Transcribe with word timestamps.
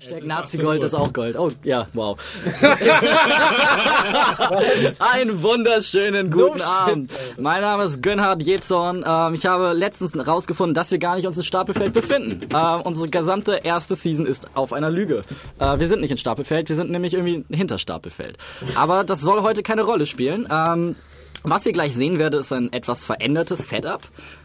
Hashtag 0.00 0.24
Nazi-Gold 0.24 0.82
ist 0.82 0.94
auch 0.94 1.12
Gold. 1.12 1.36
Oh, 1.36 1.50
ja, 1.62 1.86
wow. 1.92 2.16
Einen 4.98 5.42
wunderschönen 5.42 6.30
guten 6.30 6.62
Abend. 6.62 7.10
Mein 7.36 7.60
Name 7.60 7.84
ist 7.84 8.02
Gönnhard 8.02 8.42
Jezorn. 8.42 9.04
Ähm, 9.06 9.34
ich 9.34 9.44
habe 9.44 9.74
letztens 9.74 10.16
rausgefunden, 10.26 10.74
dass 10.74 10.90
wir 10.90 10.98
gar 10.98 11.16
nicht 11.16 11.26
uns 11.26 11.36
in 11.36 11.42
Stapelfeld 11.42 11.92
befinden. 11.92 12.48
Ähm, 12.50 12.80
unsere 12.80 13.10
gesamte 13.10 13.60
erste 13.62 13.94
Season 13.94 14.24
ist 14.24 14.48
auf 14.54 14.72
einer 14.72 14.88
Lüge. 14.88 15.22
Äh, 15.58 15.78
wir 15.78 15.86
sind 15.86 16.00
nicht 16.00 16.12
in 16.12 16.16
Stapelfeld, 16.16 16.70
wir 16.70 16.76
sind 16.76 16.90
nämlich 16.90 17.12
irgendwie 17.12 17.44
hinter 17.54 17.76
Stapelfeld. 17.76 18.38
Aber 18.76 19.04
das 19.04 19.20
soll 19.20 19.42
heute 19.42 19.62
keine 19.62 19.82
Rolle 19.82 20.06
spielen. 20.06 20.48
Ähm, 20.50 20.96
was 21.42 21.64
ihr 21.66 21.72
gleich 21.72 21.94
sehen 21.94 22.18
werdet, 22.18 22.40
ist 22.40 22.52
ein 22.52 22.72
etwas 22.72 23.04
verändertes 23.04 23.68
Setup, 23.68 24.00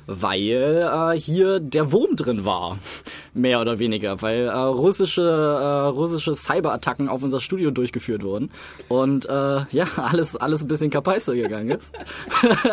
weil 0.08 0.88
äh, 1.14 1.20
hier 1.20 1.60
der 1.60 1.92
Wurm 1.92 2.16
drin 2.16 2.46
war, 2.46 2.78
mehr 3.34 3.60
oder 3.60 3.80
weniger, 3.80 4.22
weil 4.22 4.48
äh, 4.48 4.52
russische 4.52 5.22
äh, 5.22 5.88
russische 5.88 6.36
Cyberattacken 6.36 7.10
auf 7.10 7.24
unser 7.24 7.42
Studio 7.42 7.72
durchgeführt 7.72 8.24
wurden 8.24 8.52
und 8.88 9.26
äh, 9.26 9.66
ja 9.70 9.86
alles 9.98 10.36
alles 10.36 10.62
ein 10.62 10.68
bisschen 10.68 10.90
kapeister 10.90 11.36
gegangen 11.36 11.72
ist. 11.72 11.94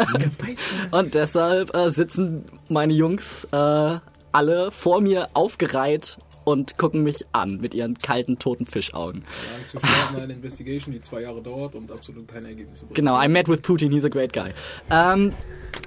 und 0.91 1.15
deshalb 1.15 1.75
äh, 1.75 1.91
sitzen 1.91 2.45
meine 2.69 2.93
Jungs 2.93 3.45
äh, 3.53 3.98
alle 4.33 4.70
vor 4.70 5.01
mir 5.01 5.29
aufgereiht 5.34 6.17
und 6.45 6.79
gucken 6.79 7.03
mich 7.03 7.25
an 7.33 7.59
mit 7.59 7.75
ihren 7.75 7.97
kalten, 7.99 8.39
toten 8.39 8.67
Fischaugen. 8.67 9.25
Ja, 9.73 9.81
zu 9.81 10.19
eine 10.19 10.33
Investigation, 10.33 10.93
die 10.93 11.01
zwei 11.01 11.23
Jahre 11.23 11.43
dauert 11.43 11.75
und 11.75 11.91
absolut 11.91 12.29
keine 12.29 12.49
Ergebnisse 12.49 12.85
bringt. 12.85 12.95
Genau, 12.95 13.21
I 13.21 13.29
met 13.29 13.49
with 13.49 13.63
Putin, 13.63 13.91
he's 13.93 14.05
a 14.05 14.09
great 14.09 14.33
guy. 14.33 14.51
Ähm, 14.91 15.33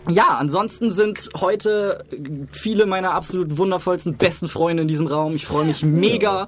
ja, 0.08 0.38
ansonsten 0.38 0.92
sind 0.92 1.30
heute 1.40 2.04
viele 2.52 2.86
meiner 2.86 3.14
absolut 3.14 3.58
wundervollsten, 3.58 4.18
besten 4.18 4.48
Freunde 4.48 4.84
in 4.84 4.88
diesem 4.88 5.08
Raum. 5.08 5.36
Ich 5.36 5.46
freue 5.46 5.66
mich 5.66 5.84
mega 5.84 6.48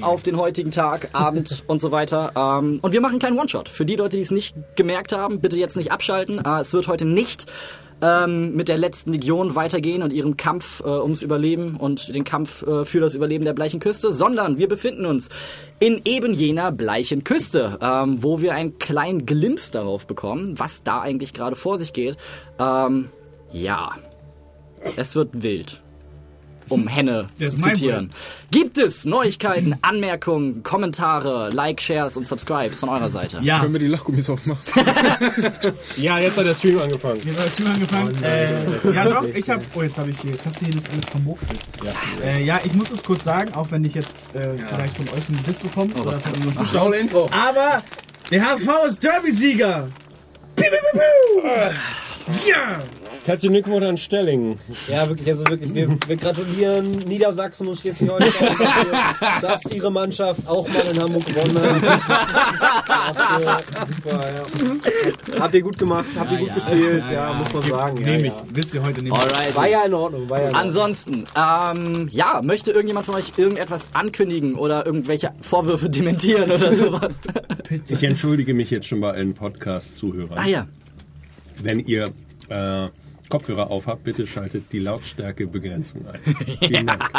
auf 0.00 0.22
den 0.22 0.36
heutigen 0.36 0.70
Tag, 0.70 1.10
Abend 1.12 1.62
und 1.68 1.78
so 1.78 1.92
weiter. 1.92 2.32
Ähm, 2.36 2.80
und 2.82 2.92
wir 2.92 3.00
machen 3.00 3.12
einen 3.12 3.20
kleinen 3.20 3.38
One-Shot. 3.38 3.68
Für 3.68 3.84
die 3.84 3.96
Leute, 3.96 4.16
die 4.16 4.22
es 4.22 4.30
nicht 4.30 4.56
gemerkt 4.74 5.12
haben, 5.12 5.40
bitte 5.40 5.58
jetzt 5.58 5.76
nicht 5.76 5.92
abschalten. 5.92 6.44
Äh, 6.44 6.60
es 6.60 6.72
wird 6.72 6.88
heute 6.88 7.04
nicht 7.04 7.46
ähm, 8.02 8.54
mit 8.54 8.68
der 8.68 8.78
letzten 8.78 9.12
Legion 9.12 9.54
weitergehen 9.54 10.02
und 10.02 10.12
ihrem 10.12 10.36
Kampf 10.36 10.80
äh, 10.80 10.88
ums 10.88 11.22
Überleben 11.22 11.76
und 11.76 12.14
den 12.14 12.24
Kampf 12.24 12.62
äh, 12.66 12.84
für 12.84 13.00
das 13.00 13.14
Überleben 13.14 13.44
der 13.44 13.54
Bleichen 13.54 13.80
Küste, 13.80 14.12
sondern 14.12 14.58
wir 14.58 14.68
befinden 14.68 15.06
uns 15.06 15.28
in 15.78 16.02
eben 16.04 16.34
jener 16.34 16.72
Bleichen 16.72 17.24
Küste, 17.24 17.78
ähm, 17.80 18.22
wo 18.22 18.42
wir 18.42 18.54
einen 18.54 18.78
kleinen 18.78 19.26
Glimps 19.26 19.70
darauf 19.70 20.06
bekommen, 20.06 20.58
was 20.58 20.82
da 20.82 21.00
eigentlich 21.00 21.32
gerade 21.32 21.56
vor 21.56 21.78
sich 21.78 21.92
geht. 21.92 22.16
Ähm, 22.58 23.08
ja, 23.52 23.92
es 24.96 25.14
wird 25.14 25.42
wild. 25.42 25.82
Um 26.68 26.88
Henne 26.88 27.26
Das 27.38 27.52
zu 27.56 27.62
zitieren. 27.62 28.10
Gibt 28.50 28.76
es 28.78 29.04
Neuigkeiten, 29.04 29.76
Anmerkungen, 29.82 30.62
Kommentare, 30.62 31.48
Like, 31.52 31.80
Shares 31.80 32.16
und 32.16 32.26
Subscribes 32.26 32.80
von 32.80 32.88
eurer 32.88 33.08
Seite? 33.08 33.38
Ja, 33.42 33.60
Können 33.60 33.72
wir 33.74 33.80
die 33.80 33.86
Lachgummis 33.88 34.28
aufmachen? 34.30 34.60
Ja, 35.96 36.18
jetzt 36.18 36.36
hat 36.36 36.46
der 36.46 36.54
Stream 36.54 36.78
angefangen. 36.80 37.20
jetzt 37.24 37.38
hat 37.38 37.46
das 37.46 37.52
Stream 37.54 37.72
angefangen. 37.72 38.22
äh, 38.22 38.92
ja 38.94 39.04
doch, 39.08 39.24
ich 39.24 39.48
hab. 39.50 39.60
Oh, 39.74 39.82
jetzt 39.82 39.98
habe 39.98 40.10
ich 40.10 40.20
hier. 40.20 40.30
Jetzt 40.32 40.46
hast 40.46 40.60
du 40.60 40.66
hier 40.66 40.74
das 40.74 40.84
alles 40.90 41.04
vermurkselt. 41.10 41.58
Ja. 41.84 42.24
Äh, 42.26 42.42
ja, 42.44 42.58
ich 42.64 42.74
muss 42.74 42.90
es 42.90 43.02
kurz 43.02 43.24
sagen, 43.24 43.54
auch 43.54 43.70
wenn 43.70 43.84
ich 43.84 43.94
jetzt 43.94 44.34
äh, 44.34 44.56
vielleicht 44.56 44.96
von 44.96 45.06
euch 45.08 45.28
einen 45.28 45.42
Diss 45.46 45.56
bekomme 45.56 45.92
Oh, 45.98 46.02
oder 46.02 46.12
von 46.12 46.22
kann- 46.32 46.46
unseren 46.48 46.66
Zuschauern. 46.66 47.30
Aber 47.32 47.82
der 48.30 48.44
HSV 48.50 48.68
ist 48.88 49.02
Derby-Sieger. 49.04 49.88
Piu. 50.56 50.66
Ja! 52.48 52.80
Katja 53.26 53.50
Glückwunsch 53.50 53.84
an 53.84 53.96
Stellingen. 53.96 54.54
Ja, 54.86 55.08
wirklich, 55.08 55.26
also 55.26 55.44
wirklich, 55.48 55.74
wir, 55.74 55.88
wir 56.06 56.16
gratulieren 56.16 56.92
Niedersachsen 57.08 57.66
und 57.66 57.76
Schleswig-Holstein, 57.76 58.56
dafür, 58.56 59.40
dass 59.42 59.64
ihre 59.74 59.90
Mannschaft 59.90 60.46
auch 60.46 60.68
mal 60.68 60.86
in 60.92 61.02
Hamburg 61.02 61.26
gewonnen 61.26 61.60
hat. 61.60 62.00
Das, 62.86 63.16
äh, 63.16 63.94
super, 63.94 64.34
ja. 64.34 65.40
Habt 65.40 65.54
ihr 65.54 65.60
gut 65.60 65.78
gemacht, 65.78 66.06
habt 66.16 66.32
ihr 66.32 66.38
gut 66.38 66.48
ja, 66.48 66.54
gespielt, 66.54 67.04
ja, 67.06 67.12
ja, 67.12 67.30
ja. 67.30 67.34
muss 67.34 67.52
man 67.52 67.62
sagen. 67.62 68.00
Ja, 68.00 68.06
Nehme 68.06 68.28
ich. 68.28 68.34
ja. 68.34 68.42
Wisst 68.52 68.74
ihr 68.74 68.82
heute 68.82 69.02
nicht. 69.02 69.12
Alright. 69.12 69.56
War 69.56 69.68
ja 69.68 69.84
in 69.84 69.94
Ordnung, 69.94 70.30
war 70.30 70.40
ja 70.40 70.48
in 70.48 70.54
Ordnung. 70.54 70.68
Ansonsten, 70.68 71.24
ähm, 71.36 72.08
ja, 72.10 72.40
möchte 72.42 72.70
irgendjemand 72.70 73.06
von 73.06 73.16
euch 73.16 73.32
irgendetwas 73.36 73.88
ankündigen 73.92 74.54
oder 74.54 74.86
irgendwelche 74.86 75.32
Vorwürfe 75.40 75.90
dementieren 75.90 76.50
oder 76.50 76.72
sowas? 76.72 77.20
Ich 77.88 78.02
entschuldige 78.04 78.54
mich 78.54 78.70
jetzt 78.70 78.86
schon 78.86 79.00
bei 79.00 79.12
allen 79.12 79.34
Podcast-Zuhörern. 79.34 80.38
ah 80.38 80.46
ja. 80.46 80.66
Wenn 81.60 81.80
ihr 81.80 82.10
äh, 82.48 82.88
Kopfhörer 83.28 83.70
aufhabt, 83.70 84.04
bitte 84.04 84.26
schaltet 84.26 84.64
die 84.72 84.78
Lautstärkebegrenzung 84.78 86.06
ein. 86.06 86.20
Vielen 86.60 86.86
Dank. 86.86 87.10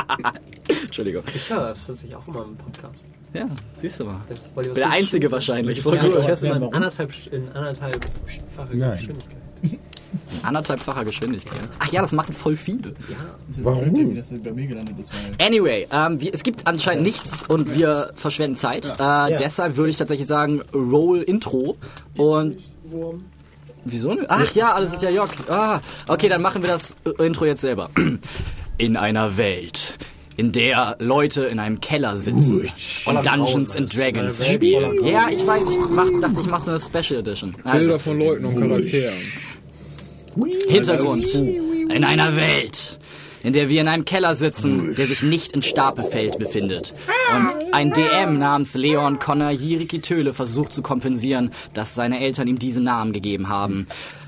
Entschuldigung. 0.83 1.23
Ich 1.33 1.49
höre 1.49 1.69
das 1.69 1.85
tatsächlich 1.85 2.15
auch 2.15 2.27
immer 2.27 2.45
im 2.45 2.55
Podcast. 2.55 3.05
Ja, 3.33 3.47
siehst 3.75 3.99
du 3.99 4.05
mal. 4.05 4.21
Die 4.29 4.35
was 4.55 4.71
Der 4.73 4.89
Einzige 4.89 5.31
wahrscheinlich. 5.31 5.81
Voll 5.81 5.95
Ja, 5.95 6.03
ich 6.03 6.11
höre 6.11 6.29
es 6.29 6.43
in 6.43 6.49
Warum? 6.51 6.73
anderthalb. 6.73 7.09
Geschwindigkeit. 7.09 9.17
Anderthalbfacher 10.43 11.03
Geschwindigkeit. 11.05 11.59
Ach 11.79 11.91
ja, 11.91 12.01
das 12.01 12.11
machen 12.13 12.33
voll 12.33 12.55
viele. 12.55 12.93
Warum? 13.61 14.15
Dass 14.15 14.29
das 14.29 14.39
bei 14.39 14.51
mir 14.51 14.67
gelandet 14.67 14.97
ist, 14.99 15.11
weil. 15.13 15.45
Anyway, 15.45 15.87
ähm, 15.91 16.21
wir, 16.21 16.33
es 16.33 16.43
gibt 16.43 16.65
anscheinend 16.67 17.05
nichts 17.05 17.43
und 17.47 17.75
wir 17.75 18.11
verschwenden 18.15 18.55
Zeit. 18.55 18.87
Äh, 18.99 19.35
Deshalb 19.37 19.77
würde 19.77 19.89
ich 19.89 19.97
tatsächlich 19.97 20.27
sagen, 20.27 20.61
Roll 20.73 21.21
Intro. 21.21 21.75
Und 22.15 22.57
wieso? 23.91 24.13
nicht? 24.13 24.25
Ach 24.29 24.51
ja, 24.53 24.73
alles 24.73 24.93
ist 24.93 25.01
ja 25.03 25.09
Jock. 25.09 25.29
Ah, 25.49 25.79
okay, 26.07 26.29
dann 26.29 26.41
machen 26.41 26.61
wir 26.61 26.69
das 26.69 26.95
äh, 27.05 27.25
Intro 27.25 27.45
jetzt 27.45 27.61
selber. 27.61 27.89
In 28.77 28.95
einer 28.95 29.37
Welt, 29.37 29.97
in 30.35 30.51
der 30.51 30.97
Leute 30.99 31.45
in 31.45 31.57
einem 31.57 31.81
Keller 31.81 32.15
sitzen 32.15 32.69
und 33.05 33.25
Dungeons 33.25 33.75
and 33.75 33.95
Dragons 33.95 34.45
spielen. 34.45 35.03
Ja, 35.03 35.29
ich 35.31 35.45
weiß, 35.47 35.63
ich 35.63 35.79
mach, 35.89 36.05
dachte, 36.21 36.41
ich 36.41 36.45
mache 36.45 36.65
so 36.65 36.71
eine 36.71 36.79
Special 36.79 37.21
Edition. 37.21 37.55
Also, 37.63 37.79
Bilder 37.79 37.97
von 37.97 38.19
Leuten 38.19 38.45
und 38.45 38.55
Charakteren. 38.55 39.17
Hintergrund. 40.67 41.25
In 41.33 42.03
einer 42.03 42.35
Welt, 42.35 42.99
in 43.43 43.53
der 43.53 43.69
wir 43.69 43.81
in 43.81 43.87
einem 43.87 44.05
Keller 44.05 44.35
sitzen, 44.35 44.95
der 44.95 45.07
sich 45.07 45.21
nicht 45.23 45.53
in 45.53 45.61
Stapelfeld 45.61 46.39
befindet. 46.39 46.93
Und 47.35 47.73
ein 47.73 47.91
DM 47.91 48.39
namens 48.39 48.75
Leon 48.75 49.19
Connor 49.19 49.51
Jiriki 49.51 50.01
Töle 50.01 50.33
versucht 50.33 50.73
zu 50.73 50.81
kompensieren, 50.81 51.51
dass 51.73 51.95
seine 51.95 52.19
Eltern 52.19 52.47
ihm 52.47 52.59
diesen 52.59 52.83
Namen 52.83 53.13
gegeben 53.13 53.49
haben. 53.49 53.87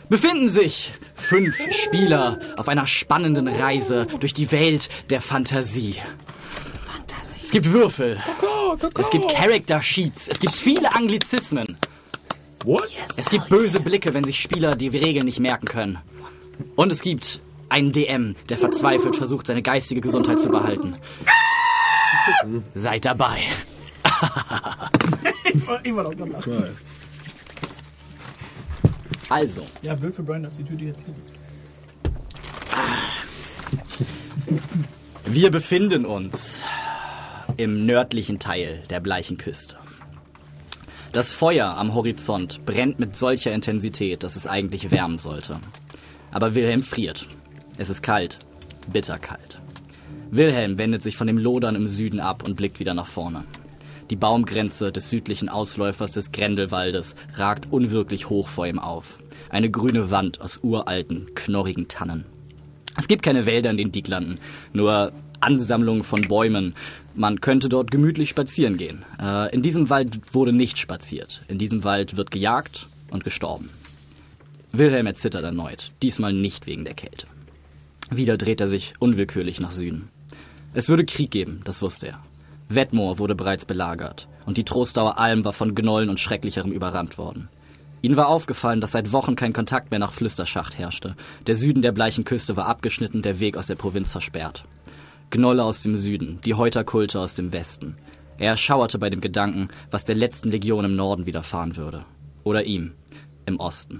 Befinden 0.09 0.49
sich 0.49 0.93
fünf 1.13 1.55
Spieler 1.71 2.39
auf 2.57 2.67
einer 2.67 2.87
spannenden 2.87 3.47
Reise 3.47 4.07
durch 4.19 4.33
die 4.33 4.51
Welt 4.51 4.89
der 5.09 5.21
Fantasie. 5.21 5.95
Es 7.43 7.51
gibt 7.51 7.71
Würfel. 7.71 8.19
Es 8.99 9.09
gibt 9.09 9.33
Character 9.33 9.81
Sheets. 9.81 10.27
Es 10.27 10.39
gibt 10.39 10.53
viele 10.53 10.93
Anglizismen. 10.93 11.77
Es 13.17 13.29
gibt 13.29 13.49
böse 13.49 13.81
Blicke, 13.81 14.13
wenn 14.13 14.23
sich 14.23 14.39
Spieler 14.39 14.71
die 14.71 14.89
Regeln 14.89 15.25
nicht 15.25 15.39
merken 15.39 15.65
können. 15.65 15.97
Und 16.75 16.91
es 16.91 17.01
gibt 17.01 17.39
einen 17.69 17.91
DM, 17.91 18.35
der 18.49 18.57
verzweifelt 18.57 19.15
versucht, 19.15 19.47
seine 19.47 19.61
geistige 19.61 20.01
Gesundheit 20.01 20.39
zu 20.39 20.49
behalten. 20.49 20.95
Seid 22.73 23.05
dabei. 23.05 23.39
Immer 25.83 26.03
noch. 26.03 26.11
Geil. 26.11 26.75
Also, 29.29 29.65
Ja, 29.81 29.95
blöd 29.95 30.13
für 30.13 30.23
Brian, 30.23 30.43
dass 30.43 30.57
die 30.57 30.63
Tüte 30.63 30.85
jetzt 30.85 31.05
hier 31.05 31.13
liegt. 31.13 31.39
wir 35.25 35.51
befinden 35.51 36.05
uns 36.05 36.63
im 37.57 37.85
nördlichen 37.85 38.39
Teil 38.39 38.83
der 38.89 38.99
bleichen 38.99 39.37
Küste. 39.37 39.77
Das 41.11 41.31
Feuer 41.31 41.75
am 41.77 41.93
Horizont 41.93 42.65
brennt 42.65 42.99
mit 42.99 43.15
solcher 43.15 43.51
Intensität, 43.51 44.23
dass 44.23 44.35
es 44.35 44.47
eigentlich 44.47 44.91
wärmen 44.91 45.17
sollte. 45.17 45.59
Aber 46.31 46.55
Wilhelm 46.55 46.83
friert. 46.83 47.27
Es 47.79 47.89
ist 47.89 48.03
kalt, 48.03 48.37
bitterkalt. 48.91 49.57
Wilhelm 50.31 50.77
wendet 50.77 51.01
sich 51.01 51.15
von 51.15 51.27
dem 51.27 51.37
Lodern 51.37 51.77
im 51.77 51.87
Süden 51.87 52.19
ab 52.19 52.43
und 52.45 52.55
blickt 52.55 52.81
wieder 52.81 52.93
nach 52.93 53.07
vorne. 53.07 53.45
Die 54.09 54.17
Baumgrenze 54.17 54.91
des 54.91 55.09
südlichen 55.09 55.47
Ausläufers 55.47 56.11
des 56.11 56.33
Grendelwaldes 56.33 57.15
ragt 57.35 57.71
unwirklich 57.71 58.29
hoch 58.29 58.49
vor 58.49 58.67
ihm 58.67 58.79
auf. 58.79 59.19
Eine 59.49 59.71
grüne 59.71 60.11
Wand 60.11 60.41
aus 60.41 60.59
uralten, 60.61 61.27
knorrigen 61.35 61.87
Tannen. 61.87 62.25
Es 62.97 63.07
gibt 63.07 63.23
keine 63.23 63.45
Wälder 63.45 63.69
in 63.69 63.77
den 63.77 63.93
Dieglanden, 63.93 64.39
nur 64.73 65.13
Ansammlungen 65.39 66.03
von 66.03 66.19
Bäumen. 66.23 66.75
Man 67.15 67.39
könnte 67.39 67.69
dort 67.69 67.91
gemütlich 67.91 68.27
spazieren 68.27 68.75
gehen. 68.75 69.05
Äh, 69.21 69.55
in 69.55 69.61
diesem 69.61 69.89
Wald 69.89 70.19
wurde 70.33 70.51
nicht 70.51 70.79
spaziert. 70.79 71.43
In 71.47 71.57
diesem 71.57 71.85
Wald 71.85 72.17
wird 72.17 72.29
gejagt 72.29 72.87
und 73.09 73.23
gestorben. 73.23 73.69
Wilhelm 74.73 75.07
erzittert 75.07 75.45
erneut, 75.45 75.93
diesmal 76.03 76.33
nicht 76.33 76.67
wegen 76.67 76.83
der 76.83 76.93
Kälte. 76.93 77.25
Wieder 78.09 78.37
dreht 78.37 78.61
er 78.61 78.67
sich 78.67 78.93
unwillkürlich 78.99 79.59
nach 79.59 79.71
Süden. 79.71 80.09
Es 80.73 80.89
würde 80.89 81.05
Krieg 81.05 81.31
geben, 81.31 81.61
das 81.63 81.81
wusste 81.81 82.07
er. 82.07 82.19
Wedmore 82.67 83.19
wurde 83.19 83.35
bereits 83.35 83.65
belagert 83.65 84.27
und 84.45 84.57
die 84.57 84.63
Trostauer 84.65 85.17
Alm 85.17 85.45
war 85.45 85.53
von 85.53 85.75
Gnollen 85.75 86.09
und 86.09 86.19
Schrecklicherem 86.19 86.71
überrannt 86.71 87.17
worden. 87.17 87.49
Ihnen 88.01 88.15
war 88.15 88.27
aufgefallen, 88.27 88.79
dass 88.79 88.93
seit 88.93 89.11
Wochen 89.11 89.35
kein 89.35 89.53
Kontakt 89.53 89.91
mehr 89.91 89.99
nach 89.99 90.13
Flüsterschacht 90.13 90.77
herrschte. 90.77 91.15
Der 91.47 91.55
Süden 91.55 91.81
der 91.81 91.91
bleichen 91.91 92.23
Küste 92.23 92.55
war 92.55 92.67
abgeschnitten, 92.67 93.21
der 93.21 93.39
Weg 93.39 93.57
aus 93.57 93.67
der 93.67 93.75
Provinz 93.75 94.11
versperrt. 94.11 94.63
Gnolle 95.31 95.63
aus 95.63 95.81
dem 95.81 95.97
Süden, 95.97 96.39
die 96.45 96.53
Häuterkulte 96.53 97.19
aus 97.19 97.35
dem 97.35 97.51
Westen. 97.51 97.97
Er 98.37 98.55
schauerte 98.55 98.99
bei 98.99 99.09
dem 99.09 99.19
Gedanken, 99.19 99.67
was 99.91 100.05
der 100.05 100.15
letzten 100.15 100.49
Legion 100.49 100.85
im 100.85 100.95
Norden 100.95 101.25
widerfahren 101.25 101.75
würde. 101.75 102.05
Oder 102.43 102.63
ihm 102.63 102.93
im 103.45 103.59
Osten. 103.59 103.99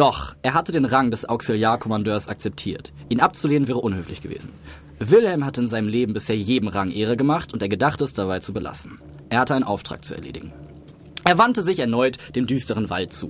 Doch, 0.00 0.34
er 0.40 0.54
hatte 0.54 0.72
den 0.72 0.86
Rang 0.86 1.10
des 1.10 1.28
Auxiliarkommandeurs 1.28 2.26
akzeptiert. 2.26 2.90
Ihn 3.10 3.20
abzulehnen 3.20 3.68
wäre 3.68 3.80
unhöflich 3.80 4.22
gewesen. 4.22 4.50
Wilhelm 4.98 5.44
hatte 5.44 5.60
in 5.60 5.68
seinem 5.68 5.88
Leben 5.88 6.14
bisher 6.14 6.38
jedem 6.38 6.68
Rang 6.68 6.90
Ehre 6.90 7.18
gemacht 7.18 7.52
und 7.52 7.60
er 7.60 7.68
gedachte 7.68 8.04
es 8.04 8.14
dabei 8.14 8.38
zu 8.38 8.54
belassen. 8.54 8.98
Er 9.28 9.40
hatte 9.40 9.54
einen 9.54 9.62
Auftrag 9.62 10.02
zu 10.02 10.14
erledigen. 10.14 10.54
Er 11.24 11.36
wandte 11.36 11.62
sich 11.62 11.80
erneut 11.80 12.16
dem 12.34 12.46
düsteren 12.46 12.88
Wald 12.88 13.12
zu. 13.12 13.28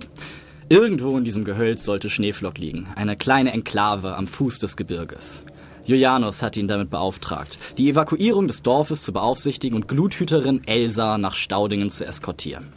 Irgendwo 0.69 1.19
in 1.19 1.25
diesem 1.25 1.43
Gehölz 1.43 1.85
sollte 1.85 2.09
Schneeflock 2.09 2.59
liegen, 2.59 2.87
eine 2.95 3.17
kleine 3.17 3.51
Enklave 3.51 4.15
am 4.15 4.29
Fuß 4.29 4.61
des 4.61 4.77
Gebirges. 4.77 5.43
Julianus 5.87 6.41
hatte 6.41 6.61
ihn 6.61 6.69
damit 6.69 6.89
beauftragt, 6.89 7.59
die 7.79 7.91
Evakuierung 7.91 8.47
des 8.47 8.63
Dorfes 8.63 9.03
zu 9.03 9.13
beaufsichtigen 9.13 9.75
und 9.75 9.89
Gluthüterin 9.89 10.63
Elsa 10.67 11.19
nach 11.19 11.35
Staudingen 11.35 11.91
zu 11.91 12.07
eskortieren. 12.07 12.69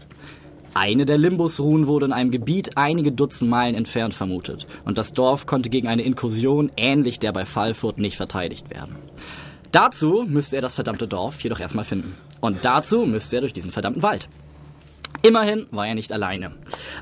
Eine 0.76 1.06
der 1.06 1.18
Limbusruhen 1.18 1.88
wurde 1.88 2.08
in 2.08 2.14
einem 2.14 2.32
Gebiet 2.32 2.78
einige 2.78 3.12
Dutzend 3.12 3.50
Meilen 3.50 3.76
entfernt 3.76 4.14
vermutet 4.14 4.66
und 4.86 4.98
das 4.98 5.14
Dorf 5.14 5.46
konnte 5.46 5.70
gegen 5.70 5.88
eine 5.88 6.02
Inkursion 6.02 6.72
ähnlich 6.78 7.20
der 7.20 7.32
bei 7.32 7.46
Fallfurt 7.46 8.00
nicht 8.00 8.18
verteidigt 8.18 8.70
werden. 8.72 8.96
Dazu 9.72 10.26
müsste 10.28 10.56
er 10.56 10.62
das 10.62 10.76
verdammte 10.76 11.08
Dorf 11.08 11.42
jedoch 11.42 11.60
erstmal 11.60 11.84
finden. 11.84 12.16
Und 12.42 12.66
dazu 12.66 13.06
müsste 13.06 13.38
er 13.38 13.42
durch 13.42 13.54
diesen 13.54 13.72
verdammten 13.72 14.04
Wald. 14.04 14.30
Immerhin 15.22 15.68
war 15.72 15.88
er 15.88 15.96
nicht 15.96 16.12
alleine. 16.12 16.52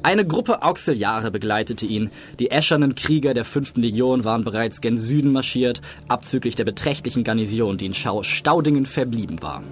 Eine 0.03 0.27
Gruppe 0.27 0.61
Auxiliare 0.61 1.31
begleitete 1.31 1.85
ihn. 1.85 2.11
Die 2.39 2.51
äschernen 2.51 2.93
Krieger 2.93 3.33
der 3.33 3.45
5. 3.45 3.77
Legion 3.77 4.23
waren 4.23 4.43
bereits 4.43 4.79
gen 4.79 4.95
Süden 4.95 5.31
marschiert, 5.31 5.81
abzüglich 6.07 6.55
der 6.55 6.65
beträchtlichen 6.65 7.23
Garnison, 7.23 7.77
die 7.77 7.87
in 7.87 7.95
Schau 7.95 8.21
Staudingen 8.21 8.85
verblieben 8.85 9.41
war. 9.41 9.63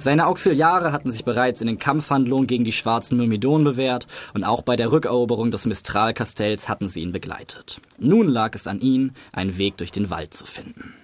Seine 0.00 0.26
Auxiliare 0.26 0.92
hatten 0.92 1.10
sich 1.10 1.26
bereits 1.26 1.60
in 1.60 1.66
den 1.66 1.78
Kampfhandlungen 1.78 2.46
gegen 2.46 2.64
die 2.64 2.72
schwarzen 2.72 3.18
Myrmidonen 3.18 3.64
bewährt 3.64 4.06
und 4.32 4.44
auch 4.44 4.62
bei 4.62 4.74
der 4.74 4.90
Rückeroberung 4.92 5.50
des 5.50 5.66
Mistral-Kastells 5.66 6.70
hatten 6.70 6.88
sie 6.88 7.02
ihn 7.02 7.12
begleitet. 7.12 7.82
Nun 7.98 8.26
lag 8.26 8.54
es 8.54 8.66
an 8.66 8.80
ihnen, 8.80 9.14
einen 9.32 9.58
Weg 9.58 9.76
durch 9.76 9.92
den 9.92 10.08
Wald 10.08 10.32
zu 10.32 10.46
finden. 10.46 10.94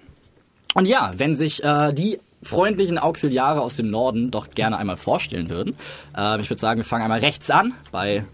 Und 0.73 0.87
ja, 0.87 1.11
wenn 1.15 1.35
sich 1.35 1.63
äh, 1.63 1.93
die 1.93 2.19
freundlichen 2.41 2.97
Auxiliare 2.97 3.61
aus 3.61 3.75
dem 3.75 3.91
Norden 3.91 4.31
doch 4.31 4.49
gerne 4.51 4.77
einmal 4.77 4.97
vorstellen 4.97 5.49
würden. 5.49 5.75
Äh, 6.15 6.41
ich 6.41 6.49
würde 6.49 6.59
sagen, 6.59 6.79
wir 6.79 6.85
fangen 6.85 7.03
einmal 7.03 7.19
rechts 7.19 7.49
an 7.49 7.73
bei 7.91 8.25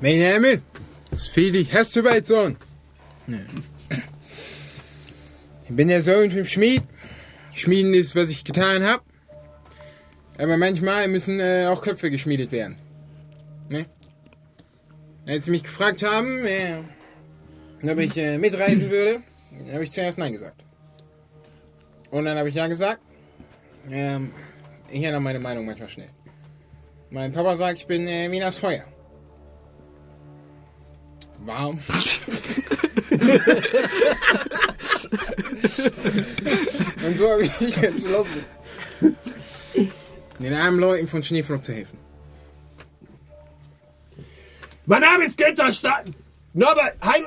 Mein 0.00 0.20
Name 0.20 0.60
ist 1.10 1.28
Felix 1.28 1.72
Hesselbeitsohn. 1.72 2.56
Ich 5.68 5.74
bin 5.74 5.88
der 5.88 6.00
Sohn 6.00 6.30
vom 6.30 6.44
Schmied. 6.44 6.82
Schmieden 7.56 7.94
ist, 7.94 8.14
was 8.14 8.30
ich 8.30 8.44
getan 8.44 8.84
habe. 8.84 9.02
Aber 10.38 10.56
manchmal 10.58 11.08
müssen 11.08 11.40
äh, 11.40 11.66
auch 11.66 11.80
Köpfe 11.80 12.10
geschmiedet 12.10 12.52
werden. 12.52 12.76
Ne? 13.70 13.86
Als 15.26 15.46
sie 15.46 15.50
mich 15.50 15.62
gefragt 15.62 16.02
haben, 16.02 16.44
äh, 16.44 16.80
ob 17.82 17.98
ich 17.98 18.16
äh, 18.16 18.36
mitreisen 18.36 18.90
würde, 18.90 19.22
habe 19.72 19.84
ich 19.84 19.90
zuerst 19.90 20.18
Nein 20.18 20.32
gesagt. 20.32 20.62
Und 22.10 22.26
dann 22.26 22.36
habe 22.36 22.50
ich 22.50 22.54
Ja 22.54 22.66
gesagt. 22.66 23.00
Ähm, 23.90 24.32
ich 24.90 25.02
ändere 25.02 25.22
meine 25.22 25.38
Meinung 25.38 25.64
manchmal 25.64 25.88
schnell. 25.88 26.10
Mein 27.10 27.32
Papa 27.32 27.56
sagt, 27.56 27.78
ich 27.78 27.86
bin 27.86 28.06
äh, 28.06 28.30
wie 28.30 28.40
das 28.40 28.58
Feuer. 28.58 28.84
Warum? 31.38 31.80
Und 37.06 37.18
so 37.18 37.30
habe 37.30 37.42
ich 37.42 37.60
mich 37.60 37.76
entschlossen, 37.76 38.44
den 40.38 40.54
armen 40.54 40.80
Leuten 40.80 41.08
von 41.08 41.22
Schneeflock 41.22 41.62
zu 41.64 41.72
helfen. 41.72 41.98
Mein 44.86 45.00
Name 45.00 45.24
ist 45.24 45.36
Günther 45.36 45.72
Stein. 45.72 46.14
Norbert, 46.52 46.94
Hein. 47.02 47.24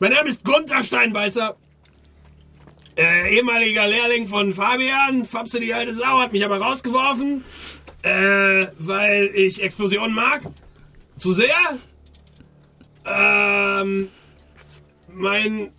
Mein 0.00 0.12
Name 0.12 0.28
ist 0.30 0.44
Gunther 0.44 0.82
Steinbeißer. 0.82 1.56
Äh, 2.96 3.36
ehemaliger 3.36 3.86
Lehrling 3.86 4.26
von 4.26 4.52
Fabian. 4.52 5.24
Fapse 5.24 5.60
die 5.60 5.72
alte 5.72 5.94
Sau 5.94 6.18
hat 6.18 6.32
mich 6.32 6.44
aber 6.44 6.58
rausgeworfen. 6.58 7.44
Äh, 8.02 8.66
weil 8.78 9.30
ich 9.32 9.62
Explosionen 9.62 10.14
mag. 10.14 10.42
Zu 11.16 11.32
sehr. 11.32 11.54
Ähm, 13.06 14.08
mein 15.12 15.72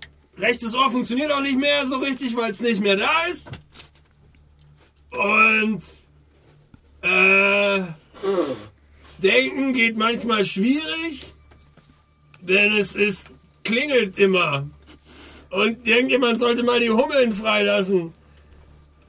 rechtes 0.43 0.75
Ohr 0.75 0.91
funktioniert 0.91 1.31
auch 1.31 1.41
nicht 1.41 1.57
mehr 1.57 1.87
so 1.87 1.97
richtig, 1.97 2.35
weil 2.35 2.51
es 2.51 2.59
nicht 2.59 2.81
mehr 2.81 2.97
da 2.97 3.25
ist. 3.31 3.49
Und 5.11 5.81
äh, 7.01 7.83
denken 9.17 9.73
geht 9.73 9.97
manchmal 9.97 10.45
schwierig, 10.45 11.33
denn 12.41 12.73
es 12.73 12.95
ist 12.95 13.27
klingelt 13.63 14.17
immer. 14.17 14.67
Und 15.49 15.87
irgendjemand 15.87 16.39
sollte 16.39 16.63
mal 16.63 16.79
die 16.79 16.89
Hummeln 16.89 17.33
freilassen. 17.33 18.13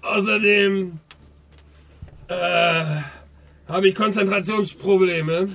Außerdem 0.02 1.00
äh, 2.28 2.84
habe 3.66 3.88
ich 3.88 3.94
Konzentrationsprobleme. 3.94 5.48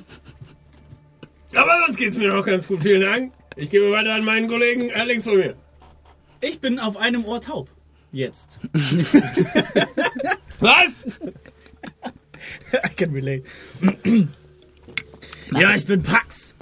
Aber 1.55 1.77
sonst 1.85 1.97
geht's 1.97 2.17
mir 2.17 2.33
noch 2.33 2.45
ganz 2.45 2.67
gut. 2.67 2.81
Vielen 2.81 3.01
Dank. 3.01 3.33
Ich 3.55 3.69
gebe 3.69 3.91
weiter 3.91 4.15
an 4.15 4.23
meinen 4.23 4.47
Kollegen 4.47 4.91
links 5.05 5.25
von 5.25 5.37
mir. 5.37 5.55
Ich 6.41 6.59
bin 6.59 6.79
auf 6.79 6.97
einem 6.97 7.25
Ohr 7.25 7.41
taub. 7.41 7.69
Jetzt. 8.11 8.59
Was? 10.59 10.99
I 12.73 12.89
can 12.95 13.11
relate. 13.11 13.43
ja, 15.51 15.75
ich 15.75 15.85
bin 15.85 16.01
Pax. 16.01 16.55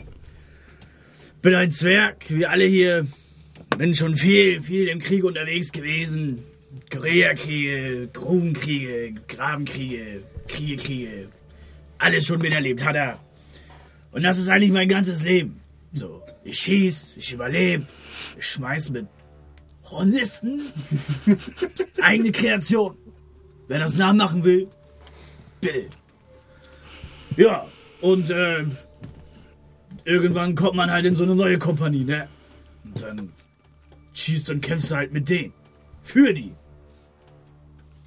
Bin 1.41 1.53
ein 1.55 1.71
Zwerg, 1.71 2.25
wie 2.29 2.45
alle 2.45 2.65
hier. 2.65 3.07
Bin 3.77 3.93
schon 3.95 4.15
viel, 4.15 4.61
viel 4.61 4.87
im 4.87 4.99
Krieg 4.99 5.23
unterwegs 5.23 5.71
gewesen. 5.71 6.43
Koreakriege, 6.91 8.09
Grubenkriege, 8.11 9.13
Grabenkriege, 9.27 10.23
Kriege, 10.47 10.75
Kriege. 10.77 11.29
Alles 11.99 12.25
schon 12.25 12.39
miterlebt, 12.39 12.83
hat 12.83 12.95
er. 12.95 13.19
Und 14.11 14.23
das 14.23 14.37
ist 14.37 14.49
eigentlich 14.49 14.71
mein 14.71 14.89
ganzes 14.89 15.23
Leben. 15.23 15.61
So, 15.93 16.23
ich 16.43 16.59
schieß, 16.59 17.15
ich 17.17 17.33
überlebe, 17.33 17.85
ich 18.37 18.45
schmeiß 18.45 18.89
mit 18.89 19.07
Hornisten. 19.91 20.61
Eigene 22.01 22.31
Kreation. 22.31 22.97
Wer 23.67 23.79
das 23.79 23.97
nachmachen 23.97 24.43
will, 24.43 24.69
bitte. 25.59 25.87
Ja, 27.35 27.67
und 28.01 28.29
äh, 28.29 28.65
irgendwann 30.05 30.55
kommt 30.55 30.75
man 30.75 30.89
halt 30.89 31.05
in 31.05 31.15
so 31.15 31.23
eine 31.23 31.35
neue 31.35 31.59
Kompanie, 31.59 32.03
ne? 32.03 32.27
Und 32.83 33.01
dann 33.01 33.33
schießt 34.13 34.49
und 34.49 34.61
kämpfst 34.61 34.91
halt 34.91 35.11
mit 35.11 35.29
denen. 35.29 35.53
Für 36.01 36.33
die. 36.33 36.53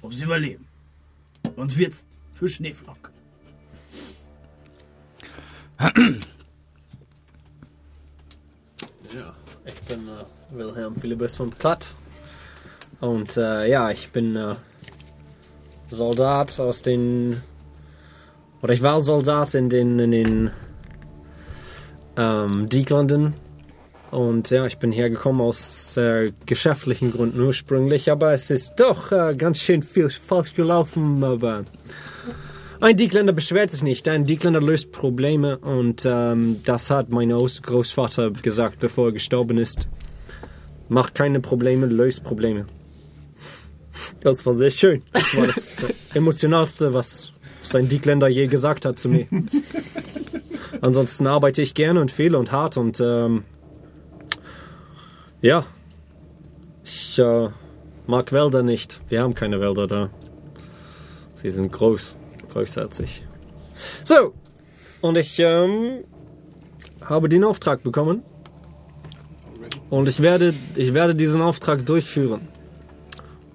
Um 0.01 0.11
sie 0.11 0.25
überleben. 0.25 0.67
Und 1.55 1.77
wird's 1.77 2.07
für 2.33 2.47
Schneeflock. 2.49 3.11
Ja, 9.13 9.35
ich 9.65 9.81
bin 9.81 10.07
äh, 10.07 10.40
Wilhelm 10.53 10.95
Philippus 10.95 11.37
von 11.37 11.49
Platt. 11.49 11.93
Und 12.99 13.37
äh, 13.37 13.69
ja, 13.69 13.89
ich 13.89 14.11
bin 14.11 14.35
äh, 14.35 14.55
Soldat 15.89 16.59
aus 16.59 16.81
den. 16.81 17.41
Oder 18.61 18.73
ich 18.73 18.81
war 18.81 18.99
Soldat 18.99 19.55
in 19.55 19.69
den, 19.69 19.97
in 19.99 20.11
den 20.11 20.51
ähm, 22.17 22.69
Dieglanden. 22.69 23.33
Und 24.11 24.49
ja, 24.49 24.65
ich 24.65 24.77
bin 24.77 24.91
hergekommen 24.91 25.41
aus 25.41 25.95
äh, 25.95 26.33
geschäftlichen 26.45 27.13
Gründen 27.13 27.39
ursprünglich, 27.39 28.11
aber 28.11 28.33
es 28.33 28.51
ist 28.51 28.73
doch 28.75 29.11
äh, 29.13 29.33
ganz 29.35 29.61
schön 29.61 29.81
viel 29.81 30.09
falsch 30.09 30.53
gelaufen. 30.53 31.23
Aber 31.23 31.63
ein 32.81 32.97
Diekländer 32.97 33.31
beschwert 33.31 33.71
sich 33.71 33.83
nicht, 33.83 34.09
ein 34.09 34.25
Diekländer 34.25 34.59
löst 34.59 34.91
Probleme 34.91 35.57
und 35.59 36.03
ähm, 36.05 36.59
das 36.65 36.89
hat 36.89 37.09
mein 37.09 37.29
Großvater 37.29 38.31
gesagt, 38.31 38.79
bevor 38.79 39.07
er 39.07 39.11
gestorben 39.13 39.57
ist. 39.57 39.87
Macht 40.91 41.15
keine 41.15 41.39
Probleme, 41.39 41.85
löst 41.85 42.21
Probleme. 42.25 42.65
Das 44.19 44.45
war 44.45 44.53
sehr 44.53 44.71
schön. 44.71 45.01
Das 45.13 45.37
war 45.37 45.47
das 45.47 45.81
Emotionalste, 46.13 46.93
was 46.93 47.31
sein 47.61 47.87
Diekländer 47.87 48.27
je 48.27 48.47
gesagt 48.47 48.83
hat 48.83 48.99
zu 48.99 49.07
mir. 49.07 49.25
Ansonsten 50.81 51.27
arbeite 51.27 51.61
ich 51.61 51.75
gerne 51.75 52.01
und 52.01 52.11
viel 52.11 52.35
und 52.35 52.51
hart 52.51 52.75
und 52.75 52.99
ähm, 52.99 53.45
ja, 55.39 55.63
ich 56.83 57.17
äh, 57.17 57.47
mag 58.05 58.33
Wälder 58.33 58.61
nicht. 58.61 58.99
Wir 59.07 59.21
haben 59.21 59.33
keine 59.33 59.61
Wälder 59.61 59.87
da. 59.87 60.09
Sie 61.35 61.51
sind 61.51 61.71
groß, 61.71 62.17
großartig. 62.49 63.25
So, 64.03 64.33
und 64.99 65.17
ich 65.17 65.39
ähm, 65.39 66.03
habe 66.99 67.29
den 67.29 67.45
Auftrag 67.45 67.81
bekommen. 67.81 68.23
Und 69.91 70.07
ich 70.07 70.21
werde, 70.21 70.53
ich 70.75 70.93
werde 70.93 71.13
diesen 71.13 71.41
Auftrag 71.41 71.85
durchführen. 71.85 72.47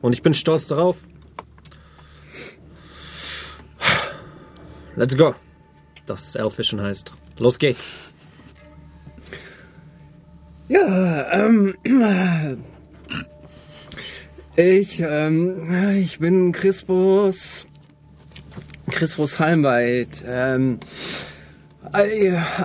Und 0.03 0.13
ich 0.13 0.21
bin 0.21 0.35
stolz 0.35 0.67
darauf. 0.67 0.99
Let's 4.97 5.17
go. 5.17 5.35
Das 6.05 6.35
Elfischen 6.35 6.81
heißt. 6.81 7.15
Los 7.39 7.59
geht's. 7.59 7.97
Ja, 10.69 11.33
ähm, 11.33 11.75
ich, 14.57 15.01
ähm, 15.01 15.97
ich 16.03 16.19
bin 16.19 16.53
Crispus, 16.53 17.67
Crispus 18.91 19.39
Halmweit. 19.39 20.23
Ähm, 20.27 20.81
äh, 20.81 21.26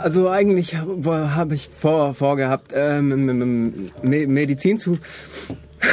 also 0.01 0.29
eigentlich 0.29 0.75
habe 0.75 1.55
ich 1.55 1.69
vor, 1.69 2.13
vorgehabt, 2.13 2.71
ähm, 2.73 3.89
Medizin 4.03 4.77
zu, 4.77 4.99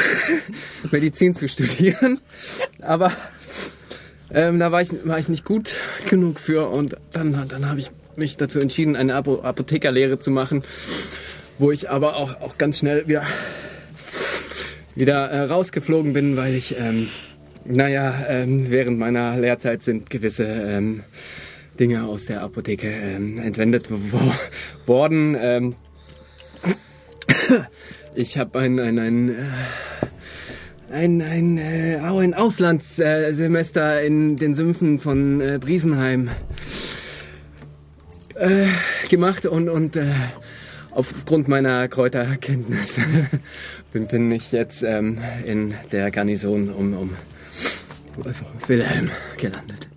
Medizin 0.90 1.34
zu 1.34 1.48
studieren, 1.48 2.18
aber 2.80 3.12
ähm, 4.30 4.58
da 4.58 4.72
war 4.72 4.82
ich, 4.82 4.90
war 5.04 5.18
ich 5.18 5.28
nicht 5.28 5.44
gut 5.44 5.76
genug 6.10 6.40
für 6.40 6.68
und 6.68 6.96
dann, 7.12 7.48
dann 7.48 7.68
habe 7.68 7.80
ich 7.80 7.90
mich 8.16 8.36
dazu 8.36 8.60
entschieden, 8.60 8.96
eine 8.96 9.14
Apo 9.14 9.40
Apothekerlehre 9.42 10.18
zu 10.18 10.30
machen 10.30 10.62
wo 11.58 11.72
ich 11.72 11.90
aber 11.90 12.16
auch, 12.16 12.40
auch 12.40 12.56
ganz 12.56 12.78
schnell 12.78 13.06
wieder, 13.08 13.24
wieder 14.94 15.30
äh, 15.30 15.40
rausgeflogen 15.42 16.12
bin, 16.12 16.36
weil 16.36 16.54
ich, 16.54 16.76
ähm, 16.78 17.08
naja, 17.64 18.14
ähm, 18.28 18.70
während 18.70 18.98
meiner 18.98 19.36
Lehrzeit 19.36 19.82
sind 19.82 20.08
gewisse 20.08 20.44
ähm, 20.44 21.02
Dinge 21.78 22.04
aus 22.04 22.26
der 22.26 22.42
Apotheke 22.42 22.88
ähm, 22.88 23.38
entwendet 23.38 23.88
wo 23.90 24.20
worden. 24.86 25.36
Ähm, 25.40 25.74
ich 28.14 28.38
habe 28.38 28.58
ein, 28.58 28.78
ein, 28.78 28.98
ein, 28.98 29.28
äh, 29.28 30.92
ein, 30.92 31.22
ein, 31.22 31.58
äh, 31.58 32.00
auch 32.04 32.18
ein 32.18 32.34
Auslandssemester 32.34 34.02
in 34.02 34.36
den 34.36 34.54
Sümpfen 34.54 34.98
von 34.98 35.40
äh, 35.40 35.58
Briesenheim 35.60 36.30
äh, 38.34 38.66
gemacht 39.08 39.46
und, 39.46 39.68
und 39.68 39.96
äh, 39.96 40.12
aufgrund 40.92 41.48
meiner 41.48 41.88
Kräuterkenntnis 41.88 42.98
bin, 43.92 44.06
bin 44.06 44.32
ich 44.32 44.52
jetzt 44.52 44.82
ähm, 44.82 45.18
in 45.44 45.74
der 45.92 46.10
Garnison 46.10 46.70
um, 46.70 46.94
um 46.94 47.16
Wilhelm 48.66 49.10
gelandet. 49.36 49.88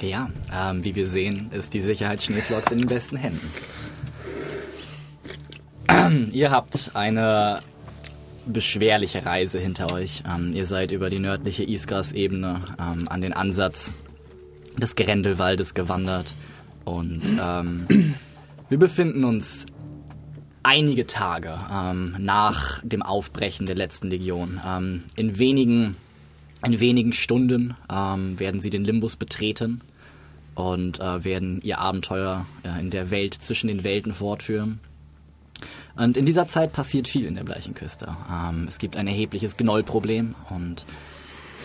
Ja, 0.00 0.30
ähm, 0.52 0.84
wie 0.84 0.94
wir 0.94 1.08
sehen, 1.08 1.50
ist 1.50 1.74
die 1.74 1.80
Sicherheit 1.80 2.22
Schneeflocks 2.22 2.70
in 2.70 2.78
den 2.78 2.86
besten 2.86 3.16
Händen. 3.16 3.50
Ihr 6.32 6.50
habt 6.50 6.92
eine 6.94 7.62
beschwerliche 8.46 9.24
Reise 9.26 9.58
hinter 9.58 9.92
euch. 9.92 10.22
Ähm, 10.26 10.52
ihr 10.54 10.64
seid 10.66 10.90
über 10.90 11.10
die 11.10 11.18
nördliche 11.18 11.64
Isgras-Ebene 11.64 12.60
ähm, 12.78 13.08
an 13.08 13.20
den 13.20 13.34
Ansatz 13.34 13.92
des 14.78 14.96
Grendelwaldes 14.96 15.74
gewandert 15.74 16.34
und 16.84 17.22
ähm, 17.42 17.86
wir 18.68 18.78
befinden 18.78 19.24
uns 19.24 19.66
einige 20.62 21.06
Tage 21.06 21.58
ähm, 21.70 22.16
nach 22.18 22.80
dem 22.84 23.02
Aufbrechen 23.02 23.66
der 23.66 23.76
letzten 23.76 24.08
Legion. 24.08 24.60
Ähm, 24.66 25.02
in 25.16 25.38
wenigen 25.38 25.96
in 26.64 26.80
wenigen 26.80 27.12
Stunden 27.12 27.74
ähm, 27.92 28.40
werden 28.40 28.60
sie 28.60 28.70
den 28.70 28.84
Limbus 28.84 29.14
betreten 29.14 29.80
und 30.58 30.98
äh, 30.98 31.24
werden 31.24 31.60
ihr 31.62 31.78
Abenteuer 31.78 32.44
äh, 32.64 32.80
in 32.80 32.90
der 32.90 33.12
Welt 33.12 33.34
zwischen 33.34 33.68
den 33.68 33.84
Welten 33.84 34.12
fortführen. 34.12 34.80
Und 35.94 36.16
in 36.16 36.26
dieser 36.26 36.46
Zeit 36.46 36.72
passiert 36.72 37.06
viel 37.06 37.26
in 37.26 37.36
der 37.36 37.44
Bleichenküste. 37.44 38.16
Ähm, 38.30 38.66
es 38.66 38.78
gibt 38.78 38.96
ein 38.96 39.06
erhebliches 39.06 39.56
Gnollproblem 39.56 40.34
und 40.50 40.84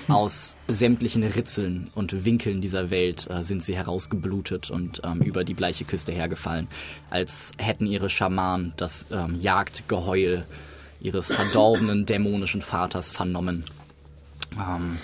aus 0.10 0.58
sämtlichen 0.68 1.24
Ritzeln 1.24 1.90
und 1.96 2.24
Winkeln 2.24 2.62
dieser 2.62 2.92
Welt 2.92 3.28
äh, 3.32 3.42
sind 3.42 3.64
sie 3.64 3.76
herausgeblutet 3.76 4.70
und 4.70 5.02
ähm, 5.04 5.22
über 5.22 5.44
die 5.44 5.56
bleiche 5.56 5.86
Küste 5.86 6.12
hergefallen, 6.12 6.68
als 7.10 7.52
hätten 7.58 7.88
ihre 7.88 8.10
Schamanen 8.10 8.74
das 8.78 9.08
ähm, 9.12 9.34
Jagdgeheul 9.34 10.46
ihres 11.02 11.34
verdorbenen 11.34 12.06
dämonischen 12.06 12.62
Vaters 12.62 13.12
vernommen. 13.12 13.66
Ähm, 14.56 14.98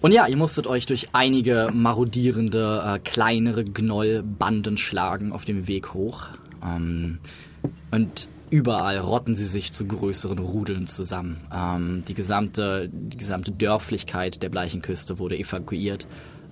und 0.00 0.12
ja, 0.12 0.26
ihr 0.26 0.36
musstet 0.36 0.66
euch 0.66 0.86
durch 0.86 1.08
einige 1.12 1.70
marodierende, 1.72 2.82
äh, 2.84 2.98
kleinere 2.98 3.64
Gnollbanden 3.64 4.78
schlagen 4.78 5.32
auf 5.32 5.44
dem 5.44 5.68
Weg 5.68 5.92
hoch. 5.92 6.28
Ähm, 6.64 7.18
und 7.90 8.28
überall 8.48 8.98
rotten 8.98 9.34
sie 9.34 9.46
sich 9.46 9.72
zu 9.72 9.86
größeren 9.86 10.38
Rudeln 10.38 10.86
zusammen. 10.86 11.40
Ähm, 11.54 12.02
die, 12.08 12.14
gesamte, 12.14 12.88
die 12.92 13.18
gesamte 13.18 13.52
Dörflichkeit 13.52 14.42
der 14.42 14.48
Bleichenküste 14.48 15.18
wurde 15.18 15.38
evakuiert 15.38 16.06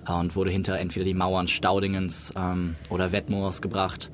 äh, 0.07 0.13
und 0.13 0.35
wurde 0.35 0.51
hinter 0.51 0.77
entweder 0.77 1.05
die 1.05 1.13
Mauern 1.13 1.47
Staudingens 1.47 2.33
ähm, 2.37 2.75
oder 2.89 3.11
Wettmoors 3.11 3.61
gebracht. 3.61 4.11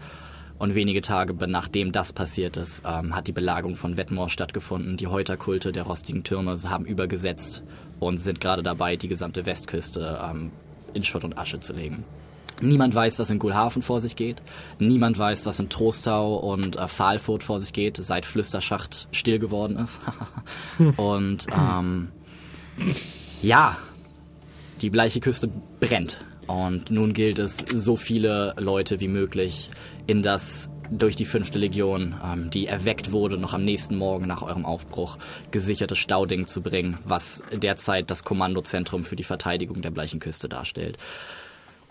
Und 0.57 0.73
wenige 0.73 1.01
Tage 1.01 1.35
nachdem 1.47 1.91
das 1.91 2.13
passiert 2.13 2.55
ist, 2.55 2.83
ähm, 2.87 3.13
hat 3.13 3.27
die 3.27 3.33
Belagerung 3.33 3.75
von 3.75 3.97
Wettmoor 3.97 4.29
stattgefunden. 4.29 4.95
Die 4.95 5.07
Häuterkulte 5.07 5.73
der 5.73 5.83
rostigen 5.83 6.23
Türme 6.23 6.57
haben 6.63 6.85
übergesetzt 6.85 7.63
und 7.99 8.17
sind 8.17 8.41
gerade 8.41 8.63
dabei, 8.63 8.95
die 8.95 9.07
gesamte 9.07 9.45
Westküste 9.45 10.19
ähm, 10.23 10.51
in 10.93 11.03
Schutt 11.03 11.23
und 11.23 11.37
Asche 11.37 11.59
zu 11.59 11.73
legen. 11.73 12.03
Niemand 12.61 12.95
weiß, 12.95 13.19
was 13.19 13.29
in 13.29 13.39
Gulhafen 13.39 13.81
vor 13.81 13.99
sich 13.99 14.15
geht. 14.15 14.41
Niemand 14.79 15.19
weiß, 15.19 15.45
was 15.45 15.59
in 15.59 15.69
Trostau 15.69 16.37
und 16.37 16.77
äh, 16.77 16.87
Pfahlfurt 16.87 17.43
vor 17.43 17.59
sich 17.59 17.73
geht, 17.73 17.97
seit 17.97 18.25
Flüsterschacht 18.25 19.07
still 19.11 19.39
geworden 19.39 19.77
ist. 19.77 19.99
und 20.97 21.47
ähm, 21.51 22.09
ja, 23.41 23.77
die 24.81 24.89
bleiche 24.89 25.19
Küste 25.19 25.49
brennt. 25.79 26.19
Und 26.47 26.91
nun 26.91 27.13
gilt 27.13 27.39
es, 27.39 27.57
so 27.57 27.95
viele 27.95 28.53
Leute 28.57 29.01
wie 29.01 29.07
möglich 29.07 29.71
in 30.07 30.21
das 30.21 30.69
durch 30.89 31.15
die 31.15 31.25
fünfte 31.25 31.59
Legion, 31.59 32.15
ähm, 32.23 32.49
die 32.49 32.67
erweckt 32.67 33.11
wurde, 33.11 33.37
noch 33.37 33.53
am 33.53 33.65
nächsten 33.65 33.95
Morgen 33.95 34.27
nach 34.27 34.41
eurem 34.41 34.65
Aufbruch, 34.65 35.17
gesicherte 35.51 35.95
Stauding 35.95 36.47
zu 36.47 36.61
bringen, 36.61 36.97
was 37.05 37.43
derzeit 37.51 38.09
das 38.11 38.23
Kommandozentrum 38.23 39.03
für 39.03 39.15
die 39.15 39.23
Verteidigung 39.23 39.81
der 39.81 39.91
bleichen 39.91 40.19
Küste 40.19 40.49
darstellt. 40.49 40.97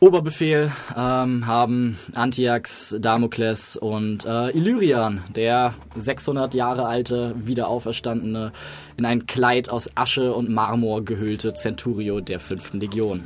Oberbefehl 0.00 0.70
ähm, 0.96 1.46
haben 1.46 1.98
Antiochs, 2.14 2.94
Damokles 2.98 3.76
und 3.76 4.26
äh, 4.26 4.50
Illyrian, 4.50 5.22
der 5.34 5.72
600 5.96 6.52
Jahre 6.52 6.86
alte, 6.86 7.34
wiederauferstandene, 7.38 8.52
in 8.96 9.04
ein 9.06 9.26
Kleid 9.26 9.70
aus 9.70 9.88
Asche 9.94 10.34
und 10.34 10.50
Marmor 10.50 11.04
gehüllte 11.04 11.54
Centurio 11.54 12.20
der 12.20 12.40
fünften 12.40 12.80
Legion. 12.80 13.24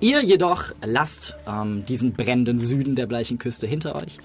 Ihr 0.00 0.22
jedoch 0.22 0.72
lasst 0.84 1.36
ähm, 1.48 1.84
diesen 1.86 2.14
brennenden 2.14 2.58
Süden 2.58 2.96
der 2.96 3.06
bleichen 3.06 3.38
Küste 3.38 3.66
hinter 3.66 3.94
euch 3.94 4.18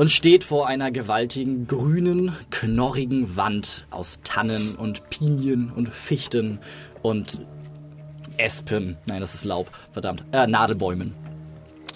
und 0.00 0.10
steht 0.10 0.44
vor 0.44 0.66
einer 0.66 0.90
gewaltigen, 0.90 1.66
grünen, 1.66 2.34
knorrigen 2.48 3.36
Wand 3.36 3.84
aus 3.90 4.20
Tannen 4.24 4.74
und 4.76 5.10
Pinien 5.10 5.70
und 5.70 5.90
Fichten 5.90 6.58
und 7.02 7.42
Espen. 8.38 8.96
Nein, 9.04 9.20
das 9.20 9.34
ist 9.34 9.44
Laub, 9.44 9.70
verdammt. 9.92 10.24
Äh, 10.32 10.46
Nadelbäumen. 10.46 11.14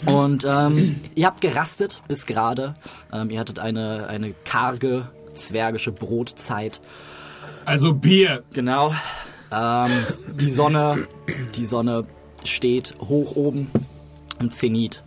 Und 0.05 0.45
ähm, 0.47 1.01
ihr 1.15 1.25
habt 1.25 1.41
gerastet 1.41 2.03
bis 2.07 2.27
gerade. 2.27 2.75
Ähm, 3.11 3.31
ihr 3.31 3.41
hattet 3.41 3.59
eine, 3.59 4.07
eine 4.07 4.35
karge, 4.45 5.09
zwergische 5.33 5.91
Brotzeit. 5.91 6.83
Also 7.65 7.95
Bier. 7.95 8.43
Genau. 8.53 8.95
Ähm, 9.51 9.91
die 10.39 10.51
Sonne, 10.51 11.09
die 11.55 11.65
Sonne 11.65 12.07
steht 12.45 12.97
hoch 13.01 13.35
oben 13.35 13.71
im 14.41 14.51
Zenit. 14.51 15.03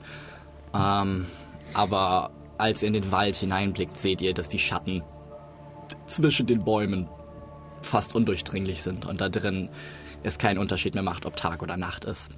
Ähm, 0.73 1.27
aber 1.75 2.31
als 2.57 2.81
ihr 2.81 2.87
in 2.87 2.93
den 2.93 3.11
Wald 3.11 3.35
hineinblickt, 3.35 3.97
seht 3.97 4.21
ihr, 4.21 4.33
dass 4.33 4.49
die 4.49 4.59
Schatten 4.59 5.03
zwischen 6.05 6.45
den 6.45 6.63
Bäumen 6.63 7.07
fast 7.81 8.15
undurchdringlich 8.15 8.81
sind 8.81 9.05
und 9.05 9.21
da 9.21 9.29
drin 9.29 9.69
es 10.23 10.37
keinen 10.37 10.57
Unterschied 10.57 10.93
mehr 10.93 11.03
macht, 11.03 11.25
ob 11.25 11.35
Tag 11.35 11.61
oder 11.61 11.77
Nacht 11.77 12.05
ist. 12.05 12.31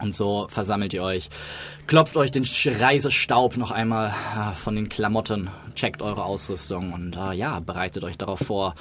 Und 0.00 0.14
so 0.14 0.46
versammelt 0.48 0.92
ihr 0.92 1.02
euch, 1.02 1.28
klopft 1.86 2.16
euch 2.16 2.30
den 2.30 2.44
Reisestaub 2.44 3.56
noch 3.56 3.70
einmal 3.70 4.08
äh, 4.36 4.52
von 4.54 4.74
den 4.74 4.88
Klamotten, 4.88 5.50
checkt 5.74 6.02
eure 6.02 6.24
Ausrüstung 6.24 6.92
und 6.92 7.16
äh, 7.16 7.32
ja, 7.32 7.60
bereitet 7.60 8.02
euch 8.02 8.18
darauf 8.18 8.40
vor, 8.40 8.74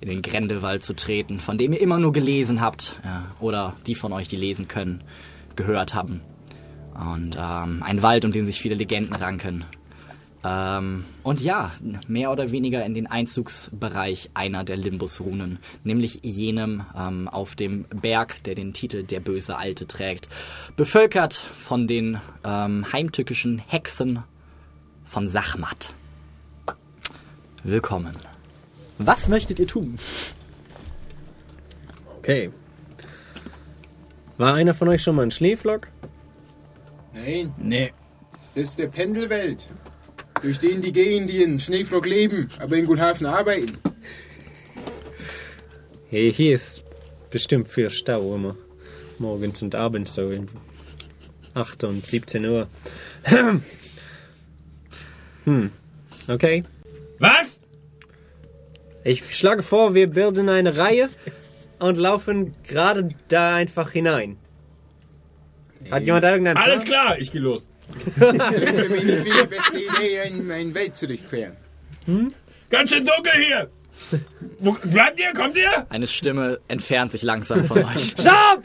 in 0.00 0.08
den 0.08 0.22
Grendelwald 0.22 0.82
zu 0.82 0.94
treten, 0.94 1.40
von 1.40 1.58
dem 1.58 1.72
ihr 1.72 1.80
immer 1.80 1.98
nur 1.98 2.12
gelesen 2.12 2.60
habt 2.60 3.00
ja, 3.04 3.24
oder 3.40 3.74
die 3.86 3.94
von 3.94 4.12
euch, 4.12 4.28
die 4.28 4.36
lesen 4.36 4.68
können, 4.68 5.02
gehört 5.56 5.94
haben. 5.94 6.20
Und 6.94 7.36
ähm, 7.38 7.82
ein 7.82 8.02
Wald, 8.02 8.24
um 8.24 8.32
den 8.32 8.44
sich 8.44 8.60
viele 8.60 8.74
Legenden 8.74 9.14
ranken. 9.14 9.64
Ähm, 10.44 11.04
und 11.22 11.40
ja, 11.40 11.70
mehr 12.08 12.32
oder 12.32 12.50
weniger 12.50 12.84
in 12.84 12.94
den 12.94 13.06
Einzugsbereich 13.06 14.30
einer 14.34 14.64
der 14.64 14.76
Limbus-Runen, 14.76 15.58
nämlich 15.84 16.20
jenem 16.24 16.84
ähm, 16.98 17.28
auf 17.28 17.54
dem 17.54 17.84
Berg, 17.84 18.42
der 18.44 18.54
den 18.56 18.72
Titel 18.72 19.04
Der 19.04 19.20
böse 19.20 19.56
Alte 19.56 19.86
trägt, 19.86 20.28
bevölkert 20.74 21.34
von 21.34 21.86
den 21.86 22.18
ähm, 22.44 22.84
heimtückischen 22.92 23.58
Hexen 23.68 24.24
von 25.04 25.28
Sachmat. 25.28 25.94
Willkommen. 27.62 28.12
Was 28.98 29.28
möchtet 29.28 29.60
ihr 29.60 29.68
tun? 29.68 29.96
Okay. 32.18 32.50
War 34.38 34.54
einer 34.54 34.74
von 34.74 34.88
euch 34.88 35.02
schon 35.02 35.14
mal 35.14 35.22
ein 35.22 35.30
Schneeflock? 35.30 35.88
Nein, 37.14 37.52
Nee. 37.58 37.92
das 38.32 38.50
ist 38.56 38.78
der 38.78 38.88
Pendelwelt. 38.88 39.66
Durch 40.42 40.58
den 40.58 40.82
die 40.82 40.92
gehen, 40.92 41.28
die 41.28 41.42
in 41.42 41.60
Schneeflock 41.60 42.04
leben, 42.04 42.48
aber 42.58 42.76
in 42.76 42.86
Guthafen 42.86 43.26
arbeiten. 43.26 43.78
Hey, 46.10 46.32
hier 46.32 46.56
ist 46.56 46.84
bestimmt 47.30 47.68
viel 47.68 47.90
Stau 47.90 48.34
immer. 48.34 48.56
Morgens 49.18 49.62
und 49.62 49.74
abends 49.76 50.14
so 50.14 50.26
um 50.26 50.48
8 51.54 51.84
und 51.84 52.04
17 52.04 52.44
Uhr. 52.44 52.66
hm. 55.44 55.70
Okay. 56.28 56.64
Was? 57.18 57.60
Ich 59.04 59.36
schlage 59.36 59.62
vor, 59.62 59.94
wir 59.94 60.08
bilden 60.08 60.48
eine 60.48 60.76
Reihe 60.76 61.08
und 61.78 61.96
laufen 61.98 62.54
gerade 62.64 63.10
da 63.28 63.54
einfach 63.54 63.90
hinein. 63.90 64.38
Hat 65.90 66.02
jemand 66.02 66.24
irgendeinen 66.24 66.56
Plan? 66.56 66.70
Alles 66.70 66.84
klar, 66.84 67.18
ich 67.18 67.30
gehe 67.30 67.40
los. 67.40 67.66
Klingt 67.92 68.80
für 68.80 68.88
mich 68.88 69.04
nicht 69.04 69.26
die 69.26 69.46
beste 69.46 69.78
Idee, 69.78 70.20
ein, 70.20 70.50
ein 70.50 70.74
Welt 70.74 70.94
zu 70.94 71.06
durchqueren. 71.06 71.56
Ganz 72.70 72.90
schön 72.90 73.04
dunkel 73.04 73.32
hier. 73.32 73.70
Wo, 74.58 74.72
bleibt 74.72 75.20
ihr? 75.20 75.32
Kommt 75.32 75.56
ihr? 75.56 75.86
Eine 75.90 76.06
Stimme 76.06 76.60
entfernt 76.68 77.12
sich 77.12 77.22
langsam 77.22 77.64
von 77.64 77.84
euch. 77.84 78.14
Stopp! 78.18 78.62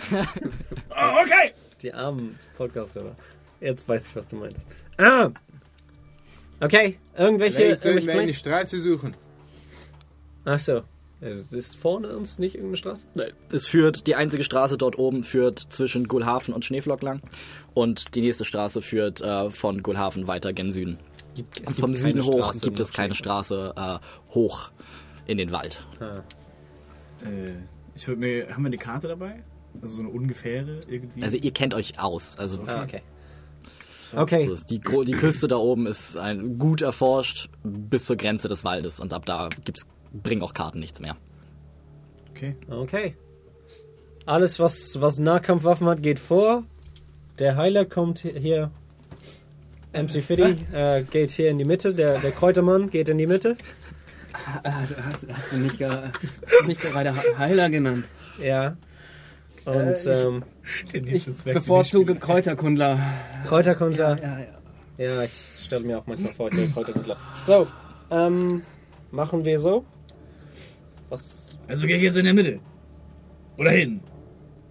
Oh, 0.89 1.21
okay. 1.21 1.53
Die 1.81 1.93
armen 1.93 2.39
Podcast-Hörer. 2.55 3.15
Jetzt 3.59 3.87
weiß 3.87 4.07
ich, 4.07 4.15
was 4.15 4.27
du 4.27 4.37
meinst. 4.37 4.57
Ah! 4.97 5.29
Okay, 6.59 6.97
irgendwelche. 7.15 7.57
Vielleicht 7.57 7.83
sollten 7.83 8.07
wir 8.07 8.19
eine? 8.19 8.33
Straße 8.33 8.79
suchen. 8.79 9.15
Ach 10.45 10.59
so. 10.59 10.83
Also, 11.19 11.55
Ist 11.55 11.75
vorne 11.77 12.15
uns 12.15 12.37
nicht 12.37 12.55
irgendeine 12.55 12.77
Straße? 12.77 13.07
Es 13.51 13.65
führt, 13.67 14.05
die 14.05 14.15
einzige 14.15 14.43
Straße 14.43 14.77
dort 14.77 14.99
oben 14.99 15.23
führt 15.23 15.65
zwischen 15.69 16.07
Gulhafen 16.07 16.53
und 16.53 16.63
Schneeflock 16.63 17.01
lang. 17.01 17.21
Und 17.73 18.13
die 18.15 18.21
nächste 18.21 18.45
Straße 18.45 18.81
führt 18.81 19.21
äh, 19.21 19.49
von 19.49 19.81
Gulhafen 19.81 20.27
weiter 20.27 20.53
gen 20.53 20.71
Süden. 20.71 20.99
Gibt, 21.35 21.57
es 21.57 21.61
Und 21.61 21.67
gibt 21.67 21.79
vom 21.79 21.93
Süden 21.93 22.23
hoch 22.23 22.49
Straße 22.49 22.59
gibt 22.61 22.79
es 22.79 22.93
keine. 22.93 23.15
Straße 23.15 23.73
äh, 23.75 23.97
hoch 24.33 24.69
in 25.25 25.37
den 25.37 25.51
Wald. 25.51 25.83
Ah. 25.99 26.19
Äh, 27.25 27.63
ich 27.95 28.07
würde 28.07 28.19
mir. 28.19 28.49
Haben 28.53 28.63
wir 28.63 28.67
eine 28.67 28.77
Karte 28.77 29.07
dabei? 29.07 29.43
Also 29.81 29.95
so 29.95 30.01
eine 30.01 30.09
ungefähre 30.09 30.79
irgendwie? 30.87 31.23
Also 31.23 31.37
ihr 31.37 31.51
kennt 31.51 31.73
euch 31.73 31.99
aus. 31.99 32.37
Also 32.37 32.61
Ah, 32.67 32.83
okay. 32.83 33.01
Okay. 34.15 34.45
so 34.45 34.53
ist 34.53 34.69
die, 34.69 34.79
die 34.79 35.11
Küste 35.11 35.47
da 35.47 35.57
oben 35.57 35.85
ist 35.85 36.15
ein, 36.15 36.57
gut 36.57 36.81
erforscht 36.81 37.49
bis 37.63 38.05
zur 38.05 38.15
Grenze 38.15 38.47
des 38.47 38.63
Waldes. 38.63 38.99
Und 38.99 39.11
ab 39.13 39.25
da 39.25 39.49
gibt's, 39.65 39.85
bringen 40.13 40.41
auch 40.43 40.53
Karten 40.53 40.79
nichts 40.79 40.99
mehr. 40.99 41.15
okay. 42.31 42.55
Okay. 42.69 43.15
Alles, 44.25 44.59
was, 44.59 44.99
was 44.99 45.19
Nahkampfwaffen 45.19 45.87
hat, 45.87 46.03
geht 46.03 46.19
vor. 46.19 46.63
Der 47.39 47.55
Heiler 47.55 47.85
kommt 47.85 48.19
hier. 48.19 48.71
MC 49.93 50.21
Fiddy 50.21 50.57
äh, 50.73 51.03
geht 51.03 51.31
hier 51.31 51.49
in 51.49 51.57
die 51.57 51.63
Mitte. 51.63 51.93
Der, 51.93 52.19
der 52.19 52.31
Kräutermann 52.31 52.89
geht 52.89 53.07
in 53.09 53.17
die 53.17 53.25
Mitte. 53.27 53.55
Hast, 54.63 54.95
hast, 54.97 55.27
hast 55.33 55.51
du 55.53 55.57
nicht, 55.57 55.79
du 55.79 56.11
nicht 56.65 56.81
gerade 56.81 57.13
He- 57.13 57.35
Heiler 57.37 57.69
genannt? 57.69 58.05
Ja. 58.41 58.75
Und 59.65 59.73
Äh, 59.75 59.93
ich- 59.93 60.05
ähm, 60.07 60.43
Ich 60.93 61.25
bevorzuge 61.45 62.15
Kräuterkundler. 62.15 62.99
Kräuterkundler. 63.47 64.17
Ja, 64.21 64.39
ja. 64.39 64.45
Ja, 65.15 65.23
ich 65.23 65.31
stelle 65.63 65.85
mir 65.85 65.99
auch 65.99 66.05
manchmal 66.07 66.33
vor, 66.33 66.51
ich 66.51 66.57
wäre 66.57 66.67
Kräuterkundler. 66.69 67.17
So, 67.45 67.67
ähm, 68.11 68.61
machen 69.11 69.45
wir 69.45 69.59
so. 69.59 69.85
Was? 71.09 71.57
Also 71.67 71.87
gehe 71.87 71.97
ich 71.97 72.03
jetzt 72.03 72.17
in 72.17 72.25
der 72.25 72.33
Mitte. 72.33 72.59
Oder 73.57 73.71
hin. 73.71 74.01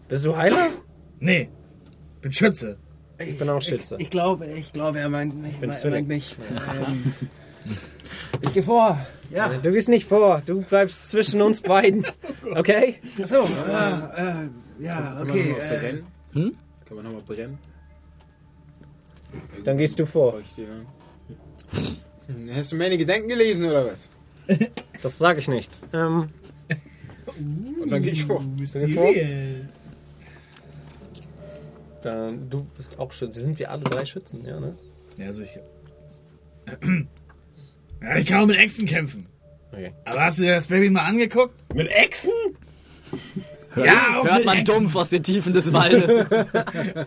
Bist 0.09 0.25
du 0.27 0.37
Heiler? 0.37 0.71
Nee. 1.19 1.49
Bin 2.21 2.33
Schütze. 2.33 2.79
Ich 3.19 3.39
bin 3.39 3.49
auch 3.49 3.61
Schütze. 3.63 3.97
Ich, 3.97 4.05
ich 4.05 4.11
glaube, 4.11 4.47
ich 4.47 4.73
glaube, 4.73 4.99
er 5.01 5.09
meint, 5.09 5.35
mich- 5.41 5.57
bin 5.57 5.71
er 5.71 5.91
meint 5.91 6.09
mich. 6.09 6.37
Ähm, 6.51 7.15
ich 8.43 8.53
gehe 8.53 8.63
vor. 8.63 9.05
Ja. 9.31 9.49
Du 9.59 9.73
gehst 9.73 9.89
nicht 9.89 10.07
vor, 10.07 10.43
du 10.47 10.63
bleibst 10.63 11.09
zwischen 11.09 11.43
uns 11.43 11.61
beiden. 11.63 12.07
Okay? 12.55 13.01
So, 13.25 13.43
äh, 13.43 13.43
äh, 13.43 14.49
ja, 14.79 14.95
Kann 15.19 15.29
okay. 15.29 15.43
man 15.43 15.49
nochmal 15.51 15.75
Äh, 15.75 15.79
brennen? 15.81 16.07
Hm? 16.33 16.57
Kann 16.87 16.97
man 16.97 17.05
nochmal 17.05 17.23
brennen? 17.23 17.59
Dann 19.65 19.77
gehst 19.79 19.99
du 19.99 20.07
vor. 20.07 20.41
Hast 22.55 22.73
du 22.73 22.77
meine 22.77 22.97
Gedanken 22.97 23.29
gelesen 23.29 23.65
oder 23.65 23.85
was? 23.87 24.11
Das 25.03 25.19
sage 25.19 25.41
ich 25.41 25.49
nicht. 25.49 25.71
Ähm, 25.93 26.29
Und 27.83 27.91
dann 27.91 28.03
gehe 28.03 28.13
ich 28.13 28.25
vor. 28.25 28.41
du 28.41 28.57
gehst 28.57 28.77
vor. 28.95 29.13
Dann, 32.03 32.49
du 32.51 32.65
bist 32.77 32.99
auch 32.99 33.13
Schütze. 33.13 33.41
Sind 33.41 33.59
wir 33.59 33.71
alle 33.71 33.83
drei 33.85 34.05
Schützen, 34.05 34.45
ja, 34.47 34.61
ne? 34.61 34.77
Ja, 35.19 35.27
also 35.27 35.43
ich. 35.43 35.59
Ja, 38.03 38.19
ich 38.19 38.27
kann 38.27 38.43
auch 38.43 38.47
mit 38.47 38.59
Echsen 38.59 38.87
kämpfen. 38.87 39.27
Okay. 39.73 39.91
Aber 40.05 40.21
hast 40.27 40.39
du 40.39 40.43
dir 40.43 40.55
das 40.55 40.67
Baby 40.67 40.91
mal 40.91 41.07
angeguckt? 41.07 41.55
Mit 41.75 41.89
Echsen? 41.89 42.31
ja, 43.75 44.21
auch 44.21 44.25
Hört 44.27 44.37
mit 44.37 44.45
man 44.45 44.59
Echsen. 44.59 44.75
dumpf 44.75 44.97
aus 44.97 45.09
den 45.09 45.23
Tiefen 45.23 45.55
des 45.55 45.73
Waldes. 45.73 46.27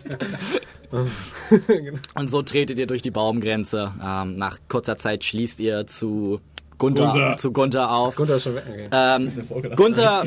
Und 2.15 2.27
so 2.29 2.41
tretet 2.41 2.79
ihr 2.79 2.87
durch 2.87 3.03
die 3.03 3.11
Baumgrenze. 3.11 3.93
Ähm, 4.03 4.35
nach 4.35 4.57
kurzer 4.67 4.97
Zeit 4.97 5.23
schließt 5.23 5.59
ihr 5.59 5.85
zu 5.85 6.41
Gunther, 6.79 7.05
Gunther. 7.11 7.37
zu 7.37 7.51
Gunther 7.51 7.91
auf. 7.91 8.15
Gunther 8.15 8.37
ist 8.37 8.43
schon 8.43 8.55
weg. 8.55 8.63
Okay. 8.67 8.87
Ähm, 8.91 9.29
ja. 9.29 9.75
Gunther, 9.75 10.23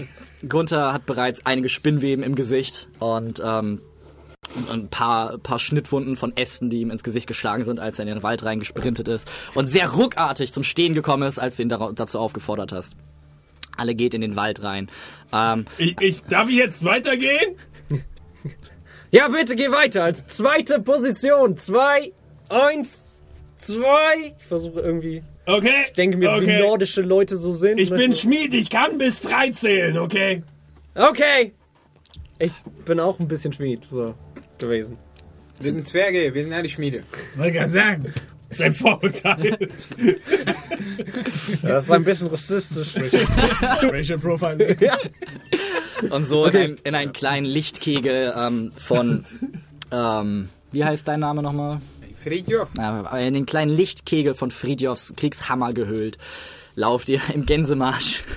Gunther 0.48 0.92
hat 0.92 1.06
bereits 1.06 1.44
einige 1.44 1.68
Spinnweben 1.68 2.22
im 2.24 2.34
Gesicht 2.36 2.86
und 3.00 3.42
ähm, 3.44 3.80
und 4.68 4.84
ein 4.84 4.88
paar, 4.88 5.38
paar 5.38 5.58
Schnittwunden 5.58 6.14
von 6.16 6.36
Ästen, 6.36 6.68
die 6.68 6.80
ihm 6.80 6.90
ins 6.90 7.02
Gesicht 7.02 7.26
geschlagen 7.26 7.64
sind, 7.64 7.80
als 7.80 7.98
er 7.98 8.06
in 8.06 8.12
den 8.14 8.22
Wald 8.22 8.44
reingesprintet 8.44 9.08
ist 9.08 9.30
und 9.54 9.68
sehr 9.68 9.88
ruckartig 9.90 10.52
zum 10.52 10.62
Stehen 10.62 10.92
gekommen 10.94 11.22
ist, 11.26 11.38
als 11.38 11.56
du 11.56 11.62
ihn 11.62 11.68
dazu 11.70 12.18
aufgefordert 12.18 12.70
hast. 12.72 12.94
Alle 13.78 13.94
geht 13.94 14.12
in 14.12 14.20
den 14.20 14.36
Wald 14.36 14.62
rein. 14.62 14.90
Ähm, 15.32 15.64
Ich, 15.78 15.96
ich, 16.00 16.20
darf 16.22 16.48
ich 16.50 16.56
jetzt 16.56 16.84
weitergehen? 16.84 17.56
Ja, 19.14 19.28
bitte 19.28 19.56
geh 19.56 19.70
weiter. 19.70 20.04
Als 20.04 20.26
zweite 20.26 20.80
Position. 20.80 21.58
Zwei, 21.58 22.12
eins, 22.48 23.20
zwei. 23.56 24.34
Ich 24.38 24.46
versuche 24.46 24.80
irgendwie. 24.80 25.22
Okay. 25.46 25.85
Ich 25.87 25.92
denke 25.92 26.16
mir, 26.16 26.31
wie 26.40 26.42
okay. 26.42 26.61
nordische 26.61 27.02
Leute 27.02 27.37
so 27.37 27.52
sind. 27.52 27.78
Ich 27.78 27.90
bin 27.90 28.14
Schmied, 28.14 28.55
ich 28.55 28.70
kann 28.70 28.98
bis 28.98 29.20
drei 29.20 29.50
zählen, 29.50 29.98
okay? 29.98 30.42
Okay. 30.94 31.52
Ich 32.38 32.52
bin 32.85 33.00
auch 33.00 33.18
ein 33.18 33.28
bisschen 33.28 33.52
Schmied 33.52 33.85
so 33.85 34.14
gewesen. 34.59 34.98
Wir 35.61 35.72
sind 35.72 35.87
Zwerge, 35.87 36.35
wir 36.35 36.44
sind 36.44 36.52
alle 36.52 36.68
Schmiede. 36.68 37.02
Wollte 37.37 37.52
gerade 37.52 37.70
sagen. 37.70 38.14
Das 38.48 38.59
ist 38.59 38.66
ein 38.66 38.72
Vorurteil. 38.74 39.70
Das 41.62 41.85
ist 41.85 41.90
ein 41.90 42.05
bisschen 42.05 42.26
rassistisch. 42.28 42.94
Racial 43.83 44.18
Profiling. 44.20 44.76
und 46.11 46.26
so 46.26 46.46
in, 46.46 46.57
einem, 46.57 46.76
in 46.85 46.94
einen 46.94 47.12
kleinen 47.12 47.46
Lichtkegel 47.46 48.35
ähm, 48.37 48.72
von, 48.76 49.24
ähm, 49.90 50.50
wie 50.72 50.85
heißt 50.85 51.09
dein 51.09 51.20
Name 51.20 51.42
nochmal? 51.42 51.81
Friedjof, 52.22 52.68
Äh, 52.78 53.26
in 53.28 53.35
den 53.35 53.46
kleinen 53.46 53.74
Lichtkegel 53.74 54.35
von 54.35 54.50
Friedjofs 54.50 55.14
Kriegshammer 55.16 55.72
gehüllt, 55.72 56.18
lauft 56.74 57.08
ihr 57.08 57.20
im 57.32 57.46
Gänsemarsch. 57.46 58.24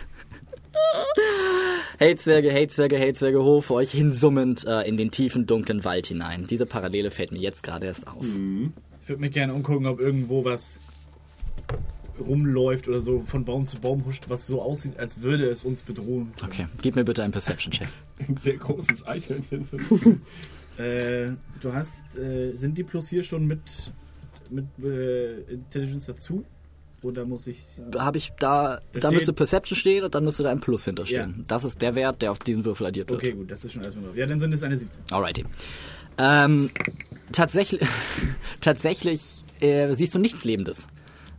Hey 1.98 2.13
Zwerge, 2.17 2.52
hey 2.52 2.67
Zwerge, 2.67 2.98
hey 2.98 3.13
Zwerge, 3.13 3.41
hoch 3.41 3.63
vor 3.63 3.78
euch 3.78 3.91
hinsummend 3.91 4.65
äh, 4.65 4.82
in 4.82 4.98
den 4.98 5.12
tiefen, 5.12 5.45
dunklen 5.48 5.86
Wald 5.86 6.08
hinein. 6.08 6.45
Diese 6.45 6.65
Parallele 6.65 7.10
fällt 7.10 7.32
mir 7.32 7.39
jetzt 7.39 7.63
gerade 7.63 7.88
erst 7.88 8.08
auf. 8.08 8.26
Ich 8.26 9.08
würde 9.10 9.21
mich 9.21 9.32
gerne 9.32 9.54
umgucken, 9.54 9.86
ob 9.86 10.02
irgendwo 10.02 10.43
was 10.43 10.82
rumläuft 12.19 12.89
oder 12.89 13.00
so 13.00 13.21
von 13.21 13.45
Baum 13.45 13.65
zu 13.65 13.80
Baum 13.80 14.06
huscht, 14.06 14.26
was 14.28 14.45
so 14.45 14.62
aussieht, 14.62 15.00
als 15.00 15.21
würde 15.21 15.50
es 15.50 15.63
uns 15.63 15.84
bedrohen. 15.84 16.34
Okay, 16.43 16.67
gib 16.82 16.95
mir 16.98 17.06
bitte 17.06 17.24
einen 17.24 17.32
Perception-Check. 17.32 17.88
Ein 18.28 18.36
sehr 18.38 18.58
großes 18.58 19.08
Eichhörnchen. 19.08 20.21
Äh, 20.78 21.32
du 21.62 21.74
hast, 21.74 22.18
äh, 22.18 22.54
sind 22.56 22.78
die 22.78 22.84
plus 22.84 23.10
4 23.10 23.24
schon 23.24 23.46
mit, 23.46 23.92
mit 24.50 24.66
äh, 24.84 25.42
Intelligence 25.52 26.06
dazu? 26.06 26.44
Oder 27.02 27.24
muss 27.24 27.46
ich. 27.46 27.62
Habe 27.96 28.18
ich 28.18 28.32
da, 28.40 28.82
Da 28.92 29.00
da 29.00 29.12
müsste 29.12 29.32
Perception 29.32 29.78
stehen 29.78 30.04
und 30.04 30.16
dann 30.16 30.24
müsste 30.24 30.42
da 30.44 30.50
ein 30.50 30.60
Plus 30.60 30.86
hinterstehen. 30.86 31.44
Das 31.48 31.64
ist 31.64 31.82
der 31.82 31.94
Wert, 31.94 32.22
der 32.22 32.32
auf 32.32 32.40
diesen 32.40 32.66
Würfel 32.66 32.88
addiert 32.88 33.10
wird. 33.10 33.20
Okay, 33.20 33.32
gut, 33.34 33.52
das 33.52 33.64
ist 33.64 33.74
schon 33.74 33.84
erstmal 33.84 34.08
drauf. 34.08 34.16
Ja, 34.16 34.26
dann 34.26 34.40
sind 34.40 34.54
es 34.54 34.64
eine 34.64 34.76
17. 34.76 35.04
Alrighty. 35.12 35.46
Ähm, 36.18 36.72
tatsächlich, 37.32 37.82
tatsächlich 38.62 39.44
äh, 39.60 39.94
siehst 39.94 40.16
du 40.16 40.20
nichts 40.20 40.46
Lebendes. 40.46 40.88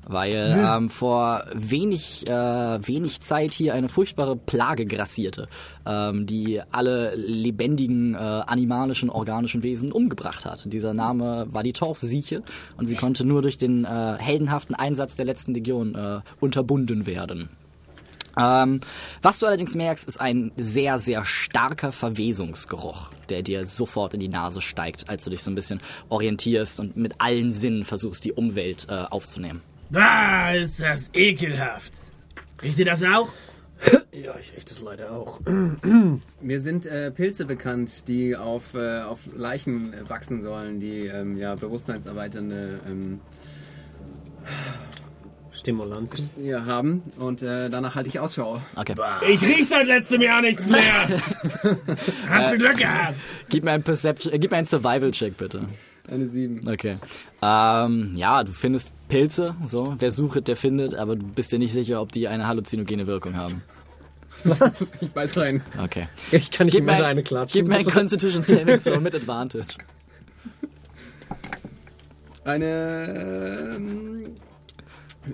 Weil 0.08 0.56
ähm, 0.56 0.88
vor 0.88 1.44
wenig, 1.52 2.28
äh, 2.28 2.32
wenig 2.32 3.20
Zeit 3.20 3.52
hier 3.52 3.74
eine 3.74 3.88
furchtbare 3.88 4.36
Plage 4.36 4.86
grassierte, 4.86 5.48
ähm, 5.84 6.26
die 6.26 6.62
alle 6.70 7.16
lebendigen, 7.16 8.14
äh, 8.14 8.18
animalischen, 8.18 9.10
organischen 9.10 9.64
Wesen 9.64 9.90
umgebracht 9.90 10.44
hat. 10.44 10.72
Dieser 10.72 10.94
Name 10.94 11.46
war 11.50 11.64
die 11.64 11.72
Torfsieche 11.72 12.42
und 12.76 12.86
sie 12.86 12.94
konnte 12.94 13.24
nur 13.24 13.42
durch 13.42 13.58
den 13.58 13.84
äh, 13.84 14.16
heldenhaften 14.18 14.76
Einsatz 14.76 15.16
der 15.16 15.24
letzten 15.24 15.54
Legion 15.54 15.96
äh, 15.96 16.20
unterbunden 16.38 17.06
werden. 17.06 17.48
Ähm, 18.38 18.80
was 19.22 19.38
du 19.38 19.46
allerdings 19.46 19.74
merkst, 19.74 20.06
ist 20.06 20.20
ein 20.20 20.52
sehr, 20.56 20.98
sehr 20.98 21.24
starker 21.24 21.90
Verwesungsgeruch, 21.90 23.10
der 23.30 23.42
dir 23.42 23.66
sofort 23.66 24.14
in 24.14 24.20
die 24.20 24.28
Nase 24.28 24.60
steigt, 24.60 25.08
als 25.08 25.24
du 25.24 25.30
dich 25.30 25.42
so 25.42 25.50
ein 25.50 25.54
bisschen 25.54 25.80
orientierst 26.10 26.78
und 26.80 26.96
mit 26.96 27.14
allen 27.18 27.52
Sinnen 27.52 27.84
versuchst, 27.84 28.24
die 28.24 28.32
Umwelt 28.32 28.86
äh, 28.90 28.94
aufzunehmen. 28.94 29.62
Bah, 29.90 30.52
ist 30.52 30.82
das 30.82 31.10
ekelhaft. 31.14 31.92
Riecht 32.62 32.78
ihr 32.78 32.84
das 32.84 33.02
auch? 33.02 33.28
Ja, 34.12 34.34
ich 34.40 34.50
rieche 34.54 34.64
das 34.66 34.80
leider 34.80 35.12
auch. 35.12 35.40
Mir 36.40 36.60
sind 36.62 36.86
äh, 36.86 37.10
Pilze 37.10 37.44
bekannt, 37.44 38.08
die 38.08 38.34
auf, 38.34 38.72
äh, 38.72 39.02
auf 39.02 39.20
Leichen 39.36 39.92
äh, 39.92 40.08
wachsen 40.08 40.40
sollen, 40.40 40.80
die 40.80 41.06
ähm, 41.06 41.36
ja, 41.36 41.54
bewusstseinserweiternde 41.54 42.80
ähm, 42.88 43.20
Stimulanzen. 45.52 46.30
ja, 46.42 46.64
haben. 46.64 47.02
Und 47.18 47.42
äh, 47.42 47.68
danach 47.68 47.94
halte 47.94 48.08
ich 48.08 48.18
Ausschau. 48.18 48.60
Okay. 48.74 48.94
Ich 49.28 49.42
riech 49.42 49.68
seit 49.68 49.86
letztem 49.86 50.22
Jahr 50.22 50.40
nichts 50.40 50.66
mehr. 50.66 51.20
Hast 52.28 52.52
du 52.54 52.58
Glück 52.58 52.78
gehabt? 52.78 53.16
Gib 53.50 53.64
mir 53.64 53.72
einen 53.72 53.82
Perception, 53.82 54.32
äh, 54.32 54.38
gib 54.38 54.50
mir 54.50 54.56
einen 54.56 54.66
Survival-Check, 54.66 55.36
bitte. 55.36 55.66
Eine 56.10 56.26
7. 56.26 56.68
Okay. 56.68 56.96
Ähm, 57.42 58.12
ja, 58.14 58.44
du 58.44 58.52
findest 58.52 58.92
Pilze, 59.08 59.54
so. 59.66 59.94
Wer 59.98 60.10
sucht, 60.10 60.46
der 60.48 60.56
findet, 60.56 60.94
aber 60.94 61.16
du 61.16 61.26
bist 61.26 61.50
dir 61.52 61.58
nicht 61.58 61.72
sicher, 61.72 62.00
ob 62.00 62.12
die 62.12 62.28
eine 62.28 62.46
halluzinogene 62.46 63.06
Wirkung 63.06 63.36
haben. 63.36 63.62
Was? 64.44 64.92
Ich 65.00 65.14
weiß 65.14 65.40
rein. 65.40 65.62
Okay. 65.82 66.08
Ich 66.30 66.50
kann 66.50 66.66
nicht 66.66 66.74
Gib 66.76 66.84
mir, 66.84 66.92
mehr 66.92 66.98
ein, 67.00 67.04
eine 67.04 67.22
klatschen. 67.22 67.58
gib 67.60 67.68
mir 67.68 67.76
ein 67.76 67.86
Constitution 67.86 68.42
Saving 68.42 68.82
Throw 68.82 69.00
mit 69.00 69.14
Advantage. 69.16 69.66
Eine. 72.44 73.74
Ähm, 73.76 74.36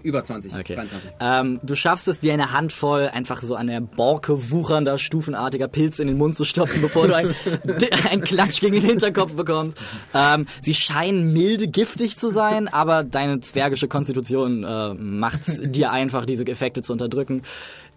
über 0.03 0.25
20. 0.25 0.55
Okay. 0.55 0.75
23. 0.75 1.11
Ähm, 1.21 1.61
du 1.63 1.75
schaffst 1.75 2.09
es, 2.09 2.21
dir 2.21 2.33
eine 2.33 2.53
Handvoll 2.53 3.09
einfach 3.09 3.43
so 3.43 3.55
an 3.55 3.67
der 3.67 3.81
Borke 3.81 4.51
wuchernder, 4.51 4.99
stufenartiger 4.99 5.69
Pilz 5.69 5.99
in 5.99 6.09
den 6.09 6.19
Mund 6.19 6.35
zu 6.35 6.45
stopfen, 6.45 6.83
bevor 6.83 7.09
du 7.09 7.17
ein, 7.17 7.35
ein 8.11 8.23
Klatsch 8.23 8.61
gegen 8.61 8.75
den 8.75 8.85
Hinterkopf 8.85 9.35
bekommst. 9.35 9.79
Ähm, 10.15 10.47
sie 10.63 10.75
scheinen 10.75 11.33
milde 11.33 11.69
giftig 11.69 12.17
zu 12.17 12.31
sein, 12.31 12.69
aber 12.69 13.05
deine 13.05 13.41
zwergische 13.41 13.89
Konstitution 13.89 14.65
äh, 14.65 14.95
macht 14.95 15.43
dir 15.75 15.91
einfach, 15.91 16.25
diese 16.27 16.47
Effekte 16.47 16.83
zu 16.83 16.93
unterdrücken. 16.93 17.43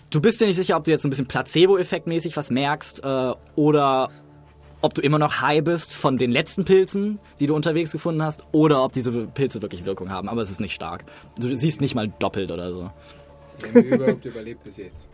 Du 0.10 0.22
bist 0.22 0.40
dir 0.40 0.48
nicht 0.48 0.56
sicher, 0.56 0.78
ob 0.78 0.84
du 0.84 0.92
jetzt 0.92 1.04
ein 1.06 1.10
bisschen 1.10 1.28
Placebo-Effektmäßig 1.28 2.38
was 2.38 2.50
merkst 2.50 3.04
äh, 3.04 3.34
oder 3.56 4.10
ob 4.86 4.94
du 4.94 5.02
immer 5.02 5.20
noch 5.20 5.42
high 5.42 5.64
bist 5.64 5.94
von 5.94 6.18
den 6.18 6.32
letzten 6.32 6.64
Pilzen, 6.64 7.20
die 7.40 7.48
du 7.48 7.56
unterwegs 7.56 7.92
gefunden 7.92 8.22
hast, 8.22 8.44
oder 8.52 8.84
ob 8.84 8.92
diese 8.94 9.12
Pilze 9.12 9.62
wirklich 9.62 9.86
Wirkung 9.86 10.12
haben. 10.12 10.30
Aber 10.30 10.42
es 10.42 10.52
ist 10.52 10.62
nicht 10.62 10.74
stark. 10.74 11.06
Du 11.38 11.56
siehst 11.56 11.82
nicht 11.82 11.96
mal 11.96 12.14
doppelt 12.20 12.52
oder 12.52 12.74
so. 12.74 12.84
Haben 12.84 13.74
wir 13.74 13.84
überhaupt 13.84 14.26
überlebt 14.26 14.64
bis 14.64 14.78
jetzt. 14.78 15.10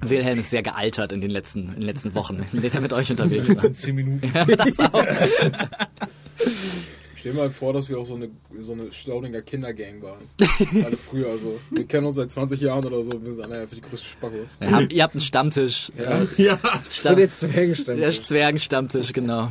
Wilhelm 0.00 0.38
ist 0.38 0.50
sehr 0.50 0.62
gealtert 0.62 1.12
in 1.12 1.20
den 1.20 1.30
letzten, 1.30 1.68
in 1.68 1.74
den 1.74 1.82
letzten 1.82 2.14
Wochen, 2.14 2.46
in 2.52 2.62
denen 2.62 2.74
er 2.74 2.80
mit 2.80 2.92
euch 2.92 3.10
unterwegs 3.10 3.62
war. 3.62 3.72
10 3.72 3.94
Minuten. 3.94 4.32
das 4.32 4.80
auch. 4.80 5.04
Stell 7.18 7.32
dir 7.32 7.38
mal 7.38 7.50
vor, 7.50 7.72
dass 7.72 7.88
wir 7.88 7.98
auch 7.98 8.06
so 8.06 8.14
eine, 8.14 8.30
so 8.60 8.72
eine 8.72 8.92
Staudinger 8.92 9.42
Kindergang 9.42 10.00
waren. 10.02 10.30
Alle 10.84 10.96
früher 10.96 11.36
so. 11.36 11.58
Wir 11.70 11.84
kennen 11.84 12.06
uns 12.06 12.14
seit 12.14 12.30
20 12.30 12.60
Jahren 12.60 12.84
oder 12.84 13.02
so. 13.02 13.12
Wir 13.24 13.32
sind 13.32 13.42
alle 13.42 13.62
einfach 13.62 13.74
die 13.74 13.80
größten 13.80 14.10
Spackos. 14.10 14.58
Ihr 14.60 14.70
habt, 14.70 14.92
ihr 14.92 15.02
habt 15.02 15.14
einen 15.14 15.20
Stammtisch. 15.20 15.90
Ja. 15.98 16.22
ja. 16.36 16.58
So 16.88 17.14
der 17.14 17.30
Zwergenstamm. 17.30 17.96
Der 17.96 18.12
Zwergenstammtisch, 18.12 19.12
genau. 19.12 19.48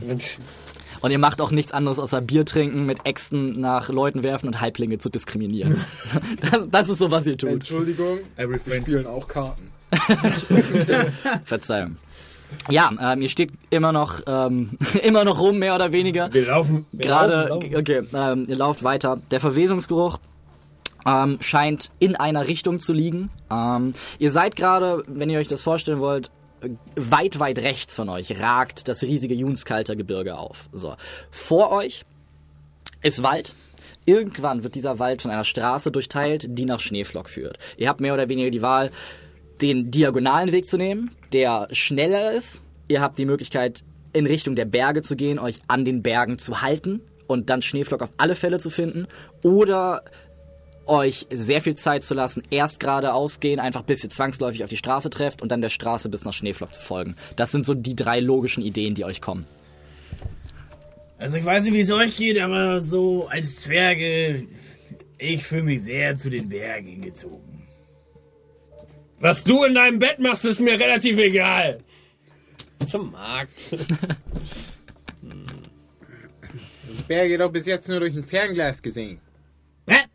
Und 1.02 1.12
ihr 1.12 1.20
macht 1.20 1.42
auch 1.42 1.52
nichts 1.52 1.74
anderes 1.74 2.00
außer 2.00 2.22
Bier 2.22 2.46
trinken, 2.46 2.86
mit 2.86 3.06
Äxten 3.06 3.60
nach 3.60 3.90
Leuten 3.90 4.24
werfen 4.24 4.48
und 4.48 4.62
Halblinge 4.62 4.98
zu 4.98 5.10
diskriminieren. 5.10 5.84
Das, 6.52 6.68
das 6.70 6.90
ist 6.90 7.00
so, 7.00 7.12
was 7.12 7.28
ihr 7.28 7.38
tut. 7.38 7.50
Entschuldigung, 7.50 8.20
I 8.40 8.48
wir 8.48 8.76
spielen 8.76 9.06
auch 9.06 9.28
Karten. 9.28 9.72
Verzeihung. 11.46 11.98
Ja, 12.70 12.92
ähm, 13.00 13.22
ihr 13.22 13.30
steht 13.30 13.52
immer 13.70 13.92
noch, 13.92 14.22
ähm, 14.28 14.78
immer 15.04 15.24
noch 15.24 15.40
rum, 15.40 15.60
mehr 15.60 15.76
oder 15.76 15.92
weniger. 15.92 16.34
Wir 16.34 16.48
laufen. 16.48 16.86
Gerade, 16.94 17.48
laufen, 17.50 17.72
laufen. 17.72 17.76
okay, 17.76 18.04
ähm, 18.14 18.46
ihr 18.48 18.56
lauft 18.56 18.84
weiter. 18.84 19.20
Der 19.32 19.40
Verwesungsgeruch 19.40 20.20
ähm, 21.06 21.38
scheint 21.42 21.92
in 22.00 22.16
einer 22.16 22.48
Richtung 22.48 22.80
zu 22.80 22.94
liegen. 22.94 23.30
Ähm, 23.50 23.94
ihr 24.20 24.32
seid 24.32 24.56
gerade, 24.56 25.04
wenn 25.08 25.30
ihr 25.30 25.40
euch 25.40 25.48
das 25.48 25.62
vorstellen 25.62 26.00
wollt, 26.00 26.32
weit, 26.96 27.40
weit 27.40 27.60
rechts 27.60 27.96
von 27.96 28.10
euch 28.10 28.42
ragt 28.42 28.88
das 28.88 29.04
riesige 29.04 29.36
Junskalter 29.36 29.96
Gebirge 29.96 30.38
auf. 30.38 30.70
So. 30.74 30.96
Vor 31.32 31.72
euch 31.72 32.04
ist 33.02 33.24
Wald. 33.24 33.54
Irgendwann 34.06 34.64
wird 34.64 34.76
dieser 34.76 35.00
Wald 35.00 35.22
von 35.22 35.32
einer 35.32 35.44
Straße 35.44 35.92
durchteilt, 35.92 36.46
die 36.50 36.66
nach 36.66 36.80
Schneeflock 36.80 37.30
führt. 37.30 37.58
Ihr 37.78 37.90
habt 37.90 38.00
mehr 38.00 38.14
oder 38.14 38.30
weniger 38.30 38.50
die 38.50 38.62
Wahl, 38.62 38.92
den 39.62 39.92
diagonalen 39.92 40.52
Weg 40.52 40.68
zu 40.68 40.78
nehmen, 40.78 41.12
der 41.34 41.68
schneller 41.72 42.32
ist. 42.32 42.62
Ihr 42.88 43.02
habt 43.02 43.18
die 43.18 43.26
Möglichkeit, 43.26 43.84
in 44.14 44.26
Richtung 44.26 44.56
der 44.56 44.66
Berge 44.66 45.02
zu 45.02 45.16
gehen, 45.16 45.40
euch 45.40 45.60
an 45.68 45.86
den 45.86 46.02
Bergen 46.02 46.40
zu 46.40 46.62
halten 46.62 47.02
und 47.28 47.50
dann 47.50 47.62
Schneeflock 47.62 48.02
auf 48.02 48.10
alle 48.18 48.36
Fälle 48.36 48.60
zu 48.60 48.70
finden. 48.70 49.08
Oder 49.44 50.04
euch 50.86 51.28
sehr 51.32 51.62
viel 51.62 51.76
Zeit 51.76 52.04
zu 52.04 52.14
lassen, 52.14 52.44
erst 52.50 52.80
geradeaus 52.80 53.40
gehen, 53.40 53.60
einfach 53.60 53.84
bis 53.84 54.04
ihr 54.04 54.10
zwangsläufig 54.10 54.64
auf 54.64 54.70
die 54.70 54.78
Straße 54.78 55.10
trefft 55.10 55.42
und 55.42 55.50
dann 55.52 55.62
der 55.62 55.70
Straße 55.70 56.10
bis 56.10 56.24
nach 56.24 56.34
Schneeflock 56.34 56.74
zu 56.74 56.82
folgen. 56.82 57.16
Das 57.36 57.52
sind 57.52 57.66
so 57.66 57.74
die 57.74 57.96
drei 57.96 58.20
logischen 58.20 58.64
Ideen, 58.64 58.96
die 58.96 59.04
euch 59.04 59.22
kommen. 59.22 59.46
Also 61.18 61.38
ich 61.38 61.46
weiß 61.46 61.66
nicht, 61.66 61.74
wie 61.74 61.82
es 61.82 61.92
euch 61.92 62.16
geht, 62.16 62.40
aber 62.40 62.80
so 62.80 63.28
als 63.28 63.62
Zwerge, 63.62 64.44
ich 65.18 65.44
fühle 65.44 65.64
mich 65.64 65.82
sehr 65.82 66.16
zu 66.16 66.30
den 66.30 66.48
Bergen 66.48 66.88
hingezogen. 66.88 67.57
Was 69.20 69.44
du 69.44 69.64
in 69.64 69.74
deinem 69.74 70.00
Bett 70.00 70.20
machst, 70.20 70.46
ist 70.46 70.60
mir 70.60 70.80
relativ 70.80 71.18
egal. 71.18 71.80
Zum 72.86 73.12
Markt. 73.12 73.52
Die 75.22 77.04
Berge 77.08 77.38
doch 77.38 77.52
bis 77.52 77.66
jetzt 77.66 77.90
nur 77.90 78.00
durch 78.00 78.16
ein 78.16 78.24
Fernglas 78.24 78.82
gesehen. 78.82 79.20
Hä? 79.88 80.06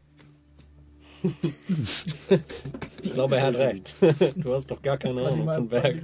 Ich 3.02 3.12
glaube, 3.12 3.36
er 3.36 3.42
hat 3.46 3.56
recht. 3.56 3.94
Du 4.36 4.54
hast 4.54 4.70
doch 4.70 4.80
gar 4.82 4.98
keine 4.98 5.26
Ahnung 5.26 5.46
von 5.46 5.68
Berg. 5.68 6.02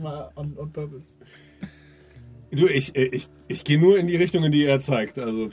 Du, 2.51 2.67
ich, 2.67 2.97
ich, 2.97 3.29
ich 3.47 3.65
gehe 3.65 3.79
nur 3.79 3.99
in 3.99 4.07
die 4.07 4.17
Richtung, 4.17 4.43
in 4.45 4.53
die 4.53 4.65
er 4.65 4.81
zeigt. 4.81 5.19
Also. 5.19 5.51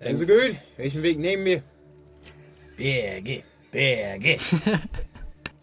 Also 0.00 0.26
gut, 0.26 0.56
welchen 0.76 1.02
Weg 1.02 1.18
nehmen 1.18 1.44
wir? 1.44 1.62
Berge, 2.76 3.42
Berge. 3.70 4.36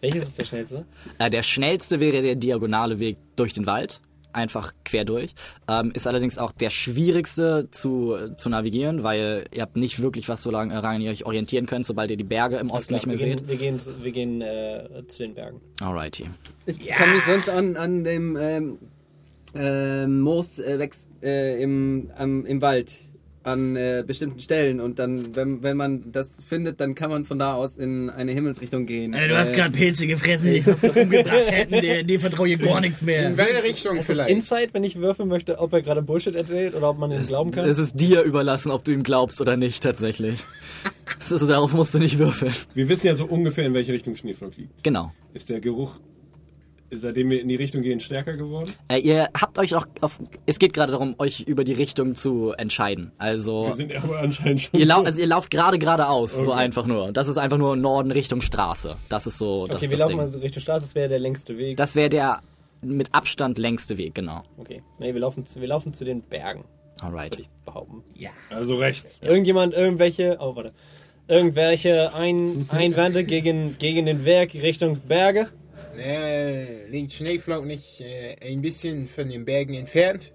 Welches 0.02 0.24
ist 0.24 0.38
der 0.38 0.44
schnellste? 0.44 0.84
Äh, 1.18 1.30
der 1.30 1.42
schnellste 1.44 2.00
wäre 2.00 2.20
der 2.22 2.34
diagonale 2.34 2.98
Weg 2.98 3.16
durch 3.36 3.52
den 3.52 3.66
Wald. 3.66 4.00
Einfach 4.34 4.72
quer 4.84 5.04
durch. 5.04 5.34
Ähm, 5.68 5.92
ist 5.94 6.06
allerdings 6.06 6.38
auch 6.38 6.52
der 6.52 6.70
schwierigste 6.70 7.68
zu, 7.70 8.16
zu 8.36 8.48
navigieren, 8.48 9.02
weil 9.02 9.44
ihr 9.52 9.62
habt 9.62 9.76
nicht 9.76 10.00
wirklich 10.00 10.28
was, 10.28 10.44
woran 10.46 11.00
ihr 11.02 11.10
euch 11.10 11.24
orientieren 11.24 11.66
könnt, 11.66 11.84
sobald 11.86 12.10
ihr 12.10 12.16
die 12.16 12.24
Berge 12.24 12.56
im 12.56 12.70
Osten 12.70 12.94
nicht 12.94 13.06
mehr 13.06 13.18
wir 13.18 13.36
seht. 13.36 13.46
gehen, 13.46 13.48
wir 13.48 13.56
gehen, 13.56 13.80
wir 14.00 14.12
gehen 14.12 14.40
äh, 14.40 15.06
zu 15.06 15.22
den 15.22 15.34
Bergen. 15.34 15.60
Alrighty. 15.80 16.24
Ich 16.66 16.80
kann 16.80 17.14
mich 17.14 17.24
sonst 17.24 17.48
an, 17.48 17.76
an 17.76 18.04
dem 18.04 18.36
ähm, 18.40 18.78
ähm, 19.54 20.20
Moos 20.20 20.58
äh, 20.58 20.78
wächst 20.78 21.10
äh, 21.22 21.62
im, 21.62 22.10
am, 22.16 22.46
im 22.46 22.62
Wald 22.62 22.96
an 23.44 23.76
äh, 23.76 24.04
bestimmten 24.06 24.38
Stellen 24.38 24.80
und 24.80 24.98
dann, 24.98 25.34
wenn, 25.34 25.62
wenn 25.62 25.76
man 25.76 26.12
das 26.12 26.40
findet, 26.46 26.80
dann 26.80 26.94
kann 26.94 27.10
man 27.10 27.24
von 27.24 27.38
da 27.38 27.54
aus 27.54 27.76
in 27.78 28.10
eine 28.10 28.32
Himmelsrichtung 28.32 28.86
gehen. 28.86 29.14
Alter, 29.14 29.28
du 29.28 29.36
hast 29.38 29.52
gerade 29.52 29.72
Pilze 29.72 30.06
gefressen, 30.06 30.46
die 30.48 30.52
dich 30.60 30.64
fast 30.64 30.84
umgebracht 30.84 31.50
hätten. 31.50 31.80
Dir, 31.80 32.04
dir 32.04 32.20
vertraue 32.20 32.48
ich 32.48 32.58
gar 32.60 32.80
nichts 32.80 33.02
mehr. 33.02 33.28
In 33.28 33.36
welche 33.36 33.62
Richtung 33.62 33.96
Es 33.96 34.08
ist 34.08 34.14
vielleicht? 34.14 34.30
Insight, 34.30 34.74
wenn 34.74 34.84
ich 34.84 34.96
würfeln 34.96 35.28
möchte, 35.28 35.58
ob 35.58 35.72
er 35.72 35.82
gerade 35.82 36.02
Bullshit 36.02 36.36
erzählt 36.36 36.74
oder 36.74 36.90
ob 36.90 36.98
man 36.98 37.10
ihm 37.10 37.22
glauben 37.22 37.50
kann. 37.50 37.68
Es 37.68 37.78
ist 37.78 37.98
dir 37.98 38.22
überlassen, 38.22 38.70
ob 38.70 38.84
du 38.84 38.92
ihm 38.92 39.02
glaubst 39.02 39.40
oder 39.40 39.56
nicht, 39.56 39.82
tatsächlich. 39.82 40.40
Das 41.18 41.30
ist, 41.30 41.48
darauf 41.48 41.72
musst 41.72 41.94
du 41.94 41.98
nicht 42.00 42.18
würfeln. 42.18 42.52
wir 42.74 42.88
wissen 42.88 43.06
ja 43.06 43.14
so 43.14 43.26
ungefähr, 43.26 43.66
in 43.66 43.74
welche 43.74 43.92
Richtung 43.92 44.16
Schneeflock 44.16 44.56
liegt. 44.56 44.82
Genau. 44.82 45.12
Ist 45.34 45.50
der 45.50 45.60
Geruch, 45.60 46.00
seitdem 46.94 47.30
wir 47.30 47.40
in 47.40 47.48
die 47.48 47.56
Richtung 47.56 47.82
gehen, 47.82 48.00
stärker 48.00 48.36
geworden? 48.36 48.72
Äh, 48.88 48.98
ihr 48.98 49.28
habt 49.38 49.58
euch 49.58 49.74
auch 49.74 49.86
auf. 50.00 50.18
Es 50.46 50.58
geht 50.58 50.72
gerade 50.72 50.92
darum, 50.92 51.14
euch 51.18 51.40
über 51.40 51.64
die 51.64 51.72
Richtung 51.72 52.14
zu 52.14 52.52
entscheiden. 52.52 53.12
Also. 53.18 53.66
Wir 53.68 53.74
sind 53.74 53.94
aber 53.96 54.18
anscheinend 54.18 54.60
schon. 54.62 54.78
Ihr, 54.80 54.86
lau 54.86 54.98
so- 55.00 55.04
also 55.06 55.20
ihr 55.20 55.26
lauft 55.26 55.50
gerade 55.50 55.78
geradeaus, 55.78 56.32
so 56.34 56.50
Okay. 56.52 56.60
einfach 56.60 56.86
nur. 56.86 57.12
Das 57.12 57.28
ist 57.28 57.38
einfach 57.38 57.58
nur 57.58 57.76
Norden 57.76 58.10
Richtung 58.12 58.40
Straße. 58.42 58.96
Das 59.08 59.26
ist 59.26 59.38
so. 59.38 59.66
Das 59.66 59.76
okay, 59.76 59.84
ist 59.86 59.90
wir 59.92 59.98
das 59.98 60.00
laufen 60.00 60.10
Ding. 60.10 60.18
mal 60.18 60.30
so 60.32 60.38
Richtung 60.38 60.60
Straße, 60.62 60.84
das 60.86 60.94
wäre 60.94 61.08
der 61.08 61.18
längste 61.18 61.56
Weg. 61.58 61.76
Das 61.76 61.94
wäre 61.96 62.08
der 62.08 62.40
mit 62.82 63.14
Abstand 63.14 63.58
längste 63.58 63.96
Weg, 63.98 64.14
genau. 64.14 64.42
okay. 64.58 64.82
Nee, 65.00 65.14
wir 65.14 65.20
laufen, 65.20 65.46
zu, 65.46 65.60
wir 65.60 65.68
laufen 65.68 65.94
zu 65.94 66.04
den 66.04 66.20
Bergen, 66.22 66.64
Alright. 67.00 67.32
würde 67.32 67.42
ich 67.42 67.48
behaupten. 67.64 68.02
Also 68.50 68.74
rechts. 68.74 69.20
Irgendjemand, 69.22 69.72
irgendwelche, 69.72 70.36
oh 70.40 70.56
warte, 70.56 70.72
irgendwelche 71.28 72.12
Ein 72.14 72.66
Einwände 72.70 73.24
gegen, 73.24 73.76
gegen 73.78 74.06
den 74.06 74.24
Weg 74.24 74.54
Richtung 74.54 74.98
Berge? 74.98 75.48
Nee, 75.96 76.86
liegt 76.88 77.12
Schneeflock 77.12 77.64
nicht 77.64 78.00
äh, 78.00 78.36
ein 78.40 78.62
bisschen 78.62 79.06
von 79.06 79.28
den 79.28 79.44
Bergen 79.44 79.74
entfernt? 79.74 80.32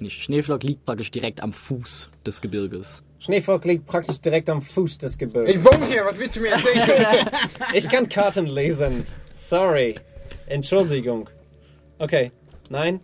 Die 0.00 0.10
Schneeflock 0.10 0.62
liegt 0.62 0.84
praktisch 0.84 1.10
direkt 1.10 1.42
am 1.42 1.52
Fuß 1.52 2.10
des 2.24 2.40
Gebirges. 2.40 3.02
Schneevolk 3.18 3.64
liegt 3.64 3.86
praktisch 3.86 4.20
direkt 4.20 4.50
am 4.50 4.60
Fuß 4.60 4.98
des 4.98 5.16
Gebirges. 5.16 5.54
Ich 5.54 5.64
wohne 5.64 5.86
hier, 5.86 6.04
was 6.04 6.18
willst 6.18 6.36
du 6.36 6.40
mir 6.40 6.52
erzählen? 6.52 7.28
Ich 7.74 7.88
kann 7.88 8.08
Karten 8.08 8.46
lesen. 8.46 9.06
Sorry. 9.34 9.98
Entschuldigung. 10.46 11.28
Okay. 11.98 12.30
Nein? 12.68 13.00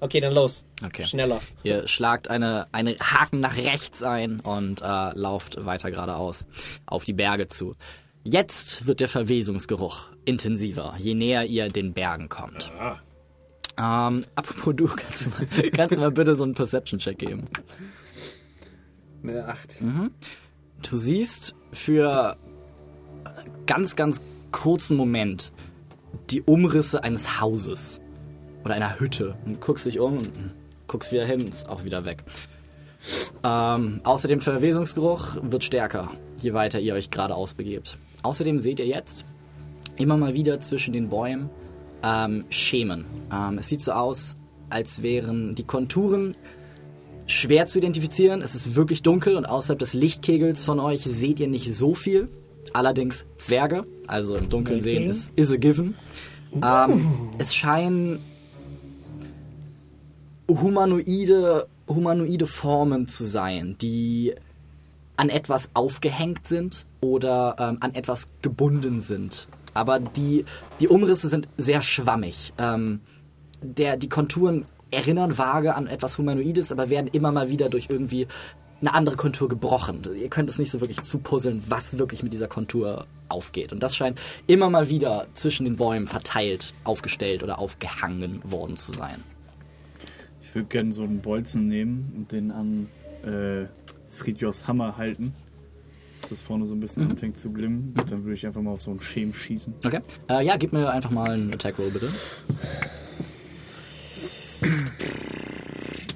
Okay, 0.00 0.20
dann 0.20 0.32
los. 0.32 0.64
Okay. 0.84 1.04
Schneller. 1.04 1.40
Ihr 1.62 1.86
schlagt 1.88 2.28
eine, 2.28 2.66
eine 2.72 2.96
Haken 2.96 3.40
nach 3.40 3.56
rechts 3.56 4.02
ein 4.02 4.40
und 4.40 4.80
äh, 4.82 5.12
lauft 5.14 5.64
weiter 5.64 5.90
geradeaus 5.90 6.44
auf 6.86 7.04
die 7.04 7.12
Berge 7.12 7.46
zu. 7.48 7.74
Jetzt 8.24 8.86
wird 8.86 9.00
der 9.00 9.08
Verwesungsgeruch 9.08 10.10
intensiver, 10.28 10.94
je 10.98 11.14
näher 11.14 11.44
ihr 11.46 11.68
den 11.68 11.94
Bergen 11.94 12.28
kommt. 12.28 12.70
Ähm, 13.78 14.24
apropos 14.34 14.74
du, 14.76 14.86
kannst 14.96 15.26
du, 15.26 15.30
mal, 15.30 15.70
kannst 15.70 15.96
du 15.96 16.00
mal 16.00 16.10
bitte 16.10 16.36
so 16.36 16.44
einen 16.44 16.54
Perception-Check 16.54 17.18
geben? 17.18 17.44
Eine 19.22 19.48
8. 19.48 19.82
Du 20.82 20.96
siehst 20.96 21.54
für 21.72 22.36
ganz, 23.66 23.96
ganz 23.96 24.20
kurzen 24.52 24.96
Moment 24.96 25.52
die 26.30 26.42
Umrisse 26.42 27.02
eines 27.02 27.40
Hauses 27.40 28.00
oder 28.64 28.74
einer 28.74 29.00
Hütte 29.00 29.36
und 29.44 29.60
guckst 29.60 29.86
dich 29.86 29.98
um 29.98 30.18
und 30.18 30.54
guckst 30.86 31.10
wieder 31.12 31.24
hin, 31.24 31.40
ist 31.48 31.68
auch 31.68 31.84
wieder 31.84 32.04
weg. 32.04 32.24
Ähm, 33.44 34.00
außerdem 34.04 34.40
Verwesungsgeruch 34.40 35.36
wird 35.42 35.64
stärker, 35.64 36.10
je 36.40 36.52
weiter 36.52 36.80
ihr 36.80 36.94
euch 36.94 37.10
geradeaus 37.10 37.54
begebt. 37.54 37.98
Außerdem 38.22 38.58
seht 38.58 38.80
ihr 38.80 38.86
jetzt 38.86 39.24
immer 39.98 40.16
mal 40.16 40.34
wieder 40.34 40.60
zwischen 40.60 40.92
den 40.92 41.08
Bäumen 41.08 41.50
ähm, 42.02 42.44
Schemen. 42.50 43.04
Ähm, 43.32 43.58
es 43.58 43.68
sieht 43.68 43.80
so 43.80 43.92
aus, 43.92 44.36
als 44.70 45.02
wären 45.02 45.54
die 45.54 45.64
Konturen 45.64 46.36
schwer 47.26 47.66
zu 47.66 47.78
identifizieren. 47.78 48.42
Es 48.42 48.54
ist 48.54 48.74
wirklich 48.74 49.02
dunkel 49.02 49.36
und 49.36 49.46
außerhalb 49.46 49.78
des 49.78 49.94
Lichtkegels 49.94 50.64
von 50.64 50.80
euch 50.80 51.02
seht 51.02 51.40
ihr 51.40 51.48
nicht 51.48 51.74
so 51.74 51.94
viel. 51.94 52.28
Allerdings 52.72 53.26
Zwerge, 53.36 53.86
also 54.06 54.36
im 54.36 54.48
Dunkeln 54.48 54.80
sehen 54.80 55.08
ist 55.08 55.32
is 55.36 55.50
a 55.50 55.56
given. 55.56 55.94
Ähm, 56.62 57.30
es 57.38 57.54
scheinen 57.54 58.18
humanoide, 60.48 61.66
humanoide 61.86 62.46
Formen 62.46 63.06
zu 63.06 63.24
sein, 63.24 63.76
die 63.80 64.34
an 65.16 65.28
etwas 65.30 65.70
aufgehängt 65.74 66.46
sind 66.46 66.86
oder 67.00 67.56
ähm, 67.58 67.78
an 67.80 67.94
etwas 67.94 68.28
gebunden 68.40 69.00
sind. 69.00 69.48
Aber 69.78 70.00
die, 70.00 70.44
die 70.80 70.88
Umrisse 70.88 71.28
sind 71.28 71.48
sehr 71.56 71.82
schwammig. 71.82 72.52
Ähm, 72.58 73.00
der, 73.62 73.96
die 73.96 74.08
Konturen 74.08 74.64
erinnern 74.90 75.38
vage 75.38 75.74
an 75.74 75.86
etwas 75.86 76.18
Humanoides, 76.18 76.72
aber 76.72 76.90
werden 76.90 77.08
immer 77.08 77.32
mal 77.32 77.48
wieder 77.48 77.68
durch 77.68 77.86
irgendwie 77.90 78.26
eine 78.80 78.94
andere 78.94 79.16
Kontur 79.16 79.48
gebrochen. 79.48 80.02
Ihr 80.14 80.28
könnt 80.28 80.48
es 80.48 80.58
nicht 80.58 80.70
so 80.70 80.80
wirklich 80.80 81.02
zupuzzeln, 81.02 81.62
was 81.68 81.98
wirklich 81.98 82.22
mit 82.22 82.32
dieser 82.32 82.46
Kontur 82.46 83.06
aufgeht. 83.28 83.72
Und 83.72 83.82
das 83.82 83.96
scheint 83.96 84.20
immer 84.46 84.70
mal 84.70 84.88
wieder 84.88 85.26
zwischen 85.34 85.64
den 85.64 85.76
Bäumen 85.76 86.06
verteilt, 86.06 86.74
aufgestellt 86.84 87.42
oder 87.42 87.58
aufgehangen 87.58 88.40
worden 88.44 88.76
zu 88.76 88.92
sein. 88.92 89.22
Ich 90.42 90.54
würde 90.54 90.68
gerne 90.68 90.92
so 90.92 91.02
einen 91.02 91.20
Bolzen 91.20 91.66
nehmen 91.66 92.12
und 92.16 92.32
den 92.32 92.50
an 92.52 92.88
äh, 93.24 93.66
Friedjos 94.08 94.66
Hammer 94.66 94.96
halten. 94.96 95.34
Dass 96.20 96.30
das 96.30 96.40
vorne 96.40 96.66
so 96.66 96.74
ein 96.74 96.80
bisschen 96.80 97.10
anfängt 97.10 97.36
zu 97.36 97.50
glimmen. 97.50 97.94
Und 97.98 98.10
dann 98.10 98.24
würde 98.24 98.34
ich 98.34 98.46
einfach 98.46 98.60
mal 98.60 98.72
auf 98.72 98.82
so 98.82 98.90
einen 98.90 99.00
Schem 99.00 99.32
schießen. 99.32 99.74
Okay. 99.84 100.00
Äh, 100.28 100.44
ja, 100.44 100.56
gib 100.56 100.72
mir 100.72 100.90
einfach 100.90 101.10
mal 101.10 101.30
einen 101.30 101.52
Attack 101.52 101.78
Roll, 101.78 101.90
bitte. 101.90 102.10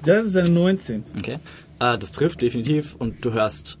Das 0.03 0.25
ist 0.25 0.35
eine 0.35 0.49
19. 0.49 1.03
Okay. 1.17 1.39
Äh, 1.79 1.97
das 1.97 2.11
trifft 2.11 2.41
definitiv 2.41 2.95
und 2.95 3.23
du 3.23 3.33
hörst 3.33 3.77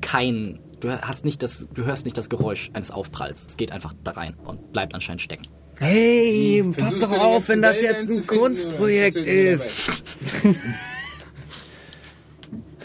kein. 0.00 0.60
Du 0.80 0.90
hast 0.90 1.24
nicht 1.24 1.42
das, 1.42 1.70
du 1.72 1.84
hörst 1.84 2.04
nicht 2.04 2.18
das 2.18 2.28
Geräusch 2.28 2.70
eines 2.74 2.90
Aufpralls. 2.90 3.46
Es 3.46 3.56
geht 3.56 3.72
einfach 3.72 3.94
da 4.04 4.12
rein 4.12 4.34
und 4.44 4.72
bleibt 4.72 4.94
anscheinend 4.94 5.22
stecken. 5.22 5.46
Hey, 5.78 6.62
pass 6.64 6.76
Versuchst 6.76 7.02
doch 7.02 7.18
auf, 7.18 7.48
wenn 7.48 7.62
das 7.62 7.80
jetzt 7.80 8.10
ein 8.10 8.26
Kunstprojekt 8.26 9.16
ist. 9.16 9.90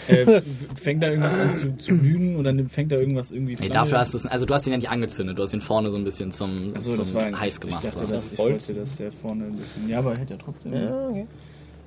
Äh, 0.07 0.41
fängt 0.81 1.03
da 1.03 1.09
irgendwas 1.09 1.39
an 1.39 1.53
zu, 1.53 1.77
zu 1.77 1.97
glühen 1.97 2.35
oder 2.35 2.53
fängt 2.69 2.91
da 2.91 2.97
irgendwas 2.97 3.31
irgendwie 3.31 3.55
Nee, 3.59 3.69
dafür 3.69 3.99
hast 3.99 4.13
du 4.13 4.17
es. 4.17 4.25
Also 4.25 4.45
du 4.45 4.53
hast 4.53 4.65
ihn 4.67 4.71
ja 4.71 4.77
nicht 4.77 4.89
angezündet, 4.89 5.37
du 5.37 5.43
hast 5.43 5.53
ihn 5.53 5.61
vorne 5.61 5.91
so 5.91 5.97
ein 5.97 6.03
bisschen 6.03 6.31
zum, 6.31 6.73
das 6.73 6.83
zum 6.83 7.13
war 7.13 7.23
ein, 7.23 7.39
heiß 7.39 7.59
gemacht. 7.59 7.83
Ich 7.83 7.91
dachte, 7.91 8.05
so. 8.05 8.13
dass, 8.13 8.31
ich 8.31 8.37
wollte, 8.37 8.73
dass 8.73 8.95
der 8.95 9.11
vorne 9.11 9.45
ein 9.45 9.55
bisschen. 9.55 9.87
Ja, 9.89 9.99
aber 9.99 10.17
hätte 10.17 10.33
ja 10.33 10.39
trotzdem. 10.43 10.73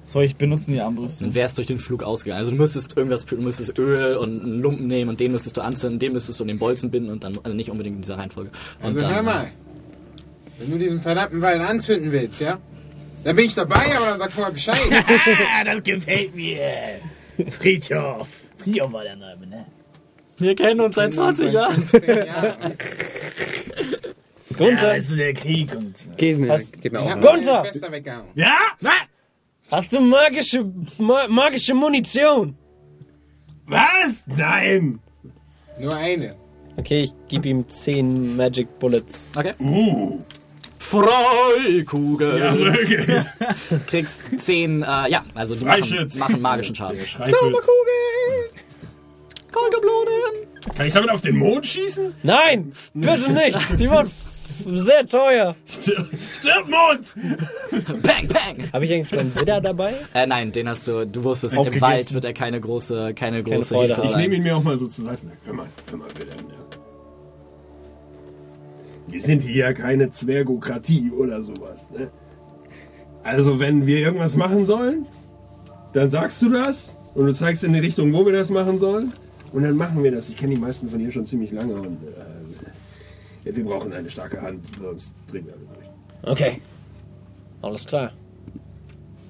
Soll 0.04 0.24
ich 0.24 0.36
benutzen 0.36 0.72
die 0.72 0.80
Armbrüste? 0.82 1.24
Dann 1.24 1.34
wär's 1.34 1.54
durch 1.54 1.66
den 1.66 1.78
Flug 1.78 2.02
ausgegangen. 2.02 2.38
Also 2.38 2.50
du 2.50 2.58
müsstest 2.58 2.94
irgendwas, 2.94 3.24
du 3.24 3.36
müsstest 3.36 3.78
Öl 3.78 4.16
und 4.16 4.42
einen 4.42 4.60
Lumpen 4.60 4.86
nehmen 4.86 5.08
und 5.08 5.18
den 5.18 5.32
müsstest 5.32 5.56
du 5.56 5.62
anzünden, 5.62 5.98
den 5.98 6.12
müsstest 6.12 6.38
du 6.40 6.44
in 6.44 6.48
den 6.48 6.58
Bolzen 6.58 6.90
binden 6.90 7.10
und 7.10 7.24
dann, 7.24 7.38
also 7.42 7.56
nicht 7.56 7.70
unbedingt 7.70 7.96
in 7.96 8.02
dieser 8.02 8.18
Reihenfolge. 8.18 8.50
Und 8.80 8.86
Also 8.86 9.00
dann, 9.00 9.14
hör 9.14 9.22
mal. 9.22 9.48
Wenn 10.58 10.70
du 10.70 10.78
diesen 10.78 11.00
verdammten 11.00 11.40
Wald 11.40 11.62
anzünden 11.62 12.12
willst, 12.12 12.40
ja? 12.40 12.58
Dann 13.24 13.34
bin 13.34 13.46
ich 13.46 13.54
dabei, 13.54 13.96
aber 13.96 14.06
dann 14.10 14.18
sag 14.18 14.30
vorher 14.30 14.52
Bescheid. 14.52 14.78
Ah, 14.90 15.64
das 15.64 15.82
gefällt 15.82 16.34
mir. 16.34 16.60
Friedhof. 17.50 18.28
Friedhof 18.58 18.92
war 18.92 19.04
der 19.04 19.16
Name, 19.16 19.46
ne? 19.46 19.66
Wir 20.38 20.54
kennen 20.54 20.80
uns 20.80 20.94
seit 20.96 21.12
20 21.14 21.52
Jahren. 21.52 21.82
15 21.82 22.26
Jahren. 22.26 22.76
Gunther. 24.56 24.88
Ja, 24.88 24.94
ist 24.94 25.08
so 25.08 25.16
der 25.16 25.34
Krieg 25.34 25.74
und. 25.74 26.16
Geht 26.16 26.38
mir, 26.38 26.52
Hast- 26.52 26.80
geht 26.80 26.92
mir 26.92 27.00
auch. 27.00 27.20
Gunther! 27.20 27.64
Ja? 28.34 28.56
Hast 29.70 29.92
du 29.92 30.00
magische, 30.00 30.64
ma 30.98 31.26
magische 31.28 31.74
Munition? 31.74 32.56
Was? 33.66 34.24
Nein! 34.26 35.00
Nur 35.80 35.96
eine. 35.96 36.36
Okay, 36.76 37.04
ich 37.04 37.12
gebe 37.28 37.48
ihm 37.48 37.66
10 37.66 38.36
Magic 38.36 38.78
Bullets. 38.78 39.32
Okay. 39.36 39.54
Uh, 39.60 40.20
Freikugel. 40.90 42.38
ja, 42.38 42.56
wirklich. 42.58 43.06
Kriegst 43.86 44.40
10, 44.40 44.82
äh, 44.82 44.86
ja, 45.10 45.24
also 45.34 45.54
die 45.54 45.64
machen, 45.64 46.10
machen 46.18 46.40
magischen 46.40 46.74
Schaden. 46.74 46.98
Zauberkugel! 47.06 47.62
Goldgeblonen. 49.52 50.48
Kann 50.76 50.86
ich 50.86 50.92
damit 50.92 51.10
auf 51.10 51.20
den 51.20 51.36
Mond 51.36 51.66
schießen? 51.66 52.14
Nein, 52.22 52.72
bitte 52.92 53.30
nicht. 53.32 53.58
Die 53.78 53.88
waren 53.88 54.10
sehr 54.66 55.06
teuer. 55.06 55.54
Stir- 55.68 56.06
Stirb, 56.38 56.68
Mond! 56.68 57.14
Bang, 58.02 58.28
bang. 58.28 58.70
Habe 58.72 58.84
ich 58.84 58.92
eigentlich 58.92 59.12
meinen 59.12 59.34
Widder 59.34 59.60
dabei? 59.60 59.94
Äh, 60.14 60.26
nein, 60.26 60.52
den 60.52 60.68
hast 60.68 60.86
du, 60.88 61.06
du 61.06 61.24
wusstest, 61.24 61.56
im. 61.56 61.80
Wald 61.80 62.12
wird 62.14 62.24
er 62.24 62.32
keine 62.34 62.60
große, 62.60 63.14
keine 63.14 63.42
große 63.42 63.74
Freude 63.74 63.94
Hilfe 63.94 64.02
haben. 64.02 64.10
Ich 64.10 64.16
nehme 64.16 64.34
ihn 64.36 64.42
mir 64.42 64.56
auch 64.56 64.62
mal 64.62 64.76
so 64.78 64.86
zur 64.86 65.04
Seite 65.06 65.22
hör 65.44 65.54
mal, 65.54 65.66
hör 65.90 65.98
mal, 65.98 66.08
bitte. 66.08 66.30
Ja. 66.36 66.63
Wir 69.14 69.20
sind 69.20 69.42
hier 69.44 69.66
ja 69.66 69.72
keine 69.72 70.10
Zwergokratie 70.10 71.12
oder 71.12 71.40
sowas. 71.40 71.88
Ne? 71.96 72.10
Also 73.22 73.60
wenn 73.60 73.86
wir 73.86 73.98
irgendwas 73.98 74.34
machen 74.34 74.66
sollen, 74.66 75.06
dann 75.92 76.10
sagst 76.10 76.42
du 76.42 76.50
das 76.50 76.96
und 77.14 77.26
du 77.26 77.32
zeigst 77.32 77.62
in 77.62 77.74
die 77.74 77.78
Richtung, 77.78 78.12
wo 78.12 78.26
wir 78.26 78.32
das 78.32 78.50
machen 78.50 78.76
sollen. 78.76 79.12
Und 79.52 79.62
dann 79.62 79.76
machen 79.76 80.02
wir 80.02 80.10
das. 80.10 80.30
Ich 80.30 80.36
kenne 80.36 80.56
die 80.56 80.60
meisten 80.60 80.88
von 80.88 80.98
hier 80.98 81.12
schon 81.12 81.26
ziemlich 81.26 81.52
lange 81.52 81.74
und 81.74 82.02
äh, 82.02 83.48
ja, 83.48 83.54
wir 83.54 83.64
brauchen 83.64 83.92
eine 83.92 84.10
starke 84.10 84.42
Hand, 84.42 84.64
sonst 84.80 85.14
drehen 85.30 85.46
wir 85.46 85.52
alle 85.52 85.62
durch. 85.62 86.32
Okay. 86.32 86.60
Alles 87.62 87.86
klar. 87.86 88.12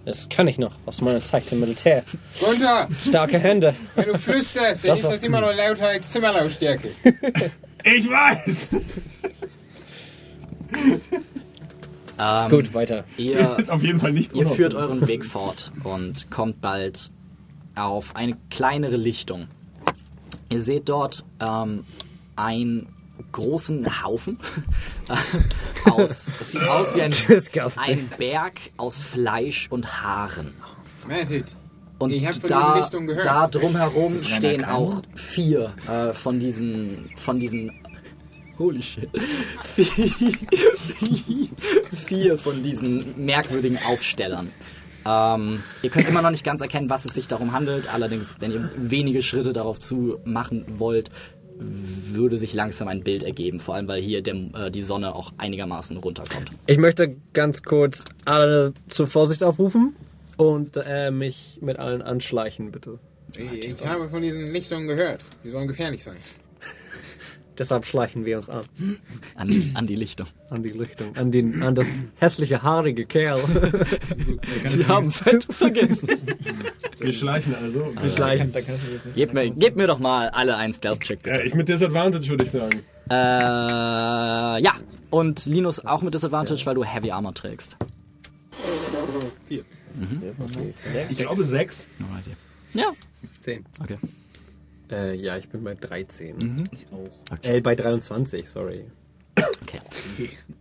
Das 0.06 0.30
kann 0.30 0.48
ich 0.48 0.56
noch 0.56 0.76
aus 0.86 1.02
meiner 1.02 1.20
Zeit 1.20 1.52
im 1.52 1.60
Militär. 1.60 2.04
Gunther, 2.40 2.88
Starke 3.06 3.38
Hände. 3.38 3.74
wenn 3.96 4.06
du 4.08 4.16
flüsterst, 4.16 4.84
dann 4.84 4.92
Das 4.92 5.00
ist 5.00 5.10
das 5.10 5.22
immer 5.24 5.42
noch 5.42 5.54
lauter 5.54 5.88
als 5.88 6.10
Zimmerlautstärke. 6.10 6.88
Ich 7.86 8.08
weiß! 8.08 8.70
Ähm, 12.18 12.48
Gut, 12.48 12.74
weiter. 12.74 13.04
Ihr, 13.16 13.56
Ist 13.58 13.70
auf 13.70 13.82
jeden 13.82 13.98
Fall 13.98 14.12
nicht 14.12 14.34
ihr 14.34 14.46
führt 14.46 14.74
euren 14.74 15.06
Weg 15.06 15.24
fort 15.24 15.72
und 15.82 16.30
kommt 16.30 16.60
bald 16.60 17.10
auf 17.74 18.14
eine 18.14 18.36
kleinere 18.50 18.96
Lichtung. 18.96 19.48
Ihr 20.48 20.62
seht 20.62 20.88
dort 20.88 21.24
ähm, 21.40 21.84
einen 22.36 22.88
großen 23.32 24.04
Haufen 24.04 24.38
aus. 25.90 26.32
Es 26.40 26.52
sieht 26.52 26.68
aus 26.68 26.94
wie 26.94 27.02
ein, 27.02 27.12
ein 27.78 28.10
Berg 28.18 28.60
aus 28.76 28.98
Fleisch 28.98 29.68
und 29.70 30.02
Haaren. 30.02 30.54
Mertit. 31.08 31.46
Und 31.98 32.10
Ich 32.12 32.26
hab 32.26 32.34
von 32.34 32.48
da, 32.48 32.88
da 33.22 33.46
drumherum 33.46 34.18
stehen 34.18 34.64
auch 34.64 35.02
vier 35.14 35.72
äh, 35.88 36.12
von 36.12 36.40
diesen 36.40 37.08
von 37.16 37.38
diesen 37.38 37.70
Holy 38.58 38.82
shit. 38.82 39.08
Vier, 42.06 42.38
von 42.38 42.62
diesen 42.62 43.24
merkwürdigen 43.24 43.78
Aufstellern. 43.86 44.50
Ähm, 45.06 45.62
ihr 45.82 45.90
könnt 45.90 46.08
immer 46.08 46.22
noch 46.22 46.30
nicht 46.30 46.44
ganz 46.44 46.60
erkennen, 46.60 46.88
was 46.88 47.04
es 47.04 47.14
sich 47.14 47.26
darum 47.28 47.52
handelt. 47.52 47.92
Allerdings, 47.92 48.40
wenn 48.40 48.52
ihr 48.52 48.70
wenige 48.76 49.22
Schritte 49.22 49.52
darauf 49.52 49.78
zu 49.78 50.18
machen 50.24 50.64
wollt, 50.78 51.10
würde 51.56 52.36
sich 52.36 52.54
langsam 52.54 52.88
ein 52.88 53.02
Bild 53.02 53.22
ergeben. 53.22 53.60
Vor 53.60 53.74
allem, 53.74 53.86
weil 53.86 54.00
hier 54.00 54.22
der, 54.22 54.34
äh, 54.34 54.70
die 54.70 54.82
Sonne 54.82 55.14
auch 55.14 55.32
einigermaßen 55.38 55.96
runterkommt. 55.96 56.50
Ich 56.66 56.78
möchte 56.78 57.16
ganz 57.32 57.62
kurz 57.62 58.04
alle 58.24 58.72
zur 58.88 59.06
Vorsicht 59.06 59.44
aufrufen 59.44 59.94
und 60.36 60.76
äh, 60.84 61.10
mich 61.10 61.58
mit 61.60 61.78
allen 61.78 62.02
anschleichen, 62.02 62.72
bitte. 62.72 62.98
Ich, 63.36 63.68
ich 63.68 63.84
habe 63.84 64.08
von 64.08 64.22
diesen 64.22 64.52
Lichtungen 64.52 64.86
gehört. 64.86 65.24
Die 65.42 65.50
sollen 65.50 65.68
gefährlich 65.68 66.04
sein. 66.04 66.16
Deshalb 67.58 67.86
schleichen 67.86 68.24
wir 68.24 68.36
uns 68.36 68.50
an. 68.50 68.62
An 69.36 69.48
die, 69.48 69.70
an 69.74 69.86
die 69.86 69.94
Lichtung. 69.94 70.26
An 70.50 70.62
die 70.62 70.70
Lichtung. 70.70 71.16
An, 71.16 71.30
den, 71.30 71.62
an 71.62 71.74
das 71.74 72.04
hässliche, 72.16 72.62
haarige 72.62 73.06
Kerl. 73.06 73.40
Sie 74.66 74.86
haben 74.86 75.10
Fett 75.12 75.44
vergessen. 75.44 76.08
Wir 76.98 77.12
schleichen 77.12 77.54
also. 77.54 77.92
Wir 78.00 78.10
schleichen. 78.10 78.52
Du 78.52 78.60
das 78.60 78.66
nicht. 78.82 79.14
Gebt 79.14 79.34
mir, 79.34 79.50
gebt 79.50 79.76
mir 79.76 79.86
doch 79.86 79.98
mal 80.00 80.28
alle 80.30 80.56
einen 80.56 80.74
Stealth-Check. 80.74 81.26
Ja, 81.26 81.40
ich 81.40 81.54
mit 81.54 81.68
Disadvantage 81.68 82.28
würde 82.28 82.44
ich 82.44 82.50
sagen. 82.50 82.82
Äh, 83.08 83.14
ja. 84.62 84.72
Und 85.10 85.46
Linus 85.46 85.84
auch 85.84 86.02
mit 86.02 86.12
Disadvantage, 86.12 86.66
weil 86.66 86.74
du 86.74 86.84
Heavy 86.84 87.12
Armor 87.12 87.34
trägst. 87.34 87.76
Ich 89.48 91.18
glaube 91.18 91.44
sechs. 91.44 91.86
Ja. 92.72 92.86
10. 93.40 93.64
Okay. 93.80 93.98
Äh, 94.90 95.14
ja, 95.16 95.36
ich 95.36 95.48
bin 95.48 95.64
bei 95.64 95.74
13. 95.74 96.68
Ich 96.72 96.86
auch. 96.92 97.44
Äh, 97.44 97.60
bei 97.60 97.74
23, 97.74 98.48
sorry. 98.48 98.84
Okay. 99.62 99.80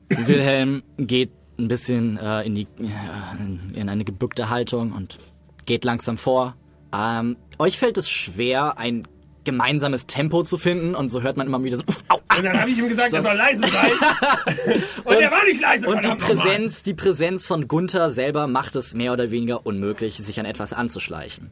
Wilhelm 0.27 0.83
geht 0.97 1.31
ein 1.57 1.67
bisschen 1.67 2.17
äh, 2.17 2.43
in, 2.43 2.55
die, 2.55 2.67
äh, 2.79 3.79
in 3.79 3.89
eine 3.89 4.03
gebückte 4.03 4.49
Haltung 4.49 4.91
und 4.93 5.19
geht 5.65 5.85
langsam 5.85 6.17
vor. 6.17 6.55
Ähm, 6.93 7.37
euch 7.59 7.77
fällt 7.77 7.97
es 7.97 8.09
schwer, 8.09 8.77
ein 8.77 9.07
gemeinsames 9.43 10.07
Tempo 10.07 10.43
zu 10.43 10.57
finden 10.57 10.95
und 10.95 11.09
so 11.09 11.21
hört 11.21 11.37
man 11.37 11.47
immer 11.47 11.61
wieder 11.63 11.77
so. 11.77 11.83
Uff, 11.87 12.03
au, 12.07 12.19
ah. 12.27 12.37
Und 12.37 12.45
dann 12.45 12.59
habe 12.59 12.71
ich 12.71 12.77
ihm 12.77 12.87
gesagt, 12.87 13.13
er 13.13 13.21
soll 13.21 13.35
leise 13.35 13.61
sein. 13.67 13.91
und, 15.03 15.15
er 15.15 15.31
war 15.31 15.45
nicht 15.45 15.61
leise. 15.61 15.87
Und 15.87 16.05
die. 16.05 16.15
Präsenz, 16.15 16.83
die 16.83 16.93
Präsenz 16.93 17.45
von 17.45 17.67
Gunther 17.67 18.09
selber 18.11 18.47
macht 18.47 18.75
es 18.75 18.93
mehr 18.93 19.13
oder 19.13 19.31
weniger 19.31 19.65
unmöglich, 19.65 20.15
sich 20.15 20.39
an 20.39 20.45
etwas 20.45 20.73
anzuschleichen. 20.73 21.51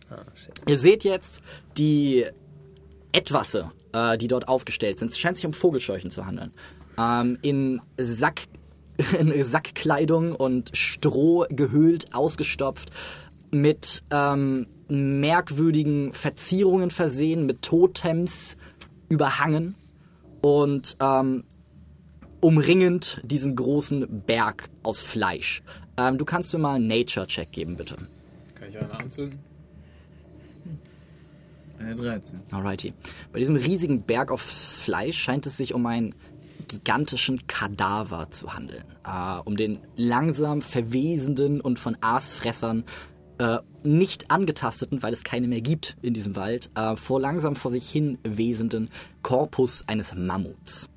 Ihr 0.68 0.80
seht 0.80 1.04
jetzt 1.04 1.42
die 1.78 2.26
Etwasse, 3.12 3.72
äh, 3.94 4.18
die 4.18 4.28
dort 4.28 4.48
aufgestellt 4.48 5.00
sind. 5.00 5.12
Es 5.12 5.20
scheint 5.20 5.36
sich 5.36 5.46
um 5.46 5.54
Vogelscheuchen 5.54 6.12
zu 6.12 6.26
handeln. 6.26 6.52
Ähm, 6.98 7.38
in 7.42 7.82
Sack, 7.98 8.42
in 9.20 9.44
Sackkleidung 9.44 10.36
und 10.36 10.76
Stroh 10.76 11.46
gehüllt, 11.50 12.14
ausgestopft, 12.14 12.92
mit 13.52 14.04
ähm, 14.12 14.68
merkwürdigen 14.88 16.14
Verzierungen 16.14 16.90
versehen, 16.90 17.46
mit 17.46 17.62
Totems 17.62 18.58
überhangen 19.10 19.76
und 20.42 20.98
ähm, 21.02 21.44
umringend 22.40 23.22
diesen 23.24 23.56
großen 23.56 24.24
Berg 24.26 24.70
aus 24.84 25.02
Fleisch. 25.02 25.62
Ähm, 25.98 26.18
du 26.18 26.26
kannst 26.26 26.54
mir 26.54 26.60
mal 26.60 26.76
einen 26.76 26.88
Nature-Check 26.88 27.52
geben, 27.52 27.76
bitte. 27.76 27.98
Kann 28.56 28.70
ich 28.70 28.78
eine 28.78 28.92
anzünden? 28.92 29.40
Eine 31.82 31.96
13. 31.96 32.40
Alrighty. 32.52 32.94
Bei 33.32 33.40
diesem 33.40 33.56
riesigen 33.56 34.04
Berg 34.04 34.32
auf 34.32 34.42
Fleisch 34.42 35.18
scheint 35.18 35.48
es 35.48 35.58
sich 35.58 35.74
um 35.74 35.86
einen 35.88 36.14
gigantischen 36.68 37.48
Kadaver 37.48 38.30
zu 38.30 38.54
handeln. 38.54 38.86
Äh, 39.04 39.40
um 39.44 39.58
den 39.58 39.80
langsam 39.96 40.62
verwesenden 40.62 41.60
und 41.60 41.80
von 41.80 41.98
Aasfressern 42.02 42.84
äh, 43.40 43.58
nicht 43.84 44.30
angetasteten, 44.30 45.02
weil 45.02 45.12
es 45.12 45.24
keine 45.24 45.48
mehr 45.48 45.62
gibt 45.62 45.98
in 46.04 46.14
diesem 46.14 46.36
Wald, 46.36 46.70
äh, 46.76 46.96
vor 46.96 47.20
langsam 47.20 47.56
vor 47.56 47.72
sich 47.72 47.90
hin 47.90 48.20
wesenden 48.24 48.90
Korpus 49.24 49.84
eines 49.88 50.14
Mammuts. 50.14 50.88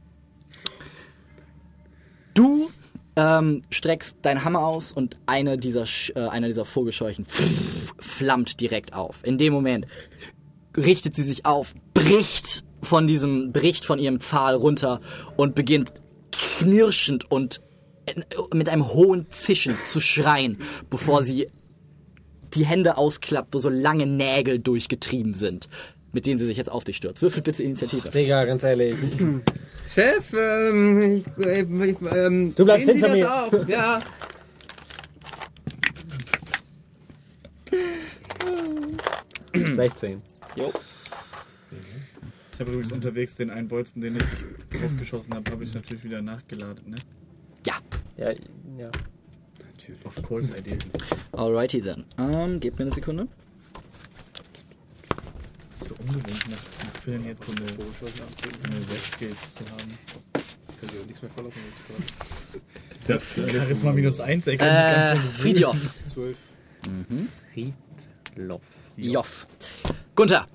Du 2.35 2.69
ähm, 3.17 3.63
streckst 3.71 4.19
deinen 4.23 4.45
Hammer 4.45 4.67
aus 4.67 4.93
und 4.93 5.17
eine 5.25 5.57
dieser, 5.57 5.85
äh, 6.15 6.29
einer 6.29 6.49
dieser 6.49 6.65
Vogelscheuchen 6.65 7.25
flammt 7.99 8.61
direkt 8.61 8.93
auf. 8.93 9.21
In 9.25 9.39
dem 9.39 9.53
Moment 9.53 9.87
richtet 10.77 11.15
sie 11.15 11.23
sich 11.23 11.47
auf, 11.47 11.75
bricht 11.95 12.65
von 12.83 13.07
diesem, 13.07 13.53
bricht 13.53 13.85
von 13.85 13.99
ihrem 13.99 14.21
Pfahl 14.21 14.55
runter 14.55 15.01
und 15.37 15.55
beginnt 15.55 16.03
knirschend 16.33 17.31
und 17.31 17.61
mit 18.53 18.69
einem 18.69 18.93
hohen 18.93 19.31
Zischen 19.31 19.77
zu 19.85 20.01
schreien, 20.01 20.59
bevor 20.91 21.23
sie 21.23 21.49
die 22.55 22.67
Hände 22.67 22.97
ausklappt, 22.97 23.55
wo 23.55 23.59
so 23.59 23.69
lange 23.69 24.07
Nägel 24.07 24.59
durchgetrieben 24.59 25.35
sind, 25.35 25.69
mit 26.13 26.27
denen 26.27 26.39
sie 26.39 26.45
sich 26.47 26.57
jetzt 26.57 26.71
auf 26.71 26.85
dich 26.85 26.97
stürzt. 26.97 27.23
Würfel 27.23 27.43
bitte 27.43 27.63
Initiative. 27.63 28.11
Digga, 28.11 28.45
ganz 28.45 28.63
ehrlich. 28.63 28.97
Chef, 29.93 30.33
ähm, 30.33 31.01
ich, 31.03 31.27
ich, 31.39 31.81
ich, 31.81 31.97
ähm, 32.13 32.55
Du 32.55 32.65
bleibst 32.65 32.89
hinter 32.89 33.09
mir. 33.09 33.33
Auch? 33.33 33.69
Ja. 33.69 34.03
mir. 40.03 40.34
16. 40.57 40.81
Ich 42.55 42.61
habe 42.61 42.71
übrigens 42.71 42.93
unterwegs 42.93 43.35
den 43.35 43.51
einen 43.51 43.67
Bolzen, 43.67 44.01
den 44.01 44.17
ich 44.17 44.81
rausgeschossen 44.81 45.35
habe, 45.35 45.51
habe 45.51 45.65
ich 45.65 45.75
natürlich 45.75 46.05
wieder 46.05 46.23
nachgeladen, 46.23 46.91
ne? 46.91 46.97
Ja. 47.67 47.79
Ja, 48.17 48.31
ja. 48.79 48.91
Of 50.05 50.23
course 50.23 50.57
I 50.57 50.63
did. 50.63 50.87
Alrighty 51.33 51.81
then. 51.81 52.05
Ähm, 52.17 52.61
gebt 52.61 52.79
mir 52.79 52.85
eine 52.85 52.95
Sekunde. 52.95 53.27
Es 55.69 55.83
ist 55.83 55.89
so 55.89 55.95
ungewohnt, 55.97 56.49
nach, 56.49 56.85
nach 56.85 57.01
Filmen 57.03 57.27
jetzt 57.27 57.45
so 57.45 57.53
eine, 57.53 57.67
so 57.67 58.65
eine 58.65 58.89
Web-Skills 58.89 59.55
zu 59.55 59.65
haben. 59.65 59.99
Kann 60.33 60.89
ich 60.93 61.01
auch 61.01 61.07
nichts 61.07 61.23
mehr 61.23 61.31
verlassen 61.33 61.59
jetzt 61.69 61.87
gerade. 61.89 62.65
Das, 63.07 63.53
Charisma 63.53 63.93
minus 63.93 64.21
1, 64.21 64.47
ey. 64.47 64.57
Äh, 64.57 65.17
Friedjof. 65.17 65.77
12. 66.07 66.39
Loff. 68.37 68.84
Joff. 68.97 69.47
Gunther. 70.15 70.47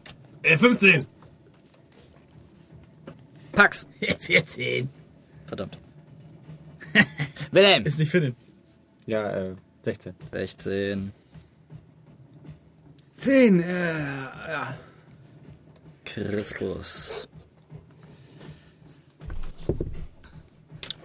äh, 0.43 0.57
15. 0.57 1.05
Pax. 3.51 3.85
14. 4.19 4.89
Verdammt. 5.45 5.77
Wilhelm. 7.51 7.85
Ist 7.85 7.99
nicht 7.99 8.11
finden. 8.11 8.35
Ja, 9.05 9.29
äh, 9.31 9.55
16. 9.83 10.13
16. 10.31 11.11
10, 13.17 13.59
äh, 13.61 13.99
ja. 13.99 14.77
Crispus. 16.05 17.27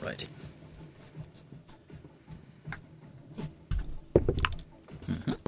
Righty. 0.02 0.26
Mhm. 5.06 5.43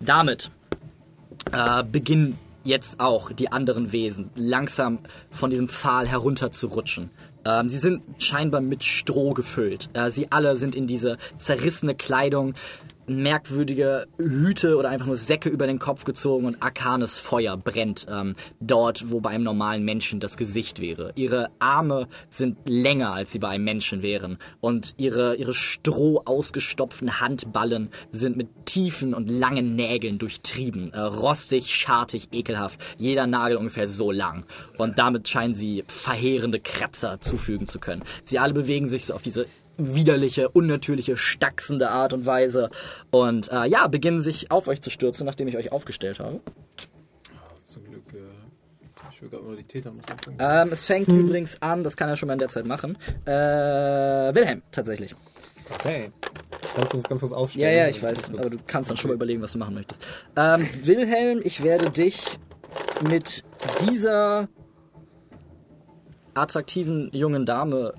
Damit 0.00 0.50
äh, 1.52 1.84
beginnen 1.84 2.38
jetzt 2.64 3.00
auch 3.00 3.32
die 3.32 3.52
anderen 3.52 3.92
Wesen 3.92 4.30
langsam 4.34 4.98
von 5.30 5.50
diesem 5.50 5.68
Pfahl 5.68 6.08
herunter 6.08 6.52
zu 6.52 6.68
rutschen. 6.68 7.10
Ähm, 7.44 7.68
sie 7.68 7.78
sind 7.78 8.02
scheinbar 8.18 8.60
mit 8.60 8.84
Stroh 8.84 9.34
gefüllt. 9.34 9.90
Äh, 9.92 10.10
sie 10.10 10.32
alle 10.32 10.56
sind 10.56 10.74
in 10.74 10.86
diese 10.86 11.18
zerrissene 11.36 11.94
Kleidung, 11.94 12.54
merkwürdige 13.10 14.06
Hüte 14.18 14.76
oder 14.76 14.90
einfach 14.90 15.06
nur 15.06 15.16
Säcke 15.16 15.48
über 15.48 15.66
den 15.66 15.78
Kopf 15.78 16.04
gezogen 16.04 16.46
und 16.46 16.62
arkanes 16.62 17.18
Feuer 17.18 17.56
brennt 17.56 18.06
ähm, 18.10 18.34
dort, 18.60 19.10
wo 19.10 19.20
bei 19.20 19.30
einem 19.30 19.44
normalen 19.44 19.84
Menschen 19.84 20.20
das 20.20 20.36
Gesicht 20.36 20.80
wäre. 20.80 21.12
Ihre 21.16 21.50
Arme 21.58 22.08
sind 22.28 22.58
länger, 22.64 23.12
als 23.12 23.32
sie 23.32 23.38
bei 23.38 23.48
einem 23.48 23.64
Menschen 23.64 24.02
wären 24.02 24.38
und 24.60 24.94
ihre, 24.96 25.34
ihre 25.36 25.54
stroh 25.54 26.22
ausgestopften 26.24 27.20
Handballen 27.20 27.90
sind 28.12 28.36
mit 28.36 28.66
tiefen 28.66 29.14
und 29.14 29.30
langen 29.30 29.74
Nägeln 29.74 30.18
durchtrieben. 30.18 30.92
Äh, 30.92 31.00
rostig, 31.00 31.74
schartig, 31.74 32.28
ekelhaft. 32.32 32.80
Jeder 32.98 33.26
Nagel 33.26 33.56
ungefähr 33.56 33.88
so 33.88 34.10
lang. 34.10 34.44
Und 34.78 34.98
damit 34.98 35.28
scheinen 35.28 35.54
sie 35.54 35.84
verheerende 35.88 36.60
Kratzer 36.60 37.20
zufügen 37.20 37.66
zu 37.66 37.78
können. 37.80 38.02
Sie 38.24 38.38
alle 38.38 38.54
bewegen 38.54 38.88
sich 38.88 39.06
so 39.06 39.14
auf 39.14 39.22
diese 39.22 39.46
widerliche, 39.94 40.48
unnatürliche, 40.48 41.16
stachsende 41.16 41.90
Art 41.90 42.12
und 42.12 42.26
Weise 42.26 42.70
und 43.10 43.50
äh, 43.50 43.66
ja, 43.66 43.86
beginnen 43.88 44.20
sich 44.22 44.50
auf 44.50 44.68
euch 44.68 44.80
zu 44.80 44.90
stürzen, 44.90 45.26
nachdem 45.26 45.48
ich 45.48 45.56
euch 45.56 45.72
aufgestellt 45.72 46.20
habe. 46.20 46.40
Zum 47.62 47.84
Glück, 47.84 48.02
äh, 48.12 48.18
ich 49.12 49.22
will 49.22 49.28
gerade 49.28 49.44
nur 49.44 49.56
die 49.56 49.64
Täter 49.64 49.92
muss 49.92 50.06
anfangen. 50.08 50.36
Ähm, 50.40 50.72
es 50.72 50.84
fängt 50.84 51.08
übrigens 51.08 51.60
an, 51.62 51.84
das 51.84 51.96
kann 51.96 52.08
er 52.08 52.16
schon 52.16 52.26
mal 52.26 52.32
in 52.34 52.38
der 52.38 52.48
Zeit 52.48 52.66
machen. 52.66 52.96
Äh, 53.26 53.30
Wilhelm, 53.30 54.62
tatsächlich. 54.72 55.14
Okay. 55.72 56.10
Kannst 56.74 56.92
du 56.92 56.96
uns 56.96 57.08
ganz 57.08 57.20
kurz 57.20 57.30
Ja, 57.32 57.38
aufstellen? 57.38 57.76
ja, 57.78 57.88
ich 57.88 58.02
weiß, 58.02 58.30
aber 58.34 58.50
du 58.50 58.58
kannst 58.66 58.90
dann 58.90 58.96
schon 58.96 59.08
mal 59.10 59.14
überlegen, 59.14 59.40
was 59.42 59.52
du 59.52 59.58
machen 59.58 59.74
möchtest. 59.74 60.04
Ähm, 60.36 60.66
Wilhelm, 60.82 61.40
ich 61.44 61.62
werde 61.62 61.90
dich 61.90 62.38
mit 63.08 63.44
dieser 63.88 64.48
attraktiven 66.34 67.10
jungen 67.12 67.44
Dame 67.46 67.94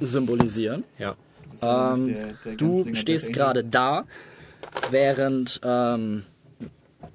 symbolisieren. 0.00 0.84
Ja. 0.98 1.16
Ähm, 1.62 2.06
Der- 2.06 2.32
der 2.44 2.54
du 2.56 2.94
stehst 2.94 3.32
gerade 3.32 3.64
da, 3.64 4.04
während 4.90 5.60
ähm, 5.64 6.24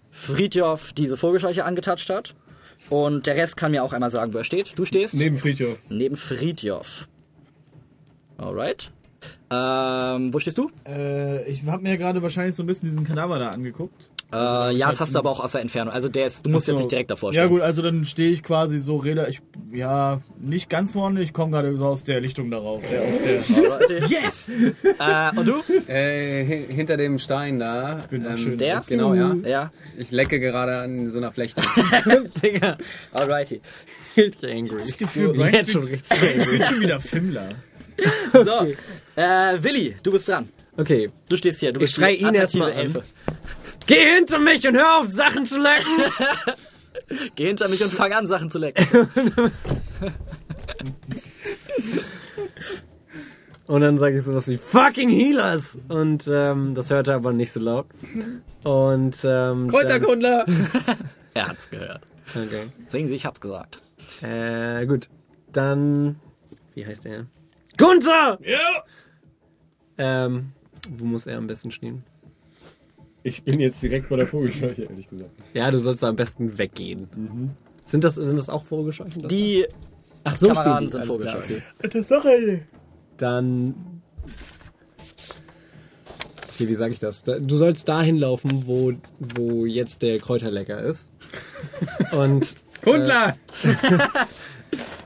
Friedjof 0.09 0.93
diese 0.93 1.17
Vogelscheuche 1.17 1.65
angetatscht 1.65 2.09
hat. 2.09 2.35
Und 2.89 3.27
der 3.27 3.35
Rest 3.37 3.55
kann 3.57 3.71
mir 3.71 3.83
auch 3.83 3.93
einmal 3.93 4.09
sagen, 4.09 4.33
wo 4.33 4.39
er 4.39 4.43
steht. 4.43 4.77
Du 4.77 4.85
stehst 4.85 5.15
Neben 5.15 5.37
Friedhof. 5.37 5.77
neben 5.89 6.17
Friedjof. 6.17 7.07
Alright. 8.37 8.91
Ähm, 9.51 10.33
wo 10.33 10.39
stehst 10.39 10.57
du? 10.57 10.69
Äh, 10.87 11.43
ich 11.49 11.63
habe 11.65 11.83
mir 11.83 11.97
gerade 11.97 12.21
wahrscheinlich 12.23 12.55
so 12.55 12.63
ein 12.63 12.65
bisschen 12.65 12.89
diesen 12.89 13.03
Kadaver 13.03 13.37
da 13.39 13.49
angeguckt. 13.49 14.09
Äh, 14.33 14.75
ja, 14.75 14.89
das 14.89 15.01
hast 15.01 15.13
du 15.13 15.19
aber 15.19 15.29
auch 15.29 15.39
aus 15.41 15.51
der 15.51 15.61
Entfernung. 15.61 15.93
Also 15.93 16.07
der 16.07 16.25
ist, 16.27 16.45
du 16.45 16.49
musst 16.49 16.65
so. 16.67 16.71
jetzt 16.71 16.79
nicht 16.79 16.91
direkt 16.91 17.11
davor 17.11 17.31
stehen. 17.33 17.41
Ja 17.43 17.47
gut, 17.49 17.61
also 17.61 17.81
dann 17.81 18.05
stehe 18.05 18.31
ich 18.31 18.43
quasi 18.43 18.79
so, 18.79 18.95
rede 18.97 19.27
ich, 19.29 19.41
ja, 19.73 20.21
nicht 20.39 20.69
ganz 20.69 20.93
vorne, 20.93 21.21
ich 21.21 21.33
komme 21.33 21.51
gerade 21.51 21.75
so 21.75 21.85
aus 21.85 22.03
der 22.03 22.21
Lichtung 22.21 22.49
da 22.49 22.57
raus. 22.57 22.83
Ja, 22.91 22.99
aus 23.01 23.87
der, 23.87 23.99
yes! 24.07 24.49
äh, 24.49 25.37
und 25.37 25.45
du? 25.47 25.61
Äh, 25.91 26.43
hin- 26.45 26.65
hinter 26.69 26.95
dem 26.97 27.17
Stein 27.19 27.59
da. 27.59 27.99
bin 28.09 28.23
doch 28.23 28.37
schön. 28.37 28.57
Der? 28.57 28.81
Genau, 28.87 29.13
ja. 29.13 29.35
Ja. 29.43 29.71
Ich 29.97 30.11
lecke 30.11 30.39
gerade 30.39 30.77
an 30.77 31.09
so 31.09 31.17
einer 31.17 31.31
Flechte. 31.31 31.61
Digga. 32.43 32.77
Alrighty. 33.11 33.59
Richtig 34.15 34.49
angry. 34.51 34.77
Das 34.77 34.97
Gefühl, 34.97 35.33
Du- 35.33 35.43
jetzt 35.43 35.67
ich 35.67 35.71
schon 35.73 35.85
bin, 35.85 35.93
ich 36.39 36.45
bin 36.49 36.63
schon 36.63 36.79
wieder 36.79 36.99
Fimmler. 36.99 37.49
So. 38.33 38.65
Äh, 39.15 39.61
Willi, 39.61 39.95
du 40.01 40.11
bist 40.11 40.27
dran. 40.27 40.47
Okay. 40.77 41.09
Du 41.29 41.35
stehst 41.35 41.59
hier. 41.59 41.71
Du 41.73 41.79
Ich 41.79 41.83
bist 41.83 41.95
schrei 41.95 42.15
die 42.15 42.21
ihn 42.23 42.33
erst 42.33 42.55
attraktive 42.55 42.93
mal 42.93 43.01
an. 43.01 43.03
Geh 43.87 44.15
hinter 44.15 44.39
mich 44.39 44.67
und 44.67 44.75
hör 44.75 44.99
auf, 44.99 45.07
Sachen 45.07 45.45
zu 45.45 45.59
lecken! 45.59 45.97
Geh 47.35 47.47
hinter 47.47 47.67
mich 47.67 47.83
und 47.83 47.93
fang 47.93 48.13
an, 48.13 48.27
Sachen 48.27 48.49
zu 48.49 48.59
lecken. 48.59 48.85
Und 53.71 53.79
dann 53.79 53.97
sage 53.97 54.17
ich 54.17 54.23
sowas 54.23 54.49
wie 54.49 54.57
Fucking 54.57 55.09
Healers! 55.09 55.77
Und 55.87 56.27
ähm, 56.29 56.75
das 56.75 56.89
hört 56.89 57.07
er 57.07 57.15
aber 57.15 57.31
nicht 57.31 57.53
so 57.53 57.61
laut. 57.61 57.85
Und 58.65 59.21
ähm, 59.23 59.69
Kräuterkundler! 59.69 60.45
er 61.33 61.47
hat's 61.47 61.69
gehört. 61.69 62.01
Okay. 62.31 62.67
Sehen 62.87 63.07
Sie, 63.07 63.15
ich 63.15 63.25
hab's 63.25 63.39
gesagt. 63.39 63.81
Äh, 64.21 64.85
gut. 64.85 65.07
Dann. 65.53 66.17
Wie 66.73 66.85
heißt 66.85 67.05
der? 67.05 67.27
Gunther! 67.77 68.37
Ja! 68.41 68.83
Ähm, 69.97 70.51
wo 70.89 71.05
muss 71.05 71.25
er 71.25 71.37
am 71.37 71.47
besten 71.47 71.71
stehen? 71.71 72.03
Ich 73.23 73.43
bin 73.43 73.59
jetzt 73.59 73.83
direkt 73.83 74.09
bei 74.09 74.15
der 74.15 74.27
Vogelscheuche, 74.27 74.83
ehrlich 74.83 75.07
gesagt. 75.09 75.31
Ja, 75.53 75.69
du 75.69 75.77
sollst 75.77 76.01
da 76.01 76.09
am 76.09 76.15
besten 76.15 76.57
weggehen. 76.57 77.51
Sind, 77.85 78.03
das, 78.03 78.15
sind 78.15 78.37
das 78.37 78.49
auch 78.49 78.63
Vogelscheuchen? 78.63 79.27
Die 79.27 79.67
Ach, 80.23 80.35
so 80.35 80.47
Kameraden 80.47 80.73
stehen 80.77 80.85
die. 80.87 80.91
sind 80.91 81.05
Vogelscheuchen. 81.05 81.55
okay. 81.55 81.89
Das 81.89 81.95
ist 81.95 82.11
doch 82.11 82.25
eine. 82.25 82.61
Dann. 83.17 84.01
Okay, 86.55 86.67
wie 86.67 86.75
sage 86.75 86.93
ich 86.93 86.99
das? 86.99 87.23
Da, 87.23 87.39
du 87.39 87.55
sollst 87.55 87.87
dahin 87.89 88.17
laufen, 88.17 88.63
wo, 88.65 88.93
wo 89.19 89.65
jetzt 89.65 90.01
der 90.01 90.19
Kräuterlecker 90.19 90.81
ist. 90.81 91.09
Und. 92.11 92.55
Kundler! 92.83 93.37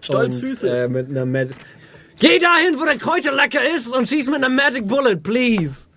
Stolzfüße. 0.02 0.70
Und, 0.70 0.76
äh, 0.76 0.88
mit 0.88 1.10
einer 1.10 1.26
Mag 1.26 1.50
Geh 2.20 2.40
dahin, 2.40 2.80
wo 2.80 2.86
der 2.86 2.98
Kräuterlecker 2.98 3.60
ist 3.76 3.94
und 3.94 4.08
schieß 4.08 4.28
mit 4.28 4.38
einer 4.38 4.48
Magic 4.48 4.88
Bullet, 4.88 5.18
please. 5.18 5.88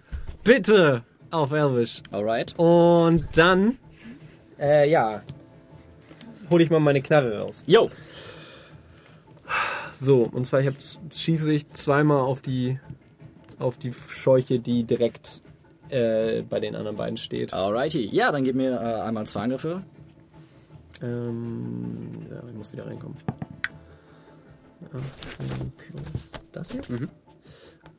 Bitte. 0.42 1.04
Auf 1.30 1.52
Elvish. 1.52 2.02
Alright. 2.10 2.54
Und 2.58 3.26
dann. 3.36 3.78
Äh, 4.58 4.90
ja. 4.90 5.22
Hol 6.50 6.62
ich 6.62 6.70
mal 6.70 6.80
meine 6.80 7.02
Knarre 7.02 7.40
raus. 7.40 7.62
Yo. 7.66 7.90
So, 10.00 10.22
und 10.22 10.46
zwar 10.46 10.60
ich 10.60 10.68
hab, 10.68 10.74
schieße 11.12 11.52
ich 11.52 11.70
zweimal 11.72 12.20
auf 12.20 12.40
die 12.40 12.78
auf 13.58 13.78
die 13.78 13.92
Scheuche, 13.92 14.60
die 14.60 14.84
direkt 14.84 15.42
äh, 15.90 16.42
bei 16.42 16.60
den 16.60 16.76
anderen 16.76 16.96
beiden 16.96 17.16
steht. 17.16 17.52
Alrighty. 17.52 18.08
Ja, 18.14 18.30
dann 18.30 18.44
gib 18.44 18.54
mir 18.54 18.72
äh, 18.72 19.00
einmal 19.02 19.26
zwei 19.26 19.40
Angriffe. 19.40 19.82
Ähm, 21.02 22.10
ja, 22.30 22.42
ich 22.48 22.54
muss 22.54 22.72
wieder 22.72 22.86
reinkommen. 22.86 23.16
18 24.84 25.72
plus 25.76 26.02
das 26.52 26.70
hier? 26.70 26.82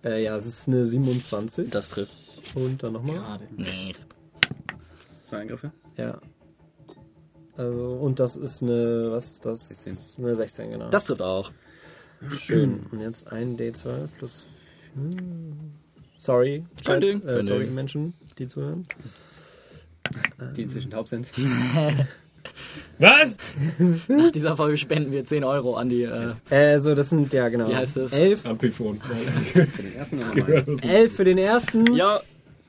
Äh, 0.03 0.23
ja, 0.23 0.35
es 0.37 0.45
ist 0.45 0.67
eine 0.67 0.85
27. 0.85 1.69
Das 1.69 1.89
trifft. 1.89 2.13
Und 2.55 2.81
dann 2.83 2.93
nochmal. 2.93 3.39
Nee. 3.55 3.93
Zwei 5.11 5.41
Angriffe. 5.41 5.71
Ja. 5.97 6.19
Also, 7.57 7.93
und 8.01 8.19
das 8.19 8.37
ist 8.37 8.63
eine, 8.63 9.11
was 9.11 9.31
ist 9.31 9.45
das? 9.45 9.83
16. 9.83 10.23
Eine 10.25 10.35
16, 10.35 10.71
genau. 10.71 10.89
Das 10.89 11.05
trifft 11.05 11.21
auch. 11.21 11.51
schön. 12.37 12.85
Und 12.91 13.01
jetzt 13.01 13.31
ein 13.31 13.57
D12 13.57 14.07
plus 14.17 14.45
4. 15.11 15.21
Sorry. 16.17 16.65
Kein 16.85 17.01
Ding. 17.01 17.21
Äh, 17.27 17.41
sorry, 17.43 17.65
Ding. 17.65 17.75
Menschen, 17.75 18.13
die 18.37 18.47
zuhören. 18.47 18.85
Die 20.55 20.63
inzwischen 20.63 20.91
taub 20.91 21.07
sind. 21.07 21.27
Was? 22.99 23.37
Nach 24.07 24.31
dieser 24.31 24.55
Folge 24.57 24.77
spenden 24.77 25.11
wir 25.11 25.23
10 25.23 25.43
Euro 25.43 25.75
an 25.75 25.89
die. 25.89 26.03
Äh, 26.03 26.33
Äh, 26.49 26.79
so, 26.79 26.95
das 26.95 27.09
sind, 27.09 27.31
ja, 27.33 27.47
genau. 27.49 27.67
Wie 27.69 27.75
heißt 27.75 27.97
das? 27.97 28.11
11, 28.13 28.45
Amplifon. 28.45 28.99
Für 29.01 29.65
den 29.83 29.95
ersten 29.95 30.19
nochmal. 30.19 30.65
11 30.81 31.13
für 31.15 31.23
den 31.23 31.37
ersten 31.37 31.93
ja. 31.95 32.19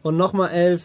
Und 0.03 0.16
nochmal 0.16 0.51
11 0.51 0.82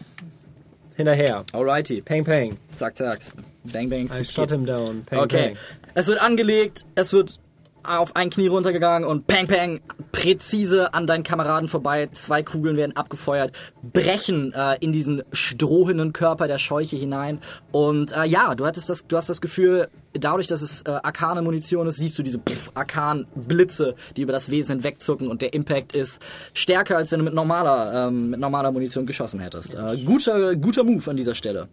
hinterher. 0.96 1.44
Alrighty. 1.52 2.02
Peng, 2.02 2.24
peng. 2.24 2.58
Zack, 2.72 2.96
zack. 2.96 3.20
Bang, 3.64 3.88
bang. 3.88 4.08
I 4.12 4.22
shot 4.24 4.50
him 4.50 4.64
down. 4.64 5.04
Peng, 5.04 5.18
Okay. 5.20 5.48
peng. 5.48 5.56
Es 5.94 6.06
wird 6.06 6.20
angelegt, 6.20 6.84
es 6.94 7.12
wird 7.12 7.38
auf 7.86 8.16
ein 8.16 8.30
Knie 8.30 8.48
runtergegangen 8.48 9.08
und 9.08 9.26
pang, 9.26 9.46
pang, 9.46 9.80
präzise 10.12 10.94
an 10.94 11.06
deinen 11.06 11.22
Kameraden 11.22 11.68
vorbei. 11.68 12.08
Zwei 12.12 12.42
Kugeln 12.42 12.76
werden 12.76 12.96
abgefeuert, 12.96 13.52
brechen 13.82 14.52
äh, 14.52 14.76
in 14.80 14.92
diesen 14.92 15.22
strohenden 15.32 16.12
Körper 16.12 16.48
der 16.48 16.58
Scheuche 16.58 16.96
hinein. 16.96 17.40
Und 17.72 18.12
äh, 18.12 18.24
ja, 18.24 18.54
du 18.54 18.66
hattest 18.66 18.90
das, 18.90 19.06
du 19.06 19.16
hast 19.16 19.28
das 19.28 19.40
Gefühl, 19.40 19.88
dadurch, 20.12 20.46
dass 20.46 20.62
es 20.62 20.82
äh, 20.82 20.90
arkane 20.90 21.42
Munition 21.42 21.86
ist, 21.86 21.96
siehst 21.96 22.18
du 22.18 22.22
diese 22.22 22.38
pff, 22.38 22.70
arkanen 22.74 23.26
Blitze, 23.34 23.94
die 24.16 24.22
über 24.22 24.32
das 24.32 24.50
Wesen 24.50 24.76
hinwegzucken 24.76 25.28
und 25.28 25.42
der 25.42 25.54
Impact 25.54 25.94
ist 25.94 26.22
stärker, 26.54 26.96
als 26.96 27.12
wenn 27.12 27.20
du 27.20 27.24
mit 27.24 27.34
normaler, 27.34 28.08
ähm, 28.08 28.30
mit 28.30 28.40
normaler 28.40 28.72
Munition 28.72 29.06
geschossen 29.06 29.40
hättest. 29.40 29.74
Äh, 29.74 29.96
guter, 30.04 30.54
guter 30.56 30.84
Move 30.84 31.10
an 31.10 31.16
dieser 31.16 31.34
Stelle. 31.34 31.68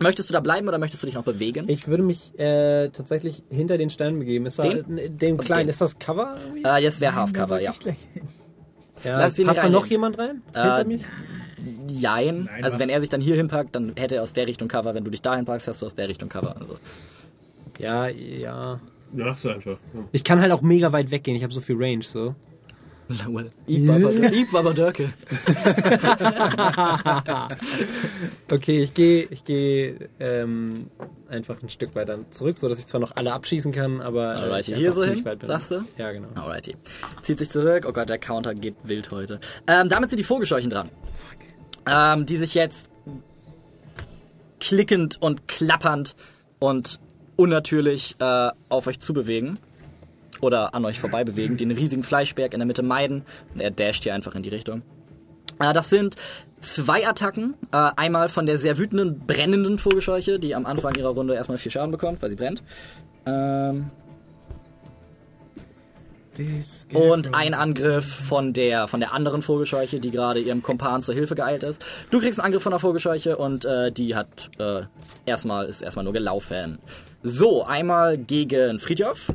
Möchtest 0.00 0.30
du 0.30 0.32
da 0.32 0.40
bleiben 0.40 0.66
oder 0.66 0.78
möchtest 0.78 1.02
du 1.02 1.06
dich 1.06 1.14
noch 1.14 1.24
bewegen? 1.24 1.66
Ich 1.68 1.86
würde 1.86 2.02
mich 2.02 2.38
äh, 2.38 2.88
tatsächlich 2.88 3.42
hinter 3.50 3.76
den 3.76 3.90
Stein 3.90 4.18
begeben. 4.18 4.46
Ist 4.46 4.58
da, 4.58 4.62
Den? 4.62 4.96
den, 4.96 5.18
den 5.18 5.36
kleinen, 5.36 5.66
den? 5.66 5.68
ist 5.68 5.80
das 5.80 5.98
Cover? 5.98 6.32
Äh, 6.64 6.82
jetzt 6.82 7.00
wäre 7.00 7.14
Halfcover, 7.14 7.60
ja. 7.60 7.72
Ja, 9.04 9.18
lass 9.18 9.42
passt 9.42 9.62
da 9.62 9.68
noch 9.68 9.86
jemand 9.86 10.18
rein? 10.18 10.42
Äh, 10.54 10.62
hinter 10.62 10.84
mich? 10.84 11.02
Jein. 11.86 12.44
Nein, 12.44 12.64
also 12.64 12.78
wenn 12.78 12.88
er 12.88 13.00
sich 13.00 13.10
dann 13.10 13.20
hier 13.20 13.36
hinpackt, 13.36 13.74
dann 13.74 13.92
hätte 13.96 14.16
er 14.16 14.22
aus 14.22 14.32
der 14.32 14.46
Richtung 14.46 14.68
Cover. 14.68 14.94
Wenn 14.94 15.04
du 15.04 15.10
dich 15.10 15.22
dahin 15.22 15.44
packst, 15.44 15.68
hast 15.68 15.82
du 15.82 15.86
aus 15.86 15.94
der 15.94 16.08
Richtung 16.08 16.28
Cover. 16.28 16.56
Also. 16.58 16.76
Ja, 17.78 18.08
ja. 18.08 18.80
Mach's 19.12 19.44
einfach. 19.44 19.78
Ich 20.12 20.24
kann 20.24 20.40
halt 20.40 20.52
auch 20.52 20.62
mega 20.62 20.92
weit 20.92 21.10
weggehen. 21.10 21.36
Ich 21.36 21.42
habe 21.42 21.52
so 21.52 21.60
viel 21.60 21.76
Range, 21.78 22.02
so. 22.02 22.34
Iep 23.68 23.86
Baba- 23.86 24.10
Iep 24.32 24.50
Baba 24.52 24.72
Dörke. 24.72 25.10
Okay, 28.50 28.82
ich 28.82 28.94
gehe 28.94 29.24
ich 29.30 29.44
gehe 29.44 30.08
ähm, 30.18 30.70
einfach 31.28 31.62
ein 31.62 31.68
Stück 31.68 31.94
weiter 31.94 32.18
zurück, 32.30 32.58
so 32.58 32.68
dass 32.68 32.78
ich 32.80 32.86
zwar 32.86 33.00
noch 33.00 33.14
alle 33.16 33.32
abschießen 33.32 33.70
kann, 33.72 34.00
aber 34.00 34.34
äh, 34.36 34.40
Alrighty, 34.42 34.74
hier 34.74 34.92
so 34.92 35.04
hin, 35.04 35.24
sagst 35.42 35.70
du? 35.70 35.82
Ja, 35.98 36.10
genau. 36.12 36.28
Alrighty. 36.34 36.76
Zieht 37.22 37.38
sich 37.38 37.50
zurück. 37.50 37.86
Oh 37.88 37.92
Gott, 37.92 38.10
der 38.10 38.18
Counter 38.18 38.54
geht 38.54 38.74
wild 38.82 39.10
heute. 39.12 39.38
Ähm, 39.66 39.88
damit 39.88 40.10
sind 40.10 40.18
die 40.18 40.24
Vogelscheuchen 40.24 40.70
dran. 40.70 40.88
Ähm, 41.86 42.26
die 42.26 42.36
sich 42.36 42.54
jetzt 42.54 42.90
klickend 44.58 45.20
und 45.22 45.48
klappernd 45.48 46.14
und 46.58 46.98
unnatürlich 47.36 48.16
äh, 48.18 48.50
auf 48.68 48.86
euch 48.86 48.98
zubewegen. 48.98 49.58
Oder 50.40 50.74
an 50.74 50.84
euch 50.84 51.00
vorbei 51.00 51.24
bewegen, 51.24 51.56
den 51.56 51.70
riesigen 51.70 52.02
Fleischberg 52.02 52.52
in 52.54 52.60
der 52.60 52.66
Mitte 52.66 52.82
meiden. 52.82 53.24
Und 53.54 53.60
er 53.60 53.70
dasht 53.70 54.04
hier 54.04 54.14
einfach 54.14 54.34
in 54.34 54.42
die 54.42 54.48
Richtung. 54.48 54.82
Äh, 55.60 55.72
das 55.72 55.90
sind 55.90 56.16
zwei 56.60 57.06
Attacken. 57.06 57.54
Äh, 57.72 57.90
einmal 57.96 58.28
von 58.28 58.46
der 58.46 58.58
sehr 58.58 58.78
wütenden, 58.78 59.26
brennenden 59.26 59.78
Vogelscheuche, 59.78 60.38
die 60.38 60.54
am 60.54 60.66
Anfang 60.66 60.94
ihrer 60.94 61.10
Runde 61.10 61.34
erstmal 61.34 61.58
vier 61.58 61.72
Schaden 61.72 61.90
bekommt, 61.90 62.22
weil 62.22 62.30
sie 62.30 62.36
brennt. 62.36 62.62
Ähm, 63.26 63.90
und 66.94 67.34
ein 67.34 67.54
Angriff 67.54 68.06
von 68.06 68.52
der, 68.52 68.88
von 68.88 69.00
der 69.00 69.12
anderen 69.12 69.42
Vogelscheuche, 69.42 70.00
die 70.00 70.10
gerade 70.10 70.40
ihrem 70.40 70.62
Kompan 70.62 71.02
zur 71.02 71.14
Hilfe 71.14 71.34
geeilt 71.34 71.62
ist. 71.62 71.84
Du 72.10 72.20
kriegst 72.20 72.38
einen 72.38 72.46
Angriff 72.46 72.62
von 72.62 72.70
der 72.70 72.78
Vogelscheuche 72.78 73.36
und 73.36 73.64
äh, 73.64 73.92
die 73.92 74.14
hat 74.14 74.50
äh, 74.58 74.82
erstmal, 75.26 75.66
ist 75.66 75.82
erstmal 75.82 76.04
nur 76.04 76.14
gelaufen. 76.14 76.78
So, 77.22 77.64
einmal 77.64 78.16
gegen 78.16 78.78
Friedhof. 78.78 79.30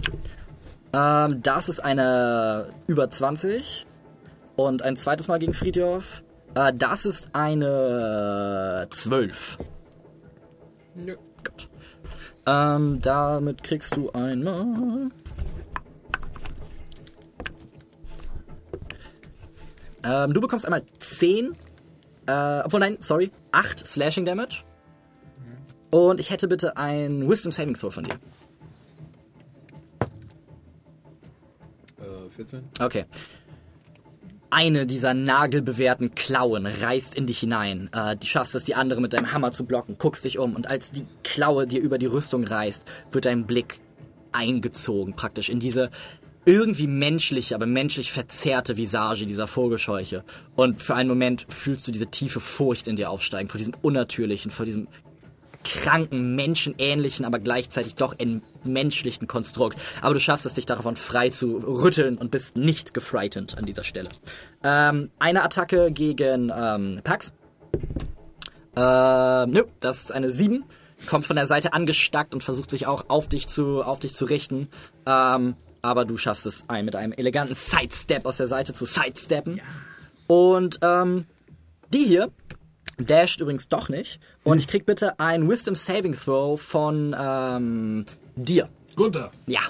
Ähm, 0.95 1.41
das 1.41 1.67
ist 1.67 1.81
eine 1.81 2.67
über 2.87 3.09
20. 3.09 3.85
Und 4.55 4.81
ein 4.81 4.95
zweites 4.95 5.27
Mal 5.27 5.39
gegen 5.39 5.53
Friedhof. 5.53 6.23
Äh, 6.53 6.71
das 6.73 7.05
ist 7.05 7.29
eine 7.33 8.87
12. 8.89 9.57
Nö. 10.95 11.15
Gut. 11.43 11.69
Ähm, 12.45 12.99
damit 13.01 13.63
kriegst 13.63 13.97
du 13.97 14.09
einmal. 14.11 15.11
Ähm, 20.03 20.33
du 20.33 20.39
bekommst 20.39 20.65
einmal 20.65 20.83
10. 20.99 21.57
Äh, 22.27 22.61
obwohl, 22.63 22.79
nein, 22.79 22.97
sorry. 23.01 23.31
8 23.51 23.85
Slashing 23.85 24.23
Damage. 24.23 24.63
Und 25.91 26.21
ich 26.21 26.29
hätte 26.29 26.47
bitte 26.47 26.77
ein 26.77 27.29
Wisdom 27.29 27.51
Saving 27.51 27.75
Throw 27.75 27.93
von 27.93 28.05
dir. 28.05 28.15
14? 32.35 32.63
Okay. 32.79 33.05
Eine 34.49 34.85
dieser 34.85 35.13
nagelbewehrten 35.13 36.15
Klauen 36.15 36.65
reißt 36.65 37.15
in 37.15 37.25
dich 37.25 37.39
hinein. 37.39 37.89
Äh, 37.93 38.15
du 38.15 38.25
schaffst 38.25 38.55
es, 38.55 38.63
die 38.63 38.75
andere 38.75 39.01
mit 39.01 39.13
deinem 39.13 39.33
Hammer 39.33 39.51
zu 39.51 39.65
blocken, 39.65 39.97
guckst 39.97 40.23
dich 40.23 40.39
um 40.39 40.55
und 40.55 40.69
als 40.69 40.91
die 40.91 41.05
Klaue 41.23 41.67
dir 41.67 41.81
über 41.81 41.97
die 41.97 42.05
Rüstung 42.05 42.43
reißt, 42.43 42.85
wird 43.11 43.25
dein 43.25 43.45
Blick 43.45 43.79
eingezogen 44.31 45.15
praktisch 45.15 45.49
in 45.49 45.59
diese 45.59 45.89
irgendwie 46.45 46.87
menschliche, 46.87 47.55
aber 47.55 47.65
menschlich 47.65 48.11
verzerrte 48.11 48.77
Visage 48.77 49.25
dieser 49.25 49.47
Vogelscheuche. 49.47 50.23
Und 50.55 50.81
für 50.81 50.93
einen 50.93 51.09
Moment 51.09 51.47
fühlst 51.49 51.87
du 51.87 51.91
diese 51.91 52.07
tiefe 52.07 52.39
Furcht 52.39 52.87
in 52.87 52.95
dir 52.95 53.09
aufsteigen, 53.09 53.49
vor 53.49 53.57
diesem 53.57 53.73
Unnatürlichen, 53.81 54.51
vor 54.51 54.65
diesem 54.65 54.87
kranken, 55.65 56.35
menschenähnlichen, 56.35 57.25
aber 57.25 57.39
gleichzeitig 57.39 57.95
doch 57.95 58.15
entmenschlichten 58.17 59.27
Konstrukt. 59.27 59.77
Aber 60.01 60.13
du 60.13 60.19
schaffst 60.19 60.45
es, 60.45 60.53
dich 60.53 60.65
davon 60.65 60.95
frei 60.95 61.29
zu 61.29 61.57
rütteln 61.57 62.17
und 62.17 62.31
bist 62.31 62.55
nicht 62.55 62.93
gefrightened 62.93 63.57
an 63.57 63.65
dieser 63.65 63.83
Stelle. 63.83 64.09
Ähm, 64.63 65.11
eine 65.19 65.43
Attacke 65.43 65.91
gegen 65.91 66.51
ähm, 66.55 67.01
Pax. 67.03 67.33
Ähm, 68.77 69.49
nö, 69.49 69.63
das 69.79 70.03
ist 70.03 70.11
eine 70.11 70.29
7. 70.29 70.63
Kommt 71.07 71.25
von 71.25 71.35
der 71.35 71.47
Seite 71.47 71.73
angestackt 71.73 72.33
und 72.33 72.43
versucht 72.43 72.69
sich 72.69 72.87
auch 72.87 73.05
auf 73.09 73.27
dich 73.27 73.47
zu, 73.47 73.83
auf 73.83 73.99
dich 73.99 74.13
zu 74.13 74.25
richten. 74.25 74.69
Ähm, 75.05 75.55
aber 75.81 76.05
du 76.05 76.17
schaffst 76.17 76.45
es 76.45 76.65
ein, 76.67 76.85
mit 76.85 76.95
einem 76.95 77.11
eleganten 77.11 77.55
Sidestep 77.55 78.25
aus 78.25 78.37
der 78.37 78.47
Seite 78.47 78.73
zu 78.73 78.85
sidesteppen. 78.85 79.61
Und 80.27 80.79
ähm, 80.81 81.25
die 81.93 82.05
hier 82.05 82.31
dasht 82.97 83.41
übrigens 83.41 83.67
doch 83.67 83.89
nicht. 83.89 84.19
Und 84.43 84.59
ich 84.59 84.67
krieg 84.67 84.85
bitte 84.85 85.19
ein 85.19 85.49
Wisdom 85.49 85.75
Saving 85.75 86.13
Throw 86.13 86.61
von 86.61 87.15
ähm, 87.17 88.05
dir. 88.35 88.69
Gunther, 88.95 89.31
Ja, 89.47 89.61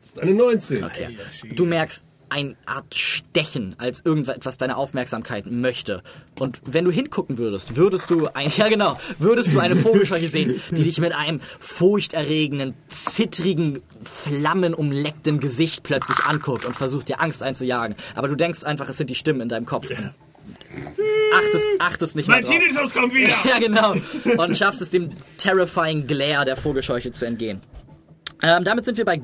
das 0.00 0.10
ist 0.10 0.20
eine 0.20 0.34
19. 0.34 0.84
okay. 0.84 1.16
Du 1.54 1.64
merkst 1.64 2.04
eine 2.30 2.54
Art 2.64 2.94
Stechen, 2.94 3.74
als 3.78 4.02
irgendetwas 4.04 4.56
deine 4.56 4.76
Aufmerksamkeit 4.76 5.46
möchte. 5.46 6.02
Und 6.38 6.60
wenn 6.64 6.84
du 6.84 6.92
hingucken 6.92 7.38
würdest, 7.38 7.76
würdest 7.76 8.10
du 8.10 8.28
ein, 8.32 8.50
ja 8.56 8.68
genau, 8.68 8.98
würdest 9.18 9.52
du 9.52 9.58
eine 9.58 9.76
Vogelscheuche 9.76 10.28
sehen, 10.28 10.60
die 10.70 10.84
dich 10.84 11.00
mit 11.00 11.12
einem 11.12 11.40
furchterregenden, 11.58 12.74
zittrigen, 12.88 13.82
flammenumleckten 14.02 15.40
Gesicht 15.40 15.82
plötzlich 15.82 16.20
anguckt 16.20 16.64
und 16.64 16.76
versucht 16.76 17.08
dir 17.08 17.20
Angst 17.20 17.42
einzujagen. 17.42 17.96
Aber 18.14 18.28
du 18.28 18.36
denkst 18.36 18.64
einfach, 18.64 18.88
es 18.88 18.96
sind 18.96 19.10
die 19.10 19.16
Stimmen 19.16 19.40
in 19.40 19.48
deinem 19.48 19.66
Kopf 19.66 19.88
achtest, 21.34 21.66
achtest 21.78 22.16
nicht 22.16 22.28
mehr 22.28 22.38
Mein 22.38 22.44
Tinnitus 22.44 22.92
kommt 22.92 23.14
wieder! 23.14 23.34
ja, 23.44 23.58
genau. 23.58 23.94
Und 24.42 24.56
schaffst 24.56 24.82
es, 24.82 24.90
dem 24.90 25.10
terrifying 25.38 26.06
Glare 26.06 26.44
der 26.44 26.56
Vogelscheuche 26.56 27.12
zu 27.12 27.24
entgehen. 27.24 27.60
Ähm, 28.42 28.64
damit 28.64 28.84
sind 28.84 28.98
wir 28.98 29.04
bei 29.04 29.20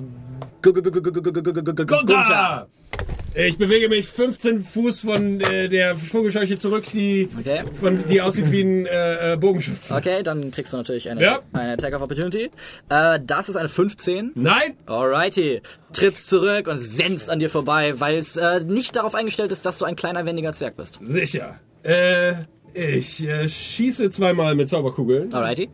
Gunther! 0.62 2.68
Gunther! 2.90 3.46
Ich 3.46 3.58
bewege 3.58 3.88
mich 3.90 4.08
15 4.08 4.62
Fuß 4.62 5.00
von 5.00 5.40
äh, 5.42 5.68
der 5.68 5.94
Vogelscheuche 5.94 6.56
zurück, 6.58 6.84
die, 6.92 7.28
Okay. 7.38 7.60
von, 7.78 8.06
die 8.06 8.22
aussieht 8.22 8.50
wie 8.50 8.62
ein 8.62 8.86
äh, 8.86 9.34
äh, 9.34 9.36
Bogenschütze. 9.36 9.94
Okay, 9.94 10.22
dann 10.22 10.50
kriegst 10.50 10.72
du 10.72 10.78
natürlich 10.78 11.10
eine, 11.10 11.22
Ja. 11.22 11.40
eine 11.52 11.72
Attack 11.74 11.94
of 11.94 12.00
Opportunity. 12.02 12.50
Äh, 12.88 13.20
das 13.22 13.50
ist 13.50 13.56
eine 13.56 13.68
15. 13.68 14.32
Nein! 14.34 14.72
Alrighty. 14.86 15.60
Trittst 15.92 16.28
zurück 16.28 16.66
und 16.66 16.78
senzt 16.78 17.28
an 17.28 17.38
dir 17.38 17.50
vorbei, 17.50 18.00
weil 18.00 18.16
es 18.16 18.36
äh, 18.38 18.60
nicht 18.60 18.96
darauf 18.96 19.14
eingestellt 19.14 19.52
ist, 19.52 19.66
dass 19.66 19.76
du 19.78 19.84
ein 19.84 19.96
kleiner, 19.96 20.24
wendiger 20.24 20.52
Zwerg 20.52 20.76
bist. 20.78 20.98
Sicher. 21.06 21.60
Äh, 21.82 22.34
ich 22.72 23.26
äh, 23.26 23.48
schieße 23.48 24.08
zweimal 24.10 24.54
mit 24.54 24.68
Zauberkugeln. 24.70 25.32
Alrighty. 25.34 25.68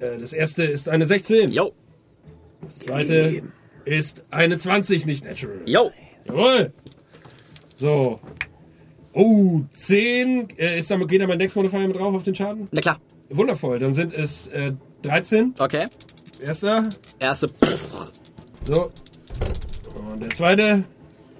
Äh, 0.00 0.18
das 0.18 0.34
erste 0.34 0.64
ist 0.64 0.88
eine 0.90 1.06
16. 1.06 1.50
Yo. 1.50 1.72
Das 2.62 2.78
zweite 2.80 3.42
ist 3.84 4.24
eine 4.30 4.58
20, 4.58 5.06
nicht 5.06 5.24
natural. 5.24 5.60
Yo. 5.66 5.90
Jawohl. 6.24 6.72
So. 7.76 8.20
Oh, 9.12 9.60
10. 9.76 10.48
Äh, 10.58 10.78
ist 10.78 10.90
da, 10.90 10.96
geht 10.96 11.20
da 11.20 11.26
mein 11.26 11.38
Dex 11.38 11.54
Modifier 11.54 11.80
mit 11.80 11.96
drauf 11.96 12.14
auf 12.14 12.22
den 12.22 12.34
Schaden? 12.34 12.68
Na 12.70 12.80
klar. 12.80 13.00
Wundervoll. 13.30 13.78
Dann 13.78 13.94
sind 13.94 14.12
es 14.12 14.46
äh, 14.48 14.72
13. 15.02 15.54
Okay. 15.58 15.86
Erster. 16.42 16.82
Erste. 17.18 17.48
So. 18.64 18.90
Und 20.10 20.24
der 20.24 20.30
zweite 20.30 20.84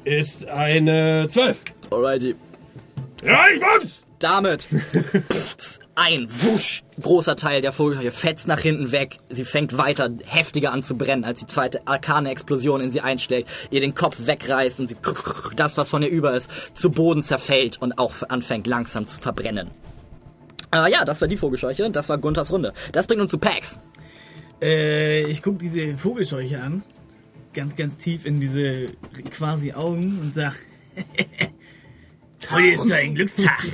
ist 0.05 0.47
eine 0.47 1.27
12. 1.29 1.65
Alrighty. 1.91 2.35
Ja, 3.25 3.45
ich 3.55 3.61
wumms! 3.61 4.05
Damit 4.21 4.69
ein 5.95 6.29
wusch 6.29 6.83
großer 7.01 7.37
Teil 7.37 7.63
der 7.63 7.73
Vogelscheuche 7.73 8.13
fetzt 8.13 8.47
nach 8.47 8.61
hinten 8.61 8.93
weg. 8.93 9.17
Sie 9.31 9.45
fängt 9.45 9.79
weiter 9.79 10.11
heftiger 10.27 10.73
an 10.73 10.83
zu 10.83 10.97
brennen, 10.97 11.25
als 11.25 11.41
die 11.41 11.47
zweite 11.47 11.87
arkane 11.87 12.31
Explosion 12.31 12.83
in 12.83 12.91
sie 12.91 13.01
einschlägt, 13.01 13.49
ihr 13.71 13.81
den 13.81 13.95
Kopf 13.95 14.17
wegreißt 14.19 14.81
und 14.81 14.91
sie 14.91 14.97
das, 15.57 15.79
was 15.79 15.89
von 15.89 16.03
ihr 16.03 16.11
über 16.11 16.35
ist, 16.35 16.51
zu 16.75 16.91
Boden 16.91 17.23
zerfällt 17.23 17.81
und 17.81 17.99
auch 17.99 18.15
anfängt 18.29 18.67
langsam 18.67 19.07
zu 19.07 19.19
verbrennen. 19.19 19.71
Äh, 20.73 20.93
ja, 20.93 21.05
das 21.05 21.23
war 21.23 21.29
die 21.29 21.37
Vogelscheuche. 21.37 21.91
Das 21.91 22.11
war 22.11 22.19
Gunthers 22.19 22.53
Runde. 22.53 22.75
Das 22.93 23.07
bringt 23.07 23.23
uns 23.23 23.31
zu 23.31 23.39
Pax. 23.39 23.79
Äh, 24.61 25.23
ich 25.31 25.43
guck 25.43 25.59
diese 25.59 25.97
Vogelscheuche 25.97 26.61
an, 26.61 26.83
ganz, 27.55 27.75
ganz 27.75 27.97
tief 27.97 28.27
in 28.27 28.39
diese 28.39 28.85
quasi 29.31 29.73
Augen 29.73 30.19
und 30.21 30.35
sag, 30.35 30.55
heute 32.51 32.67
ist 32.67 32.91
dein 32.91 33.15
Glückstag, 33.15 33.65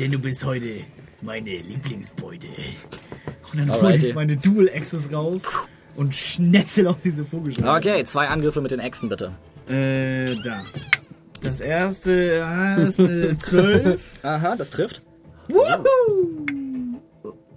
denn 0.00 0.10
du 0.12 0.18
bist 0.18 0.44
heute 0.44 0.80
meine 1.20 1.58
Lieblingsbeute. 1.58 2.46
Und 3.52 3.58
dann 3.58 3.70
hole 3.70 3.96
ich 3.96 4.14
meine 4.14 4.36
Dual 4.36 4.70
Axes 4.74 5.12
raus 5.12 5.42
und 5.94 6.14
schnetzel 6.14 6.86
auf 6.86 6.96
diese 7.04 7.22
Vogelscheuche. 7.24 7.68
Okay, 7.70 8.04
zwei 8.04 8.28
Angriffe 8.28 8.62
mit 8.62 8.70
den 8.70 8.80
Echsen 8.80 9.10
bitte. 9.10 9.32
Äh, 9.68 10.36
da. 10.42 10.62
Das 11.42 11.60
erste 11.60 12.42
ah, 12.44 12.76
ist 12.76 12.98
eine 12.98 13.36
12. 13.36 14.24
Aha, 14.24 14.56
das 14.56 14.70
trifft. 14.70 15.02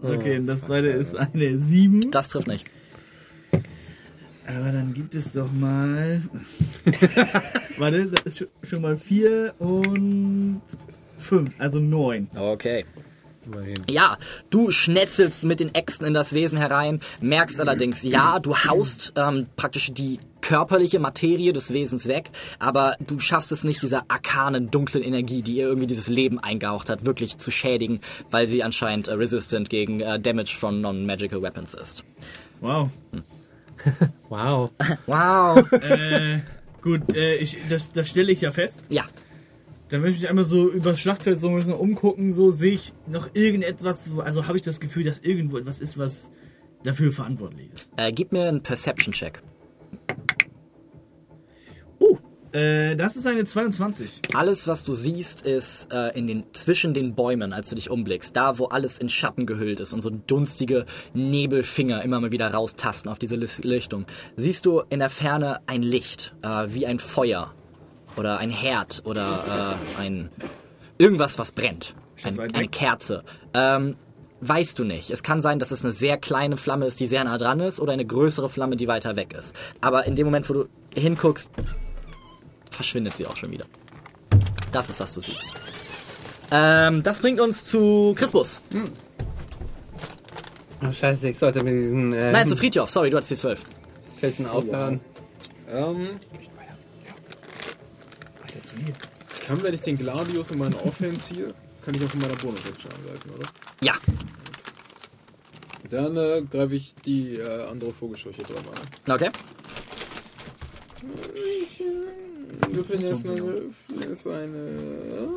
Okay, 0.02 0.38
und 0.38 0.48
das 0.48 0.64
zweite 0.64 0.88
ist 0.89 1.16
eine 1.16 1.58
7. 1.58 2.12
Das 2.12 2.28
trifft 2.28 2.48
nicht. 2.48 2.66
Aber 4.46 4.72
dann 4.74 4.94
gibt 4.94 5.16
es 5.16 5.32
doch 5.32 5.52
mal. 5.54 6.22
Warte, 7.78 8.08
das 8.08 8.22
ist 8.26 8.38
schon- 8.39 8.48
schon 8.64 8.82
mal 8.82 8.98
4 8.98 9.54
und 9.60 10.62
5, 11.24 11.54
also 11.60 11.80
9. 11.80 12.30
Okay. 12.36 12.86
Ja, 13.90 14.18
du 14.50 14.72
schnetzelst 14.72 15.44
mit 15.44 15.60
den 15.60 15.76
Äxten 15.76 16.08
in 16.08 16.14
das 16.14 16.34
Wesen 16.34 16.58
herein, 16.58 17.02
merkst 17.20 17.60
allerdings, 17.60 18.02
ja, 18.04 18.40
du 18.40 18.56
haust 18.56 19.14
ähm, 19.18 19.48
praktisch 19.58 19.92
die 19.94 20.20
körperliche 20.42 21.00
Materie 21.00 21.54
des 21.54 21.74
Wesens 21.74 22.08
weg, 22.08 22.30
aber 22.60 22.96
du 23.00 23.20
schaffst 23.20 23.52
es 23.52 23.64
nicht, 23.64 23.82
dieser 23.82 24.04
arkanen, 24.10 24.72
dunklen 24.72 25.04
Energie, 25.04 25.42
die 25.42 25.56
ihr 25.56 25.68
irgendwie 25.68 25.88
dieses 25.88 26.08
Leben 26.08 26.40
eingehaucht 26.40 26.90
hat, 26.90 27.06
wirklich 27.06 27.38
zu 27.38 27.52
schädigen, 27.52 28.00
weil 28.32 28.48
sie 28.48 28.64
anscheinend 28.64 29.08
äh, 29.08 29.14
resistant 29.14 29.70
gegen 29.70 30.00
äh, 30.02 30.20
Damage 30.20 30.56
von 30.58 30.82
non-magical 30.82 31.42
Weapons 31.42 31.74
ist. 31.74 32.04
Wow. 32.62 32.90
Wow. 34.30 34.72
Wow. 35.08 35.70
Äh, 35.74 36.40
gut, 36.82 37.14
äh, 37.14 37.36
ich, 37.36 37.58
das, 37.70 37.90
das 37.90 38.08
stelle 38.08 38.32
ich 38.32 38.40
ja 38.40 38.52
fest. 38.52 38.86
ja, 38.90 39.04
Dann 39.94 40.02
möchte 40.02 40.16
ich 40.16 40.22
mich 40.22 40.30
einmal 40.32 40.44
so 40.44 40.72
übers 40.72 41.00
Schlachtfeld 41.00 41.38
so 41.38 41.50
ein 41.50 41.56
bisschen 41.56 41.74
umgucken, 41.74 42.34
so 42.34 42.50
sehe 42.50 42.74
ich 42.74 42.94
noch 43.06 43.30
irgendetwas, 43.36 44.10
also 44.18 44.48
habe 44.48 44.58
ich 44.58 44.64
das 44.64 44.80
Gefühl, 44.80 45.04
dass 45.04 45.20
irgendwo 45.20 45.60
etwas 45.60 45.80
ist, 45.80 46.00
was 46.00 46.32
dafür 46.82 47.12
verantwortlich 47.12 47.70
ist. 47.72 47.91
äh, 47.98 48.12
gib 48.12 48.32
mir 48.32 48.46
einen 48.46 48.64
Perception-Check. 48.64 49.44
Äh, 52.54 52.96
das 52.96 53.16
ist 53.16 53.28
eine 53.28 53.44
22. 53.44 54.22
Alles, 54.34 54.68
was 54.68 54.84
du 54.84 54.96
siehst, 54.96 55.44
ist 55.44 55.94
äh, 55.94 56.18
in 56.18 56.26
den, 56.26 56.44
zwischen 56.54 56.96
den 56.96 57.14
Bäumen, 57.14 57.54
als 57.54 57.70
du 57.70 57.76
dich 57.76 57.91
umblickst. 57.91 58.36
Da, 58.36 58.58
wo 58.58 58.66
alles 58.66 58.98
in 58.98 59.10
Schatten 59.10 59.46
gehüllt 59.46 59.80
ist 59.80 59.94
und 59.94 60.02
so 60.02 60.10
dunstige 60.10 60.88
Nebelfinger 61.14 62.02
immer 62.04 62.20
mal 62.20 62.32
wieder 62.32 62.52
raustasten 62.52 63.12
auf 63.12 63.20
diese 63.20 63.36
Lichtung. 63.36 64.06
Siehst 64.38 64.66
du 64.66 64.82
in 64.89 64.98
der 65.00 65.12
Ferne 65.12 65.60
ein 65.68 65.84
Licht, 65.84 66.32
äh, 66.41 66.66
wie 66.70 66.88
ein 66.88 66.98
Feuer 66.98 67.54
oder 68.18 68.38
ein 68.38 68.49
Herd 68.49 69.01
oder 69.05 69.78
äh, 69.97 70.01
ein 70.01 70.30
irgendwas, 70.97 71.38
was 71.39 71.51
brennt. 71.51 71.95
Ein, 72.24 72.39
eine? 72.39 72.68
Kerze. 72.68 73.24
Ähm, 73.53 73.95
weißt 74.41 74.78
du 74.80 74.84
nicht. 74.84 75.09
Es 75.09 75.24
kann 75.24 75.41
sein, 75.41 75.59
dass 75.59 75.72
es 75.72 75.84
eine 75.84 75.93
sehr 75.93 76.18
kleine 76.18 76.57
Flamme 76.57 76.86
ist, 76.86 76.99
die 76.99 77.07
sehr 77.07 77.24
nah 77.24 77.38
dran 77.38 77.59
ist, 77.59 77.80
oder 77.80 77.93
eine 77.93 78.05
größere 78.05 78.49
Flamme, 78.49 78.76
die 78.76 78.88
weiter 78.88 79.16
weg 79.16 79.34
ist. 79.38 79.55
Aber 79.82 80.05
in 80.05 80.16
dem 80.16 80.26
Moment, 80.26 80.49
wo 80.49 80.53
du 80.53 80.66
hinguckst, 80.95 81.49
verschwindet 82.72 83.18
sie 83.18 83.26
auch 83.26 83.36
schon 83.36 83.51
wieder. 83.51 83.66
Das 84.72 84.89
ist, 84.89 84.99
was 84.99 85.14
du 85.14 85.22
siehst. 85.22 85.53
Ähm, 86.51 87.03
das 87.03 87.20
bringt 87.20 87.39
uns 87.39 87.66
zu 87.66 88.14
Crispus. 88.18 88.61
Oh, 90.86 90.91
scheiße, 90.91 91.30
ich 91.30 91.39
sollte 91.39 91.64
mit 91.64 91.74
diesen 91.74 92.14
äh, 92.14 92.32
Nein, 92.32 92.47
zu 92.47 92.55
Friedhof. 92.57 92.89
Sorry, 92.89 93.09
du 93.09 93.18
hattest 93.18 93.32
die 93.32 93.36
12. 93.36 93.61
Pilzen 94.20 94.47
aufhören. 94.47 94.99
Ähm, 95.72 96.20
ich 96.39 96.49
kann, 99.44 99.62
wenn 99.62 99.74
ich 99.74 99.82
den 99.82 99.98
Gladius 99.98 100.52
in 100.52 100.60
meine 100.60 100.76
Offhand 100.84 101.22
ziehe, 101.22 101.54
kann 101.84 101.94
ich 101.96 102.06
auch 102.06 102.14
in 102.14 102.20
meiner 102.22 102.36
Bonus-Action 102.36 102.91
angreifen, 102.91 103.32
oder? 103.36 103.48
Ja. 103.82 103.94
Dann 105.89 106.18
äh, 106.18 106.44
greife 106.50 106.76
ich 106.76 106.96
die 107.06 107.36
äh, 107.36 107.68
andere 107.70 107.91
Vogelscheuche 107.91 108.41
dran 108.44 108.64
an. 109.06 109.14
Okay. 109.14 109.30
Würfeln 112.70 113.02
jetzt 113.02 113.28
eine, 113.28 113.64
ist 114.12 114.28
eine 114.28 115.30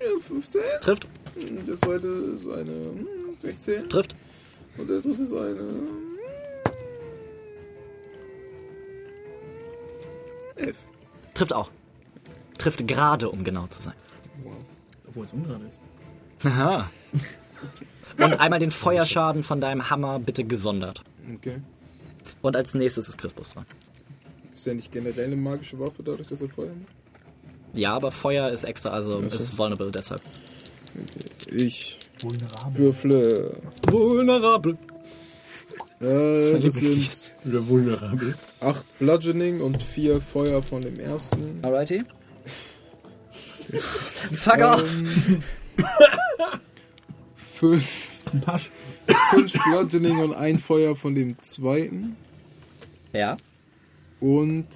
ja, 0.00 0.20
15. 0.28 0.60
Trifft, 0.82 1.06
Der 1.66 1.76
zweite 1.78 2.06
ist 2.06 2.46
eine 2.46 2.84
hm, 2.84 3.06
16. 3.38 3.88
trifft. 3.88 4.14
Und 4.76 4.88
der 4.90 5.00
dritte 5.00 5.22
ist 5.22 5.32
eine 5.32 5.58
hm, 5.58 5.88
11. 10.56 10.76
Trifft 11.34 11.52
auch. 11.52 11.70
Trifft 12.58 12.86
gerade, 12.86 13.30
um 13.30 13.44
genau 13.44 13.66
zu 13.66 13.82
sein. 13.82 13.94
Obwohl 15.08 15.24
es 15.24 15.32
ungerade 15.32 15.64
ist. 15.66 15.80
Aha. 16.44 16.90
Und 18.18 18.32
einmal 18.40 18.58
den 18.58 18.70
Feuerschaden 18.70 19.42
von 19.42 19.60
deinem 19.60 19.90
Hammer 19.90 20.18
bitte 20.18 20.44
gesondert. 20.44 21.02
Okay. 21.34 21.60
Und 22.40 22.56
als 22.56 22.74
nächstes 22.74 23.08
ist 23.08 23.18
Crispus 23.18 23.50
dran. 23.50 23.66
Ist 24.54 24.66
ja 24.66 24.74
nicht 24.74 24.90
generell 24.90 25.26
eine 25.26 25.36
magische 25.36 25.78
Waffe, 25.78 26.02
dadurch, 26.02 26.28
dass 26.28 26.40
er 26.40 26.48
Feuer 26.48 26.68
macht? 26.74 27.76
Ja, 27.76 27.94
aber 27.94 28.10
Feuer 28.10 28.48
ist 28.50 28.64
extra, 28.64 28.90
also 28.90 29.22
Ach 29.24 29.30
so. 29.30 29.36
ist 29.36 29.58
vulnerable 29.58 29.90
deshalb. 29.90 30.22
Ich 31.50 31.98
würfle. 32.70 33.52
Vulnerable. 33.88 34.78
Äh, 36.00 36.58
das 36.60 36.74
sind 36.74 37.32
Oder 37.44 37.66
vulnerabel. 37.66 38.34
8 38.60 38.98
Bludgeoning 38.98 39.60
und 39.60 39.82
4 39.82 40.20
Feuer 40.20 40.62
von 40.62 40.80
dem 40.80 40.98
ersten. 40.98 41.58
Alrighty. 41.62 42.02
Fuck 44.34 44.58
off! 44.58 44.82
Ähm, 44.82 45.42
5 47.54 48.06
ein 48.32 48.40
Pasch. 48.40 48.70
fünf 49.30 49.52
Bludgeoning 49.52 50.18
und 50.18 50.34
ein 50.34 50.58
Feuer 50.58 50.96
von 50.96 51.14
dem 51.14 51.40
zweiten. 51.42 52.16
Ja. 53.12 53.36
Und. 54.20 54.66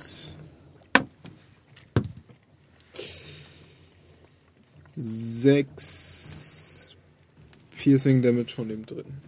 Sechs 4.96 6.94
Piercing 7.76 8.22
Damage 8.22 8.54
von 8.54 8.68
dem 8.68 8.84
dritten. 8.84 9.22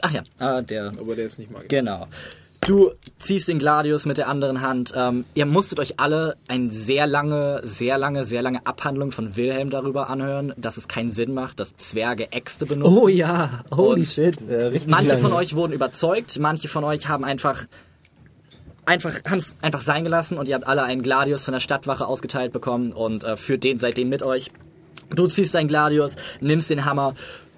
Ach 0.00 0.12
ja, 0.12 0.22
äh, 0.58 0.62
der 0.62 0.86
Aber 0.98 1.14
der 1.14 1.26
ist 1.26 1.38
nicht 1.38 1.50
magisch. 1.50 1.68
Genau. 1.68 2.06
Du 2.66 2.90
ziehst 3.18 3.48
den 3.48 3.58
Gladius 3.58 4.04
mit 4.04 4.18
der 4.18 4.28
anderen 4.28 4.60
Hand. 4.60 4.92
Ähm, 4.94 5.24
ihr 5.34 5.46
musstet 5.46 5.80
euch 5.80 5.98
alle 5.98 6.36
eine 6.46 6.70
sehr 6.70 7.06
lange, 7.06 7.62
sehr 7.64 7.96
lange, 7.96 8.24
sehr 8.26 8.42
lange 8.42 8.66
Abhandlung 8.66 9.12
von 9.12 9.36
Wilhelm 9.36 9.70
darüber 9.70 10.10
anhören, 10.10 10.52
dass 10.56 10.76
es 10.76 10.86
keinen 10.86 11.08
Sinn 11.08 11.32
macht, 11.32 11.58
dass 11.58 11.76
Zwerge 11.76 12.32
Äxte 12.32 12.66
benutzen. 12.66 12.96
Oh 12.96 13.08
ja, 13.08 13.64
holy 13.70 14.00
Und 14.00 14.08
shit. 14.08 14.48
Äh, 14.48 14.66
richtig 14.66 14.90
Manche 14.90 15.12
lange. 15.12 15.22
von 15.22 15.32
euch 15.32 15.56
wurden 15.56 15.72
überzeugt, 15.72 16.38
manche 16.38 16.68
von 16.68 16.84
euch 16.84 17.08
haben 17.08 17.24
einfach 17.24 17.64
einfach 18.84 19.12
haben's 19.28 19.56
einfach 19.62 19.80
sein 19.80 20.04
gelassen 20.04 20.36
und 20.36 20.48
ihr 20.48 20.54
habt 20.54 20.66
alle 20.66 20.82
einen 20.82 21.02
Gladius 21.02 21.44
von 21.44 21.52
der 21.52 21.60
Stadtwache 21.60 22.06
ausgeteilt 22.06 22.52
bekommen 22.52 22.92
und 22.92 23.24
äh, 23.24 23.36
führt 23.36 23.64
den 23.64 23.78
seitdem 23.78 24.08
mit 24.10 24.22
euch. 24.22 24.50
Du 25.14 25.26
ziehst 25.26 25.54
deinen 25.54 25.68
Gladius, 25.68 26.14
nimmst 26.40 26.70
den 26.70 26.84
Hammer, 26.84 27.14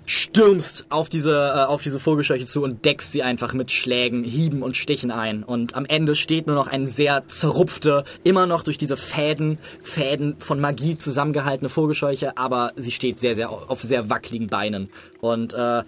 stürmst 0.06 0.86
auf 0.88 1.08
diese 1.08 1.32
äh, 1.34 1.64
auf 1.64 1.82
diese 1.82 2.00
Vogelscheuche 2.00 2.44
zu 2.44 2.62
und 2.62 2.84
deckst 2.84 3.12
sie 3.12 3.22
einfach 3.22 3.54
mit 3.54 3.70
Schlägen, 3.70 4.24
Hieben 4.24 4.62
und 4.62 4.76
Stichen 4.76 5.10
ein 5.10 5.42
und 5.44 5.74
am 5.74 5.84
Ende 5.84 6.14
steht 6.14 6.46
nur 6.46 6.56
noch 6.56 6.66
eine 6.68 6.86
sehr 6.88 7.26
zerrupfte, 7.28 8.04
immer 8.24 8.46
noch 8.46 8.64
durch 8.64 8.78
diese 8.78 8.96
Fäden 8.96 9.58
Fäden 9.82 10.36
von 10.38 10.60
Magie 10.60 10.98
zusammengehaltene 10.98 11.68
Vogelscheuche, 11.68 12.36
aber 12.36 12.72
sie 12.76 12.90
steht 12.90 13.18
sehr 13.18 13.34
sehr 13.34 13.50
auf 13.50 13.82
sehr 13.82 14.10
wackeligen 14.10 14.48
Beinen 14.48 14.88
und 15.20 15.54
äh, 15.54 15.82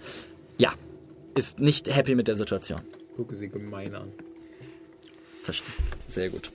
ja, 0.57 0.73
ist 1.35 1.59
nicht 1.59 1.93
happy 1.93 2.15
mit 2.15 2.27
der 2.27 2.35
Situation. 2.35 2.81
Gucke 3.17 3.35
sie 3.35 3.49
gemein 3.49 3.93
an. 3.95 4.11
Verstehe. 5.43 5.67
Sehr 6.07 6.29
gut. 6.29 6.51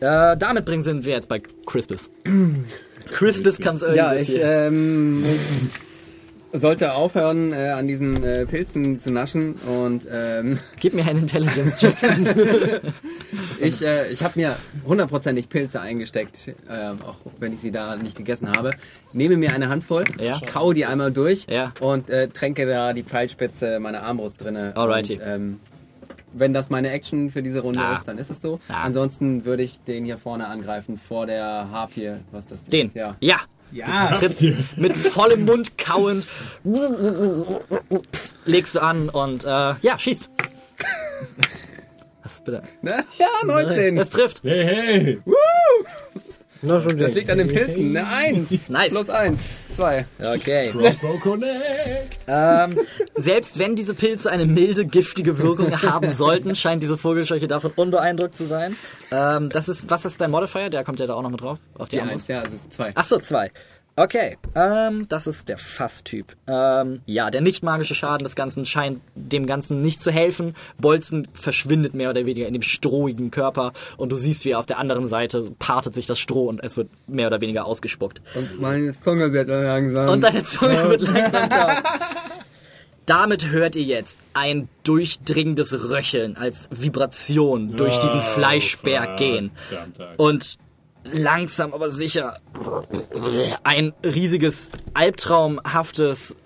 Äh, 0.00 0.36
damit 0.36 0.64
bringen 0.64 0.82
sind 0.82 1.04
wir 1.04 1.14
jetzt 1.14 1.28
bei 1.28 1.40
Crispus. 1.66 2.10
Crispus 3.06 3.58
kann 3.58 3.76
es 3.76 3.82
Ja, 3.82 4.12
irgendwie. 4.12 4.32
ich 4.32 4.40
ähm, 4.42 5.24
sollte 6.52 6.94
aufhören, 6.94 7.52
äh, 7.52 7.68
an 7.70 7.86
diesen 7.86 8.22
äh, 8.22 8.44
Pilzen 8.46 8.98
zu 8.98 9.10
naschen 9.10 9.54
und 9.54 10.06
ähm, 10.10 10.58
Gib 10.80 10.94
mir 10.94 11.06
einen 11.06 11.20
Intelligence-Check. 11.20 11.94
ich, 13.60 13.82
äh, 13.82 14.08
ich 14.10 14.22
habe 14.22 14.38
mir 14.38 14.56
hundertprozentig 14.86 15.48
Pilze 15.48 15.80
eingesteckt, 15.80 16.48
äh, 16.68 16.90
auch 17.04 17.16
wenn 17.38 17.52
ich 17.52 17.60
sie 17.60 17.70
da 17.70 17.96
nicht 17.96 18.16
gegessen 18.16 18.50
habe. 18.50 18.70
Nehme 19.12 19.36
mir 19.36 19.52
eine 19.52 19.68
Handvoll, 19.68 20.04
Ja. 20.20 20.40
kau 20.44 20.72
die 20.72 20.84
einmal 20.84 21.12
durch 21.12 21.46
Ja. 21.48 21.72
und 21.80 22.10
äh, 22.10 22.28
tränke 22.28 22.66
da 22.66 22.92
die 22.92 23.02
Pfeilspitze 23.02 23.80
meiner 23.80 24.02
Armbrust 24.02 24.42
drinne. 24.44 24.72
Alrighty. 24.76 25.14
Und, 25.14 25.22
ähm, 25.26 25.60
wenn 26.34 26.54
das 26.54 26.70
meine 26.70 26.88
Action 26.90 27.28
für 27.28 27.42
diese 27.42 27.60
Runde 27.60 27.80
Ah. 27.80 27.94
ist, 27.94 28.08
dann 28.08 28.16
ist 28.16 28.30
es 28.30 28.40
so. 28.40 28.58
Ah. 28.68 28.84
Ansonsten 28.84 29.44
würde 29.44 29.62
ich 29.62 29.80
den 29.82 30.06
hier 30.06 30.16
vorne 30.16 30.46
angreifen, 30.46 30.96
vor 30.96 31.26
der 31.26 31.68
Harpie, 31.70 32.12
was 32.30 32.46
das 32.46 32.62
ist. 32.62 32.72
Den. 32.72 32.90
Ja. 32.94 33.16
Ja. 33.20 33.36
Ja, 33.72 34.12
Tritt 34.12 34.54
mit 34.76 34.96
vollem 34.96 35.44
Mund 35.44 35.78
kauend. 35.78 36.26
Legst 38.44 38.74
du 38.74 38.80
an 38.80 39.08
und 39.08 39.44
äh, 39.44 39.48
ja, 39.80 39.98
schieß. 39.98 40.28
Was 42.22 42.44
bitte? 42.44 42.62
Ne? 42.82 43.04
Ja, 43.18 43.28
19. 43.44 43.96
Das 43.96 44.10
trifft. 44.10 44.42
Hey, 44.44 44.64
hey! 44.64 45.22
Na, 46.62 46.80
schon 46.80 46.96
Das 46.96 47.14
liegt 47.14 47.28
an 47.28 47.38
den 47.38 47.48
Pilzen. 47.48 47.96
Eine 47.96 48.06
1. 48.08 48.68
Nice. 48.68 48.90
Plus 48.90 49.10
1. 49.10 49.56
2. 49.72 50.06
Okay. 50.36 50.70
Crossbow 50.70 51.18
Connect! 51.18 52.20
Ähm, 52.28 52.78
selbst 53.16 53.58
wenn 53.58 53.74
diese 53.74 53.94
Pilze 53.94 54.30
eine 54.30 54.46
milde, 54.46 54.86
giftige 54.86 55.38
Wirkung 55.38 55.72
haben 55.82 56.14
sollten, 56.14 56.54
scheint 56.54 56.82
diese 56.82 56.96
Vogelscheuche 56.96 57.48
davon 57.48 57.72
unbeeindruckt 57.74 58.36
zu 58.36 58.44
sein. 58.44 58.76
Ähm, 59.10 59.48
das 59.48 59.68
ist, 59.68 59.90
was 59.90 60.04
ist 60.04 60.20
dein 60.20 60.30
Modifier? 60.30 60.70
Der 60.70 60.84
kommt 60.84 61.00
ja 61.00 61.06
da 61.06 61.14
auch 61.14 61.22
noch 61.22 61.30
mit 61.30 61.40
drauf. 61.40 61.58
Auf 61.76 61.88
die, 61.88 61.96
Die. 61.96 62.02
1, 62.02 62.28
ja, 62.28 62.40
also 62.40 62.54
es 62.54 62.62
ist 62.62 62.72
2. 62.72 62.92
Ach 62.94 63.04
so, 63.04 63.18
zwei. 63.18 63.50
Okay, 63.94 64.38
ähm, 64.54 65.06
das 65.08 65.26
ist 65.26 65.50
der 65.50 65.58
Fass-Typ. 65.58 66.34
Ähm, 66.46 67.02
ja, 67.04 67.30
der 67.30 67.42
nicht 67.42 67.62
magische 67.62 67.94
Schaden 67.94 68.24
des 68.24 68.34
Ganzen 68.34 68.64
scheint 68.64 69.02
dem 69.14 69.44
Ganzen 69.44 69.82
nicht 69.82 70.00
zu 70.00 70.10
helfen. 70.10 70.54
Bolzen 70.78 71.28
verschwindet 71.34 71.92
mehr 71.92 72.08
oder 72.08 72.24
weniger 72.24 72.46
in 72.46 72.54
dem 72.54 72.62
strohigen 72.62 73.30
Körper 73.30 73.74
und 73.98 74.10
du 74.10 74.16
siehst, 74.16 74.46
wie 74.46 74.54
auf 74.54 74.64
der 74.64 74.78
anderen 74.78 75.04
Seite 75.04 75.52
partet 75.58 75.92
sich 75.92 76.06
das 76.06 76.18
Stroh 76.18 76.48
und 76.48 76.64
es 76.64 76.78
wird 76.78 76.88
mehr 77.06 77.26
oder 77.26 77.42
weniger 77.42 77.66
ausgespuckt. 77.66 78.22
Und 78.34 78.60
meine 78.60 78.98
Zunge 78.98 79.30
wird 79.30 79.48
langsam. 79.48 80.08
Und 80.08 80.22
deine 80.22 80.42
Zunge 80.44 80.88
wird 80.88 81.02
langsam 81.02 81.50
taub. 81.50 81.82
Damit 83.04 83.50
hört 83.50 83.74
ihr 83.76 83.82
jetzt 83.82 84.20
ein 84.32 84.68
durchdringendes 84.84 85.90
Röcheln 85.90 86.36
als 86.36 86.68
Vibration 86.70 87.76
durch 87.76 87.98
diesen 87.98 88.20
Oh, 88.20 88.22
Fleischberg 88.22 89.16
gehen. 89.18 89.50
Und 90.16 90.56
langsam 91.04 91.72
aber 91.74 91.90
sicher 91.90 92.36
ein 93.64 93.92
riesiges, 94.04 94.70
albtraumhaftes, 94.94 96.36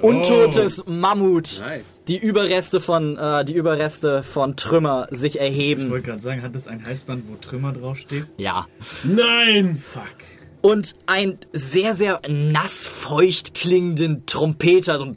untotes 0.00 0.82
Mammut. 0.86 1.60
Nice. 1.60 2.00
Die 2.08 2.18
Überreste 2.18 2.80
von, 2.80 3.16
äh, 3.16 3.44
die 3.44 3.54
Überreste 3.54 4.22
von 4.22 4.56
Trümmer 4.56 5.06
sich 5.10 5.36
Ich 5.36 5.40
erheben. 5.40 5.90
wollte 5.90 6.06
gerade 6.08 6.20
sagen, 6.20 6.42
hat 6.42 6.54
das 6.54 6.66
ein 6.66 6.84
Halsband, 6.84 7.24
wo 7.28 7.36
Trümmer 7.36 7.72
draufsteht? 7.72 8.24
Ja. 8.36 8.66
Nein! 9.04 9.80
Fuck. 9.82 10.02
und 10.62 10.94
ein 11.06 11.38
sehr, 11.52 11.94
sehr 11.94 12.20
nassfeucht 12.28 13.54
klingenden 13.54 14.24
Trompeter 14.26 14.98
so 14.98 15.14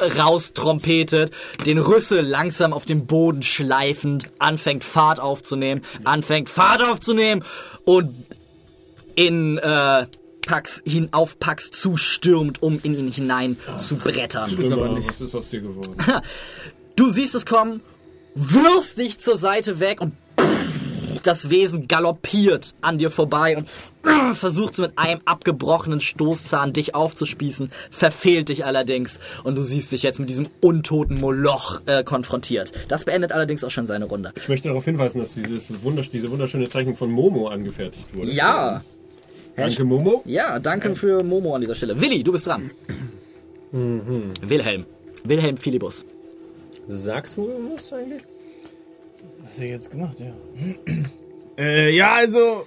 raustrompetet, 0.00 1.32
den 1.66 1.78
Rüssel 1.78 2.20
langsam 2.20 2.72
auf 2.72 2.86
dem 2.86 3.06
Boden 3.06 3.42
schleifend, 3.42 4.28
anfängt 4.38 4.84
Fahrt 4.84 5.20
aufzunehmen, 5.20 5.82
anfängt 6.04 6.48
Fahrt 6.48 6.82
aufzunehmen 6.82 7.44
und 7.84 8.14
in 9.16 9.58
äh, 9.58 10.06
Pax 10.46 10.82
hin 10.86 11.08
auf 11.12 11.38
Pax 11.38 11.70
zustürmt, 11.70 12.62
um 12.62 12.78
in 12.82 12.94
ihn 12.94 13.10
hinein 13.10 13.56
zu 13.78 13.96
brettern. 13.96 14.56
Ist 14.58 14.72
aber 14.72 14.88
nicht. 14.88 15.08
Was 15.08 15.20
ist 15.20 15.34
aus 15.34 15.50
dir 15.50 15.60
geworden? 15.60 15.96
Du 16.96 17.08
siehst 17.08 17.34
es 17.34 17.44
kommen, 17.44 17.80
wirfst 18.36 18.98
dich 18.98 19.18
zur 19.18 19.36
Seite 19.36 19.80
weg 19.80 20.00
und 20.00 20.12
das 21.26 21.50
Wesen 21.50 21.88
galoppiert 21.88 22.74
an 22.80 22.98
dir 22.98 23.10
vorbei 23.10 23.56
und 23.56 23.68
versucht 24.34 24.74
so 24.74 24.82
mit 24.82 24.98
einem 24.98 25.20
abgebrochenen 25.24 26.00
Stoßzahn 26.00 26.72
dich 26.72 26.94
aufzuspießen, 26.94 27.70
verfehlt 27.90 28.48
dich 28.48 28.64
allerdings 28.64 29.18
und 29.42 29.56
du 29.56 29.62
siehst 29.62 29.92
dich 29.92 30.02
jetzt 30.02 30.18
mit 30.18 30.30
diesem 30.30 30.48
untoten 30.60 31.20
Moloch 31.20 31.80
äh, 31.86 32.04
konfrontiert. 32.04 32.72
Das 32.88 33.04
beendet 33.04 33.32
allerdings 33.32 33.64
auch 33.64 33.70
schon 33.70 33.86
seine 33.86 34.06
Runde. 34.06 34.32
Ich 34.36 34.48
möchte 34.48 34.68
darauf 34.68 34.84
hinweisen, 34.84 35.18
dass 35.18 35.34
dieses 35.34 35.82
wundersch 35.82 36.10
diese 36.10 36.30
wunderschöne 36.30 36.68
Zeichnung 36.68 36.96
von 36.96 37.10
Momo 37.10 37.48
angefertigt 37.48 38.14
wurde. 38.16 38.30
Ja. 38.30 38.82
Danke, 39.56 39.84
Momo. 39.84 40.22
Ja, 40.24 40.58
danke 40.58 40.94
für 40.94 41.22
Momo 41.22 41.54
an 41.54 41.60
dieser 41.60 41.76
Stelle. 41.76 42.00
Willi, 42.00 42.24
du 42.24 42.32
bist 42.32 42.46
dran. 42.46 42.72
Wilhelm. 43.70 44.84
Wilhelm 45.24 45.56
Philibus. 45.56 46.04
Sagst 46.88 47.36
du 47.36 47.48
irgendwas 47.48 47.92
eigentlich? 47.92 48.22
Was 49.44 49.50
hast 49.50 49.60
du 49.60 49.66
jetzt 49.66 49.90
gemacht, 49.90 50.16
ja. 50.20 50.34
äh, 51.58 51.94
ja, 51.94 52.14
also. 52.14 52.66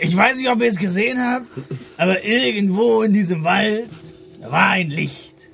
Ich 0.00 0.16
weiß 0.16 0.38
nicht, 0.38 0.48
ob 0.48 0.60
ihr 0.60 0.68
es 0.68 0.78
gesehen 0.78 1.20
habt, 1.20 1.48
aber 1.96 2.24
irgendwo 2.24 3.02
in 3.02 3.12
diesem 3.12 3.42
Wald 3.42 3.88
da 4.40 4.50
war 4.50 4.70
ein 4.70 4.90
Licht. 4.90 5.48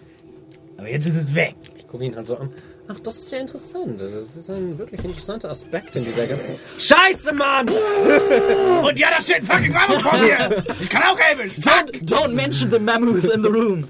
Aber 0.77 0.89
jetzt 0.91 1.07
ist 1.07 1.17
es 1.17 1.35
weg. 1.35 1.55
Ich 1.79 1.87
gucke 1.87 2.05
ihn 2.05 2.15
also 2.15 2.37
an. 2.37 2.53
Ach, 2.87 3.01
das 3.01 3.17
ist 3.17 3.33
ja 3.33 3.39
interessant. 3.39 3.99
Das 3.99 4.37
ist 4.37 4.51
ein 4.51 4.77
wirklich 4.77 5.03
interessanter 5.05 5.51
Aspekt 5.51 5.97
in 5.97 6.05
dieser 6.05 6.27
ganzen. 6.27 6.57
Scheiße, 6.79 7.33
Mann! 7.33 7.67
Und 8.83 8.99
ja, 8.99 9.09
da 9.11 9.21
steht 9.23 9.37
ein 9.37 9.47
fucking 9.47 9.73
Mammut 9.73 10.03
vor 10.03 10.19
mir. 10.19 10.65
Ich 10.81 10.91
kann 10.91 11.03
auch 11.03 11.19
helfen. 11.19 11.63
Don't, 11.63 12.03
don't 12.05 12.29
mention 12.35 12.71
the 12.71 12.79
mammoth 12.79 13.25
in 13.25 13.43
the 13.43 13.49
room. 13.49 13.85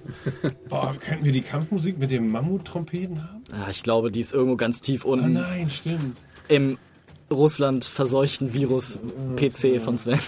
Boah, 0.69 0.95
könnten 1.05 1.25
wir 1.25 1.33
die 1.33 1.41
Kampfmusik 1.43 1.99
mit 1.99 2.13
dem 2.13 2.31
Mammut-Trompeten 2.31 3.21
haben? 3.21 3.43
Ah, 3.51 3.69
ich 3.69 3.83
glaube, 3.83 4.13
die 4.13 4.21
ist 4.21 4.33
irgendwo 4.33 4.57
ganz 4.57 4.81
tief 4.81 5.05
Oh 5.05 5.13
unten 5.13 5.33
nein, 5.33 5.71
stimmt. 5.71 6.17
im 6.49 6.79
Russland 7.33 7.85
verseuchten 7.85 8.55
Virus-PC 8.55 9.81
von 9.83 9.97
Sven. 9.97 10.21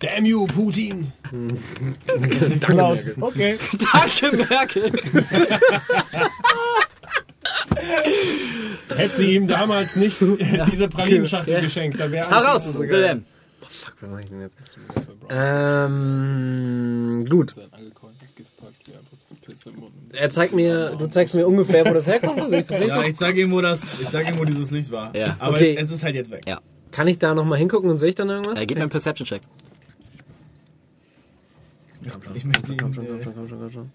Damn 0.00 0.24
you, 0.24 0.46
Putin! 0.46 1.12
Cloud. 2.60 3.00
Okay. 3.20 3.58
Danke, 3.92 4.36
Merkel. 4.36 4.92
Hätte 8.96 9.16
sie 9.16 9.34
ihm 9.36 9.46
damals 9.46 9.96
nicht 9.96 10.20
diese 10.72 10.88
Pralinenschachtel 10.88 11.60
geschenkt, 11.60 12.00
dann 12.00 12.10
wäre 12.12 12.26
alles 12.28 12.48
Heraus, 12.48 12.72
so 12.72 12.78
geil. 12.80 12.88
Wilhelm. 12.90 13.24
Was 13.60 13.92
mach 14.10 14.18
ich 14.20 14.26
denn 14.26 14.40
jetzt? 14.40 14.56
Ähm, 15.30 17.24
gut. 17.28 17.54
Er 20.14 20.30
zeigt 20.30 20.54
mir, 20.54 20.96
du 20.96 21.06
zeigst 21.08 21.34
mir 21.34 21.46
ungefähr, 21.46 21.84
wo 21.84 21.92
das 21.92 22.06
herkommt. 22.06 22.40
Also 22.40 22.52
ich 22.56 22.66
das 22.66 22.86
Ja, 22.86 23.02
ich 23.04 23.16
sag 23.18 23.36
ihm, 23.36 23.52
wo 23.52 23.60
das, 23.60 24.00
ich 24.00 24.08
sag 24.08 24.26
ihm, 24.26 24.38
wo 24.38 24.44
dieses 24.44 24.70
Licht 24.70 24.90
war. 24.90 25.14
Ja. 25.14 25.36
Aber 25.38 25.56
Okay. 25.56 25.76
es 25.78 25.90
ist 25.90 26.02
halt 26.02 26.14
jetzt 26.14 26.30
weg. 26.30 26.42
Ja. 26.46 26.60
Kann 26.90 27.06
ich 27.08 27.18
da 27.18 27.34
nochmal 27.34 27.58
hingucken 27.58 27.90
und 27.90 27.98
sehe 27.98 28.08
ich 28.10 28.14
dann 28.14 28.30
irgendwas? 28.30 28.58
Äh, 28.60 28.66
gib 28.66 28.78
mir 28.78 28.82
einen 28.84 28.90
Perception-Check. 28.90 29.42
Ich 32.34 32.44
möchte 32.44 32.72
ihn, 32.72 32.78
Komm 32.78 32.94
schon, 32.94 33.06
komm 33.06 33.22
schon, 33.22 33.34
komm 33.34 33.48
schon, 33.48 33.58
komm 33.60 33.70
schon. 33.70 33.90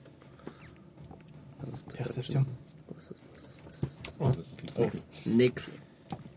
Das 1.66 1.74
ist 1.76 1.88
Perception. 1.88 2.46
Wo 2.88 2.96
ist 2.98 3.10
das? 3.12 3.24
Das? 4.76 5.06
Nix. 5.26 5.82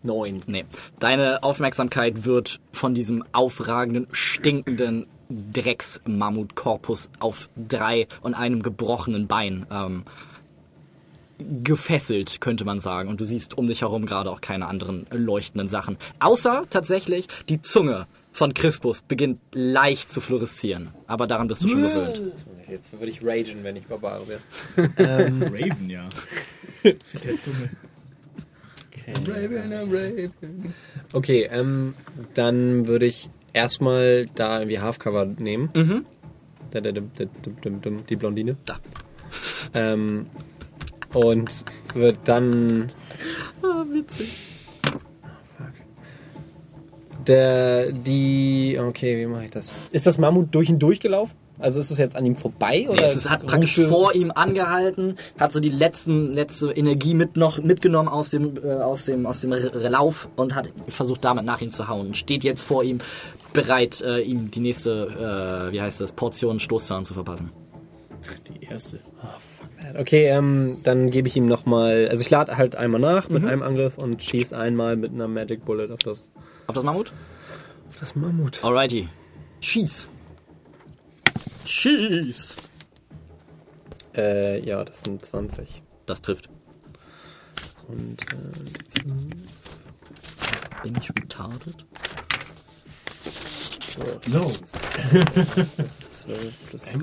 Neun. 0.03 0.38
Nee. 0.47 0.64
Deine 0.99 1.42
Aufmerksamkeit 1.42 2.24
wird 2.24 2.61
von 2.72 2.94
diesem 2.94 3.24
aufragenden, 3.32 4.07
stinkenden 4.12 5.07
Drecks-Mammutkorpus 5.28 7.11
auf 7.18 7.49
drei 7.57 8.07
und 8.20 8.34
einem 8.34 8.62
gebrochenen 8.62 9.26
Bein 9.26 9.66
ähm, 9.70 10.05
gefesselt, 11.38 12.40
könnte 12.40 12.64
man 12.64 12.80
sagen. 12.80 13.09
Und 13.09 13.20
du 13.20 13.24
siehst 13.24 13.59
um 13.59 13.66
dich 13.66 13.82
herum 13.82 14.07
gerade 14.07 14.30
auch 14.30 14.40
keine 14.40 14.68
anderen 14.68 15.07
leuchtenden 15.11 15.68
Sachen. 15.68 15.97
Außer 16.20 16.64
tatsächlich 16.70 17.26
die 17.49 17.61
Zunge 17.61 18.07
von 18.32 18.55
Crispus 18.55 19.03
beginnt 19.03 19.40
leicht 19.53 20.11
zu 20.11 20.20
fluoreszieren. 20.20 20.90
Aber 21.07 21.26
daran 21.26 21.49
bist 21.49 21.64
du 21.64 21.68
schon 21.68 21.82
gewöhnt. 21.82 22.20
Jetzt 22.69 22.93
würde 22.93 23.07
ich 23.07 23.25
ragen, 23.25 23.62
wenn 23.62 23.77
ich 23.77 23.87
Barbare 23.87 24.27
wäre. 24.27 24.41
Raven, 25.53 25.89
ja. 25.89 26.09
Mit 26.83 27.25
der 27.25 27.39
Zunge. 27.39 27.71
Okay, 31.12 31.49
ähm, 31.51 31.95
dann 32.35 32.89
würde 32.89 33.07
ich 33.07 33.31
erstmal 33.53 34.27
da 34.35 34.59
irgendwie 34.59 34.81
Halfcover 34.81 35.27
nehmen. 35.27 35.71
Mhm. 35.75 36.07
Da, 36.73 36.81
da, 36.81 36.91
da, 36.91 37.01
da, 37.01 37.25
da, 37.25 37.51
da, 37.62 37.71
da, 37.71 37.91
Die 38.09 38.17
Blondine. 38.17 38.57
Da. 38.64 38.81
Ähm, 39.75 40.27
und 41.14 41.64
wird 41.95 42.19
dann. 42.25 42.91
Ah, 43.62 43.85
witzig. 43.93 44.39
Der, 47.27 47.93
die. 47.93 48.77
Okay, 48.81 49.21
wie 49.21 49.27
mache 49.27 49.45
ich 49.45 49.51
das? 49.51 49.71
Ist 49.93 50.07
das 50.07 50.19
Mammut 50.19 50.53
durch 50.55 50.69
und 50.69 50.81
durch 50.81 50.99
gelaufen? 50.99 51.37
Also 51.59 51.80
ist 51.80 51.90
es 51.90 51.98
jetzt 51.98 52.16
an 52.16 52.26
ihm 52.26 52.36
vorbei? 52.36 52.80
Nee, 52.80 52.88
Oder 52.88 53.07
es 53.07 53.16
ist, 53.16 53.30
hat 53.30 53.46
praktisch 53.46 53.76
vor 53.80 54.14
ihm 54.14 54.30
angehalten, 54.30 55.16
hat 55.38 55.52
so 55.52 55.61
die 55.61 55.70
letzten, 55.70 56.26
letzte 56.34 56.70
Energie 56.70 57.14
mit 57.14 57.36
noch 57.36 57.59
mitgenommen 57.62 58.09
aus 58.09 58.30
dem, 58.30 58.57
äh, 58.62 58.72
aus 58.74 59.07
dem, 59.07 59.24
aus 59.26 59.40
dem 59.40 59.52
Lauf 59.52 60.28
und 60.36 60.54
hat 60.54 60.70
versucht 60.88 61.24
damit 61.24 61.44
nach 61.46 61.61
ihm 61.62 61.70
zu 61.70 61.88
hauen 61.88 62.09
und 62.09 62.16
steht 62.16 62.44
jetzt 62.44 62.62
vor 62.62 62.84
ihm 62.84 62.98
bereit, 63.54 64.02
äh, 64.02 64.20
ihm 64.20 64.50
die 64.50 64.61
nächste, 64.61 65.68
äh, 65.68 65.72
wie 65.72 65.80
heißt 65.80 66.00
das, 66.00 66.12
Portion 66.12 66.61
Stoßzahn 66.61 67.04
zu 67.07 67.14
verpassen. 67.14 67.50
Die 68.48 68.66
erste. 68.66 69.00
Okay, 69.98 70.24
ähm, 70.26 70.78
dann 70.82 71.11
gebe 71.11 71.28
ich 71.28 71.36
ihm 71.36 71.46
nochmal. 71.46 72.09
Also 72.11 72.22
ich 72.22 72.30
lade 72.30 72.57
halt 72.57 72.74
einmal 72.76 73.00
nach 73.00 73.28
Mhm. 73.28 73.34
mit 73.34 73.44
einem 73.44 73.62
Angriff 73.62 73.98
und 73.98 74.22
schieße 74.22 74.57
einmal 74.57 74.96
mit 74.96 75.12
einer 75.12 75.28
Magic 75.28 75.64
Bullet 75.64 75.90
auf 75.92 76.00
das, 76.00 76.28
Auf 76.66 76.74
das 76.74 76.84
Mammut? 76.84 77.12
auf 77.88 77.96
das 78.00 78.16
Mammut. 78.16 78.62
Alrighty. 78.64 79.09
Schieß. 79.61 80.09
Schieß. 81.67 82.57
Äh, 84.17 84.61
ja, 84.64 84.85
das 84.85 85.03
sind 85.03 85.25
20. 85.25 85.83
Das 86.07 86.23
trifft. 86.23 86.49
Und 87.89 88.23
äh, 88.23 89.05
Bin 90.83 90.97
ich 91.01 91.11
retarded? 91.11 91.85
No. 94.29 94.53
das 95.57 95.75
ist 95.75 96.14
12 96.14 96.55
plus 96.69 96.99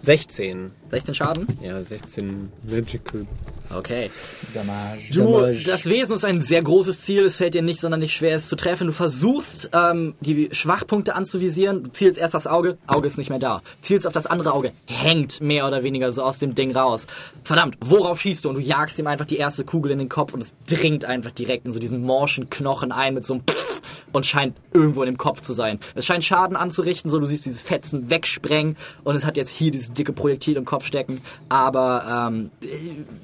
16. 0.00 0.70
16 0.90 1.14
Schaden? 1.14 1.46
Ja, 1.62 1.82
16 1.82 2.50
Magical. 2.64 3.26
Okay. 3.74 4.10
Damage. 4.54 5.12
Du, 5.12 5.32
Damage. 5.32 5.64
das 5.64 5.86
Wesen 5.86 6.14
ist 6.14 6.24
ein 6.24 6.40
sehr 6.40 6.62
großes 6.62 7.02
Ziel. 7.02 7.24
Es 7.24 7.36
fällt 7.36 7.54
dir 7.54 7.62
nicht 7.62 7.80
sonderlich 7.80 8.14
schwer, 8.14 8.34
es 8.34 8.48
zu 8.48 8.56
treffen. 8.56 8.86
Du 8.86 8.92
versuchst, 8.92 9.70
ähm, 9.74 10.14
die 10.20 10.48
Schwachpunkte 10.52 11.14
anzuvisieren. 11.14 11.84
Du 11.84 11.92
zielst 11.92 12.18
erst 12.18 12.34
aufs 12.34 12.46
Auge. 12.46 12.78
Auge 12.86 13.06
ist 13.06 13.18
nicht 13.18 13.28
mehr 13.30 13.38
da. 13.38 13.62
Zielst 13.80 14.06
auf 14.06 14.12
das 14.14 14.26
andere 14.26 14.52
Auge. 14.52 14.72
Hängt 14.86 15.40
mehr 15.40 15.66
oder 15.66 15.82
weniger 15.82 16.10
so 16.12 16.22
aus 16.22 16.38
dem 16.38 16.54
Ding 16.54 16.74
raus. 16.74 17.06
Verdammt, 17.44 17.76
worauf 17.80 18.20
schießt 18.20 18.44
du? 18.44 18.48
Und 18.48 18.54
du 18.54 18.62
jagst 18.62 18.98
ihm 18.98 19.06
einfach 19.06 19.26
die 19.26 19.36
erste 19.36 19.64
Kugel 19.64 19.92
in 19.92 19.98
den 19.98 20.08
Kopf 20.08 20.32
und 20.32 20.42
es 20.42 20.54
dringt 20.68 21.04
einfach 21.04 21.30
direkt 21.32 21.66
in 21.66 21.72
so 21.72 21.78
diesen 21.78 22.02
morschen 22.02 22.48
Knochen 22.48 22.92
ein 22.92 23.14
mit 23.14 23.24
so 23.24 23.34
einem 23.34 23.42
Pfff 23.44 23.68
und 24.12 24.26
scheint 24.26 24.56
irgendwo 24.72 25.02
in 25.02 25.06
dem 25.06 25.18
Kopf 25.18 25.42
zu 25.42 25.52
sein. 25.52 25.78
Es 25.94 26.06
scheint 26.06 26.24
Schaden 26.24 26.56
anzurichten, 26.56 27.10
so 27.10 27.18
du 27.18 27.26
siehst 27.26 27.46
diese 27.46 27.62
Fetzen 27.62 28.10
wegsprengen 28.10 28.76
und 29.04 29.16
es 29.16 29.24
hat 29.24 29.36
jetzt 29.36 29.50
hier 29.50 29.70
dieses 29.70 29.92
dicke 29.92 30.12
Projektil 30.12 30.56
im 30.56 30.64
Kopf 30.64 30.77
stecken. 30.84 31.20
Aber 31.48 32.28
ähm, 32.28 32.50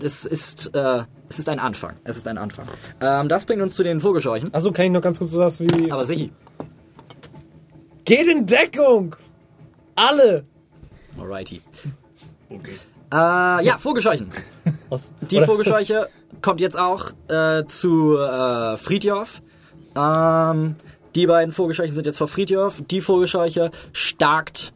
es 0.03 0.25
ist 0.25 0.75
äh, 0.75 1.05
es 1.29 1.39
ist 1.39 1.49
ein 1.49 1.59
Anfang. 1.59 1.95
Es 2.05 2.17
ist 2.17 2.29
ein 2.29 2.39
Anfang. 2.39 2.67
Ähm, 3.01 3.29
das 3.29 3.45
bringt 3.45 3.63
uns 3.63 3.75
zu 3.75 3.83
den 3.83 4.01
Vogelscheuchen. 4.01 4.53
Achso, 4.55 4.73
kann 4.73 4.87
ich 4.87 4.93
noch 4.93 5.01
ganz 5.01 5.19
kurz 5.19 5.33
sowas 5.33 5.61
wie. 5.61 5.91
Aber 5.91 6.05
sicher. 6.05 6.29
Geht 8.05 8.29
in 8.29 8.45
Deckung! 8.45 9.17
Alle! 9.97 10.45
Alrighty. 11.19 11.63
Okay. 12.51 12.75
Äh, 13.13 13.65
ja, 13.65 13.79
Vogelscheuchen. 13.79 14.29
Was? 14.91 15.11
Die 15.23 15.41
Vogelscheuche 15.41 16.09
kommt 16.43 16.61
jetzt 16.61 16.79
auch 16.79 17.13
äh, 17.29 17.65
zu 17.65 18.19
äh, 18.19 18.77
Friedjof. 18.77 19.41
Ähm, 19.97 20.77
die 21.15 21.27
beiden 21.27 21.53
Vogelscheuchen 21.53 21.95
sind 21.95 22.07
jetzt 22.07 22.19
vor 22.19 22.29
Friedjof. 22.29 22.83
Die 22.91 23.01
Vogelscheuche 23.01 23.71
starkt 23.93 24.74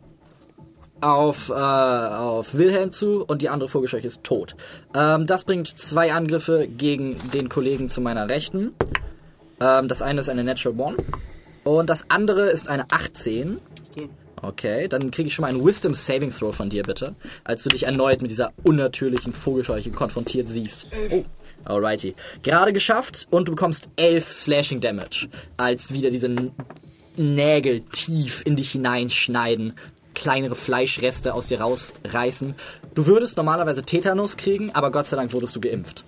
auf, 1.01 1.51
äh, 1.51 1.53
auf 1.53 2.55
Wilhelm 2.55 2.93
zu 2.93 3.25
und 3.25 3.43
die 3.43 3.49
andere 3.49 3.69
Vogelscheuche 3.69 4.07
ist 4.07 4.25
tot. 4.25 4.57
Ähm, 4.95 5.27
das 5.27 5.45
bringt 5.45 5.69
zwei 5.79 6.13
Angriffe 6.13 6.67
gegen 6.67 7.17
den 7.33 7.49
Kollegen 7.49 7.89
zu 7.89 8.01
meiner 8.01 8.29
Rechten. 8.29 8.73
Ähm, 9.61 9.89
das 9.89 10.03
eine 10.03 10.21
ist 10.21 10.29
eine 10.29 10.45
Natural 10.45 10.79
One 10.79 10.97
und 11.65 11.91
das 11.91 12.11
andere 12.11 12.51
ist 12.51 12.69
eine 12.69 12.87
18. 12.91 13.59
Okay, 14.41 14.89
dann 14.89 15.11
kriege 15.11 15.27
ich 15.27 15.35
schon 15.35 15.43
mal 15.43 15.49
einen 15.49 15.65
Wisdom 15.65 15.95
Saving 15.95 16.31
Throw 16.33 16.55
von 16.55 16.71
dir, 16.71 16.83
bitte. 16.83 17.15
Als 17.45 17.65
du 17.65 17.71
dich 17.71 17.85
erneut 17.85 18.23
mit 18.23 18.31
dieser 18.31 18.53
unnatürlichen 18.63 19.33
Vogelscheuche 19.33 19.91
konfrontiert 19.91 20.49
siehst. 20.49 20.87
Oh, 21.11 21.25
alrighty. 21.65 22.15
Gerade 22.43 22.73
geschafft 22.73 23.27
und 23.31 23.49
du 23.49 23.53
bekommst 23.53 23.89
11 23.97 24.33
Slashing 24.33 24.81
Damage. 24.81 25.29
Als 25.57 25.93
wieder 25.93 26.11
diese 26.11 26.31
Nägel 27.17 27.81
tief 27.81 28.43
in 28.47 28.55
dich 28.55 28.71
hineinschneiden, 28.71 29.75
kleinere 30.19 30.55
Fleischreste 30.55 31.33
aus 31.33 31.49
dir 31.49 31.61
rausreißen. 31.61 32.55
Du 32.95 33.07
würdest 33.07 33.37
normalerweise 33.37 33.83
Tetanus 33.83 34.37
kriegen, 34.37 34.71
aber 34.75 34.91
Gott 34.91 35.07
sei 35.07 35.17
Dank 35.17 35.33
wurdest 35.33 35.57
du 35.57 35.61
geimpft. 35.61 36.05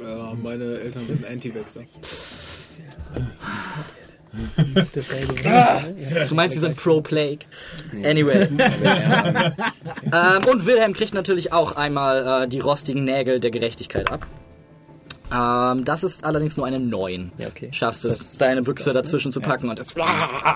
Ja, 0.00 0.34
meine 0.42 0.78
Eltern 0.78 1.06
sind 1.06 1.26
Anti-Wechsel. 1.28 1.86
Du 6.28 6.34
meinst, 6.34 6.56
die 6.56 6.60
sind 6.60 6.76
Pro-Plague? 6.76 7.46
Anyway. 8.04 8.42
ähm, 8.52 10.44
und 10.50 10.66
Wilhelm 10.66 10.92
kriegt 10.92 11.14
natürlich 11.14 11.52
auch 11.52 11.72
einmal 11.72 12.44
äh, 12.44 12.48
die 12.48 12.60
rostigen 12.60 13.04
Nägel 13.04 13.40
der 13.40 13.50
Gerechtigkeit 13.50 14.10
ab. 14.10 14.26
Ähm, 15.32 15.84
das 15.84 16.04
ist 16.04 16.24
allerdings 16.24 16.56
nur 16.56 16.66
eine 16.66 16.78
9. 16.78 17.32
Ja, 17.38 17.48
okay. 17.48 17.68
Schaffst 17.72 18.04
es, 18.04 18.18
Das 18.18 18.38
deine 18.38 18.62
Büchse 18.62 18.86
das, 18.86 18.94
ne? 18.94 19.02
dazwischen 19.02 19.32
zu 19.32 19.40
packen 19.40 19.68
und 19.68 19.78
es 19.78 19.94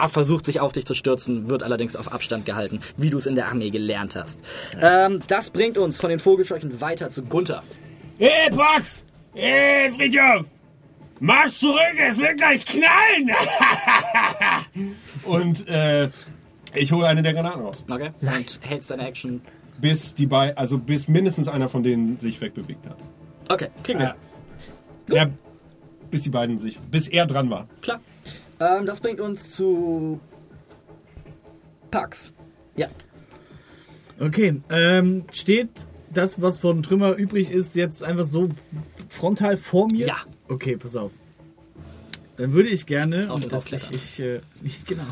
versucht 0.08 0.44
sich 0.44 0.60
auf 0.60 0.72
dich 0.72 0.86
zu 0.86 0.94
stürzen, 0.94 1.48
wird 1.48 1.62
allerdings 1.62 1.96
auf 1.96 2.12
Abstand 2.12 2.46
gehalten, 2.46 2.80
wie 2.96 3.10
du 3.10 3.18
es 3.18 3.26
in 3.26 3.34
der 3.34 3.48
Armee 3.48 3.70
gelernt 3.70 4.16
hast. 4.16 4.40
Ähm, 4.80 5.20
das 5.26 5.50
bringt 5.50 5.78
uns 5.78 6.00
von 6.00 6.10
den 6.10 6.18
Vogelscheuchen 6.18 6.80
weiter 6.80 7.10
zu 7.10 7.22
Gunther. 7.22 7.62
Hey, 8.18 8.50
Pax! 8.50 9.04
Hey, 9.34 9.90
Friedhof! 9.92 10.46
Marsch 11.20 11.58
zurück, 11.58 11.96
es 11.98 12.18
wird 12.18 12.38
gleich 12.38 12.64
knallen! 12.64 13.30
Und 15.24 15.68
äh, 15.68 16.08
ich 16.74 16.92
hole 16.92 17.06
eine 17.06 17.22
der 17.22 17.34
Granaten 17.34 17.62
raus. 17.62 17.84
Okay. 17.90 18.10
Und 18.20 18.60
hältst 18.62 18.90
deine 18.90 19.06
Action 19.06 19.42
bis 19.80 20.14
die 20.14 20.26
bei, 20.26 20.56
also 20.56 20.78
bis 20.78 21.08
mindestens 21.08 21.48
einer 21.48 21.68
von 21.68 21.82
denen 21.82 22.18
sich 22.18 22.40
wegbewegt 22.40 22.86
hat. 22.86 22.96
Okay, 23.48 23.68
kriegen 23.82 23.98
wir. 23.98 24.06
Ja. 24.08 24.14
Ja, 25.16 25.30
bis 26.10 26.22
die 26.22 26.30
beiden 26.30 26.58
sich, 26.58 26.78
bis 26.78 27.08
er 27.08 27.26
dran 27.26 27.50
war. 27.50 27.68
Klar. 27.82 28.00
Ähm, 28.60 28.84
das 28.86 29.00
bringt 29.00 29.20
uns 29.20 29.50
zu 29.50 30.20
Pax. 31.90 32.32
Ja. 32.76 32.88
Okay, 34.18 34.60
ähm, 34.70 35.24
steht 35.32 35.70
das, 36.12 36.40
was 36.42 36.58
von 36.58 36.82
Trümmer 36.82 37.14
übrig 37.14 37.50
ist, 37.50 37.74
jetzt 37.76 38.04
einfach 38.04 38.24
so 38.24 38.50
frontal 39.08 39.56
vor 39.56 39.88
mir? 39.90 40.06
Ja. 40.06 40.16
Okay, 40.48 40.76
pass 40.76 40.96
auf. 40.96 41.12
Dann 42.36 42.52
würde 42.52 42.68
ich 42.68 42.86
gerne, 42.86 43.30
Auf 43.30 43.44
und 43.44 43.52
das, 43.52 43.72
ich, 43.72 43.90
ich, 43.92 44.20
äh, 44.20 44.40
genau, 44.86 45.04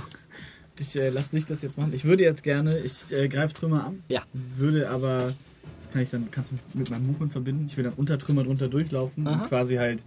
ich 0.78 0.96
äh, 0.96 1.08
lass 1.10 1.30
dich 1.30 1.44
das 1.44 1.62
jetzt 1.62 1.78
machen. 1.78 1.92
Ich 1.92 2.04
würde 2.04 2.22
jetzt 2.24 2.42
gerne, 2.42 2.78
ich 2.78 3.12
äh, 3.12 3.28
greife 3.28 3.54
Trümmer 3.54 3.84
an, 3.86 4.02
Ja. 4.08 4.22
würde 4.32 4.90
aber, 4.90 5.32
das 5.78 5.90
kann 5.90 6.02
ich 6.02 6.10
dann, 6.10 6.30
kannst 6.30 6.50
du 6.50 6.54
mich 6.56 6.62
mit 6.74 6.90
meinem 6.90 7.06
Movement 7.06 7.32
verbinden. 7.32 7.66
Ich 7.66 7.76
will 7.76 7.84
dann 7.84 7.94
unter 7.94 8.18
Trümmer 8.18 8.44
drunter 8.44 8.68
durchlaufen 8.68 9.26
Aha. 9.26 9.42
und 9.42 9.48
quasi 9.48 9.76
halt 9.76 10.04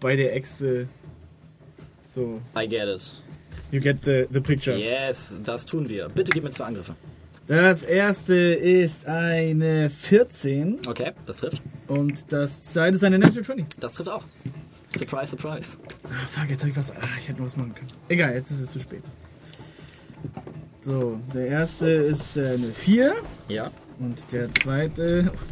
bei 0.00 0.16
der 0.16 0.34
Echse 0.36 0.86
so, 2.06 2.40
I 2.56 2.66
get 2.68 2.88
it. 2.88 3.12
you 3.70 3.80
get 3.80 3.98
the, 4.04 4.26
the 4.32 4.40
picture. 4.40 4.76
Yes, 4.76 5.40
das 5.44 5.66
tun 5.66 5.88
wir. 5.88 6.08
Bitte 6.08 6.32
gib 6.32 6.42
mir 6.44 6.50
zwei 6.50 6.64
Angriffe. 6.64 6.94
Das 7.46 7.82
erste 7.82 8.34
ist 8.34 9.06
eine 9.06 9.88
14 9.90 10.80
Okay, 10.86 11.12
das 11.26 11.38
trifft. 11.38 11.62
und 11.86 12.30
das 12.32 12.62
zweite 12.62 12.96
ist 12.96 13.04
eine 13.04 13.18
Natural 13.18 13.44
20. 13.44 13.66
Das 13.80 13.94
trifft 13.94 14.10
auch. 14.10 14.24
Surprise, 14.96 15.30
surprise. 15.30 15.76
Ah, 16.04 16.26
fuck, 16.26 16.48
jetzt 16.50 16.62
hab 16.62 16.70
ich 16.70 16.76
was. 16.76 16.90
Ah, 16.90 16.96
ich 17.18 17.28
hätte 17.28 17.38
noch 17.38 17.46
was 17.46 17.56
machen 17.56 17.74
können. 17.74 17.88
Egal, 18.08 18.34
jetzt 18.34 18.50
ist 18.50 18.60
es 18.60 18.70
zu 18.70 18.80
spät. 18.80 19.02
So, 20.80 21.20
der 21.34 21.46
erste 21.48 21.88
ist 21.88 22.36
äh, 22.36 22.54
eine 22.54 22.72
4 22.72 23.14
Ja. 23.48 23.70
Und 23.98 24.32
der 24.32 24.50
zweite. 24.52 25.32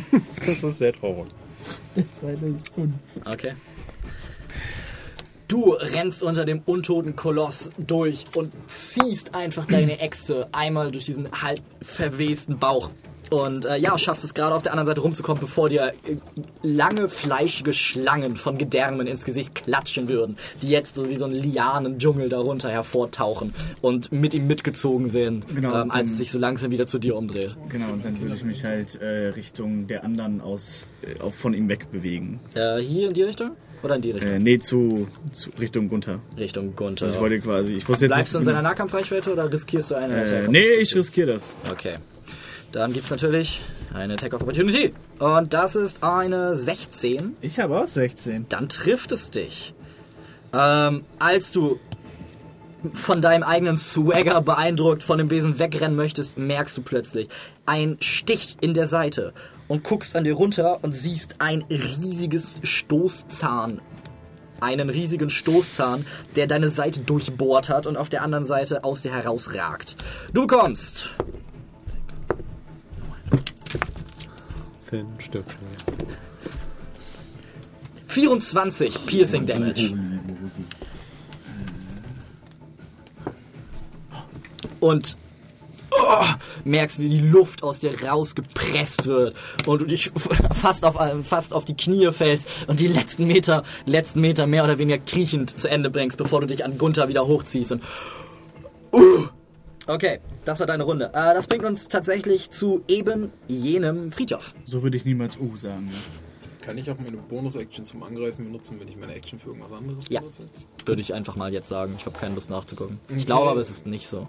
Das 0.00 0.62
ist 0.62 0.78
sehr 0.78 0.94
traurig. 0.94 1.26
Der 1.94 2.10
zweite 2.12 2.46
ist 2.46 2.68
5. 2.70 2.90
Okay. 3.26 3.52
Du 5.46 5.72
rennst 5.72 6.22
unter 6.22 6.44
dem 6.44 6.60
untoten 6.64 7.16
Koloss 7.16 7.70
durch 7.78 8.24
und 8.34 8.52
ziehst 8.66 9.34
einfach 9.34 9.66
deine 9.66 9.98
Äxte 10.00 10.48
einmal 10.52 10.90
durch 10.90 11.04
diesen 11.04 11.30
halb 11.42 11.60
verwesten 11.82 12.58
Bauch. 12.58 12.90
Und 13.30 13.64
äh, 13.66 13.76
ja, 13.76 13.96
schaffst 13.98 14.24
es 14.24 14.34
gerade 14.34 14.54
auf 14.54 14.62
der 14.62 14.72
anderen 14.72 14.86
Seite 14.86 15.00
rumzukommen, 15.00 15.40
bevor 15.40 15.68
dir 15.68 15.92
äh, 16.06 16.16
lange, 16.62 17.08
fleischige 17.08 17.72
Schlangen 17.72 18.36
von 18.36 18.56
Gedärmen 18.58 19.06
ins 19.06 19.24
Gesicht 19.24 19.54
klatschen 19.54 20.08
würden, 20.08 20.36
die 20.62 20.68
jetzt 20.68 20.96
so 20.96 21.08
wie 21.08 21.16
so 21.16 21.26
ein 21.26 21.32
Lianendschungel 21.32 22.28
darunter 22.28 22.70
hervortauchen 22.70 23.54
und 23.80 24.12
mit 24.12 24.34
ihm 24.34 24.46
mitgezogen 24.46 25.12
werden, 25.12 25.44
Genau, 25.54 25.82
ähm, 25.82 25.90
als 25.90 26.10
es 26.10 26.18
sich 26.18 26.30
so 26.30 26.38
langsam 26.38 26.70
wieder 26.70 26.86
zu 26.86 26.98
dir 26.98 27.16
umdreht. 27.16 27.56
Genau, 27.68 27.92
und 27.92 28.04
dann 28.04 28.20
würde 28.20 28.34
ich 28.34 28.44
mich 28.44 28.64
halt 28.64 29.00
äh, 29.00 29.28
Richtung 29.28 29.86
der 29.86 30.04
anderen 30.04 30.40
aus, 30.40 30.88
äh, 31.02 31.30
von 31.30 31.54
ihm 31.54 31.68
wegbewegen. 31.68 32.40
Äh, 32.54 32.78
hier 32.78 33.08
in 33.08 33.14
die 33.14 33.22
Richtung? 33.22 33.50
Oder 33.82 33.96
in 33.96 34.02
die 34.02 34.10
Richtung? 34.10 34.30
Äh, 34.32 34.38
nee, 34.38 34.58
zu, 34.58 35.06
zu 35.32 35.50
Richtung 35.60 35.88
Gunther. 35.88 36.20
Richtung 36.36 36.74
Gunther. 36.74 37.04
Also 37.04 37.16
ich 37.16 37.20
wollte 37.20 37.40
quasi. 37.40 37.74
Ich 37.74 37.88
wusste 37.88 38.06
jetzt 38.06 38.14
Bleibst 38.14 38.34
du 38.34 38.38
in 38.38 38.44
nicht, 38.44 38.46
seiner 38.46 38.62
Nahkampfreichweite 38.62 39.32
oder 39.32 39.52
riskierst 39.52 39.92
du 39.92 39.94
eine 39.94 40.24
äh? 40.24 40.48
Nee, 40.48 40.74
ich 40.80 40.94
riskiere 40.96 41.28
das. 41.34 41.56
Okay. 41.70 41.96
Dann 42.72 42.92
gibt 42.92 43.06
es 43.06 43.10
natürlich 43.10 43.60
eine 43.94 44.14
Attack 44.14 44.34
of 44.34 44.42
Opportunity. 44.42 44.92
Und 45.18 45.54
das 45.54 45.74
ist 45.74 46.02
eine 46.02 46.54
16. 46.54 47.36
Ich 47.40 47.58
habe 47.58 47.80
auch 47.80 47.86
16. 47.86 48.46
Dann 48.48 48.68
trifft 48.68 49.12
es 49.12 49.30
dich. 49.30 49.74
Ähm, 50.52 51.04
als 51.18 51.52
du 51.52 51.78
von 52.92 53.20
deinem 53.20 53.42
eigenen 53.42 53.76
Swagger 53.76 54.40
beeindruckt 54.40 55.02
von 55.02 55.18
dem 55.18 55.30
Wesen 55.30 55.58
wegrennen 55.58 55.96
möchtest, 55.96 56.38
merkst 56.38 56.76
du 56.76 56.82
plötzlich 56.82 57.28
ein 57.66 57.96
Stich 58.00 58.56
in 58.60 58.74
der 58.74 58.86
Seite 58.86 59.32
und 59.66 59.82
guckst 59.82 60.14
an 60.14 60.24
dir 60.24 60.34
runter 60.34 60.78
und 60.82 60.92
siehst 60.92 61.36
ein 61.38 61.64
riesiges 61.70 62.60
Stoßzahn. 62.62 63.80
Einen 64.60 64.90
riesigen 64.90 65.30
Stoßzahn, 65.30 66.04
der 66.34 66.46
deine 66.48 66.70
Seite 66.70 67.00
durchbohrt 67.00 67.68
hat 67.68 67.86
und 67.86 67.96
auf 67.96 68.08
der 68.08 68.22
anderen 68.22 68.44
Seite 68.44 68.84
aus 68.84 69.02
dir 69.02 69.12
herausragt. 69.12 69.96
Du 70.32 70.46
bekommst 70.46 71.10
Finn 74.84 75.06
stirbt 75.18 75.52
schon 75.52 75.60
wieder. 75.60 76.18
24 78.06 79.06
Piercing 79.06 79.46
Damage. 79.46 79.92
Und 84.80 85.16
oh, 85.90 86.24
merkst, 86.64 87.00
wie 87.00 87.08
die 87.08 87.20
Luft 87.20 87.62
aus 87.62 87.80
dir 87.80 87.92
rausgepresst 88.02 89.06
wird 89.06 89.36
und 89.66 89.80
du 89.80 89.86
dich 89.86 90.10
fast 90.52 90.84
auf, 90.84 90.96
fast 91.26 91.52
auf 91.52 91.64
die 91.64 91.76
Knie 91.76 92.10
fällst 92.12 92.48
und 92.66 92.80
die 92.80 92.88
letzten 92.88 93.26
Meter, 93.26 93.62
letzten 93.86 94.20
Meter 94.20 94.46
mehr 94.46 94.64
oder 94.64 94.78
weniger 94.78 94.98
kriechend 94.98 95.58
zu 95.58 95.68
Ende 95.68 95.90
bringst, 95.90 96.16
bevor 96.16 96.40
du 96.40 96.46
dich 96.46 96.64
an 96.64 96.78
Gunther 96.78 97.08
wieder 97.08 97.26
hochziehst 97.26 97.72
und 97.72 97.82
uh. 98.92 99.28
Okay, 99.88 100.20
das 100.44 100.60
war 100.60 100.66
deine 100.66 100.82
Runde. 100.84 101.06
Äh, 101.06 101.34
das 101.34 101.46
bringt 101.46 101.64
uns 101.64 101.88
tatsächlich 101.88 102.50
zu 102.50 102.84
eben 102.88 103.32
jenem 103.46 104.12
Friedhof. 104.12 104.54
So 104.64 104.82
würde 104.82 104.96
ich 104.98 105.04
niemals 105.06 105.38
U 105.38 105.56
sagen. 105.56 105.88
Ja. 105.90 106.66
Kann 106.66 106.76
ich 106.76 106.90
auch 106.90 106.98
meine 106.98 107.16
Bonus-Action 107.16 107.86
zum 107.86 108.02
Angreifen 108.02 108.44
benutzen, 108.44 108.78
wenn 108.78 108.88
ich 108.88 108.96
meine 108.98 109.14
Action 109.14 109.38
für 109.38 109.48
irgendwas 109.48 109.72
anderes 109.72 110.04
Ja. 110.10 110.20
benutze? 110.20 110.42
Würde 110.84 111.00
ich 111.00 111.14
einfach 111.14 111.36
mal 111.36 111.50
jetzt 111.54 111.68
sagen. 111.70 111.94
Ich 111.98 112.04
habe 112.04 112.18
keine 112.18 112.34
Lust 112.34 112.50
nachzugucken. 112.50 113.00
Ich 113.08 113.14
Okay. 113.16 113.24
glaube 113.24 113.50
aber, 113.50 113.60
es 113.60 113.70
ist 113.70 113.86
nicht 113.86 114.06
so. 114.06 114.28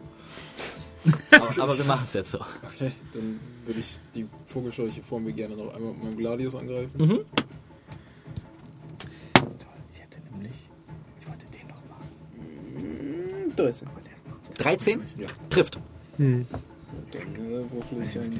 aber, 1.31 1.61
aber 1.63 1.77
wir 1.77 1.83
machen 1.85 2.03
es 2.05 2.13
jetzt 2.13 2.31
so. 2.31 2.39
Okay, 2.63 2.93
dann 3.13 3.39
würde 3.65 3.81
ich 3.81 3.99
die 4.15 4.25
Vogelscheuche 4.45 5.01
vor 5.03 5.19
mir 5.19 5.33
gerne 5.33 5.57
noch 5.57 5.73
einmal 5.75 5.91
mit 5.93 6.03
meinem 6.03 6.17
Gladius 6.17 6.55
angreifen. 6.55 6.91
Mhm. 6.97 7.19
Ich 9.91 9.99
hätte 10.01 10.19
nämlich. 10.31 10.53
Ich 11.19 11.27
wollte 11.27 11.45
den 11.47 11.67
noch 11.67 11.83
machen. 11.89 13.55
13. 13.57 13.87
13? 14.59 15.01
Ja. 15.17 15.27
Trifft. 15.49 15.79
Dann 16.17 16.41
äh, 16.41 16.45
würfel 17.71 18.03
ich 18.03 18.19
ein 18.19 18.31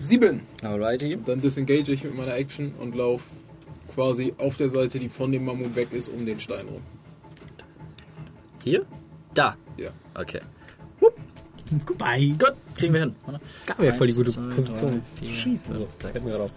Sieben. 0.00 0.40
Alrighty. 0.62 1.18
Dann 1.24 1.40
disengage 1.40 1.92
ich 1.92 2.04
mit 2.04 2.14
meiner 2.14 2.34
Action 2.34 2.72
und 2.80 2.94
laufe 2.94 3.24
quasi 3.94 4.34
auf 4.38 4.56
der 4.56 4.68
Seite, 4.68 4.98
die 4.98 5.08
von 5.08 5.32
dem 5.32 5.44
Mammut 5.44 5.74
weg 5.74 5.92
ist, 5.92 6.08
um 6.08 6.24
den 6.24 6.40
Stein 6.40 6.66
rum. 6.68 6.80
Hier? 8.64 8.86
Da. 9.34 9.56
Ja. 9.76 9.90
Okay. 10.14 10.40
Goodbye. 11.86 12.30
Gut, 12.30 12.54
kriegen 12.74 12.94
wir 12.94 13.00
hin. 13.00 13.14
Wäre 13.78 13.94
voll 13.94 14.08
die 14.08 14.12
gute 14.12 14.32
Position. 14.32 15.02
vier, 15.22 15.32
fünf, 15.32 15.60
sechs. 15.60 15.78
Fällt 16.00 16.24
mir 16.24 16.30
gerade 16.30 16.44
auf. 16.44 16.52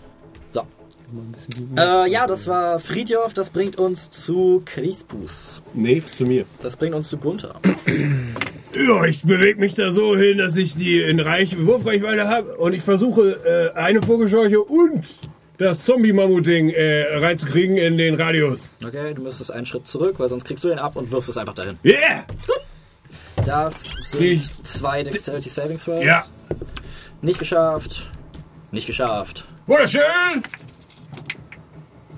So. 1.14 1.20
Mal 1.20 1.24
ein 1.24 1.32
bisschen 1.32 1.78
Äh, 1.78 2.10
ja, 2.12 2.28
das 2.28 2.48
war 2.48 2.80
Friedhof. 2.80 3.34
Das 3.34 3.50
bringt 3.50 3.78
uns 3.78 4.10
zu 4.10 4.62
Crispus. 4.66 5.62
Nave 5.74 6.04
zu 6.12 6.24
mir. 6.24 6.46
Das 6.62 6.76
bringt 6.76 6.96
uns 6.96 7.10
zu 7.10 7.18
Gunther. 7.18 7.56
Ja, 8.76 9.06
ich 9.06 9.22
bewege 9.24 9.60
mich 9.60 9.76
da 9.76 9.92
so 9.92 10.16
hin, 10.18 10.40
dass 10.40 10.56
ich 10.56 10.76
die 10.76 11.02
in 11.02 11.20
Reich 11.20 11.56
Wurfreichweite 11.64 12.28
habe 12.28 12.58
und 12.58 12.74
ich 12.74 12.82
versuche 12.82 13.72
äh, 13.76 13.78
eine 13.78 14.02
Vogelscheuche 14.02 14.60
und 14.62 15.04
das 15.60 15.86
Zombie-Mammut-Ding 15.86 16.70
äh, 16.72 17.18
reinzukriegen 17.18 17.78
in 17.78 17.98
den 18.00 18.16
Radius. 18.16 18.72
Okay, 18.84 19.14
du 19.14 19.22
müsstest 19.22 19.52
einen 19.52 19.68
Schritt 19.68 19.88
zurück, 19.88 20.16
weil 20.18 20.28
sonst 20.28 20.46
kriegst 20.46 20.64
du 20.64 20.70
den 20.70 20.80
ab 20.80 20.96
und 20.96 21.12
wirfst 21.12 21.30
es 21.30 21.38
einfach 21.38 21.54
dahin. 21.54 21.78
Yeah! 21.86 22.26
Das 23.46 23.84
sind 24.10 24.42
zwei 24.66 25.04
Dexterity 25.04 25.50
Saving 25.50 25.78
Throws. 25.78 26.00
Ja, 26.04 26.26
Nicht 27.22 27.38
geschafft. 27.40 28.10
Nicht 28.72 28.88
geschafft. 28.88 29.46
wunderschön! 29.68 30.02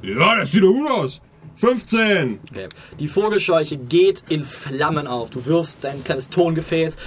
Ja, 0.02 0.36
das 0.36 0.52
sieht 0.52 0.64
doch 0.64 0.72
gut 0.72 0.90
aus. 0.90 1.22
15. 1.58 2.40
Okay. 2.52 2.68
Die 3.00 3.08
Vogelscheuche 3.08 3.78
geht 3.78 4.24
in 4.30 4.44
Flammen 4.44 5.08
auf. 5.08 5.30
Du 5.30 5.46
wirfst 5.46 5.84
dein 5.84 6.04
kleines 6.04 6.30
Tongefäß, 6.30 6.98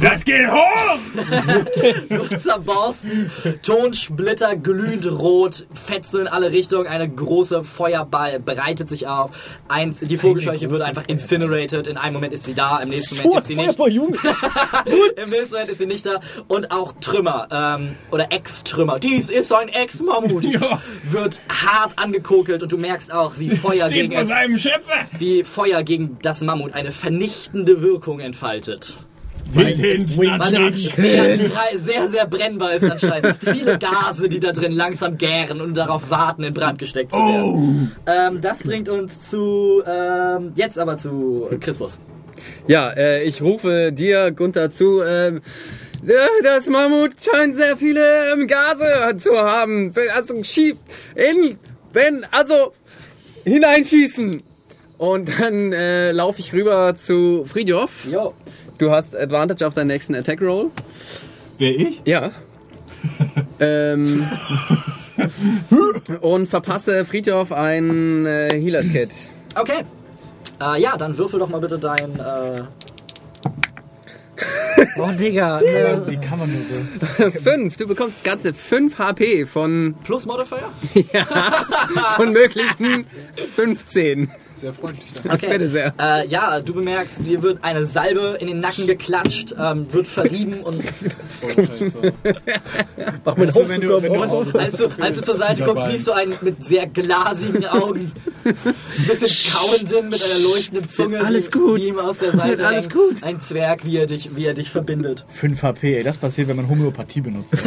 Das 0.00 0.24
geht 0.24 0.50
hoch! 0.50 0.98
zerborsten, 2.38 3.30
Tonsplitter 3.62 4.56
glühend 4.56 5.06
rot, 5.10 5.66
Fetzen 5.74 6.22
in 6.22 6.26
alle 6.26 6.52
Richtungen, 6.52 6.86
eine 6.86 7.08
große 7.08 7.64
Feuerball 7.64 8.40
breitet 8.40 8.88
sich 8.88 9.06
auf. 9.06 9.30
Ein, 9.68 9.94
die 10.00 10.16
Vogelscheuche 10.16 10.70
wird 10.70 10.82
einfach 10.82 11.04
incinerated. 11.06 11.86
In 11.86 11.98
einem 11.98 12.14
Moment 12.14 12.32
ist 12.32 12.44
sie 12.44 12.54
da, 12.54 12.78
im 12.78 12.88
nächsten 12.88 13.22
Moment 13.22 13.40
ist 13.40 13.46
sie 13.48 13.56
nicht. 13.56 13.78
Im 15.16 15.30
nächsten 15.30 15.52
Moment 15.52 15.70
ist 15.70 15.78
sie 15.78 15.86
nicht 15.86 16.06
da. 16.06 16.20
Und 16.48 16.70
auch 16.70 16.92
Trümmer 17.00 17.48
ähm, 17.50 17.94
oder 18.10 18.32
Ex-Trümmer. 18.32 18.98
Dies 18.98 19.28
ist 19.30 19.52
ein 19.52 19.68
Ex-Mammut. 19.68 20.44
Ja. 20.54 20.80
Wird 21.10 21.40
hart 21.48 21.98
angekokelt 21.98 22.62
und 22.62 22.70
du 22.70 22.76
merkst 22.78 23.12
auch, 23.12 23.38
wie 23.38 23.50
Feuer 23.50 23.88
Steht 23.90 24.10
gegen 24.10 24.12
es 24.12 24.28
seinem 24.28 24.56
Schöpfer. 24.56 25.04
wie 25.18 25.42
Feuer 25.42 25.82
gegen 25.82 26.18
das 26.22 26.42
Mammut 26.42 26.74
eine 26.74 26.92
vernichtende 26.92 27.82
Wirkung 27.82 28.20
entfaltet. 28.20 28.96
Wind 29.52 29.78
hin, 29.78 30.08
Weil 30.16 30.72
es 30.72 30.96
sehr, 30.96 31.34
sehr, 31.34 31.78
sehr, 31.78 32.08
sehr 32.08 32.26
brennbar 32.26 32.74
ist 32.74 32.84
anscheinend. 32.84 33.36
Viele 33.40 33.78
Gase, 33.78 34.28
die 34.28 34.40
da 34.40 34.52
drin 34.52 34.72
langsam 34.72 35.16
gären 35.18 35.60
und 35.60 35.74
darauf 35.76 36.10
warten, 36.10 36.42
in 36.44 36.54
Brand 36.54 36.78
gesteckt 36.78 37.12
zu 37.12 37.18
werden. 37.18 37.92
Ähm, 38.06 38.40
das 38.40 38.62
bringt 38.62 38.88
uns 38.88 39.20
zu, 39.30 39.82
ähm, 39.86 40.52
jetzt 40.56 40.78
aber 40.78 40.96
zu 40.96 41.48
Crispus. 41.60 41.98
Ja, 42.66 42.90
äh, 42.90 43.24
ich 43.24 43.42
rufe 43.42 43.92
dir, 43.92 44.32
Gunther, 44.32 44.70
zu. 44.70 45.00
Äh, 45.00 45.40
das 46.42 46.68
Mammut 46.68 47.12
scheint 47.20 47.56
sehr 47.56 47.76
viele 47.76 48.32
ähm, 48.32 48.46
Gase 48.46 49.16
zu 49.16 49.32
haben. 49.38 49.92
Also 50.14 50.42
schieb 50.44 50.76
in, 51.14 51.58
wenn, 51.92 52.26
also 52.30 52.72
hineinschießen. 53.44 54.42
Und 54.98 55.40
dann 55.40 55.72
äh, 55.72 56.12
laufe 56.12 56.40
ich 56.40 56.52
rüber 56.52 56.94
zu 56.94 57.44
Friedhof. 57.44 58.06
Jo. 58.10 58.34
Du 58.78 58.90
hast 58.90 59.14
Advantage 59.16 59.66
auf 59.66 59.74
deinen 59.74 59.88
nächsten 59.88 60.14
Attack 60.14 60.40
Roll. 60.42 60.70
Wer 61.58 61.78
ich? 61.78 62.02
Ja. 62.04 62.32
ähm, 63.60 64.26
und 66.20 66.48
verpasse 66.48 67.04
Friedhof 67.04 67.52
ein 67.52 68.26
äh, 68.26 68.58
Healer's 68.60 68.88
Kit. 68.90 69.30
Okay. 69.54 69.84
Äh, 70.60 70.80
ja, 70.80 70.96
dann 70.96 71.16
würfel 71.16 71.38
doch 71.38 71.48
mal 71.48 71.60
bitte 71.60 71.78
dein. 71.78 72.18
Äh, 72.18 72.62
Oh, 74.98 75.10
Digga. 75.18 75.60
Wie 76.06 76.16
kann 76.16 76.38
man 76.38 76.52
nur 76.52 76.62
so? 76.62 77.30
Fünf. 77.40 77.76
Du 77.76 77.86
bekommst 77.86 78.24
ganze 78.24 78.52
5 78.52 78.98
HP 78.98 79.46
von, 79.46 79.94
Plus 80.04 80.26
Modifier? 80.26 80.70
von 82.16 82.32
möglichen 82.32 83.06
15. 83.54 84.30
Sehr 84.54 84.72
freundlich. 84.72 85.04
Danke. 85.22 85.46
Okay. 85.46 85.58
Bitte 85.58 85.68
sehr. 85.68 85.92
Äh, 85.98 86.26
ja, 86.28 86.60
du 86.60 86.72
bemerkst, 86.74 87.26
dir 87.26 87.42
wird 87.42 87.64
eine 87.64 87.86
Salbe 87.86 88.36
in 88.40 88.46
den 88.46 88.60
Nacken 88.60 88.86
geklatscht, 88.86 89.52
ähm, 89.58 89.92
wird 89.92 90.06
verrieben 90.06 90.62
und 90.62 90.76
Mach 93.24 93.36
mir 93.36 93.48
Weißt 93.48 93.56
du, 93.56 93.68
wenn 93.68 93.80
du, 93.80 94.00
wenn 94.02 94.12
du 94.12 94.22
Und 94.22 94.30
Auto 94.30 94.56
als 94.58 94.76
du, 94.76 94.88
als 95.00 95.16
du 95.18 95.24
zur 95.24 95.36
Seite 95.36 95.64
guckst, 95.64 95.88
siehst 95.88 96.06
du 96.06 96.12
einen 96.12 96.34
mit 96.40 96.64
sehr 96.64 96.86
glasigen 96.86 97.66
Augen, 97.66 98.12
ein 98.44 99.06
bisschen 99.06 99.52
kauenden 99.52 100.08
mit 100.08 100.24
einer 100.24 100.38
leuchtenden 100.38 100.88
Zunge, 100.88 101.24
alles 101.24 101.50
die, 101.50 101.58
gut. 101.58 101.80
die 101.80 101.88
ihm 101.88 101.98
aus 101.98 102.18
der 102.18 102.30
Seite 102.32 102.64
alles 102.66 102.88
gut. 102.88 103.22
Ein 103.22 103.40
Zwerg, 103.40 103.84
wie 103.84 103.96
er 103.96 104.06
dich, 104.06 104.36
wie 104.36 104.46
er 104.46 104.54
dich 104.54 104.70
verbindet. 104.70 105.24
5 105.34 105.62
HP, 105.62 105.96
ey, 105.96 106.04
das 106.04 106.16
passiert, 106.16 106.46
wenn 106.48 106.56
man 106.56 106.68
Homöopathie 106.68 107.22
benutzt. 107.22 107.56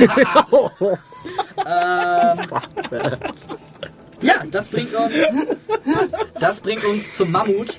Ja, 4.22 4.44
das 4.50 4.68
bringt 4.68 4.94
uns, 4.94 5.14
das 6.40 6.60
bringt 6.60 6.84
uns 6.86 7.16
zum 7.16 7.32
Mammut, 7.32 7.78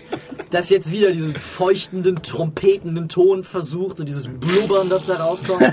das 0.50 0.70
jetzt 0.70 0.90
wieder 0.90 1.10
diesen 1.10 1.34
feuchtenden, 1.34 2.22
trompetenden 2.22 3.08
Ton 3.08 3.42
versucht 3.42 4.00
und 4.00 4.08
dieses 4.08 4.28
Blubbern, 4.28 4.88
das 4.88 5.06
da 5.06 5.16
rauskommt. 5.16 5.72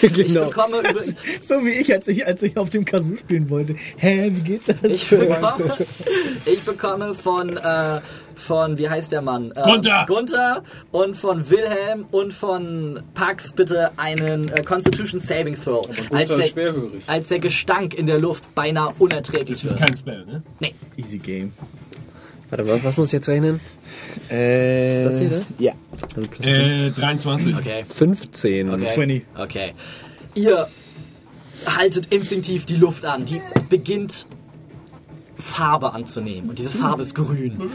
Ich 0.00 0.12
genau. 0.12 0.50
so 1.42 1.64
wie 1.64 1.70
ich, 1.70 1.92
als 1.92 2.06
ich, 2.08 2.24
als 2.26 2.42
ich 2.42 2.56
auf 2.56 2.70
dem 2.70 2.84
Kazoo 2.84 3.16
spielen 3.16 3.50
wollte. 3.50 3.74
Hä, 3.96 4.30
wie 4.32 4.40
geht 4.40 4.62
das? 4.68 4.76
Ich 4.84 5.08
bekomme, 5.08 5.76
ich 6.44 6.60
bekomme 6.62 7.14
von, 7.14 7.56
äh, 7.56 8.00
von, 8.38 8.78
wie 8.78 8.88
heißt 8.88 9.12
der 9.12 9.20
Mann? 9.22 9.52
Äh, 9.52 9.62
Gunther! 9.62 10.04
Gunther 10.06 10.62
und 10.92 11.16
von 11.16 11.50
Wilhelm 11.50 12.06
und 12.10 12.32
von 12.32 13.00
Pax 13.14 13.52
bitte 13.52 13.90
einen 13.98 14.48
äh, 14.48 14.62
Constitution 14.62 15.20
Saving 15.20 15.60
Throw. 15.60 15.86
Als 16.12 16.28
der, 16.30 16.38
ist 16.38 16.50
schwerhörig. 16.52 17.02
als 17.06 17.28
der 17.28 17.38
Gestank 17.40 17.94
in 17.94 18.06
der 18.06 18.18
Luft 18.18 18.54
beinahe 18.54 18.94
unerträglich 18.98 19.60
Das 19.62 19.72
ist 19.72 19.78
wird. 19.78 19.88
kein 19.88 19.96
Spell, 19.96 20.24
ne? 20.26 20.42
Easy 20.96 21.18
Game. 21.18 21.52
Warte 22.50 22.64
mal, 22.64 22.82
was 22.82 22.96
muss 22.96 23.08
ich 23.08 23.12
jetzt 23.14 23.28
rechnen? 23.28 23.60
Äh, 24.30 25.04
das 25.04 25.18
hier 25.18 25.28
das? 25.30 25.44
Ja. 25.58 25.72
Also 26.16 26.28
plus 26.30 26.46
Äh, 26.46 26.90
23. 26.90 27.54
Okay, 27.56 27.84
15. 27.86 28.70
okay. 28.70 28.94
20. 28.94 29.22
Okay. 29.36 29.72
Ihr 30.34 30.66
haltet 31.66 32.06
instinktiv 32.14 32.64
die 32.64 32.76
Luft 32.76 33.04
an. 33.04 33.24
Die 33.26 33.42
beginnt 33.68 34.24
Farbe 35.36 35.92
anzunehmen. 35.92 36.48
Und 36.50 36.58
diese 36.58 36.70
Farbe 36.70 37.02
ist 37.02 37.14
grün. 37.14 37.70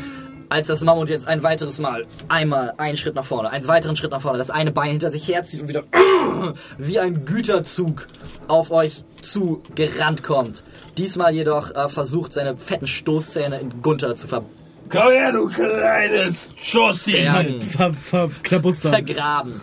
Als 0.54 0.68
das 0.68 0.84
Mammut 0.84 1.10
jetzt 1.10 1.28
ein 1.28 1.41
weiteres 1.41 1.80
Mal 1.80 2.06
einmal 2.28 2.76
einen 2.78 2.95
Schritt 2.95 3.16
nach 3.16 3.26
vorne, 3.26 3.49
einen 3.49 3.68
weiteren 3.68 3.95
Schritt 3.95 4.12
nach 4.12 4.22
vorne, 4.22 4.38
das 4.38 4.51
eine 4.51 4.72
Bein 4.72 4.91
hinter 4.91 5.10
sich 5.10 5.28
herzieht 5.28 5.64
und 5.64 5.68
wieder 5.68 5.82
wie 6.78 6.99
ein 6.99 7.26
Güterzug 7.26 8.06
auf 8.47 8.70
euch 8.70 9.04
zu 9.20 9.64
gerannt 9.74 10.22
kommt. 10.22 10.64
Diesmal 10.99 11.34
jedoch 11.34 11.72
äh, 11.72 11.89
versucht 11.89 12.34
seine 12.34 12.56
fetten 12.56 12.86
Stoßzähne 12.86 13.60
in 13.60 13.82
Gunther 13.82 14.14
zu 14.14 14.28
ver 14.28 14.43
Komm 14.89 15.10
her, 15.10 15.32
du 15.32 15.47
kleines 15.47 16.49
Schossi. 16.62 17.14
bergen. 17.14 17.60
Ver, 17.64 17.93
verklabustern. 17.95 18.93
vergraben. 18.93 19.60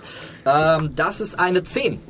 Ähm, 0.50 0.90
das 0.96 1.20
ist 1.20 1.38
eine 1.38 1.62
10. 1.62 2.00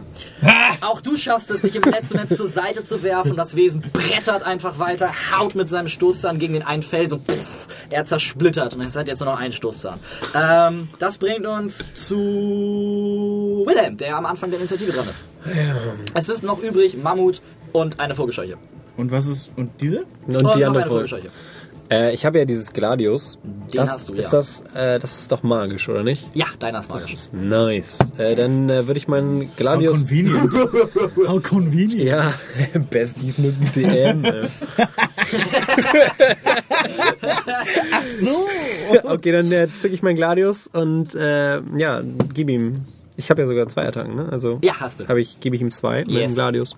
Auch 0.81 1.01
du 1.01 1.17
schaffst 1.17 1.51
es, 1.51 1.61
dich 1.63 1.77
im 1.77 1.83
letzten 1.83 2.15
Moment 2.15 2.35
zur 2.35 2.49
Seite 2.49 2.83
zu 2.83 3.03
werfen. 3.03 3.37
Das 3.37 3.57
Wesen 3.57 3.83
brettert 3.93 4.43
einfach 4.43 4.79
weiter, 4.79 5.11
haut 5.39 5.55
mit 5.55 5.69
seinem 5.69 5.89
Stoßzahn 5.89 6.39
gegen 6.39 6.55
den 6.55 6.63
einen 6.63 6.83
Felsen 6.83 7.19
und 7.19 7.27
puff, 7.27 7.69
er 7.91 8.05
zersplittert. 8.05 8.75
Und 8.75 8.83
es 8.83 8.97
hat 8.97 9.09
jetzt 9.09 9.21
nur 9.21 9.31
noch 9.31 9.39
einen 9.39 9.53
Stoßzahn. 9.53 9.99
Ähm, 10.35 10.89
das 10.99 11.19
bringt 11.19 11.47
uns 11.47 11.89
zu 11.95 13.65
Wilhelm, 13.67 13.97
der 13.97 14.17
am 14.17 14.27
Anfang 14.27 14.51
der 14.51 14.59
Initiative 14.59 14.93
dran 14.93 15.09
ist. 15.09 15.25
Es 16.15 16.29
ist 16.29 16.43
noch 16.43 16.61
übrig 16.63 16.97
Mammut 16.97 17.43
und 17.73 18.01
eine 18.01 18.15
Vogelscheuche. 18.15 18.57
Und 18.97 19.13
was 19.13 19.27
ist. 19.27 19.51
Und 19.57 19.71
diese? 19.81 20.05
Und 20.27 20.43
noch 20.43 20.55
die 20.55 20.65
eine 20.65 20.67
andere. 20.69 20.89
Vogelscheuche. 20.89 21.31
Äh, 21.91 22.15
ich 22.15 22.25
habe 22.25 22.39
ja 22.39 22.45
dieses 22.45 22.73
Gladius. 22.73 23.39
das, 23.75 23.95
hast 23.95 24.09
du, 24.09 24.13
ist 24.15 24.33
ja. 24.33 24.39
das, 24.39 24.63
äh, 24.75 24.99
das 25.01 25.23
ist 25.23 25.33
doch 25.33 25.43
magisch, 25.43 25.89
oder 25.89 26.05
nicht? 26.05 26.25
Ja, 26.35 26.47
deiner 26.59 26.79
ist 26.81 26.89
magisch. 26.89 27.29
Nice. 27.33 27.99
Äh, 28.17 28.37
dann 28.37 28.71
äh, 28.71 28.87
würde 28.87 28.99
ich 28.99 29.09
meinen 29.09 29.49
How 29.49 29.57
Gladius. 29.57 29.99
convenient. 29.99 30.55
How 31.27 31.43
convenient. 31.43 32.03
Ja, 32.03 32.33
Besties 32.91 33.39
mit 33.39 33.55
dem 33.61 33.73
DM. 33.73 34.25
äh. 34.25 34.49
So. 38.21 38.49
Okay, 39.05 39.33
dann 39.33 39.51
äh, 39.51 39.69
zücke 39.73 39.95
ich 39.95 40.03
meinen 40.03 40.17
Gladius 40.17 40.69
und 40.69 41.15
äh, 41.17 41.61
ja, 41.77 42.03
gib 42.33 42.51
ihm. 42.51 42.87
Ich 43.17 43.29
habe 43.31 43.43
ja 43.43 43.47
sogar 43.47 43.67
zwei 43.67 43.87
Attacken, 43.87 44.15
ne? 44.17 44.29
Also 44.31 44.59
Ja, 44.63 44.75
hast 44.81 45.01
du. 45.01 45.09
habe 45.09 45.21
ich, 45.21 45.41
gebe 45.41 45.55
ich 45.57 45.63
ihm 45.63 45.71
zwei 45.71 45.99
mit 46.01 46.09
Yes. 46.11 46.33
dem 46.33 46.35
Gladius. 46.37 46.77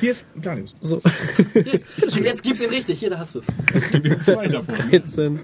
Hier 0.00 0.10
ist 0.10 0.26
Danius. 0.34 0.74
So, 0.80 0.96
Und 0.96 2.24
jetzt 2.24 2.42
gib's 2.42 2.60
ihm 2.60 2.70
richtig. 2.70 2.98
Hier, 2.98 3.10
da 3.10 3.18
hast 3.18 3.34
du 3.36 3.40
es. 3.40 3.46
Zwei 4.24 4.48
davon. 4.48 4.74
13. 4.90 5.40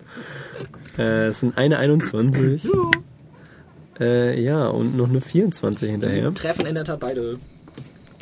Äh, 0.98 1.26
es 1.26 1.40
sind 1.40 1.56
eine 1.56 1.78
21. 1.78 2.66
Äh, 4.00 4.40
ja, 4.42 4.66
und 4.68 4.96
noch 4.96 5.08
eine 5.08 5.20
24 5.20 5.90
hinterher. 5.90 6.34
Treffen 6.34 6.66
in 6.66 6.74
der 6.74 6.84
Tat 6.84 6.98
beide. 7.00 7.38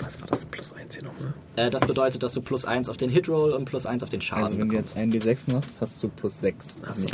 Was 0.03 0.21
war 0.21 0.27
das? 0.29 0.45
Plus 0.47 0.73
1 0.75 0.95
hier 0.97 1.05
nochmal. 1.05 1.33
Äh, 1.57 1.71
das 1.71 1.87
bedeutet, 1.87 2.23
dass 2.23 2.35
du 2.35 2.43
plus 2.43 2.65
1 2.65 2.89
auf 2.89 2.97
den 2.97 3.09
Hitroll 3.09 3.53
und 3.53 3.65
plus 3.65 3.87
1 3.87 4.03
auf 4.03 4.09
den 4.11 4.21
Schaden 4.21 4.45
Also 4.45 4.59
wenn 4.59 4.69
du 4.69 4.75
bekommst. 4.75 4.97
jetzt 4.97 5.03
einen 5.03 5.13
D6 5.13 5.53
machst, 5.53 5.77
hast 5.81 6.03
du 6.03 6.09
plus 6.09 6.41
6. 6.41 6.83
Ach 6.91 6.97
so. 6.97 7.07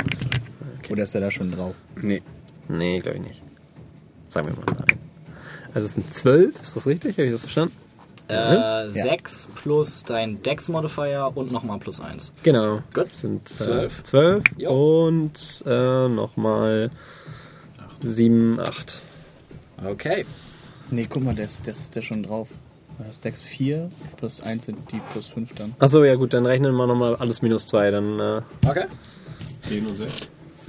Oder 0.91 1.03
ist 1.03 1.13
der 1.13 1.21
da 1.21 1.31
schon 1.31 1.51
drauf? 1.51 1.75
Nee. 2.01 2.21
Nee, 2.67 2.99
glaube 2.99 3.19
ich 3.19 3.23
nicht. 3.23 3.41
Sagen 4.29 4.47
wir 4.47 4.55
mal 4.55 4.65
nein. 4.87 4.99
Also 5.73 5.85
es 5.85 5.93
sind 5.93 6.11
12, 6.13 6.61
ist 6.61 6.75
das 6.75 6.87
richtig? 6.87 7.13
Habe 7.17 7.25
ich 7.25 7.31
das 7.31 7.41
verstanden? 7.41 7.75
Äh, 8.27 8.87
6 8.89 9.49
plus 9.55 10.03
dein 10.03 10.41
Dex-Modifier 10.43 11.31
und 11.33 11.51
nochmal 11.51 11.79
plus 11.79 11.99
1. 11.99 12.31
Genau. 12.43 12.77
Gut. 12.93 13.05
Das 13.05 13.19
sind 13.21 13.41
äh, 13.41 13.53
Zwölf. 13.53 14.03
12 14.03 14.43
Jo. 14.57 15.07
und 15.07 15.63
äh, 15.65 16.07
nochmal 16.07 16.91
7, 18.01 18.59
8. 18.59 19.01
Okay. 19.85 20.25
Nee, 20.91 21.05
guck 21.09 21.23
mal, 21.23 21.33
der 21.33 21.45
ist, 21.45 21.65
der 21.65 21.73
ist 21.73 21.95
der 21.95 22.01
schon 22.03 22.23
drauf. 22.23 22.49
Du 22.97 23.05
hast 23.05 23.23
Dex 23.25 23.41
4, 23.41 23.89
plus 24.17 24.41
1 24.41 24.65
sind 24.65 24.91
die 24.91 25.01
plus 25.11 25.27
5 25.27 25.53
dann. 25.55 25.73
Achso, 25.79 26.03
ja 26.03 26.15
gut, 26.15 26.33
dann 26.33 26.45
rechnen 26.45 26.75
wir 26.75 26.85
nochmal 26.85 27.15
alles 27.15 27.41
minus 27.41 27.65
2. 27.67 27.91
Dann, 27.91 28.19
äh, 28.19 28.41
Okay. 28.67 28.85
10 29.63 29.87
und 29.87 29.97
6. 29.97 30.11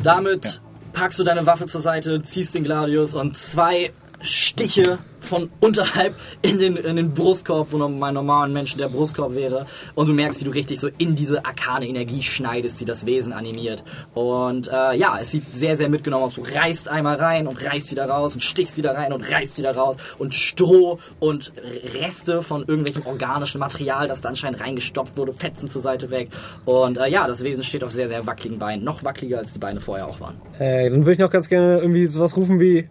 Damit 0.03 0.61
packst 0.93 1.18
du 1.18 1.24
deine 1.24 1.47
Waffe 1.47 1.66
zur 1.66 1.80
Seite, 1.80 2.22
ziehst 2.22 2.55
den 2.55 2.64
Gladius 2.64 3.14
und 3.14 3.36
zwei 3.36 3.93
Stiche 4.21 4.99
von 5.21 5.51
unterhalb 5.61 6.14
in 6.43 6.59
den, 6.59 6.77
in 6.77 6.97
den 6.97 7.12
Brustkorb, 7.12 7.73
wo 7.73 7.89
mein 7.89 8.14
normalen 8.14 8.53
Menschen 8.53 8.79
der 8.79 8.89
Brustkorb 8.89 9.35
wäre. 9.35 9.66
Und 9.95 10.09
du 10.09 10.12
merkst, 10.12 10.41
wie 10.41 10.45
du 10.45 10.51
richtig 10.51 10.81
so 10.81 10.89
in 10.99 11.14
diese 11.14 11.45
arkane 11.45 11.87
Energie 11.87 12.23
schneidest, 12.23 12.81
die 12.81 12.85
das 12.85 13.07
Wesen 13.07 13.33
animiert. 13.33 13.85
Und 14.14 14.68
äh, 14.68 14.97
ja, 14.97 15.18
es 15.21 15.31
sieht 15.31 15.47
sehr, 15.53 15.77
sehr 15.77 15.89
mitgenommen 15.89 16.25
aus. 16.25 16.35
Du 16.35 16.43
reißt 16.43 16.89
einmal 16.89 17.16
rein 17.16 17.47
und 17.47 17.64
reißt 17.64 17.91
wieder 17.91 18.09
raus 18.09 18.35
und 18.35 18.41
stichst 18.41 18.77
wieder 18.77 18.95
rein 18.95 19.12
und 19.12 19.31
reißt 19.31 19.59
wieder 19.59 19.75
raus. 19.75 19.97
Und 20.18 20.35
Stroh 20.35 20.99
und 21.18 21.53
Reste 22.01 22.43
von 22.43 22.64
irgendwelchem 22.66 23.07
organischen 23.07 23.61
Material, 23.61 24.09
das 24.09 24.21
da 24.21 24.31
anscheinend 24.31 24.61
reingestopft 24.61 25.16
wurde, 25.16 25.33
fetzen 25.33 25.68
zur 25.68 25.83
Seite 25.83 26.11
weg. 26.11 26.31
Und 26.64 26.99
äh, 26.99 27.09
ja, 27.09 27.27
das 27.27 27.45
Wesen 27.45 27.62
steht 27.62 27.85
auf 27.85 27.93
sehr, 27.93 28.09
sehr 28.09 28.27
wackeligen 28.27 28.59
Beinen. 28.59 28.85
Noch 28.85 29.05
wackeliger, 29.05 29.39
als 29.39 29.53
die 29.53 29.59
Beine 29.59 29.81
vorher 29.81 30.09
auch 30.09 30.21
waren. 30.21 30.41
äh, 30.59 30.91
dann 30.91 31.01
würde 31.01 31.12
ich 31.12 31.18
noch 31.18 31.31
ganz 31.31 31.49
gerne 31.49 31.79
irgendwie 31.79 32.07
sowas 32.07 32.37
rufen 32.37 32.59
wie 32.59 32.89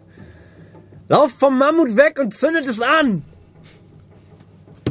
Lauf 1.10 1.32
vom 1.32 1.58
Mammut 1.58 1.96
weg 1.96 2.20
und 2.20 2.32
zündet 2.32 2.66
es 2.66 2.80
an! 2.80 3.24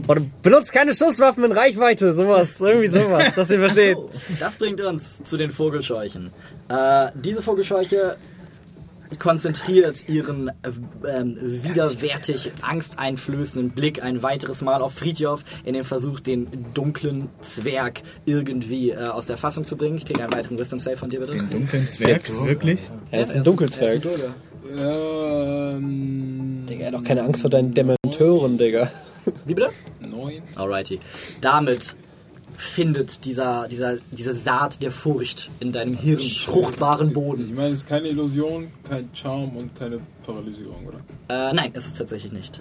Oder 0.06 0.22
benutzt 0.42 0.74
keine 0.74 0.94
Schusswaffen 0.94 1.46
in 1.46 1.54
Reichweite, 1.54 2.12
sowas, 2.12 2.60
irgendwie 2.60 2.88
sowas, 2.88 3.36
dass 3.36 3.50
ihr 3.50 3.60
versteht. 3.60 3.96
So, 3.96 4.10
das 4.38 4.58
bringt 4.58 4.82
uns 4.82 5.24
zu 5.24 5.38
den 5.38 5.50
Vogelscheuchen. 5.50 6.32
Äh, 6.68 7.12
diese 7.16 7.42
Vogelscheuche 7.42 8.18
konzentriert 9.18 10.10
ihren 10.10 10.50
äh, 10.50 10.72
ähm, 11.08 11.38
widerwärtig 11.42 12.52
angsteinflößenden 12.64 13.72
Blick 13.72 14.04
ein 14.04 14.22
weiteres 14.22 14.62
Mal 14.62 14.82
auf 14.82 14.96
Fridjof 14.96 15.46
in 15.64 15.74
dem 15.74 15.86
Versuch, 15.86 16.20
den 16.20 16.66
dunklen 16.74 17.30
Zwerg 17.40 18.02
irgendwie 18.26 18.90
äh, 18.90 19.08
aus 19.08 19.28
der 19.28 19.38
Fassung 19.38 19.64
zu 19.64 19.78
bringen. 19.78 19.96
Ich 19.96 20.06
kriege 20.06 20.22
einen 20.22 20.34
weiteren 20.34 20.60
Wisdom 20.60 20.82
Save 20.82 20.98
von 20.98 21.10
dir, 21.10 21.22
bitte. 21.22 21.38
Dunklen 21.38 21.88
Zwerg, 21.88 22.22
wirklich? 22.46 22.82
Er 23.10 23.22
ist 23.22 23.38
ein 23.38 23.44
Dunkelzwerg. 23.44 24.02
Ähm, 24.78 26.66
Digga, 26.70 26.82
er 26.82 26.88
hat 26.88 26.94
doch 26.94 27.04
keine 27.04 27.24
Angst 27.24 27.42
vor 27.42 27.50
deinen 27.50 27.74
Dementeuren, 27.74 28.58
Digga. 28.58 28.92
Wie 29.46 29.54
bitte? 29.54 29.70
neun. 30.00 30.42
Alrighty. 30.56 31.00
Damit 31.42 31.96
findet 32.56 33.24
dieser, 33.26 33.68
dieser, 33.68 33.98
diese 34.12 34.34
Saat 34.34 34.82
der 34.82 34.92
Furcht 34.92 35.50
in 35.60 35.72
deinem 35.72 35.96
Hirn 35.96 36.20
fruchtbaren 36.20 37.08
Ich 37.10 37.14
Boden. 37.14 37.56
meine, 37.56 37.70
es 37.70 37.80
ist 37.80 37.88
keine 37.88 38.08
Illusion, 38.10 38.68
kein 38.88 39.10
Charme 39.14 39.56
und 39.56 39.76
keine 39.80 40.00
Paralysierung, 40.26 40.86
oder? 40.86 41.00
Äh, 41.30 41.54
nein, 41.54 41.72
ist 41.74 41.88
es 41.88 41.94
tatsächlich 41.94 42.32
nicht. 42.34 42.60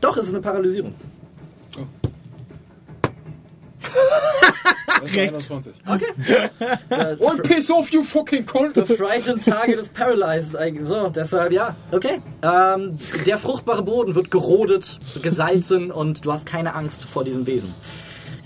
Doch, 0.00 0.16
es 0.16 0.26
ist 0.28 0.34
eine 0.34 0.42
Paralysierung. 0.42 0.94
Ist 1.76 1.86
21. 5.02 5.72
Äh, 5.86 7.16
Und 7.18 7.42
piss 7.42 7.70
off, 7.70 7.90
you 7.90 8.02
fucking 8.02 8.46
cunt! 8.46 8.74
The 8.74 8.84
frightened 8.84 9.44
target 9.44 9.78
is 9.78 9.88
paralyzed. 9.88 10.56
So, 10.82 11.08
deshalb 11.08 11.52
ja. 11.52 11.74
Okay. 11.90 12.20
Ähm, 12.42 12.98
der 13.26 13.38
fruchtbare 13.38 13.82
Boden 13.82 14.14
wird 14.14 14.30
gerodet, 14.30 14.98
gesalzen 15.22 15.90
und 15.90 16.24
du 16.24 16.32
hast 16.32 16.46
keine 16.46 16.74
Angst 16.74 17.04
vor 17.04 17.24
diesem 17.24 17.46
Wesen. 17.46 17.74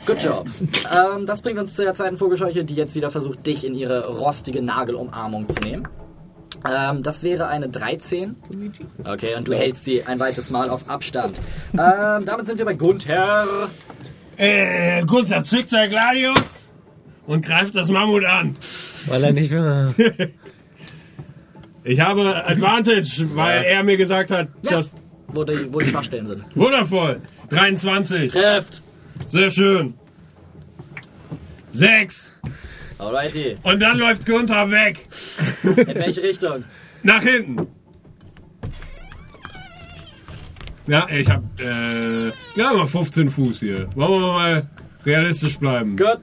Good 0.06 0.22
job. 0.22 0.46
Ähm, 0.94 1.24
das 1.26 1.40
bringt 1.40 1.58
uns 1.58 1.74
zu 1.74 1.82
der 1.82 1.94
zweiten 1.94 2.18
Vogelscheuche, 2.18 2.64
die 2.64 2.74
jetzt 2.74 2.94
wieder 2.94 3.10
versucht, 3.10 3.46
dich 3.46 3.64
in 3.64 3.74
ihre 3.74 4.06
rostige 4.06 4.60
Nagelumarmung 4.60 5.48
zu 5.48 5.60
nehmen. 5.60 5.88
Ähm, 6.66 7.02
das 7.02 7.22
wäre 7.22 7.46
eine 7.48 7.68
13. 7.68 8.36
Okay, 9.06 9.34
und 9.34 9.48
du 9.48 9.54
hältst 9.54 9.84
sie 9.84 10.02
ein 10.04 10.18
weiteres 10.20 10.50
Mal 10.50 10.68
auf 10.70 10.88
Abstand. 10.88 11.38
Ähm, 11.72 12.24
damit 12.24 12.46
sind 12.46 12.58
wir 12.58 12.64
bei 12.64 12.74
Gunther. 12.74 13.46
Äh, 14.36 15.04
Gunther 15.06 15.44
zückt 15.44 15.70
sein 15.70 15.90
Gladius 15.90 16.64
und 17.26 17.44
greift 17.44 17.74
das 17.74 17.88
Mammut 17.88 18.24
an. 18.24 18.54
Weil 19.06 19.24
er 19.24 19.32
nicht 19.32 19.50
will. 19.50 19.94
Ich 21.84 22.00
habe 22.00 22.46
Advantage, 22.46 23.28
weil 23.34 23.62
er 23.64 23.82
mir 23.82 23.96
gesagt 23.96 24.30
hat, 24.30 24.48
Ja. 24.64 24.70
dass. 24.72 24.94
Wo 25.28 25.44
die, 25.44 25.72
wo 25.72 25.80
die 25.80 25.88
Schwachstellen 25.90 26.26
sind. 26.26 26.44
Wundervoll! 26.54 27.20
23. 27.50 28.32
Trifft. 28.32 28.82
Sehr 29.26 29.50
schön. 29.50 29.94
6. 31.72 32.32
Alrighty. 32.98 33.56
Und 33.62 33.80
dann 33.80 33.98
läuft 33.98 34.24
Gunther 34.26 34.70
weg. 34.70 35.08
In 35.64 35.76
welche 35.94 36.22
Richtung? 36.22 36.64
Nach 37.02 37.22
hinten. 37.22 37.66
Ja, 40.86 41.06
ich 41.08 41.30
hab, 41.30 41.42
äh, 41.60 42.28
ja, 42.56 42.72
mal 42.72 42.86
15 42.86 43.28
Fuß 43.28 43.60
hier. 43.60 43.88
Wollen 43.94 44.20
wir 44.20 44.32
mal 44.32 44.62
realistisch 45.06 45.58
bleiben. 45.58 45.96
Gut. 45.96 46.18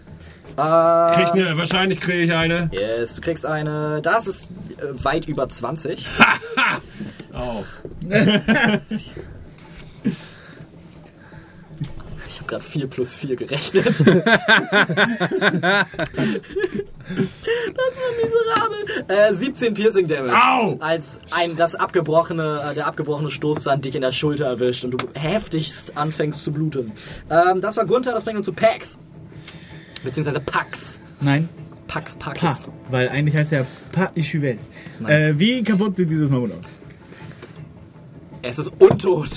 Äh, 0.57 1.15
Krieg 1.15 1.27
ich 1.27 1.33
ne, 1.33 1.57
wahrscheinlich 1.57 1.99
kriege 1.99 2.23
ich 2.23 2.33
eine. 2.33 2.69
Yes, 2.71 3.15
du 3.15 3.21
kriegst 3.21 3.45
eine. 3.45 4.01
Das 4.01 4.27
ist 4.27 4.51
äh, 4.77 5.03
weit 5.03 5.27
über 5.27 5.49
20. 5.49 6.07
Auch. 7.33 7.65
Ich 12.27 12.37
habe 12.37 12.47
gerade 12.47 12.63
4 12.63 12.87
plus 12.87 13.13
4 13.13 13.35
gerechnet. 13.35 13.93
das 17.15 17.97
war 17.97 18.11
miserabel. 18.23 19.33
Äh, 19.33 19.35
17 19.35 19.73
Piercing 19.73 20.07
Damage. 20.07 20.33
Au! 20.35 20.77
Als 20.79 21.19
ein, 21.31 21.55
das 21.55 21.75
abgebrochene, 21.75 22.69
äh, 22.71 22.73
der 22.75 22.87
abgebrochene 22.87 23.29
Stoßzahn 23.29 23.81
dich 23.81 23.95
in 23.95 24.01
der 24.01 24.11
Schulter 24.11 24.45
erwischt 24.45 24.83
und 24.83 24.91
du 24.91 24.97
heftigst 25.15 25.97
anfängst 25.97 26.43
zu 26.43 26.51
bluten. 26.51 26.91
Ähm, 27.29 27.61
das 27.61 27.77
war 27.77 27.85
Gunther, 27.85 28.11
das 28.13 28.23
bringt 28.23 28.37
uns 28.37 28.45
zu 28.45 28.53
Pax. 28.53 28.97
Beziehungsweise 30.03 30.39
Pax. 30.39 30.99
Nein, 31.19 31.47
Pax, 31.87 32.15
Pax. 32.15 32.39
Pa. 32.39 32.57
Weil 32.89 33.09
eigentlich 33.09 33.35
heißt 33.35 33.53
er 33.53 33.65
Pa 33.91 34.11
Ichuvel. 34.15 34.57
Äh, 35.07 35.33
wie 35.35 35.63
kaputt 35.63 35.97
sieht 35.97 36.09
dieses 36.09 36.29
Mammut 36.29 36.51
aus? 36.51 36.65
Es 38.43 38.57
ist 38.57 38.71
untot. 38.79 39.29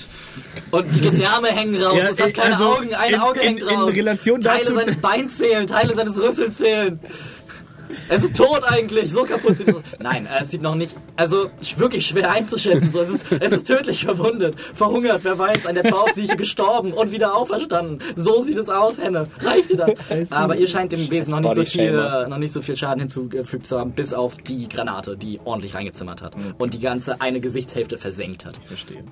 Und 0.70 0.86
die 0.94 1.00
Gedärme 1.02 1.48
hängen 1.48 1.80
raus. 1.82 1.94
Ja, 1.96 2.08
es 2.08 2.22
hat 2.22 2.32
keine 2.32 2.54
also 2.56 2.76
Augen. 2.76 2.94
Ein 2.94 3.14
in- 3.14 3.20
Auge 3.20 3.40
in- 3.40 3.46
hängt 3.58 3.66
raus. 3.70 3.92
Teile 3.94 4.64
dazu- 4.64 4.74
seines 4.74 4.96
Beins 4.96 5.36
fehlen. 5.36 5.66
Teile 5.66 5.94
seines 5.94 6.16
Rüssels 6.16 6.56
fehlen. 6.56 7.00
Es 8.08 8.24
ist 8.24 8.36
tot 8.36 8.62
eigentlich. 8.64 9.10
So 9.12 9.24
kaputt 9.24 9.58
sieht 9.58 9.68
es 9.68 9.74
aus. 9.76 9.82
Nein, 9.98 10.26
äh, 10.26 10.42
es 10.42 10.50
sieht 10.50 10.62
noch 10.62 10.74
nicht. 10.74 10.96
Also 11.16 11.50
wirklich 11.76 12.06
schwer 12.06 12.30
einzuschätzen. 12.30 12.90
So, 12.90 13.00
es, 13.00 13.08
ist, 13.10 13.26
es 13.32 13.52
ist 13.52 13.66
tödlich 13.66 14.04
verwundet. 14.04 14.58
Verhungert, 14.74 15.20
wer 15.24 15.38
weiß. 15.38 15.66
An 15.66 15.74
der 15.74 15.84
Taufsieche 15.84 16.36
gestorben 16.36 16.92
und 16.92 17.12
wieder 17.12 17.34
auferstanden. 17.34 18.00
So 18.16 18.42
sieht 18.42 18.58
es 18.58 18.68
aus, 18.68 18.98
Henne. 18.98 19.26
Reicht 19.40 19.70
dir 19.70 19.76
das? 19.76 20.30
Aber 20.32 20.56
ihr 20.56 20.66
scheint 20.66 20.92
dem 20.92 21.10
Wesen 21.10 21.30
noch 21.32 21.40
nicht, 21.40 21.54
so 21.54 21.64
viel, 21.64 21.94
äh, 21.98 22.28
noch 22.28 22.38
nicht 22.38 22.52
so 22.52 22.62
viel 22.62 22.76
Schaden 22.76 23.00
hinzugefügt 23.00 23.66
zu 23.66 23.78
haben, 23.78 23.92
bis 23.92 24.12
auf 24.12 24.36
die 24.38 24.68
Granate, 24.68 25.16
die 25.16 25.40
ordentlich 25.44 25.74
reingezimmert 25.74 26.22
hat. 26.22 26.34
Und 26.58 26.74
die 26.74 26.80
ganze 26.80 27.20
eine 27.20 27.40
Gesichtshälfte 27.40 27.98
versenkt 27.98 28.44
hat. 28.44 28.58
Verstehe. 28.66 29.04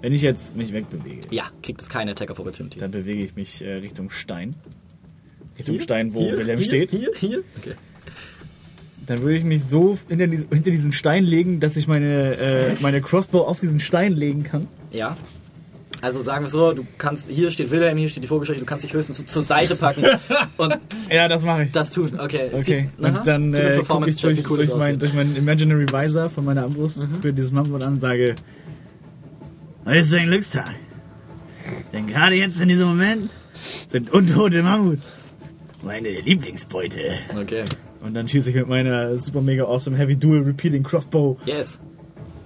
Wenn 0.00 0.12
ich 0.12 0.22
jetzt 0.22 0.56
mich 0.56 0.72
wegbewege, 0.72 1.20
Ja, 1.30 1.44
kriegt 1.62 1.80
es 1.82 1.88
keine 1.88 2.12
Attack 2.12 2.30
of 2.30 2.38
Opportunity. 2.40 2.78
dann 2.78 2.90
bewege 2.90 3.22
ich 3.24 3.34
mich 3.36 3.62
äh, 3.62 3.74
Richtung 3.74 4.10
Stein. 4.10 4.54
Richtung 5.58 5.80
Stein, 5.80 6.14
wo 6.14 6.20
Hier, 6.20 6.38
Wilhelm 6.38 6.58
hier, 6.58 6.66
steht. 6.66 6.90
Hier, 6.90 7.10
hier. 7.14 7.42
Okay. 7.58 7.74
Dann 9.06 9.18
würde 9.20 9.36
ich 9.36 9.44
mich 9.44 9.64
so 9.64 9.98
hinter, 10.08 10.26
dies- 10.26 10.46
hinter 10.50 10.70
diesen 10.70 10.92
Stein 10.92 11.24
legen, 11.24 11.58
dass 11.60 11.76
ich 11.76 11.88
meine, 11.88 12.36
äh, 12.36 12.72
meine 12.80 13.00
Crossbow 13.00 13.40
auf 13.40 13.58
diesen 13.60 13.80
Stein 13.80 14.12
legen 14.12 14.42
kann. 14.44 14.66
Ja. 14.92 15.16
Also 16.02 16.22
sagen 16.22 16.44
wir 16.46 16.48
so, 16.48 16.72
du 16.72 16.86
kannst, 16.96 17.28
hier 17.28 17.50
steht 17.50 17.70
Wilhelm, 17.70 17.98
hier 17.98 18.08
steht 18.08 18.22
die 18.24 18.28
Vogelscheuche, 18.28 18.58
du 18.60 18.64
kannst 18.64 18.84
dich 18.84 18.94
höchstens 18.94 19.18
so 19.18 19.22
zur 19.22 19.42
Seite 19.42 19.76
packen 19.76 20.02
und 20.56 20.78
Ja, 21.10 21.28
das 21.28 21.42
mache 21.44 21.64
ich. 21.64 21.72
das 21.72 21.90
tun. 21.90 22.18
Okay. 22.18 22.50
Okay, 22.52 22.88
aha. 23.02 23.08
und 23.18 23.26
dann 23.26 23.52
äh, 23.52 23.82
gucke 23.86 24.08
ich 24.08 24.16
durch, 24.22 24.48
cool 24.48 24.56
durch, 24.56 24.74
mein, 24.74 24.98
durch 24.98 25.12
meinen 25.12 25.36
Imaginary 25.36 25.86
Visor 25.92 26.30
von 26.30 26.46
meiner 26.46 26.62
Armbrust 26.62 27.06
für 27.20 27.32
dieses 27.34 27.52
Mammut 27.52 27.82
an 27.82 27.94
und 27.94 28.00
sage: 28.00 28.34
Heute 29.84 29.98
ist 29.98 30.14
ein 30.14 30.26
Glückstag. 30.26 30.70
Denn 31.92 32.06
gerade 32.06 32.34
jetzt 32.34 32.60
in 32.62 32.68
diesem 32.68 32.88
Moment 32.88 33.30
sind 33.86 34.10
untote 34.10 34.62
Mammuts 34.62 35.24
meine 35.82 36.08
Lieblingsbeute. 36.20 37.12
Okay. 37.38 37.64
Und 38.02 38.14
dann 38.14 38.26
schieße 38.28 38.50
ich 38.50 38.56
mit 38.56 38.68
meiner 38.68 39.18
super 39.18 39.40
mega 39.42 39.64
awesome 39.64 39.96
Heavy 39.96 40.16
Dual 40.16 40.40
Repeating 40.42 40.82
Crossbow 40.82 41.36
Yes. 41.44 41.78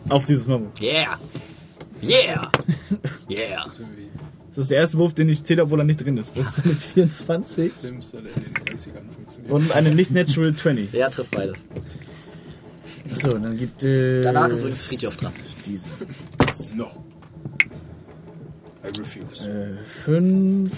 auf 0.09 0.27
dieses 0.27 0.47
Mammut. 0.47 0.81
Yeah. 0.81 1.19
Yeah. 2.03 2.51
Yeah. 3.31 3.65
Das 4.49 4.59
ist 4.59 4.71
der 4.71 4.79
erste 4.79 4.99
Wurf, 4.99 5.15
den 5.15 5.29
ich 5.29 5.43
zähle, 5.45 5.63
obwohl 5.63 5.81
er 5.81 5.85
nicht 5.85 6.05
drin 6.05 6.17
ist. 6.19 6.37
Das 6.37 6.59
ist 6.59 6.65
eine 6.65 6.75
24 6.75 7.73
Schlimmste, 7.81 8.23
der 8.23 8.37
in 8.37 8.45
den 8.45 8.55
30ern 8.55 9.15
funktioniert. 9.15 9.53
und 9.53 9.73
eine 9.73 9.95
nicht 9.95 10.11
natural 10.11 10.55
20. 10.55 10.93
Ja, 10.93 11.09
trifft 11.09 11.31
beides. 11.33 11.65
Achso, 13.13 13.35
und 13.37 13.43
dann 13.43 13.57
gibt 13.57 13.83
äh, 13.85 14.23
Danach 14.23 14.49
ist 14.49 14.61
übrigens 14.61 14.87
Friedhof 14.87 15.17
dran. 15.17 15.33
diesen. 15.67 15.91
No. 16.77 16.87
I 18.85 18.99
refuse. 18.99 19.49
Äh, 19.49 19.83
5 19.85 20.71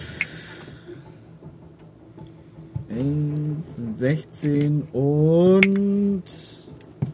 16 2.89 4.83
und 4.93 6.23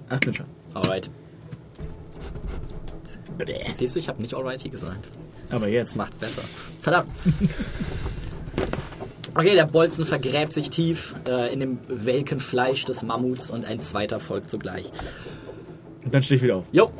18 0.08 0.34
Schaden. 0.34 0.52
Alright. 0.74 1.10
Siehst 3.74 3.94
du, 3.96 3.98
ich 3.98 4.08
habe 4.08 4.20
nicht 4.22 4.34
alrighty 4.34 4.68
gesagt. 4.68 5.08
Aber 5.50 5.60
Das 5.66 5.70
jetzt. 5.70 5.96
macht 5.96 6.18
besser. 6.20 6.42
Verdammt. 6.80 7.10
Okay, 9.34 9.54
der 9.54 9.64
Bolzen 9.64 10.04
vergräbt 10.04 10.52
sich 10.52 10.68
tief 10.70 11.14
äh, 11.26 11.52
in 11.52 11.60
dem 11.60 11.78
welken 11.88 12.38
Fleisch 12.38 12.84
des 12.84 13.02
Mammuts 13.02 13.50
und 13.50 13.64
ein 13.64 13.80
zweiter 13.80 14.20
folgt 14.20 14.50
sogleich. 14.50 14.92
Und 16.04 16.12
dann 16.14 16.22
stehe 16.22 16.36
ich 16.36 16.42
wieder 16.42 16.56
auf. 16.56 16.66
Jo, 16.72 16.90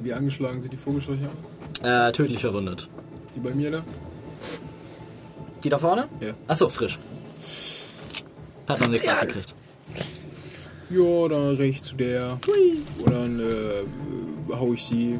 Wie 0.00 0.12
angeschlagen 0.14 0.62
sieht 0.62 0.72
die 0.72 0.76
Vogelscheuche 0.78 1.28
aus? 1.28 1.86
äh, 1.86 2.12
tödlich 2.12 2.40
verwundet. 2.40 2.88
Die 3.34 3.40
bei 3.40 3.54
mir 3.54 3.70
da? 3.70 3.84
Die 5.64 5.68
da 5.68 5.78
vorne? 5.78 6.08
Ja. 6.20 6.32
Achso, 6.48 6.68
frisch. 6.68 6.98
Hat 8.66 8.80
noch 8.80 8.88
nichts 8.88 9.06
abgekriegt. 9.06 9.54
Ja, 10.90 11.28
dann 11.28 11.54
recht 11.56 11.76
ich 11.76 11.82
zu 11.82 11.94
der. 11.96 12.38
Und 13.04 13.12
dann 13.12 13.40
äh, 13.40 14.54
hau 14.54 14.72
ich 14.72 14.84
sie 14.84 15.18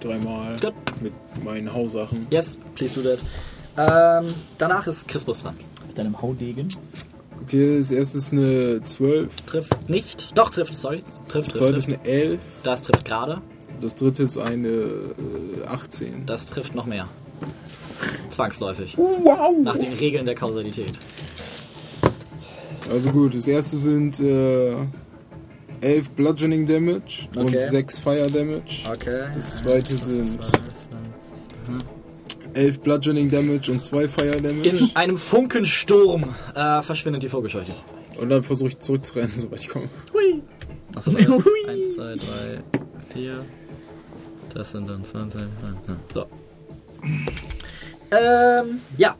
dreimal 0.00 0.56
Gut. 0.60 0.72
mit 1.00 1.12
meinen 1.44 1.72
Hausachen. 1.72 2.26
Yes, 2.30 2.58
please 2.74 3.00
do 3.00 3.08
that. 3.08 3.18
Ähm, 4.24 4.34
danach 4.58 4.86
ist 4.86 5.06
Crispus 5.08 5.42
dran. 5.42 5.54
Mit 5.86 5.96
deinem 5.98 6.20
Haudegen. 6.20 6.68
Okay, 7.42 7.78
das 7.78 7.90
erste 7.90 8.18
ist 8.18 8.32
eine 8.32 8.82
12, 8.82 9.34
Trifft 9.46 9.90
nicht. 9.90 10.30
Doch, 10.34 10.50
trifft, 10.50 10.76
sorry. 10.76 11.02
Trifft, 11.28 11.48
das 11.50 11.54
zweite 11.56 11.78
ist 11.78 11.88
eine 11.88 12.04
11, 12.04 12.40
Das 12.62 12.82
trifft 12.82 13.04
gerade. 13.04 13.40
das 13.80 13.94
dritte 13.94 14.22
ist 14.22 14.38
eine 14.38 14.68
äh, 14.68 15.66
18. 15.66 16.26
Das 16.26 16.46
trifft 16.46 16.74
noch 16.74 16.86
mehr. 16.86 17.08
Zwangsläufig. 18.30 18.96
Wow! 18.96 19.54
Nach 19.62 19.78
den 19.78 19.92
Regeln 19.94 20.26
der 20.26 20.34
Kausalität. 20.34 20.92
Also 22.90 23.10
gut, 23.10 23.34
das 23.34 23.46
erste 23.46 23.76
sind 23.76 24.20
äh, 24.20 24.76
11 25.80 26.10
Bludgeoning 26.10 26.66
Damage 26.66 27.28
und 27.36 27.46
Okay. 27.48 27.62
6 27.62 27.98
Fire 27.98 28.26
Damage. 28.26 28.82
Okay. 28.88 29.24
Das 29.34 29.62
zweite 29.62 29.96
sind 29.96 30.38
11 32.54 32.80
Bludgeoning 32.80 33.30
Damage 33.30 33.70
und 33.72 33.80
2 33.80 34.08
Fire 34.08 34.30
Damage. 34.40 34.68
In 34.68 34.90
einem 34.94 35.16
Funkensturm 35.16 36.34
äh, 36.54 36.82
verschwindet 36.82 37.22
die 37.22 37.28
Vogelscheuche. 37.28 37.74
Und 38.20 38.28
dann 38.28 38.42
versuche 38.42 38.68
ich 38.68 38.78
zurückzurennen, 38.78 39.32
sobald 39.36 39.62
ich 39.62 39.68
komme. 39.68 39.88
Achso, 40.94 41.14
warte. 41.14 41.42
1, 41.68 41.94
2, 41.94 42.14
3, 42.14 42.22
4. 43.14 43.44
Das 44.52 44.70
sind 44.72 44.90
dann 44.90 45.02
20. 45.02 45.40
So. 46.12 46.26
Ähm, 48.12 48.80
ja. 48.96 49.16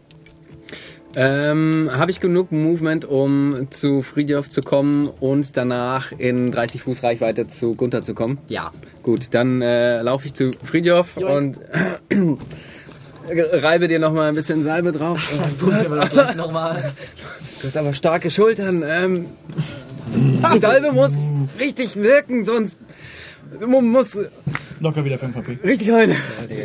Ähm, 1.14 1.90
Habe 1.92 2.10
ich 2.10 2.20
genug 2.20 2.52
Movement, 2.52 3.04
um 3.04 3.70
zu 3.70 4.00
Friedhof 4.02 4.48
zu 4.48 4.62
kommen 4.62 5.08
und 5.20 5.56
danach 5.58 6.10
in 6.12 6.50
30 6.50 6.82
Fuß 6.82 7.02
Reichweite 7.02 7.46
zu 7.48 7.74
Gunther 7.74 8.00
zu 8.02 8.14
kommen? 8.14 8.38
Ja. 8.48 8.70
Gut, 9.02 9.26
dann 9.34 9.60
äh, 9.60 10.00
laufe 10.00 10.26
ich 10.26 10.34
zu 10.34 10.50
Friedhof 10.64 11.16
und 11.18 11.58
reibe 13.28 13.88
dir 13.88 13.98
noch 13.98 14.12
mal 14.12 14.28
ein 14.28 14.34
bisschen 14.34 14.62
Salbe 14.62 14.92
drauf. 14.92 15.20
Das 15.38 15.56
du, 15.56 15.64
probieren 15.64 15.80
hast 15.80 15.90
wir 15.90 15.96
doch 16.00 16.08
gleich 16.08 16.36
nochmal. 16.36 16.92
du 17.60 17.66
hast 17.66 17.76
aber 17.76 17.92
starke 17.92 18.30
Schultern. 18.30 18.82
Ähm, 18.86 19.26
die 20.54 20.58
Salbe 20.60 20.92
muss 20.92 21.12
richtig 21.58 21.96
wirken, 21.96 22.44
sonst 22.44 22.76
mu- 23.66 23.82
muss 23.82 24.18
Locker 24.82 25.04
wieder 25.04 25.16
5 25.18 25.36
HP. 25.36 25.58
richtig 25.64 25.90
heulen. 25.92 26.16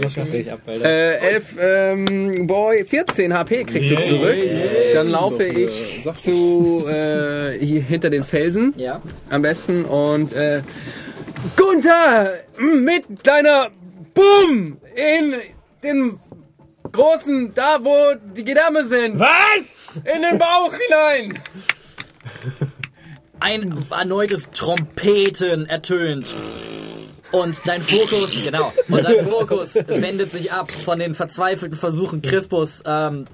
Das 0.02 0.14
sehe 0.16 0.42
ich 0.42 0.52
ab, 0.52 0.62
Alter. 0.66 0.86
Äh, 0.86 1.18
11, 1.34 1.56
ähm, 1.60 2.48
Boy, 2.48 2.84
14 2.84 3.32
HP 3.34 3.64
kriegst 3.64 3.92
du 3.92 4.02
zurück. 4.04 4.36
Dann 4.94 5.10
laufe 5.12 5.44
ich 5.46 6.00
Sag 6.04 6.18
zu 6.18 6.86
äh, 6.88 7.58
hier 7.64 7.82
hinter 7.82 8.10
den 8.10 8.24
Felsen 8.24 8.74
Ja. 8.76 9.02
am 9.30 9.44
besten 9.44 9.86
und 9.86 10.34
äh, 10.34 10.62
Gunther 11.56 12.34
mit 12.60 13.06
deiner 13.24 13.70
Bumm 14.16 14.78
in 14.96 15.36
den 15.84 16.18
großen, 16.92 17.54
da 17.54 17.78
wo 17.84 18.16
die 18.36 18.44
Gedärme 18.44 18.84
sind, 18.84 19.20
Was? 19.20 19.78
in 20.04 20.24
den 20.24 20.40
Bauch 20.40 20.74
hinein. 20.74 21.40
Ein 23.40 23.86
erneutes 23.92 24.50
Trompeten 24.50 25.68
ertönt. 25.68 26.34
Und 27.32 27.60
dein 27.66 27.82
Fokus, 27.82 28.36
genau, 28.44 28.72
und 28.88 29.04
dein 29.04 29.28
Fokus 29.28 29.76
wendet 29.88 30.32
sich 30.32 30.52
ab 30.52 30.72
von 30.72 30.98
den 31.00 31.14
verzweifelten 31.14 31.78
Versuchen 31.78 32.22
Crispus, 32.22 32.82
ähm, 32.86 33.26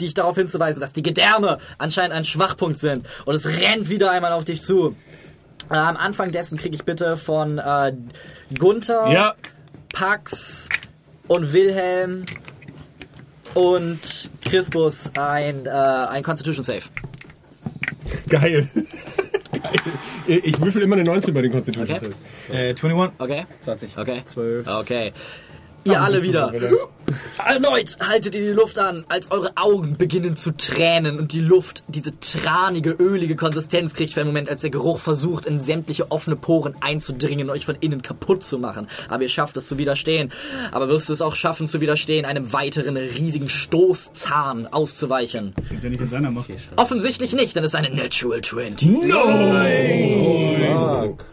dich 0.00 0.14
darauf 0.14 0.36
hinzuweisen, 0.36 0.80
dass 0.80 0.92
die 0.92 1.02
Gedärme 1.02 1.58
anscheinend 1.78 2.14
ein 2.14 2.24
Schwachpunkt 2.24 2.78
sind. 2.78 3.06
Und 3.24 3.34
es 3.34 3.46
rennt 3.60 3.88
wieder 3.88 4.10
einmal 4.10 4.32
auf 4.32 4.44
dich 4.44 4.62
zu. 4.62 4.94
Äh, 5.70 5.74
am 5.74 5.96
Anfang 5.96 6.30
dessen 6.30 6.56
kriege 6.58 6.74
ich 6.74 6.84
bitte 6.84 7.16
von 7.16 7.58
äh, 7.58 7.92
Gunther, 8.58 9.10
Ja. 9.10 9.34
Pax 9.92 10.68
und 11.26 11.52
Wilhelm 11.52 12.24
und 13.54 14.30
Crispus 14.44 15.10
ein, 15.16 15.66
äh, 15.66 15.70
ein 15.70 16.22
Constitution 16.22 16.64
Save. 16.64 16.82
Geil. 18.28 18.68
Ich 20.26 20.60
würfel 20.60 20.82
immer 20.82 20.96
eine 20.96 21.04
19 21.04 21.34
bei 21.34 21.42
den 21.42 21.52
Constitution 21.52 21.96
Okay. 21.96 22.06
Saves. 22.48 22.50
Äh, 22.50 22.74
21. 22.74 23.20
Okay? 23.20 23.44
20. 23.60 23.98
Okay. 23.98 24.22
12. 24.24 24.66
Okay. 24.66 25.12
Ihr 25.84 26.00
alle 26.00 26.22
wieder. 26.22 26.52
Erneut 27.44 27.96
haltet 28.00 28.34
ihr 28.34 28.40
die 28.42 28.52
Luft 28.52 28.78
an, 28.78 29.04
als 29.08 29.30
eure 29.30 29.52
Augen 29.56 29.96
beginnen 29.96 30.36
zu 30.36 30.56
tränen 30.56 31.18
und 31.18 31.32
die 31.32 31.40
Luft 31.40 31.82
diese 31.88 32.18
tranige, 32.20 32.90
ölige 32.90 33.36
Konsistenz 33.36 33.94
kriegt 33.94 34.14
für 34.14 34.20
einen 34.20 34.28
Moment, 34.28 34.48
als 34.48 34.62
der 34.62 34.70
Geruch 34.70 35.00
versucht, 35.00 35.46
in 35.46 35.60
sämtliche 35.60 36.10
offene 36.10 36.36
Poren 36.36 36.74
einzudringen 36.80 37.48
und 37.48 37.54
euch 37.54 37.66
von 37.66 37.76
innen 37.80 38.02
kaputt 38.02 38.44
zu 38.44 38.58
machen. 38.58 38.86
Aber 39.08 39.22
ihr 39.22 39.28
schafft 39.28 39.56
es 39.56 39.68
zu 39.68 39.78
widerstehen. 39.78 40.32
Aber 40.70 40.88
wirst 40.88 41.08
du 41.08 41.12
es 41.12 41.20
auch 41.20 41.34
schaffen 41.34 41.66
zu 41.66 41.80
widerstehen, 41.80 42.24
einem 42.24 42.52
weiteren 42.52 42.96
riesigen 42.96 43.48
Stoßzahn 43.48 44.68
auszuweichen? 44.68 45.54
Klingt 45.66 45.82
ja 45.82 45.90
nicht 45.90 46.00
in 46.00 46.10
seiner 46.10 46.30
Macht. 46.30 46.50
Offensichtlich 46.76 47.34
nicht, 47.34 47.56
denn 47.56 47.64
es 47.64 47.74
ist 47.74 47.76
eine 47.76 47.94
Natural 47.94 48.40
20. 48.40 48.88
He's 51.02 51.31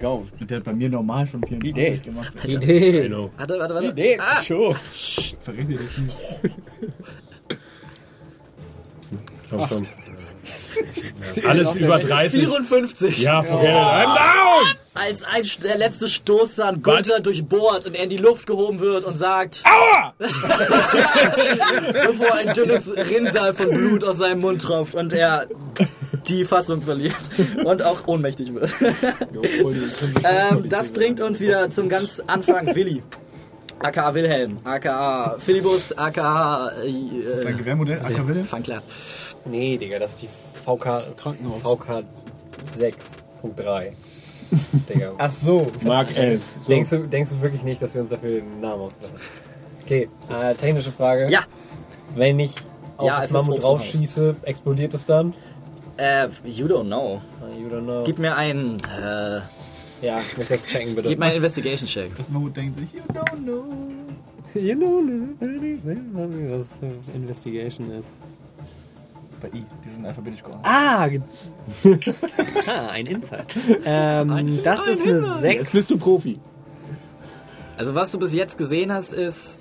gone. 0.00 0.26
Der 0.40 0.56
hat 0.58 0.64
bei 0.64 0.72
mir 0.72 0.88
normal 0.88 1.26
schon 1.26 1.42
24 1.42 1.70
Idee. 1.70 1.96
gemacht. 2.04 2.32
Idee. 2.44 3.02
Genau. 3.02 3.30
Warte, 3.36 3.58
warte, 3.58 3.74
warte. 3.74 3.88
Idee. 3.88 4.18
Ah, 4.18 4.42
Schon. 4.42 4.74
Verrät 4.74 5.68
ihr 5.68 5.78
dich 5.78 5.98
nicht. 5.98 6.16
Komm, 9.50 9.68
komm. 9.68 9.82
Alles 11.46 11.76
über 11.76 11.98
30. 11.98 12.40
54. 12.40 13.18
Ja, 13.18 13.42
forget 13.42 13.70
it. 13.70 13.76
I'm 13.76 14.14
down! 14.14 14.76
als 14.94 15.22
ein, 15.22 15.44
der 15.62 15.78
letzte 15.78 16.08
Stoßzahn 16.08 16.82
Gunther 16.82 17.20
durchbohrt 17.20 17.86
und 17.86 17.94
er 17.94 18.04
in 18.04 18.10
die 18.10 18.16
Luft 18.16 18.46
gehoben 18.46 18.80
wird 18.80 19.04
und 19.04 19.16
sagt 19.16 19.62
Aua! 19.64 20.14
bevor 20.18 20.34
ein 22.34 22.54
dünnes 22.54 22.92
Rinnsal 22.96 23.54
von 23.54 23.70
Blut 23.70 24.04
aus 24.04 24.18
seinem 24.18 24.40
Mund 24.40 24.62
tropft 24.62 24.94
und 24.94 25.12
er 25.12 25.46
die 26.26 26.44
Fassung 26.44 26.82
verliert 26.82 27.14
und 27.64 27.82
auch 27.82 28.06
ohnmächtig 28.06 28.52
wird. 28.52 28.70
ähm, 30.28 30.68
das 30.68 30.90
bringt 30.90 31.20
uns 31.20 31.40
wieder 31.40 31.70
zum 31.70 31.88
ganz 31.88 32.20
Anfang 32.26 32.74
Willi. 32.74 33.02
aka 33.78 34.14
Wilhelm, 34.14 34.58
aka 34.64 35.36
Philibus, 35.38 35.96
aka 35.96 36.72
äh, 36.84 37.20
Das 37.20 37.40
ist 37.40 37.46
ein 37.46 37.56
Gewehrmodell, 37.56 38.00
Acker 38.00 38.26
Wilhelm. 38.26 38.44
Fang 38.44 38.62
klar. 38.62 38.82
Nee, 39.46 39.78
Digga, 39.78 39.98
das 39.98 40.12
ist 40.12 40.22
die 40.22 40.28
VK, 40.60 41.16
Krankenhaus. 41.16 41.62
VK 41.62 42.04
6.3. 42.64 43.92
Digga. 44.88 45.12
Ach 45.18 45.32
so. 45.32 45.66
Mark 45.84 46.16
11. 46.16 46.42
So. 46.62 46.68
Denkst, 46.70 46.90
du, 46.90 46.98
denkst 47.08 47.30
du 47.30 47.40
wirklich 47.40 47.62
nicht, 47.62 47.80
dass 47.82 47.94
wir 47.94 48.02
uns 48.02 48.10
dafür 48.10 48.42
einen 48.42 48.60
Namen 48.60 48.82
ausgedacht 48.82 49.12
haben? 49.14 49.20
Okay, 49.84 50.08
äh, 50.28 50.54
technische 50.54 50.92
Frage. 50.92 51.28
Ja, 51.30 51.40
Wenn 52.14 52.38
ich 52.38 52.54
auf 52.96 53.06
Ja, 53.06 53.20
das 53.22 53.32
Mammut 53.32 53.62
draufschieße, 53.62 54.36
explodiert 54.42 54.94
es 54.94 55.06
dann? 55.06 55.34
äh, 55.96 56.28
you 56.44 56.66
don't 56.66 56.86
know. 56.86 57.20
Uh, 57.42 57.60
You 57.60 57.68
don't 57.68 57.82
know. 57.84 58.04
Gib 58.04 58.18
mir 58.18 58.34
einen, 58.36 58.76
äh, 58.80 59.40
ja, 60.02 60.18
ich 60.20 60.36
möchte 60.38 60.54
das 60.54 60.66
checken, 60.66 60.94
bitte. 60.94 61.08
gib 61.08 61.18
mir 61.18 61.26
einen 61.26 61.36
Investigation 61.36 61.86
Check. 61.88 62.14
Das 62.14 62.30
Mammut 62.30 62.56
denkt 62.56 62.78
sich, 62.78 62.92
you 62.94 63.00
don't 63.12 63.36
know. 63.42 63.64
You 64.54 64.74
know, 64.76 65.02
was 66.56 66.70
äh, 66.82 67.16
Investigation 67.16 67.90
ist. 67.92 68.08
Bei 69.40 69.48
I, 69.48 69.64
die 69.84 69.88
sind 69.88 70.06
alphabetisch 70.06 70.42
geordnet. 70.42 70.66
Ah! 70.66 71.08
ah, 72.66 72.88
ein 72.90 73.06
Insight. 73.06 73.46
Ähm, 73.84 74.60
das 74.62 74.86
ist 74.86 75.04
eine 75.04 75.20
6. 75.20 75.54
Jetzt 75.54 75.72
bist 75.72 75.90
du 75.90 75.98
Profi. 75.98 76.38
Also 77.76 77.94
was 77.94 78.12
du 78.12 78.18
bis 78.18 78.34
jetzt 78.34 78.58
gesehen 78.58 78.92
hast, 78.92 79.14
ist 79.14 79.58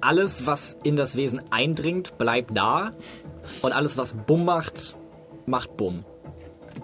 alles, 0.00 0.46
was 0.46 0.76
in 0.82 0.96
das 0.96 1.16
Wesen 1.16 1.40
eindringt, 1.50 2.18
bleibt 2.18 2.56
da. 2.56 2.92
Und 3.62 3.72
alles, 3.72 3.96
was 3.96 4.14
Bumm 4.14 4.44
macht, 4.44 4.96
macht 5.46 5.76
Bumm. 5.76 6.04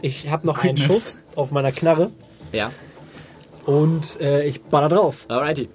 Ich 0.01 0.31
habe 0.31 0.47
noch 0.47 0.63
einen. 0.63 0.77
Schuss 0.77 1.19
auf 1.35 1.51
meiner 1.51 1.73
Knarre 1.73 2.11
Ja, 2.53 2.71
und 3.67 4.21
äh, 4.21 4.45
ich 4.45 4.63
baller 4.63 4.89
drauf. 4.89 5.27
alrighty. 5.29 5.69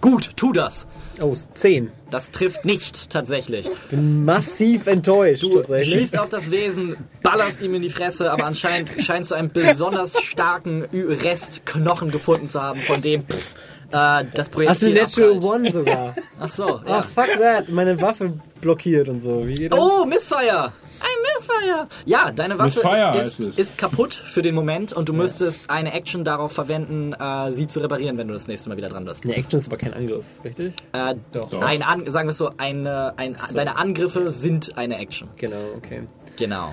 Gut, 0.00 0.36
tu 0.36 0.52
das. 0.52 0.86
Oh, 1.20 1.32
ist 1.32 1.56
10. 1.56 1.90
Das 2.14 2.30
trifft 2.30 2.64
nicht 2.64 3.10
tatsächlich. 3.10 3.68
Bin 3.90 4.24
massiv 4.24 4.86
enttäuscht. 4.86 5.42
Du 5.42 5.48
tatsächlich. 5.56 5.94
schießt 6.02 6.16
auf 6.20 6.28
das 6.28 6.48
Wesen, 6.52 6.96
ballerst 7.24 7.60
ihm 7.60 7.74
in 7.74 7.82
die 7.82 7.90
Fresse, 7.90 8.30
aber 8.30 8.44
anscheinend 8.44 8.88
scheinst 9.02 9.32
du 9.32 9.34
einen 9.34 9.50
besonders 9.50 10.22
starken 10.22 10.84
Rest 10.92 11.66
Knochen 11.66 12.12
gefunden 12.12 12.46
zu 12.46 12.62
haben, 12.62 12.78
von 12.82 13.02
dem 13.02 13.22
pff, 13.26 13.54
äh, 13.90 14.24
das 14.32 14.48
Hast 14.64 14.82
du 14.82 14.90
Natural 14.90 15.32
abprallt. 15.38 15.44
One 15.44 15.72
sogar? 15.72 16.14
Ach 16.38 16.48
so, 16.48 16.64
Ah, 16.66 16.82
ja. 16.86 17.02
fuck 17.02 17.26
that. 17.40 17.68
Meine 17.70 18.00
Waffe 18.00 18.34
blockiert 18.60 19.08
und 19.08 19.20
so. 19.20 19.44
Oh, 19.72 20.04
Missfire! 20.06 20.72
Ein 21.00 21.08
Missfire! 21.22 21.88
Ja, 22.06 22.30
deine 22.30 22.58
Waffe 22.58 22.80
Missfire 22.80 23.18
ist, 23.20 23.40
ist 23.58 23.78
kaputt 23.78 24.14
für 24.14 24.42
den 24.42 24.54
Moment 24.54 24.92
und 24.92 25.08
du 25.08 25.12
müsstest 25.12 25.70
eine 25.70 25.92
Action 25.92 26.24
darauf 26.24 26.52
verwenden, 26.52 27.12
äh, 27.12 27.52
sie 27.52 27.66
zu 27.66 27.80
reparieren, 27.80 28.16
wenn 28.18 28.28
du 28.28 28.34
das 28.34 28.48
nächste 28.48 28.68
Mal 28.68 28.76
wieder 28.76 28.88
dran 28.88 29.04
bist. 29.04 29.24
Eine 29.24 29.36
Action 29.36 29.58
ist 29.58 29.66
aber 29.66 29.76
kein 29.76 29.94
Angriff, 29.94 30.24
richtig? 30.44 30.74
Äh, 30.92 31.14
Doch. 31.32 31.52
Ein 31.60 31.82
An 31.82 32.10
sagen 32.10 32.28
wir 32.28 32.30
es 32.32 32.38
so, 32.38 32.50
eine, 32.56 33.14
ein, 33.16 33.36
deine 33.54 33.76
Angriffe 33.76 34.30
sind 34.30 34.76
eine 34.78 34.98
Action. 34.98 35.28
Genau, 35.36 35.72
okay. 35.76 36.02
Genau. 36.36 36.72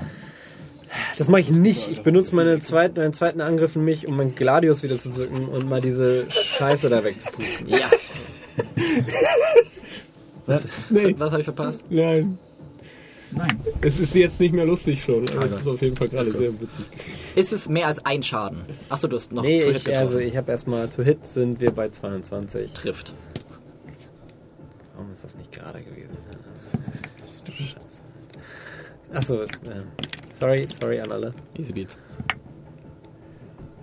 Das 1.18 1.30
mache 1.30 1.41
ich 1.41 1.52
nicht. 1.52 1.89
Ich 1.89 2.03
benutze 2.03 2.35
meine 2.35 2.60
zweiten, 2.60 2.99
meinen 2.99 3.14
zweiten 3.14 3.39
Angriff 3.41 3.76
in 3.76 3.85
mich, 3.85 4.07
um 4.07 4.18
meinen 4.18 4.35
Gladius 4.35 4.84
wieder 4.84 4.98
zu 4.98 5.10
zücken 5.10 5.48
und 5.48 5.69
mal 5.69 5.80
diese 5.81 6.30
Scheiße 6.30 6.89
da 6.89 7.03
wegzupusten. 7.03 7.69
Ja. 7.69 7.77
Was? 10.45 10.64
Nee, 10.89 11.15
Was 11.18 11.31
habe 11.31 11.41
ich 11.41 11.45
verpasst? 11.45 11.84
nein. 11.89 12.38
Nein. 13.32 13.60
Es 13.82 13.99
ist 13.99 14.14
jetzt 14.16 14.40
nicht 14.40 14.53
mehr 14.53 14.66
lustig 14.66 15.02
schon, 15.03 15.24
aber 15.30 15.45
es 15.45 15.53
Also. 15.53 15.58
ist 15.58 15.68
auf 15.68 15.82
jeden 15.82 15.95
Fall 15.95 16.10
gerade 16.10 16.32
sehr 16.34 16.62
witzig. 16.62 16.86
Ist 17.36 17.53
es 17.53 17.70
mehr 17.70 17.88
als 17.88 18.06
ein 18.06 18.22
Schaden? 18.24 18.64
Achso, 18.90 19.08
du 19.08 19.16
hast 19.16 19.32
noch 19.32 19.44
Nee, 19.44 19.62
to 19.62 19.68
hit 19.68 19.78
ich, 19.78 19.84
getroffen. 19.86 19.99
also 20.08 20.20
ich 20.20 20.36
habe 20.36 20.52
erstmal 20.52 20.90
to 20.90 21.02
hit 21.03 21.26
sind 21.26 21.60
wir 21.62 21.72
bei 21.72 21.90
22. 21.90 22.74
trifft. 22.74 23.14
Warum 24.95 25.12
ist 25.12 25.24
das 25.24 25.38
nicht 25.38 25.52
gerade 25.52 25.82
gewesen? 25.82 26.10
Scheiße. 27.58 27.76
Achso, 29.14 29.41
ist 29.41 29.62
ähm, 29.66 29.84
Sorry, 30.34 30.68
sorry 30.80 30.99
an 30.99 31.12
alle. 31.12 31.34
Easy 31.58 31.72
Beats. 31.74 31.98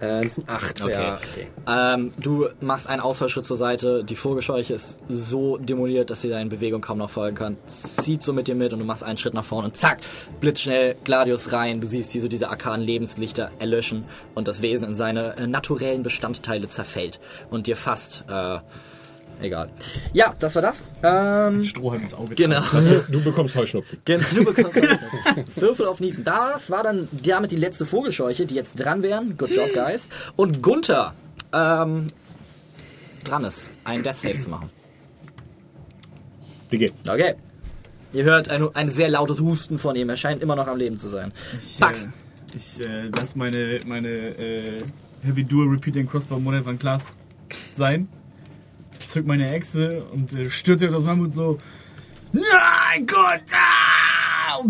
Äh, 0.00 0.22
das 0.22 0.36
sind 0.36 0.48
acht. 0.48 0.82
Okay. 0.82 0.92
Ja, 0.92 1.14
okay. 1.16 1.48
Ähm, 1.66 2.12
du 2.18 2.48
machst 2.60 2.88
einen 2.88 3.00
Ausfallschritt 3.00 3.44
zur 3.44 3.56
Seite. 3.56 4.04
Die 4.04 4.16
Vogelscheuche 4.16 4.74
ist 4.74 4.98
so 5.08 5.56
demoliert, 5.56 6.10
dass 6.10 6.20
sie 6.20 6.28
deine 6.28 6.48
Bewegung 6.48 6.80
kaum 6.80 6.98
noch 6.98 7.10
folgen 7.10 7.36
kann. 7.36 7.56
Zieht 7.66 8.22
so 8.22 8.32
mit 8.32 8.48
dir 8.48 8.54
mit 8.54 8.72
und 8.72 8.78
du 8.78 8.84
machst 8.84 9.02
einen 9.02 9.18
Schritt 9.18 9.34
nach 9.34 9.44
vorne 9.44 9.68
und 9.68 9.76
zack, 9.76 9.98
blitzschnell 10.40 10.96
Gladius 11.04 11.52
rein. 11.52 11.80
Du 11.80 11.86
siehst, 11.86 12.14
wie 12.14 12.20
so 12.20 12.28
diese 12.28 12.48
arkanen 12.48 12.84
Lebenslichter 12.84 13.50
erlöschen 13.58 14.04
und 14.34 14.48
das 14.48 14.62
Wesen 14.62 14.88
in 14.90 14.94
seine 14.94 15.36
äh, 15.36 15.46
naturellen 15.46 16.02
Bestandteile 16.02 16.68
zerfällt 16.68 17.20
und 17.50 17.66
dir 17.66 17.76
fast, 17.76 18.24
äh, 18.28 18.58
egal. 19.40 19.70
Ja, 20.12 20.34
das 20.38 20.54
war 20.54 20.62
das. 20.62 20.84
Ähm, 21.02 21.64
Strohhalm 21.64 22.02
ins 22.02 22.14
Auge. 22.14 22.34
genau. 22.34 22.60
Du 23.10 23.22
bekommst 23.22 23.54
Heuschnupfen. 23.56 23.98
Genau, 24.04 24.24
du 24.34 24.44
bekommst 24.44 24.76
Würfel 25.56 25.86
auf 25.86 26.00
Niesen. 26.00 26.24
Das 26.24 26.70
war 26.70 26.82
dann 26.82 27.08
damit 27.24 27.50
die 27.50 27.56
letzte 27.56 27.86
Vogelscheuche, 27.86 28.46
die 28.46 28.54
jetzt 28.54 28.74
dran 28.76 29.02
wären. 29.02 29.36
Good 29.36 29.50
job, 29.50 29.72
guys. 29.74 30.08
Und 30.36 30.62
Gunther 30.62 31.14
ähm, 31.52 32.06
dran 33.24 33.44
ist, 33.44 33.70
einen 33.84 34.02
Death 34.02 34.16
Save 34.16 34.38
zu 34.38 34.50
machen. 34.50 34.70
Digga. 36.72 36.92
Okay. 37.08 37.34
Ihr 38.12 38.24
hört 38.24 38.48
ein, 38.48 38.74
ein 38.74 38.90
sehr 38.90 39.08
lautes 39.08 39.40
Husten 39.40 39.78
von 39.78 39.94
ihm. 39.96 40.08
Er 40.08 40.16
scheint 40.16 40.42
immer 40.42 40.56
noch 40.56 40.66
am 40.66 40.78
Leben 40.78 40.96
zu 40.96 41.08
sein. 41.08 41.32
Ich, 41.58 41.78
Pax. 41.78 42.04
äh, 42.04 42.08
ich 42.56 42.86
äh, 42.86 43.08
lass 43.14 43.36
meine, 43.36 43.80
meine 43.86 44.08
äh, 44.08 44.78
Heavy 45.22 45.44
Dual 45.44 45.68
Repeating 45.68 46.08
Crossbow 46.08 46.38
Model 46.38 46.64
van 46.64 46.78
Class 46.78 47.06
sein. 47.74 48.08
Zück 49.08 49.26
meine 49.26 49.50
Echse 49.54 50.02
und 50.12 50.32
äh, 50.34 50.50
stürze 50.50 50.86
auf 50.88 50.94
das 50.94 51.02
Mammut 51.02 51.32
so. 51.32 51.56
Nein, 52.32 53.06
Gott! 53.06 53.40
Ah! 53.52 54.62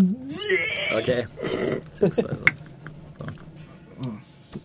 Okay. 0.96 1.26
Beziehungsweise. 2.00 2.44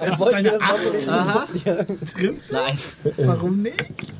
Es 0.00 0.20
ist 0.20 0.34
eine 0.34 0.60
8 0.60 1.08
Aha. 1.08 1.46
Trifft 2.16 2.50
Nein. 2.50 2.76
Warum 3.18 3.62
nicht? 3.62 4.12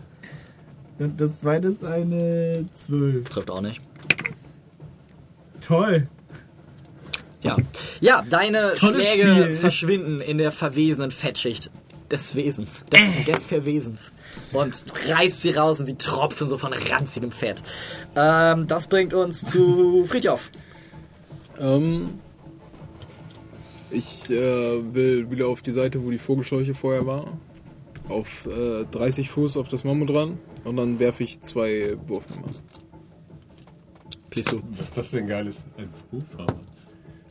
Und 0.99 1.21
das 1.21 1.39
zweite 1.41 1.69
ist 1.69 1.85
eine 1.85 2.65
12. 2.73 3.29
Trifft 3.29 3.51
auch 3.51 3.61
nicht. 3.61 3.81
Toll. 5.61 6.07
Ja. 7.43 7.57
Ja, 8.01 8.23
deine 8.29 8.73
Tolles 8.75 9.09
Schläge 9.09 9.33
Spiel. 9.43 9.55
verschwinden 9.57 10.21
in 10.21 10.39
der 10.39 10.53
verwesenen 10.53 11.11
Fettschicht 11.11 11.71
des 12.13 12.37
Wesens, 12.37 12.85
des, 12.93 13.25
des 13.27 13.45
Verwesens. 13.47 14.13
Und 14.53 14.85
reißt 15.09 15.41
sie 15.41 15.51
raus 15.51 15.81
und 15.81 15.87
sie 15.87 15.97
tropfen 15.97 16.47
so 16.47 16.59
von 16.59 16.73
ranzigem 16.73 17.33
Fett. 17.33 17.63
Ähm, 18.15 18.67
das 18.67 18.87
bringt 18.87 19.15
uns 19.15 19.45
zu 19.45 20.05
Friedhof. 20.09 20.51
Ähm, 21.59 22.11
ich 23.91 24.31
äh, 24.31 24.95
will 24.95 25.31
wieder 25.31 25.49
auf 25.49 25.63
die 25.63 25.73
Seite, 25.73 26.05
wo 26.05 26.11
die 26.11 26.19
Vogelscheuche 26.19 26.75
vorher 26.75 27.07
war. 27.07 27.39
Auf 28.09 28.47
äh, 28.47 28.85
30 28.91 29.31
Fuß 29.31 29.57
auf 29.57 29.69
das 29.69 29.85
Mammut 29.85 30.15
ran. 30.15 30.39
Und 30.65 30.77
dann 30.77 30.99
werfe 30.99 31.25
ich 31.25 31.41
zwei 31.41 31.97
Wurfnummern. 32.07 32.55
Please 34.31 34.51
du. 34.51 34.63
Was 34.71 34.89
ist 34.89 34.97
das 34.97 35.11
denn 35.11 35.27
geiles? 35.27 35.65
Ein 35.77 35.89
Rufhammer. 36.13 36.61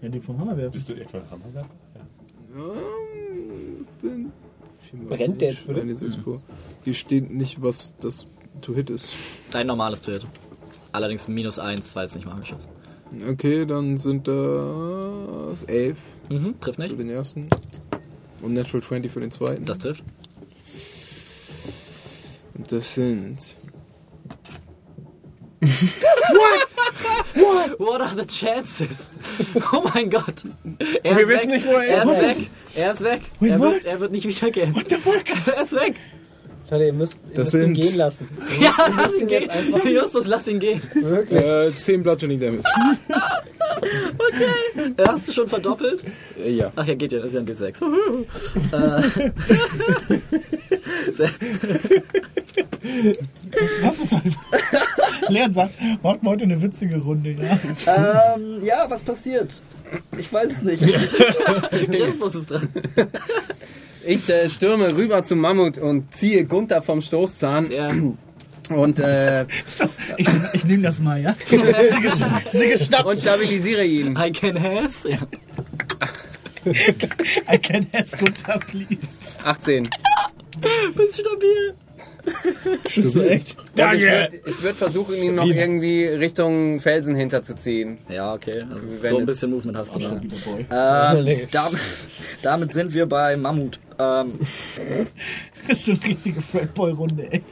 Ja, 0.02 0.10
die 0.10 0.20
vom 0.20 0.40
Hammer 0.40 0.58
werfen. 0.58 0.74
Bist 0.74 0.90
du 0.90 0.94
etwa 0.94 1.20
ein 1.20 1.32
Hammerwerfer? 1.32 1.70
Ja. 1.96 2.62
Ähm, 2.62 3.86
was 3.86 3.98
denn? 3.98 4.32
Brennt 4.94 5.42
der 5.42 5.50
nicht, 5.50 5.60
jetzt 5.62 5.70
wieder? 5.70 5.82
Eine 5.82 5.96
sechs 5.96 6.18
pro. 6.18 6.42
Hier 6.84 6.94
steht 6.94 7.32
nicht, 7.32 7.62
was 7.62 7.96
das 8.00 8.26
To-Hit 8.62 8.90
ist. 8.90 9.14
Dein 9.52 9.68
normales 9.68 10.02
Tötet. 10.02 10.28
Allerdings 10.92 11.28
minus 11.28 11.60
eins, 11.60 11.96
weil 11.96 12.06
es 12.06 12.16
nicht 12.16 12.26
magisch 12.26 12.52
ist. 12.52 12.68
Okay, 13.30 13.66
dann 13.66 13.98
sind 13.98 14.28
das 14.28 15.64
11 15.64 15.98
Mhm, 16.30 16.60
trifft 16.60 16.76
für 16.78 16.82
nicht. 16.84 17.00
den 17.00 17.10
ersten. 17.10 17.48
Und 18.42 18.54
Natural 18.54 18.82
20 18.82 19.12
für 19.12 19.20
den 19.20 19.32
zweiten. 19.32 19.66
Das 19.66 19.80
trifft. 19.80 20.04
Und 22.56 22.72
das 22.72 22.96
sind. 22.96 23.38
What 27.78 28.02
are 28.02 28.16
the 28.16 28.26
chances? 28.26 29.10
Oh 29.74 29.84
mein 29.94 30.10
Gott. 30.10 30.44
Er 31.04 31.16
Wir 31.18 31.22
ist 31.24 31.30
wissen 31.30 31.50
weg. 31.52 31.56
nicht, 31.58 31.68
wo 31.68 31.74
er 31.74 31.84
Er 31.84 31.98
ist. 31.98 32.02
ist 32.04 32.08
What 32.08 32.22
weg. 32.22 32.38
Er 32.76 32.92
ist 32.94 33.04
weg. 33.04 33.22
Er 33.42 33.60
wird, 33.60 33.86
er 33.86 34.00
wird 34.00 34.12
nicht 34.12 34.28
wiedergehen. 34.28 34.76
What 34.76 34.90
the 34.90 34.96
fuck? 34.98 35.24
Er 35.56 35.64
ist 35.64 35.74
weg. 35.74 35.96
Leute, 36.70 36.86
ihr 36.86 36.94
müsst, 36.94 37.18
ihr 37.30 37.36
Das 37.36 37.46
müsst 37.54 37.56
ihn 37.56 37.62
sind- 37.62 37.74
gehen 37.76 37.96
lassen. 37.98 38.30
Ja, 38.62 38.74
lass 38.98 39.14
ihn 39.14 39.22
ihn 39.22 39.28
gehen. 39.28 39.50
einfach- 39.50 39.86
Justus, 39.86 40.28
lass 40.28 40.48
ihn 40.48 40.60
gehen. 40.60 40.82
Äh, 41.30 41.72
10 41.72 42.02
Bludgeoning 42.04 42.40
Damage. 42.40 42.64
Hast 45.08 45.28
du 45.28 45.34
schon 45.34 45.48
verdoppelt? 45.50 46.04
Äh, 46.40 46.52
ja. 46.52 46.72
Ach 46.76 46.86
ja, 46.86 46.94
geht 46.96 47.12
ja, 47.12 47.20
das 47.20 47.34
ist 47.34 47.34
ja 47.36 47.40
ein 47.42 47.48
D6. 47.48 47.82
äh, 48.72 49.32
Was 53.82 54.00
ist 54.00 54.14
einfach? 54.14 54.42
Leon 55.30 55.54
sagt, 55.54 55.74
macht 56.02 56.24
mal 56.24 56.32
heute 56.32 56.44
eine 56.46 56.62
witzige 56.62 56.98
Runde, 56.98 57.32
ja. 57.86 58.36
ähm, 58.36 58.64
ja, 58.64 58.86
was 58.90 59.04
passiert? 59.04 59.62
Ich 60.18 60.32
weiß 60.32 60.48
es 60.48 60.62
nicht. 60.64 60.84
Christmas 61.92 62.36
ist 62.36 62.50
dran. 62.52 62.70
Ich 64.06 64.30
äh, 64.30 64.50
stürme 64.50 64.96
rüber 64.96 65.24
zum 65.24 65.40
Mammut 65.40 65.78
und 65.78 66.14
ziehe 66.14 66.46
Gunther 66.46 66.82
vom 66.82 67.02
Stoßzahn 67.02 67.70
Ja. 67.72 67.92
und, 68.76 69.00
äh, 69.00 69.46
So, 69.68 69.86
ich, 70.18 70.28
ich 70.54 70.66
nehme 70.66 70.84
das 70.84 71.00
mal, 71.00 71.22
ja. 71.22 71.36
Sie 71.48 71.58
gesch- 71.58 72.50
Sie 72.52 72.68
geschnappt. 72.70 73.06
und 73.06 73.20
stabilisiere 73.20 73.86
ihn. 73.86 74.18
I 74.18 74.32
can 74.32 74.60
has. 74.62 75.04
Ja. 75.08 75.18
I 77.52 77.58
can 77.58 77.88
ask 77.96 78.18
Gunter, 78.18 78.60
please. 78.60 79.40
18. 79.44 79.88
Bist 80.96 81.20
stabil. 81.20 81.76
Bist 82.84 83.16
du 83.16 83.22
echt? 83.22 83.58
Und 83.58 83.94
ich 83.96 84.02
würde 84.04 84.40
würd 84.62 84.76
versuchen, 84.76 85.16
ihn 85.16 85.36
noch 85.36 85.46
irgendwie 85.46 86.06
Richtung 86.06 86.80
Felsen 86.80 87.16
hinterzuziehen. 87.16 87.98
Ja, 88.10 88.34
okay. 88.34 88.60
Wenn 89.02 89.10
So 89.10 89.18
ein 89.18 89.26
bisschen 89.26 89.52
Movement 89.52 89.78
hast 89.78 89.96
du 89.96 90.02
schon. 90.02 90.20
Boy. 90.20 90.66
Ähm, 90.70 91.48
damit, 91.52 91.80
damit 92.44 92.72
sind 92.72 92.94
wir 92.94 93.08
bei 93.08 93.36
Mammut. 93.38 93.80
Ähm, 93.98 94.34
Das 95.68 95.78
ist 95.78 95.86
so 95.86 95.92
eine 95.92 96.04
richtige 96.04 96.42
Fredboy-Runde, 96.42 97.32
ey. 97.32 97.44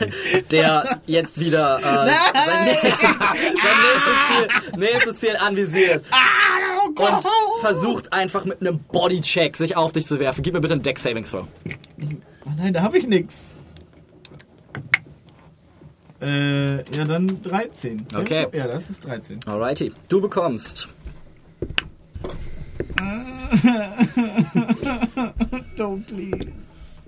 der 0.50 1.00
jetzt 1.06 1.38
wieder 1.38 1.78
äh, 1.78 1.82
sein, 1.82 2.08
sein 2.34 3.76
nächstes, 3.84 4.14
Ziel, 4.28 4.78
nächstes 4.78 5.20
Ziel 5.20 5.36
anvisiert. 5.36 6.04
Und 6.96 7.26
versucht 7.60 8.12
einfach 8.12 8.44
mit 8.44 8.60
einem 8.60 8.78
Bodycheck 8.78 9.56
sich 9.56 9.76
auf 9.76 9.92
dich 9.92 10.06
zu 10.06 10.18
werfen. 10.18 10.42
Gib 10.42 10.54
mir 10.54 10.60
bitte 10.60 10.74
einen 10.74 10.82
Deck 10.82 10.98
Saving 10.98 11.24
Throw. 11.24 11.46
Oh 12.48 12.52
nein, 12.56 12.72
da 12.72 12.82
habe 12.82 12.98
ich 12.98 13.06
nix. 13.06 13.58
Äh, 16.20 16.78
ja, 16.96 17.04
dann 17.04 17.42
13. 17.42 18.06
Okay. 18.16 18.46
Ja, 18.52 18.66
das 18.66 18.90
ist 18.90 19.04
13. 19.06 19.40
Alrighty. 19.46 19.92
Du 20.08 20.20
bekommst 20.20 20.88
Don't 25.76 26.04
please. 26.06 27.04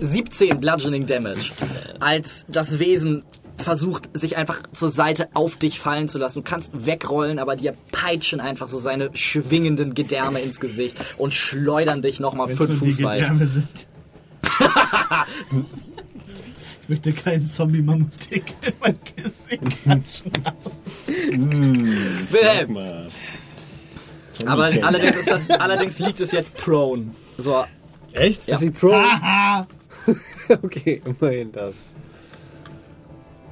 17 0.00 0.60
Bludgeoning 0.60 1.06
Damage, 1.06 1.52
als 2.00 2.46
das 2.48 2.78
Wesen 2.78 3.24
versucht, 3.56 4.08
sich 4.16 4.36
einfach 4.36 4.62
zur 4.72 4.90
Seite 4.90 5.28
auf 5.34 5.56
dich 5.56 5.80
fallen 5.80 6.08
zu 6.08 6.18
lassen. 6.18 6.40
Du 6.40 6.48
kannst 6.48 6.86
wegrollen, 6.86 7.38
aber 7.38 7.56
dir 7.56 7.74
peitschen 7.90 8.40
einfach 8.40 8.68
so 8.68 8.78
seine 8.78 9.10
schwingenden 9.14 9.94
Gedärme 9.94 10.40
ins 10.40 10.60
Gesicht 10.60 10.96
und 11.18 11.34
schleudern 11.34 12.02
dich 12.02 12.20
nochmal 12.20 12.48
fünf 12.48 12.78
Fuß 12.78 13.02
weit. 13.02 13.20
Gedärme 13.20 13.46
sind. 13.46 13.88
Ich 16.82 16.88
möchte 16.88 17.12
keinen 17.12 17.46
Zombie-Mammut-Dick 17.46 18.44
in 18.62 18.72
mein 18.80 18.98
Gesicht 19.16 19.82
klatschen. 19.82 20.32
Wilhelm, 22.30 22.78
aber 24.44 24.64
allerdings, 24.64 25.16
ist 25.16 25.30
das, 25.30 25.50
allerdings 25.50 25.98
liegt 25.98 26.20
es 26.20 26.32
jetzt 26.32 26.54
prone. 26.56 27.14
So, 27.38 27.64
Echt? 28.12 28.46
Ja. 28.46 28.54
Ist 28.54 28.60
sie 28.60 28.70
Pro? 28.70 28.92
Haha! 28.92 29.66
Okay, 30.62 31.02
immerhin 31.04 31.50
das. 31.50 31.74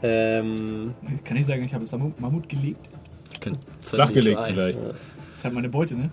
Ähm, 0.02 0.94
Kann 1.24 1.36
ich 1.36 1.46
sagen, 1.46 1.64
ich 1.64 1.74
habe 1.74 1.82
das 1.82 1.90
Mammut, 1.92 2.20
Mammut 2.20 2.48
gelegt? 2.48 2.78
ich 3.32 3.40
kann 3.40 3.58
Flachgelegt 3.82 4.40
vielleicht. 4.46 4.78
Das 4.78 4.94
ist 5.34 5.44
halt 5.44 5.54
meine 5.54 5.68
Beute, 5.68 5.96
ne? 5.96 6.10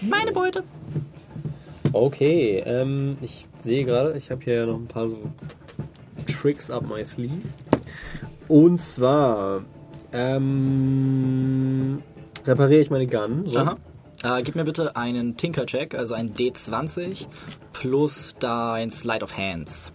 Meine 0.00 0.32
Beute. 0.32 0.64
Okay, 1.92 2.62
ähm, 2.64 3.18
ich 3.20 3.46
sehe 3.58 3.84
gerade, 3.84 4.16
ich 4.16 4.30
habe 4.30 4.42
hier 4.44 4.54
ja 4.54 4.66
noch 4.66 4.76
ein 4.76 4.86
paar 4.86 5.08
so 5.08 5.18
Tricks 6.26 6.70
up 6.70 6.88
my 6.88 7.04
sleeve. 7.04 7.44
Und 8.48 8.80
zwar 8.80 9.62
ähm, 10.12 12.02
repariere 12.46 12.80
ich 12.80 12.90
meine 12.90 13.06
Gun. 13.06 13.44
So. 13.46 13.58
Aha. 13.58 13.76
Äh, 14.24 14.42
gib 14.42 14.56
mir 14.56 14.64
bitte 14.64 14.96
einen 14.96 15.36
Tinker-Check, 15.36 15.94
also 15.94 16.14
ein 16.14 16.32
D20 16.32 17.26
plus 17.72 18.34
dein 18.40 18.90
Slide 18.90 19.22
of 19.22 19.36
Hands. 19.36 19.92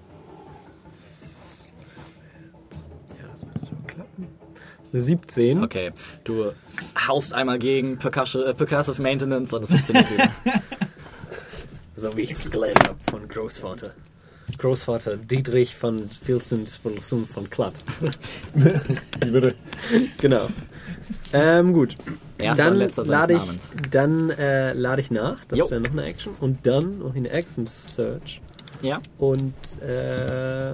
Ja, 3.10 3.28
das 3.34 3.46
müsste 3.46 3.76
klappen. 3.86 4.28
Das 4.82 4.94
Eine 4.94 5.02
17. 5.02 5.64
Okay, 5.64 5.92
du 6.24 6.54
haust 7.08 7.34
einmal 7.34 7.60
gegen 7.60 7.98
Percussion, 7.98 8.44
äh, 8.44 8.54
Percussive 8.54 9.02
Maintenance 9.02 9.52
und 9.54 9.64
es 9.64 9.70
funktioniert 9.70 10.12
wieder. 10.12 10.32
So 11.96 12.16
wie 12.18 12.22
ich 12.22 12.32
es 12.32 12.50
gelernt 12.50 12.88
habe 12.88 12.98
von 13.10 13.28
Großvater. 13.28 13.92
Großvater 14.58 15.18
Dietrich 15.18 15.76
von 15.76 16.08
Filsens 16.10 16.76
von 16.76 17.00
Sum 17.00 17.28
von 17.28 17.50
Klatt. 17.50 17.76
genau. 20.20 20.48
Ähm, 21.32 21.74
gut. 21.74 21.96
Erster 22.38 22.64
dann 22.66 22.74
und 22.74 22.80
letzter 22.80 23.06
seines 23.06 23.20
lade 23.22 23.34
ich, 23.34 23.40
Namens. 23.40 23.72
dann 23.92 24.30
äh, 24.32 24.74
lade 24.74 25.02
ich 25.02 25.12
nach. 25.12 25.38
Das 25.46 25.60
Jo. 25.60 25.66
ist 25.66 25.72
ja 25.72 25.80
noch 25.80 25.92
eine 25.92 26.04
Action. 26.04 26.36
Und 26.40 26.66
dann 26.68 27.00
noch 27.00 27.16
eine 27.16 27.30
Action 27.30 27.66
Search. 27.68 28.42
Ja? 28.82 29.00
Und 29.18 29.54
äh, 29.82 30.74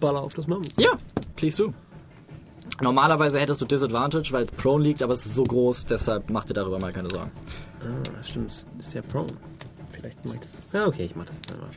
baller 0.00 0.22
auf 0.22 0.34
das 0.34 0.46
Mammut. 0.46 0.68
Ja, 0.78 0.92
please 1.36 1.56
do. 1.62 1.72
Normalerweise 2.80 3.38
hättest 3.38 3.60
du 3.60 3.66
Disadvantage, 3.66 4.32
weil 4.32 4.44
es 4.44 4.50
prone 4.50 4.82
liegt, 4.84 5.02
aber 5.02 5.14
es 5.14 5.24
ist 5.26 5.34
so 5.34 5.42
groß, 5.44 5.86
deshalb 5.86 6.30
mach 6.30 6.46
dir 6.46 6.54
darüber 6.54 6.78
mal 6.78 6.92
keine 6.92 7.10
Sorgen. 7.10 7.30
Ah, 7.82 8.24
stimmt. 8.24 8.48
Das 8.48 8.66
ist 8.86 8.94
ja 8.94 9.02
prone. 9.02 9.28
Vielleicht 10.00 10.24
mache 10.24 10.36
ich 10.36 10.40
das. 10.40 10.58
Ah, 10.74 10.86
okay, 10.86 11.04
ich 11.04 11.14
mache 11.14 11.26
das 11.28 11.40
dann 11.42 11.60
mal. 11.60 11.68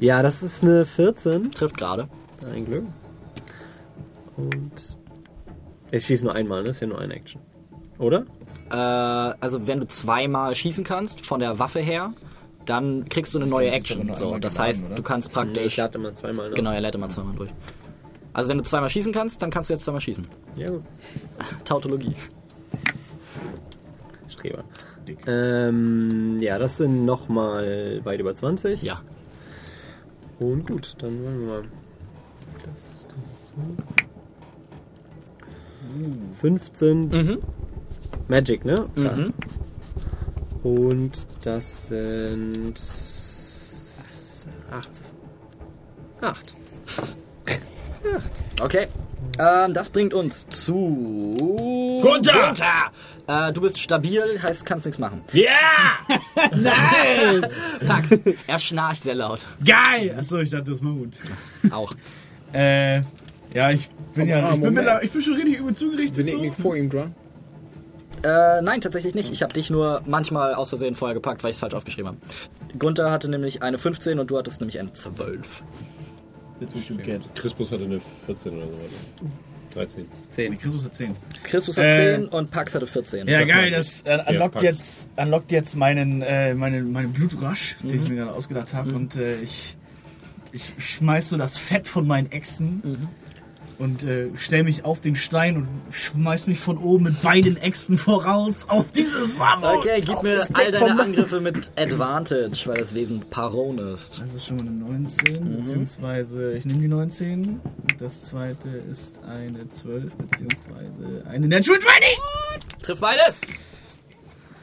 Ja, 0.00 0.22
das 0.22 0.42
ist 0.42 0.62
eine 0.62 0.86
14. 0.86 1.50
Trifft 1.50 1.76
gerade. 1.76 2.08
Ein 2.54 2.64
Glück. 2.64 2.84
Und 4.36 4.96
ich 5.90 6.04
schieße 6.06 6.24
nur 6.24 6.34
einmal, 6.34 6.62
ne? 6.62 6.70
Ist 6.70 6.80
ja 6.80 6.86
nur 6.86 6.98
eine 6.98 7.14
Action. 7.14 7.40
Oder? 7.98 8.24
Äh, 8.70 8.74
also 8.74 9.66
wenn 9.66 9.80
du 9.80 9.86
zweimal 9.86 10.54
schießen 10.54 10.84
kannst 10.84 11.24
von 11.26 11.40
der 11.40 11.58
Waffe 11.58 11.80
her, 11.80 12.12
dann 12.64 13.08
kriegst 13.08 13.34
du 13.34 13.38
eine 13.38 13.48
neue 13.48 13.70
Action. 13.70 14.12
So, 14.14 14.26
einmal 14.26 14.40
das 14.40 14.54
geladen, 14.54 14.68
heißt, 14.68 14.84
oder? 14.86 14.94
du 14.94 15.02
kannst 15.02 15.28
Nee, 15.28 15.34
praktisch. 15.34 15.64
ich 15.66 15.76
lade 15.76 15.98
immer 15.98 16.14
zweimal. 16.14 16.50
Ne? 16.50 16.54
Genau, 16.54 16.70
er 16.70 16.80
lädt 16.80 16.94
immer 16.94 17.08
zweimal 17.08 17.34
durch. 17.34 17.50
Also 18.32 18.50
wenn 18.50 18.58
du 18.58 18.64
zweimal 18.64 18.88
schießen 18.88 19.12
kannst, 19.12 19.42
dann 19.42 19.50
kannst 19.50 19.68
du 19.68 19.74
jetzt 19.74 19.84
zweimal 19.84 20.00
schießen. 20.00 20.26
Ja, 20.56 20.70
gut. 20.70 20.84
Tautologie. 21.64 22.14
Streber. 24.38 24.64
Ähm, 25.26 26.40
ja, 26.40 26.58
das 26.58 26.76
sind 26.78 27.04
nochmal 27.04 28.00
weit 28.04 28.20
über 28.20 28.34
20. 28.34 28.82
Ja. 28.82 29.00
Und 30.38 30.66
gut, 30.66 30.94
dann 30.98 31.22
wollen 31.24 31.40
wir 31.40 31.46
mal. 31.48 31.64
Das 32.64 32.90
ist 32.90 33.08
dann 33.10 33.22
so. 36.28 36.34
15 36.34 37.08
Mhm. 37.08 37.38
Magic, 38.28 38.64
ne? 38.64 38.86
Mhm. 38.94 39.32
Und 40.62 41.26
das 41.42 41.88
sind 41.88 42.80
8. 44.70 44.88
8. 46.20 46.54
Okay. 48.60 48.88
Ähm, 49.38 49.72
das 49.74 49.88
bringt 49.90 50.14
uns 50.14 50.46
zu. 50.48 51.34
Gunther! 52.02 52.46
Gunther! 52.46 52.90
Äh, 53.28 53.52
du 53.52 53.60
bist 53.60 53.78
stabil, 53.78 54.40
heißt, 54.42 54.62
du 54.62 54.64
kannst 54.64 54.86
nichts 54.86 54.98
machen. 54.98 55.20
Ja! 55.32 55.50
Nice! 56.56 57.52
Pax, 57.86 58.18
er 58.46 58.58
schnarcht 58.58 59.02
sehr 59.02 59.14
laut. 59.14 59.44
Geil! 59.64 60.14
Achso, 60.18 60.38
ich 60.38 60.50
dachte, 60.50 60.70
das 60.70 60.82
war 60.82 60.92
gut. 60.92 61.10
Auch. 61.70 61.92
Äh, 62.54 63.02
ja, 63.54 63.70
ich 63.70 63.88
bin 64.14 64.28
ja. 64.28 64.48
ah, 64.48 64.54
Ich 64.54 64.60
bin, 64.62 64.72
mittler- 64.74 65.02
ich 65.02 65.10
bin 65.10 65.20
schon 65.20 65.34
richtig 65.34 65.58
übel 65.58 65.74
zugerichtet. 65.74 66.16
Bin 66.16 66.26
ich 66.28 66.32
So. 66.34 66.40
nicht 66.40 66.54
vor 66.54 66.74
ihm 66.76 66.88
dran? 66.88 67.14
Äh, 68.22 68.62
nein, 68.62 68.80
tatsächlich 68.80 69.14
nicht. 69.14 69.30
Ich 69.30 69.42
habe 69.42 69.52
dich 69.52 69.68
nur 69.70 70.02
manchmal 70.06 70.54
aus 70.54 70.70
Versehen 70.70 70.94
vorher 70.94 71.14
gepackt, 71.14 71.44
weil 71.44 71.50
ich 71.50 71.56
es 71.56 71.60
falsch 71.60 71.74
aufgeschrieben 71.74 72.08
habe. 72.08 72.18
Gunther 72.78 73.10
hatte 73.10 73.28
nämlich 73.28 73.62
eine 73.62 73.78
15 73.78 74.18
und 74.18 74.30
du 74.30 74.38
hattest 74.38 74.60
nämlich 74.60 74.78
eine 74.80 74.92
12. 74.92 75.62
Crispus 77.34 77.70
hatte 77.72 77.84
eine 77.84 78.00
14 78.26 78.56
oder 78.56 78.66
so. 78.72 78.80
13. 79.74 80.06
10. 80.30 80.58
Christus 80.58 80.84
hat 80.84 80.94
10. 80.94 81.16
Christus 81.44 81.76
hat 81.76 81.84
Äh, 81.84 82.16
10 82.16 82.28
und 82.28 82.50
Pax 82.50 82.74
hatte 82.74 82.86
14. 82.86 83.26
Ja, 83.28 83.40
Das 83.40 83.48
geil, 83.48 83.70
das 83.70 84.02
äh, 84.02 84.18
unlockt, 84.28 84.62
jetzt, 84.62 85.08
unlockt 85.16 85.52
jetzt 85.52 85.76
meinen, 85.76 86.22
äh, 86.22 86.54
meinen, 86.54 86.92
meinen 86.92 87.12
Blutrush, 87.12 87.76
den 87.82 87.96
Mhm. 87.98 88.02
ich 88.04 88.08
mir 88.10 88.16
gerade 88.16 88.32
ausgedacht 88.32 88.74
habe. 88.74 88.92
Und 88.94 89.16
äh, 89.16 89.40
ich, 89.40 89.76
ich 90.52 90.72
schmeiß 90.78 91.30
so 91.30 91.36
das 91.36 91.58
Fett 91.58 91.86
von 91.86 92.06
meinen 92.06 92.30
Äxten 92.32 92.80
Mhm. 92.84 93.08
Und 93.78 94.02
äh, 94.04 94.30
stell 94.34 94.64
mich 94.64 94.84
auf 94.84 95.00
den 95.00 95.16
Stein 95.16 95.56
und 95.56 95.68
schmeiß 95.90 96.46
mich 96.46 96.58
von 96.58 96.78
oben 96.78 97.04
mit 97.04 97.22
beiden 97.22 97.56
Äxten 97.56 97.96
voraus 97.96 98.68
auf 98.68 98.92
dieses 98.92 99.36
Mammut. 99.36 99.78
Okay, 99.78 100.00
gib 100.04 100.22
mir 100.22 100.40
all 100.54 100.70
deine. 100.70 101.00
Angriffe 101.00 101.40
mit 101.40 101.70
Advantage, 101.76 102.66
weil 102.66 102.78
das 102.78 102.94
Wesen 102.94 103.20
Paron 103.30 103.78
ist. 103.78 104.20
Das 104.20 104.34
ist 104.34 104.46
schon 104.46 104.56
mal 104.56 104.66
eine 104.66 104.72
19, 104.72 105.56
beziehungsweise 105.56 106.52
ich 106.54 106.64
nehme 106.64 106.80
die 106.80 106.88
19. 106.88 107.60
Das 107.98 108.24
zweite 108.24 108.68
ist 108.68 109.20
eine 109.24 109.68
12, 109.68 110.14
beziehungsweise 110.14 111.24
eine 111.28 111.46
Natural 111.46 111.80
20. 111.80 112.82
Trifft 112.82 113.00
beides! 113.00 113.40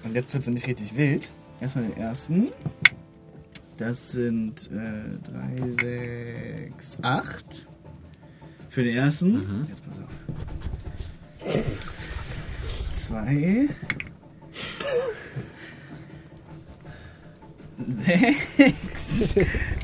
Und 0.04 0.14
jetzt 0.14 0.34
wird 0.34 0.42
es 0.42 0.48
nämlich 0.48 0.68
richtig 0.68 0.96
wild. 0.96 1.32
Erstmal 1.62 1.86
den 1.86 1.98
ersten. 1.98 2.50
Das 3.78 4.12
sind 4.12 4.70
äh, 4.72 5.58
3, 5.58 5.72
6, 6.70 6.98
8. 7.02 7.68
Für 8.76 8.84
den 8.84 8.98
ersten. 8.98 9.66
Jetzt 9.70 9.84
pass 9.86 10.00
auf. 10.00 10.10
Zwei. 12.92 13.70
Sechs. 18.06 19.14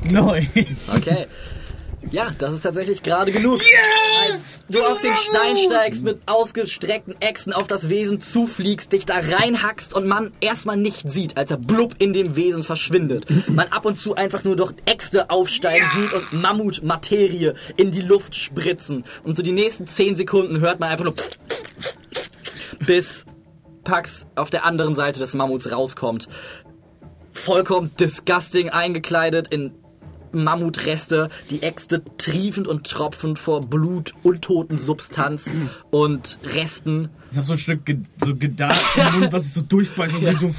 Neun. 0.10 0.46
Okay. 0.94 1.26
Ja, 2.10 2.30
das 2.38 2.52
ist 2.52 2.62
tatsächlich 2.62 3.02
gerade 3.02 3.32
genug. 3.32 3.60
Als 4.28 4.62
du 4.68 4.82
auf 4.84 5.00
den 5.00 5.14
Stein 5.14 5.56
steigst, 5.56 6.02
mit 6.02 6.20
ausgestreckten 6.26 7.14
Äxten 7.20 7.52
auf 7.52 7.66
das 7.66 7.88
Wesen 7.88 8.20
zufliegst, 8.20 8.92
dich 8.92 9.06
da 9.06 9.14
reinhackst 9.14 9.94
und 9.94 10.06
man 10.06 10.32
erstmal 10.40 10.76
nicht 10.76 11.10
sieht, 11.10 11.36
als 11.36 11.50
er 11.50 11.58
blub 11.58 11.94
in 11.98 12.12
dem 12.12 12.36
Wesen 12.36 12.64
verschwindet. 12.64 13.26
Man 13.48 13.68
ab 13.68 13.84
und 13.84 13.98
zu 13.98 14.14
einfach 14.14 14.44
nur 14.44 14.56
durch 14.56 14.74
Äxte 14.84 15.30
aufsteigen 15.30 15.86
sieht 15.94 16.12
und 16.12 16.32
Mammutmaterie 16.32 17.52
in 17.76 17.92
die 17.92 18.02
Luft 18.02 18.34
spritzen. 18.34 19.04
Und 19.22 19.36
so 19.36 19.42
die 19.42 19.52
nächsten 19.52 19.86
10 19.86 20.16
Sekunden 20.16 20.60
hört 20.60 20.80
man 20.80 20.90
einfach 20.90 21.04
nur 21.04 21.14
bis 22.86 23.26
Pax 23.84 24.26
auf 24.36 24.50
der 24.50 24.64
anderen 24.64 24.94
Seite 24.94 25.20
des 25.20 25.34
Mammuts 25.34 25.70
rauskommt. 25.70 26.28
Vollkommen 27.32 27.90
disgusting 27.98 28.68
eingekleidet 28.70 29.48
in 29.48 29.72
Mammutreste, 30.34 31.28
die 31.50 31.62
Äxte 31.62 32.02
triefend 32.18 32.68
und 32.68 32.88
tropfend 32.88 33.38
vor 33.38 33.62
Blut, 33.62 34.12
untoten 34.22 34.76
Substanz 34.76 35.50
und 35.90 36.38
Resten. 36.44 37.10
Ich 37.30 37.36
habe 37.36 37.46
so 37.46 37.52
ein 37.54 37.58
Stück 37.58 37.86
ge 37.86 37.98
so 38.22 38.30
im 38.30 39.20
Mund, 39.20 39.32
was 39.32 39.46
ich 39.46 39.52
so 39.52 39.62
durchbeiße. 39.62 40.14
was 40.22 40.34
ich 40.34 40.40
so 40.40 40.52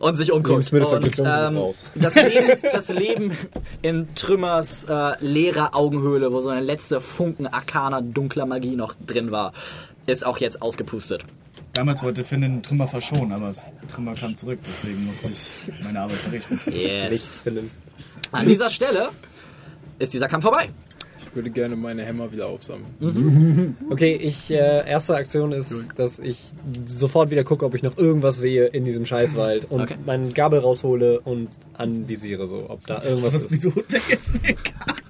und 0.00 0.14
sich 0.14 0.32
umguckt. 0.32 0.72
Und, 0.72 1.18
ähm, 1.18 1.58
das, 1.94 2.14
Leben, 2.14 2.60
das 2.62 2.88
Leben 2.88 3.32
in 3.82 4.14
Trümmers 4.14 4.84
äh, 4.84 5.12
leerer 5.20 5.74
Augenhöhle, 5.74 6.32
wo 6.32 6.40
so 6.40 6.48
eine 6.48 6.60
letzte 6.60 7.00
Funken 7.00 7.46
arkaner, 7.46 8.02
dunkler 8.02 8.46
Magie 8.46 8.76
noch 8.76 8.94
drin 9.06 9.30
war, 9.30 9.52
ist 10.06 10.24
auch 10.24 10.38
jetzt 10.38 10.62
ausgepustet. 10.62 11.24
Damals 11.72 12.02
wollte 12.02 12.24
Finn 12.24 12.40
den 12.40 12.62
Trümmer 12.62 12.86
verschonen, 12.88 13.32
aber 13.32 13.54
Trümmer 13.88 14.14
kam 14.14 14.34
zurück, 14.36 14.58
deswegen 14.66 15.04
musste 15.06 15.30
ich 15.30 15.50
meine 15.82 16.00
Arbeit 16.00 16.18
verrichten. 16.18 16.60
Yes. 16.70 17.42
An 18.32 18.46
dieser 18.46 18.70
Stelle 18.70 19.08
ist 19.98 20.12
dieser 20.14 20.28
Kampf 20.28 20.44
vorbei. 20.44 20.68
Ich 21.20 21.34
würde 21.34 21.50
gerne 21.50 21.76
meine 21.76 22.04
Hämmer 22.04 22.32
wieder 22.32 22.46
aufsammeln. 22.46 23.76
Okay, 23.90 24.14
ich, 24.14 24.50
äh, 24.50 24.88
erste 24.88 25.14
Aktion 25.16 25.52
ist, 25.52 25.88
dass 25.96 26.18
ich 26.18 26.40
sofort 26.86 27.30
wieder 27.30 27.44
gucke, 27.44 27.66
ob 27.66 27.74
ich 27.74 27.82
noch 27.82 27.98
irgendwas 27.98 28.38
sehe 28.38 28.66
in 28.66 28.84
diesem 28.84 29.04
Scheißwald 29.04 29.66
und 29.70 29.82
Okay. 29.82 29.96
meinen 30.06 30.32
Gabel 30.32 30.60
raushole 30.60 31.20
und 31.20 31.48
anvisiere, 31.74 32.46
so, 32.48 32.64
ob 32.68 32.86
da 32.86 33.02
irgendwas 33.02 33.34
Was 33.34 33.42
ist. 33.46 33.50
wieso 33.52 33.70
vergessen? 33.70 34.40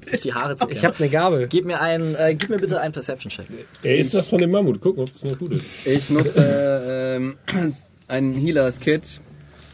Sich 0.06 0.20
die 0.22 0.32
Haare 0.34 0.56
zu 0.56 0.66
Ich 0.70 0.84
habe 0.84 0.96
eine 0.98 1.09
Gabel. 1.09 1.46
Gib 1.48 1.66
mir 1.66 1.80
ein, 1.80 2.14
äh, 2.16 2.34
gib 2.34 2.48
mir 2.48 2.59
bitte 2.59 2.80
einen 2.80 2.92
Perception-Check. 2.94 3.46
Er 3.82 3.98
ist 3.98 4.14
das 4.14 4.28
von 4.28 4.38
dem 4.38 4.50
Mammut. 4.50 4.80
Gucken, 4.80 5.02
ob 5.05 5.14
es 5.14 5.22
noch 5.22 5.38
gut 5.38 5.52
ist. 5.52 5.86
Ich 5.86 6.09
nutze 6.10 7.16
ähm, 7.16 7.36
ein 8.09 8.35
Healers 8.35 8.80
Kit 8.80 9.20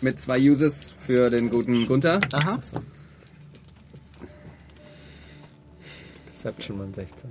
mit 0.00 0.20
zwei 0.20 0.38
Uses 0.38 0.94
für 0.98 1.30
den 1.30 1.50
guten 1.50 1.86
Gunther. 1.86 2.18
Aha. 2.32 2.60
Deception 6.30 6.78
Mann 6.78 6.92
16. 6.92 7.30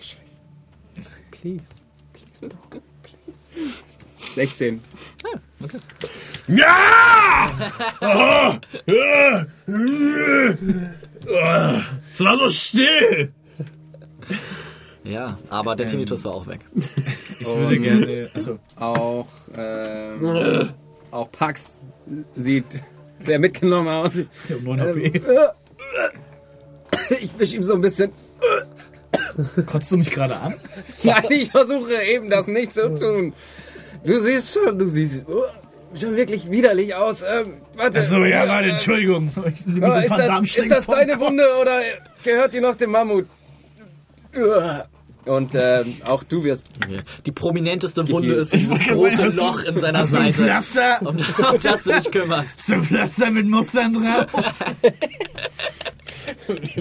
Scheiße. 0.00 0.40
Please. 1.30 1.64
16. 4.34 4.80
Es 12.12 12.20
war 12.24 12.36
so 12.36 12.48
still! 12.48 13.32
Ja, 15.04 15.38
aber 15.48 15.76
der 15.76 15.86
Tinnitus 15.86 16.24
war 16.24 16.34
auch 16.34 16.46
weg. 16.46 16.60
Ich 17.40 17.46
würde 17.46 17.78
gerne. 17.78 18.30
Achso, 18.34 18.58
Auch, 18.76 19.26
ähm, 19.56 20.68
auch 21.10 21.32
Pax 21.32 21.84
sieht 22.36 22.66
sehr 23.18 23.38
mitgenommen 23.38 23.88
aus. 23.88 24.14
ich 24.16 24.26
habe 24.50 24.62
9 24.62 24.80
HP. 24.80 25.22
wisch 27.38 27.54
ihm 27.54 27.62
so 27.62 27.74
ein 27.74 27.80
bisschen. 27.80 28.12
Kotzt 29.64 29.90
du 29.90 29.96
mich 29.96 30.10
gerade 30.10 30.36
an? 30.36 30.54
Nein, 31.02 31.24
ich 31.30 31.50
versuche 31.50 31.94
eben 32.02 32.28
das 32.28 32.46
nicht 32.46 32.74
zu 32.74 32.94
tun. 32.94 33.32
Du 34.04 34.20
siehst 34.20 34.52
schon, 34.52 34.78
du 34.78 34.88
siehst 34.88 35.24
schon 35.98 36.16
wirklich 36.16 36.50
widerlich 36.50 36.94
aus. 36.94 37.22
Ähm, 37.22 37.54
warte. 37.74 38.00
Achso, 38.00 38.24
ja, 38.24 38.44
äh, 38.44 38.48
warte, 38.48 38.68
äh, 38.68 38.72
Entschuldigung. 38.72 39.30
Ich 39.54 39.66
nehme 39.66 39.86
so 39.86 39.92
ein 39.94 40.04
ist, 40.04 40.08
paar 40.10 40.18
das, 40.18 40.56
ist 40.56 40.70
das 40.70 40.86
deine. 40.86 41.18
Wunde 41.18 41.44
oder 41.60 41.80
gehört 42.22 42.52
die 42.52 42.60
noch 42.60 42.74
dem 42.74 42.90
Mammut? 42.90 43.26
Und 45.26 45.54
ähm, 45.54 45.86
auch 46.06 46.24
du 46.24 46.44
wirst. 46.44 46.70
Okay. 46.82 47.00
Die 47.26 47.32
prominenteste 47.32 48.08
Wunde 48.08 48.34
ist 48.34 48.52
dieses 48.52 48.80
große 48.80 49.30
sagen, 49.30 49.36
Loch 49.36 49.62
in 49.64 49.78
seiner 49.78 49.98
hast 49.98 50.12
Seite, 50.12 50.32
Pflaster? 50.32 50.98
um, 51.02 51.08
um 51.08 51.16
das 51.62 51.82
du 51.82 51.92
dich 51.92 52.10
kümmerst. 52.10 52.66
So 52.66 52.74
ein 52.74 52.84
Pflaster 52.84 53.30
mit 53.30 53.46
Mustern 53.46 53.92
drauf. 53.92 54.26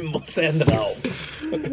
muss 0.04 0.34
der 0.34 0.54
drauf. 0.54 1.02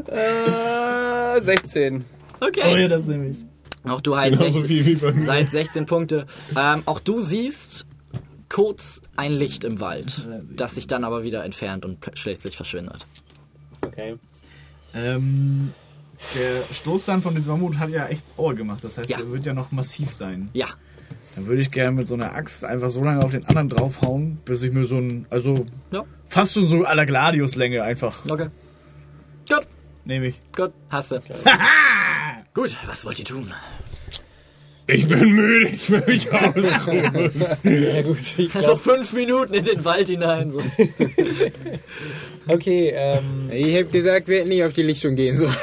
Äh, 0.08 1.40
16. 1.42 2.04
Okay. 2.40 2.72
Oh 2.72 2.76
ja, 2.76 2.88
das 2.88 3.06
nehme 3.06 3.28
ich. 3.28 3.44
Auch 3.84 4.00
du 4.00 4.16
halt 4.16 4.32
Genauso 4.32 4.60
16, 4.60 4.66
viel 4.66 4.86
wie 4.86 4.94
bei 4.96 5.12
mir. 5.12 5.26
seit 5.26 5.50
16 5.50 5.86
Punkte. 5.86 6.26
Ähm, 6.56 6.82
auch 6.86 7.00
du 7.00 7.20
siehst 7.20 7.86
kurz 8.48 9.00
ein 9.16 9.32
Licht 9.32 9.64
im 9.64 9.80
Wald, 9.80 10.26
das 10.54 10.74
sich 10.74 10.86
dann 10.86 11.04
aber 11.04 11.22
wieder 11.22 11.44
entfernt 11.44 11.84
und 11.84 11.98
schließlich 12.14 12.56
verschwindet. 12.56 13.06
Okay. 13.84 14.16
Ähm, 14.94 15.72
der 16.34 16.62
Stoßzahn 16.74 17.20
von 17.22 17.34
diesem 17.34 17.52
Mammut 17.52 17.78
hat 17.78 17.90
ja 17.90 18.06
echt 18.06 18.22
Ohr 18.36 18.54
gemacht. 18.54 18.82
Das 18.82 18.96
heißt, 18.98 19.10
Ja. 19.10 19.18
er 19.18 19.30
wird 19.30 19.44
ja 19.46 19.52
noch 19.54 19.70
massiv 19.72 20.10
sein. 20.12 20.48
Ja, 20.54 20.66
Dann 21.34 21.46
würde 21.46 21.60
ich 21.60 21.70
gerne 21.70 21.92
mit 21.92 22.08
so 22.08 22.14
einer 22.14 22.34
Axt 22.34 22.64
einfach 22.64 22.88
so 22.88 23.02
lange 23.04 23.22
auf 23.22 23.30
den 23.30 23.44
anderen 23.44 23.68
draufhauen, 23.68 24.36
bis 24.46 24.62
ich 24.62 24.72
mir 24.72 24.86
so 24.86 24.96
ein, 24.96 25.26
also 25.28 25.66
Ja. 25.92 26.04
fast 26.24 26.54
schon 26.54 26.66
so 26.66 26.84
aller 26.84 27.04
Gladius-Länge 27.04 27.82
einfach 27.82 28.24
okay. 28.28 28.48
Gut, 29.48 29.66
nehme 30.06 30.28
ich. 30.28 30.40
gut, 30.56 30.72
hast 30.88 31.12
du. 31.12 31.18
Gut, 32.54 32.74
was 32.86 33.04
wollt 33.04 33.18
ihr 33.18 33.24
tun? 33.26 33.52
Ich 34.88 35.08
bin 35.08 35.30
müde, 35.32 35.68
ich 35.70 35.90
will 35.90 36.02
mich 36.06 36.32
ausruhen. 36.32 37.32
Ja 37.64 38.02
gut, 38.02 38.18
ich 38.36 38.52
So 38.52 38.58
glaub, 38.60 38.78
fünf 38.78 39.12
Minuten 39.12 39.54
in 39.54 39.64
den 39.64 39.84
Wald 39.84 40.08
hinein. 40.08 40.52
So. 40.52 40.62
okay, 42.46 42.92
ähm... 42.94 43.50
Ich 43.50 43.74
hab 43.76 43.90
gesagt, 43.90 44.28
wir 44.28 44.38
hätten 44.38 44.50
nicht 44.50 44.62
auf 44.62 44.72
die 44.72 44.82
Lichtung 44.82 45.16
gehen 45.16 45.36
sollen. 45.36 45.56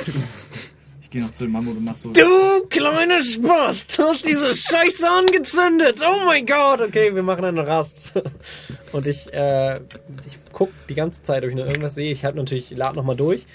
Ich 1.02 1.10
gehe 1.10 1.22
noch 1.22 1.32
zu 1.32 1.46
dem 1.46 1.54
Mammut 1.54 1.78
und 1.78 1.86
mach 1.86 1.96
so. 1.96 2.12
Du 2.12 2.68
kleiner 2.70 3.22
Spaß, 3.22 3.88
du 3.88 4.04
hast 4.04 4.26
diese 4.26 4.54
Scheiße 4.54 5.10
angezündet. 5.10 6.02
Oh 6.04 6.26
mein 6.26 6.46
Gott. 6.46 6.82
Okay, 6.82 7.16
wir 7.16 7.24
machen 7.24 7.46
eine 7.46 7.66
Rast. 7.66 8.14
Und 8.92 9.08
ich, 9.08 9.34
äh, 9.34 9.78
ich 9.78 10.38
guck 10.52 10.70
die 10.88 10.94
ganze 10.94 11.24
Zeit, 11.24 11.44
ob 11.44 11.50
ich 11.50 11.56
noch 11.56 11.66
irgendwas 11.66 11.96
sehe. 11.96 12.12
Ich 12.12 12.24
halt 12.24 12.36
natürlich, 12.36 12.70
lad 12.72 12.96
noch 12.96 13.04
mal 13.04 13.16
durch. 13.16 13.46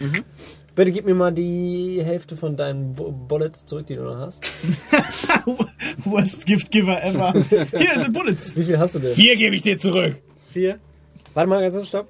Bitte 0.79 0.93
gib 0.93 1.07
mir 1.07 1.15
mal 1.17 1.33
die 1.33 2.01
Hälfte 2.05 2.37
von 2.37 2.57
deinen 2.57 2.95
Bu- 2.95 3.11
Bullets 3.11 3.67
zurück, 3.67 3.89
die 3.89 3.97
du 3.97 4.05
noch 4.05 4.17
hast. 4.19 4.45
Worst 6.05 6.47
Gift 6.47 6.71
Giver 6.71 7.03
ever. 7.03 7.33
Hier 7.77 7.99
sind 7.99 8.13
Bullets. 8.13 8.57
Wie 8.57 8.63
viel 8.63 8.79
hast 8.79 8.95
du 8.95 9.01
denn? 9.01 9.13
Hier 9.13 9.35
gebe 9.37 9.57
ich 9.57 9.63
dir 9.63 9.77
zurück. 9.77 10.23
Vier? 10.53 10.79
Warte 11.35 11.49
mal 11.51 11.61
ganz 11.63 11.75
kurz, 11.75 11.89
stopp. 11.89 12.07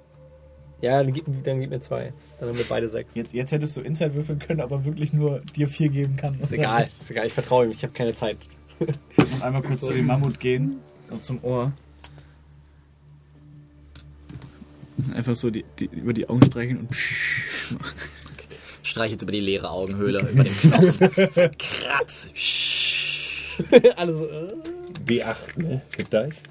Ja, 0.83 1.03
dann 1.03 1.15
gib, 1.15 1.25
dann 1.45 1.61
gib 1.63 1.71
mir 1.71 1.81
zwei. 1.81 2.13
Dann 2.39 2.51
haben 2.51 2.59
wir 2.59 2.67
beide 2.69 2.91
sechs. 2.91 3.15
Jetzt, 3.15 3.33
jetzt 3.33 3.53
hättest 3.53 3.75
du 3.75 3.81
Inside 3.81 4.15
würfeln 4.15 4.39
können, 4.39 4.61
aber 4.61 4.85
wirklich 4.85 5.15
nur 5.15 5.41
dir 5.57 5.67
vier 5.67 5.89
geben 5.89 6.17
kann. 6.17 6.39
Ist 6.39 6.53
egal, 6.53 6.89
ist 7.01 7.11
egal. 7.11 7.27
Ich 7.27 7.33
vertraue 7.33 7.65
ihm. 7.65 7.71
Ich 7.71 7.83
habe 7.85 7.95
keine 7.95 8.15
Zeit. 8.15 8.37
Noch 9.17 9.41
einmal 9.41 9.63
kurz 9.63 9.81
zu 9.81 9.95
dem 9.95 10.05
Mammut 10.05 10.39
gehen. 10.41 10.77
Und 11.11 11.25
zum 11.25 11.43
Ohr. 11.43 11.73
Einfach 15.15 15.35
so 15.35 15.49
die, 15.51 15.65
die, 15.79 15.87
über 15.87 16.13
die 16.13 16.29
Augen 16.29 16.43
streichen 16.45 16.81
und 16.81 16.91
psch. 16.91 17.75
Streich 18.89 19.13
jetzt 19.13 19.23
über 19.23 19.33
die 19.33 19.41
leere 19.41 19.71
Augenhöhle, 19.71 20.21
über 20.21 20.45
den 20.45 20.53
Knochen. 20.53 21.11
Kratz. 21.59 22.29
Alles 23.97 24.17
so, 24.17 24.27
äh? 24.27 24.55
B8, 25.07 25.37
ne? 25.57 25.83
Mit 25.97 26.13
Dice. 26.13 26.43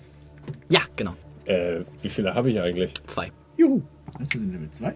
Ja, 0.69 0.81
genau. 0.95 1.15
Äh, 1.45 1.81
wie 2.01 2.09
viele 2.09 2.34
habe 2.34 2.51
ich 2.51 2.59
eigentlich? 2.59 2.93
Zwei. 3.07 3.31
Juhu. 3.57 3.81
Weißt 4.19 4.34
du, 4.34 4.39
sind 4.39 4.51
Level 4.51 4.69
2? 4.69 4.95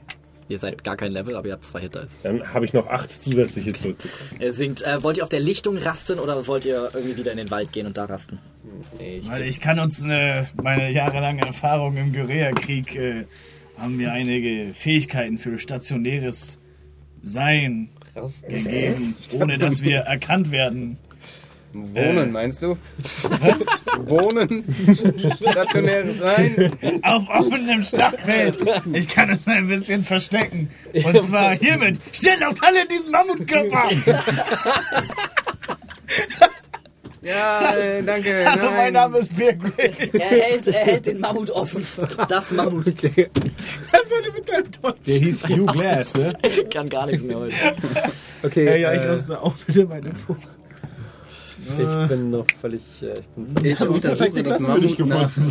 Ihr 0.50 0.60
seid 0.60 0.84
gar 0.84 0.98
kein 0.98 1.14
Level, 1.14 1.36
aber 1.36 1.48
ihr 1.48 1.54
habt 1.54 1.64
zwei 1.64 1.80
Hit 1.80 1.96
Dice. 1.96 2.12
Dann 2.24 2.54
habe 2.54 2.66
ich 2.66 2.74
noch 2.74 2.88
acht 2.88 3.10
zusätzliche 3.10 3.72
zurückbekommen. 3.72 4.42
Ihr 4.42 4.54
singt, 4.54 4.82
äh, 4.82 5.02
wollt 5.02 5.18
ihr 5.18 5.24
auf 5.24 5.30
der 5.30 5.40
Lichtung 5.40 5.78
rasten 5.78 6.20
oder 6.20 6.46
wollt 6.48 6.66
ihr 6.66 6.90
irgendwie 6.94 7.18
wieder 7.18 7.32
in 7.32 7.38
den 7.38 7.50
Wald 7.52 7.72
gehen 7.72 7.88
und 7.88 7.98
da 7.98 8.06
rasten? 8.06 8.40
Nee, 8.98 9.20
ich 9.20 9.30
Weil 9.30 9.44
ich 9.44 9.62
kann 9.62 9.80
uns 9.80 10.06
äh, 10.06 10.44
meine 10.62 10.92
jahrelange 10.92 11.42
Erfahrung 11.42 11.96
im 11.96 12.12
Guerillakrieg 12.12 12.96
äh, 12.96 13.26
haben 13.78 13.96
mir 13.96 14.12
einige 14.12 14.74
Fähigkeiten 14.74 15.38
für 15.38 15.58
stationäres 15.58 16.60
Sein 17.24 17.90
gegeben, 18.48 19.16
ohne 19.34 19.58
dass 19.58 19.82
wir 19.82 20.00
erkannt 20.00 20.52
werden. 20.52 20.98
Wohnen, 21.74 22.34
meinst 22.34 22.62
du? 22.64 22.78
Was? 23.24 23.66
Wohnen? 24.06 24.66
Stationäres 25.36 26.18
Sein? 26.18 26.74
Auf 27.02 27.30
offenem 27.30 27.84
Schlachtfeld. 27.84 28.58
Ich 28.92 29.08
kann 29.08 29.30
es 29.30 29.48
ein 29.48 29.68
bisschen 29.68 30.04
verstecken. 30.04 30.70
Und 30.94 31.24
zwar 31.24 31.56
hiermit. 31.56 31.98
Stellt 32.12 32.46
auf 32.46 32.62
alle 32.62 32.86
diesen 32.88 33.12
Mammutkörper. 33.12 33.88
Ja, 37.22 37.76
äh, 37.76 38.02
danke. 38.04 38.46
Hallo, 38.46 38.64
mein 38.72 38.76
nein. 38.76 38.94
Name 38.94 39.20
ist 39.20 39.36
Bear 39.38 39.54
Grylls. 39.54 39.98
Er 40.14 40.20
hält, 40.28 40.68
er 40.68 40.86
hält 40.86 41.06
den 41.06 41.20
Mammut 41.20 41.52
offen. 41.52 41.86
Das 42.28 42.52
Mammut 42.52 42.88
Was 42.88 44.10
soll 44.10 44.22
denn 44.24 44.34
mit 44.34 44.50
deinem 44.50 44.72
Deutsch? 44.82 44.98
Der 45.06 45.16
hieß 45.18 45.48
Hugh 45.50 45.66
Glass, 45.72 46.16
ne? 46.16 46.34
kann 46.74 46.90
gar 46.90 47.06
nichts 47.06 47.24
mehr 47.24 47.38
heute. 47.38 47.56
Okay, 48.44 48.66
Ja, 48.66 48.76
ja, 48.76 48.94
ich 48.94 49.02
äh, 49.02 49.08
lasse 49.08 49.40
auch 49.40 49.54
bitte 49.68 49.86
meine 49.86 50.16
Fuß. 50.16 50.38
Ich 51.78 52.08
bin 52.10 52.32
noch 52.32 52.46
völlig. 52.60 52.82
Äh, 53.02 53.14
ich 53.20 53.28
bin 53.28 53.66
Ich 53.66 53.80
untersuche 53.82 54.44
das 54.44 54.60
Mammut 54.60 55.00
nach. 55.08 55.32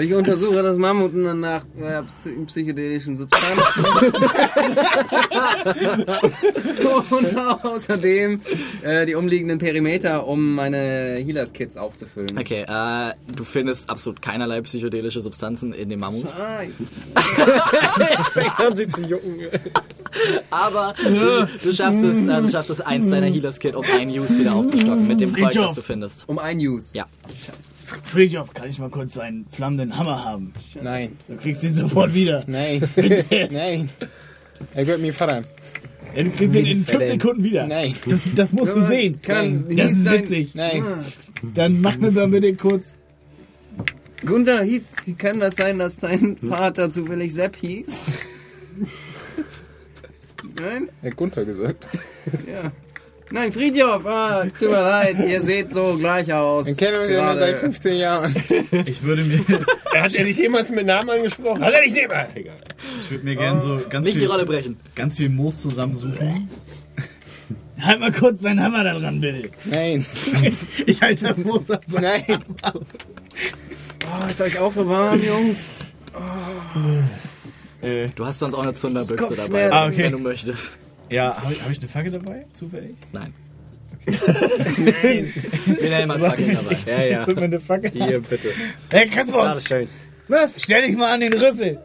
Ich 0.00 0.14
untersuche 0.14 0.62
das 0.62 0.78
Mammut 0.78 1.14
nach 1.14 1.64
äh, 1.78 2.00
psy- 2.02 2.46
psychedelischen 2.46 3.16
Substanzen. 3.18 3.84
Und 7.10 7.36
außerdem 7.64 8.40
äh, 8.82 9.06
die 9.06 9.14
umliegenden 9.14 9.58
Perimeter, 9.58 10.26
um 10.26 10.54
meine 10.54 11.16
Healers-Kits 11.18 11.76
aufzufüllen. 11.76 12.38
Okay, 12.38 12.64
äh, 12.66 13.12
du 13.36 13.44
findest 13.44 13.90
absolut 13.90 14.22
keinerlei 14.22 14.62
psychedelische 14.62 15.20
Substanzen 15.20 15.72
in 15.74 15.88
dem 15.90 16.00
Mammut. 16.00 16.26
Ah, 16.38 16.62
an, 18.64 18.76
sich 18.76 18.90
zu 18.92 19.02
jucken. 19.02 19.40
Aber 20.50 20.94
du, 21.02 21.48
du 21.62 21.72
schaffst 21.74 22.02
es, 22.02 22.18
äh, 22.26 22.40
du 22.42 22.48
schaffst 22.50 22.70
es, 22.70 22.80
eins 22.80 23.08
deiner 23.08 23.26
Healers 23.26 23.58
Kit 23.58 23.74
um 23.74 23.84
einen 23.84 24.10
Use 24.10 24.38
wieder 24.38 24.54
aufzustocken 24.54 25.06
mit 25.08 25.20
dem 25.20 25.34
Zeug, 25.34 25.52
das 25.54 25.74
du 25.74 25.82
findest. 25.82 26.28
um 26.28 26.38
ein 26.38 26.58
Use. 26.58 26.90
Ja. 26.92 27.06
Friedhof, 28.06 28.54
kann 28.54 28.68
ich 28.68 28.78
mal 28.78 28.88
kurz 28.90 29.14
seinen 29.14 29.46
flammenden 29.50 29.96
Hammer 29.98 30.24
haben? 30.24 30.52
Nein, 30.80 31.12
Du 31.28 31.36
kriegst 31.36 31.62
ihn 31.62 31.74
sofort 31.74 32.14
wieder. 32.14 32.42
nein, 32.46 32.82
nein. 33.50 33.90
Er 34.74 34.84
gehört 34.84 35.00
mir 35.02 35.12
Vater. 35.12 35.44
Ja, 36.16 36.22
du 36.22 36.30
kriegst 36.30 36.54
ihn 36.54 36.66
in 36.66 36.84
fünf. 36.84 37.06
Sekunden 37.06 37.42
wieder. 37.44 37.66
Nein, 37.66 37.94
Das, 38.06 38.20
das 38.36 38.52
musst 38.52 38.74
du 38.76 38.80
sehen. 38.86 39.20
Kann 39.22 39.64
Das 39.76 39.90
ist 39.92 40.02
sein- 40.04 40.20
witzig. 40.22 40.54
nein. 40.54 40.84
Dann 41.54 41.80
mach 41.80 41.96
mir 41.98 42.10
mal 42.12 42.28
bitte 42.28 42.54
kurz. 42.54 42.98
Gunther 44.24 44.62
hieß, 44.62 44.92
kann 45.18 45.40
das 45.40 45.56
sein, 45.56 45.78
dass 45.80 45.96
sein 45.96 46.36
Vater 46.36 46.90
zufällig 46.90 47.32
Sepp 47.34 47.56
hieß? 47.56 48.12
Nein? 50.60 50.88
Er 51.02 51.10
hat 51.10 51.16
Gunther 51.16 51.44
gesagt. 51.44 51.84
Ja. 52.50 52.72
Nein, 53.30 53.50
Friedhof, 53.50 54.04
ah, 54.04 54.44
tut 54.44 54.68
mir 54.68 54.82
leid, 54.82 55.16
ihr 55.26 55.40
seht 55.40 55.72
so 55.72 55.96
gleich 55.96 56.30
aus. 56.30 56.66
Wir 56.66 56.74
kennen 56.74 57.00
uns 57.00 57.10
ja 57.10 57.24
nur 57.24 57.34
seit 57.36 57.56
15 57.56 57.96
Jahren. 57.96 58.36
Ich 58.84 59.02
würde 59.02 59.24
mir, 59.24 59.40
Er 59.94 60.02
hat 60.02 60.12
ja 60.12 60.22
nicht 60.24 60.38
jemals 60.38 60.68
mit 60.70 60.84
Namen 60.84 61.08
angesprochen. 61.08 61.62
Hat 61.64 61.72
er 61.72 61.80
nicht 61.80 61.96
immer? 61.96 62.26
Egal. 62.34 62.56
ich 63.02 63.10
würde 63.10 63.24
mir 63.24 63.36
gerne 63.36 63.58
so 63.60 63.80
ganz 63.88 64.04
Nicht 64.04 64.16
die 64.16 64.20
viel, 64.20 64.28
Rolle 64.30 64.44
brechen. 64.44 64.76
ganz 64.94 65.16
viel 65.16 65.30
Moos 65.30 65.62
zusammensuchen. 65.62 66.50
Halt 67.80 68.00
mal 68.00 68.12
kurz 68.12 68.42
deinen 68.42 68.62
Hammer 68.62 68.84
da 68.84 68.98
dran, 68.98 69.20
bitte. 69.20 69.48
Nein, 69.64 70.04
Ich 70.86 71.00
halte 71.00 71.24
das 71.24 71.38
Moos 71.38 71.70
an. 71.70 71.80
nein. 71.88 72.44
Oh, 72.64 74.26
ist 74.30 74.40
euch 74.42 74.58
auch 74.58 74.72
so 74.72 74.86
warm, 74.86 75.22
Jungs? 75.24 75.72
Äh, 77.82 78.06
Du 78.14 78.24
hast 78.26 78.38
sonst 78.38 78.54
auch 78.54 78.62
eine 78.62 78.74
Zunderbüchse 78.74 79.34
dabei. 79.36 79.70
Ah, 79.72 79.86
okay. 79.86 80.04
wenn 80.04 80.12
du 80.12 80.18
möchtest. 80.18 80.78
ja, 81.10 81.36
habe 81.42 81.52
ich, 81.52 81.62
hab 81.62 81.70
ich 81.70 81.78
eine 81.78 81.88
Fackel 81.88 82.12
dabei? 82.12 82.44
Zufällig? 82.52 82.96
Nein. 83.12 83.34
Wilhelm 84.04 86.12
hat 86.12 86.20
fucking 86.20 86.54
dabei. 86.54 86.76
Ja, 86.86 87.02
ja. 87.04 87.24
Zünd 87.24 87.38
mir 87.38 87.44
eine 87.44 87.60
Fackel. 87.60 87.90
Hier, 87.92 88.20
bitte. 88.20 88.48
Hey, 88.90 89.06
Ja, 89.08 89.12
Christoph, 89.12 89.66
schön. 89.66 89.88
was? 90.28 90.60
Stell 90.60 90.82
dich 90.86 90.96
mal 90.96 91.12
an 91.12 91.20
den 91.20 91.32
Rüssel. 91.34 91.78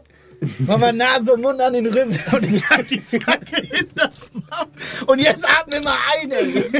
Mach 0.66 0.78
mal 0.78 0.92
Nase 0.92 1.32
und 1.32 1.40
Mund 1.42 1.60
an 1.60 1.72
den 1.72 1.86
Rüssel 1.86 2.20
und 2.32 2.44
ich 2.44 2.68
halt 2.70 2.90
die 2.90 3.00
Fackel 3.00 3.64
in 3.64 3.88
das 3.94 4.30
Mammut. 4.32 4.68
Und 5.06 5.18
jetzt 5.18 5.44
atme 5.44 5.80
mal 5.80 5.96
ein, 6.20 6.30
ey. 6.30 6.70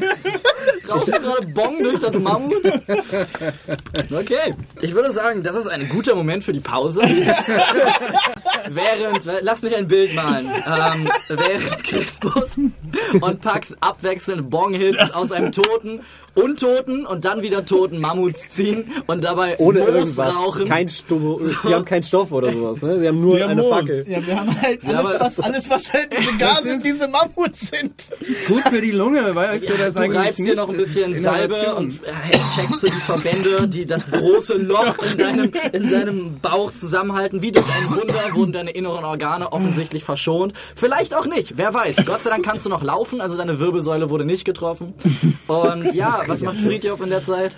Rauchst 0.88 1.14
du 1.14 1.20
gerade 1.20 1.46
Bong 1.48 1.82
durch 1.82 2.00
das 2.00 2.18
Mammut? 2.18 2.62
Okay. 4.10 4.54
Ich 4.80 4.94
würde 4.94 5.12
sagen, 5.12 5.42
das 5.42 5.56
ist 5.56 5.66
ein 5.66 5.88
guter 5.88 6.14
Moment 6.14 6.44
für 6.44 6.52
die 6.52 6.60
Pause. 6.60 7.00
während, 8.68 9.24
lass 9.42 9.62
mich 9.62 9.74
ein 9.76 9.88
Bild 9.88 10.14
malen. 10.14 10.46
Ähm, 10.46 11.10
während 11.28 11.84
Crispus 11.84 12.56
und 13.20 13.40
Pax 13.40 13.76
abwechselnd 13.80 14.50
Bong-Hits 14.50 15.12
aus 15.14 15.32
einem 15.32 15.52
toten, 15.52 16.00
untoten 16.34 17.06
und 17.06 17.24
dann 17.24 17.42
wieder 17.42 17.64
toten 17.64 17.98
Mammuts 17.98 18.50
ziehen 18.50 18.90
und 19.06 19.24
dabei 19.24 19.58
Ohne 19.58 19.80
Moos 19.80 19.88
irgendwas. 19.88 20.34
rauchen. 20.34 20.64
Kein 20.66 20.88
Stoff. 20.88 21.42
Die 21.66 21.74
haben 21.74 21.84
keinen 21.84 22.02
Stoff 22.04 22.32
oder 22.32 22.52
sowas. 22.52 22.82
Ne? 22.82 22.98
Sie 23.00 23.08
haben 23.08 23.20
nur 23.20 23.38
Eine 23.48 23.62
Moos. 23.62 23.70
Fackel. 23.74 24.04
Ja, 24.08 24.26
wir 24.26 24.40
haben 24.40 24.62
halt 24.62 24.82
Ja, 24.84 24.98
alles, 24.98 25.20
was, 25.20 25.40
alles, 25.40 25.70
was 25.70 25.92
halt 25.92 26.12
diese 26.18 26.32
Gase 26.38 26.70
in 26.70 26.82
diese 26.82 27.08
Mammuts 27.08 27.68
sind. 27.68 27.94
Gut 28.46 28.62
für 28.68 28.80
die 28.80 28.92
Lunge, 28.92 29.34
weißt 29.34 29.68
du 29.68 29.76
das 29.76 29.94
Du 29.94 30.00
eigentlich 30.02 30.18
reibst 30.18 30.38
dir 30.38 30.54
noch 30.56 30.68
ein 30.68 30.74
ist 30.76 30.94
bisschen 30.94 31.20
Salbe 31.20 31.74
und 31.74 31.94
äh, 32.04 32.38
checkst 32.54 32.82
du 32.82 32.86
die 32.86 32.92
Verbände, 32.92 33.68
die 33.68 33.86
das 33.86 34.10
große 34.10 34.54
Loch 34.54 34.96
in 35.10 35.18
deinem, 35.18 35.52
in 35.72 35.90
deinem 35.90 36.38
Bauch 36.40 36.72
zusammenhalten. 36.72 37.42
Wie 37.42 37.52
durch 37.52 37.66
ein 37.66 37.90
Wunder 37.96 38.34
wurden 38.34 38.52
deine 38.52 38.70
inneren 38.70 39.04
Organe 39.04 39.52
offensichtlich 39.52 40.04
verschont. 40.04 40.52
Vielleicht 40.76 41.14
auch 41.14 41.26
nicht, 41.26 41.56
wer 41.56 41.72
weiß. 41.74 42.04
Gott 42.06 42.22
sei 42.22 42.30
Dank 42.30 42.44
kannst 42.44 42.66
du 42.66 42.70
noch 42.70 42.82
laufen, 42.82 43.20
also 43.20 43.36
deine 43.36 43.58
Wirbelsäule 43.60 44.10
wurde 44.10 44.24
nicht 44.24 44.44
getroffen. 44.44 44.94
Und 45.46 45.94
ja, 45.94 46.22
was 46.26 46.42
macht 46.42 46.60
Friedhof 46.60 47.00
in 47.00 47.10
der 47.10 47.22
Zeit? 47.22 47.56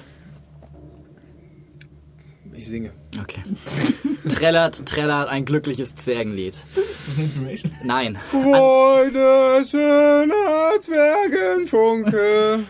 Ich 2.52 2.66
singe. 2.66 2.92
Okay. 3.20 3.42
Trällert, 4.28 4.86
trällert 4.86 5.28
ein 5.28 5.44
glückliches 5.44 5.94
Zwergenlied. 5.94 6.54
Ist 6.54 7.08
das 7.08 7.14
eine 7.16 7.24
Inspiration? 7.24 7.72
Nein. 7.82 8.18
Freude 8.30 9.64
schöner 9.64 10.80
Zwergenfunke, 10.80 12.60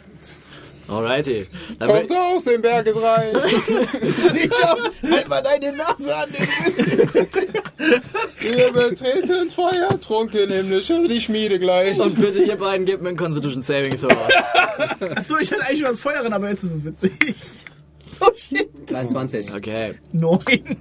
Alrighty. 0.91 1.47
Dann 1.79 1.89
kommt 1.89 2.13
aus 2.13 2.45
dem 2.45 2.63
Bergesreich. 2.63 3.37
Friedhof, 3.37 4.91
halt 5.09 5.29
mal 5.29 5.41
deine 5.41 5.73
Nase 5.73 6.17
an 6.17 6.29
den 6.33 6.49
Rüssel. 6.67 7.09
Wir 8.41 8.73
betreten 8.73 9.51
Feuer, 9.51 10.01
trunken 10.01 10.51
himmlische 10.51 11.07
die 11.07 11.21
Schmiede 11.21 11.61
gleich. 11.61 11.99
und 12.01 12.21
bitte 12.21 12.43
ihr 12.43 12.57
beiden 12.57 12.87
gebt 12.87 13.03
mir 13.03 13.11
einen 13.11 13.19
Constitution 13.19 13.63
Saving 13.63 13.97
Throw. 14.01 14.11
Achso, 15.15 15.39
ich 15.39 15.53
hatte 15.53 15.63
eigentlich 15.63 15.79
schon 15.79 15.89
das 15.89 16.01
Feuer 16.01 16.23
drin, 16.23 16.33
aber 16.33 16.49
jetzt 16.51 16.65
ist 16.65 16.73
es 16.73 16.85
witzig. 16.85 17.13
Oh 18.21 18.31
shit. 18.35 18.71
23. 18.91 19.55
Okay. 19.55 19.95
Neun. 20.13 20.77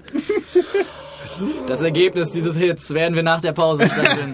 Das 1.67 1.81
Ergebnis 1.81 2.31
dieses 2.31 2.55
Hits 2.55 2.93
werden 2.93 3.15
wir 3.15 3.23
nach 3.23 3.41
der 3.41 3.53
Pause 3.53 3.85
stattfinden. 3.91 4.33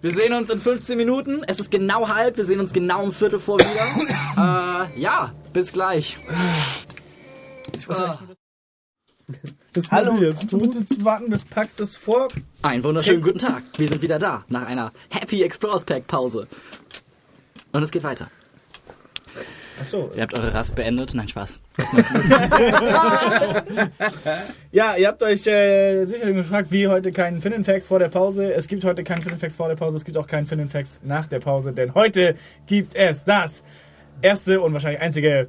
Wir 0.00 0.10
sehen 0.14 0.32
uns 0.32 0.50
in 0.50 0.60
15 0.60 0.96
Minuten. 0.96 1.42
Es 1.46 1.60
ist 1.60 1.70
genau 1.70 2.08
halb. 2.08 2.36
Wir 2.36 2.46
sehen 2.46 2.60
uns 2.60 2.72
genau 2.72 3.02
um 3.02 3.12
Viertel 3.12 3.38
vor 3.38 3.58
wieder. 3.58 4.88
äh, 4.96 5.00
ja, 5.00 5.32
bis 5.52 5.72
gleich. 5.72 6.18
Hallo, 9.90 10.14
kannst 10.18 10.52
du 10.52 10.58
bitte 10.58 10.86
zu 10.86 11.04
warten, 11.04 11.28
bis 11.28 11.44
Pax 11.44 11.76
das 11.76 11.96
vor... 11.96 12.28
Einen 12.62 12.84
wunderschönen 12.84 13.22
guten 13.22 13.38
Tag. 13.38 13.64
Wir 13.76 13.88
sind 13.88 14.00
wieder 14.00 14.18
da 14.18 14.44
nach 14.48 14.66
einer 14.66 14.92
Happy 15.10 15.42
Explorers 15.42 15.84
Pack 15.84 16.06
Pause. 16.06 16.46
Und 17.72 17.82
es 17.82 17.90
geht 17.90 18.04
weiter. 18.04 18.30
Achso. 19.80 20.10
Ihr 20.14 20.22
habt 20.22 20.34
eure 20.34 20.54
Rast 20.54 20.74
beendet? 20.74 21.14
Nein, 21.14 21.28
Spaß. 21.28 21.60
Ja, 24.72 24.96
ihr 24.96 25.08
habt 25.08 25.22
euch 25.22 25.46
äh, 25.46 26.04
sicherlich 26.04 26.36
gefragt, 26.36 26.70
wie 26.70 26.88
heute 26.88 27.12
keinen 27.12 27.40
Fininfax 27.40 27.86
vor 27.86 27.98
der 27.98 28.08
Pause. 28.08 28.52
Es 28.52 28.68
gibt 28.68 28.84
heute 28.84 29.04
keinen 29.04 29.22
Fininfax 29.22 29.54
vor 29.56 29.68
der 29.68 29.76
Pause, 29.76 29.96
es 29.96 30.04
gibt 30.04 30.18
auch 30.18 30.26
keinen 30.26 30.44
Fininfax 30.46 31.00
nach 31.02 31.26
der 31.26 31.40
Pause, 31.40 31.72
denn 31.72 31.94
heute 31.94 32.36
gibt 32.66 32.94
es 32.94 33.24
das 33.24 33.62
erste 34.20 34.60
und 34.60 34.72
wahrscheinlich 34.74 35.00
einzige 35.00 35.48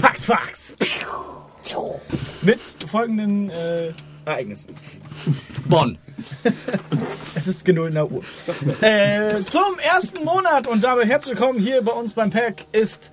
Paxfax. 0.00 0.76
Mit 2.42 2.60
folgenden 2.90 3.50
äh, 3.50 3.92
Ereignissen. 4.24 4.74
Bonn. 5.66 5.98
Es 7.34 7.46
ist 7.46 7.64
genullner 7.64 8.10
Uhr. 8.10 8.22
Äh, 8.80 9.42
zum 9.50 9.78
ersten 9.78 10.24
Monat 10.24 10.66
und 10.66 10.84
damit 10.84 11.06
herzlich 11.06 11.36
willkommen 11.36 11.58
hier 11.58 11.82
bei 11.82 11.92
uns 11.92 12.14
beim 12.14 12.30
Pack 12.30 12.64
ist 12.72 13.12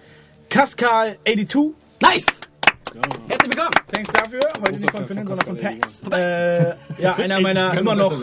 Kaskal 0.51 1.15
82. 1.23 1.73
Nice! 2.01 2.25
Herzlich 3.29 3.55
willkommen! 3.55 3.71
Thanks 3.89 4.11
dafür. 4.11 4.41
Heute 4.59 4.71
nicht 4.73 4.91
von 4.91 5.07
von 5.07 5.25
sondern 5.25 5.45
von 5.47 5.55
Pax. 5.55 6.03
Äh, 6.11 6.75
ja, 7.01 7.15
einer 7.15 7.39
meiner 7.39 7.73
immer 7.77 7.95
noch 7.95 8.21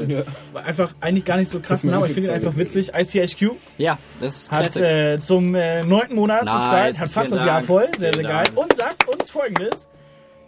einfach 0.52 0.94
eigentlich 1.00 1.24
gar 1.24 1.38
nicht 1.38 1.48
so 1.48 1.58
krassen 1.58 1.90
Namen. 1.90 2.04
Ich 2.04 2.12
finde 2.12 2.28
ihn 2.28 2.34
einfach 2.34 2.54
witzig. 2.54 2.92
ICHQ 2.94 3.52
Ja, 3.78 3.96
das 4.20 4.42
ist 4.42 4.52
hat 4.52 4.76
äh, 4.76 5.18
zum 5.20 5.54
äh, 5.54 5.82
neunten 5.86 6.16
Monat 6.16 6.44
Nice, 6.44 6.52
subscribed, 6.52 6.98
hat 6.98 7.08
fast 7.08 7.28
vielen 7.28 7.38
das 7.38 7.46
Jahr 7.46 7.56
Dank, 7.56 7.66
voll. 7.66 7.88
Sehr, 7.96 8.12
sehr 8.12 8.22
geil. 8.22 8.46
Und 8.56 8.76
sagt 8.76 9.08
uns 9.08 9.30
folgendes. 9.30 9.88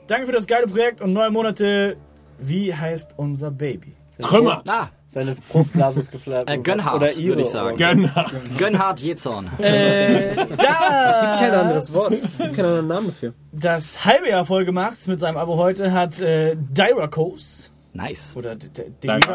Danke 0.06 0.26
für 0.26 0.32
das 0.32 0.46
geile 0.46 0.66
Projekt 0.66 1.00
und 1.00 1.14
neue 1.14 1.30
Monate. 1.30 1.96
Wie 2.38 2.74
heißt 2.74 3.14
unser 3.16 3.50
Baby? 3.50 3.94
Trümmer. 4.20 4.62
Ah, 4.68 4.88
Seine 5.12 5.34
Fruchtblase 5.34 5.98
ist 5.98 6.12
geflattert. 6.12 6.48
Äh, 6.48 6.58
Gönnhard, 6.58 6.94
Oder 6.94 7.12
ihre. 7.14 7.30
würde 7.30 7.42
ich 7.42 7.48
sagen. 7.48 7.76
Gönner. 7.76 8.30
Gönnhard 8.56 9.00
Jezorn. 9.00 9.50
Äh, 9.58 10.36
da 10.36 11.36
Kein 11.36 11.50
anderes 11.52 11.92
Wort. 11.92 12.12
Es 12.12 12.38
gibt 12.38 12.54
keinen 12.54 12.66
anderen 12.66 12.86
Namen 12.86 13.06
dafür. 13.08 13.34
das 13.50 14.04
halbe 14.04 14.28
Jahr 14.28 14.44
voll 14.46 14.64
gemacht 14.64 15.08
mit 15.08 15.18
seinem 15.18 15.36
Abo 15.36 15.56
heute 15.56 15.90
hat 15.92 16.20
äh, 16.20 16.54
Dyrakos 16.56 17.72
Nice. 17.92 18.36
oder 18.36 18.54
D- 18.54 18.68
D- 18.68 18.84
Dyrakos. 19.02 19.34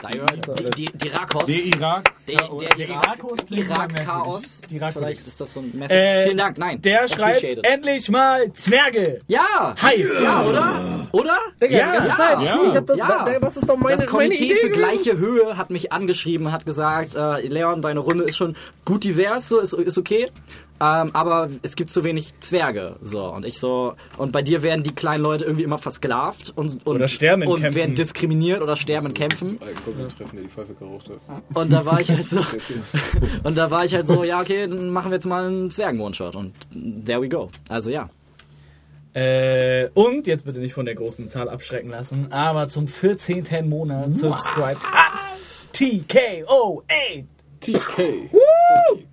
Dyrakos. 0.00 0.56
Dyra- 0.56 0.70
die- 0.76 0.84
die- 0.84 0.98
Dirakos. 0.98 1.44
Der 1.44 1.56
Irak. 1.64 2.12
Der, 2.28 2.36
der, 2.36 2.68
der 2.76 2.88
Irakos 2.88 3.38
klingt 3.46 3.66
immer 3.66 3.76
Irak-Chaos. 3.76 4.60
Vielleicht 4.68 5.18
ist 5.26 5.40
das 5.40 5.52
so 5.52 5.60
ein 5.60 5.72
Message. 5.76 5.98
Äh, 5.98 6.24
Vielen 6.24 6.36
Dank, 6.38 6.58
nein. 6.58 6.80
Der 6.82 7.08
schreibt 7.08 7.42
endlich 7.64 8.08
mal 8.08 8.52
Zwerge. 8.52 9.20
Ja! 9.26 9.74
Hi. 9.82 10.04
Ja, 10.22 10.42
oder? 10.44 11.08
Oder? 11.12 11.36
Digga, 11.60 11.76
ja, 11.78 11.86
die 11.86 11.96
ganze 11.96 12.08
ja. 12.08 12.16
Zeit. 12.16 12.40
Ja. 12.42 12.52
True, 12.56 12.68
ich 12.68 12.76
hab 12.76 12.86
das, 12.86 12.96
Ja. 12.96 13.04
ist 13.46 13.68
doch 13.68 13.76
meine, 13.76 13.96
Das 13.96 14.00
meine 14.00 14.06
Komitee 14.28 14.44
Idee 14.44 14.54
für 14.56 14.70
gleiche 14.70 15.18
Höhe 15.18 15.56
hat 15.56 15.70
mich 15.70 15.92
angeschrieben, 15.92 16.52
hat 16.52 16.64
gesagt, 16.64 17.14
äh, 17.16 17.40
Leon, 17.48 17.82
deine 17.82 18.00
Runde 18.00 18.24
ist 18.24 18.36
schon 18.36 18.56
gut 18.84 19.02
divers, 19.04 19.48
so 19.48 19.58
ist, 19.58 19.72
ist 19.72 19.98
okay. 19.98 20.26
Ähm, 20.78 21.10
aber 21.14 21.48
es 21.62 21.74
gibt 21.74 21.90
zu 21.90 22.04
wenig 22.04 22.34
Zwerge. 22.40 22.96
So, 23.00 23.24
und 23.24 23.46
ich 23.46 23.58
so, 23.58 23.94
und 24.18 24.32
bei 24.32 24.42
dir 24.42 24.62
werden 24.62 24.82
die 24.84 24.94
kleinen 24.94 25.22
Leute 25.22 25.44
irgendwie 25.44 25.64
immer 25.64 25.78
versklavt 25.78 26.52
und, 26.54 26.86
und, 26.86 26.96
Oder 26.96 27.08
sterben 27.08 27.42
in 27.42 27.48
und 27.48 27.60
Kämpfen. 27.60 27.76
werden 27.76 27.94
diskriminiert 27.94 28.60
oder 28.60 28.76
sterben 28.76 29.06
in 29.06 29.14
Kämpfen. 29.14 29.58
Einen 29.62 29.84
Goblin 29.84 30.08
treffen, 30.08 30.36
der 30.36 30.42
die 30.42 30.50
Pfeife 30.50 30.74
geraucht 30.74 31.08
hat. 31.08 31.42
Und 31.54 31.72
da 31.72 31.86
war 31.86 32.00
ich 32.00 32.10
halt 32.10 32.28
so, 32.28 32.40
und 33.44 33.56
da 33.56 33.70
war 33.70 33.84
ich 33.86 33.94
halt 33.94 34.06
so, 34.06 34.22
ja, 34.22 34.40
okay, 34.40 34.66
dann 34.66 34.90
machen 34.90 35.10
wir 35.10 35.16
jetzt 35.16 35.26
mal 35.26 35.46
einen 35.46 35.70
Zwergen-One-Shot. 35.70 36.36
Und 36.36 36.52
there 37.06 37.22
we 37.22 37.28
go. 37.28 37.48
Also 37.70 37.90
ja. 37.90 38.10
Äh, 39.14 39.88
und 39.94 40.26
jetzt 40.26 40.44
bitte 40.44 40.58
nicht 40.58 40.74
von 40.74 40.84
der 40.84 40.94
großen 40.94 41.26
Zahl 41.28 41.48
abschrecken 41.48 41.88
lassen, 41.88 42.32
aber 42.32 42.68
zum 42.68 42.86
14. 42.86 43.66
Monat 43.66 44.12
subscribed 44.12 44.84
hat 44.84 45.20
TKO8. 45.74 47.24
TK. 47.60 48.30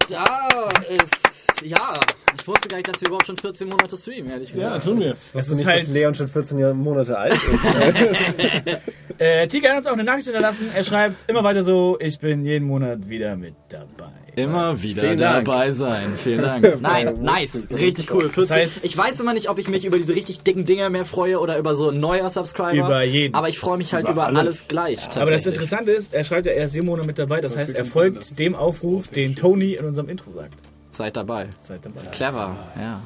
Da 0.09 0.69
ist, 0.89 1.32
ja, 1.63 1.93
ich 2.35 2.47
wusste 2.47 2.67
gar 2.67 2.77
nicht, 2.77 2.87
dass 2.89 2.99
wir 3.01 3.07
überhaupt 3.07 3.27
schon 3.27 3.37
14 3.37 3.67
Monate 3.69 3.97
streamen, 3.97 4.31
ehrlich 4.31 4.49
Ja, 4.49 4.55
gesagt. 4.55 4.85
tun 4.85 4.99
wir. 4.99 5.09
Es 5.11 5.33
ist 5.33 5.49
nicht, 5.57 5.65
halt, 5.67 5.81
dass 5.81 5.89
Leon 5.89 6.13
schon 6.15 6.27
14 6.27 6.57
Jahre- 6.59 6.73
Monate 6.73 7.17
alt 7.17 7.33
ist. 7.33 7.43
äh, 9.19 9.47
TK 9.47 9.69
hat 9.69 9.77
uns 9.77 9.87
auch 9.87 9.93
eine 9.93 10.03
Nachricht 10.03 10.25
hinterlassen. 10.25 10.69
Er 10.73 10.83
schreibt 10.83 11.29
immer 11.29 11.43
weiter 11.43 11.63
so, 11.63 11.97
ich 11.99 12.19
bin 12.19 12.43
jeden 12.45 12.67
Monat 12.67 13.07
wieder 13.09 13.35
mit 13.35 13.55
dabei. 13.69 14.11
Immer 14.35 14.81
wieder 14.81 15.03
Vielen 15.03 15.17
Dank. 15.17 15.45
dabei 15.45 15.71
sein. 15.71 16.07
Vielen 16.17 16.41
Dank. 16.41 16.77
Nein, 16.81 17.21
nice. 17.21 17.67
Richtig 17.71 18.11
cool. 18.11 18.29
14, 18.31 18.55
heißt- 18.55 18.79
ich 18.83 18.97
weiß 18.97 19.19
immer 19.19 19.33
nicht, 19.33 19.47
ob 19.49 19.59
ich 19.59 19.67
mich 19.69 19.85
über 19.85 19.97
diese 19.99 20.15
richtig 20.15 20.41
dicken 20.41 20.63
Dinger 20.65 20.89
mehr 20.89 21.05
freue 21.05 21.39
oder 21.39 21.59
über 21.59 21.75
so 21.75 21.89
ein 21.89 21.99
neuer 21.99 22.27
Subscriber. 22.31 22.73
Über 22.87 23.03
jeden. 23.03 23.35
Aber 23.35 23.47
ich 23.49 23.59
freue 23.59 23.77
mich 23.77 23.93
halt 23.93 24.07
über, 24.07 24.25
alles 24.27 24.67
gleich. 24.67 24.99
Aber 25.17 25.29
das. 25.29 25.45
Interessante 25.45 25.91
ist, 25.91 26.13
er 26.15 26.23
schreibt 26.23 26.47
ja, 26.47 26.53
er 26.53 26.65
ist 26.65 26.73
jeden 26.73 26.87
Monat 26.87 27.05
mit 27.05 27.19
dabei. 27.19 27.41
Das 27.41 27.55
heißt, 27.55 27.75
er 27.75 27.85
folgt 27.85 28.39
dem 28.39 28.55
Aufruf, 28.55 29.07
den 29.07 29.35
Tony 29.35 29.73
in 29.73 29.85
unserem 29.85 30.09
Intro 30.09 30.31
sagt. 30.31 30.55
Seid 30.93 31.17
dabei. 31.17 31.49
Seid 31.63 31.83
dabei. 31.83 32.01
Clever, 32.11 32.55
ja. 32.79 33.01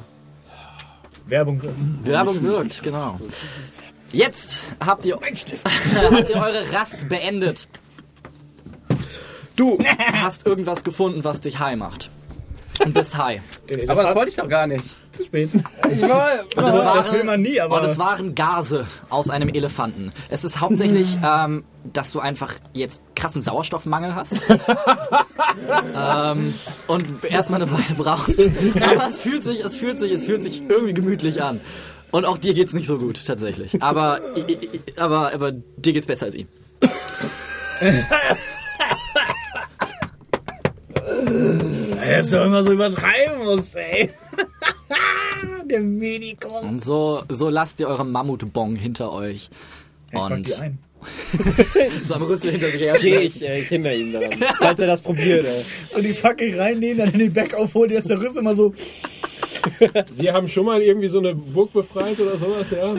Werbung. 1.26 1.62
Werbung 2.04 2.42
wirkt, 2.42 2.82
genau. 2.82 3.18
Jetzt 4.12 4.64
habt 4.84 5.06
ihr, 5.06 5.16
habt 5.94 6.28
ihr 6.28 6.36
eure 6.36 6.70
Rast 6.72 7.08
beendet. 7.08 7.66
Du 9.56 9.78
hast 10.12 10.46
irgendwas 10.46 10.84
gefunden, 10.84 11.24
was 11.24 11.40
dich 11.40 11.58
high 11.58 11.76
macht. 11.76 12.10
Und 12.84 12.94
bist 12.94 13.16
high. 13.16 13.40
Aber 13.88 14.02
das 14.02 14.14
wollte 14.14 14.30
ich 14.30 14.36
doch 14.36 14.48
gar 14.48 14.66
nicht. 14.66 14.96
zu 15.12 15.24
spät. 15.24 15.50
Ich 15.90 16.02
war, 16.02 16.40
Und 16.40 16.56
Das, 16.56 16.82
das 16.82 17.12
will 17.12 17.24
man 17.24 17.40
nie, 17.40 17.60
aber 17.60 17.76
Und 17.76 17.84
es 17.84 17.98
waren 17.98 18.34
Gase 18.34 18.86
aus 19.08 19.30
einem 19.30 19.48
Elefanten. 19.48 20.12
Es 20.28 20.44
ist 20.44 20.60
hauptsächlich, 20.60 21.16
ähm, 21.24 21.64
dass 21.84 22.12
du 22.12 22.20
einfach 22.20 22.54
jetzt 22.74 23.02
krassen 23.16 23.42
Sauerstoffmangel 23.42 24.14
hast. 24.14 24.34
ähm, 25.96 26.54
und 26.86 27.24
erstmal 27.24 27.62
eine 27.62 27.72
Weile 27.72 27.94
brauchst. 27.96 28.40
Aber 28.40 29.08
es 29.08 29.22
fühlt 29.22 29.42
sich, 29.42 29.64
es 29.64 29.76
fühlt 29.76 29.98
sich, 29.98 30.12
es 30.12 30.24
fühlt 30.24 30.42
sich 30.42 30.62
irgendwie 30.68 30.94
gemütlich 30.94 31.42
an. 31.42 31.60
Und 32.10 32.24
auch 32.24 32.38
dir 32.38 32.54
geht's 32.54 32.72
nicht 32.72 32.86
so 32.86 32.98
gut, 32.98 33.26
tatsächlich. 33.26 33.82
Aber, 33.82 34.20
aber, 34.96 35.34
aber 35.34 35.52
dir 35.52 35.92
geht's 35.92 36.06
besser 36.06 36.26
als 36.26 36.34
ihm. 36.34 36.48
Dass 42.00 42.30
du 42.30 42.38
immer 42.42 42.62
so 42.62 42.72
übertreiben 42.72 43.44
musst, 43.44 43.76
ey. 43.76 44.10
Der 45.70 45.80
Medikos. 45.80 46.62
Und 46.62 46.82
so, 46.82 47.22
so 47.28 47.48
lasst 47.48 47.78
ihr 47.80 47.88
euren 47.88 48.10
Mammutbong 48.10 48.74
hinter 48.76 49.12
euch. 49.12 49.50
Pack 50.10 50.30
Und 50.30 50.46
die 50.48 50.54
ein. 50.54 50.78
so 52.06 52.14
am 52.14 52.22
Rüssel 52.22 52.52
hinter 52.52 52.70
sich 52.70 52.80
her. 52.80 52.94
Okay, 52.96 53.18
ich, 53.18 53.42
äh, 53.42 53.60
ich 53.60 53.68
hinter 53.68 53.94
ihm 53.94 54.12
daran. 54.12 54.32
Falls 54.58 54.80
er 54.80 54.86
das 54.86 55.02
probiert, 55.02 55.44
ey. 55.44 55.62
So 55.88 56.00
die 56.00 56.14
Fackel 56.14 56.58
reinnehmen, 56.58 56.98
dann 56.98 57.12
in 57.12 57.18
den 57.18 57.32
Berg 57.32 57.54
aufholen, 57.54 57.92
dass 57.92 58.04
der 58.04 58.20
Riss 58.20 58.36
immer 58.36 58.54
so. 58.54 58.74
Wir 60.16 60.32
haben 60.32 60.48
schon 60.48 60.64
mal 60.66 60.80
irgendwie 60.80 61.08
so 61.08 61.18
eine 61.18 61.34
Burg 61.34 61.72
befreit 61.72 62.18
oder 62.18 62.38
sowas, 62.38 62.70
ja? 62.70 62.94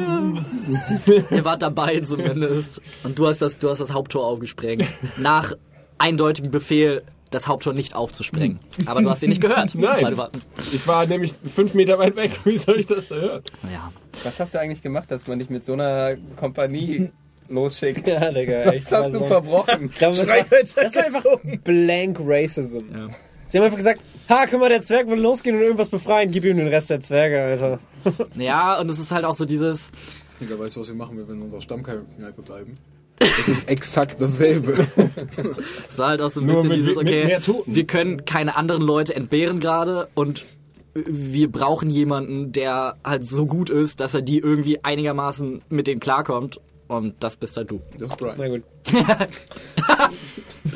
Ihr 1.31 1.45
wart 1.45 1.61
dabei 1.61 1.99
zumindest. 2.01 2.81
Und 3.03 3.17
du 3.17 3.27
hast 3.27 3.41
das, 3.41 3.57
du 3.57 3.69
hast 3.69 3.79
das 3.79 3.91
Haupttor 3.91 4.25
aufgesprengt. 4.25 4.85
Nach 5.17 5.53
eindeutigem 5.97 6.51
Befehl, 6.51 7.03
das 7.31 7.47
Haupttor 7.47 7.73
nicht 7.73 7.95
aufzusprengen. 7.95 8.59
Aber 8.85 9.01
du 9.01 9.09
hast 9.09 9.23
ihn 9.23 9.29
nicht 9.29 9.41
gehört. 9.41 9.75
Nein. 9.75 10.03
Weil 10.03 10.11
du 10.11 10.17
war, 10.17 10.31
Ich 10.73 10.87
war 10.87 11.05
nämlich 11.05 11.33
fünf 11.55 11.73
Meter 11.73 11.99
weit 11.99 12.15
weg. 12.17 12.31
Wie 12.45 12.57
soll 12.57 12.79
ich 12.79 12.85
das 12.85 13.07
da 13.09 13.15
hören? 13.15 13.43
ja. 13.71 13.91
Was 14.23 14.39
hast 14.39 14.53
du 14.53 14.59
eigentlich 14.59 14.81
gemacht, 14.81 15.09
dass 15.11 15.27
man 15.27 15.39
dich 15.39 15.49
mit 15.49 15.63
so 15.63 15.73
einer 15.73 16.09
Kompanie 16.35 17.09
losschickt? 17.49 18.07
Ja, 18.07 18.31
Digga. 18.31 18.73
Was 18.73 18.91
hast 18.91 19.13
du 19.13 19.23
verbrochen? 19.23 19.89
Ich 19.91 19.97
glaube, 19.97 20.17
das 20.17 20.27
war, 20.27 20.43
das 20.49 20.95
war 20.95 21.03
einfach 21.05 21.23
blank 21.63 22.17
Racism. 22.21 22.79
Sie 23.47 23.57
haben 23.57 23.65
einfach 23.65 23.77
gesagt, 23.77 24.01
ha, 24.29 24.45
guck 24.49 24.59
mal, 24.59 24.69
der 24.69 24.81
Zwerg 24.81 25.09
will 25.09 25.19
losgehen 25.19 25.55
und 25.55 25.61
irgendwas 25.63 25.89
befreien, 25.89 26.31
gib 26.31 26.45
ihm 26.45 26.57
den 26.57 26.67
Rest 26.67 26.89
der 26.91 26.99
Zwerge, 26.99 27.41
Alter. 27.41 27.79
Ja, 28.35 28.79
und 28.79 28.89
es 28.91 28.99
ist 28.99 29.11
halt 29.11 29.25
auch 29.25 29.33
so 29.33 29.45
dieses, 29.45 29.91
Digga, 30.39 30.59
weißt 30.59 30.75
du, 30.75 30.81
was 30.81 30.87
wir 30.87 30.95
machen, 30.95 31.17
wenn 31.17 31.27
wir 31.27 31.33
in 31.33 31.41
unserer 31.41 31.61
Stammkneipe 31.61 32.41
bleiben? 32.43 32.75
Das 33.19 33.47
ist 33.47 33.67
exakt 33.69 34.21
dasselbe. 34.21 34.85
es 35.89 35.97
war 35.97 36.09
halt 36.09 36.21
auch 36.21 36.29
so 36.29 36.39
ein 36.41 36.47
Nur 36.47 36.55
bisschen 36.63 36.69
mit- 36.69 36.77
dieses, 36.79 36.97
okay, 36.97 37.37
wir 37.65 37.83
können 37.85 38.25
keine 38.25 38.55
anderen 38.55 38.81
Leute 38.81 39.15
entbehren 39.15 39.59
gerade 39.59 40.07
und 40.15 40.45
wir 40.93 41.51
brauchen 41.51 41.89
jemanden, 41.89 42.51
der 42.51 42.95
halt 43.03 43.27
so 43.27 43.45
gut 43.45 43.69
ist, 43.69 43.99
dass 43.99 44.13
er 44.13 44.21
die 44.21 44.39
irgendwie 44.39 44.83
einigermaßen 44.83 45.61
mit 45.69 45.87
denen 45.87 45.99
klarkommt. 45.99 46.59
Und 46.87 47.13
das 47.19 47.35
bist 47.35 47.55
halt 47.55 47.69
du. 47.69 47.79
Das 47.99 48.09
ist 48.09 48.17
Brian. 48.17 48.35
Na 48.37 48.47
gut. 48.47 48.63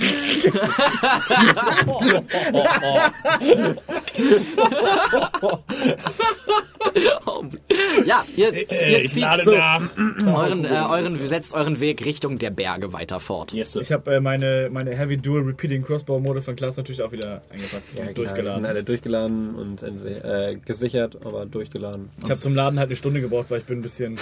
Ja, 8.06 8.24
ihr, 8.36 8.54
Äh, 8.54 8.92
ihr 8.92 9.04
ich 9.06 9.12
zieht 9.14 9.26
so 9.44 9.56
nach. 9.56 9.82
euren, 10.26 10.66
äh, 10.66 10.70
euren, 10.90 11.18
setzt 11.20 11.54
euren 11.54 11.80
Weg 11.80 12.06
Richtung 12.06 12.38
der 12.38 12.50
Berge 12.52 12.94
weiter 12.94 13.20
fort. 13.20 13.54
Yes. 13.54 13.76
Ich 13.76 13.92
habe 13.92 14.16
äh, 14.16 14.20
meine, 14.20 14.70
meine 14.72 14.96
Heavy 14.96 15.18
Dual 15.18 15.42
Repeating 15.44 15.84
Crossbow 15.84 16.20
Mode 16.20 16.42
von 16.42 16.56
Klaas 16.56 16.78
natürlich 16.78 17.02
auch 17.02 17.12
wieder 17.12 17.42
eingepackt 17.50 17.90
und 17.92 17.98
Ja, 17.98 18.04
klar, 18.04 18.08
die 18.10 18.14
durchgeladen. 18.14 18.62
sind 18.62 18.66
alle 18.70 18.84
durchgeladen 18.84 19.56
und 19.56 19.84
äh, 19.84 20.58
gesichert, 20.66 21.18
aber 21.26 21.46
durchgeladen. 21.46 22.10
Ich 22.24 22.30
habe 22.30 22.40
zum 22.40 22.56
Laden 22.56 22.80
halt 22.80 22.90
eine 22.90 22.96
Stunde 22.96 23.22
gebraucht, 23.22 23.46
weil 23.50 23.60
ich 23.60 23.66
bin 23.66 23.80
ein 23.80 23.82
bisschen. 23.82 24.18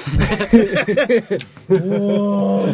oh, 1.89 2.65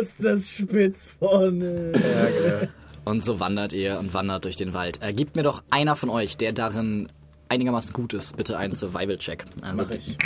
ist 0.00 0.14
das 0.18 0.48
spitz 0.48 1.14
vorne. 1.18 1.92
Ja, 1.94 2.25
genau. 2.30 2.68
Und 3.04 3.24
so 3.24 3.38
wandert 3.38 3.72
ihr 3.72 4.00
und 4.00 4.14
wandert 4.14 4.44
durch 4.46 4.56
den 4.56 4.74
Wald. 4.74 5.00
Äh, 5.00 5.12
gebt 5.12 5.36
mir 5.36 5.44
doch 5.44 5.62
einer 5.70 5.94
von 5.94 6.10
euch, 6.10 6.36
der 6.36 6.50
darin 6.52 7.06
einigermaßen 7.48 7.92
gut 7.92 8.14
ist, 8.14 8.36
bitte 8.36 8.58
einen 8.58 8.72
Survival-Check. 8.72 9.44
Also, 9.62 9.84
Mach 9.84 9.90
ich. 9.92 10.18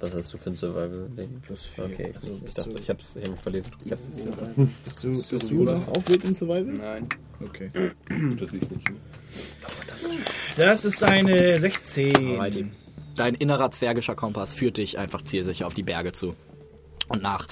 Was 0.00 0.14
hast 0.14 0.32
du 0.32 0.38
für 0.38 0.48
ein 0.50 0.56
Survival-Ding? 0.56 1.40
Plus. 1.42 1.68
Okay, 1.76 2.12
Also, 2.14 2.30
ich 2.32 2.40
bist 2.42 2.56
dachte, 2.58 2.70
du- 2.70 2.78
ich 2.80 2.88
hab's, 2.88 3.16
ich 3.16 3.24
hab 3.24 3.30
mich 3.32 3.40
verlesen. 3.40 3.72
Das 3.84 4.00
ist, 4.08 4.26
Bist 4.84 5.04
du, 5.04 5.08
bist 5.10 5.50
du 5.50 5.64
noch 5.64 5.88
auch 5.88 6.02
wild 6.06 6.24
in 6.24 6.32
Survival? 6.32 6.64
Nein. 6.64 7.08
Okay. 7.44 7.70
Gut, 8.08 8.40
dass 8.40 8.52
ich's 8.54 8.70
nicht. 8.70 8.90
Das 10.56 10.84
ist 10.84 11.02
eine 11.02 11.58
16. 11.60 12.16
Alrighty. 12.40 12.70
Dein 13.16 13.34
innerer 13.34 13.70
zwergischer 13.70 14.14
Kompass 14.14 14.54
führt 14.54 14.78
dich 14.78 14.98
einfach 14.98 15.22
zielsicher 15.22 15.66
auf 15.66 15.74
die 15.74 15.82
Berge 15.82 16.12
zu. 16.12 16.34
Und 17.08 17.22
nach 17.22 17.46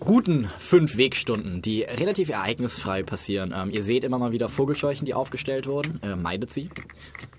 guten 0.00 0.48
fünf 0.58 0.96
Wegstunden, 0.96 1.62
die 1.62 1.82
relativ 1.82 2.30
ereignisfrei 2.30 3.02
passieren, 3.02 3.54
ähm, 3.56 3.70
ihr 3.70 3.82
seht 3.82 4.04
immer 4.04 4.18
mal 4.18 4.32
wieder 4.32 4.48
Vogelscheuchen, 4.48 5.06
die 5.06 5.14
aufgestellt 5.14 5.66
wurden. 5.66 6.00
Äh, 6.02 6.16
meidet 6.16 6.50
sie. 6.50 6.70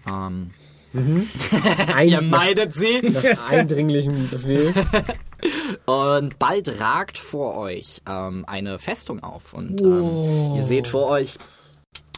Ähm, 0.08 0.52
ihr 0.94 2.22
meidet 2.22 2.74
sie. 2.74 3.02
nach 3.04 3.50
eindringlichem 3.50 4.30
Befehl. 4.30 4.74
Und 5.86 6.40
bald 6.40 6.80
ragt 6.80 7.18
vor 7.18 7.56
euch 7.56 8.02
ähm, 8.08 8.44
eine 8.48 8.80
Festung 8.80 9.22
auf. 9.22 9.54
Und 9.54 9.82
ähm, 9.82 10.56
ihr 10.56 10.64
seht 10.64 10.88
vor 10.88 11.08
euch 11.08 11.38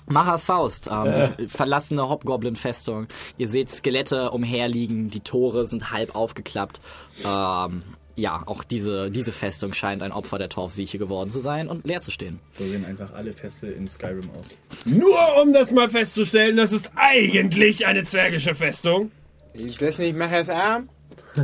Machers 0.07 0.45
Faust, 0.45 0.89
ähm, 0.91 1.29
die 1.39 1.47
verlassene 1.47 2.07
Hobgoblin-Festung. 2.07 3.07
Ihr 3.37 3.47
seht 3.47 3.69
Skelette 3.69 4.31
umherliegen, 4.31 5.09
die 5.09 5.21
Tore 5.21 5.65
sind 5.65 5.91
halb 5.91 6.15
aufgeklappt. 6.15 6.81
Ähm, 7.25 7.83
ja, 8.15 8.43
auch 8.45 8.63
diese, 8.63 9.09
diese 9.11 9.31
Festung 9.31 9.73
scheint 9.73 10.03
ein 10.03 10.11
Opfer 10.11 10.37
der 10.37 10.49
Torfsieche 10.49 10.97
geworden 10.97 11.29
zu 11.29 11.39
sein 11.39 11.67
und 11.69 11.85
leer 11.85 12.01
zu 12.01 12.11
stehen. 12.11 12.39
So 12.53 12.65
sehen 12.67 12.85
einfach 12.85 13.13
alle 13.13 13.33
Feste 13.33 13.67
in 13.67 13.87
Skyrim 13.87 14.21
aus. 14.39 14.47
Nur 14.85 15.41
um 15.41 15.53
das 15.53 15.71
mal 15.71 15.89
festzustellen, 15.89 16.57
das 16.57 16.71
ist 16.71 16.91
eigentlich 16.95 17.85
eine 17.85 18.03
zwergische 18.03 18.53
Festung. 18.55 19.11
Ich 19.53 19.77
setze 19.77 20.01
nicht, 20.01 20.15
mach 20.17 20.31
erst 20.31 20.49
Arm, 20.49 20.89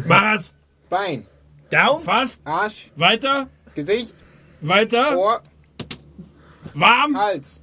Maras, 0.05 0.51
Bein, 0.89 1.25
Down? 1.69 2.01
fast, 2.01 2.39
Arsch, 2.45 2.91
weiter, 2.95 3.47
Gesicht, 3.75 4.15
weiter, 4.61 5.17
Ohr, 5.17 5.41
warm, 6.73 7.17
Hals. 7.17 7.61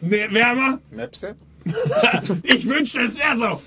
ne, 0.00 0.26
wärmer. 0.30 0.78
Möpse. 0.90 1.34
Ich 2.42 2.66
wünschte, 2.66 3.00
es 3.02 3.16
wäre 3.16 3.36
so. 3.36 3.62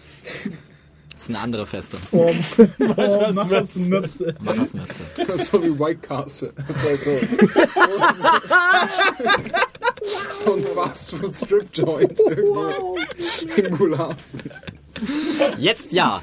Das 1.24 1.30
ist 1.30 1.36
eine 1.38 1.44
andere 1.46 1.66
Feste. 1.66 1.98
Oh, 2.12 2.34
was 2.98 3.34
mach 3.34 3.48
das 3.48 3.74
Möpse. 3.76 4.36
Machers 4.42 4.74
Möpse. 4.74 5.00
Das 5.16 5.36
ist 5.36 5.46
so 5.54 5.64
wie 5.64 5.80
White 5.80 6.02
Castle. 6.02 6.52
Das 6.68 6.76
ist 6.76 6.86
halt 6.86 7.02
so. 7.02 7.12
so 10.46 10.56
ein 10.56 10.66
Fast 10.76 11.12
Food 11.12 11.34
Strip 11.34 11.70
Joint 11.72 12.20
irgendwo 12.20 12.98
in 13.56 13.72
Gulafen. 13.72 14.42
Jetzt 15.58 15.94
ja. 15.94 16.22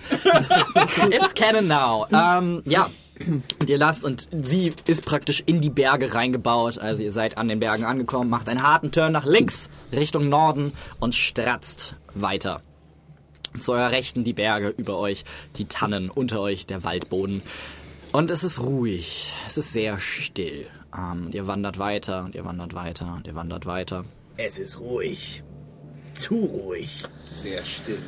It's 1.08 1.34
canon 1.34 1.66
now. 1.66 2.06
Ähm, 2.12 2.60
ja. 2.66 2.90
Und 3.58 3.70
ihr 3.70 3.78
lasst 3.78 4.04
und 4.04 4.28
sie 4.38 4.74
ist 4.86 5.06
praktisch 5.06 5.42
in 5.46 5.62
die 5.62 5.70
Berge 5.70 6.12
reingebaut. 6.12 6.76
Also 6.76 7.04
ihr 7.04 7.12
seid 7.12 7.38
an 7.38 7.48
den 7.48 7.58
Bergen 7.58 7.84
angekommen, 7.84 8.28
macht 8.28 8.50
einen 8.50 8.62
harten 8.62 8.92
Turn 8.92 9.12
nach 9.12 9.24
links 9.24 9.70
Richtung 9.92 10.28
Norden 10.28 10.74
und 10.98 11.14
stratzt 11.14 11.94
weiter. 12.12 12.60
Zu 13.58 13.72
eurer 13.72 13.90
Rechten 13.90 14.24
die 14.24 14.32
Berge, 14.32 14.68
über 14.68 14.98
euch 14.98 15.24
die 15.56 15.64
Tannen, 15.64 16.10
unter 16.10 16.40
euch 16.40 16.66
der 16.66 16.84
Waldboden. 16.84 17.42
Und 18.12 18.30
es 18.30 18.44
ist 18.44 18.60
ruhig, 18.60 19.32
es 19.46 19.56
ist 19.56 19.72
sehr 19.72 20.00
still. 20.00 20.66
Ähm, 20.96 21.30
ihr 21.32 21.46
wandert 21.46 21.78
weiter 21.78 22.24
und 22.24 22.34
ihr 22.34 22.44
wandert 22.44 22.74
weiter 22.74 23.12
und 23.14 23.26
ihr 23.26 23.34
wandert 23.34 23.66
weiter. 23.66 24.04
Es 24.36 24.58
ist 24.58 24.80
ruhig. 24.80 25.42
Zu 26.14 26.36
ruhig. 26.36 27.04
Sehr 27.32 27.64
still. 27.64 28.02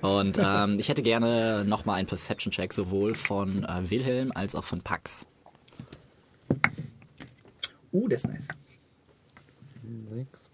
Und 0.00 0.38
ähm, 0.40 0.78
ich 0.78 0.88
hätte 0.88 1.02
gerne 1.02 1.64
nochmal 1.64 1.98
einen 1.98 2.06
Perception-Check 2.06 2.72
sowohl 2.72 3.14
von 3.14 3.64
äh, 3.64 3.90
Wilhelm 3.90 4.32
als 4.34 4.54
auch 4.54 4.64
von 4.64 4.80
Pax. 4.80 5.26
Uh, 7.92 8.08
das 8.08 8.24
ist 8.24 8.30
nice. 8.30 8.48
Sechs. 10.10 10.45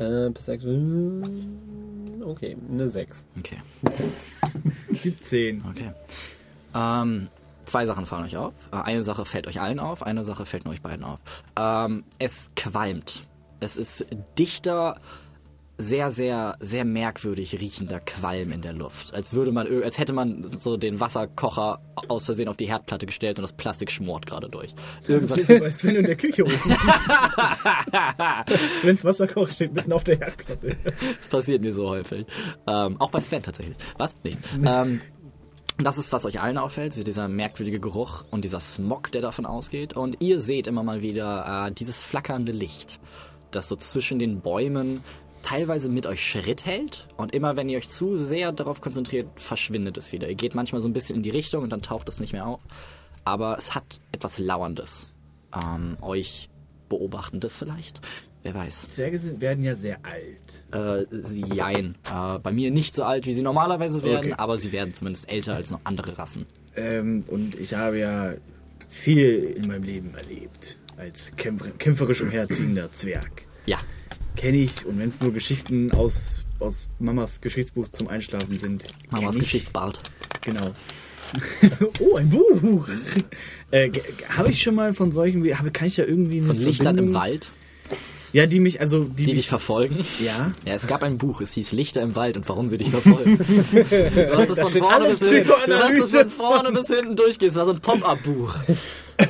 Äh, 0.00 0.30
Perception. 0.30 2.22
Okay, 2.24 2.56
eine 2.70 2.88
6. 2.88 3.26
Okay, 3.38 3.58
17. 4.92 5.62
okay. 5.68 5.92
Ähm, 6.74 7.28
zwei 7.66 7.84
Sachen 7.84 8.06
fallen 8.06 8.24
euch 8.24 8.36
auf. 8.38 8.54
Äh, 8.72 8.76
eine 8.76 9.02
Sache 9.02 9.26
fällt 9.26 9.46
euch 9.46 9.60
allen 9.60 9.78
auf, 9.78 10.02
eine 10.02 10.24
Sache 10.24 10.46
fällt 10.46 10.64
nur 10.64 10.72
euch 10.72 10.80
beiden 10.80 11.04
auf. 11.04 11.18
Ähm, 11.56 12.04
es 12.18 12.50
qualmt. 12.56 13.26
Es 13.60 13.76
ist 13.76 14.06
dichter, 14.38 14.98
sehr, 15.80 16.10
sehr, 16.10 16.56
sehr 16.60 16.84
merkwürdig 16.84 17.60
riechender 17.60 18.00
Qualm 18.00 18.52
in 18.52 18.62
der 18.62 18.72
Luft. 18.72 19.14
Als 19.14 19.32
würde 19.32 19.52
man, 19.52 19.66
als 19.82 19.98
hätte 19.98 20.12
man 20.12 20.46
so 20.46 20.76
den 20.76 21.00
Wasserkocher 21.00 21.80
aus 22.08 22.24
Versehen 22.24 22.48
auf 22.48 22.56
die 22.56 22.68
Herdplatte 22.68 23.06
gestellt 23.06 23.38
und 23.38 23.42
das 23.42 23.52
Plastik 23.52 23.90
schmort 23.90 24.26
gerade 24.26 24.48
durch. 24.48 24.74
Irgendwas 25.06 25.44
Steht 25.44 25.60
bei 25.60 25.70
Sven 25.70 25.96
in 25.96 26.04
der 26.04 26.16
Küche 26.16 26.42
rufen. 26.42 26.72
Svens 28.80 29.04
Wasserkocher 29.04 29.52
steht 29.52 29.74
mitten 29.74 29.92
auf 29.92 30.04
der 30.04 30.18
Herdplatte. 30.18 30.76
Das 31.16 31.28
passiert 31.28 31.62
mir 31.62 31.72
so 31.72 31.88
häufig. 31.88 32.26
Ähm, 32.66 33.00
auch 33.00 33.10
bei 33.10 33.20
Sven 33.20 33.42
tatsächlich. 33.42 33.76
Was? 33.96 34.14
Nichts. 34.22 34.40
Ähm, 34.64 35.00
das 35.78 35.98
ist, 35.98 36.12
was 36.12 36.26
euch 36.26 36.40
allen 36.40 36.58
auffällt, 36.58 37.06
dieser 37.06 37.28
merkwürdige 37.28 37.80
Geruch 37.80 38.24
und 38.30 38.44
dieser 38.44 38.60
Smog, 38.60 39.12
der 39.12 39.22
davon 39.22 39.46
ausgeht. 39.46 39.94
Und 39.94 40.16
ihr 40.20 40.38
seht 40.38 40.66
immer 40.66 40.82
mal 40.82 41.02
wieder 41.02 41.68
äh, 41.68 41.72
dieses 41.72 42.02
flackernde 42.02 42.52
Licht, 42.52 43.00
das 43.50 43.68
so 43.68 43.76
zwischen 43.76 44.18
den 44.18 44.40
Bäumen 44.40 45.02
teilweise 45.42 45.88
mit 45.88 46.06
euch 46.06 46.24
Schritt 46.24 46.66
hält. 46.66 47.08
Und 47.16 47.34
immer 47.34 47.56
wenn 47.56 47.68
ihr 47.68 47.78
euch 47.78 47.88
zu 47.88 48.16
sehr 48.16 48.52
darauf 48.52 48.80
konzentriert, 48.80 49.26
verschwindet 49.36 49.96
es 49.96 50.12
wieder. 50.12 50.28
Ihr 50.28 50.34
geht 50.34 50.54
manchmal 50.54 50.80
so 50.80 50.88
ein 50.88 50.92
bisschen 50.92 51.16
in 51.16 51.22
die 51.22 51.30
Richtung 51.30 51.62
und 51.62 51.70
dann 51.70 51.82
taucht 51.82 52.08
es 52.08 52.20
nicht 52.20 52.32
mehr 52.32 52.46
auf. 52.46 52.60
Aber 53.24 53.56
es 53.58 53.74
hat 53.74 54.00
etwas 54.12 54.38
Lauerndes. 54.38 55.12
Ähm, 55.54 55.96
euch 56.00 56.48
beobachten 56.88 57.40
das 57.40 57.56
vielleicht? 57.56 58.00
Wer 58.42 58.54
weiß. 58.54 58.88
Zwerge 58.88 59.18
sind, 59.18 59.40
werden 59.40 59.62
ja 59.62 59.76
sehr 59.76 59.98
alt. 60.04 61.06
Äh, 61.10 61.22
sie 61.22 61.42
jein. 61.42 61.96
Äh, 62.10 62.38
bei 62.38 62.52
mir 62.52 62.70
nicht 62.70 62.94
so 62.94 63.04
alt, 63.04 63.26
wie 63.26 63.34
sie 63.34 63.42
normalerweise 63.42 64.02
werden, 64.02 64.32
Okay. 64.32 64.34
aber 64.38 64.56
sie 64.56 64.72
werden 64.72 64.94
zumindest 64.94 65.30
älter 65.30 65.54
als 65.54 65.70
noch 65.70 65.80
andere 65.84 66.18
Rassen. 66.18 66.46
Ähm, 66.76 67.24
und 67.26 67.54
ich 67.56 67.74
habe 67.74 67.98
ja 67.98 68.34
viel 68.88 69.54
in 69.56 69.68
meinem 69.68 69.82
Leben 69.82 70.14
erlebt. 70.14 70.76
Als 70.96 71.34
kämpfer 71.36 71.70
kämpferisch 71.78 72.22
umherziehender 72.22 72.90
Zwerg. 72.92 73.42
Ja. 73.66 73.78
Kenne 74.40 74.56
ich, 74.58 74.86
und 74.86 74.98
wenn 74.98 75.10
es 75.10 75.20
nur 75.20 75.32
Geschichten 75.34 75.92
aus, 75.92 76.44
aus 76.60 76.88
Mamas 76.98 77.40
Geschichtsbuch 77.42 77.88
zum 77.88 78.08
Einschlafen 78.08 78.58
sind. 78.58 78.84
Mamas. 79.10 79.36
Geschichtsbart. 79.36 80.00
Genau. 80.40 80.70
oh, 82.00 82.16
ein 82.16 82.30
Buch! 82.30 82.88
äh, 83.70 83.90
habe 84.30 84.50
ich 84.50 84.62
schon 84.62 84.74
mal 84.74 84.94
von 84.94 85.12
solchen, 85.12 85.44
wie- 85.44 85.54
habe, 85.54 85.70
kann 85.70 85.86
ich 85.88 85.96
da 85.96 86.04
irgendwie 86.04 86.38
eine 86.38 86.46
Von 86.48 86.56
Lichtern 86.58 86.96
im 86.98 87.12
Wald, 87.14 87.50
Ja, 88.32 88.46
die 88.46 88.60
mich, 88.60 88.80
also 88.80 89.04
die, 89.04 89.14
die 89.14 89.26
mich, 89.26 89.34
dich 89.34 89.48
verfolgen. 89.48 89.98
ja. 90.24 90.52
Ja, 90.64 90.72
es 90.74 90.86
gab 90.86 91.02
ein 91.02 91.18
Buch, 91.18 91.40
es 91.42 91.52
hieß 91.52 91.72
Lichter 91.72 92.00
im 92.00 92.16
Wald 92.16 92.36
und 92.38 92.48
warum 92.48 92.68
sie 92.70 92.78
dich 92.78 92.90
verfolgen. 92.90 93.38
Du 93.72 94.36
hast 94.38 94.48
das 94.48 94.60
von 94.60 94.70
vorne 94.72 95.04
alle 95.04 95.10
bis 95.16 95.28
hinten, 95.28 95.48
du 95.48 95.54
hast 95.54 95.66
Psychoanalyse 95.66 96.18
von 96.20 96.30
vorne 96.30 96.72
bis 96.72 96.86
hinten 96.88 97.14
durchgehst. 97.14 97.56
Das 97.56 97.66
war 97.66 97.66
so 97.66 97.72
ein 97.74 97.80
Pop-Up-Buch. 97.80 98.54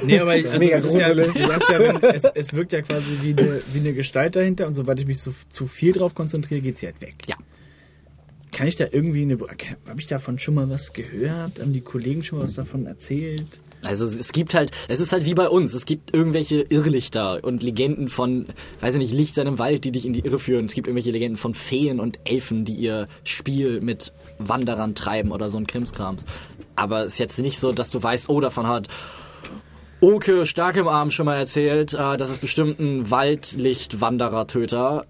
Nee, 0.04 0.18
aber 0.18 0.32
also 0.32 0.58
Mega 0.58 0.76
es 0.78 0.84
ist 0.84 0.98
ja, 0.98 1.14
du 1.14 1.22
sagst 1.46 1.68
ja, 1.70 1.78
wenn, 1.78 1.96
es, 2.10 2.24
es 2.34 2.52
wirkt 2.52 2.72
ja 2.72 2.82
quasi 2.82 3.10
wie 3.22 3.30
eine, 3.30 3.60
wie 3.72 3.78
eine 3.80 3.92
Gestalt 3.94 4.36
dahinter 4.36 4.66
und 4.66 4.74
sobald 4.74 5.00
ich 5.00 5.06
mich 5.06 5.18
zu, 5.18 5.32
zu 5.48 5.66
viel 5.66 5.92
drauf 5.92 6.14
konzentriere, 6.14 6.60
geht 6.60 6.78
sie 6.78 6.86
halt 6.86 7.00
weg. 7.00 7.14
Ja. 7.28 7.36
Kann 8.52 8.66
ich 8.66 8.76
da 8.76 8.86
irgendwie 8.90 9.22
eine. 9.22 9.38
Habe 9.38 10.00
ich 10.00 10.06
davon 10.08 10.38
schon 10.38 10.54
mal 10.54 10.68
was 10.68 10.92
gehört? 10.92 11.60
Haben 11.60 11.72
die 11.72 11.80
Kollegen 11.82 12.24
schon 12.24 12.38
mal 12.38 12.44
was 12.44 12.54
davon 12.54 12.86
erzählt? 12.86 13.44
Also 13.84 14.04
es- 14.04 14.18
es 14.18 14.32
gibt 14.32 14.54
halt, 14.54 14.72
es 14.88 15.00
ist 15.00 15.12
halt 15.12 15.24
wie 15.24 15.34
bei 15.34 15.48
uns. 15.48 15.72
Es 15.72 15.86
gibt 15.86 16.14
irgendwelche 16.14 16.62
Irrlichter 16.68 17.42
und 17.44 17.62
Legenden 17.62 18.08
von, 18.08 18.46
weiß 18.80 18.94
ich 18.94 18.98
nicht, 19.00 19.14
Lichtern 19.14 19.46
im 19.46 19.58
Wald, 19.58 19.84
die 19.84 19.92
dich 19.92 20.04
in 20.04 20.12
die 20.12 20.20
Irre 20.20 20.38
führen. 20.38 20.66
Es 20.66 20.74
gibt 20.74 20.88
irgendwelche 20.88 21.12
Legenden 21.12 21.36
von 21.38 21.54
Feen 21.54 22.00
und 22.00 22.18
Elfen, 22.24 22.64
die 22.64 22.74
ihr 22.74 23.06
Spiel 23.24 23.80
mit 23.80 24.12
Wanderern 24.38 24.94
treiben 24.94 25.30
oder 25.30 25.48
so 25.48 25.56
ein 25.56 25.66
Krimskrams. 25.66 26.24
Aber 26.76 27.04
es 27.04 27.12
ist 27.14 27.18
jetzt 27.20 27.38
nicht 27.38 27.58
so, 27.58 27.72
dass 27.72 27.90
du 27.90 28.02
weißt, 28.02 28.28
oh, 28.28 28.40
davon 28.40 28.66
hat 28.66 28.88
Oke 30.00 30.46
stark 30.46 30.76
im 30.76 30.88
Arm 30.88 31.10
schon 31.10 31.26
mal 31.26 31.36
erzählt, 31.36 31.92
äh, 31.92 32.16
das 32.16 32.30
ist 32.30 32.40
bestimmt 32.40 32.80
ein 32.80 33.10
Waldlichtwanderer-Töter 33.10 35.04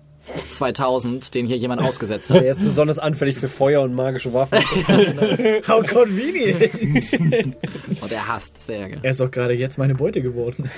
2000, 0.49 1.33
den 1.35 1.47
hier 1.47 1.57
jemand 1.57 1.81
ausgesetzt 1.81 2.31
hat. 2.35 2.43
Er 2.43 2.53
ist 2.53 2.63
besonders 2.63 2.99
anfällig 2.99 3.37
für 3.37 3.49
Feuer 3.49 3.83
und 3.83 3.95
magische 3.95 4.33
Waffen. 4.35 4.59
How 5.69 5.87
convenient! 5.87 6.71
Und 8.01 8.13
er 8.13 8.29
hasst 8.29 8.61
Zwerge. 8.61 8.99
er 9.03 9.11
ist 9.11 9.21
auch 9.21 9.31
gerade 9.31 9.55
jetzt 9.55 9.79
meine 9.79 9.95
Beute 9.95 10.23
geworden. 10.23 10.71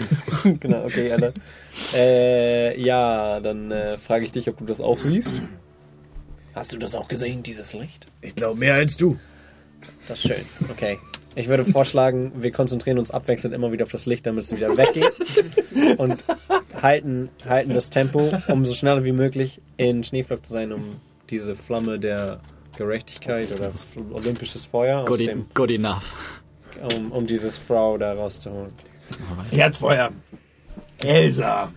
genau, 0.60 0.84
okay, 0.84 1.10
Alter. 1.12 1.32
Äh, 1.94 2.80
ja, 2.80 3.40
dann 3.40 3.70
äh, 3.70 3.97
frage 3.98 4.26
ich 4.26 4.32
dich, 4.32 4.48
ob 4.48 4.59
du 4.59 4.64
das 4.64 4.80
auch 4.80 4.98
siehst. 4.98 5.32
Hast 6.55 6.72
du 6.72 6.78
das 6.78 6.94
auch 6.94 7.09
gesehen, 7.09 7.43
dieses 7.43 7.72
Licht? 7.72 8.06
Ich 8.20 8.34
glaube 8.34 8.59
mehr 8.59 8.74
als 8.74 8.97
du. 8.97 9.18
Das 10.09 10.18
ist 10.18 10.28
schön. 10.28 10.44
Okay. 10.70 10.98
Ich 11.34 11.48
würde 11.48 11.64
vorschlagen, 11.64 12.32
wir 12.36 12.52
konzentrieren 12.52 12.98
uns 12.98 13.10
abwechselnd 13.10 13.54
immer 13.54 13.72
wieder 13.72 13.84
auf 13.84 13.92
das 13.92 14.06
Licht, 14.06 14.26
damit 14.26 14.44
es 14.44 14.54
wieder 14.54 14.76
weggeht. 14.76 15.12
Und 15.98 16.22
halten, 16.80 17.30
halten 17.48 17.72
das 17.74 17.90
Tempo, 17.90 18.30
um 18.48 18.64
so 18.64 18.74
schnell 18.74 19.04
wie 19.04 19.12
möglich 19.12 19.60
in 19.76 20.04
Schneeflock 20.04 20.44
zu 20.44 20.52
sein, 20.52 20.72
um 20.72 21.00
diese 21.30 21.54
Flamme 21.54 21.98
der 21.98 22.40
Gerechtigkeit 22.76 23.50
oder 23.52 23.70
das 23.70 23.86
olympisches 24.12 24.66
Feuer 24.66 25.00
aus 25.00 25.06
Good, 25.06 25.20
dem, 25.20 25.46
good 25.54 25.70
enough. 25.70 26.42
um, 26.94 27.12
um 27.12 27.26
dieses 27.26 27.56
Frau 27.59 27.96
da 27.96 28.12
rauszuholen. 28.12 28.72
Herdfeuer. 29.50 30.10
Elsa. 31.02 31.72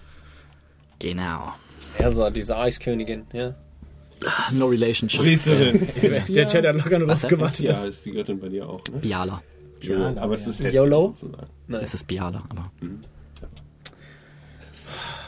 Genau. 0.99 1.53
Elsa, 1.97 2.29
diese 2.29 2.57
Eiskönigin, 2.57 3.25
ja. 3.33 3.55
No 4.51 4.67
relationship. 4.67 5.21
Priesterin. 5.21 5.87
Der 6.29 6.47
Chat 6.47 6.65
hat 6.65 6.75
locker 6.75 6.99
nur 6.99 7.07
Was 7.07 7.21
drauf 7.21 7.29
gewartet. 7.31 7.59
Ja, 7.59 7.73
ist 7.83 8.05
die 8.05 8.11
Göttin 8.11 8.39
bei 8.39 8.49
dir 8.49 8.67
auch, 8.67 8.81
ne? 8.91 8.99
Biala. 8.99 9.41
Ja, 9.81 10.15
aber 10.17 10.33
es 10.33 10.41
ist 10.41 10.59
hässlich 10.59 10.73
YOLO? 10.73 11.13
Das 11.67 11.93
ist 11.93 12.07
Biala, 12.07 12.43
aber. 12.49 12.71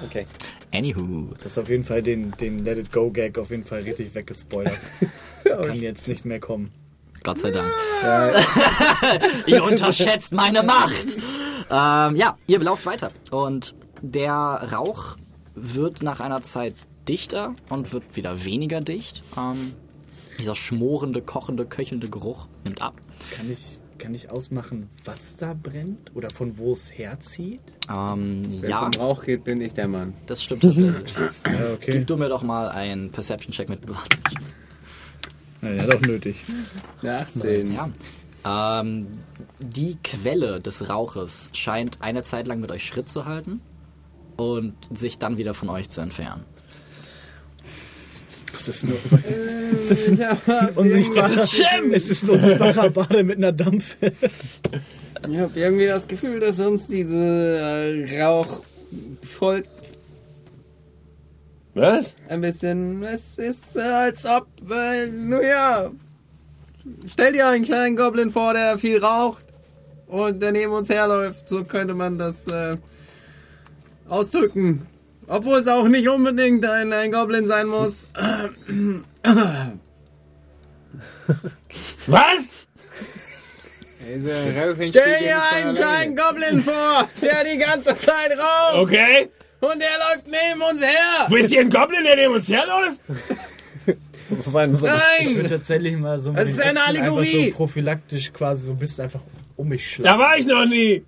Okay. 0.05 0.25
Anywho. 0.73 1.33
Das 1.35 1.45
ist 1.45 1.57
auf 1.57 1.69
jeden 1.69 1.83
Fall 1.83 2.03
den, 2.03 2.31
den 2.31 2.63
Let 2.63 2.77
It 2.77 2.91
Go 2.91 3.09
Gag 3.11 3.37
auf 3.37 3.49
jeden 3.49 3.65
Fall 3.65 3.81
richtig 3.81 4.13
weggespoilert. 4.13 4.77
Kann 5.43 5.79
jetzt 5.79 6.07
nicht 6.07 6.25
mehr 6.25 6.39
kommen. 6.39 6.71
Gott 7.23 7.39
sei 7.39 7.51
Dank. 7.51 7.71
ihr 9.47 9.63
unterschätzt 9.63 10.33
meine 10.33 10.63
Macht. 10.63 11.17
Ähm, 11.69 12.15
ja, 12.15 12.37
ihr 12.47 12.59
lauft 12.59 12.85
weiter. 12.85 13.09
Und 13.31 13.75
der 14.01 14.69
Rauch 14.71 15.17
wird 15.55 16.03
nach 16.03 16.19
einer 16.19 16.41
Zeit 16.41 16.75
dichter 17.07 17.55
und 17.69 17.93
wird 17.93 18.15
wieder 18.15 18.45
weniger 18.45 18.81
dicht. 18.81 19.23
Ähm, 19.37 19.73
dieser 20.39 20.55
schmorende, 20.55 21.21
kochende, 21.21 21.65
köchelnde 21.65 22.09
Geruch 22.09 22.47
nimmt 22.63 22.81
ab. 22.81 22.95
Kann 23.31 23.51
ich, 23.51 23.79
kann 23.97 24.13
ich 24.13 24.31
ausmachen, 24.31 24.89
was 25.03 25.37
da 25.37 25.55
brennt? 25.55 26.15
Oder 26.15 26.29
von 26.29 26.57
wo 26.57 26.73
es 26.73 26.91
herzieht? 26.91 27.61
Ähm, 27.89 28.41
Wenn 28.45 28.63
es 28.63 28.69
ja, 28.69 28.85
um 28.85 28.91
Rauch 28.99 29.23
geht, 29.23 29.43
bin 29.43 29.61
ich 29.61 29.73
der 29.73 29.87
Mann. 29.87 30.13
das 30.27 30.43
stimmt 30.43 30.61
tatsächlich. 30.61 31.13
Ja, 31.45 31.73
okay. 31.73 31.91
Gib 31.91 32.07
du 32.07 32.17
mir 32.17 32.29
doch 32.29 32.43
mal 32.43 32.69
einen 32.69 33.11
Perception-Check 33.11 33.69
mit. 33.69 33.79
Na, 35.61 35.71
ja, 35.71 35.87
doch 35.87 36.01
nötig. 36.01 36.45
Eine 37.01 37.19
18. 37.19 37.73
Ja. 37.73 37.89
Ähm, 38.45 39.07
die 39.59 39.97
Quelle 40.03 40.61
des 40.61 40.87
Rauches 40.89 41.49
scheint 41.53 42.01
eine 42.01 42.23
Zeit 42.23 42.47
lang 42.47 42.59
mit 42.59 42.71
euch 42.71 42.85
Schritt 42.85 43.09
zu 43.09 43.25
halten 43.25 43.61
und 44.37 44.75
sich 44.91 45.17
dann 45.17 45.37
wieder 45.37 45.55
von 45.55 45.69
euch 45.69 45.89
zu 45.89 46.01
entfernen. 46.01 46.45
Das 48.57 48.67
ist 48.67 48.87
nur 48.87 48.97
Es 49.89 49.91
ist 49.91 50.19
ja, 50.19 50.35
unsichtbarer. 50.75 51.33
Es 51.33 51.53
ist, 51.53 51.61
es 51.93 52.09
ist 52.09 52.23
ein 52.23 52.29
unsichtbarer 52.31 52.89
Bade 52.89 53.23
mit 53.23 53.37
einer 53.37 53.51
Dampfe. 53.51 54.11
ich 55.29 55.37
habe 55.37 55.59
irgendwie 55.59 55.85
das 55.85 56.07
Gefühl, 56.07 56.39
dass 56.39 56.59
uns 56.59 56.87
diese 56.87 58.07
äh, 58.09 58.21
Rauch 58.23 58.61
folgt 59.23 59.69
Was? 61.73 62.15
ein 62.27 62.41
bisschen. 62.41 63.03
Es 63.03 63.37
ist 63.37 63.77
äh, 63.77 63.81
als 63.81 64.25
ob, 64.25 64.47
äh, 64.71 65.07
nun 65.07 65.43
ja, 65.43 65.91
stell 67.11 67.33
dir 67.33 67.47
einen 67.47 67.63
kleinen 67.63 67.95
Goblin 67.95 68.31
vor, 68.31 68.53
der 68.53 68.77
viel 68.77 68.97
raucht 68.97 69.45
und 70.07 70.41
der 70.41 70.51
neben 70.51 70.71
uns 70.71 70.89
herläuft. 70.89 71.47
So 71.47 71.63
könnte 71.63 71.93
man 71.93 72.17
das 72.17 72.47
äh, 72.47 72.77
ausdrücken. 74.07 74.87
Obwohl 75.27 75.59
es 75.59 75.67
auch 75.67 75.87
nicht 75.87 76.07
unbedingt 76.07 76.65
ein, 76.65 76.91
ein 76.93 77.11
Goblin 77.11 77.47
sein 77.47 77.67
muss. 77.67 78.07
Was? 82.07 82.65
Also, 84.09 84.29
Stell 84.87 85.19
dir 85.19 85.43
einen 85.51 85.75
kleinen 85.75 86.15
Goblin 86.15 86.63
vor, 86.63 87.09
der 87.21 87.43
die 87.43 87.57
ganze 87.57 87.93
Zeit 87.95 88.31
raucht 88.37 88.75
Okay. 88.75 89.27
und 89.59 89.79
der 89.81 89.89
läuft 89.99 90.27
neben 90.27 90.61
uns 90.61 90.81
her. 90.81 91.25
Wo 91.27 91.35
ist 91.35 91.49
hier 91.51 91.59
ein 91.61 91.69
Goblin, 91.69 92.03
der 92.05 92.15
neben 92.15 92.33
uns 92.35 92.47
herläuft? 92.47 93.01
Das 94.29 94.47
ist 94.47 94.55
ein 94.55 94.73
so 94.73 94.87
Ich 94.87 94.93
würde 95.29 95.41
Nein! 95.41 95.49
tatsächlich 95.49 95.97
mal 95.97 96.17
so 96.19 96.31
mit 96.31 96.41
Es 96.41 96.51
ist 96.51 96.61
eine 96.61 96.81
Allegorie. 96.85 97.49
so 97.51 97.57
prophylaktisch 97.57 98.31
quasi 98.33 98.67
so 98.67 98.73
bist 98.73 98.99
einfach 98.99 99.19
um 99.57 99.67
mich 99.69 99.83
Da 99.83 100.03
schlagen. 100.03 100.19
war 100.19 100.37
ich 100.37 100.45
noch 100.45 100.65
nie. 100.65 101.03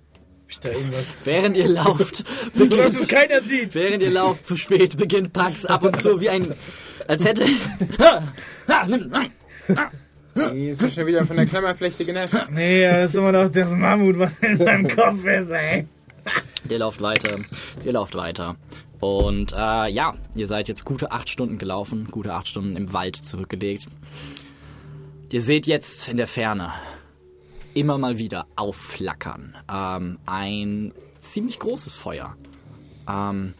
Da 0.62 0.70
irgendwas. 0.70 1.22
Während 1.24 1.56
ihr 1.56 1.68
lauft, 1.68 2.24
So 2.54 2.76
dass 2.76 2.92
es 2.94 3.06
beginnt, 3.06 3.08
keiner 3.08 3.40
sieht. 3.40 3.74
während 3.74 4.02
ihr 4.02 4.10
lauft 4.10 4.44
zu 4.44 4.56
spät, 4.56 4.96
beginnt 4.96 5.32
Pax 5.32 5.64
ab 5.64 5.82
und 5.84 5.96
zu 5.96 6.20
wie 6.20 6.28
ein, 6.30 6.54
als 7.08 7.24
hätte, 7.24 7.46
Die 10.52 10.68
ist 10.68 10.94
schon 10.94 11.06
wieder 11.06 11.26
von 11.26 11.36
der 11.36 11.46
Klammerflechte 11.46 12.04
genervt. 12.04 12.34
Nee, 12.50 12.82
das 12.84 13.10
ist 13.12 13.16
immer 13.16 13.32
noch 13.32 13.48
das 13.48 13.72
Mammut, 13.74 14.18
was 14.18 14.38
in 14.40 14.58
meinem 14.58 14.88
Kopf 14.88 15.24
ist, 15.24 15.50
ey. 15.50 15.86
ihr 16.68 16.78
lauft 16.78 17.00
weiter, 17.00 17.38
ihr 17.84 17.92
lauft 17.92 18.14
weiter. 18.14 18.56
Und 19.00 19.52
äh, 19.52 19.88
ja, 19.90 20.14
ihr 20.34 20.46
seid 20.46 20.68
jetzt 20.68 20.84
gute 20.84 21.10
acht 21.10 21.28
Stunden 21.30 21.56
gelaufen, 21.58 22.08
gute 22.10 22.34
acht 22.34 22.48
Stunden 22.48 22.76
im 22.76 22.92
Wald 22.92 23.16
zurückgelegt. 23.16 23.86
Ihr 25.32 25.40
seht 25.40 25.66
jetzt 25.66 26.08
in 26.08 26.16
der 26.18 26.26
Ferne 26.26 26.72
immer 27.74 27.98
mal 27.98 28.18
wieder 28.18 28.46
aufflackern 28.56 29.56
ähm, 29.72 30.18
ein 30.26 30.92
ziemlich 31.20 31.58
großes 31.58 31.96
Feuer. 31.96 32.36
Ähm, 33.08 33.54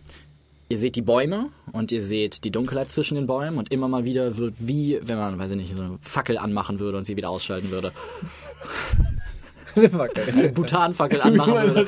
ihr 0.69 0.79
seht 0.79 0.97
die 0.97 1.03
Bäume 1.03 1.51
und 1.73 1.93
ihr 1.93 2.03
seht 2.03 2.45
die 2.45 2.51
Dunkelheit 2.51 2.91
zwischen 2.91 3.17
den 3.17 3.27
Bäumen 3.27 3.59
und 3.59 3.73
immer 3.73 3.89
mal 3.89 4.05
wieder 4.05 4.37
wird 4.37 4.55
wie, 4.59 4.99
wenn 5.03 5.19
man, 5.19 5.39
weiß 5.39 5.53
ich 5.53 5.57
nicht, 5.57 5.77
so 5.77 5.83
eine 5.83 5.99
Fackel 6.01 6.39
anmachen 6.39 6.81
würde 6.81 6.99
und 6.99 7.05
sie 7.05 7.17
wieder 7.17 7.31
ausschalten 7.31 7.71
würde. 7.71 7.93
Eine 9.77 10.49
Butanfackel 10.49 11.21
anmachen 11.21 11.55
würde. 11.55 11.87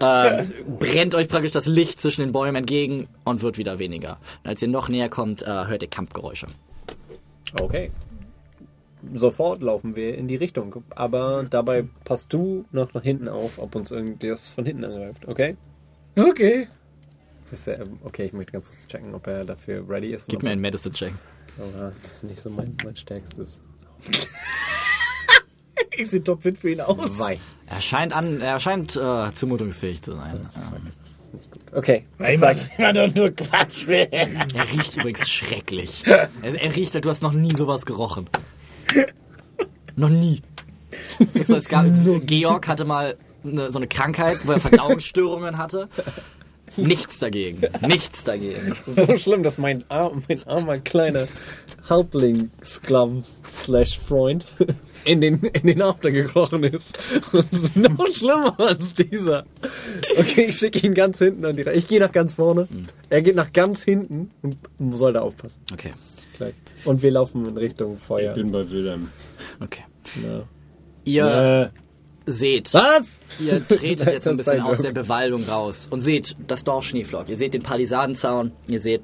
ähm, 0.00 0.52
brennt 0.78 1.14
euch 1.14 1.28
praktisch 1.28 1.52
das 1.52 1.66
Licht 1.66 2.00
zwischen 2.00 2.22
den 2.22 2.32
Bäumen 2.32 2.56
entgegen 2.56 3.08
und 3.24 3.42
wird 3.42 3.58
wieder 3.58 3.78
weniger. 3.78 4.18
Und 4.42 4.50
als 4.50 4.62
ihr 4.62 4.68
noch 4.68 4.88
näher 4.88 5.08
kommt, 5.08 5.42
äh, 5.42 5.46
hört 5.46 5.82
ihr 5.82 5.88
Kampfgeräusche. 5.88 6.46
Okay. 7.60 7.90
Sofort 9.14 9.62
laufen 9.62 9.96
wir 9.96 10.16
in 10.16 10.28
die 10.28 10.36
Richtung. 10.36 10.82
Aber 10.90 11.44
dabei 11.48 11.84
passt 12.04 12.32
du 12.32 12.64
noch 12.72 12.92
nach 12.94 13.02
hinten 13.02 13.28
auf, 13.28 13.58
ob 13.58 13.74
uns 13.74 13.90
irgendwas 13.90 14.54
von 14.54 14.64
hinten 14.64 14.84
angreift, 14.84 15.26
okay? 15.28 15.56
Okay. 16.16 16.68
Ist 17.50 17.68
er, 17.68 17.84
okay, 18.04 18.24
ich 18.26 18.32
möchte 18.32 18.52
ganz 18.52 18.68
kurz 18.68 18.86
checken, 18.86 19.14
ob 19.14 19.26
er 19.26 19.44
dafür 19.44 19.84
ready 19.88 20.12
ist. 20.14 20.28
Gib 20.28 20.42
mir 20.42 20.50
einen 20.50 20.60
Medicine-Check. 20.62 21.12
er- 21.58 21.64
Aber 21.64 21.92
das 22.02 22.12
ist 22.16 22.24
nicht 22.24 22.40
so 22.40 22.48
mein, 22.50 22.76
mein 22.84 22.96
stärkstes. 22.96 23.60
Ich 25.94 26.08
sehe 26.08 26.24
topfit 26.24 26.56
für 26.56 26.70
ihn 26.70 26.80
aus. 26.80 27.18
Zwei. 27.18 27.38
Er 27.66 27.80
scheint, 27.80 28.14
an, 28.14 28.40
er 28.40 28.58
scheint 28.60 28.96
äh, 28.96 29.30
zumutungsfähig 29.32 30.00
zu 30.02 30.14
sein. 30.14 30.48
Ähm, 30.56 30.92
Okay, 31.74 32.04
man 32.18 32.36
sag 32.38 32.56
ich? 32.58 32.78
immer 32.78 32.92
doch 32.92 33.14
nur 33.14 33.30
Quatsch 33.30 33.86
will. 33.86 34.06
er 34.10 34.46
riecht 34.72 34.96
übrigens 34.96 35.30
schrecklich. 35.30 36.02
Er, 36.06 36.28
er 36.42 36.76
riecht, 36.76 36.94
du 37.02 37.08
hast 37.10 37.22
noch 37.22 37.32
nie 37.32 37.54
sowas 37.54 37.86
gerochen. 37.86 38.28
Noch 39.96 40.08
nie. 40.08 40.42
So, 41.46 41.58
gab, 41.68 41.86
Georg 42.26 42.68
hatte 42.68 42.84
mal 42.84 43.16
eine, 43.44 43.70
so 43.70 43.78
eine 43.78 43.88
Krankheit, 43.88 44.38
wo 44.44 44.52
er 44.52 44.60
Verdauungsstörungen 44.60 45.58
hatte. 45.58 45.88
Nichts 46.76 47.18
dagegen. 47.18 47.60
Nichts 47.86 48.24
dagegen. 48.24 48.74
so 48.96 49.16
schlimm, 49.16 49.42
dass 49.42 49.58
mein, 49.58 49.84
arm, 49.90 50.22
mein 50.28 50.42
armer 50.46 50.78
kleiner 50.78 51.28
Halbling-Sklaven 51.88 53.24
slash 53.46 53.98
Freund 53.98 54.46
in 55.04 55.20
den, 55.20 55.40
in 55.40 55.66
den 55.66 55.82
After 55.82 56.10
gekrochen 56.10 56.64
ist. 56.64 56.96
Und 57.32 57.52
es 57.52 57.64
ist 57.64 57.76
noch 57.76 58.06
schlimmer 58.08 58.58
als 58.58 58.94
dieser. 58.94 59.44
Okay, 60.16 60.46
ich 60.48 60.56
schicke 60.56 60.84
ihn 60.86 60.94
ganz 60.94 61.18
hinten 61.18 61.44
an 61.44 61.56
die 61.56 61.62
Reihe. 61.62 61.76
Ich 61.76 61.88
gehe 61.88 62.00
nach 62.00 62.12
ganz 62.12 62.34
vorne. 62.34 62.68
Er 63.10 63.22
geht 63.22 63.36
nach 63.36 63.52
ganz 63.52 63.82
hinten 63.82 64.30
und 64.42 64.96
soll 64.96 65.12
da 65.12 65.20
aufpassen. 65.20 65.60
Okay, 65.72 65.90
Gleich. 66.36 66.54
Und 66.84 67.02
wir 67.02 67.10
laufen 67.10 67.46
in 67.46 67.56
Richtung 67.56 67.98
Feuer. 67.98 68.30
Ich 68.30 68.42
bin 68.42 68.52
bei 68.52 68.68
Wilhelm. 68.70 69.10
okay. 69.60 69.84
Ja. 70.22 70.42
Ihr 71.04 71.72
seht, 72.26 72.72
Was? 72.74 73.20
ihr 73.40 73.66
tretet 73.66 74.12
jetzt 74.12 74.28
ein 74.28 74.36
bisschen 74.36 74.60
aus 74.60 74.78
der 74.80 74.92
Bewaldung 74.92 75.44
raus 75.44 75.88
und 75.90 76.00
seht 76.00 76.36
das 76.46 76.64
Dorf 76.64 76.84
Schneeflock. 76.84 77.28
Ihr 77.28 77.36
seht 77.36 77.54
den 77.54 77.62
Palisadenzaun, 77.62 78.52
ihr 78.68 78.80
seht 78.80 79.02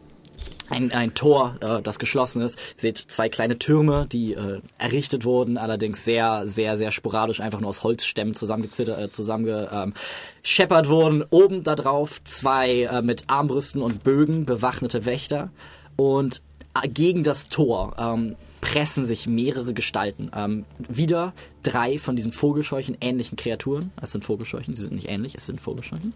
ein, 0.70 0.93
ein 0.93 1.15
Tor, 1.15 1.57
äh, 1.61 1.82
das 1.82 1.99
geschlossen 1.99 2.43
ist. 2.43 2.59
Ihr 2.77 2.81
seht 2.81 2.99
zwei 2.99 3.28
kleine 3.28 3.59
Türme, 3.59 4.07
die 4.11 4.35
äh, 4.35 4.61
errichtet 4.78 5.24
wurden, 5.24 5.59
allerdings 5.59 6.05
sehr, 6.05 6.47
sehr, 6.47 6.77
sehr 6.77 6.90
sporadisch, 6.90 7.40
einfach 7.40 7.61
nur 7.61 7.70
aus 7.70 7.82
Holzstämmen 7.82 8.35
zusammengezittert, 8.35 9.01
äh, 9.01 9.11
zusammengescheppert 9.11 10.86
ähm, 10.86 10.90
wurden. 10.90 11.24
Oben 11.31 11.62
da 11.62 11.74
drauf 11.74 12.23
zwei 12.24 12.82
äh, 12.82 13.03
mit 13.03 13.24
Armbrüsten 13.28 13.82
und 13.82 14.05
Bögen 14.05 14.45
bewaffnete 14.45 15.05
Wächter 15.07 15.51
und 15.97 16.43
äh, 16.81 16.89
gegen 16.89 17.24
das 17.24 17.49
Tor 17.49 17.95
ähm, 17.99 18.36
pressen 18.61 19.05
sich 19.05 19.27
mehrere 19.27 19.73
Gestalten. 19.73 20.31
Ähm, 20.35 20.65
wieder 20.78 21.32
drei 21.62 21.99
von 21.99 22.16
diesen 22.16 22.32
Vogelscheuchen 22.32 22.97
ähnlichen 23.01 23.36
Kreaturen. 23.36 23.93
Es 24.01 24.12
sind 24.12 24.24
Vogelscheuchen, 24.24 24.74
sie 24.74 24.82
sind 24.82 24.95
nicht 24.95 25.09
ähnlich, 25.09 25.35
es 25.35 25.47
sind 25.47 25.61
Vogelscheuchen. 25.61 26.12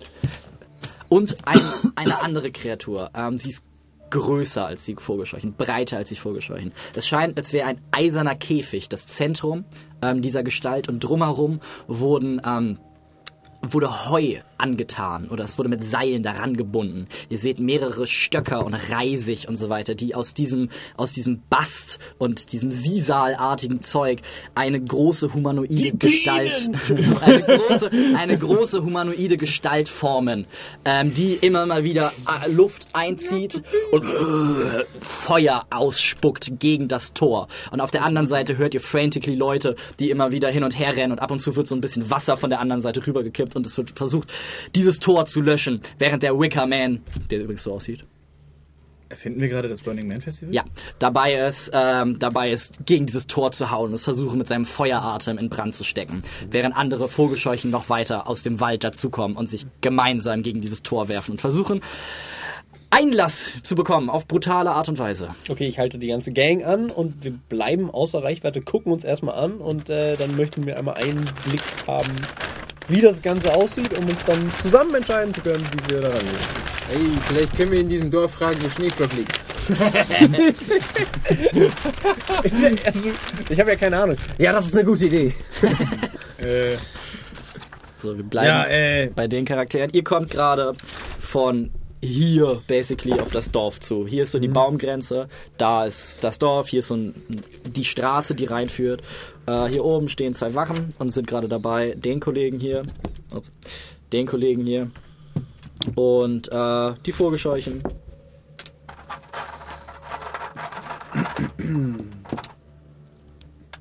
Und 1.09 1.37
ein, 1.45 1.61
eine 1.95 2.23
andere 2.23 2.51
Kreatur. 2.51 3.11
Ähm, 3.15 3.39
sie 3.39 3.51
ist 3.51 3.65
größer 4.13 4.67
als 4.67 4.85
die 4.85 4.95
Vogelscheuchen, 4.95 5.55
breiter 5.55 5.97
als 5.97 6.11
die 6.11 6.17
Vogelscheuchen. 6.17 6.73
Es 6.95 7.09
scheint, 7.09 7.37
als 7.37 7.53
wäre 7.53 7.67
ein 7.67 7.81
eiserner 7.91 8.37
Käfig 8.37 8.89
das 8.89 9.07
Zentrum 9.07 9.65
ähm, 10.03 10.23
dieser 10.23 10.43
Gestalt 10.43 10.89
und 10.89 11.01
drumherum 11.01 11.61
wurden 11.89 12.41
ähm, 12.45 12.79
wurde 13.63 14.11
Heu 14.11 14.39
angetan 14.59 15.29
oder 15.29 15.45
es 15.45 15.59
wurde 15.59 15.69
mit 15.69 15.85
Seilen 15.85 16.23
daran 16.23 16.57
gebunden. 16.57 17.07
Ihr 17.29 17.39
seht 17.39 17.59
mehrere 17.59 18.07
Stöcker 18.07 18.65
und 18.65 18.75
Reisig 18.75 19.49
und 19.49 19.57
so 19.57 19.69
weiter, 19.69 19.95
die 19.95 20.15
aus 20.15 20.35
diesem, 20.35 20.69
aus 20.97 21.13
diesem 21.13 21.43
Bast 21.51 21.99
und 22.19 22.53
diesem 22.53 22.71
Sisalartigen 22.71 23.83
Zeug 23.83 24.21
eine 24.55 24.81
große 24.81 25.35
humanoide 25.35 25.93
Gestalt, 25.93 26.71
eine 27.21 27.43
große, 27.43 27.91
eine 28.17 28.39
große 28.39 28.83
humanoide 28.85 29.37
Gestalt 29.37 29.89
formen, 29.89 30.47
ähm, 30.85 31.13
die 31.13 31.35
immer 31.35 31.67
mal 31.67 31.85
wieder 31.85 32.13
äh, 32.27 32.51
Luft 32.51 32.89
einzieht 32.93 33.63
und 33.91 34.05
äh, 34.05 34.85
Feuer 35.01 35.65
ausspuckt 35.71 36.61
gegen 36.61 36.89
das 36.89 37.13
Tor. 37.13 37.49
Und 37.71 37.81
auf 37.81 37.91
der 37.91 38.05
anderen 38.05 38.27
Seite 38.27 38.57
hört 38.57 38.75
ihr 38.75 38.81
frantically 38.81 39.37
Leute, 39.37 39.77
die 39.99 40.11
immer 40.11 40.33
wieder 40.33 40.49
hin 40.51 40.65
und 40.65 40.79
her 40.79 40.97
rennen 40.97 41.13
und 41.13 41.21
ab 41.21 41.31
und 41.31 41.39
zu 41.39 41.55
wird 41.57 41.69
so 41.69 41.75
ein 41.75 41.81
bisschen 41.81 42.11
Wasser 42.11 42.37
von 42.37 42.51
der 42.51 42.61
anderen 42.61 42.81
Seite 42.81 43.05
rübergekippt 43.07 43.52
und 43.57 43.67
es 43.67 43.77
wird 43.77 43.91
versucht, 43.91 44.33
dieses 44.75 44.99
Tor 44.99 45.27
zu 45.27 45.41
löschen, 45.41 45.81
während 45.99 46.23
der 46.23 46.39
Wicker 46.39 46.67
Man, 46.67 47.03
der 47.31 47.41
übrigens 47.41 47.63
so 47.63 47.75
aussieht, 47.75 48.05
Erfinden 49.13 49.43
wir 49.43 49.49
gerade 49.51 49.69
das 49.69 49.83
Burning 49.83 50.09
Man 50.09 50.23
Festival? 50.23 50.55
ja, 50.55 50.65
dabei 50.99 51.35
ist, 51.35 51.71
ähm, 51.75 52.19
dabei 52.19 52.51
ist, 52.51 52.87
gegen 52.87 53.05
dieses 53.05 53.27
Tor 53.27 53.53
zu 53.53 53.71
hauen 53.71 53.89
und 53.89 53.95
es 53.95 54.05
versuchen, 54.05 54.39
mit 54.39 54.49
seinem 54.49 54.65
Feueratem 54.65 55.37
in 55.37 55.51
Brand 55.51 55.75
zu 55.75 55.85
stecken, 55.85 56.21
während 56.51 56.75
andere 56.75 57.11
Vogelscheuchen 57.11 57.71
noch 57.71 57.91
weiter 57.91 58.27
aus 58.27 58.43
dem 58.43 58.59
Wald 58.59 58.85
dazukommen 58.85 59.37
und 59.37 59.51
sich 59.51 59.67
gemeinsam 59.83 60.43
gegen 60.43 60.63
dieses 60.63 60.83
Tor 60.83 61.09
werfen 61.09 61.33
und 61.33 61.43
versuchen, 61.43 61.83
Einlass 62.89 63.53
zu 63.63 63.75
bekommen 63.75 64.09
auf 64.09 64.27
brutale 64.27 64.71
Art 64.71 64.89
und 64.89 64.99
Weise. 64.99 65.29
Okay, 65.49 65.67
ich 65.67 65.79
halte 65.79 65.99
die 65.99 66.09
ganze 66.09 66.33
Gang 66.33 66.65
an 66.65 66.91
und 66.91 67.23
wir 67.25 67.33
bleiben 67.33 67.91
außer 67.91 68.23
Reichweite, 68.23 68.63
gucken 68.63 68.93
uns 68.93 69.05
erstmal 69.05 69.35
an 69.35 69.55
und 69.55 69.91
äh, 69.91 70.17
dann 70.17 70.37
möchten 70.37 70.65
wir 70.67 70.79
einmal 70.79 70.95
einen 70.95 71.25
Blick 71.45 71.63
haben, 71.87 72.15
wie 72.89 73.01
das 73.01 73.23
Ganze 73.23 73.55
aussieht, 73.55 73.97
um 73.97 74.09
uns 74.09 74.25
dann 74.25 74.53
zusammen 74.57 74.95
entscheiden 74.97 75.33
zu 75.35 75.41
können, 75.41 75.67
wie 75.73 75.95
wir 75.95 76.01
da 76.03 76.09
rangehen. 76.09 76.37
Ey, 76.93 77.07
vielleicht 77.29 77.57
können 77.57 77.73
wir 77.73 77.81
in 77.81 77.89
diesem 77.89 78.11
Dorf 78.11 78.33
fragen, 78.33 78.59
wo 78.63 78.69
Schneeflock 78.71 79.13
liegt. 79.15 79.39
also, 82.43 83.11
ich 83.49 83.61
habe 83.61 83.71
ja 83.71 83.77
keine 83.77 84.03
Ahnung. 84.03 84.17
Ja, 84.39 84.53
das 84.53 84.67
ist 84.67 84.75
eine 84.75 84.85
gute 84.85 85.07
Idee. 85.07 85.33
Äh, 86.39 86.77
So, 87.97 88.17
wir 88.17 88.25
bleiben 88.25 88.49
ja, 88.49 88.67
äh, 88.67 89.11
bei 89.15 89.29
den 89.29 89.45
Charakteren. 89.45 89.91
Ihr 89.93 90.03
kommt 90.03 90.29
gerade 90.31 90.73
von 91.21 91.71
hier 92.03 92.61
basically 92.67 93.13
auf 93.21 93.31
das 93.31 93.53
Dorf 93.53 93.79
zu. 93.79 94.09
Hier 94.09 94.25
ist 94.25 94.33
so 94.33 94.41
die 94.41 94.49
Baumgrenze, 94.49 95.29
da 95.57 95.87
ist 95.87 96.19
das 96.23 96.41
Dorf, 96.41 96.67
hier 96.67 96.81
ist 96.81 96.89
so 96.89 96.97
ein, 96.97 97.15
die 97.65 97.85
Straße, 97.85 98.35
die 98.35 98.47
reinführt. 98.47 99.03
Äh, 99.47 99.67
hier 99.69 99.85
oben 99.85 100.09
stehen 100.09 100.35
zwei 100.35 100.55
Wachen 100.55 100.95
und 100.99 101.11
sind 101.11 101.27
gerade 101.27 101.49
dabei, 101.49 101.95
den 101.95 102.21
Kollegen 102.21 102.61
hier, 102.61 102.83
ups, 103.35 103.51
den 104.13 104.27
Kollegen 104.27 104.65
hier 104.65 104.91
und 105.95 106.51
äh, 106.53 106.95
die 107.05 107.13
Vogelscheuchen. 107.13 107.83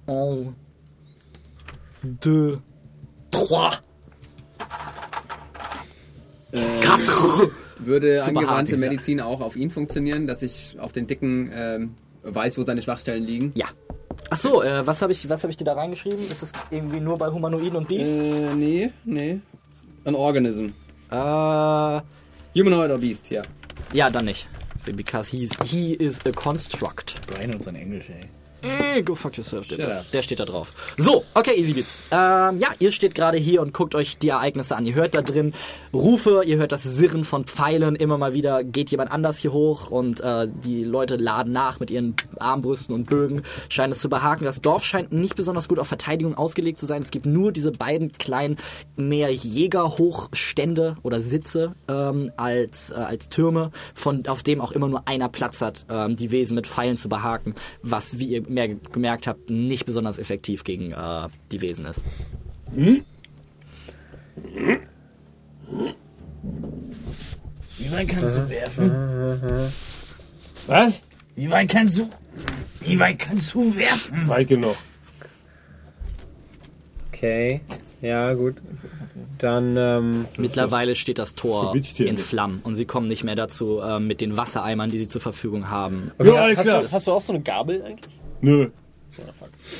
Oh. 0.07 0.47
Deux. 2.03 2.57
Trois. 3.29 3.77
Quatre. 6.51 7.51
Würde 7.79 8.19
Super 8.19 8.39
angewandte. 8.39 8.77
Medizin 8.77 9.21
auch 9.21 9.41
auf 9.41 9.55
ihn 9.55 9.69
funktionieren, 9.69 10.27
dass 10.27 10.41
ich 10.41 10.77
auf 10.79 10.91
den 10.91 11.07
Dicken 11.07 11.51
ähm, 11.53 11.95
weiß, 12.23 12.57
wo 12.57 12.63
seine 12.63 12.81
Schwachstellen 12.81 13.23
liegen? 13.23 13.51
Ja. 13.55 13.67
Ach 14.29 14.37
so, 14.37 14.63
äh, 14.63 14.85
was 14.85 15.01
habe 15.01 15.11
ich, 15.11 15.29
was 15.29 15.43
hab 15.43 15.49
ich 15.49 15.57
dir 15.57 15.65
da 15.65 15.73
reingeschrieben? 15.73 16.29
Ist 16.29 16.41
das 16.41 16.51
irgendwie 16.69 16.99
nur 16.99 17.17
bei 17.17 17.29
Humanoiden 17.29 17.75
und 17.75 17.87
Beasts? 17.87 18.39
Äh, 18.39 18.55
nee, 18.55 18.91
nee. 19.03 19.39
An 20.05 20.15
Organism. 20.15 20.67
Äh, 21.11 21.15
ja, 21.15 22.03
Humanoid 22.55 22.91
or 22.91 22.97
Beast, 22.97 23.29
ja. 23.29 23.43
dann 24.09 24.25
nicht. 24.25 24.47
Because 24.85 25.29
he's, 25.29 25.51
he 25.63 25.93
is 25.93 26.25
a 26.25 26.31
construct. 26.31 27.15
Brian 27.27 27.53
und 27.53 27.61
sein 27.61 27.75
Englisch, 27.75 28.09
ey. 28.09 28.29
Eh, 28.61 29.01
go 29.01 29.15
fuck 29.15 29.37
yourself, 29.37 29.67
der, 29.67 30.05
der 30.11 30.21
steht 30.21 30.39
da 30.39 30.45
drauf. 30.45 30.73
So, 30.97 31.23
okay, 31.33 31.55
Easy 31.55 31.73
Beats. 31.73 31.97
Ähm, 32.11 32.59
ja, 32.59 32.69
ihr 32.79 32.91
steht 32.91 33.15
gerade 33.15 33.37
hier 33.37 33.61
und 33.61 33.73
guckt 33.73 33.95
euch 33.95 34.17
die 34.17 34.29
Ereignisse 34.29 34.75
an. 34.75 34.85
Ihr 34.85 34.93
hört 34.93 35.15
da 35.15 35.21
drin 35.21 35.53
Rufe, 35.93 36.43
ihr 36.45 36.57
hört 36.57 36.71
das 36.71 36.83
Sirren 36.83 37.23
von 37.23 37.45
Pfeilen. 37.45 37.95
Immer 37.95 38.17
mal 38.17 38.33
wieder 38.33 38.63
geht 38.63 38.91
jemand 38.91 39.11
anders 39.11 39.39
hier 39.39 39.51
hoch 39.51 39.89
und 39.89 40.21
äh, 40.21 40.47
die 40.63 40.83
Leute 40.83 41.15
laden 41.15 41.51
nach 41.51 41.79
mit 41.79 41.89
ihren 41.89 42.15
Armbrüsten 42.39 42.93
und 42.93 43.09
Bögen. 43.09 43.41
Scheint 43.69 43.93
es 43.93 43.99
zu 43.99 44.09
behaken. 44.09 44.45
Das 44.45 44.61
Dorf 44.61 44.83
scheint 44.83 45.11
nicht 45.11 45.35
besonders 45.35 45.67
gut 45.67 45.79
auf 45.79 45.87
Verteidigung 45.87 46.35
ausgelegt 46.35 46.77
zu 46.77 46.85
sein. 46.85 47.01
Es 47.01 47.11
gibt 47.11 47.25
nur 47.25 47.51
diese 47.51 47.71
beiden 47.71 48.11
kleinen, 48.13 48.57
mehr 48.95 49.31
Jägerhochstände 49.31 50.97
oder 51.03 51.19
Sitze 51.19 51.75
ähm, 51.87 52.31
als, 52.37 52.91
äh, 52.91 52.95
als 52.95 53.29
Türme, 53.29 53.71
von, 53.95 54.27
auf 54.27 54.43
dem 54.43 54.61
auch 54.61 54.71
immer 54.71 54.87
nur 54.87 55.07
einer 55.07 55.29
Platz 55.29 55.61
hat, 55.61 55.85
ähm, 55.89 56.15
die 56.15 56.31
Wesen 56.31 56.55
mit 56.55 56.67
Pfeilen 56.67 56.97
zu 56.97 57.09
behaken, 57.09 57.55
was, 57.81 58.19
wie 58.19 58.27
ihr 58.27 58.50
mehr 58.51 58.67
gemerkt 58.67 59.27
habt, 59.27 59.49
nicht 59.49 59.85
besonders 59.85 60.19
effektiv 60.19 60.63
gegen 60.63 60.91
äh, 60.91 61.27
die 61.51 61.61
Wesen 61.61 61.85
ist. 61.85 62.03
Wie 62.75 63.03
weit 67.91 68.07
kannst 68.07 68.37
du 68.37 68.49
werfen? 68.49 68.91
Was? 70.67 71.03
Wie 71.35 71.49
weit 71.49 71.69
kannst 71.69 71.97
du. 71.97 72.09
Wie 72.81 72.99
weit 72.99 73.19
kannst 73.19 73.53
du 73.53 73.75
werfen? 73.75 74.27
Weit 74.27 74.47
genug. 74.47 74.75
Okay, 77.07 77.61
ja, 78.01 78.33
gut. 78.33 78.55
Dann, 79.37 79.75
ähm, 79.77 80.25
Mittlerweile 80.37 80.95
steht 80.95 81.19
das 81.19 81.35
Tor 81.35 81.75
in. 81.75 82.17
Flammen 82.17 82.61
und 82.63 82.73
sie 82.73 82.85
kommen 82.85 83.07
nicht 83.07 83.23
mehr 83.23 83.35
dazu, 83.35 83.79
äh, 83.79 83.99
mit 83.99 84.21
den 84.21 84.37
Wassereimern, 84.37 84.89
die 84.89 84.97
sie 84.97 85.07
zur 85.07 85.21
Verfügung 85.21 85.69
haben. 85.69 86.11
Ja, 86.23 86.33
alles 86.35 86.57
hast, 86.57 86.65
klar. 86.65 86.81
du, 86.81 86.91
hast 86.91 87.07
du 87.07 87.11
auch 87.11 87.21
so 87.21 87.33
eine 87.33 87.43
Gabel 87.43 87.83
eigentlich? 87.83 88.20
Nö. 88.41 88.69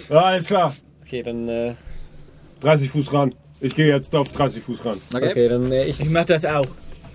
Ja, 0.09 0.17
alles 0.21 0.45
klar. 0.45 0.73
Okay, 1.03 1.23
dann, 1.23 1.47
äh, 1.49 1.75
30 2.61 2.89
Fuß 2.89 3.11
ran. 3.13 3.33
Ich 3.59 3.75
gehe 3.75 3.87
jetzt 3.87 4.15
auf 4.15 4.29
30 4.29 4.63
Fuß 4.63 4.85
ran. 4.85 4.97
Okay. 5.13 5.29
okay, 5.31 5.47
dann, 5.49 5.71
äh, 5.71 5.85
ich, 5.85 5.99
Ich 5.99 6.09
mach 6.09 6.25
das 6.25 6.45
auch. 6.45 6.67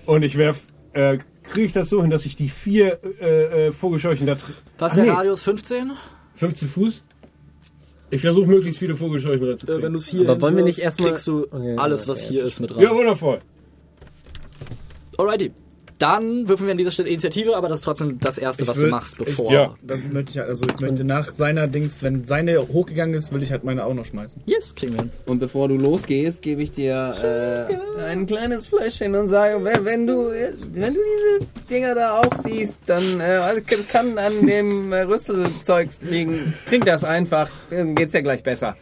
Und 0.06 0.22
ich 0.22 0.36
werf. 0.36 0.60
Äh, 0.92 1.18
Kriege 1.42 1.66
ich 1.66 1.72
das 1.72 1.88
so 1.90 2.00
hin, 2.02 2.10
dass 2.10 2.26
ich 2.26 2.34
die 2.34 2.48
vier 2.48 2.98
äh, 3.20 3.66
äh, 3.68 3.72
Vogelscheuchen 3.72 4.26
da. 4.26 4.32
tr- 4.32 4.50
Was 4.78 4.92
Ach, 4.92 4.96
ist 4.96 4.96
der 4.96 5.04
nee, 5.04 5.10
Radius 5.10 5.42
15? 5.42 5.92
15 6.34 6.68
Fuß? 6.68 7.04
Ich 8.10 8.20
versuche 8.20 8.46
möglichst 8.48 8.78
viele 8.80 8.96
Vogelscheuchen 8.96 9.46
Äh, 9.46 9.50
reinzukriegen. 9.50 9.92
du 9.92 9.98
es 9.98 10.08
hier 10.08 10.28
Aber 10.28 10.40
wollen 10.40 10.54
wir 10.56 10.64
hinwirfst, 10.64 10.78
nicht 10.78 10.84
erstmal- 10.84 11.10
kriegst 11.10 11.26
du 11.28 11.44
Okay, 11.50 11.76
alles, 11.76 12.04
ja, 12.04 12.08
was 12.10 12.24
okay, 12.24 12.28
hier 12.32 12.44
ist, 12.44 12.60
mit 12.60 12.70
ja, 12.72 12.76
rein. 12.88 12.96
wundervoll. 12.96 13.40
Alrighty. 15.18 15.52
Dann 15.98 16.48
würfeln 16.48 16.66
wir 16.66 16.72
an 16.72 16.78
dieser 16.78 16.90
Stelle 16.90 17.08
Initiative, 17.08 17.56
aber 17.56 17.68
das 17.68 17.78
ist 17.78 17.84
trotzdem 17.84 18.18
das 18.20 18.36
Erste, 18.38 18.62
Ich 18.64 18.68
was 18.68 18.76
will- 18.76 18.84
du 18.84 18.90
machst, 18.90 19.16
bevor... 19.16 19.50
ja. 19.52 19.74
Das 19.82 20.06
möchte 20.10 20.32
ich 20.32 20.38
halt, 20.38 20.48
also 20.48 20.66
ich 20.66 20.80
möchte 20.80 21.04
nach 21.04 21.30
seiner 21.30 21.66
Dings, 21.68 22.02
wenn 22.02 22.24
seine 22.24 22.58
hochgegangen 22.68 23.14
ist, 23.14 23.32
will 23.32 23.42
ich 23.42 23.50
halt 23.50 23.64
meine 23.64 23.84
auch 23.84 23.94
noch 23.94 24.04
schmeißen. 24.04 24.42
Yes, 24.46 24.74
kriegen 24.74 24.92
wir 24.92 25.00
hin. 25.00 25.10
Und 25.24 25.38
bevor 25.38 25.68
du 25.68 25.76
losgehst, 25.76 26.42
gebe 26.42 26.62
ich 26.62 26.70
dir 26.72 27.68
äh, 27.98 28.02
ein 28.02 28.26
kleines 28.26 28.66
Fläschchen 28.66 29.14
und 29.14 29.28
sage, 29.28 29.64
wenn, 29.64 29.84
wenn 29.84 30.06
du 30.06 30.30
wenn 30.30 30.94
du 30.94 31.00
diese 31.00 31.50
Dinger 31.70 31.94
da 31.94 32.20
auch 32.20 32.34
siehst, 32.42 32.80
dann 32.86 33.20
äh, 33.20 33.24
also 33.24 33.60
das 33.68 33.88
kann 33.88 34.18
an 34.18 34.46
dem 34.46 34.92
äh, 34.92 35.02
Rüsselzeugs 35.02 36.00
liegen. 36.02 36.52
Trink 36.68 36.84
das 36.84 37.04
einfach, 37.04 37.48
dann 37.70 37.94
geht's 37.94 38.12
ja 38.12 38.20
gleich 38.20 38.42
besser. 38.42 38.76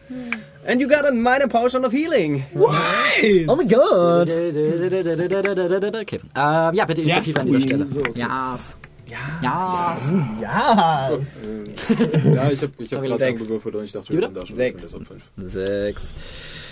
And 0.67 0.81
you 0.81 0.87
got 0.87 1.05
a 1.05 1.11
minor 1.11 1.47
potion 1.47 1.85
of 1.85 1.91
healing. 1.93 2.43
oh 2.55 3.55
mein 3.55 3.67
Gott! 3.67 4.29
Okay. 4.29 6.19
Ähm, 6.35 6.73
ja, 6.73 6.85
bitte 6.85 7.01
Initiative 7.01 7.39
an 7.39 7.45
dieser 7.47 7.61
Stelle. 7.61 7.85
Yes. 8.15 8.75
Ja. 9.07 9.95
Ja! 10.41 11.09
Ja, 12.33 12.49
ich 12.51 12.61
habe 12.63 12.71
ich 12.79 12.93
hab 12.93 13.03
gerade 13.03 13.19
sechs. 13.19 13.43
gewürfelt 13.43 13.75
und 13.75 13.83
ich 13.83 13.91
dachte, 13.91 14.11
wir 14.11 14.19
können 14.21 14.33
da 14.33 14.45
schon 14.45 14.55
Sechs. 14.55 14.81
deshalb 14.81 15.05
fünf. 15.07 15.21
Sechs. 15.37 16.13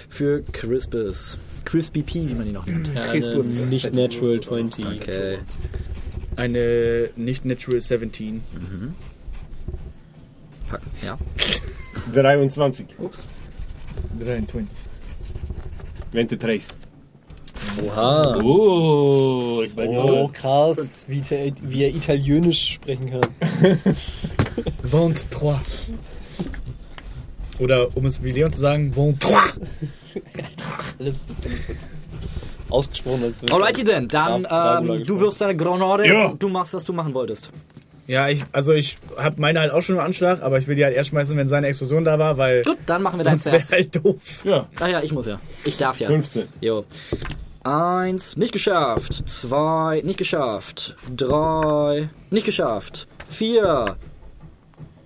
Für 0.10 0.42
Crispus. 0.52 1.38
Crispy 1.66 2.02
P, 2.02 2.28
wie 2.30 2.34
man 2.34 2.48
ihn 2.48 2.54
noch 2.54 2.66
nennt. 2.66 2.90
Crispus. 2.96 3.60
Nicht 3.62 3.94
Natural 3.94 4.40
20. 4.40 4.86
Okay. 4.86 5.38
Eine 6.36 7.10
nicht 7.16 7.46
natural 7.46 7.80
17. 7.80 8.42
Pack's. 10.70 10.90
Ja. 11.06 11.20
23. 12.12 12.88
Ups. 12.98 13.28
23. 14.20 14.68
23. 16.12 16.64
Oha. 17.86 18.40
Oh, 18.44 19.62
Español. 19.64 20.32
krass, 20.34 21.06
wie, 21.08 21.22
wie 21.64 21.84
er 21.84 21.90
Italienisch 21.96 22.74
sprechen 22.74 23.10
kann. 23.10 23.22
23. 24.92 25.96
Oder 27.60 27.96
um 27.96 28.06
es 28.06 28.22
wie 28.24 28.32
Leon 28.32 28.52
zu 28.52 28.60
sagen, 28.60 28.92
23. 28.92 29.42
Alles 31.00 31.22
ausgesprochen 32.70 33.24
als 33.24 33.42
würde 33.42 33.54
Alrighty 33.54 33.84
then, 33.84 34.08
dann 34.08 34.48
ähm, 34.50 35.04
du 35.06 35.20
wirfst 35.20 35.42
deine 35.42 35.56
Granate 35.56 36.06
Ja. 36.08 36.28
und 36.28 36.42
du 36.42 36.50
machst, 36.50 36.74
was 36.74 36.84
du 36.86 36.94
machen 36.94 37.14
wolltest. 37.14 37.50
Ja, 38.06 38.28
ich, 38.28 38.44
also 38.52 38.74
ich 38.74 38.98
habe 39.18 39.40
meine 39.40 39.60
halt 39.62 39.72
auch 39.72 39.82
schon 39.82 39.96
im 39.96 40.02
Anschlag, 40.02 40.42
aber 40.42 40.58
ich 40.58 40.68
will 40.68 40.76
die 40.76 40.84
halt 40.84 40.96
erst 40.96 41.10
schmeißen, 41.12 41.38
wenn 41.38 41.48
seine 41.48 41.68
Explosion 41.68 42.04
da 42.04 42.20
war, 42.20 42.38
weil 42.38 42.62
Gut, 42.64 42.78
dann 42.86 43.02
machen 43.02 43.20
wir 43.20 43.24
deinen 43.24 43.40
sonst 43.40 43.72
wäre 43.72 43.82
halt 43.82 43.96
doof. 43.96 44.44
Ja, 44.44 44.68
Ah 44.80 44.88
ja, 44.88 45.02
ich 45.02 45.14
muss 45.14 45.26
ja. 45.26 45.40
Ich 45.64 45.78
darf 45.78 46.00
ja. 46.00 46.08
15. 46.08 46.48
Jo. 46.60 46.84
Eins, 47.64 48.36
nicht 48.36 48.52
geschafft. 48.52 49.28
Zwei, 49.30 50.02
nicht 50.04 50.18
geschafft. 50.18 50.98
Drei, 51.16 52.10
nicht 52.30 52.46
geschafft. 52.46 53.08
Vier, 53.30 53.96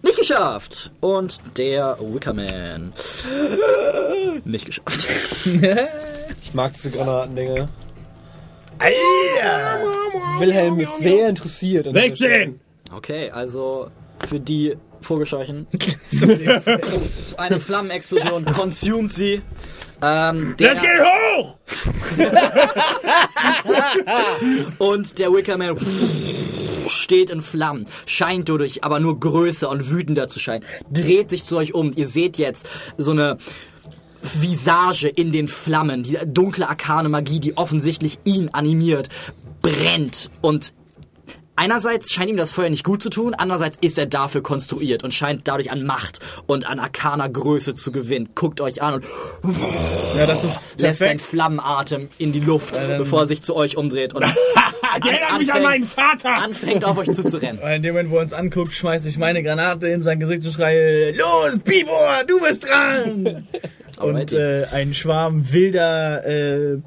nicht 0.01 0.17
geschafft. 0.17 0.91
Und 0.99 1.39
der 1.57 1.97
Wickerman. 1.99 2.93
Nicht 4.45 4.65
geschafft. 4.65 5.07
Ich 6.43 6.53
mag 6.53 6.71
diese 6.73 6.91
Granatendinger. 6.91 7.67
Alter! 8.79 9.81
Wilhelm 10.39 10.79
ist 10.79 10.99
sehr 10.99 11.27
interessiert. 11.27 11.87
an 11.87 11.93
dieser 11.93 12.15
Stelle. 12.15 12.35
16! 12.35 12.59
Okay, 12.91 13.30
also 13.31 13.89
für 14.27 14.39
die 14.39 14.77
Vogelscheuchen. 15.01 15.68
Eine 17.38 17.59
Flammenexplosion 17.59 18.45
consumed 18.45 19.14
sie. 19.14 19.41
Ähm, 20.01 20.55
der, 20.57 20.73
Das 20.73 20.81
geht 20.81 20.89
hoch! 21.01 21.57
Und 24.77 25.19
der 25.19 25.31
Wickerman 25.31 25.77
steht 26.88 27.30
in 27.30 27.41
Flammen, 27.41 27.85
scheint 28.05 28.49
dadurch 28.49 28.84
aber 28.84 28.99
nur 28.99 29.19
größer 29.19 29.69
und 29.69 29.89
wütender 29.91 30.27
zu 30.27 30.39
scheinen, 30.39 30.64
dreht 30.91 31.30
sich 31.30 31.43
zu 31.43 31.57
euch 31.57 31.73
um. 31.73 31.91
Ihr 31.95 32.07
seht 32.07 32.38
jetzt 32.38 32.69
so 32.97 33.11
eine 33.11 33.38
Visage 34.22 35.07
in 35.07 35.31
den 35.31 35.47
Flammen, 35.47 36.03
diese 36.03 36.26
dunkle 36.27 36.69
arkane 36.69 37.09
Magie, 37.09 37.39
die 37.39 37.57
offensichtlich 37.57 38.19
ihn 38.23 38.49
animiert, 38.49 39.09
brennt 39.61 40.30
und 40.41 40.73
Einerseits 41.59 42.13
scheint 42.13 42.29
ihm 42.29 42.38
das 42.38 42.51
Feuer 42.51 42.69
nicht 42.69 42.84
gut 42.84 43.01
zu 43.01 43.09
tun, 43.09 43.34
andererseits 43.34 43.77
ist 43.81 43.97
er 43.97 44.05
dafür 44.05 44.43
konstruiert 44.43 45.03
und 45.03 45.11
scheint 45.11 45.47
dadurch 45.47 45.71
an 45.71 45.84
Macht 45.84 46.19
und 46.45 46.67
an 46.67 46.79
arkaner 46.79 47.27
Größe 47.27 47.73
zu 47.73 47.91
gewinnen. 47.91 48.29
Guckt 48.35 48.61
euch 48.61 48.84
an 48.84 48.93
und 48.93 49.05
Ja, 50.15 50.27
das 50.27 50.43
ist 50.43 50.79
lässt 50.79 50.99
seinen. 50.99 51.17
Flammenatem 51.17 52.09
in 52.19 52.31
die 52.31 52.41
Luft, 52.41 52.79
bevor 52.99 53.21
er 53.21 53.27
sich 53.27 53.41
zu 53.41 53.55
euch 53.55 53.75
umdreht 53.75 54.13
und 54.13 54.23
Die 55.03 55.09
erinnert 55.09 55.39
mich 55.39 55.51
an 55.51 55.63
meinen 55.63 55.84
Vater! 55.84 56.35
anfängt 56.35 56.85
auf 56.85 56.97
euch 56.97 57.11
zuzurennen. 57.11 57.59
Weil 57.61 57.77
in 57.77 57.84
dem 57.84 57.93
Moment, 57.93 58.11
wo 58.11 58.17
er 58.17 58.21
uns 58.21 58.34
anguckt, 58.34 58.73
schmeiße 58.73 59.09
ich 59.09 59.17
meine 59.17 59.43
Granate 59.43 59.88
in 59.88 60.01
sein 60.01 60.19
Gesicht 60.19 60.45
und 60.45 60.53
schreie, 60.53 61.11
los, 61.11 61.59
Bibor, 61.63 62.23
du 62.27 62.39
bist 62.39 62.67
dran! 62.67 63.47
und 63.99 64.31
äh, 64.31 64.65
ein 64.71 64.93
Schwarm 64.93 65.51
wilder 65.51 66.25
äh, 66.25 66.77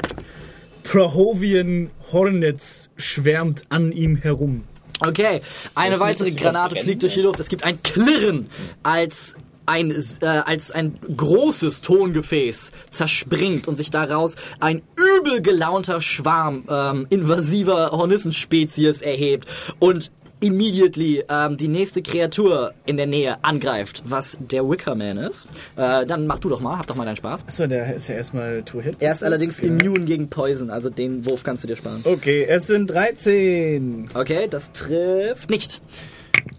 Prohovian 0.91 1.89
Hornets 2.11 2.91
schwärmt 2.97 3.63
an 3.69 3.93
ihm 3.93 4.17
herum. 4.17 4.65
Okay, 5.01 5.41
eine 5.77 6.01
weitere 6.01 6.33
Granate 6.33 6.75
fliegt 6.75 7.03
durch 7.05 7.15
die 7.15 7.21
Luft. 7.21 7.39
Es 7.39 7.49
gibt 7.49 7.63
ein 7.63 7.81
Klirren, 7.85 8.51
als 8.83 9.37
ein, 9.67 9.93
äh, 9.93 10.27
als 10.27 10.73
ein 10.73 10.99
großes 11.17 11.83
Tongefäß 11.83 12.73
zerspringt 12.91 13.69
und 13.69 13.77
sich 13.77 13.91
daraus 13.91 14.35
ein 14.59 14.83
übel 14.97 15.41
gelaunter 15.43 16.01
Schwarm 16.01 16.65
ähm, 16.69 17.07
invasiver 17.09 17.93
Hornissenspezies 17.93 19.01
erhebt 19.01 19.47
und 19.79 20.11
immediately 20.41 21.23
ähm, 21.29 21.57
die 21.57 21.69
nächste 21.69 22.03
Kreatur 22.03 22.73
in 22.87 22.97
der 22.97 23.07
Nähe 23.07 23.43
angreift, 23.45 24.03
was 24.07 24.39
der 24.41 24.69
Wickerman 24.69 25.19
ist. 25.19 25.47
Äh, 25.77 26.07
dann 26.07 26.27
mach 26.27 26.39
du 26.39 26.49
doch 26.49 26.61
mal, 26.61 26.79
hab 26.79 26.87
doch 26.87 26.97
mal 26.97 27.05
deinen 27.05 27.17
Spaß. 27.17 27.45
Achso, 27.47 27.67
der 27.67 27.95
ist 27.95 28.09
ja 28.09 28.15
erstmal 28.17 28.63
to 28.63 28.81
hit. 28.81 28.97
Er 29.01 29.13
ist 29.13 29.23
allerdings 29.23 29.61
Ja. 29.61 29.69
immun 29.69 30.07
gegen 30.07 30.29
Poison, 30.31 30.71
also 30.71 30.91
den 30.91 31.25
Wurf 31.29 31.43
kannst 31.43 31.65
du 31.65 31.69
dir 31.69 31.77
sparen. 31.77 32.01
Okay, 32.05 32.45
es 32.45 32.67
sind 32.67 32.91
13. 32.91 34.07
Okay, 34.15 34.49
das 34.49 34.73
trifft 34.73 35.51
nicht. 35.51 35.81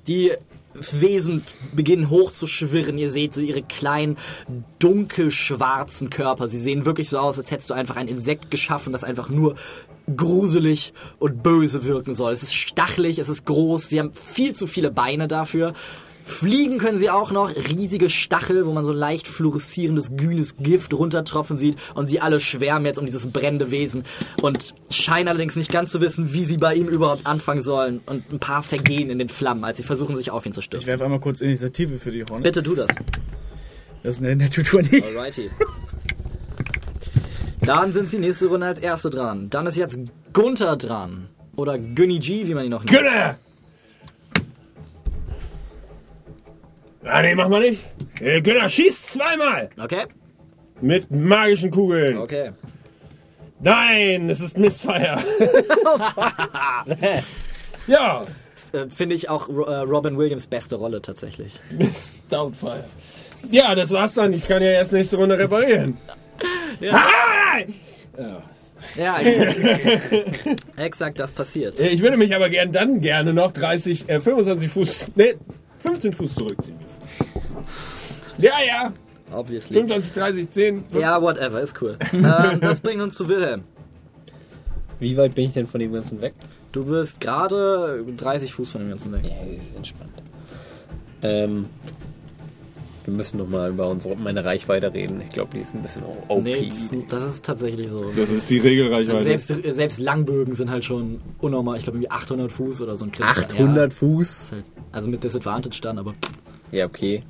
Die 0.07 0.31
Wesen 0.73 1.43
beginnen 1.73 2.09
hochzuschwirren. 2.09 2.97
Ihr 2.97 3.11
seht 3.11 3.33
so 3.33 3.41
ihre 3.41 3.61
kleinen, 3.61 4.15
dunkelschwarzen 4.79 6.09
Körper. 6.09 6.47
Sie 6.47 6.59
sehen 6.59 6.85
wirklich 6.85 7.09
so 7.09 7.17
aus, 7.19 7.37
als 7.37 7.51
hättest 7.51 7.69
du 7.69 7.73
einfach 7.73 7.97
ein 7.97 8.07
Insekt 8.07 8.49
geschaffen, 8.51 8.93
das 8.93 9.03
einfach 9.03 9.29
nur 9.29 9.55
gruselig 10.15 10.93
und 11.19 11.43
böse 11.43 11.83
wirken 11.85 12.13
soll. 12.13 12.31
Es 12.31 12.43
ist 12.43 12.53
stachelig, 12.53 13.19
es 13.19 13.29
ist 13.29 13.45
groß, 13.45 13.89
sie 13.89 13.99
haben 13.99 14.13
viel 14.13 14.53
zu 14.53 14.67
viele 14.67 14.91
Beine 14.91 15.27
dafür. 15.27 15.73
Fliegen 16.23 16.77
können 16.77 16.99
sie 16.99 17.09
auch 17.09 17.31
noch, 17.31 17.53
riesige 17.55 18.09
Stachel, 18.09 18.65
wo 18.65 18.71
man 18.71 18.85
so 18.85 18.93
leicht 18.93 19.27
fluoreszierendes, 19.27 20.15
grünes 20.15 20.55
Gift 20.57 20.93
runtertropfen 20.93 21.57
sieht 21.57 21.77
und 21.95 22.07
sie 22.07 22.21
alle 22.21 22.39
schwärmen 22.39 22.85
jetzt 22.85 22.99
um 22.99 23.05
dieses 23.05 23.25
brennende 23.27 23.71
Wesen 23.71 24.03
und 24.41 24.73
scheinen 24.91 25.27
allerdings 25.29 25.55
nicht 25.55 25.71
ganz 25.71 25.91
zu 25.91 25.99
wissen, 25.99 26.31
wie 26.31 26.45
sie 26.45 26.57
bei 26.57 26.75
ihm 26.75 26.87
überhaupt 26.87 27.25
anfangen 27.25 27.61
sollen 27.61 28.01
und 28.05 28.31
ein 28.31 28.39
paar 28.39 28.61
vergehen 28.63 29.09
in 29.09 29.17
den 29.19 29.29
Flammen, 29.29 29.63
als 29.65 29.77
sie 29.79 29.83
versuchen, 29.83 30.15
sich 30.15 30.29
auf 30.31 30.45
ihn 30.45 30.53
zu 30.53 30.59
Ich 30.59 30.65
stürzen. 30.65 30.87
werfe 30.87 31.03
einmal 31.05 31.19
kurz 31.19 31.41
Initiative 31.41 31.97
für 31.99 32.11
die 32.11 32.23
Hornets. 32.23 32.43
Bitte 32.43 32.63
tu 32.63 32.75
das. 32.75 32.87
Das 34.03 34.15
ist 34.15 34.23
eine 34.23 34.35
nette 34.35 34.63
20. 34.63 35.03
Alrighty. 35.03 35.49
Dann 37.61 37.91
sind 37.91 38.09
sie 38.09 38.19
nächste 38.19 38.47
Runde 38.47 38.67
als 38.67 38.79
Erste 38.79 39.09
dran. 39.09 39.49
Dann 39.49 39.67
ist 39.67 39.77
jetzt 39.77 39.99
Gunther 40.33 40.75
dran. 40.77 41.29
Oder 41.55 41.77
Günni 41.77 42.19
G, 42.19 42.47
wie 42.47 42.53
man 42.53 42.65
ihn 42.65 42.71
noch 42.71 42.83
nennt. 42.83 42.97
Gönner! 42.97 43.37
Ah, 47.03 47.21
nee, 47.21 47.35
mach 47.35 47.49
mal 47.49 47.61
nicht. 47.61 47.87
Äh, 48.19 48.41
Gönner 48.41 48.69
schießt 48.69 49.13
zweimal. 49.13 49.69
Okay, 49.79 50.05
Mit 50.81 51.09
magischen 51.11 51.71
Kugeln. 51.71 52.17
okay. 52.17 52.51
Nein, 53.63 54.27
es 54.29 54.39
ist 54.39 54.57
Missfire. 54.57 55.17
ja, 57.87 58.23
äh, 58.73 58.89
Finde 58.89 59.15
ich 59.15 59.29
auch 59.29 59.49
äh, 59.49 59.75
Robin 59.81 60.17
Williams 60.17 60.47
beste 60.47 60.77
Rolle 60.77 61.01
tatsächlich. 61.01 61.59
Miss 61.77 62.23
Doubtfire. 62.29 62.85
Ja, 63.51 63.75
das 63.75 63.91
war's 63.91 64.13
dann. 64.15 64.33
Ich 64.33 64.47
kann 64.47 64.63
ja 64.63 64.71
erst 64.71 64.93
nächste 64.93 65.17
Runde 65.17 65.37
reparieren. 65.37 65.97
Ah! 66.91 68.41
Ja, 68.97 69.19
ich, 69.21 70.57
exakt 70.75 71.19
das 71.19 71.31
passiert. 71.31 71.79
Ich 71.79 72.01
würde 72.01 72.17
mich 72.17 72.35
aber 72.35 72.49
gern 72.49 72.71
dann 72.71 72.99
gerne 72.99 73.33
noch 73.33 73.51
30, 73.51 74.09
äh, 74.09 74.19
25 74.19 74.69
Fuß, 74.69 75.07
nee, 75.15 75.35
15 75.79 76.13
Fuß 76.13 76.35
zurückziehen. 76.35 76.77
Ja, 78.37 78.53
ja. 78.65 78.93
Obviously. 79.31 79.75
25, 79.77 80.13
30, 80.13 80.49
10. 80.49 80.85
Ja, 80.99 81.21
whatever, 81.21 81.61
ist 81.61 81.79
cool. 81.81 81.97
ähm, 82.11 82.59
das 82.59 82.81
bringt 82.81 83.01
uns 83.01 83.15
zu 83.15 83.29
Wilhelm. 83.29 83.63
Wie 84.99 85.15
weit 85.17 85.35
bin 85.35 85.45
ich 85.45 85.53
denn 85.53 85.67
von 85.67 85.79
dem 85.79 85.93
Ganzen 85.93 86.21
weg? 86.21 86.33
Du 86.71 86.85
bist 86.85 87.19
gerade 87.21 88.03
30 88.17 88.53
Fuß 88.53 88.71
von 88.71 88.81
dem 88.81 88.89
ganzen 88.89 89.11
weg. 89.11 89.23
Ja, 89.23 89.31
das 89.45 89.67
ist 89.69 89.75
entspannt. 89.75 90.11
Ähm, 91.23 91.65
wir 93.05 93.13
müssen 93.13 93.37
noch 93.37 93.47
mal 93.47 93.69
über 93.71 93.87
unsere, 93.87 94.15
meine 94.15 94.45
Reichweite 94.45 94.93
reden. 94.93 95.21
Ich 95.21 95.33
glaube, 95.33 95.51
die 95.55 95.61
ist 95.61 95.73
ein 95.73 95.81
bisschen 95.81 96.03
OP. 96.27 96.43
Nee, 96.43 96.69
das, 96.69 96.93
das 97.09 97.23
ist 97.23 97.45
tatsächlich 97.45 97.89
so. 97.89 98.11
Das 98.15 98.29
ist 98.29 98.49
die 98.49 98.59
Regelreichweite. 98.59 99.23
selbst, 99.23 99.75
selbst 99.75 99.99
Langbögen 99.99 100.55
sind 100.55 100.69
halt 100.69 100.85
schon 100.85 101.19
unnormal. 101.39 101.77
Ich 101.77 101.83
glaube, 101.83 101.97
irgendwie 101.97 102.11
800 102.11 102.51
Fuß 102.51 102.81
oder 102.81 102.95
so 102.95 103.05
ein 103.05 103.11
Crit. 103.11 103.25
800 103.25 103.93
Fuß? 103.93 104.49
Ja, 104.51 104.57
halt, 104.57 104.65
also 104.91 105.07
mit 105.07 105.23
Disadvantage 105.23 105.79
dann, 105.81 105.97
aber. 105.97 106.13
Ja, 106.71 106.85
okay. 106.85 107.23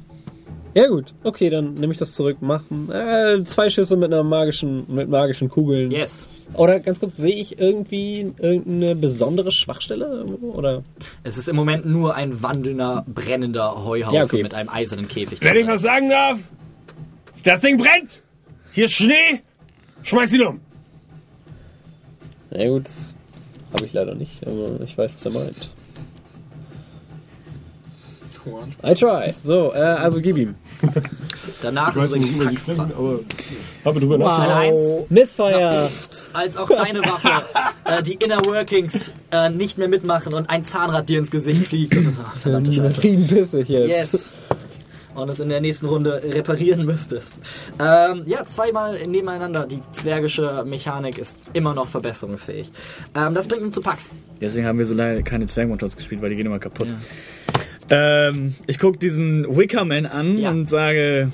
Ja 0.73 0.87
gut, 0.87 1.13
okay, 1.23 1.49
dann 1.49 1.73
nehme 1.73 1.91
ich 1.91 1.99
das 1.99 2.13
zurück. 2.13 2.37
Mach 2.39 2.63
äh, 2.89 3.43
zwei 3.43 3.69
Schüsse 3.69 3.97
mit 3.97 4.13
einer 4.13 4.23
magischen, 4.23 4.85
mit 4.87 5.09
magischen 5.09 5.49
Kugeln. 5.49 5.91
Yes. 5.91 6.27
Oder 6.53 6.79
ganz 6.79 6.99
kurz, 7.01 7.17
sehe 7.17 7.35
ich 7.35 7.59
irgendwie 7.59 8.33
irgendeine 8.37 8.95
besondere 8.95 9.51
Schwachstelle? 9.51 10.25
Oder? 10.41 10.83
Es 11.23 11.37
ist 11.37 11.49
im 11.49 11.57
Moment 11.57 11.85
nur 11.85 12.15
ein 12.15 12.41
wandelnder, 12.41 13.05
brennender 13.07 13.83
Heuhaufen 13.83 14.15
Ja, 14.15 14.23
okay. 14.23 14.43
mit 14.43 14.53
einem 14.53 14.69
eisernen 14.69 15.09
Käfig. 15.09 15.41
Wenn 15.41 15.57
ich 15.57 15.67
was 15.67 15.81
sagen 15.81 16.09
darf, 16.09 16.39
das 17.43 17.59
Ding 17.59 17.77
brennt. 17.77 18.21
Hier 18.71 18.85
ist 18.85 18.93
Schnee. 18.93 19.41
Schmeiß 20.03 20.33
ihn 20.33 20.43
um. 20.43 20.61
Ja 22.51 22.69
gut, 22.69 22.87
das 22.87 23.13
habe 23.73 23.85
ich 23.85 23.93
leider 23.93 24.15
nicht, 24.15 24.45
aber 24.47 24.81
ich 24.83 24.97
weiß, 24.97 25.15
was 25.15 25.25
er 25.25 25.31
meint. 25.31 25.73
I 28.83 28.93
try. 28.93 29.33
So, 29.43 29.73
äh, 29.73 29.77
also 29.77 30.21
gib 30.21 30.37
ihm. 30.37 30.55
Danach 31.61 31.95
Ich 31.95 32.03
ist 32.03 32.15
nicht, 32.15 32.31
übrigens 32.35 32.53
Pax 32.53 32.65
die 32.65 32.75
dran. 32.75 32.91
aber 32.97 33.19
habe 33.85 33.99
drüber 33.99 34.17
nachgedacht. 34.17 34.63
Eins. 34.63 34.81
Missfire! 35.09 35.89
als 36.33 36.57
auch 36.57 36.69
deine 36.69 37.01
Waffe 37.01 37.29
äh, 37.85 38.01
die 38.01 38.13
Inner 38.13 38.43
Workings 38.45 39.13
äh, 39.31 39.49
nicht 39.49 39.77
mehr 39.77 39.87
mitmachen 39.87 40.33
und 40.33 40.49
ein 40.49 40.63
Zahnrad 40.63 41.09
dir 41.09 41.19
ins 41.19 41.31
Gesicht 41.31 41.67
fliegt. 41.67 41.95
Und 41.95 42.07
das, 42.07 42.19
ah, 42.19 42.33
verdammte 42.39 42.71
Scheiße. 42.71 42.87
Übertrieben 42.87 43.27
bissig 43.27 43.69
jetzt. 43.69 43.89
Yes. 44.13 44.31
Und 45.13 45.27
es 45.29 45.41
in 45.41 45.49
der 45.49 45.59
nächsten 45.59 45.87
Runde 45.87 46.21
reparieren 46.23 46.85
müsstest. 46.85 47.35
Ähm, 47.79 48.23
ja, 48.25 48.45
zweimal 48.45 48.97
nebeneinander. 49.05 49.67
Die 49.67 49.81
zwergische 49.91 50.63
Mechanik 50.65 51.17
ist 51.17 51.37
immer 51.51 51.73
noch 51.73 51.89
verbesserungsfähig. 51.89 52.71
Ähm, 53.13 53.33
das 53.33 53.45
bringt 53.45 53.61
uns 53.61 53.75
zu 53.75 53.81
Pax. 53.81 54.09
Deswegen 54.39 54.65
haben 54.65 54.79
wir 54.79 54.85
so 54.85 54.95
lange 54.95 55.21
keine 55.21 55.47
Zwerg-One-Shots 55.47 55.97
gespielt, 55.97 56.21
weil 56.21 56.29
die 56.29 56.37
gehen 56.37 56.45
immer 56.45 56.59
kaputt. 56.59 56.87
Ähm, 57.93 58.55
ich 58.67 58.79
gucke 58.79 58.97
diesen 58.97 59.45
Wickerman 59.55 60.05
an 60.05 60.37
Ja. 60.37 60.49
und 60.49 60.67
sage, 60.67 61.31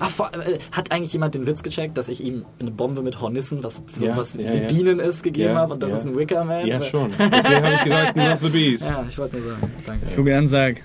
Ach, 0.00 0.10
vor, 0.10 0.30
äh, 0.34 0.58
hat 0.72 0.90
eigentlich 0.90 1.12
jemand 1.12 1.36
den 1.36 1.46
Witz 1.46 1.62
gecheckt, 1.62 1.96
dass 1.96 2.08
ich 2.08 2.20
ihm 2.24 2.44
eine 2.60 2.72
Bombe 2.72 3.00
mit 3.00 3.20
Hornissen, 3.20 3.62
was 3.62 3.80
sowas 3.94 4.34
Ja, 4.34 4.40
ja, 4.40 4.54
wie 4.54 4.58
ja. 4.62 4.66
Bienen 4.66 4.98
ist, 4.98 5.22
gegeben 5.22 5.50
Ja, 5.54 5.60
habe 5.60 5.74
und 5.74 5.82
das 5.84 5.92
ja. 5.92 5.98
ist 5.98 6.04
ein 6.06 6.16
Wickerman? 6.18 6.66
Ja, 6.66 6.82
schon. 6.82 7.10
Deswegen 7.18 7.64
habe 7.64 7.74
ich 7.76 7.84
gesagt, 7.84 8.16
not 8.16 8.38
the 8.42 8.48
beast. 8.48 8.82
Ja, 8.82 9.06
ich 9.08 9.16
wollte 9.16 9.36
nur 9.36 9.46
sagen. 9.46 9.72
Danke. 9.86 10.06
gucke 10.16 10.30
ihn 10.30 10.36
an 10.36 10.42
und 10.42 10.48
sage, 10.48 10.80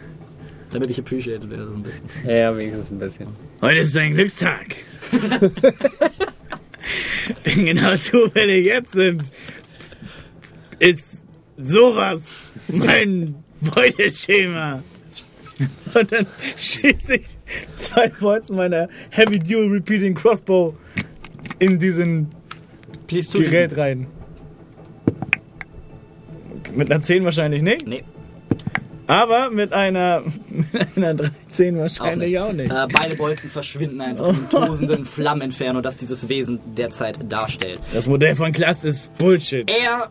Damit 0.71 0.91
ich 0.91 0.99
appreciated 0.99 1.49
werde, 1.49 1.71
so 1.71 1.77
ein 1.77 1.81
bisschen. 1.83 2.05
Ja, 2.27 2.55
wenigstens 2.55 2.91
ein 2.91 2.99
bisschen. 2.99 3.27
heute 3.63 3.79
ist 3.79 3.95
dein 3.95 4.13
Glückstag. 4.13 4.75
Denn 7.45 7.65
genau 7.65 7.95
zufällig 7.97 8.65
jetzt 8.67 8.91
sind, 8.93 9.23
ist 10.79 11.25
sowas 11.57 12.51
mein 12.67 13.35
Beuteschema. 13.61 14.83
Und 15.93 16.11
dann 16.11 16.25
schieße 16.57 17.15
ich 17.15 17.25
zwei 17.77 18.09
Bolzen 18.09 18.55
meiner 18.55 18.89
Heavy 19.11 19.39
Dual 19.39 19.67
Repeating 19.67 20.15
Crossbow 20.15 20.75
in 21.59 21.79
diesen 21.79 22.29
Gerät 23.07 23.71
diesen. 23.71 23.79
rein. 23.79 24.07
Mit 26.73 26.91
einer 26.91 27.01
10 27.01 27.23
wahrscheinlich 27.23 27.61
nicht. 27.61 27.87
Nee. 27.87 28.03
Aber 29.07 29.49
mit 29.49 29.73
einer, 29.73 30.21
mit 30.49 30.95
einer 30.95 31.13
3. 31.15 31.29
10 31.49 31.77
wahrscheinlich 31.77 32.39
auch 32.39 32.53
nicht. 32.53 32.71
Auch 32.71 32.77
nicht. 32.77 32.93
Äh, 32.93 32.99
beide 33.01 33.15
Bolzen 33.15 33.49
verschwinden 33.49 34.01
einfach 34.01 34.27
oh. 34.27 34.31
in 34.31 34.49
tosenden 34.49 35.05
Flammen 35.05 35.51
das 35.81 35.97
dieses 35.97 36.29
Wesen 36.29 36.59
derzeit 36.77 37.19
darstellt. 37.31 37.79
Das 37.93 38.07
Modell 38.07 38.35
von 38.35 38.51
Klast 38.51 38.85
ist 38.85 39.15
Bullshit. 39.17 39.69
Er 39.69 40.09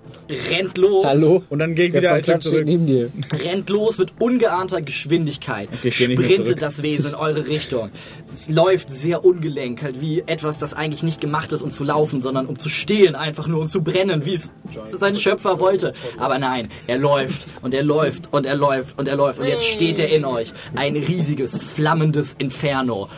rennt 0.51 0.77
los. 0.79 1.07
Hallo? 1.07 1.43
Und 1.49 1.59
dann 1.59 1.75
geht 1.75 1.95
wieder 1.95 2.13
ein 2.13 2.23
Stück 2.23 2.43
zurück. 2.43 2.65
Neben 2.65 2.87
dir. 2.87 3.11
Rennt 3.45 3.69
los 3.71 3.99
mit 3.99 4.13
ungeahnter 4.19 4.83
Geschwindigkeit. 4.83 5.69
Okay, 5.73 5.91
sprintet 5.91 6.63
das 6.63 6.83
Wesen 6.83 7.11
in 7.11 7.15
eure 7.15 7.47
Richtung. 7.47 7.91
Es 8.33 8.51
läuft 8.51 8.91
sehr 8.91 9.25
ungelenk, 9.25 9.83
halt 9.83 10.01
wie 10.01 10.23
etwas, 10.27 10.59
das 10.59 10.75
eigentlich 10.75 11.03
nicht 11.03 11.21
gemacht 11.21 11.53
ist, 11.53 11.63
um 11.63 11.71
zu 11.71 11.85
laufen, 11.85 12.21
sondern 12.21 12.47
um 12.47 12.59
zu 12.59 12.69
stehen, 12.69 13.15
einfach 13.15 13.47
nur 13.47 13.61
um 13.61 13.67
zu 13.67 13.83
brennen, 13.83 14.27
wie 14.27 14.35
es 14.35 14.53
sein 14.93 15.17
Schöpfer 15.17 15.61
wollte. 15.61 15.93
Aber 16.19 16.39
nein, 16.39 16.69
er 16.87 16.99
läuft 16.99 17.47
und 17.63 17.75
er 17.75 17.83
läuft 17.83 18.33
und 18.33 18.47
er 18.47 18.57
läuft 18.57 18.99
und 18.99 19.09
er 19.09 19.17
läuft 19.17 19.41
und 19.41 19.47
jetzt 19.47 19.65
steht 19.65 19.99
er 19.99 20.11
in 20.11 20.25
euch. 20.25 20.53
Ein 20.75 20.97
riesiges 20.97 21.28
flammendes 21.37 22.35
Inferno. 22.39 23.09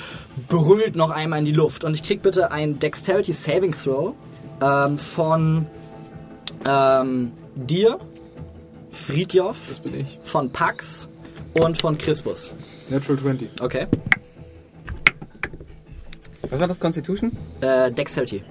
Brüllt 0.48 0.96
noch 0.96 1.10
einmal 1.10 1.40
in 1.40 1.44
die 1.44 1.52
Luft. 1.52 1.84
Und 1.84 1.94
ich 1.94 2.02
krieg 2.02 2.22
bitte 2.22 2.50
ein 2.50 2.78
Dexterity 2.78 3.32
Saving 3.32 3.72
Throw 3.72 4.14
ähm, 4.60 4.98
von 4.98 5.66
ähm, 6.64 7.32
dir, 7.54 7.98
Fridjof, 8.92 9.56
Das 9.68 9.80
bin 9.80 10.00
ich. 10.00 10.18
von 10.24 10.50
Pax 10.50 11.08
und 11.54 11.80
von 11.80 11.96
Crispus. 11.96 12.50
Natural 12.88 13.18
20. 13.18 13.48
Okay. 13.62 13.86
Was 16.48 16.58
war 16.58 16.66
das? 16.68 16.80
Constitution? 16.80 17.36
Äh, 17.60 17.92
Dexterity. 17.92 18.42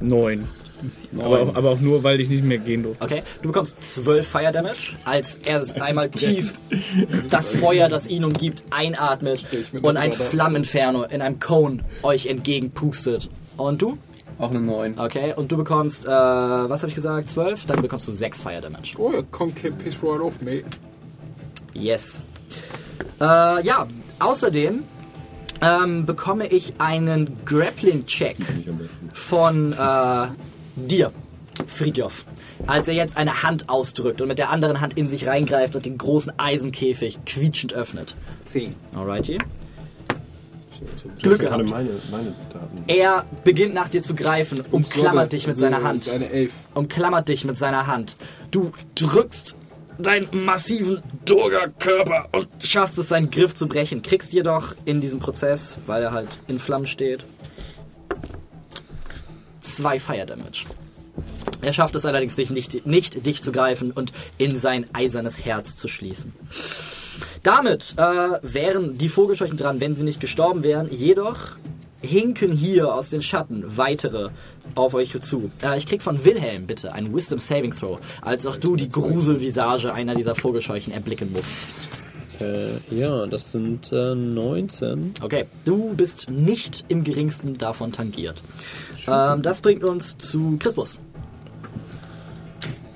9. 0.00 0.48
Aber, 1.18 1.40
auch- 1.40 1.54
aber 1.54 1.70
auch 1.70 1.80
nur, 1.80 2.02
weil 2.04 2.20
ich 2.20 2.28
nicht 2.28 2.44
mehr 2.44 2.58
gehen 2.58 2.82
durfte. 2.82 3.04
Okay. 3.04 3.22
Du 3.42 3.48
bekommst 3.48 3.82
12 3.82 4.26
Fire 4.28 4.52
Damage, 4.52 4.96
als 5.04 5.38
er 5.44 5.64
einmal 5.82 6.10
tief 6.10 6.52
das 7.30 7.52
Feuer, 7.52 7.88
das 7.88 8.06
ihn 8.06 8.24
umgibt, 8.24 8.62
einatmet 8.70 9.42
und 9.82 9.96
ein 9.96 10.12
Flammeninferno 10.12 11.04
in 11.04 11.22
einem 11.22 11.38
Cone 11.40 11.78
euch 12.02 12.26
entgegenpustet. 12.26 13.28
Und 13.56 13.82
du? 13.82 13.98
Auch 14.38 14.50
eine 14.50 14.60
9. 14.60 14.98
Okay. 15.00 15.34
Und 15.34 15.50
du 15.50 15.56
bekommst, 15.56 16.04
äh, 16.06 16.08
was 16.08 16.82
habe 16.82 16.88
ich 16.90 16.94
gesagt? 16.94 17.28
12? 17.28 17.66
Dann 17.66 17.82
bekommst 17.82 18.06
du 18.06 18.12
6 18.12 18.42
Fire 18.42 18.60
Damage. 18.60 18.94
Oh 18.98 19.12
ja, 19.12 19.22
komm, 19.30 19.52
piss 19.52 19.96
right 20.02 20.20
off, 20.20 20.40
mate. 20.40 20.64
Yes. 21.74 22.22
Äh, 23.20 23.24
ja, 23.64 23.86
außerdem 24.20 24.84
ähm, 25.60 26.06
bekomme 26.06 26.46
ich 26.46 26.74
einen 26.78 27.36
Grappling-Check 27.44 28.36
von 29.12 29.72
äh, 29.72 29.76
dir, 30.86 31.12
Friedjof. 31.66 32.24
Als 32.66 32.88
er 32.88 32.94
jetzt 32.94 33.16
eine 33.16 33.42
Hand 33.42 33.68
ausdrückt 33.68 34.20
und 34.20 34.28
mit 34.28 34.38
der 34.38 34.50
anderen 34.50 34.80
Hand 34.80 34.96
in 34.98 35.06
sich 35.08 35.26
reingreift 35.26 35.76
und 35.76 35.86
den 35.86 35.96
großen 35.98 36.32
Eisenkäfig 36.38 37.18
quietschend 37.24 37.72
öffnet. 37.72 38.14
10. 38.46 38.74
Alrighty. 38.94 39.38
Glück 41.20 41.40
gehabt. 41.40 41.64
meine, 41.68 41.90
meine 42.10 42.34
Daten. 42.52 42.84
Er 42.86 43.24
beginnt 43.44 43.74
nach 43.74 43.88
dir 43.88 44.02
zu 44.02 44.14
greifen, 44.14 44.62
umklammert 44.70 45.32
dich 45.32 45.46
mit 45.46 45.54
Also, 45.56 45.60
seiner 45.62 45.82
Hand. 45.82 45.96
ist 46.02 46.08
eine 46.10 46.30
11. 46.30 46.52
umklammert 46.74 47.28
dich 47.28 47.44
mit 47.44 47.58
seiner 47.58 47.86
Hand. 47.88 48.16
Du 48.52 48.72
drückst 48.94 49.56
deinen 49.98 50.28
massiven 50.44 51.02
Durga-Körper 51.24 52.28
und 52.32 52.46
schaffst 52.60 52.96
es, 52.98 53.08
seinen 53.08 53.30
Griff 53.32 53.54
zu 53.54 53.66
brechen. 53.66 54.02
Kriegst 54.02 54.32
jedoch 54.32 54.74
in 54.84 55.00
diesem 55.00 55.18
Prozess, 55.18 55.76
weil 55.86 56.02
er 56.04 56.12
halt 56.12 56.28
in 56.46 56.60
Flammen 56.60 56.86
steht, 56.86 57.24
zwei 59.76 59.98
Fire 59.98 60.26
Damage. 60.26 60.66
Er 61.60 61.72
schafft 61.72 61.94
es 61.96 62.04
allerdings, 62.04 62.36
dich 62.36 62.50
nicht, 62.50 62.86
nicht 62.86 63.26
dich 63.26 63.42
zu 63.42 63.52
greifen 63.52 63.90
und 63.90 64.12
in 64.36 64.56
sein 64.56 64.86
eisernes 64.92 65.44
Herz 65.44 65.76
zu 65.76 65.88
schließen. 65.88 66.32
Damit 67.42 67.94
äh, 67.96 68.02
wären 68.42 68.98
die 68.98 69.08
Vogelscheuchen 69.08 69.56
dran, 69.56 69.80
wenn 69.80 69.96
sie 69.96 70.04
nicht 70.04 70.20
gestorben 70.20 70.62
wären. 70.62 70.88
Jedoch 70.90 71.56
hinken 72.00 72.52
hier 72.52 72.94
aus 72.94 73.10
den 73.10 73.22
Schatten 73.22 73.64
weitere 73.76 74.30
auf 74.74 74.94
euch 74.94 75.18
zu. 75.20 75.50
Äh, 75.62 75.76
ich 75.78 75.86
krieg 75.86 76.02
von 76.02 76.24
Wilhelm 76.24 76.66
bitte 76.66 76.92
einen 76.92 77.14
Wisdom 77.14 77.38
Saving 77.38 77.74
Throw, 77.74 77.98
als 78.22 78.46
auch 78.46 78.56
du 78.56 78.76
die 78.76 78.88
Gruselvisage 78.88 79.92
einer 79.92 80.14
dieser 80.14 80.34
Vogelscheuchen 80.34 80.92
erblicken 80.92 81.32
musst. 81.32 81.64
Äh, 82.40 82.78
ja, 82.94 83.26
das 83.26 83.50
sind 83.50 83.92
äh, 83.92 84.14
19. 84.14 85.14
Okay, 85.22 85.46
du 85.64 85.94
bist 85.94 86.30
nicht 86.30 86.84
im 86.88 87.02
geringsten 87.02 87.58
davon 87.58 87.90
tangiert. 87.90 88.42
Ähm, 89.10 89.42
das 89.42 89.60
bringt 89.60 89.84
uns 89.84 90.16
zu 90.18 90.56
Crispus. 90.58 90.98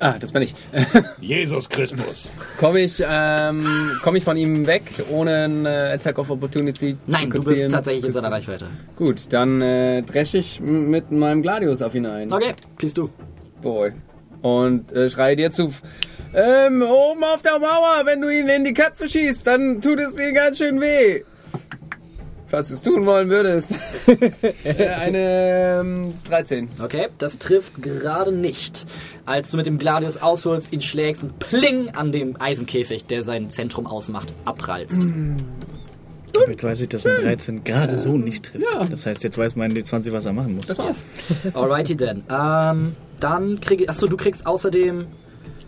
Ah, 0.03 0.17
das 0.19 0.33
bin 0.33 0.43
ich. 0.43 0.53
Jesus 1.21 1.69
Christus. 1.69 2.29
Komme 2.59 2.81
ich, 2.81 3.01
ähm, 3.07 3.93
komm 4.03 4.17
ich 4.17 4.25
von 4.25 4.37
ihm 4.37 4.67
weg, 4.67 4.83
ohne 5.13 5.45
einen 5.45 5.65
äh, 5.65 5.93
Attack 5.95 6.19
of 6.19 6.29
Opportunity 6.29 6.97
Nein, 7.07 7.31
zu 7.31 7.39
du 7.39 7.45
bist 7.45 7.71
tatsächlich 7.71 8.07
in 8.07 8.11
seiner 8.13 8.33
Reichweite. 8.33 8.67
Gut, 8.97 9.33
dann 9.33 9.63
äh, 9.63 10.03
dresche 10.03 10.39
ich 10.39 10.61
mit 10.61 11.13
meinem 11.13 11.41
Gladius 11.41 11.83
auf 11.83 11.95
ihn 11.95 12.07
ein. 12.07 12.33
Okay, 12.33 12.53
please 12.79 12.97
du. 12.97 13.11
Boy. 13.63 13.93
Und 14.43 14.91
äh, 14.91 15.09
schreie 15.09 15.37
dir 15.37 15.53
zu. 15.53 15.73
Ähm, 16.35 16.83
oben 16.83 17.23
auf 17.23 17.43
der 17.43 17.61
Mauer, 17.61 18.03
wenn 18.05 18.21
du 18.23 18.29
ihn 18.29 18.49
in 18.49 18.65
die 18.65 18.73
Köpfe 18.73 19.09
schießt, 19.09 19.47
dann 19.47 19.81
tut 19.81 20.01
es 20.01 20.17
dir 20.17 20.33
ganz 20.33 20.59
schön 20.59 20.81
weh. 20.81 21.23
Falls 22.53 22.69
du 22.69 22.75
es 22.75 22.83
tun 22.83 23.07
wollen 23.07 23.29
würdest. 23.29 23.75
Äh, 24.65 24.89
Eine 24.89 25.81
ähm, 25.81 26.15
13. 26.29 26.69
Okay, 26.83 27.09
das 27.19 27.39
trifft 27.39 27.83
gerade 27.83 28.31
nicht. 28.33 28.87
Als 29.27 29.51
du 29.51 29.57
mit 29.57 29.67
dem 29.67 29.79
Gladius 29.79 30.19
ausholst, 30.19 30.73
ihn 30.73 30.81
schlägst 30.81 31.23
und 31.25 31.39
pling 31.39 31.91
an 31.91 32.13
dem 32.13 32.41
Eisenkäfig, 32.41 33.07
der 33.07 33.23
sein 33.23 33.51
Zentrum 33.51 33.87
ausmacht, 33.87 34.33
abprallst. 34.45 35.07
Jetzt 36.47 36.65
weiß 36.65 36.81
ich, 36.83 36.89
dass 36.89 37.07
ein 37.07 37.17
13 37.23 37.65
gerade 37.65 37.97
so 37.97 38.17
nicht 38.17 38.45
trifft. 38.45 38.65
Das 38.91 39.07
heißt, 39.07 39.25
jetzt 39.25 39.39
weiß 39.39 39.57
mein 39.57 39.73
D20, 39.73 40.13
was 40.13 40.27
er 40.27 40.33
machen 40.33 40.57
muss. 40.57 40.69
Yes. 40.69 41.05
Alrighty 41.55 41.97
then. 41.97 42.23
Ähm, 42.31 42.97
dann 43.21 43.61
kriege 43.61 43.89
Achso, 43.89 44.07
du 44.07 44.17
kriegst 44.17 44.47
außerdem 44.47 45.07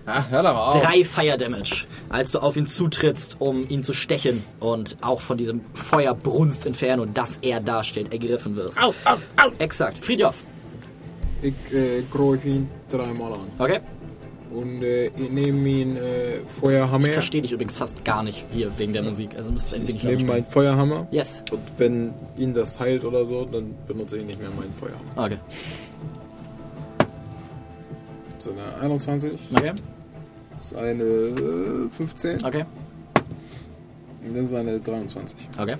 Ach, 0.07 0.31
hör 0.31 0.43
doch 0.43 0.57
auf. 0.57 0.83
drei 0.83 1.03
Fire 1.05 1.37
Damage, 1.39 1.87
als 2.11 2.33
du 2.33 2.39
auf 2.41 2.57
ihn 2.57 2.67
zutrittst, 2.67 3.37
um 3.39 3.67
ihn 3.69 3.83
zu 3.83 3.95
stechen 3.95 4.43
und 4.61 4.97
auch 5.01 5.21
von 5.21 5.39
diesem 5.39 5.63
Feuerbrunst 5.75 6.67
Inferno, 6.67 7.07
das 7.07 7.39
er 7.41 7.61
darstellt, 7.61 8.13
ergriffen 8.13 8.55
wirst. 8.57 8.79
Au, 8.83 8.89
au, 9.07 9.15
au. 9.37 9.51
Exakt. 9.59 10.05
Friedhof. 10.05 10.35
Ich 11.43 11.55
äh, 11.73 12.03
greife 12.11 12.49
ihn 12.49 12.69
dreimal 12.91 13.33
an. 13.33 13.41
Okay. 13.59 13.81
Und 14.55 14.83
äh, 14.83 15.07
ich 15.07 15.31
nehme 15.31 15.69
ihn 15.69 15.97
äh, 15.97 16.39
Feuerhammer. 16.61 17.07
Ich 17.09 17.13
verstehe 17.13 17.43
dich 17.43 17.51
übrigens 17.53 17.75
fast 17.75 18.05
gar 18.05 18.23
nicht 18.23 18.45
hier 18.53 18.71
wegen 18.79 18.93
der 18.93 19.03
Musik. 19.03 19.31
Also 19.37 19.51
müsstest 19.51 19.75
du 19.75 19.81
ein 19.81 19.83
Ich 19.85 19.89
wenig 19.89 20.05
nehme 20.05 20.13
lauter 20.29 20.33
meinen 20.43 20.45
Feuerhammer. 20.53 21.09
Yes. 21.11 21.43
Und 21.51 21.61
wenn 21.79 22.15
ihn 22.37 22.55
das 22.55 22.79
heilt 22.79 23.05
oder 23.05 23.25
so, 23.25 23.47
dann 23.47 23.75
benutze 23.89 24.17
ich 24.19 24.25
nicht 24.25 24.39
mehr 24.39 24.51
meinen 24.51 24.73
Feuerhammer. 24.75 25.11
Okay. 25.17 25.39
Ist 28.39 28.49
eine 28.49 28.83
21, 28.83 29.33
Okay. 29.57 29.73
Das 30.65 30.73
ist 30.73 30.79
eine 30.79 31.05
äh, 31.05 31.89
15 31.91 32.45
Okay. 32.45 32.65
und 34.27 34.35
das 34.37 34.45
ist 34.47 34.55
eine 34.55 34.81
23. 34.81 35.37
Okay. 35.59 35.77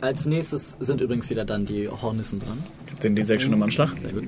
Als 0.00 0.26
nächstes 0.26 0.76
sind 0.80 1.00
übrigens 1.00 1.30
wieder 1.30 1.46
dann 1.46 1.64
die 1.64 1.88
Hornissen 1.88 2.38
dran. 2.38 2.62
Gibt 2.86 3.02
denn 3.02 3.16
die 3.16 3.22
6 3.22 3.44
schon 3.44 3.54
im 3.54 3.62
Anschlag? 3.62 3.90
Sehr 4.02 4.12
gut. 4.12 4.24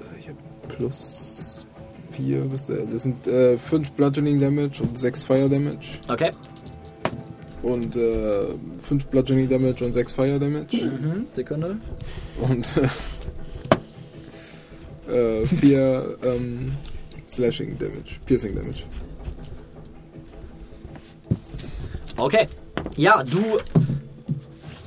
Also 0.00 0.12
ich 0.18 0.28
habe 0.28 0.38
plus 0.68 1.66
4, 2.12 2.50
was 2.50 2.66
der, 2.66 2.86
das 2.86 3.02
sind 3.02 3.26
5 3.26 3.90
Bludgeoning 3.92 4.40
Damage 4.40 4.82
und 4.82 4.98
6 4.98 5.24
Fire 5.24 5.50
Damage. 5.50 5.98
Okay. 6.08 6.30
Und 7.66 7.94
5 7.94 9.06
Bludgeoning 9.06 9.48
Damage 9.48 9.84
und 9.84 9.92
6 9.92 10.12
Fire 10.12 10.38
Damage. 10.38 10.76
Mhm. 10.76 11.26
Sekunde. 11.32 11.76
Und 12.40 12.66
4 15.06 16.18
ähm, 16.22 16.72
Slashing 17.26 17.76
Damage, 17.78 18.20
Piercing 18.24 18.54
Damage. 18.54 18.84
Okay. 22.16 22.46
Ja, 22.96 23.22
du 23.22 23.58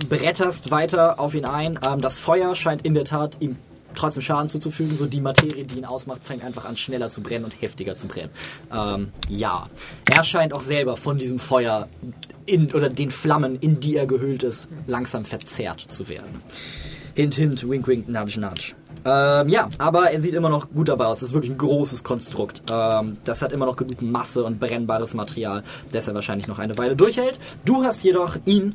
bretterst 0.07 0.71
weiter 0.71 1.19
auf 1.19 1.35
ihn 1.35 1.45
ein. 1.45 1.79
Ähm, 1.87 2.01
das 2.01 2.17
Feuer 2.17 2.55
scheint 2.55 2.85
in 2.85 2.93
der 2.93 3.05
Tat 3.05 3.37
ihm 3.39 3.57
trotzdem 3.95 4.21
Schaden 4.21 4.49
zuzufügen. 4.49 4.95
So 4.97 5.05
die 5.05 5.21
Materie, 5.21 5.65
die 5.65 5.77
ihn 5.77 5.85
ausmacht, 5.85 6.23
fängt 6.23 6.43
einfach 6.43 6.65
an 6.65 6.75
schneller 6.75 7.09
zu 7.09 7.21
brennen 7.21 7.45
und 7.45 7.61
heftiger 7.61 7.95
zu 7.95 8.07
brennen. 8.07 8.29
Ähm, 8.73 9.11
ja, 9.29 9.67
er 10.09 10.23
scheint 10.23 10.55
auch 10.55 10.61
selber 10.61 10.97
von 10.97 11.17
diesem 11.17 11.39
Feuer 11.39 11.87
in, 12.45 12.73
oder 12.73 12.89
den 12.89 13.11
Flammen, 13.11 13.57
in 13.57 13.79
die 13.79 13.95
er 13.95 14.07
gehüllt 14.07 14.43
ist, 14.43 14.69
langsam 14.87 15.25
verzerrt 15.25 15.81
zu 15.81 16.09
werden. 16.09 16.41
Hint, 17.15 17.35
hint, 17.35 17.69
wink, 17.69 17.87
wink, 17.87 18.07
nudge, 18.07 18.39
nudge. 18.39 18.75
Ähm, 19.05 19.49
ja, 19.49 19.69
aber 19.77 20.11
er 20.11 20.19
sieht 20.19 20.33
immer 20.33 20.49
noch 20.49 20.69
gut 20.71 20.89
dabei 20.89 21.05
aus. 21.05 21.19
Das 21.19 21.29
ist 21.29 21.33
wirklich 21.33 21.51
ein 21.51 21.57
großes 21.57 22.03
Konstrukt. 22.03 22.63
Ähm, 22.71 23.17
das 23.23 23.41
hat 23.41 23.51
immer 23.53 23.65
noch 23.65 23.75
genug 23.75 24.01
Masse 24.01 24.43
und 24.43 24.59
brennbares 24.59 25.13
Material, 25.13 25.63
dass 25.91 26.07
er 26.07 26.15
wahrscheinlich 26.15 26.47
noch 26.47 26.59
eine 26.59 26.77
Weile 26.77 26.95
durchhält. 26.95 27.39
Du 27.65 27.83
hast 27.83 28.03
jedoch 28.03 28.37
ihn 28.45 28.73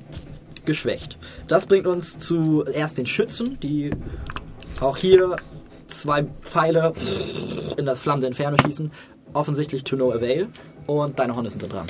geschwächt. 0.65 1.19
Das 1.47 1.67
bringt 1.67 1.87
uns 1.87 2.19
zu 2.19 2.65
erst 2.65 2.99
den 2.99 3.07
Schützen, 3.07 3.59
die 3.61 3.91
auch 4.81 4.97
hier 4.97 5.37
zwei 5.87 6.25
Pfeile 6.43 6.93
in 7.77 7.87
das 7.87 8.01
flammende 8.01 8.27
Inferno 8.27 8.57
schießen. 8.65 8.91
Offensichtlich 9.33 9.85
to 9.85 9.97
no 9.97 10.13
avail. 10.13 10.49
Und 10.87 11.19
deine 11.19 11.35
Hornissen 11.35 11.61
sind 11.61 11.73
dran. 11.73 11.87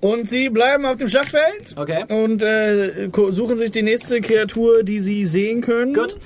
Und 0.00 0.28
sie 0.28 0.48
bleiben 0.50 0.86
auf 0.86 0.96
dem 0.96 1.08
Schlachtfeld 1.08 1.74
Okay. 1.76 2.04
und 2.08 2.42
äh, 2.42 3.10
suchen 3.30 3.56
sich 3.56 3.70
die 3.70 3.82
nächste 3.82 4.20
Kreatur, 4.20 4.82
die 4.82 5.00
sie 5.00 5.24
sehen 5.24 5.60
können. 5.60 5.94
Gut. 5.94 6.16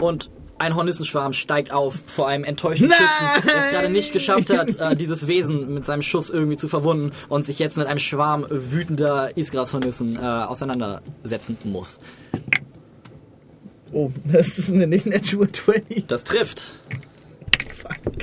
Und 0.00 0.30
ein 0.58 0.76
Hornissenschwarm 0.76 1.32
steigt 1.32 1.72
auf 1.72 1.96
vor 2.06 2.28
einem 2.28 2.44
enttäuschten 2.44 2.88
Nein! 2.88 2.98
Schützen, 2.98 3.48
der 3.48 3.60
es 3.60 3.68
gerade 3.70 3.88
nicht 3.90 4.12
geschafft 4.12 4.50
hat, 4.50 4.78
äh, 4.78 4.94
dieses 4.94 5.26
Wesen 5.26 5.74
mit 5.74 5.84
seinem 5.84 6.02
Schuss 6.02 6.30
irgendwie 6.30 6.56
zu 6.56 6.68
verwunden 6.68 7.12
und 7.28 7.44
sich 7.44 7.58
jetzt 7.58 7.76
mit 7.76 7.86
einem 7.86 7.98
Schwarm 7.98 8.46
wütender 8.48 9.36
Isgras-Hornissen 9.36 10.16
äh, 10.16 10.20
auseinandersetzen 10.20 11.58
muss. 11.64 11.98
Oh, 13.94 14.10
das 14.24 14.58
ist 14.58 14.72
eine 14.72 14.88
nicht 14.88 15.06
natural 15.06 15.50
20. 15.50 16.06
Das 16.08 16.24
trifft. 16.24 16.72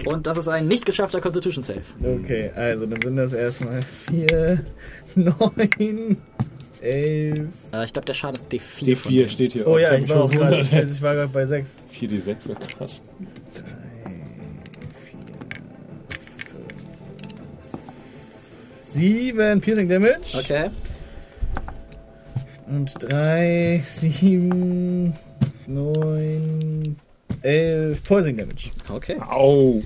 Und 0.05 0.27
das 0.27 0.37
ist 0.37 0.49
ein 0.49 0.67
nicht 0.67 0.85
geschaffter 0.85 1.21
Constitution 1.21 1.63
Save. 1.63 1.81
Okay, 2.03 2.51
also 2.55 2.85
dann 2.85 3.01
sind 3.01 3.15
das 3.15 3.31
erstmal 3.31 3.81
4, 3.81 4.65
9, 5.15 6.17
11. 6.81 7.39
Äh, 7.71 7.83
ich 7.85 7.93
glaube, 7.93 8.05
der 8.05 8.13
Schaden 8.13 8.35
ist 8.35 8.51
D4. 8.51 8.95
von 8.95 9.11
D4 9.11 9.17
dem. 9.19 9.29
steht 9.29 9.53
hier. 9.53 9.67
Oh 9.67 9.77
ja, 9.77 9.93
ich 9.93 10.09
war 10.09 10.23
auch 10.23 10.31
schon 10.31 10.41
gerade 10.41 10.61
gewundert. 10.63 10.91
ich 10.91 11.01
war 11.01 11.13
gerade 11.15 11.31
bei 11.31 11.45
6. 11.45 11.85
4D6 11.97 12.25
wäre 12.47 12.59
krass. 12.59 13.01
3, 13.53 13.63
4, 18.83 19.13
7 19.23 19.61
Piercing 19.61 19.87
Damage. 19.87 20.19
Okay. 20.37 20.69
Und 22.67 22.93
3, 23.03 23.81
7, 23.85 25.13
9, 25.67 26.95
11 27.41 28.03
Poison 28.03 28.37
Damage. 28.37 28.71
Okay. 28.89 29.19
Au! 29.19 29.81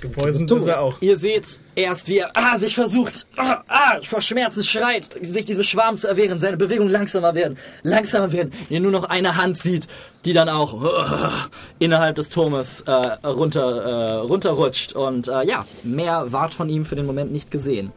Gepoisoned 0.00 0.50
ist 0.50 0.66
er 0.66 0.80
auch. 0.80 1.00
Ihr 1.00 1.16
seht 1.16 1.58
erst, 1.74 2.08
wie 2.08 2.18
er 2.18 2.30
ah, 2.34 2.56
sich 2.58 2.74
versucht, 2.74 3.26
ah, 3.36 3.62
ah, 3.68 3.98
vor 4.02 4.20
Schmerzen 4.20 4.62
schreit, 4.62 5.08
sich 5.20 5.44
diesem 5.44 5.62
Schwarm 5.62 5.96
zu 5.96 6.08
erwehren, 6.08 6.40
seine 6.40 6.56
Bewegung 6.56 6.88
langsamer 6.88 7.34
werden, 7.34 7.58
langsamer 7.82 8.32
werden, 8.32 8.52
ihr 8.70 8.80
nur 8.80 8.92
noch 8.92 9.04
eine 9.04 9.36
Hand 9.36 9.58
sieht, 9.58 9.86
die 10.24 10.32
dann 10.32 10.48
auch 10.48 10.82
ah, 10.82 11.48
innerhalb 11.78 12.16
des 12.16 12.30
Turmes 12.30 12.82
äh, 12.82 12.92
runter, 13.26 13.84
äh, 13.84 14.14
runterrutscht. 14.20 14.94
Und 14.94 15.28
äh, 15.28 15.44
ja, 15.44 15.66
mehr 15.82 16.32
ward 16.32 16.54
von 16.54 16.68
ihm 16.68 16.84
für 16.84 16.96
den 16.96 17.06
Moment 17.06 17.32
nicht 17.32 17.50
gesehen. 17.50 17.92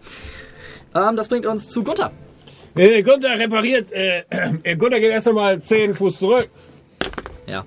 Ähm, 0.96 1.16
das 1.16 1.28
bringt 1.30 1.46
uns 1.46 1.70
zu 1.70 1.84
Gunther. 1.84 2.12
Äh, 2.76 3.02
Gunther 3.02 3.40
repariert, 3.40 3.92
äh, 3.92 4.24
äh, 4.64 4.76
Gunther 4.76 5.00
geht 5.00 5.12
erst 5.12 5.28
einmal 5.28 5.62
10 5.62 5.96
Fuß 5.96 6.20
zurück. 6.20 6.50
Ja. 7.48 7.64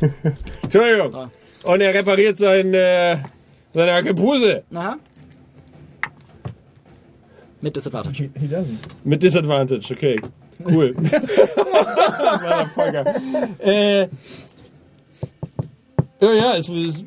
Entschuldigung. 0.62 1.14
Ah. 1.14 1.30
Und 1.64 1.80
er 1.80 1.94
repariert 1.94 2.38
sein, 2.38 2.72
äh, 2.74 3.18
seine 3.74 3.92
Arkebuse 3.92 4.62
Aha. 4.74 4.96
Mit 7.60 7.74
Disadvantage. 7.74 8.24
He, 8.24 8.30
he 8.38 8.46
doesn't. 8.46 8.78
mit 9.04 9.22
Disadvantage. 9.22 9.92
Okay, 9.92 10.20
cool. 10.64 10.94
Motherfucker. 11.56 13.04
äh, 13.58 14.02
ja, 16.20 16.32
ja, 16.32 16.56
es 16.56 16.68
ist 16.68 17.04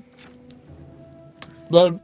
war 1.70 2.00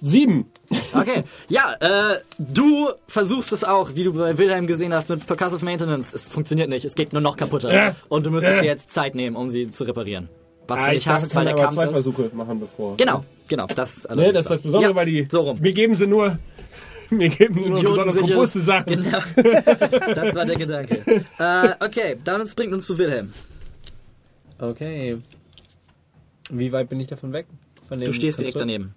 sieben. 0.00 0.46
Okay, 0.94 1.22
ja, 1.48 1.74
äh, 1.80 2.18
du 2.38 2.90
versuchst 3.08 3.52
es 3.52 3.64
auch, 3.64 3.94
wie 3.94 4.04
du 4.04 4.12
bei 4.12 4.36
Wilhelm 4.38 4.66
gesehen 4.66 4.92
hast, 4.94 5.08
mit 5.10 5.26
Percussive 5.26 5.64
Maintenance. 5.64 6.14
Es 6.14 6.26
funktioniert 6.28 6.68
nicht, 6.68 6.84
es 6.84 6.94
geht 6.94 7.12
nur 7.12 7.22
noch 7.22 7.36
kaputter. 7.36 7.70
Äh, 7.70 7.92
Und 8.08 8.26
du 8.26 8.30
müsstest 8.30 8.58
äh. 8.58 8.60
dir 8.62 8.66
jetzt 8.66 8.90
Zeit 8.90 9.14
nehmen, 9.14 9.36
um 9.36 9.50
sie 9.50 9.68
zu 9.68 9.84
reparieren. 9.84 10.28
Was 10.66 10.80
Ah, 10.80 10.84
du 10.86 10.90
ich 10.92 10.96
nicht 10.98 11.08
hast, 11.08 11.34
weil 11.34 11.44
der 11.44 11.54
Kampf 11.54 11.74
zwei 11.74 11.84
ist. 11.84 11.90
Versuche 11.90 12.30
machen 12.32 12.58
bevor. 12.60 12.96
Genau, 12.96 13.24
genau, 13.48 13.66
das 13.66 13.98
ist 13.98 14.10
Ne, 14.10 14.32
das 14.32 14.46
ist 14.46 14.50
das. 14.50 14.62
Besondere, 14.62 14.92
ja, 14.92 14.96
weil 14.96 15.06
die 15.06 15.26
so 15.30 15.40
rum. 15.42 15.58
mir 15.60 15.72
geben 15.74 15.94
sie 15.94 16.06
nur 16.06 16.38
mir 17.10 17.28
geben 17.28 17.62
sie 17.62 17.70
nur 17.70 17.82
besonders 17.82 18.18
robuste 18.22 18.60
Sachen. 18.60 18.86
Genau. 18.86 19.18
Das 20.14 20.34
war 20.34 20.46
der 20.46 20.56
Gedanke. 20.56 21.22
äh, 21.38 21.68
okay, 21.84 22.16
dann 22.24 22.42
bringt 22.56 22.72
uns 22.72 22.86
zu 22.86 22.98
Wilhelm. 22.98 23.32
Okay. 24.58 25.18
Wie 26.50 26.72
weit 26.72 26.88
bin 26.88 27.00
ich 27.00 27.08
davon 27.08 27.32
weg? 27.32 27.46
Von 27.88 27.98
dem 27.98 28.06
Du 28.06 28.12
stehst 28.12 28.38
direkt 28.40 28.56
Konstrukt? 28.56 28.60
daneben. 28.78 28.94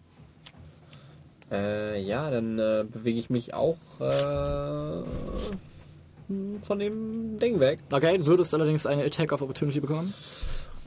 Äh, 1.51 2.01
ja, 2.01 2.29
dann 2.29 2.59
äh, 2.59 2.85
bewege 2.91 3.19
ich 3.19 3.29
mich 3.29 3.53
auch 3.53 3.77
äh, 3.99 5.03
von 6.61 6.79
dem 6.79 7.39
Ding 7.39 7.59
weg. 7.59 7.79
Okay, 7.91 8.17
du 8.17 8.25
würdest 8.25 8.53
allerdings 8.53 8.85
eine 8.85 9.03
Attack 9.03 9.31
of 9.31 9.41
Opportunity 9.41 9.79
bekommen. 9.79 10.13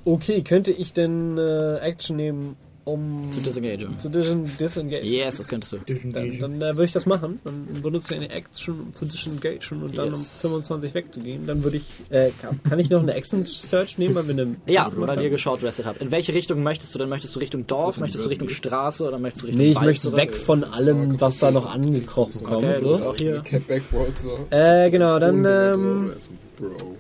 Okay, 0.05 0.43
könnte 0.43 0.71
ich 0.71 0.93
denn 0.93 1.39
äh, 1.39 1.77
Action 1.77 2.17
nehmen, 2.17 2.57
um 2.85 3.29
Zu 3.31 3.41
disengagen. 3.41 3.99
zu 3.99 4.09
dis 4.09 4.35
disengage. 4.59 5.05
Yes, 5.05 5.37
das 5.37 5.49
könntest 5.49 5.73
du. 5.73 5.79
Dann, 6.11 6.39
dann 6.39 6.57
äh, 6.57 6.61
würde 6.77 6.85
ich 6.85 6.93
das 6.93 7.07
machen. 7.07 7.41
Dann 7.45 7.67
benutze 7.83 8.15
ich 8.15 8.21
eine 8.21 8.31
Action, 8.31 8.81
um 8.81 8.95
zu 8.95 9.05
disengagen 9.05 9.83
und 9.83 9.97
dann 9.97 10.09
um 10.09 10.15
Yes. 10.15 10.41
25 10.41 10.95
wegzugehen. 10.95 11.47
Dann 11.47 11.63
würde 11.63 11.77
ich. 11.79 11.85
Äh, 12.11 12.31
kann, 12.41 12.61
kann 12.63 12.79
ich 12.79 12.91
noch 12.91 13.03
eine 13.03 13.15
Action 13.15 13.45
Search 13.47 13.99
nehmen, 13.99 14.15
weil 14.15 14.27
wir 14.27 14.35
eine. 14.35 14.57
Ja, 14.67 14.89
weil 14.95 15.23
ihr 15.23 15.31
geschaut 15.31 15.63
restet 15.63 15.87
habt. 15.87 16.01
In 16.01 16.11
welche 16.11 16.35
Richtung 16.35 16.63
möchtest 16.63 16.95
du 16.95 16.99
denn? 16.99 17.09
Möchtest 17.09 17.35
du 17.37 17.41
Richtung 17.41 17.67
Dorf? 17.67 17.99
Möchtest 17.99 18.25
du 18.25 18.29
Richtung 18.29 18.49
Straße? 18.49 19.07
Oder 19.07 19.19
möchtest 19.19 19.43
du 19.43 19.47
Richtung 19.49 19.63
Nee, 19.65 19.71
ich 19.71 19.77
Wald 19.77 19.87
möchte 19.87 20.17
weg 20.17 20.35
von 20.37 20.65
allem, 20.65 21.21
was 21.21 21.39
da 21.39 21.51
noch 21.51 21.67
angekrochen 21.73 22.43
kommt. 22.45 22.67
Okay, 22.67 22.77
so. 22.81 22.95
auch 23.09 23.17
hier. 23.17 23.43
Backwards 23.69 24.23
so. 24.23 24.39
Äh, 24.51 24.91
genau, 24.91 25.19
dann, 25.19 25.45
ähm, 25.45 26.13
Bro. 26.57 26.97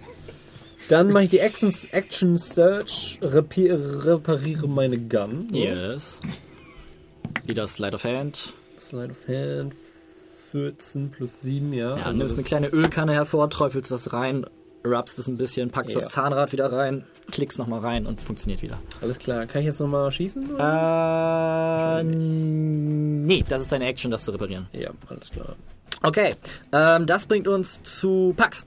Dann 0.91 1.13
mache 1.13 1.25
ich 1.25 1.31
die 1.31 1.39
Action, 1.39 1.73
Action 1.93 2.37
Search, 2.37 3.19
repariere 3.23 4.69
meine 4.69 4.99
Gun. 4.99 5.47
So. 5.51 5.57
Yes. 5.57 6.21
Wieder 7.45 7.67
Slide 7.67 7.95
of 7.97 8.05
Hand. 8.05 8.55
Slide 8.79 9.11
of 9.11 9.29
Hand, 9.29 9.75
14 10.53 11.11
plus 11.11 11.41
7, 11.43 11.73
ja. 11.73 11.97
Ja, 11.97 12.05
also 12.05 12.19
nimmst 12.19 12.35
eine 12.37 12.45
kleine 12.45 12.69
Ölkanne 12.69 13.13
hervor, 13.13 13.49
träufelst 13.51 13.91
was 13.91 14.13
rein, 14.13 14.47
rubst 14.85 15.19
es 15.19 15.29
ein 15.29 15.37
bisschen, 15.37 15.71
packst 15.71 15.95
Ja. 15.95 16.01
das 16.01 16.11
Zahnrad 16.13 16.53
wieder 16.53 16.73
rein, 16.73 17.05
klickst 17.31 17.59
nochmal 17.59 17.81
rein 17.81 18.07
und 18.07 18.21
funktioniert 18.21 18.63
wieder. 18.63 18.79
Alles 19.01 19.19
klar, 19.19 19.47
kann 19.47 19.61
ich 19.61 19.67
jetzt 19.67 19.81
nochmal 19.81 20.11
schießen? 20.11 20.59
Äh, 20.59 22.03
nee, 22.05 23.45
das 23.49 23.63
ist 23.63 23.73
deine 23.73 23.85
Action, 23.87 24.11
das 24.11 24.25
zu 24.25 24.31
reparieren. 24.33 24.67
Ja, 24.73 24.91
alles 25.09 25.31
klar. 25.31 25.55
Okay, 26.03 26.35
ähm, 26.73 27.07
das 27.07 27.27
bringt 27.27 27.47
uns 27.47 27.83
zu 27.83 28.33
Pax. 28.37 28.65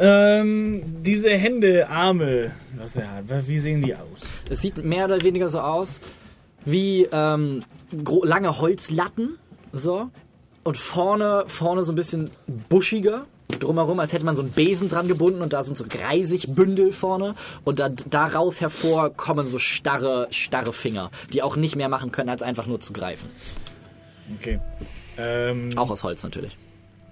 Ähm, 0.00 1.02
diese 1.02 1.30
Hände, 1.30 1.88
Arme, 1.88 2.52
was 2.76 2.96
er 2.96 3.10
hat, 3.10 3.48
wie 3.48 3.58
sehen 3.58 3.82
die 3.82 3.94
aus? 3.94 4.38
Es 4.48 4.60
sieht 4.62 4.84
mehr 4.84 5.06
oder 5.06 5.22
weniger 5.22 5.48
so 5.48 5.58
aus 5.58 6.00
wie 6.64 7.08
ähm, 7.10 7.62
lange 8.22 8.58
Holzlatten, 8.60 9.38
so. 9.72 10.10
Und 10.64 10.76
vorne, 10.76 11.44
vorne 11.46 11.82
so 11.82 11.92
ein 11.92 11.96
bisschen 11.96 12.30
buschiger. 12.68 13.26
Drumherum, 13.58 13.98
als 13.98 14.12
hätte 14.12 14.26
man 14.26 14.36
so 14.36 14.42
einen 14.42 14.50
Besen 14.50 14.88
dran 14.88 15.08
gebunden 15.08 15.40
und 15.40 15.54
da 15.54 15.64
sind 15.64 15.76
so 15.76 15.84
Greisigbündel 15.88 16.92
vorne. 16.92 17.34
Und 17.64 17.80
da, 17.80 17.88
daraus 17.88 18.60
hervor 18.60 19.10
kommen 19.10 19.46
so 19.46 19.58
starre, 19.58 20.28
starre 20.30 20.72
Finger, 20.72 21.10
die 21.32 21.42
auch 21.42 21.56
nicht 21.56 21.74
mehr 21.74 21.88
machen 21.88 22.12
können, 22.12 22.28
als 22.28 22.42
einfach 22.42 22.66
nur 22.66 22.80
zu 22.80 22.92
greifen. 22.92 23.28
Okay. 24.38 24.60
Ähm, 25.16 25.70
Auch 25.76 25.90
aus 25.90 26.04
Holz 26.04 26.22
natürlich. 26.22 26.56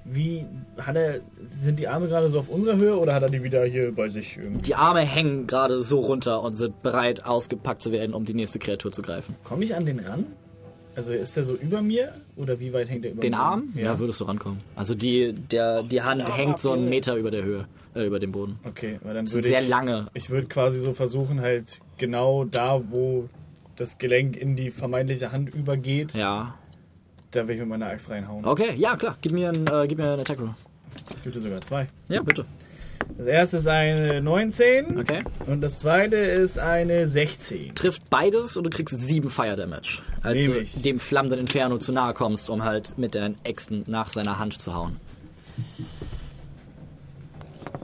Wie 0.08 0.46
hat 0.78 0.96
er, 0.96 1.20
sind 1.44 1.78
die 1.78 1.88
Arme 1.88 2.06
gerade 2.08 2.28
so 2.30 2.38
auf 2.38 2.48
unserer 2.48 2.76
Höhe 2.76 2.96
oder 2.98 3.14
hat 3.14 3.22
er 3.22 3.28
die 3.28 3.42
wieder 3.42 3.64
hier 3.64 3.92
bei 3.94 4.08
sich 4.08 4.36
irgendwie? 4.36 4.64
Die 4.64 4.74
Arme 4.74 5.00
hängen 5.00 5.46
gerade 5.46 5.82
so 5.82 6.00
runter 6.00 6.42
und 6.42 6.52
sind 6.54 6.82
bereit, 6.82 7.24
ausgepackt 7.24 7.82
zu 7.82 7.92
werden, 7.92 8.14
um 8.14 8.24
die 8.24 8.34
nächste 8.34 8.58
Kreatur 8.58 8.92
zu 8.92 9.02
greifen. 9.02 9.34
Komme 9.44 9.64
ich 9.64 9.74
an 9.74 9.84
den 9.86 9.98
ran? 10.00 10.26
Also 10.94 11.12
ist 11.12 11.36
er 11.36 11.44
so 11.44 11.54
über 11.56 11.82
mir 11.82 12.12
oder 12.36 12.58
wie 12.58 12.72
weit 12.72 12.88
hängt 12.88 13.04
er 13.04 13.10
über 13.12 13.20
Den 13.20 13.32
mir? 13.32 13.38
Arm? 13.38 13.72
Ja, 13.74 13.82
Ja. 13.82 13.98
würdest 13.98 14.20
du 14.20 14.24
rankommen. 14.24 14.58
Also 14.76 14.94
die, 14.94 15.32
der, 15.34 15.82
die 15.82 16.00
Hand 16.00 16.34
hängt 16.34 16.58
so 16.58 16.72
einen 16.72 16.88
Meter 16.88 17.16
über 17.16 17.30
der 17.30 17.42
Höhe, 17.42 17.66
äh, 17.94 18.06
über 18.06 18.18
dem 18.18 18.32
Boden. 18.32 18.58
Okay, 18.64 18.98
weil 19.02 19.12
dann 19.14 19.26
Das 19.26 19.32
sind 19.32 19.42
würde 19.44 19.48
sehr 19.48 19.62
ich, 19.62 19.68
lange. 19.68 20.06
ich 20.14 20.30
würde 20.30 20.46
quasi 20.46 20.78
so 20.80 20.94
versuchen 20.94 21.42
halt 21.42 21.80
genau 21.98 22.44
da, 22.44 22.80
wo 22.90 23.28
das 23.76 23.98
Gelenk 23.98 24.38
in 24.38 24.56
die 24.56 24.70
vermeintliche 24.70 25.32
Hand 25.32 25.54
übergeht, 25.54 26.14
Ja. 26.14 26.54
Da 27.36 27.46
will 27.46 27.54
ich 27.54 27.60
mit 27.60 27.68
meiner 27.68 27.86
Axt 27.86 28.10
reinhauen. 28.10 28.44
Okay, 28.44 28.74
ja 28.76 28.96
klar. 28.96 29.16
Gib 29.20 29.32
mir 29.32 29.48
einen, 29.50 29.66
äh, 29.66 29.86
gib 29.86 29.98
mir 29.98 30.10
einen 30.10 30.20
Attack 30.20 30.40
Roll. 30.40 30.54
Gibt 31.22 31.36
es 31.36 31.42
sogar 31.42 31.60
zwei. 31.60 31.86
Ja, 32.08 32.22
bitte. 32.22 32.44
Das 33.18 33.26
erste 33.26 33.56
ist 33.58 33.66
eine 33.66 34.20
19 34.22 34.98
Okay. 34.98 35.22
und 35.46 35.60
das 35.60 35.78
zweite 35.78 36.16
ist 36.16 36.58
eine 36.58 37.06
16. 37.06 37.74
Trifft 37.74 38.08
beides 38.10 38.56
und 38.56 38.64
du 38.64 38.70
kriegst 38.70 38.98
sieben 38.98 39.28
Fire 39.30 39.54
Damage. 39.54 40.00
Als 40.22 40.40
Nehm 40.40 40.52
du 40.52 40.58
ich. 40.60 40.82
dem 40.82 40.98
flammenden 40.98 41.38
Inferno 41.40 41.78
zu 41.78 41.92
nahe 41.92 42.14
kommst, 42.14 42.48
um 42.50 42.64
halt 42.64 42.96
mit 42.98 43.14
deinen 43.14 43.36
Äxten 43.44 43.84
nach 43.86 44.10
seiner 44.10 44.38
Hand 44.38 44.58
zu 44.60 44.74
hauen. 44.74 44.96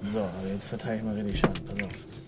So, 0.03 0.21
aber 0.21 0.49
jetzt 0.53 0.69
verteile 0.69 0.97
ich 0.99 1.03
mal 1.05 1.15
richtig 1.15 1.39
Schaden. 1.39 1.65
Pass 1.67 1.79
auf. 1.87 2.22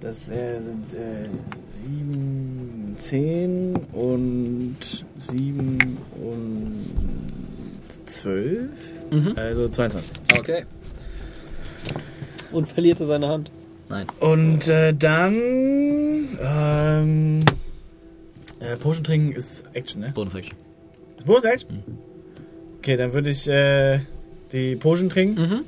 Das 0.00 0.30
äh, 0.30 0.60
sind 0.60 0.94
äh, 0.94 1.28
7, 1.68 2.94
10 2.96 3.76
und 3.92 4.76
7 5.18 5.98
und 6.22 6.74
12. 8.06 8.70
Mhm. 9.10 9.32
Also 9.36 9.68
22. 9.68 10.10
Okay. 10.38 10.64
Und 12.50 12.66
verlierte 12.66 13.04
seine 13.04 13.28
Hand. 13.28 13.50
Nein. 13.90 14.06
Und 14.20 14.68
äh, 14.68 14.94
dann. 14.94 16.38
Ähm, 16.40 17.40
äh, 18.60 18.76
Potion 18.76 19.04
trinken 19.04 19.32
ist 19.32 19.64
Action, 19.74 20.00
ne? 20.00 20.12
Bonus 20.14 20.34
Action. 20.34 20.56
Bonus 21.26 21.44
Action? 21.44 21.76
Mhm. 21.76 21.98
Okay, 22.78 22.96
dann 22.96 23.12
würde 23.12 23.30
ich 23.30 23.48
äh, 23.48 24.00
die 24.52 24.76
Potion 24.76 25.10
trinken. 25.10 25.40
Mhm. 25.40 25.60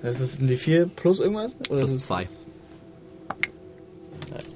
Das 0.00 0.20
ist 0.20 0.40
ein 0.40 0.48
D4 0.48 0.86
plus 0.86 1.18
irgendwas? 1.20 1.56
Oder 1.68 1.78
plus 1.80 1.98
2. 1.98 2.26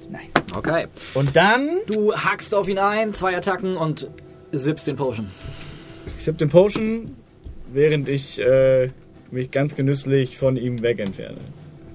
Nice. 0.09 0.33
Okay. 0.55 0.87
Und 1.13 1.35
dann. 1.35 1.69
Du 1.85 2.13
hackst 2.13 2.55
auf 2.55 2.67
ihn 2.67 2.79
ein, 2.79 3.13
zwei 3.13 3.37
Attacken 3.37 3.77
und 3.77 4.09
sippst 4.51 4.87
den 4.87 4.95
Potion. 4.95 5.27
Ich 6.17 6.25
sipp 6.25 6.37
den 6.37 6.49
Potion, 6.49 7.15
während 7.71 8.09
ich 8.09 8.39
äh, 8.39 8.89
mich 9.31 9.51
ganz 9.51 9.75
genüsslich 9.75 10.37
von 10.37 10.57
ihm 10.57 10.81
weg 10.81 10.99
entferne. 10.99 11.37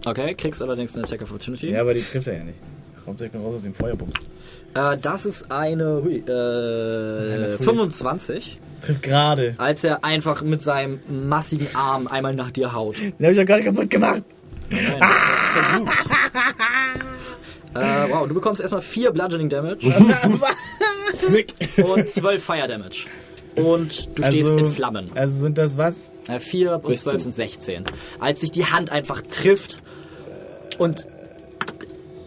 Okay, 0.07 0.35
kriegst 0.35 0.62
allerdings 0.62 0.95
eine 0.95 1.05
Attack 1.05 1.23
of 1.23 1.31
Opportunity. 1.31 1.70
Ja, 1.70 1.81
aber 1.81 1.95
die 1.95 2.03
trifft 2.03 2.28
er 2.28 2.39
ja 2.39 2.45
nicht. 2.45 2.59
Kommt 3.05 3.20
direkt 3.20 3.35
raus 3.35 3.57
aus 3.57 3.62
dem 3.62 3.74
Feuerbums. 3.74 4.15
Äh, 4.74 4.97
das 4.99 5.27
ist 5.27 5.51
eine 5.51 6.03
hui, 6.03 6.23
äh, 6.27 7.39
Nein, 7.39 7.59
25. 7.59 8.57
Trifft 8.81 9.03
gerade. 9.03 9.55
Als 9.59 9.85
er 9.85 10.05
einfach 10.05 10.43
mit 10.43 10.62
seinem 10.62 11.01
massigen 11.28 11.69
Arm 11.74 12.07
einmal 12.07 12.35
nach 12.35 12.51
dir 12.51 12.73
haut. 12.73 12.97
Den 12.99 13.12
hab 13.27 13.32
ich 13.32 13.39
doch 13.39 13.45
gerade 13.45 13.65
kaputt 13.65 13.91
gemacht. 13.91 14.23
Nein, 14.70 14.97
ah! 15.01 15.09
versucht. 15.53 15.93
äh, 17.75 18.11
wow, 18.11 18.27
du 18.29 18.35
bekommst 18.35 18.61
erstmal 18.61 18.83
4 18.83 19.11
Bludgeoning 19.13 19.49
Damage 19.49 19.87
Snick. 21.15 21.55
und 21.85 22.09
12 22.09 22.43
Fire 22.43 22.67
Damage. 22.69 23.07
Und 23.57 24.09
du 24.19 24.23
stehst 24.25 24.49
Also- 24.51 24.59
in 24.59 24.67
Flammen. 24.67 25.11
Also 25.15 25.41
sind 25.41 25.59
das 25.59 25.77
was? 25.79 26.11
Äh, 26.29 26.41
4 26.41 26.81
und 26.83 26.97
12 26.97 27.23
sind 27.23 27.33
16. 27.33 27.85
Als 28.19 28.41
sich 28.41 28.51
die 28.51 28.65
Hand 28.67 28.91
einfach 28.91 29.23
trifft 29.23 29.83
und 30.79 31.07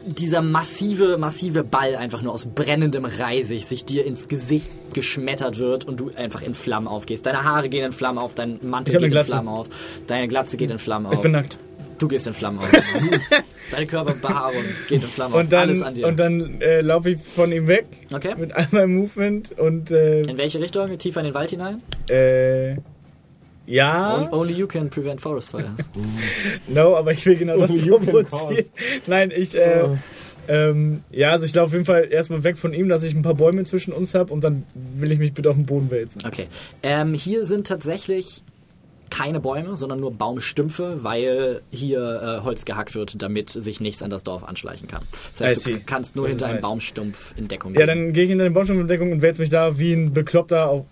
dieser 0.05 0.41
massive, 0.41 1.17
massive 1.17 1.65
Ball 1.65 1.97
einfach 1.97 2.21
nur 2.21 2.31
aus 2.33 2.45
brennendem 2.45 3.03
Reisig 3.03 3.65
sich 3.65 3.83
dir 3.83 4.05
ins 4.05 4.29
Gesicht 4.29 4.69
geschmettert 4.93 5.59
wird 5.59 5.83
und 5.83 5.99
du 5.99 6.11
einfach 6.15 6.41
in 6.41 6.55
Flammen 6.55 6.87
aufgehst. 6.87 7.25
Deine 7.25 7.43
Haare 7.43 7.67
gehen 7.67 7.83
in 7.83 7.91
Flammen 7.91 8.17
auf, 8.17 8.33
dein 8.33 8.57
Mantel 8.61 9.01
geht 9.01 9.11
in. 9.11 9.19
Flammen 9.25 9.49
auf, 9.49 9.67
deine 10.07 10.29
Glatze 10.29 10.55
geht 10.55 10.71
in 10.71 10.79
Flammen 10.79 11.07
auf. 11.07 11.13
Ich 11.15 11.19
bin 11.19 11.33
nackt. 11.33 11.59
Du 11.99 12.07
gehst 12.07 12.25
in 12.25 12.33
Flammen 12.33 12.59
auf. 12.59 12.71
Deine 13.71 13.85
Körperbehaarung 13.85 14.63
geht 14.87 15.01
in 15.03 15.07
Flammen 15.07 15.33
Und 15.35 15.53
auf. 15.53 15.59
Alles 15.59 15.79
dann, 15.79 15.87
an 15.87 15.95
dir. 15.95 16.07
und 16.07 16.19
dann 16.19 16.61
äh, 16.61 16.81
laufe 16.81 17.11
ich 17.11 17.19
von 17.19 17.51
ihm 17.51 17.67
weg 17.67 17.85
okay. 18.13 18.33
mit 18.37 18.51
all 18.53 18.67
meinem 18.71 18.95
Movement 18.95 19.51
und 19.57 19.91
äh, 19.91 20.21
In 20.21 20.37
welche 20.37 20.59
Richtung? 20.59 20.97
Tiefer 20.97 21.19
in 21.21 21.25
den 21.27 21.33
Wald 21.35 21.49
hinein? 21.51 21.81
äh, 22.09 22.75
ja, 23.69 24.29
On- 24.31 24.39
Only 24.39 24.53
you 24.53 24.65
can 24.67 24.89
prevent 24.89 25.19
forest 25.19 25.51
fires. 25.51 25.67
no, 26.67 26.95
aber 26.95 27.11
ich 27.11 27.25
will 27.25 27.35
genau 27.35 27.57
das 27.57 27.75
provozieren. 27.75 28.65
Nein, 29.07 29.31
ich, 29.35 29.57
äh, 29.57 29.89
ähm, 30.47 31.03
ja, 31.11 31.31
also 31.31 31.45
ich 31.45 31.53
laufe 31.53 31.67
auf 31.67 31.73
jeden 31.73 31.83
Fall 31.83 32.07
erstmal 32.09 32.45
weg 32.45 32.57
von 32.57 32.73
ihm, 32.73 32.87
dass 32.87 33.03
ich 33.03 33.13
ein 33.13 33.23
paar 33.23 33.33
Bäume 33.35 33.65
zwischen 33.65 33.91
uns 33.91 34.15
habe 34.15 34.31
und 34.31 34.41
dann 34.45 34.63
will 34.95 35.11
ich 35.11 35.19
mich 35.19 35.33
bitte 35.33 35.49
auf 35.49 35.57
den 35.57 35.65
Boden 35.65 35.91
wälzen. 35.91 36.21
Okay. 36.25 36.47
Ähm, 36.81 37.13
hier 37.13 37.45
sind 37.45 37.67
tatsächlich 37.67 38.41
keine 39.09 39.39
Bäume, 39.39 39.75
sondern 39.75 39.99
nur 39.99 40.11
Baumstümpfe, 40.11 41.03
weil 41.03 41.61
hier 41.71 42.39
äh, 42.39 42.43
Holz 42.43 42.65
gehackt 42.65 42.95
wird, 42.95 43.21
damit 43.21 43.49
sich 43.49 43.79
nichts 43.81 44.01
an 44.03 44.09
das 44.09 44.23
Dorf 44.23 44.43
anschleichen 44.43 44.87
kann. 44.87 45.03
Das 45.37 45.41
heißt, 45.49 45.67
I 45.67 45.71
du 45.71 45.75
see. 45.77 45.83
kannst 45.85 46.15
nur 46.15 46.25
Das 46.25 46.33
hinter 46.33 46.45
einem 46.47 46.55
nice. 46.55 46.61
Baumstumpf 46.63 47.33
in 47.37 47.47
Deckung 47.47 47.73
Ja, 47.73 47.79
gehen. 47.85 47.87
dann 47.87 48.13
gehe 48.13 48.23
ich 48.25 48.29
hinter 48.29 48.43
den 48.43 48.53
Baumstammdeckung 48.53 49.11
und 49.11 49.21
wälze 49.21 49.41
mich 49.41 49.49
da 49.49 49.77
wie 49.79 49.93
ein 49.93 50.13
Bekloppter 50.13 50.69
auf, 50.69 50.85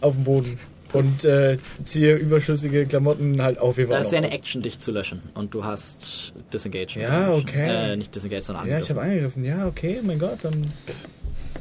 auf 0.00 0.14
den 0.14 0.24
Boden. 0.24 0.58
Und 0.94 1.22
äh, 1.26 1.58
ziehe 1.84 2.14
überschüssige 2.16 2.86
Klamotten 2.86 3.42
halt 3.42 3.58
auf. 3.58 3.76
Das 3.76 4.10
wäre 4.10 4.24
eine. 4.24 4.30
Action, 4.34 4.62
dich 4.62 4.78
zu 4.78 4.90
löschen. 4.90 5.20
Und 5.34 5.52
du 5.52 5.62
hast 5.62 6.32
Disengage. 6.54 6.98
Ja, 7.00 7.30
okay. 7.34 7.92
Äh, 7.92 7.96
nicht 7.96 8.14
Disengage, 8.14 8.42
sondern 8.44 8.66
Ja, 8.66 8.78
ich 8.78 8.84
Angriff. 8.84 8.96
habe 8.96 9.00
angegriffen. 9.02 9.44
Ja, 9.44 9.66
okay, 9.66 10.00
mein 10.02 10.18
Gott, 10.18 10.38
dann. 10.40 10.62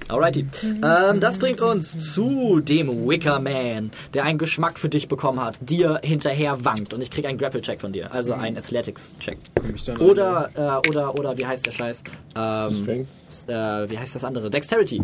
Alrighty. 0.09 0.45
Ähm, 0.63 1.19
das 1.19 1.37
bringt 1.37 1.59
uns 1.61 2.13
zu 2.13 2.59
dem 2.59 3.07
Wicker 3.07 3.39
Man, 3.39 3.91
der 4.13 4.23
einen 4.23 4.37
Geschmack 4.37 4.79
für 4.79 4.89
dich 4.89 5.07
bekommen 5.07 5.39
hat, 5.43 5.57
dir 5.61 5.99
hinterher 6.03 6.57
wankt. 6.63 6.93
Und 6.93 7.01
ich 7.01 7.11
krieg 7.11 7.25
einen 7.25 7.37
Grapple-Check 7.37 7.81
von 7.81 7.91
dir, 7.93 8.11
also 8.13 8.33
einen 8.33 8.57
Athletics-Check. 8.57 9.37
Komm 9.55 9.75
ich 9.75 9.83
dann 9.85 9.97
Oder, 9.97 10.49
äh, 10.55 10.89
oder, 10.89 11.17
oder, 11.19 11.37
wie 11.37 11.45
heißt 11.45 11.65
der 11.65 11.71
Scheiß? 11.71 12.03
Ähm, 12.35 12.71
Strength. 12.71 13.07
äh, 13.49 13.89
wie 13.89 13.97
heißt 13.99 14.15
das 14.15 14.23
andere? 14.23 14.49
Dexterity. 14.49 15.01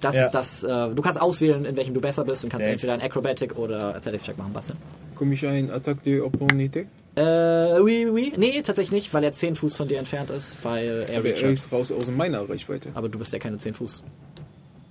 Das 0.00 0.14
Ja. 0.16 0.22
ist 0.24 0.30
das, 0.30 0.62
äh, 0.64 0.68
du 0.94 1.02
kannst 1.02 1.20
auswählen, 1.20 1.64
in 1.66 1.76
welchem 1.76 1.92
du 1.94 2.00
besser 2.00 2.24
bist 2.24 2.42
und 2.44 2.50
kannst 2.50 2.66
Dex. 2.66 2.74
entweder 2.82 2.94
einen 2.94 3.02
Acrobatic 3.02 3.58
oder 3.58 3.96
Athletics-Check 3.96 4.38
machen, 4.38 4.52
Bastian. 4.52 4.78
Komm 5.14 5.32
ich 5.32 5.46
ein 5.46 5.70
Attack 5.70 6.02
de 6.04 6.20
Opportunité? 6.22 6.86
Äh, 7.16 7.80
oui, 7.80 8.06
oui, 8.06 8.10
oui. 8.10 8.32
Nee, 8.36 8.62
tatsächlich 8.62 8.92
nicht, 8.92 9.12
weil 9.12 9.24
er 9.24 9.32
10 9.32 9.56
Fuß 9.56 9.76
von 9.76 9.88
dir 9.88 9.98
entfernt 9.98 10.30
ist, 10.30 10.64
weil 10.64 11.06
er 11.08 11.18
Aber 11.18 11.28
er 11.28 11.50
ist 11.50 11.72
raus 11.72 11.90
aus 11.90 12.10
meiner 12.10 12.48
Reichweite. 12.48 12.90
Aber 12.94 13.08
du 13.08 13.18
bist 13.18 13.32
ja 13.32 13.38
keine 13.38 13.56
10 13.56 13.74
Fuß. 13.74 14.02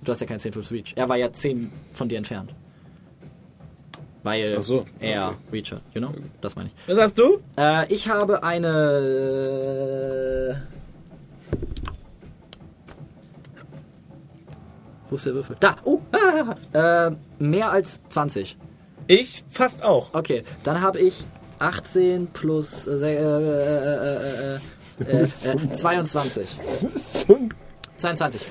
Du 0.02 0.12
hast 0.12 0.20
ja 0.20 0.26
keine 0.26 0.38
10 0.38 0.52
Fuß 0.52 0.70
Reach. 0.70 0.92
Er 0.96 1.08
war 1.08 1.16
ja 1.16 1.32
10 1.32 1.72
von 1.92 2.08
dir 2.08 2.18
entfernt. 2.18 2.54
Weil 4.22 4.56
Ach 4.58 4.62
so, 4.62 4.84
er 4.98 5.36
Reach 5.50 5.72
hat, 5.72 5.80
you 5.94 6.00
know? 6.00 6.12
Das 6.42 6.54
meine 6.56 6.68
ich. 6.68 6.74
Was 6.86 6.98
hast 6.98 7.18
du? 7.18 7.40
Äh, 7.56 7.90
ich 7.92 8.08
habe 8.08 8.42
eine. 8.42 9.80
Wo 15.08 15.16
ist 15.16 15.24
der 15.26 15.34
Würfel? 15.34 15.56
Da! 15.58 15.76
Oh! 15.84 16.00
Ah, 16.12 16.54
äh, 17.08 17.16
mehr 17.38 17.72
als 17.72 18.00
20. 18.10 18.58
Ich 19.06 19.42
fast 19.48 19.82
auch. 19.82 20.14
Okay, 20.14 20.44
dann 20.62 20.82
habe 20.82 21.00
ich 21.00 21.26
18 21.60 22.28
plus 22.28 22.86
äh, 22.86 22.92
äh, 22.92 23.16
äh, 23.16 24.56
äh, 25.04 25.12
äh, 25.12 25.22
äh, 25.22 25.26
22. 25.26 26.46
22. 27.96 28.40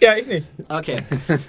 Ja, 0.00 0.16
ich 0.16 0.28
nicht. 0.28 0.46
Okay. 0.68 1.02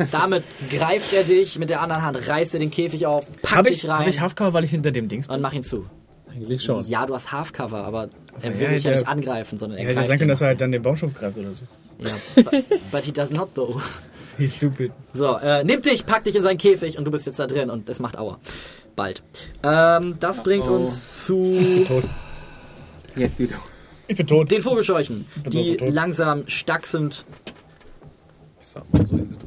Damit 0.09 0.43
greift 0.71 1.13
er 1.13 1.23
dich, 1.23 1.59
mit 1.59 1.69
der 1.69 1.81
anderen 1.81 2.01
Hand 2.01 2.27
reißt 2.27 2.55
er 2.55 2.59
den 2.59 2.71
Käfig 2.71 3.05
auf, 3.05 3.31
packt 3.43 3.55
Habe 3.55 3.69
dich 3.69 3.83
ich, 3.83 3.89
rein 3.89 3.99
hab 3.99 4.07
ich 4.07 4.19
Halfcover, 4.19 4.53
weil 4.55 4.63
ich 4.63 4.71
hinter 4.71 4.89
dem 4.89 5.07
Dings 5.07 5.27
bin? 5.27 5.35
und 5.35 5.41
mach 5.43 5.53
ihn 5.53 5.61
zu. 5.61 5.85
Eigentlich 6.33 6.63
schon. 6.63 6.83
Ja, 6.87 7.05
du 7.05 7.13
hast 7.13 7.31
Halfcover, 7.31 7.83
aber 7.83 8.09
er 8.41 8.55
will 8.59 8.63
Ja, 8.65 8.73
dich 8.73 8.83
ja 8.85 8.93
nicht 8.93 9.07
angreifen, 9.07 9.59
sondern 9.59 9.77
er 9.77 9.83
Ja, 9.83 9.89
hätte 9.89 9.97
greift 9.97 10.09
sein 10.09 10.17
können, 10.17 10.29
dass 10.29 10.41
er 10.41 10.47
halt 10.47 10.61
dann 10.61 10.71
den 10.71 10.81
Baumschopf 10.81 11.13
greift 11.13 11.37
oder 11.37 11.51
so. 11.51 11.63
Ja, 11.99 12.11
but, 12.43 12.91
but 12.91 13.03
he 13.03 13.11
does 13.11 13.29
not 13.29 13.53
though. 13.53 13.79
He's 14.39 14.55
stupid. 14.55 14.93
So, 15.13 15.37
äh, 15.37 15.63
nimmt 15.63 15.85
dich, 15.85 16.07
packt 16.07 16.25
dich 16.25 16.35
in 16.35 16.41
seinen 16.41 16.57
Käfig 16.57 16.97
und 16.97 17.05
du 17.05 17.11
bist 17.11 17.27
jetzt 17.27 17.37
da 17.37 17.45
drin 17.45 17.69
und 17.69 17.87
es 17.87 17.99
macht 17.99 18.17
Aua. 18.17 18.39
Bald. 18.99 19.23
Ähm, 19.63 20.17
das 20.19 20.43
bringt 20.43 20.67
uns 20.67 21.05
zu 21.13 21.85
Tot. 21.87 22.03
Yes, 23.15 23.39
you 23.39 23.47
do. 23.47 23.53
Ich 24.09 24.17
bin 24.17 24.27
tot. 24.27 24.51
den 24.51 24.61
Vogelscheuchen, 24.61 25.25
die 25.45 25.77
so 25.79 25.85
langsam 25.85 26.39
in 26.39 26.47
Situationen? 26.47 27.13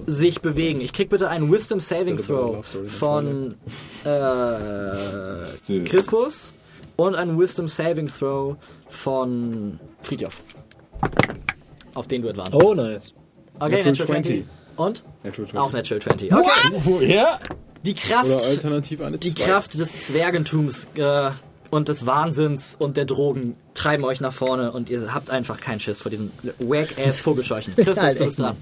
sich 0.06 0.40
bewegen. 0.40 0.80
Ich 0.80 0.94
krieg 0.94 1.10
bitte 1.10 1.28
einen 1.28 1.52
Wisdom 1.52 1.80
Saving 1.80 2.16
Throw 2.16 2.66
Story 2.66 2.86
von 2.86 3.54
äh, 4.04 5.80
Crispus 5.84 6.54
und 6.96 7.14
einen 7.14 7.38
Wisdom 7.38 7.68
Saving 7.68 8.06
Throw 8.06 8.56
von 8.88 9.78
Friedhof. 10.00 10.40
Auf 11.94 12.06
den 12.06 12.22
du 12.22 12.30
advanced 12.30 12.54
Oh, 12.54 12.72
nice. 12.72 13.12
Okay, 13.60 13.72
Natural 13.72 13.84
Natural 13.84 14.06
20. 14.06 14.06
20. 14.06 14.44
Und? 14.76 15.02
Natural 15.24 15.48
20. 15.50 15.58
Auch 15.58 15.72
Natural 15.72 16.00
20. 16.00 16.32
Okay. 16.32 17.14
Ja? 17.14 17.38
Die 17.84 17.94
Kraft, 17.94 18.30
Oder 18.30 18.44
alternativ 18.44 19.00
eine 19.00 19.18
die 19.18 19.34
2. 19.34 19.44
Kraft 19.44 19.74
des 19.74 20.06
Zwergentums 20.06 20.86
äh, 20.94 21.30
und 21.70 21.88
des 21.88 22.06
Wahnsinns 22.06 22.76
und 22.78 22.96
der 22.96 23.06
Drogen 23.06 23.56
treiben 23.74 24.04
euch 24.04 24.20
nach 24.20 24.32
vorne 24.32 24.72
und 24.72 24.88
ihr 24.90 25.12
habt 25.12 25.30
einfach 25.30 25.60
keinen 25.60 25.80
Schiss 25.80 26.00
vor 26.00 26.10
diesem 26.10 26.30
wack-ass 26.58 27.20
Vogelscheuchen. 27.20 27.74
Christus, 27.76 27.98
Halt 27.98 28.20
du 28.20 28.24
bist 28.24 28.38
dran. 28.38 28.56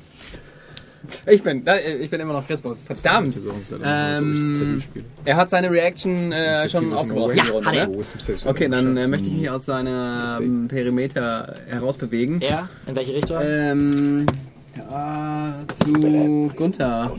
Ich 1.27 1.43
bin, 1.43 1.67
äh, 1.67 1.97
ich 1.97 2.11
bin 2.11 2.21
immer 2.21 2.35
noch 2.35 2.47
Crispus. 2.47 2.79
Verdammt. 2.81 3.35
Ähm, 3.83 4.83
er 5.25 5.37
hat 5.37 5.51
seine 5.51 5.71
Reaction 5.71 6.31
äh, 6.31 6.69
schon 6.69 6.93
aufgebraucht. 6.93 7.37
Ja, 7.37 7.45
Runde, 7.45 7.69
hat 7.69 7.77
er. 7.77 7.87
ne? 7.89 7.97
Okay, 8.45 8.69
dann 8.69 8.97
äh, 8.97 9.09
möchte 9.09 9.29
ich 9.29 9.35
mich 9.35 9.51
aus 9.51 9.65
seinem 9.65 10.69
Perimeter 10.69 11.55
herausbewegen. 11.69 12.41
Er? 12.43 12.69
In 12.87 12.97
welche 12.97 13.15
Richtung? 13.15 13.39
Ähm, 13.43 14.27
ja, 14.77 15.55
zu 15.83 15.93
Gunther. 16.55 17.13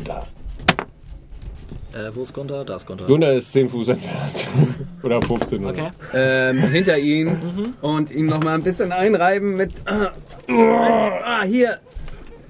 Äh, 1.93 2.15
wo 2.15 2.21
ist 2.21 2.33
Gunther? 2.33 2.63
Da 2.63 2.75
ist 2.75 2.85
Gunther. 2.85 3.05
Gunnar 3.05 3.33
ist 3.33 3.51
10 3.51 3.69
Fuß 3.69 3.89
entfernt. 3.89 4.47
Oder 5.03 5.21
15. 5.21 5.65
Okay. 5.65 5.89
Ähm, 6.13 6.57
hinter 6.71 6.97
ihn 6.97 7.75
und 7.81 8.11
ihn 8.11 8.27
noch 8.27 8.43
mal 8.43 8.55
ein 8.55 8.63
bisschen 8.63 8.91
einreiben 8.91 9.57
mit. 9.57 9.73
Ah, 9.85 11.43
hier. 11.43 11.79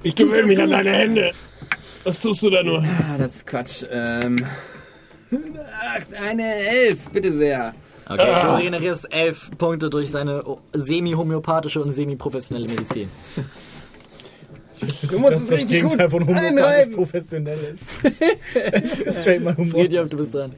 Ich 0.04 0.16
gewöhne 0.16 0.48
mich 0.48 0.62
an 0.62 0.70
deine 0.70 0.92
Hände. 0.92 1.32
Was 2.04 2.22
tust 2.22 2.42
du 2.42 2.50
da 2.50 2.64
nur? 2.64 2.80
Ah, 2.80 3.18
das 3.18 3.36
ist 3.38 3.48
Quatsch. 3.48 3.84
Ähm, 3.92 4.46
ach, 5.32 6.20
eine 6.20 6.56
Elf, 6.56 7.10
bitte 7.10 7.32
sehr. 7.34 7.74
Okay, 8.10 8.44
du 8.44 8.56
regenerierst 8.58 9.14
elf 9.14 9.52
Punkte 9.58 9.90
durch 9.90 10.10
seine 10.12 10.44
semi-homöopathische 10.74 11.82
und 11.82 11.94
semi-professionelle 11.94 12.68
Medizin. 12.68 13.10
Du 14.82 15.20
musst 15.20 15.34
das 15.34 15.42
es 15.44 15.48
das 15.48 15.60
richtig 15.60 15.82
gut 15.82 15.92
Gegenteil 15.92 16.10
von 16.10 16.24
homopathisch 16.28 16.50
einreiben. 16.50 16.96
professionell 16.96 17.60
ist. 17.74 17.84
es 18.56 18.94
ist 18.94 19.22
straight 19.22 19.44
mal 19.44 19.56
Humor. 19.56 19.82
Friedhof, 19.82 20.10
du 20.10 20.18
bist 20.18 20.34
dran. 20.34 20.52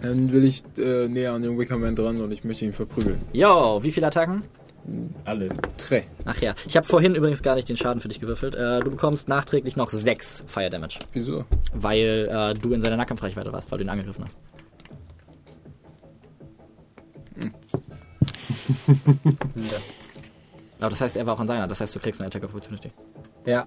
Dann 0.00 0.32
will 0.32 0.44
ich 0.44 0.62
äh, 0.78 1.06
näher 1.08 1.32
an 1.32 1.42
den 1.42 1.58
Wickerman 1.58 1.94
dran 1.94 2.20
und 2.20 2.32
ich 2.32 2.44
möchte 2.44 2.64
ihn 2.64 2.72
verprügeln. 2.72 3.18
Jo, 3.32 3.80
wie 3.82 3.92
viele 3.92 4.06
Attacken? 4.06 4.42
Alles. 5.24 5.52
Tre. 5.76 6.02
Ach 6.24 6.40
ja, 6.40 6.54
ich 6.66 6.76
habe 6.76 6.86
vorhin 6.86 7.14
übrigens 7.14 7.42
gar 7.42 7.54
nicht 7.54 7.68
den 7.68 7.76
Schaden 7.76 8.00
für 8.00 8.08
dich 8.08 8.18
gewürfelt. 8.18 8.54
Äh, 8.56 8.80
du 8.80 8.90
bekommst 8.90 9.28
nachträglich 9.28 9.76
noch 9.76 9.90
sechs 9.90 10.42
Fire 10.48 10.70
Damage, 10.70 10.98
Wieso? 11.12 11.44
weil 11.74 12.28
äh, 12.32 12.54
du 12.58 12.72
in 12.72 12.80
seiner 12.80 12.96
Nahkampfreichweite 12.96 13.52
warst, 13.52 13.70
weil 13.70 13.78
du 13.78 13.84
ihn 13.84 13.90
angegriffen 13.90 14.24
hast. 14.24 14.38
Aber 20.82 20.90
das 20.90 21.00
heißt, 21.00 21.16
er 21.16 21.26
war 21.26 21.34
auch 21.34 21.40
in 21.40 21.46
seiner. 21.46 21.66
Das 21.68 21.80
heißt, 21.80 21.94
du 21.94 22.00
kriegst 22.00 22.20
eine 22.20 22.26
Attack 22.28 22.44
of 22.44 22.50
Opportunity. 22.50 22.90
Ja. 23.46 23.64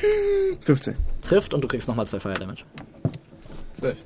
Hm, 0.00 0.58
15. 0.60 0.94
Trifft 1.22 1.54
und 1.54 1.62
du 1.62 1.68
kriegst 1.68 1.88
nochmal 1.88 2.06
zwei 2.06 2.20
Fire 2.20 2.34
Damage. 2.34 2.64
Zwölf. 3.74 3.98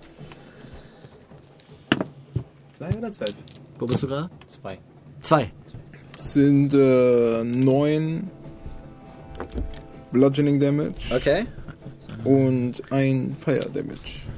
Zwei 2.77 2.89
oder 2.97 3.12
zwölf? 3.12 3.35
Wo 3.78 3.87
bist 3.87 4.03
du 4.03 4.07
gerade? 4.09 4.31
Zwei. 4.47 4.78
Zwei. 5.20 5.49
Sind 6.19 6.74
äh, 6.74 7.43
9 7.45 8.31
Bludgeoning 10.12 10.59
Damage 10.61 11.15
Okay. 11.15 11.45
und 12.24 12.82
ein 12.91 13.37
Fire 13.39 13.61
Damage. 13.73 14.28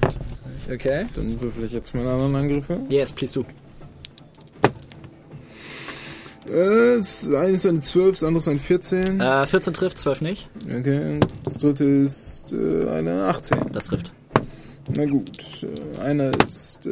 Okay. 0.73 1.07
Dann 1.15 1.41
würfel 1.41 1.65
ich 1.65 1.73
jetzt 1.73 1.95
meine 1.95 2.11
anderen 2.11 2.37
Angriffe. 2.37 2.81
Yes, 2.89 3.13
please 3.13 3.33
do. 3.35 3.45
Äh, 6.53 6.99
das 6.99 7.29
eine 7.29 7.55
ist 7.57 7.67
eine 7.67 7.81
12, 7.81 8.11
das 8.17 8.25
andere 8.25 8.39
ist 8.39 8.49
eine 8.49 8.59
14. 8.59 9.21
Äh, 9.21 9.47
14 9.47 9.73
trifft, 9.73 9.99
12 9.99 10.21
nicht. 10.21 10.49
Okay, 10.67 11.19
das 11.45 11.59
dritte 11.59 11.85
ist 11.85 12.53
äh, 12.53 12.89
eine 12.91 13.25
18. 13.25 13.73
Das 13.73 13.87
trifft. 13.87 14.13
Na 14.95 15.05
gut, 15.07 15.31
äh, 15.63 16.01
einer 16.01 16.31
ist 16.47 16.87
äh, 16.87 16.91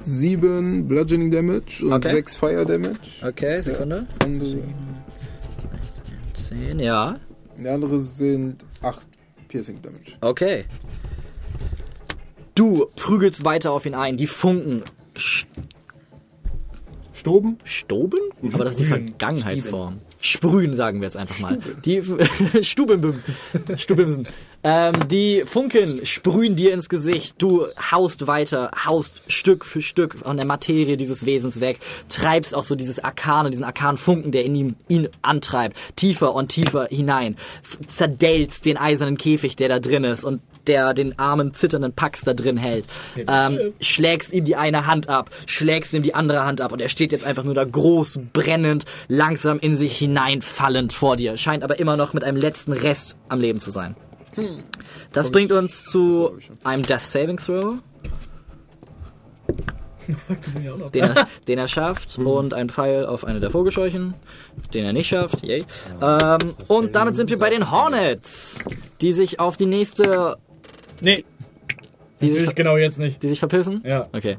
7 0.00 0.88
Bludgeoning 0.88 1.30
Damage 1.30 1.84
und 1.84 1.92
Okay. 1.92 2.10
6 2.10 2.36
Fire 2.36 2.64
Damage. 2.66 2.98
Okay, 3.22 3.60
Sekunde. 3.60 4.06
Andere, 4.24 4.56
10, 6.34 6.80
ja. 6.80 7.16
die 7.56 7.68
andere 7.68 8.00
sind 8.00 8.64
8 8.82 9.00
Piercing 9.48 9.80
Damage. 9.82 10.12
Okay. 10.20 10.64
Du 12.54 12.86
prügelst 12.96 13.44
weiter 13.44 13.70
auf 13.70 13.86
ihn 13.86 13.94
ein. 13.94 14.16
Die 14.16 14.26
Funken 14.26 14.82
Stoben? 17.28 17.58
stoben? 17.64 18.20
Aber 18.52 18.64
das 18.64 18.74
ist 18.74 18.80
die 18.80 18.86
Vergangenheitsform. 18.86 20.00
Sprühen, 20.20 20.74
sagen 20.74 21.00
wir 21.00 21.06
jetzt 21.06 21.16
einfach 21.16 21.38
mal. 21.38 21.58
Die 21.84 22.02
Stubim, 22.62 23.14
Stubimsen. 23.76 24.26
Ähm, 24.64 24.94
die 25.08 25.44
Funken 25.46 26.04
sprühen 26.04 26.56
dir 26.56 26.72
ins 26.72 26.88
Gesicht. 26.88 27.36
Du 27.38 27.66
haust 27.92 28.26
weiter, 28.26 28.70
haust 28.84 29.22
Stück 29.28 29.64
für 29.64 29.80
Stück 29.80 30.18
von 30.18 30.36
der 30.36 30.46
Materie 30.46 30.96
dieses 30.96 31.24
Wesens 31.26 31.60
weg, 31.60 31.78
treibst 32.08 32.54
auch 32.54 32.64
so 32.64 32.74
dieses 32.74 32.98
Arkane, 32.98 33.50
diesen 33.50 33.64
Arkanfunken, 33.64 34.32
der 34.32 34.44
in 34.44 34.54
ihm 34.54 34.76
ihn 34.88 35.08
antreibt, 35.22 35.76
tiefer 35.94 36.34
und 36.34 36.48
tiefer 36.48 36.86
hinein, 36.86 37.36
zerdelzt 37.86 38.64
den 38.64 38.76
eisernen 38.76 39.18
Käfig, 39.18 39.54
der 39.54 39.68
da 39.68 39.78
drin 39.78 40.02
ist 40.04 40.24
und 40.24 40.40
der 40.68 40.94
den 40.94 41.18
armen, 41.18 41.54
zitternden 41.54 41.92
Pax 41.92 42.22
da 42.22 42.34
drin 42.34 42.56
hält. 42.56 42.86
Ähm, 43.16 43.72
schlägst 43.80 44.32
ihm 44.32 44.44
die 44.44 44.56
eine 44.56 44.86
Hand 44.86 45.08
ab, 45.08 45.30
schlägst 45.46 45.94
ihm 45.94 46.02
die 46.02 46.14
andere 46.14 46.44
Hand 46.44 46.60
ab 46.60 46.72
und 46.72 46.80
er 46.80 46.88
steht 46.88 47.12
jetzt 47.12 47.24
einfach 47.24 47.44
nur 47.44 47.54
da 47.54 47.64
groß, 47.64 48.20
brennend, 48.32 48.84
langsam 49.08 49.58
in 49.58 49.76
sich 49.76 49.96
hineinfallend 49.98 50.92
vor 50.92 51.16
dir. 51.16 51.36
Scheint 51.36 51.64
aber 51.64 51.78
immer 51.78 51.96
noch 51.96 52.12
mit 52.12 52.24
einem 52.24 52.36
letzten 52.36 52.72
Rest 52.72 53.16
am 53.28 53.40
Leben 53.40 53.60
zu 53.60 53.70
sein. 53.70 53.96
Das 55.12 55.30
bringt 55.30 55.52
uns 55.52 55.84
zu 55.84 56.38
einem 56.62 56.84
Death 56.84 57.00
Saving 57.00 57.38
Throw, 57.38 57.76
den 60.94 61.02
er, 61.02 61.26
den 61.48 61.58
er 61.58 61.68
schafft 61.68 62.18
und 62.18 62.54
ein 62.54 62.68
Pfeil 62.68 63.06
auf 63.06 63.24
eine 63.24 63.40
der 63.40 63.50
Vogelscheuchen, 63.50 64.14
den 64.74 64.84
er 64.84 64.92
nicht 64.92 65.08
schafft. 65.08 65.42
Yay. 65.42 65.64
Ähm, 66.00 66.38
und 66.68 66.94
damit 66.94 67.16
sind 67.16 67.30
wir 67.30 67.38
bei 67.38 67.50
den 67.50 67.70
Hornets, 67.70 68.58
die 69.00 69.12
sich 69.12 69.40
auf 69.40 69.56
die 69.56 69.66
nächste, 69.66 70.38
Nee, 71.00 71.24
die 72.20 72.26
sich, 72.26 72.34
natürlich 72.34 72.54
genau 72.56 72.76
jetzt 72.76 72.98
nicht. 72.98 73.22
die 73.22 73.28
sich 73.28 73.38
verpissen. 73.38 73.80
Ja. 73.84 74.08
Okay. 74.12 74.36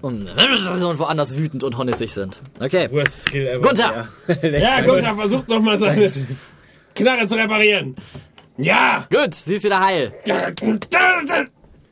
Und, 0.00 0.28
und 0.28 0.98
woanders 0.98 1.36
wütend 1.36 1.62
und 1.62 1.76
honnissig 1.78 2.12
sind. 2.12 2.38
Okay. 2.60 2.88
Worst 2.90 3.26
Skill 3.26 3.46
ever. 3.46 3.60
Gunther! 3.60 4.08
Ja, 4.42 4.80
Gunther 4.84 5.14
versucht 5.14 5.48
nochmal 5.48 5.78
seine 5.78 6.10
Knarre 6.94 7.26
zu 7.28 7.36
reparieren. 7.36 7.94
Ja! 8.56 9.06
Gut, 9.10 9.34
sie 9.34 9.56
ist 9.56 9.64
wieder 9.64 9.80
heil. 9.80 10.12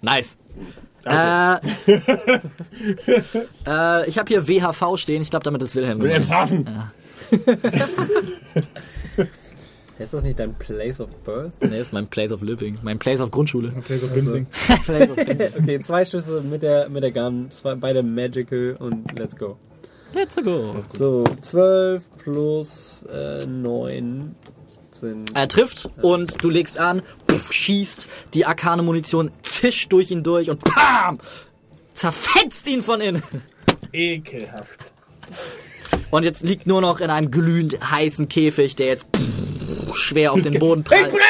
Nice. 0.01 0.37
Äh, 1.05 1.55
äh, 3.67 4.09
ich 4.09 4.19
habe 4.19 4.29
hier 4.29 4.49
WHV 4.49 4.97
stehen. 4.97 5.23
Ich 5.23 5.31
glaube, 5.31 5.45
damit 5.45 5.63
ist 5.63 5.77
Wilhelm. 5.77 6.03
Wilhelmshaven. 6.03 6.69
Ist 9.99 10.15
das 10.15 10.23
nicht 10.23 10.39
dein 10.39 10.55
Place 10.55 11.01
of 11.01 11.09
Birth? 11.25 11.53
Nee, 11.61 11.81
ist 11.81 11.93
mein 11.93 12.07
Place 12.07 12.31
of 12.31 12.43
Living. 12.43 12.79
Mein 12.83 13.01
Place 13.01 13.21
of 13.21 13.33
Grundschule. 13.33 13.73
Place 13.85 14.05
of 14.05 14.11
Bimsing. 14.11 14.47
Place 14.85 15.11
of 15.11 15.17
Living. 15.17 15.39
Okay, 15.59 15.81
zwei 15.81 16.05
Schüsse 16.05 16.41
mit 16.43 16.63
der, 16.63 16.89
mit 16.89 17.03
der 17.03 17.11
Gun, 17.11 17.51
zwei, 17.51 17.75
beide 17.75 18.03
Magical 18.03 18.77
und 18.79 19.19
let's 19.19 19.37
go. 19.37 19.57
Let's 20.15 20.37
go. 20.37 20.75
So, 20.91 21.25
12 21.41 22.05
plus 22.19 23.05
äh, 23.13 23.45
9 23.45 24.35
sind. 24.93 25.37
Er 25.37 25.49
trifft 25.49 25.91
und 26.01 26.43
du 26.43 26.49
legst 26.49 26.79
an, 26.79 27.03
pff, 27.29 27.53
schießt, 27.53 28.09
die 28.35 28.47
arkane 28.47 28.83
Munition 28.83 29.33
zischt 29.43 29.93
durch 29.93 30.11
ihn 30.11 30.23
durch 30.23 30.49
und 30.49 30.63
PAM! 30.63 31.19
Zerfetzt 31.93 32.67
ihn 32.69 32.83
von 32.83 33.01
innen. 33.01 33.23
Ekelhaft. 33.93 34.93
Und 36.11 36.23
jetzt 36.23 36.43
liegt 36.45 36.67
nur 36.67 36.81
noch 36.81 37.01
in 37.01 37.11
einem 37.11 37.31
glühend 37.31 37.91
heißen 37.91 38.29
Käfig, 38.29 38.77
der 38.77 38.87
jetzt 38.87 39.07
pff, 39.15 39.58
schwer 39.95 40.33
auf 40.33 40.43
den 40.43 40.59
Boden 40.59 40.85
prallt. 40.85 41.07
Ich 41.07 41.09
brenne! 41.09 41.23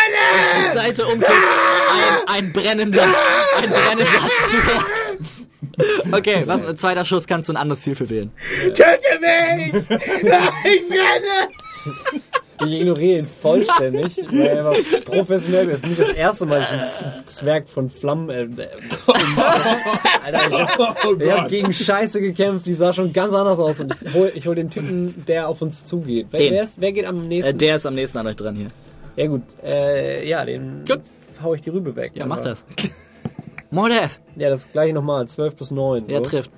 Und 0.57 0.67
zur 0.67 0.83
Seite 0.83 1.07
umkippt. 1.07 1.33
Ein, 1.33 2.37
ein 2.37 2.53
brennender, 2.53 3.05
ein 3.05 3.71
brennender 3.71 4.31
Zwerg. 4.49 4.87
Okay, 6.13 6.43
was, 6.47 6.77
zweiter 6.77 7.05
Schuss 7.05 7.27
kannst 7.27 7.49
du 7.49 7.53
ein 7.53 7.57
anderes 7.57 7.83
Ziel 7.83 7.95
für 7.95 8.09
wählen. 8.09 8.33
Töte 8.75 9.21
mich! 9.21 9.75
Ich 10.65 10.89
brenne! 10.89 11.49
Ich 12.67 12.73
ignoriere 12.81 13.19
ihn 13.21 13.27
vollständig, 13.27 14.17
weil 14.31 14.41
er 14.41 14.69
einfach 14.71 15.05
professionell 15.05 15.69
ist. 15.69 15.85
Das 15.85 15.91
ist 15.91 15.99
nicht 15.99 16.11
das 16.11 16.17
erste 16.17 16.47
Mal, 16.47 16.61
dass 16.61 17.01
ich 17.01 17.07
einen 17.07 17.27
Z- 17.27 17.29
Zwerg 17.29 17.69
von 17.69 17.89
Flammen. 17.89 18.31
Äh, 18.31 18.43
äh, 18.43 18.69
Alter, 20.25 20.49
ich 20.51 20.59
hab, 20.79 21.21
ich 21.21 21.31
hab 21.31 21.49
gegen 21.49 21.73
Scheiße 21.73 22.21
gekämpft, 22.21 22.67
die 22.67 22.75
sah 22.75 22.93
schon 22.93 23.13
ganz 23.13 23.33
anders 23.35 23.59
aus. 23.59 23.81
Und 23.81 23.95
ich 24.01 24.15
hol, 24.15 24.33
ich 24.35 24.47
hol 24.47 24.55
den 24.55 24.71
Typen, 24.71 25.25
der 25.27 25.49
auf 25.49 25.63
uns 25.63 25.87
zugeht. 25.87 26.29
Wer, 26.31 26.41
Den. 26.41 26.53
wer, 26.55 26.63
ist, 26.63 26.81
wer 26.81 26.93
geht 26.93 27.07
am 27.07 27.29
nächsten? 27.29 27.53
Äh, 27.53 27.55
der 27.55 27.77
ist 27.77 27.87
am 27.87 27.95
nächsten 27.95 28.19
an 28.19 28.27
euch 28.27 28.37
dran 28.37 28.57
hier. 28.57 28.69
ja, 29.17 29.27
gut. 29.27 29.43
Äh, 29.63 30.29
ja, 30.29 30.45
den 30.45 30.85
Gut. 30.89 31.01
hau 31.43 31.55
ich 31.55 31.61
die 31.61 31.71
Rübe 31.71 31.95
weg. 31.97 32.13
Ja, 32.15 32.27
mach 32.27 32.41
das. 32.41 32.65
More 33.71 33.91
death. 33.91 34.19
Ja, 34.37 34.49
das 34.49 34.71
gleiche 34.73 34.95
nochmal. 34.95 35.27
12 35.29 35.55
plus 35.57 35.71
9. 35.71 36.07
Der 36.07 36.19
so. 36.19 36.25
trifft. 36.31 36.51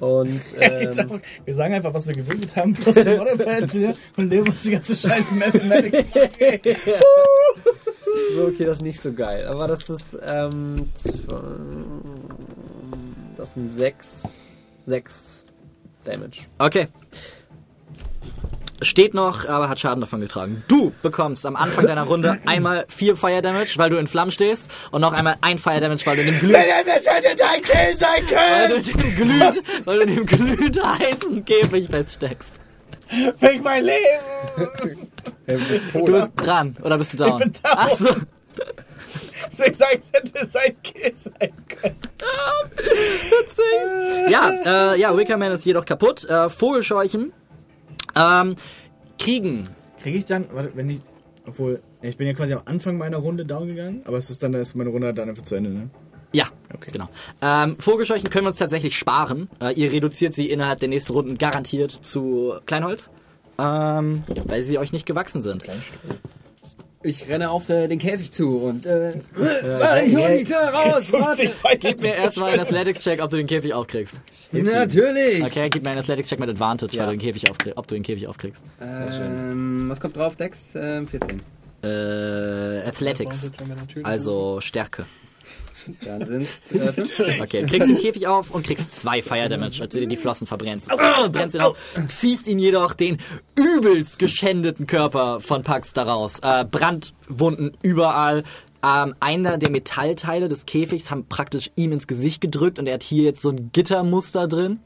Und 0.00 0.40
ähm, 0.60 1.20
wir 1.44 1.54
sagen 1.54 1.74
einfach, 1.74 1.92
was 1.92 2.06
wir 2.06 2.12
gewürfelt 2.12 2.54
haben, 2.56 2.72
plus 2.72 2.94
die 2.94 3.16
Modifiers 3.16 3.72
hier 3.72 3.96
und 4.16 4.30
leben 4.30 4.48
uns 4.48 4.62
die 4.62 4.70
ganze 4.70 4.94
scheiß 4.94 5.32
Mathematics. 5.32 6.04
so, 8.34 8.46
okay, 8.46 8.64
das 8.64 8.78
ist 8.78 8.82
nicht 8.82 9.00
so 9.00 9.12
geil. 9.12 9.46
Aber 9.46 9.66
das 9.66 9.88
ist, 9.88 10.18
ähm, 10.28 10.88
das 13.36 13.54
sind 13.54 13.72
6, 13.72 14.46
6 14.84 15.44
Damage. 16.04 16.42
Okay. 16.58 16.88
Steht 18.80 19.12
noch, 19.12 19.48
aber 19.48 19.68
hat 19.68 19.80
Schaden 19.80 20.00
davon 20.00 20.20
getragen. 20.20 20.62
Du 20.68 20.92
bekommst 21.02 21.44
am 21.46 21.56
Anfang 21.56 21.86
deiner 21.86 22.04
Runde 22.04 22.38
einmal 22.46 22.84
4 22.88 23.16
Fire 23.16 23.42
Damage, 23.42 23.72
weil 23.76 23.90
du 23.90 23.96
in 23.96 24.06
Flammen 24.06 24.30
stehst, 24.30 24.70
und 24.92 25.00
noch 25.00 25.12
einmal 25.14 25.36
ein 25.40 25.58
Fire 25.58 25.80
Damage, 25.80 26.02
weil 26.06 26.16
du 26.16 26.22
in 26.22 26.28
dem 26.28 26.38
glühend, 26.38 26.64
Das 26.86 27.06
hätte 27.06 27.34
dein 27.36 27.60
Kill 27.62 27.96
sein 27.96 28.22
weil 28.30 28.68
können! 28.68 28.82
du 28.84 28.90
in 28.90 28.98
dem 28.98 29.16
glühend, 29.16 29.62
weil 29.84 29.96
du 29.96 30.02
in 30.04 30.14
dem 30.14 30.26
glühend 30.26 30.80
heißen 31.00 31.44
Käfig 31.44 31.88
feststeckst. 31.88 32.60
Fick 33.38 33.62
mein 33.62 33.84
Leben! 33.84 35.08
Du 35.92 36.04
bist 36.04 36.32
dran, 36.36 36.76
oder 36.82 36.98
bist 36.98 37.14
du 37.14 37.16
down? 37.16 37.32
Ich 37.32 37.38
bin 37.38 37.52
down. 37.54 37.72
Ach 37.76 37.88
so. 37.96 38.06
Ich 39.50 39.76
sag, 39.76 39.98
es 39.98 40.12
hätte 40.12 40.46
sein 40.46 40.76
Kill 40.82 41.12
sein 41.16 41.52
können. 41.68 41.96
Ja, 44.30 44.92
äh, 44.92 45.00
ja, 45.00 45.16
Wickerman 45.16 45.52
ist 45.52 45.64
jedoch 45.64 45.84
kaputt. 45.84 46.24
Äh, 46.28 46.48
Vogelscheuchen 46.48 47.32
ähm, 48.18 48.56
kriegen. 49.18 49.64
Kriege 50.00 50.18
ich 50.18 50.26
dann, 50.26 50.46
warte, 50.52 50.72
wenn 50.74 50.90
ich, 50.90 51.00
obwohl, 51.46 51.80
ich 52.02 52.16
bin 52.16 52.26
ja 52.26 52.32
quasi 52.34 52.54
am 52.54 52.62
Anfang 52.66 52.98
meiner 52.98 53.16
Runde 53.18 53.44
down 53.46 53.66
gegangen, 53.68 54.02
aber 54.04 54.16
es 54.18 54.30
ist 54.30 54.42
dann, 54.42 54.54
ist 54.54 54.74
meine 54.74 54.90
Runde 54.90 55.12
dann 55.14 55.28
einfach 55.28 55.42
zu 55.44 55.54
Ende, 55.54 55.70
ne? 55.70 55.90
Ja, 56.32 56.46
Okay. 56.74 56.90
genau. 56.92 57.08
Ähm, 57.40 57.76
Vogelscheuchen 57.78 58.28
können 58.28 58.44
wir 58.44 58.48
uns 58.48 58.58
tatsächlich 58.58 58.96
sparen. 58.98 59.48
Äh, 59.62 59.72
ihr 59.80 59.90
reduziert 59.90 60.34
sie 60.34 60.50
innerhalb 60.50 60.78
der 60.80 60.90
nächsten 60.90 61.12
Runden 61.14 61.38
garantiert 61.38 61.90
zu 61.90 62.54
Kleinholz, 62.66 63.10
ähm, 63.58 64.22
weil 64.44 64.62
sie 64.62 64.76
euch 64.78 64.92
nicht 64.92 65.06
gewachsen 65.06 65.40
sind. 65.40 65.62
Ich 67.02 67.28
renne 67.28 67.50
auf 67.50 67.68
äh, 67.68 67.86
den 67.86 68.00
Käfig 68.00 68.32
zu 68.32 68.58
und 68.58 68.84
äh, 68.84 69.14
warte, 69.36 70.04
ich 70.04 70.16
hol 70.16 70.38
die 70.38 70.44
Tür 70.44 70.58
raus. 70.58 71.12
Warte. 71.12 71.48
Gib 71.78 72.02
mir 72.02 72.14
erstmal 72.16 72.50
einen 72.50 72.60
Athletics-Check, 72.60 73.22
ob 73.22 73.30
du 73.30 73.36
den 73.36 73.46
Käfig 73.46 73.72
aufkriegst. 73.72 74.20
Natürlich. 74.50 75.44
Okay, 75.44 75.68
gib 75.70 75.84
mir 75.84 75.90
einen 75.90 76.00
Athletics-Check 76.00 76.40
mit 76.40 76.50
Advantage, 76.50 76.98
weil 76.98 77.06
du 77.06 77.12
den 77.12 77.20
Käfig 77.20 77.48
aufkrieg, 77.48 77.74
ob 77.76 77.86
du 77.86 77.94
den 77.94 78.02
Käfig 78.02 78.26
aufkriegst. 78.26 78.64
Ähm, 78.80 79.86
was 79.88 80.00
kommt 80.00 80.16
drauf, 80.16 80.34
Dex? 80.34 80.74
Ähm, 80.74 81.06
14. 81.06 81.40
Äh, 81.84 82.80
Athletics, 82.88 83.52
also 84.02 84.60
Stärke. 84.60 85.06
Dann 86.04 86.26
sind 86.26 86.42
es 86.42 86.72
äh, 86.72 86.92
15. 86.92 87.40
Okay, 87.42 87.66
kriegst 87.66 87.88
den 87.88 87.98
Käfig 87.98 88.26
auf 88.26 88.50
und 88.50 88.64
kriegst 88.64 88.92
zwei 88.92 89.22
Fire 89.22 89.48
Damage, 89.48 89.82
als 89.82 89.94
du 89.94 90.00
dir 90.00 90.06
die 90.06 90.16
Flossen 90.16 90.46
verbrennst. 90.46 90.88
Brennst 91.32 91.54
ihn 91.54 91.60
auf, 91.60 91.78
ziehst 92.08 92.48
ihn 92.48 92.58
jedoch 92.58 92.94
den 92.94 93.18
übelst 93.56 94.18
geschändeten 94.18 94.86
Körper 94.86 95.40
von 95.40 95.62
Pax 95.62 95.92
daraus. 95.92 96.40
Äh, 96.40 96.64
Brandwunden 96.64 97.76
überall. 97.82 98.44
Ähm, 98.82 99.14
einer 99.18 99.58
der 99.58 99.70
Metallteile 99.70 100.48
des 100.48 100.64
Käfigs 100.64 101.10
haben 101.10 101.26
praktisch 101.26 101.70
ihm 101.74 101.92
ins 101.92 102.06
Gesicht 102.06 102.40
gedrückt 102.40 102.78
und 102.78 102.86
er 102.86 102.94
hat 102.94 103.02
hier 103.02 103.24
jetzt 103.24 103.42
so 103.42 103.50
ein 103.50 103.70
Gittermuster 103.72 104.46
drin. 104.46 104.78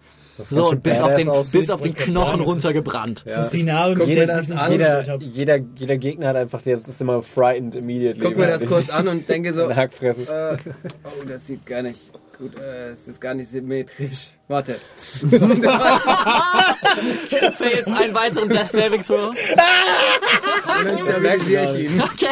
So, 0.48 0.68
und 0.70 0.82
bis 0.82 1.00
auf 1.00 1.14
den, 1.14 1.28
aussieht, 1.28 1.60
bis 1.60 1.70
auf 1.70 1.80
den 1.80 1.90
ich 1.92 1.96
Knochen 1.96 2.14
sagen, 2.14 2.38
das 2.38 2.40
ist- 2.40 2.46
runtergebrannt. 2.64 3.24
Das 3.26 3.38
ist 3.44 3.50
die 3.52 3.62
Narbe, 3.62 3.94
Guck 3.96 4.06
mit 4.08 4.18
mir 4.18 4.26
der 4.26 4.36
das 4.36 4.48
ich 4.48 4.56
an. 4.56 4.70
Jeder, 4.72 5.18
jeder, 5.20 5.58
jeder 5.76 5.96
Gegner 5.98 6.28
hat 6.28 6.36
einfach, 6.36 6.62
der 6.62 6.78
ist 6.78 7.00
immer 7.00 7.22
frightened 7.22 7.74
immediately. 7.74 8.20
Guck 8.22 8.36
mir 8.36 8.46
das 8.46 8.64
kurz 8.66 8.90
an 8.90 9.08
und 9.08 9.28
denke 9.28 9.52
so, 9.54 9.64
Eine 9.66 9.76
Hackfresse. 9.76 10.22
äh, 10.22 10.56
oh, 11.04 11.24
das 11.26 11.46
sieht 11.46 11.64
gar 11.66 11.82
nicht 11.82 12.12
gut, 12.38 12.58
äh, 12.58 12.90
es 12.90 13.06
ist 13.08 13.20
gar 13.20 13.34
nicht 13.34 13.48
symmetrisch. 13.50 14.28
Warte. 14.48 14.76
Fails 17.52 17.86
einen 17.86 18.14
weiteren 18.14 18.48
Death 18.48 18.68
Saving 18.68 19.02
Throw. 19.04 19.34
Das 20.84 21.20
merkst 21.20 21.46
du 21.46 21.78
ihn. 21.80 22.00
Okay. 22.02 22.26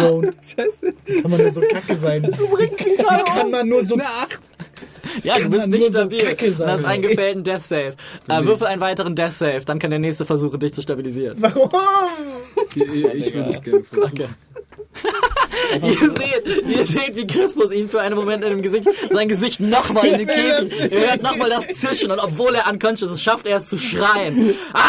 Don't. 0.00 0.32
Scheiße. 0.42 0.94
Kann 1.22 1.30
man 1.30 1.40
nur 1.40 1.52
so 1.52 1.60
kacke 1.62 1.96
sein? 1.96 2.22
Wie 2.22 2.96
kann 3.24 3.50
man 3.50 3.68
nur 3.68 3.84
so... 3.84 3.96
Ja, 5.22 5.38
du 5.38 5.48
bist 5.48 5.68
nicht 5.68 5.86
so 5.86 5.92
stabil. 5.92 6.52
sein. 6.52 6.70
hast 6.70 6.84
einen 6.84 7.02
gefällten 7.02 7.42
Death 7.42 7.62
Save. 7.62 7.94
Äh, 8.28 8.44
würfel 8.44 8.66
einen 8.66 8.80
weiteren 8.80 9.16
Death 9.16 9.32
Save, 9.32 9.60
dann 9.64 9.78
kann 9.78 9.90
der 9.90 9.98
nächste 9.98 10.24
versuchen, 10.24 10.60
dich 10.60 10.72
zu 10.74 10.82
stabilisieren. 10.82 11.36
Warum? 11.40 11.70
Ich, 12.74 13.04
ich 13.26 13.34
würde 13.34 13.50
es 13.50 13.62
gerne 13.62 13.84
versuchen. 13.84 14.36
Ihr 15.82 16.10
seht, 16.10 16.66
ihr 16.66 16.86
seht, 16.86 17.16
wie 17.16 17.26
Crispus 17.26 17.72
ihn 17.72 17.88
für 17.88 18.00
einen 18.00 18.14
Moment 18.14 18.44
in 18.44 18.50
dem 18.50 18.62
Gesicht, 18.62 18.88
sein 19.10 19.28
Gesicht 19.28 19.60
nochmal 19.60 20.06
in 20.06 20.18
den 20.18 20.26
Käfig. 20.28 20.92
Ihr 20.92 21.08
hört 21.08 21.22
nochmal 21.22 21.50
das 21.50 21.66
Zischen 21.74 22.10
und 22.10 22.18
obwohl 22.18 22.54
er 22.54 22.70
unconscious 22.70 23.12
ist, 23.12 23.22
schafft 23.22 23.46
er 23.46 23.58
es 23.58 23.68
zu 23.68 23.78
schreien. 23.78 24.54
Ah! 24.72 24.80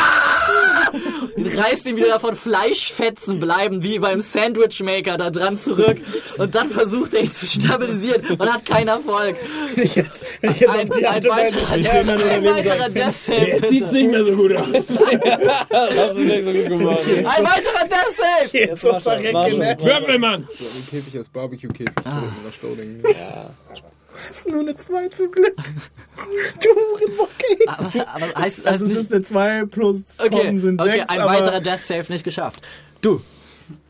Reißt 1.38 1.86
ihn 1.88 1.98
wieder 1.98 2.08
davon, 2.08 2.36
Fleischfetzen 2.36 3.40
bleiben 3.40 3.84
wie 3.84 4.00
beim 4.00 4.20
Sandwichmaker 4.20 5.18
da 5.18 5.30
dran 5.30 5.58
zurück. 5.58 5.98
Und 6.38 6.56
dann 6.56 6.70
versucht 6.70 7.14
er 7.14 7.22
ihn 7.22 7.34
zu 7.34 7.46
stabilisieren 7.46 8.24
und 8.38 8.54
hat 8.54 8.66
keinen 8.66 8.90
Erfolg. 8.90 9.36
Wenn 9.76 9.86
ich 9.86 9.96
jetzt, 9.96 10.24
wenn 10.42 10.52
ich 10.52 10.60
jetzt 10.60 10.70
Ein, 10.70 10.90
auf 10.90 10.98
die 10.98 11.06
ein 11.06 11.16
Art 11.16 11.26
und 11.26 11.32
Weise 11.32 11.56
weiterer, 11.56 11.78
stehe, 11.78 11.92
ein 11.92 12.44
weiterer 12.44 12.90
Death 12.90 13.14
Save. 13.14 13.48
Jetzt 13.48 13.70
sieht's 13.70 13.92
nicht 13.92 14.12
mehr 14.12 14.26
so 14.26 14.32
gut 14.32 14.56
aus. 14.56 14.68
Das 15.70 15.98
hast 15.98 16.18
du 16.18 16.22
nicht 16.22 16.44
so 16.44 16.52
gut 16.52 16.68
gemacht. 16.68 17.00
Ein 17.08 17.46
weiterer 17.46 17.88
Death 17.88 18.16
Save! 18.18 18.58
jetzt 18.58 18.82
so 18.82 18.92
mach 18.92 19.02
schon, 19.02 19.22
ne? 20.02 20.08
Würfelmann! 20.08 20.48
Den 20.60 20.88
Käfig 20.90 21.18
als 21.18 21.30
Barbecue-Käfig 21.30 21.94
Ah. 22.06 22.10
zurück 22.10 22.30
nach 22.46 22.54
Stauling. 22.54 23.04
Nur 24.48 24.60
eine 24.62 24.76
2 24.76 25.10
zum 25.10 25.32
Glück. 25.32 25.56
Du 26.62 26.70
Hurenbocke. 26.70 27.68
Aber, 27.68 28.08
aber 28.26 28.42
heißt, 28.42 28.66
Also 28.68 28.86
heißt 28.86 28.98
es 28.98 29.04
ist 29.06 29.14
eine 29.14 29.22
2 29.24 29.66
plus 29.66 30.04
Okay, 30.20 30.30
Con 30.30 30.60
sind 30.60 30.82
okay 30.82 30.92
6, 31.00 31.10
ein 31.10 31.20
aber 31.20 31.32
weiterer 31.32 31.62
Death 31.62 31.80
Save 31.80 32.06
nicht 32.12 32.24
geschafft. 32.26 32.68
Du, 33.02 33.22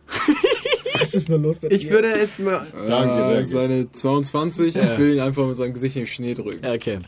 was 0.99 1.13
ist 1.13 1.29
nur 1.29 1.39
los 1.39 1.61
mit 1.61 1.71
Ich 1.71 1.81
dir? 1.83 1.89
würde 1.91 2.11
es 2.13 2.37
mal. 2.39 2.67
Danke, 2.87 3.17
danke. 3.17 3.45
Seine 3.45 3.91
22. 3.91 4.75
Ich 4.75 4.97
will 4.97 5.13
ihn 5.15 5.19
einfach 5.21 5.47
mit 5.47 5.57
seinem 5.57 5.73
Gesicht 5.73 5.95
in 5.95 6.01
den 6.03 6.07
Schnee 6.07 6.33
drücken. 6.35 6.63
Ja, 6.63 6.73
okay. 6.73 6.99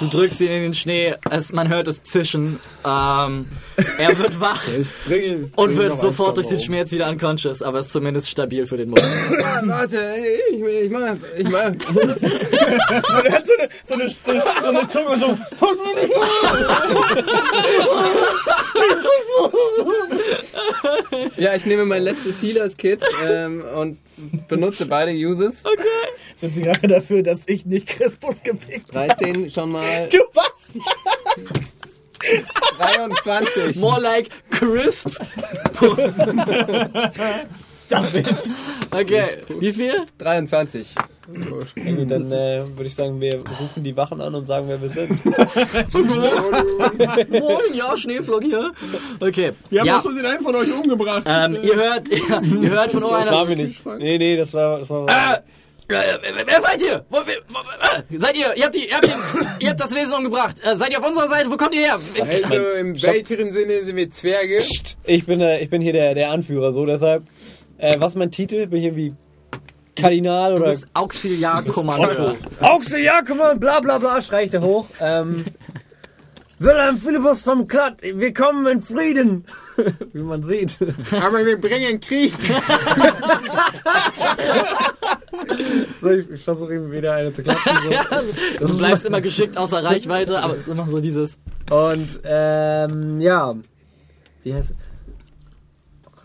Du 0.00 0.08
drückst 0.08 0.40
ihn 0.40 0.50
in 0.50 0.62
den 0.62 0.74
Schnee, 0.74 1.14
es, 1.30 1.52
man 1.52 1.68
hört 1.68 1.86
es 1.86 2.02
zischen. 2.02 2.58
Ähm, 2.84 3.46
er 3.98 4.18
wird 4.18 4.40
wach 4.40 4.62
Dringend. 5.06 5.56
und 5.56 5.76
wird 5.76 6.00
sofort 6.00 6.36
durch 6.36 6.48
den 6.48 6.58
Schmerz 6.58 6.90
wieder 6.90 7.08
unconscious, 7.08 7.62
aber 7.62 7.78
ist 7.78 7.92
zumindest 7.92 8.28
stabil 8.28 8.66
für 8.66 8.76
den 8.76 8.90
Moment. 8.90 9.06
Warte, 9.62 10.14
ich, 10.50 10.62
ich 10.62 10.90
mach, 10.90 11.14
ich 11.36 11.48
mach. 11.48 11.72
Er 13.24 13.32
hat 13.32 13.46
so 13.46 13.54
eine, 13.54 13.68
so 13.82 13.94
eine, 13.94 14.08
so 14.08 14.30
eine, 14.30 14.42
so 14.62 14.68
eine 14.68 14.88
Zunge 14.88 15.18
so. 15.18 15.38
Ja, 21.36 21.54
ich 21.54 21.66
nehme 21.66 21.84
mein 21.84 22.02
letztes 22.02 22.42
Healers-Kit 22.42 23.02
ähm, 23.28 23.62
und 23.76 23.98
benutze 24.48 24.86
beide 24.86 25.12
Uses. 25.12 25.62
Sind 26.34 26.54
sie 26.54 26.62
gerade 26.62 26.86
dafür, 26.88 27.22
dass 27.22 27.42
ich 27.46 27.66
nicht 27.66 27.86
Crispus 27.86 28.42
gepickt 28.42 28.94
habe? 28.94 29.08
13 29.08 29.50
schon 29.50 29.70
mal. 29.70 30.08
Du 30.08 30.18
was? 30.32 30.72
23. 32.78 33.76
More 33.76 34.00
like 34.00 34.28
crisp. 34.50 35.10
Stop 37.86 38.14
it. 38.14 38.26
Okay, 38.90 39.24
wie 39.60 39.72
viel? 39.72 40.06
23. 40.18 40.94
Irgendwie, 41.74 42.06
dann 42.06 42.30
äh, 42.32 42.64
würde 42.76 42.84
ich 42.86 42.94
sagen, 42.94 43.20
wir 43.20 43.38
rufen 43.60 43.82
die 43.82 43.96
Wachen 43.96 44.20
an 44.20 44.34
und 44.34 44.46
sagen, 44.46 44.68
wer 44.68 44.80
wir 44.80 44.88
sind. 44.88 45.10
Moin, 47.30 47.74
ja, 47.74 47.96
Schneeflock 47.96 48.42
hier. 48.42 48.72
Okay. 49.20 49.52
Wir 49.70 49.80
haben 49.80 49.86
ja, 49.86 49.96
aus 49.98 50.02
Versehen 50.02 50.26
einen 50.26 50.42
von 50.42 50.54
euch 50.54 50.72
umgebracht. 50.72 51.22
ähm, 51.26 51.58
ihr 51.62 51.74
hört, 51.76 52.08
ihr, 52.10 52.18
ihr 52.62 52.70
hört 52.70 52.90
von 52.90 53.00
Das 53.00 53.10
waren 53.10 53.28
einer. 53.28 53.48
wir 53.48 53.56
nicht. 53.56 53.84
Nee, 53.86 54.18
nee, 54.18 54.36
das 54.36 54.52
war. 54.54 54.80
Das 54.80 54.90
war 54.90 55.08
Äh, 55.08 55.94
äh, 55.94 56.18
wer 56.46 56.60
seid 56.62 56.82
ihr? 56.82 57.04
Wo, 57.10 57.18
wo, 57.18 57.20
äh, 57.20 58.18
seid 58.18 58.36
ihr? 58.36 58.56
Ihr 58.56 58.64
habt, 58.64 58.74
die, 58.74 58.88
ihr, 58.88 58.94
habt 58.94 59.04
den, 59.06 59.12
ihr 59.60 59.68
habt 59.70 59.80
das 59.80 59.94
Wesen 59.94 60.14
umgebracht. 60.14 60.56
Äh, 60.64 60.76
seid 60.76 60.90
ihr 60.90 60.98
auf 60.98 61.06
unserer 61.06 61.28
Seite? 61.28 61.50
Wo 61.50 61.56
kommt 61.56 61.74
ihr 61.74 61.80
her? 61.82 61.98
Also 62.20 62.56
im 62.80 63.02
weiteren 63.02 63.50
Sinne 63.52 63.82
sind 63.84 63.96
wir 63.96 64.10
Zwerge. 64.10 64.62
ich, 65.06 65.26
bin, 65.26 65.40
äh, 65.40 65.60
ich 65.60 65.68
bin 65.70 65.82
hier 65.82 65.92
der, 65.92 66.14
der 66.14 66.30
Anführer, 66.30 66.72
so 66.72 66.84
deshalb. 66.86 67.24
Äh, 67.78 67.96
was 67.98 68.12
ist 68.12 68.18
mein 68.18 68.30
Titel? 68.30 68.66
Bin 68.66 68.78
ich 68.78 68.84
irgendwie 68.84 69.14
Kardinal 69.96 70.52
Du 70.52 70.56
oder 70.62 70.70
bist 70.70 70.86
Auxiliarkommandeur. 70.94 72.36
Auxiliar, 72.60 73.24
komm 73.24 73.38
mal, 73.38 73.56
bla 73.56 73.80
bla 73.80 73.98
bla, 73.98 74.20
schreit 74.20 74.54
er 74.54 74.62
hoch. 74.62 74.86
Ähm, 75.00 75.44
Wilhelm 76.58 76.98
Philippus 76.98 77.42
vom 77.42 77.66
Klatt, 77.66 78.00
wir 78.02 78.32
kommen 78.32 78.66
in 78.66 78.80
Frieden. 78.80 79.44
Wie 80.12 80.22
man 80.22 80.42
sieht. 80.42 80.78
Aber 81.20 81.44
wir 81.44 81.60
bringen 81.60 82.00
Krieg. 82.00 82.32
So, 86.00 86.10
ich, 86.10 86.30
ich 86.30 86.44
versuche 86.44 86.74
ihm 86.74 86.90
wieder 86.92 87.14
eine 87.14 87.34
zu 87.34 87.42
klatschen. 87.42 87.72
So. 88.58 88.66
Du 88.66 88.78
bleibst 88.78 89.04
immer 89.04 89.20
geschickt 89.20 89.56
außer 89.56 89.82
Reichweite, 89.82 90.38
aber 90.38 90.56
immer 90.66 90.86
so 90.86 91.00
dieses. 91.00 91.38
Und 91.70 92.20
ähm, 92.24 93.20
ja. 93.20 93.54
Wie 94.42 94.54
heißt. 94.54 94.74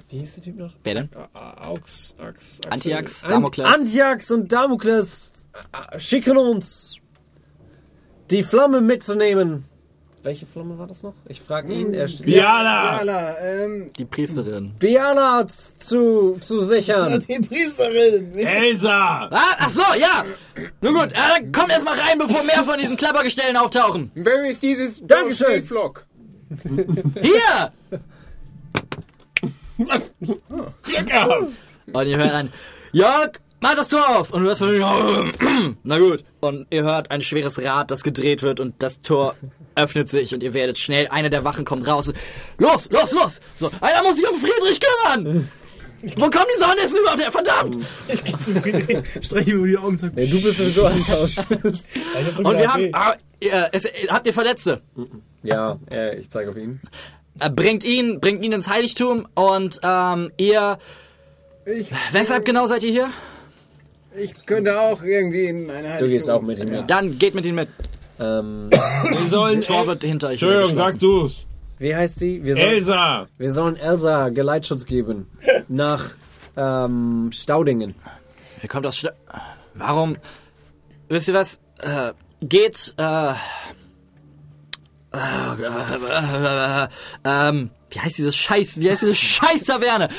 Wie 0.10 0.20
hieß 0.20 0.36
der 0.36 0.44
Typ 0.44 0.58
noch? 0.58 0.74
Wer 0.84 0.94
denn? 0.96 1.10
Aux, 1.34 2.16
Ax. 2.18 2.60
Antiax, 2.70 3.24
Ant 3.24 3.32
Damokles. 3.32 3.68
Antiax 3.68 4.32
und 4.32 4.52
Damokles 4.52 5.32
äh, 5.94 6.00
schicken 6.00 6.38
uns, 6.38 6.98
die 8.32 8.44
Flamme 8.44 8.82
mitzunehmen. 8.82 9.66
Welche 10.22 10.46
Flamme 10.46 10.78
war 10.78 10.86
das 10.86 11.02
noch? 11.02 11.14
Ich 11.30 11.40
frage 11.40 11.74
ihn. 11.74 11.94
Er 11.94 12.08
steht 12.10 12.26
Biala! 12.26 12.98
Jala, 12.98 13.40
ähm, 13.40 13.92
Die 13.98 14.04
Priesterin. 14.04 14.74
Biala 14.78 15.48
zu, 15.48 16.38
zu 16.42 16.60
sichern. 16.60 17.24
Die 17.30 17.40
Priesterin. 17.40 18.34
Elsa! 18.36 19.30
Ah, 19.32 19.56
ach 19.60 19.70
so, 19.70 19.82
ja. 19.98 20.26
Nun 20.82 20.94
gut, 20.94 21.14
äh, 21.14 21.40
dann 21.40 21.52
kommt 21.54 21.70
erst 21.70 21.86
mal 21.86 21.98
rein, 21.98 22.18
bevor 22.18 22.44
mehr 22.44 22.64
von 22.66 22.78
diesen 22.78 22.98
Klappergestellen 22.98 23.56
auftauchen. 23.56 24.12
Wer 24.14 24.50
ist 24.50 24.62
dieses 24.62 25.02
Dankeschön. 25.08 25.64
Flock? 25.64 26.06
Hier! 27.22 27.72
Was? 29.80 30.12
Glück 30.20 31.08
gehabt! 31.08 31.46
Und 31.92 32.08
ihr 32.08 32.18
hört 32.18 32.34
ein 32.34 32.52
Jörg, 32.92 33.32
mach 33.62 33.76
das 33.76 33.88
Tor 33.90 34.08
auf! 34.10 34.32
Und 34.32 34.42
du 34.44 34.48
hörst 34.48 34.60
von 34.60 35.78
na 35.84 35.98
gut. 36.00 36.24
Und 36.42 36.68
ihr 36.70 36.84
hört 36.84 37.12
ein 37.12 37.22
schweres 37.22 37.62
Rad, 37.64 37.90
das 37.92 38.04
gedreht 38.04 38.44
wird 38.44 38.60
und 38.60 38.76
das 38.84 39.02
Tor 39.02 39.36
öffnet 39.76 40.10
sich 40.10 40.34
und 40.34 40.44
ihr 40.44 40.54
werdet 40.54 40.78
schnell, 40.78 41.08
eine 41.08 41.30
der 41.30 41.46
Wachen 41.46 41.66
kommt 41.66 41.88
raus. 41.88 42.12
Los, 42.58 42.90
los, 42.92 43.12
los! 43.14 43.40
So, 43.56 43.72
einer 43.82 44.04
muss 44.04 44.18
sich 44.18 44.30
um 44.30 44.36
Friedrich 44.36 44.80
kümmern! 44.80 45.50
Wo 46.16 46.30
kommen 46.30 46.46
die 46.56 46.62
Sonnenessen 46.62 46.98
überhaupt 47.00 47.22
her? 47.22 47.32
Verdammt! 47.32 47.78
Ich 48.08 48.24
geh 48.24 48.38
zu 48.38 48.54
Friedrich, 48.60 49.00
streiche 49.22 49.52
über 49.52 49.68
die 49.68 49.78
Augen 49.78 49.88
und 49.88 49.98
sag, 49.98 50.16
Nee, 50.16 50.28
du 50.28 50.42
bist 50.42 50.58
sowieso 50.58 50.86
antauscht. 50.86 51.40
Und 51.50 52.58
wir 52.58 52.74
haben, 52.74 52.90
ah, 52.94 53.16
ihr, 53.42 53.70
es, 53.74 53.86
habt 54.10 54.26
ihr 54.26 54.34
Verletzte? 54.34 54.82
ja, 55.44 55.78
ich 56.18 56.30
zeige 56.30 56.52
auf 56.52 56.58
ihn. 56.58 56.80
Äh, 57.40 57.50
bringt 57.50 57.84
ihn, 57.84 58.20
bringt 58.20 58.44
ihn 58.44 58.52
ins 58.52 58.68
Heiligtum 58.70 59.28
und 59.36 59.80
ähm, 59.84 60.32
ihr, 60.38 60.78
ich, 61.66 61.92
weshalb 62.12 62.46
genau 62.46 62.68
seid 62.68 62.84
ihr 62.84 62.92
hier? 62.92 63.10
ich 64.16 64.46
könnte 64.46 64.80
auch 64.80 65.02
irgendwie 65.04 65.46
in 65.46 65.70
eine 65.70 65.98
Du 65.98 66.08
gehst 66.08 66.30
auch 66.30 66.42
mit 66.42 66.60
ihm 66.60 66.70
mit. 66.70 66.90
Dann 66.90 67.18
geht 67.18 67.36
mit 67.36 67.46
ihm 67.46 67.56
mit. 67.56 67.70
Ähm, 68.20 68.70
Wir 68.70 69.28
sollen. 69.30 69.62
Tor 69.62 69.88
wird 69.88 70.04
hinter 70.04 70.28
euch 70.28 70.42
Entschuldigung, 70.42 70.76
sag 70.76 71.00
du's. 71.00 71.46
wie 71.78 71.96
heißt 71.96 72.20
sie? 72.20 72.44
Wir, 72.44 72.56
soll, 72.56 72.66
Elsa! 72.66 73.28
wir 73.38 73.50
sollen 73.50 73.76
Elsa 73.78 74.30
Geleitschutz 74.30 74.86
geben. 74.86 75.28
Nach 75.68 76.06
ähm, 76.58 77.30
Staudingen. 77.32 77.96
Wer 78.60 78.70
kommt 78.70 78.86
aus 78.86 78.98
Schla 78.98 79.12
Warum? 79.76 80.18
Wisst 81.08 81.30
ihr 81.30 81.34
was? 81.34 81.62
Äh, 81.82 82.12
geht, 82.42 82.94
äh, 82.98 83.34
äh, 85.14 85.62
äh, 85.62 86.84
äh, 86.84 86.88
ähm, 87.26 87.70
wie 87.90 88.00
heißt 88.00 88.18
dieses 88.18 88.36
Scheiß, 88.36 88.82
wie 88.82 88.90
heißt 88.90 89.02
diese 89.02 89.16
Scheiß-Taverne? 89.16 90.10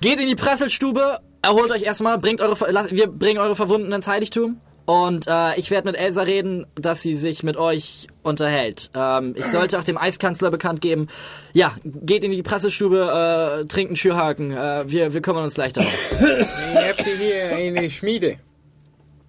Geht 0.00 0.20
in 0.20 0.28
die 0.28 0.36
Presselstube, 0.36 1.18
erholt 1.42 1.70
euch 1.72 1.82
erstmal, 1.82 2.18
bringt 2.18 2.40
eure, 2.40 2.58
wir 2.90 3.08
bringen 3.08 3.38
eure 3.38 3.56
Verwundeten 3.56 3.92
ins 3.92 4.06
Heiligtum. 4.06 4.60
Und 4.86 5.26
äh, 5.28 5.58
ich 5.58 5.70
werde 5.70 5.86
mit 5.86 6.00
Elsa 6.00 6.22
reden, 6.22 6.66
dass 6.74 7.02
sie 7.02 7.12
sich 7.12 7.42
mit 7.42 7.58
euch 7.58 8.06
unterhält. 8.22 8.90
Ähm, 8.94 9.34
ich 9.36 9.44
sollte 9.44 9.78
auch 9.78 9.84
dem 9.84 9.98
Eiskanzler 9.98 10.50
bekannt 10.50 10.80
geben. 10.80 11.08
Ja, 11.52 11.76
geht 11.84 12.24
in 12.24 12.30
die 12.30 12.42
Pressestube, 12.42 13.60
äh, 13.60 13.66
trinkt 13.66 13.90
einen 13.90 13.96
Schürhaken. 13.96 14.50
Äh, 14.50 14.84
wir, 14.90 15.12
wir 15.12 15.20
kümmern 15.20 15.44
uns 15.44 15.52
gleich 15.52 15.74
darum. 15.74 15.90
Ihr 16.22 16.88
habt 16.88 17.04
hier 17.04 17.54
eine 17.54 17.90
Schmiede. 17.90 18.38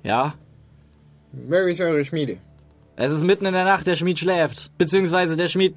Ja? 0.01 0.35
Wer 1.33 1.67
ist 1.67 1.81
eure 1.81 2.05
Schmiede? 2.05 2.37
Es 3.01 3.13
ist 3.13 3.23
mitten 3.23 3.45
in 3.45 3.53
der 3.53 3.63
Nacht, 3.63 3.87
der 3.87 3.95
Schmied 3.95 4.19
schläft. 4.19 4.77
Beziehungsweise 4.77 5.37
der 5.37 5.47
Schmied. 5.47 5.73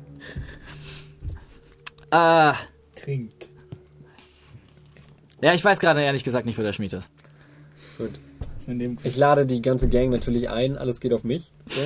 Äh. 2.10 2.52
trinkt. 2.96 3.48
Ja, 5.40 5.54
ich 5.54 5.64
weiß 5.64 5.78
gerade 5.78 6.02
ehrlich 6.02 6.24
gesagt 6.24 6.46
nicht, 6.46 6.58
wo 6.58 6.62
der 6.62 6.72
Schmied 6.72 6.92
ist. 6.92 7.12
Ist 8.58 8.68
in 8.68 8.80
dem 8.80 8.98
Ich 9.04 9.16
lade 9.16 9.46
die 9.46 9.62
ganze 9.62 9.88
Gang 9.88 10.10
natürlich 10.10 10.50
ein. 10.50 10.76
Alles 10.76 10.98
geht 10.98 11.12
auf 11.12 11.22
mich. 11.22 11.52
So. 11.68 11.80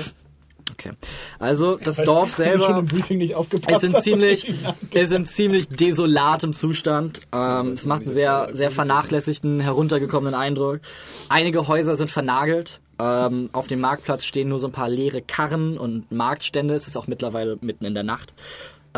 Okay. 0.73 0.92
Also, 1.39 1.76
das 1.76 1.98
Weil 1.98 2.06
Dorf 2.06 2.34
selber 2.34 2.78
im 2.78 2.86
Briefing 2.86 3.18
nicht 3.18 3.34
aufgepasst 3.34 3.84
ist 3.84 3.94
in 3.94 4.00
ziemlich, 4.00 4.50
ist 4.90 5.12
in 5.12 5.26
ziemlich 5.26 5.68
desolatem 5.68 6.55
Zustand. 6.55 7.20
Ähm, 7.32 7.73
es 7.73 7.84
macht 7.84 8.05
einen 8.05 8.12
sehr, 8.12 8.48
sehr 8.55 8.70
vernachlässigten, 8.70 9.60
heruntergekommenen 9.60 10.34
Eindruck. 10.34 10.81
Einige 11.28 11.68
Häuser 11.68 11.98
sind 11.98 12.10
vernagelt. 12.10 12.81
Ähm, 12.99 13.50
auf 13.52 13.66
dem 13.66 13.81
Marktplatz 13.81 14.25
stehen 14.25 14.49
nur 14.49 14.58
so 14.58 14.68
ein 14.68 14.73
paar 14.73 14.89
leere 14.89 15.23
Karren 15.23 15.78
und 15.78 16.10
Marktstände. 16.10 16.75
Es 16.75 16.89
ist 16.89 16.97
auch 16.97 17.07
mittlerweile 17.07 17.58
mitten 17.60 17.84
in 17.84 17.94
der 17.94 18.05
Nacht. 18.05 18.33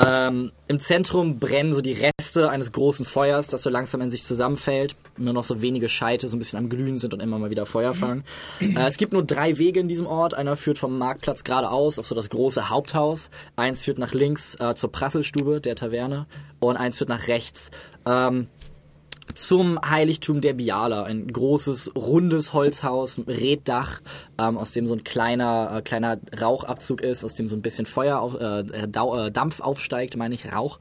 Ähm, 0.07 0.53
Im 0.69 0.79
Zentrum 0.79 1.39
brennen 1.39 1.75
so 1.75 1.81
die 1.81 1.93
Reste 1.93 2.51
eines 2.51 2.73
großen 2.73 3.05
Feuers, 3.05 3.49
das 3.49 3.63
so 3.63 3.71
langsam 3.71 4.01
in 4.01 4.09
sich 4.09 4.23
zusammenfällt. 4.23 4.97
Nur 5.17 5.33
noch 5.33 5.43
so 5.43 5.61
wenige 5.61 5.89
Scheite 5.89 6.29
so 6.29 6.37
ein 6.37 6.39
bisschen 6.39 6.59
am 6.59 6.69
Glühen 6.69 6.97
sind 6.97 7.15
und 7.15 7.21
immer 7.21 7.39
mal 7.39 7.51
wieder 7.51 7.67
Feuer 7.67 7.95
fangen. 7.95 8.25
Äh, 8.61 8.87
es 8.87 8.97
gibt 8.97 9.13
nur 9.13 9.25
drei 9.25 9.59
Wege 9.59 9.81
in 9.81 9.89
diesem 9.89 10.07
Ort. 10.07 10.35
Einer 10.35 10.57
führt 10.57 10.79
vom 10.79 10.99
Marktplatz 10.99 11.43
geradeaus 11.43 11.99
auf 11.99 12.07
so 12.07 12.15
das 12.15 12.29
große 12.29 12.69
Haupthaus. 12.69 13.31
Eins 13.57 13.85
führt 13.85 13.99
nach 13.99 14.15
links 14.15 14.55
äh, 14.61 14.75
zur 14.75 14.93
Prasselstube 14.93 15.61
der 15.61 15.75
Taverne 15.75 16.27
und 16.61 16.77
eins 16.77 16.99
führt 16.99 17.11
nach 17.11 17.27
rechts. 17.29 17.71
Ähm, 18.07 18.49
zum 19.35 19.79
Heiligtum 19.81 20.41
der 20.41 20.55
Biala. 20.55 21.05
Ein 21.05 21.29
großes, 21.29 21.93
rundes 21.95 22.53
Holzhaus, 22.53 23.21
Reddach, 23.27 24.01
ähm, 24.39 24.59
aus 24.59 24.73
dem 24.73 24.87
so 24.87 24.95
ein 24.95 25.05
kleiner, 25.05 25.77
äh, 25.77 25.83
kleiner 25.83 26.19
Rauchabzug 26.41 27.01
ist, 27.01 27.25
aus 27.25 27.35
dem 27.35 27.49
so 27.49 27.57
ein 27.57 27.63
bisschen 27.63 27.87
Feuer, 27.87 28.21
auf, 28.21 28.35
äh, 28.35 28.61
äh, 28.61 29.31
Dampf 29.31 29.61
aufsteigt, 29.61 30.17
meine 30.17 30.35
ich, 30.35 30.53
Rauch. 30.53 30.79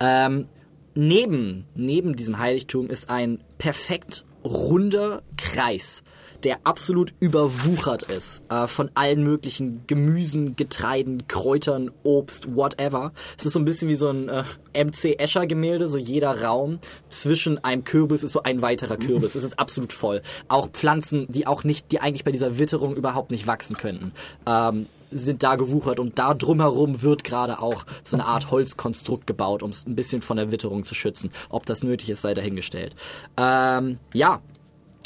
Ähm, 0.00 0.48
neben, 0.94 1.66
neben 1.74 2.16
diesem 2.16 2.38
Heiligtum 2.38 2.88
ist 2.88 3.10
ein 3.10 3.42
perfekt 3.58 4.24
runder 4.44 5.22
Kreis, 5.36 6.02
der 6.44 6.58
absolut 6.64 7.14
überwuchert 7.20 8.04
ist 8.04 8.42
äh, 8.48 8.66
von 8.66 8.90
allen 8.94 9.22
möglichen 9.22 9.86
Gemüsen, 9.86 10.56
Getreiden, 10.56 11.26
Kräutern, 11.28 11.90
Obst, 12.02 12.54
whatever. 12.54 13.12
Es 13.38 13.46
ist 13.46 13.52
so 13.52 13.58
ein 13.58 13.64
bisschen 13.64 13.88
wie 13.88 13.94
so 13.94 14.08
ein 14.08 14.28
äh, 14.28 14.44
MC 14.84 15.18
Escher 15.18 15.46
Gemälde, 15.46 15.88
so 15.88 15.98
jeder 15.98 16.42
Raum 16.42 16.78
zwischen 17.08 17.62
einem 17.62 17.84
Kürbis 17.84 18.22
ist 18.22 18.32
so 18.32 18.42
ein 18.42 18.62
weiterer 18.62 18.96
Kürbis. 18.96 19.34
Es 19.34 19.44
ist 19.44 19.58
absolut 19.58 19.92
voll. 19.92 20.22
Auch 20.48 20.68
Pflanzen, 20.70 21.26
die 21.28 21.46
auch 21.46 21.64
nicht, 21.64 21.92
die 21.92 22.00
eigentlich 22.00 22.24
bei 22.24 22.32
dieser 22.32 22.58
Witterung 22.58 22.96
überhaupt 22.96 23.30
nicht 23.30 23.46
wachsen 23.46 23.76
könnten. 23.76 24.12
Ähm, 24.46 24.86
sind 25.12 25.42
da 25.42 25.56
gewuchert 25.56 26.00
und 26.00 26.18
da 26.18 26.34
drumherum 26.34 27.02
wird 27.02 27.24
gerade 27.24 27.60
auch 27.60 27.84
so 28.02 28.16
eine 28.16 28.26
Art 28.26 28.50
Holzkonstrukt 28.50 29.26
gebaut, 29.26 29.62
um 29.62 29.70
es 29.70 29.86
ein 29.86 29.94
bisschen 29.94 30.22
von 30.22 30.36
der 30.36 30.50
Witterung 30.50 30.84
zu 30.84 30.94
schützen. 30.94 31.30
Ob 31.50 31.66
das 31.66 31.82
nötig 31.82 32.10
ist, 32.10 32.22
sei 32.22 32.34
dahingestellt. 32.34 32.94
Ähm, 33.36 33.98
ja, 34.12 34.40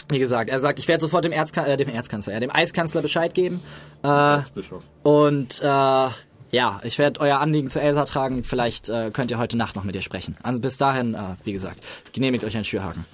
wie 0.08 0.18
gesagt, 0.18 0.50
er 0.50 0.60
sagt, 0.60 0.78
ich 0.78 0.88
werde 0.88 1.00
sofort 1.00 1.24
dem, 1.24 1.32
Erzkan 1.32 1.66
äh, 1.66 1.76
dem 1.76 1.88
Erzkanzler, 1.88 2.34
ja, 2.34 2.40
dem 2.40 2.54
Eiskanzler 2.54 3.02
Bescheid 3.02 3.34
geben. 3.34 3.60
Äh, 4.02 4.38
Bischof. 4.54 4.82
und 5.02 5.60
äh, 5.62 6.08
ja, 6.52 6.80
ich 6.84 6.98
werde 6.98 7.20
euer 7.20 7.40
Anliegen 7.40 7.70
zu 7.70 7.80
Elsa 7.80 8.04
tragen. 8.04 8.44
Vielleicht 8.44 8.88
äh, 8.88 9.10
könnt 9.12 9.30
ihr 9.32 9.38
heute 9.38 9.56
Nacht 9.58 9.74
noch 9.74 9.82
mit 9.84 9.94
ihr 9.96 10.00
sprechen. 10.02 10.36
Also 10.42 10.60
bis 10.60 10.78
dahin, 10.78 11.14
äh, 11.14 11.18
wie 11.44 11.52
gesagt, 11.52 11.80
genehmigt 12.12 12.44
euch 12.44 12.54
einen 12.54 12.64
Schürhaken. 12.64 13.04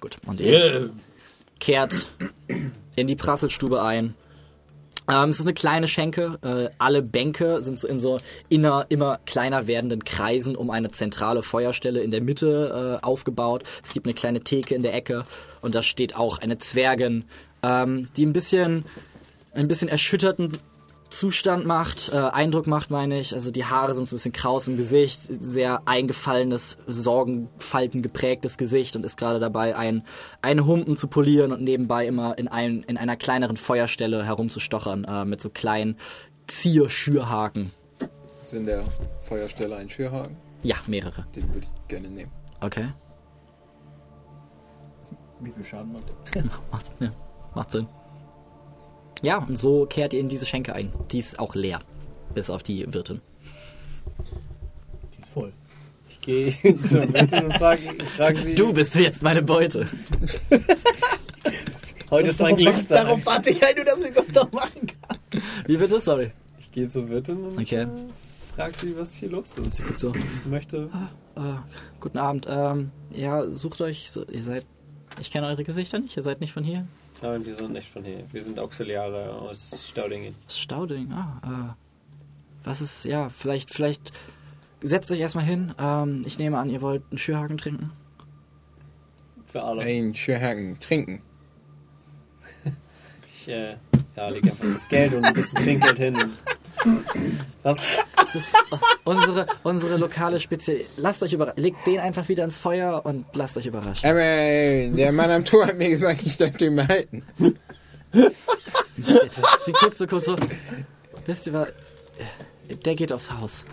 Gut, 0.00 0.16
und 0.26 0.40
ihr 0.40 0.74
Äh, 0.84 0.88
kehrt 1.60 2.06
in 2.96 3.06
die 3.06 3.16
Prasselstube 3.16 3.82
ein. 3.82 4.14
Ähm, 5.08 5.30
es 5.30 5.40
ist 5.40 5.46
eine 5.46 5.54
kleine 5.54 5.88
Schenke. 5.88 6.38
Äh, 6.42 6.74
alle 6.78 7.02
Bänke 7.02 7.62
sind 7.62 7.78
so 7.78 7.88
in 7.88 7.98
so 7.98 8.18
inner, 8.48 8.86
immer 8.88 9.18
kleiner 9.26 9.66
werdenden 9.66 10.04
Kreisen 10.04 10.56
um 10.56 10.70
eine 10.70 10.90
zentrale 10.90 11.42
Feuerstelle 11.42 12.02
in 12.02 12.10
der 12.10 12.20
Mitte 12.20 12.98
äh, 13.00 13.04
aufgebaut. 13.04 13.64
Es 13.82 13.92
gibt 13.92 14.06
eine 14.06 14.14
kleine 14.14 14.40
Theke 14.40 14.74
in 14.74 14.82
der 14.82 14.94
Ecke 14.94 15.24
und 15.60 15.74
da 15.74 15.82
steht 15.82 16.16
auch 16.16 16.38
eine 16.38 16.58
Zwergin, 16.58 17.24
ähm, 17.62 18.08
die 18.16 18.26
ein 18.26 18.32
bisschen, 18.32 18.84
ein 19.54 19.68
bisschen 19.68 19.88
erschütterten 19.88 20.58
Zustand 21.12 21.66
macht, 21.66 22.10
äh, 22.12 22.16
Eindruck 22.16 22.66
macht, 22.66 22.90
meine 22.90 23.20
ich. 23.20 23.34
Also 23.34 23.50
die 23.50 23.64
Haare 23.64 23.94
sind 23.94 24.06
so 24.06 24.14
ein 24.14 24.16
bisschen 24.16 24.32
kraus 24.32 24.66
im 24.66 24.76
Gesicht, 24.76 25.20
sehr 25.22 25.82
eingefallenes, 25.86 26.78
Sorgenfalten 26.86 28.02
geprägtes 28.02 28.56
Gesicht 28.56 28.96
und 28.96 29.04
ist 29.04 29.18
gerade 29.18 29.38
dabei, 29.38 29.76
ein, 29.76 30.04
einen 30.40 30.66
Humpen 30.66 30.96
zu 30.96 31.08
polieren 31.08 31.52
und 31.52 31.62
nebenbei 31.62 32.06
immer 32.06 32.38
in, 32.38 32.48
ein, 32.48 32.82
in 32.84 32.96
einer 32.96 33.16
kleineren 33.16 33.56
Feuerstelle 33.56 34.24
herumzustochern 34.24 35.04
äh, 35.04 35.24
mit 35.24 35.40
so 35.40 35.50
kleinen 35.50 35.98
Zierschürhaken. 36.46 37.72
Ist 38.42 38.54
in 38.54 38.66
der 38.66 38.82
Feuerstelle 39.20 39.76
ein 39.76 39.88
Schürhaken? 39.88 40.36
Ja, 40.62 40.76
mehrere. 40.86 41.26
Den 41.36 41.48
würde 41.52 41.66
ich 41.66 41.88
gerne 41.88 42.08
nehmen. 42.08 42.32
Okay. 42.60 42.88
Wie 45.40 45.52
viel 45.52 45.64
Schaden 45.64 45.92
macht 45.92 46.04
der? 46.34 46.44
Macht, 46.70 46.94
ja, 47.00 47.12
macht 47.54 47.70
Sinn. 47.70 47.86
Ja, 49.22 49.38
und 49.38 49.56
so 49.56 49.86
kehrt 49.86 50.12
ihr 50.14 50.20
in 50.20 50.28
diese 50.28 50.46
Schenke 50.46 50.74
ein. 50.74 50.92
Die 51.10 51.18
ist 51.20 51.38
auch 51.38 51.54
leer. 51.54 51.78
Bis 52.34 52.50
auf 52.50 52.62
die 52.62 52.92
Wirtin. 52.92 53.20
Die 55.16 55.20
ist 55.22 55.28
voll. 55.30 55.52
Ich 56.08 56.20
gehe 56.20 56.52
zur 56.84 57.12
Wirtin 57.12 57.44
und 57.44 57.54
frage 57.54 57.82
frag 58.16 58.36
sie. 58.38 58.54
Du 58.54 58.72
bist 58.72 58.94
jetzt 58.96 59.22
meine 59.22 59.42
Beute. 59.42 59.86
heute 62.10 62.28
ist 62.28 62.40
dein 62.40 62.56
Glückstag. 62.56 63.04
Darauf 63.04 63.24
warte 63.26 63.50
ich 63.50 63.62
halt 63.62 63.76
nur, 63.76 63.84
dass 63.84 64.04
ich 64.04 64.12
das 64.12 64.28
doch 64.28 64.50
machen 64.52 64.86
kann. 64.86 65.18
Wie 65.66 65.76
bitte? 65.76 66.00
Sorry. 66.00 66.32
Ich 66.60 66.70
gehe 66.72 66.88
zur 66.88 67.08
Wirtin 67.08 67.44
und 67.44 67.58
Okay. 67.60 67.82
äh, 67.82 67.86
frag 68.54 68.74
sie, 68.76 68.96
was 68.96 69.14
hier 69.14 69.30
los 69.30 69.56
ist. 69.58 69.76
Sie 69.76 69.82
guckt 69.82 70.00
so. 70.00 70.12
Ich 70.14 70.46
möchte. 70.50 70.88
Äh, 71.36 71.40
guten 72.00 72.18
Abend. 72.18 72.46
Ähm, 72.48 72.90
ja, 73.14 73.46
sucht 73.52 73.80
euch. 73.80 74.10
So, 74.10 74.24
ihr 74.26 74.42
seid. 74.42 74.64
Ich 75.20 75.30
kenne 75.30 75.46
eure 75.46 75.64
Gesichter 75.64 75.98
nicht. 75.98 76.16
Ihr 76.16 76.22
seid 76.22 76.40
nicht 76.40 76.52
von 76.52 76.64
hier. 76.64 76.86
Nein, 77.22 77.46
wir 77.46 77.54
sind 77.54 77.72
nicht 77.72 77.88
von 77.88 78.04
hier. 78.04 78.24
Wir 78.32 78.42
sind 78.42 78.58
Auxiliare 78.58 79.30
aus 79.32 79.88
Staudingen. 79.88 80.34
Das 80.44 80.54
ist 80.54 80.60
Stauding. 80.60 81.12
Ah, 81.12 81.40
äh. 81.44 81.72
Was 82.64 82.80
ist. 82.80 83.04
Ja, 83.04 83.28
vielleicht. 83.28 83.70
Vielleicht. 83.70 84.12
Setzt 84.82 85.12
euch 85.12 85.20
erstmal 85.20 85.44
hin. 85.44 85.72
Ähm, 85.78 86.22
ich 86.26 86.38
nehme 86.40 86.58
an, 86.58 86.68
ihr 86.68 86.82
wollt 86.82 87.04
einen 87.10 87.18
Schürhaken 87.18 87.56
trinken. 87.58 87.92
Für 89.44 89.62
alle. 89.62 89.82
Ein 89.82 90.14
Schürhaken 90.16 90.80
trinken. 90.80 91.22
Ich 93.36 93.48
äh, 93.48 93.76
ja, 94.16 94.28
leg 94.28 94.44
einfach 94.44 94.66
das 94.72 94.88
Geld 94.88 95.14
und 95.14 95.24
ein 95.24 95.34
bisschen 95.34 95.58
Trinkgeld 95.62 95.98
hin. 95.98 96.16
Was? 97.62 97.78
Das 98.16 98.34
ist 98.34 98.54
unsere, 99.04 99.46
unsere 99.62 99.96
lokale 99.96 100.40
Spezial. 100.40 100.78
Lasst 100.96 101.22
euch 101.22 101.32
überraschen. 101.32 101.62
Legt 101.62 101.86
den 101.86 102.00
einfach 102.00 102.28
wieder 102.28 102.44
ins 102.44 102.58
Feuer 102.58 103.04
und 103.04 103.24
lasst 103.34 103.56
euch 103.56 103.66
überraschen. 103.66 104.04
Äh, 104.04 104.90
der 104.90 105.12
Mann 105.12 105.30
am 105.30 105.44
Tor 105.44 105.66
hat 105.66 105.78
mir 105.78 105.88
gesagt, 105.90 106.22
ich 106.24 106.36
darf 106.36 106.56
den 106.56 106.76
behalten. 106.76 107.22
Sie 108.94 109.72
guckt 109.72 109.98
so 109.98 110.06
kurz 110.06 110.26
so. 110.26 110.36
Wisst 111.26 111.46
ihr 111.46 111.52
was? 111.52 111.68
Der 112.84 112.94
geht 112.94 113.12
aufs 113.12 113.30
Haus. 113.30 113.64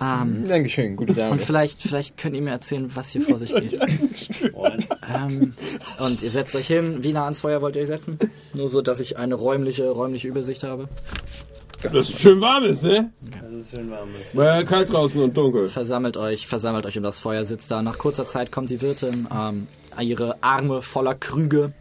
Ähm, 0.00 0.46
Dankeschön, 0.46 0.94
gute 0.96 1.14
Dame. 1.14 1.32
und 1.32 1.40
vielleicht, 1.40 1.80
vielleicht 1.80 2.18
könnt 2.18 2.36
ihr 2.36 2.42
mir 2.42 2.50
erzählen, 2.50 2.90
was 2.94 3.10
hier 3.10 3.22
vor 3.22 3.38
sich 3.38 3.54
geht. 3.54 3.80
Freund. 4.52 4.88
Ähm, 5.14 5.54
und 5.98 6.22
ihr 6.22 6.30
setzt 6.30 6.54
euch 6.54 6.66
hin. 6.66 7.02
Wie 7.02 7.12
nah 7.14 7.24
ans 7.24 7.40
Feuer 7.40 7.62
wollt 7.62 7.76
ihr 7.76 7.82
euch 7.82 7.88
setzen? 7.88 8.18
Nur 8.52 8.68
so, 8.68 8.82
dass 8.82 9.00
ich 9.00 9.16
eine 9.16 9.34
räumliche, 9.36 9.88
räumliche 9.88 10.28
Übersicht 10.28 10.64
habe. 10.64 10.88
Dass 11.82 12.08
es 12.08 12.20
schön 12.20 12.40
warm 12.40 12.64
ist, 12.64 12.82
ne? 12.82 13.12
Das 13.42 13.52
ist 13.52 13.70
schön 13.74 13.90
warm. 13.90 14.08
ist. 14.20 14.36
Weil 14.36 14.64
kalt 14.64 14.92
draußen 14.92 15.20
und 15.20 15.36
dunkel. 15.36 15.68
Versammelt 15.68 16.16
euch, 16.16 16.46
versammelt 16.46 16.86
euch 16.86 16.96
um 16.96 17.02
das 17.02 17.18
Feuer, 17.18 17.44
sitzt 17.44 17.70
da. 17.70 17.82
Nach 17.82 17.98
kurzer 17.98 18.26
Zeit 18.26 18.50
kommt 18.52 18.70
die 18.70 18.80
Wirtin, 18.80 19.26
ähm, 19.34 19.68
ihre 20.00 20.42
Arme 20.42 20.82
voller 20.82 21.14
Krüge. 21.14 21.72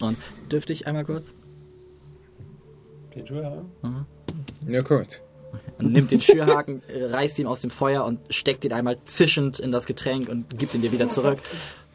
Und 0.00 0.16
dürfte 0.50 0.72
ich 0.72 0.86
einmal 0.86 1.04
kurz? 1.04 1.32
Haben? 3.82 4.06
Nur 4.66 4.82
kurz. 4.82 5.20
Und 5.78 5.92
nimmt 5.92 6.10
den 6.10 6.20
Schürhaken, 6.20 6.82
reißt 6.94 7.38
ihn 7.38 7.46
aus 7.46 7.60
dem 7.60 7.70
Feuer 7.70 8.04
und 8.04 8.18
steckt 8.28 8.64
ihn 8.64 8.72
einmal 8.72 8.98
zischend 9.04 9.60
in 9.60 9.70
das 9.70 9.86
Getränk 9.86 10.28
und 10.28 10.58
gibt 10.58 10.74
ihn 10.74 10.82
dir 10.82 10.90
wieder 10.90 11.08
zurück. 11.08 11.38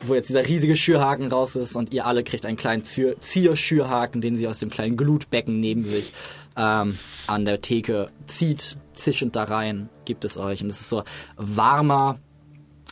Wo 0.01 0.15
jetzt 0.15 0.29
dieser 0.29 0.47
riesige 0.47 0.77
Schürhaken 0.77 1.27
raus 1.27 1.57
ist 1.57 1.75
und 1.75 1.91
ihr 1.93 2.05
alle 2.05 2.23
kriegt 2.23 2.45
einen 2.45 2.55
kleinen 2.55 2.85
Zier- 2.85 3.19
Zierschürhaken, 3.19 4.21
den 4.21 4.37
sie 4.37 4.47
aus 4.47 4.59
dem 4.59 4.69
kleinen 4.69 4.95
Glutbecken 4.95 5.59
neben 5.59 5.83
sich 5.83 6.13
ähm, 6.59 6.99
an 7.27 7.45
der 7.45 7.61
Theke 7.61 8.09
zieht, 8.27 8.77
zischend 8.91 9.35
da 9.35 9.45
rein, 9.45 9.89
gibt 10.05 10.25
es 10.25 10.37
euch. 10.37 10.61
Und 10.61 10.69
es 10.69 10.81
ist 10.81 10.89
so 10.89 11.03
warmer, 11.37 12.19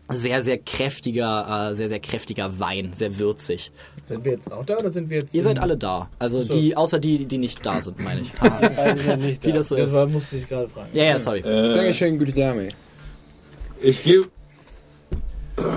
sehr, 0.09 0.41
sehr 0.41 0.57
kräftiger, 0.57 1.71
äh, 1.71 1.75
sehr, 1.75 1.89
sehr 1.89 1.99
kräftiger 1.99 2.59
Wein, 2.59 2.91
sehr 2.95 3.19
würzig. 3.19 3.71
Sind 4.05 4.23
wir 4.23 4.31
jetzt 4.31 4.49
auch 4.53 4.65
da 4.65 4.77
oder 4.77 4.89
sind 4.89 5.09
wir 5.09 5.17
jetzt. 5.19 5.33
Ihr 5.33 5.43
seid 5.43 5.59
alle 5.59 5.75
da. 5.75 6.09
Also 6.17 6.43
so. 6.43 6.53
die, 6.53 6.77
außer 6.77 6.97
die, 6.97 7.25
die 7.25 7.37
nicht 7.37 7.65
da 7.65 7.81
sind, 7.81 7.99
meine 7.99 8.21
ich. 8.21 8.31
Sind 9.03 9.19
nicht 9.21 9.43
Wie 9.45 9.51
da. 9.51 9.57
das 9.57 9.67
so 9.67 9.75
Das 9.75 9.89
ist. 9.89 9.95
war, 9.95 10.05
musste 10.07 10.37
ich 10.37 10.47
gerade 10.47 10.69
fragen. 10.69 10.87
Ja, 10.93 11.03
ja, 11.03 11.19
sorry. 11.19 11.39
Äh, 11.39 11.73
Dankeschön, 11.73 12.17
gute 12.17 12.31
Dame. 12.31 12.69
ich 13.81 14.01
gebe. 14.03 14.29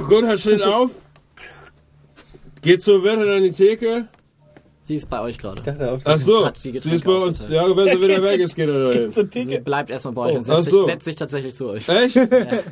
Gunther 0.09 0.37
steht 0.37 0.63
auf. 0.63 0.93
Geht 2.63 2.83
zur 2.85 3.03
Wirtin 3.03 3.27
an 3.29 3.43
die 3.43 3.53
Theke. 3.53 4.07
Sie 4.91 4.97
ist 4.97 5.09
bei 5.09 5.21
euch 5.21 5.39
gerade. 5.39 5.59
Ich 5.59 5.63
dachte 5.63 5.93
auch, 5.93 6.01
Ach 6.03 6.19
so, 6.19 6.51
sie 6.53 6.71
ist 6.71 7.05
bei 7.05 7.13
uns. 7.13 7.47
Ja, 7.49 7.65
wenn 7.77 7.91
sie 7.91 8.03
wieder 8.03 8.21
weg 8.25 8.41
ist, 8.41 8.57
geht 8.57 8.69
er 8.69 8.89
dahin. 8.89 9.13
Zur 9.13 9.29
Sie 9.31 9.61
bleibt 9.61 9.89
erstmal 9.89 10.15
bei 10.15 10.23
euch 10.23 10.33
Oh, 10.35 10.39
und 10.39 10.43
setzt, 10.43 10.59
ach 10.59 10.63
sich, 10.65 10.73
so. 10.73 10.85
setzt 10.85 11.05
sich 11.05 11.15
tatsächlich 11.15 11.55
zu 11.55 11.69
euch. 11.69 11.89
Echt? 11.89 12.17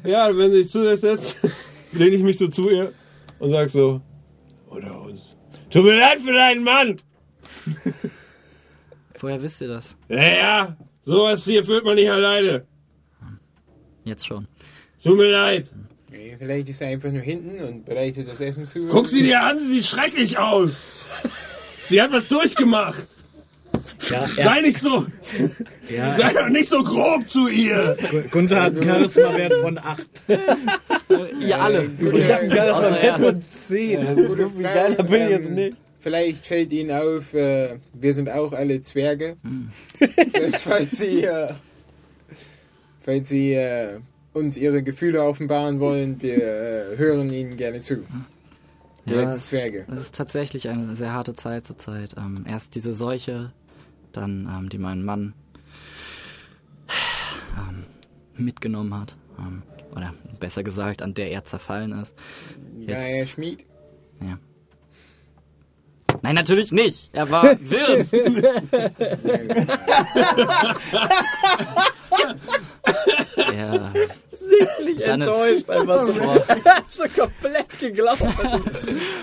Ja, 0.04 0.28
wenn 0.36 0.50
sie 0.50 0.64
sich 0.64 0.72
zusetzt, 0.72 1.02
setzt, 1.02 1.36
lehne 1.92 2.16
ich 2.16 2.22
mich 2.24 2.36
so 2.36 2.48
zu 2.48 2.68
ihr 2.70 2.92
und 3.38 3.52
sag 3.52 3.70
so, 3.70 4.00
oder 4.68 5.00
uns. 5.00 5.20
Tut 5.70 5.84
mir 5.84 5.96
leid 5.96 6.18
für 6.18 6.32
deinen 6.32 6.64
Mann. 6.64 6.96
Woher 9.20 9.40
wisst 9.40 9.60
ihr 9.60 9.68
das? 9.68 9.96
Ja, 10.08 10.16
ja, 10.24 10.76
sowas 11.04 11.44
hier 11.44 11.62
fühlt 11.62 11.84
man 11.84 11.94
nicht 11.94 12.10
alleine. 12.10 12.66
Jetzt 14.02 14.26
schon. 14.26 14.48
Tut 15.04 15.16
mir 15.16 15.30
leid. 15.30 15.68
Nee, 16.10 16.34
Vielleicht 16.36 16.68
ist 16.68 16.80
er 16.82 16.88
einfach 16.88 17.12
nur 17.12 17.22
hinten 17.22 17.62
und 17.62 17.84
bereitet 17.84 18.28
das 18.28 18.40
Essen 18.40 18.66
zu. 18.66 18.88
Guck 18.88 19.06
sie 19.06 19.22
dir 19.22 19.40
an, 19.40 19.56
sie 19.60 19.66
sieht 19.68 19.84
schrecklich 19.84 20.36
aus. 20.36 20.82
Sie 21.88 22.00
hat 22.02 22.12
was 22.12 22.28
durchgemacht. 22.28 23.06
Ja, 24.10 24.26
Sei 24.26 24.60
nicht 24.60 24.78
so, 24.80 25.06
ja, 25.88 26.16
sei 26.16 26.32
doch 26.32 26.48
nicht 26.48 26.68
so 26.68 26.82
grob 26.82 27.28
zu 27.30 27.48
ihr. 27.48 27.96
Gunther 28.30 28.62
hat 28.62 28.74
einen 28.74 28.84
Charisma-Wert 28.84 29.54
von 29.54 29.78
8. 29.78 30.06
Ihr 31.40 31.60
alle. 31.60 31.90
Ich 32.00 32.30
hab 32.32 32.48
das 32.48 32.76
Außer 32.76 32.90
mal 32.90 32.96
er. 32.96 33.18
von 33.18 33.44
10. 33.66 34.16
So 34.36 34.48
viel 34.50 34.62
geiler 34.62 35.02
bin 35.02 35.22
ich 35.22 35.28
jetzt 35.30 35.50
nicht. 35.50 35.76
Vielleicht 36.00 36.46
fällt 36.46 36.72
Ihnen 36.72 36.90
auf, 36.92 37.34
äh, 37.34 37.70
wir 37.92 38.14
sind 38.14 38.30
auch 38.30 38.52
alle 38.52 38.82
Zwerge. 38.82 39.36
So, 39.98 40.06
falls 40.60 40.98
Sie, 40.98 41.24
äh, 41.24 41.48
falls 43.04 43.28
Sie 43.28 43.54
äh, 43.54 43.98
uns 44.32 44.56
Ihre 44.56 44.82
Gefühle 44.82 45.22
offenbaren 45.24 45.80
wollen, 45.80 46.20
wir 46.22 46.36
hören 46.96 47.32
Ihnen 47.32 47.56
gerne 47.56 47.80
zu. 47.80 48.04
Als 49.16 49.36
es, 49.36 49.46
Zwerge. 49.46 49.84
es 49.90 50.00
ist 50.00 50.14
tatsächlich 50.14 50.68
eine 50.68 50.94
sehr 50.96 51.12
harte 51.12 51.34
Zeit 51.34 51.64
zurzeit. 51.66 52.14
Ähm, 52.16 52.44
erst 52.48 52.74
diese 52.74 52.94
Seuche, 52.94 53.52
dann 54.12 54.48
ähm, 54.52 54.68
die 54.68 54.78
meinen 54.78 55.04
Mann 55.04 55.34
ähm, 57.56 57.84
mitgenommen 58.36 58.94
hat. 58.94 59.16
Ähm, 59.38 59.62
oder 59.94 60.14
besser 60.38 60.62
gesagt, 60.62 61.02
an 61.02 61.14
der 61.14 61.30
er 61.30 61.44
zerfallen 61.44 61.92
ist. 61.92 62.16
Ja, 62.80 62.98
Jetzt- 62.98 63.04
Herr 63.06 63.26
Schmied. 63.26 63.64
Ja. 64.20 64.38
Nein, 66.22 66.34
natürlich 66.34 66.72
nicht. 66.72 67.10
Er 67.12 67.30
war 67.30 67.44
Wirt. 67.60 68.12
ja. 73.54 73.92
Dann 75.04 75.20
ist 75.20 75.26
Enttäuscht, 75.26 75.70
einfach 75.70 76.06
so, 76.06 76.12
vor, 76.12 76.44
so 76.90 77.04
komplett 77.20 77.78
geglaubt. 77.78 78.24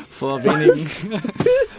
vor 0.09 0.43
wenigen 0.43 0.89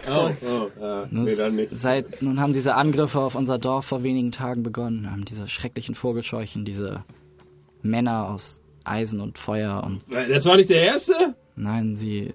Oh, 0.09 0.29
oh, 0.41 0.81
ah, 0.83 1.05
Nun, 1.09 1.23
nee, 1.25 1.35
dann. 1.35 1.67
Seit, 1.71 2.21
nun 2.21 2.39
haben 2.39 2.53
diese 2.53 2.75
Angriffe 2.75 3.19
auf 3.19 3.35
unser 3.35 3.57
Dorf 3.57 3.85
vor 3.85 4.03
wenigen 4.03 4.31
Tagen 4.31 4.63
begonnen. 4.63 5.11
Haben 5.11 5.25
diese 5.25 5.47
schrecklichen 5.47 5.95
Vogelscheuchen, 5.95 6.63
diese 6.63 7.03
Männer 7.81 8.29
aus 8.29 8.61
Eisen 8.83 9.19
und 9.19 9.37
Feuer 9.37 9.83
und 9.83 10.03
Das 10.09 10.45
war 10.45 10.55
nicht 10.55 10.69
der 10.69 10.81
erste? 10.81 11.35
nein, 11.55 11.97
sie. 11.97 12.33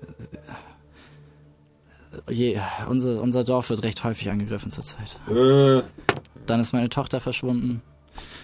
Je, 2.28 2.60
unser, 2.88 3.22
unser 3.22 3.42
Dorf 3.42 3.70
wird 3.70 3.84
recht 3.84 4.04
häufig 4.04 4.28
angegriffen 4.28 4.70
zurzeit. 4.70 5.18
Äh, 5.30 5.82
Dann 6.44 6.60
ist 6.60 6.72
meine 6.74 6.90
Tochter 6.90 7.20
verschwunden 7.20 7.80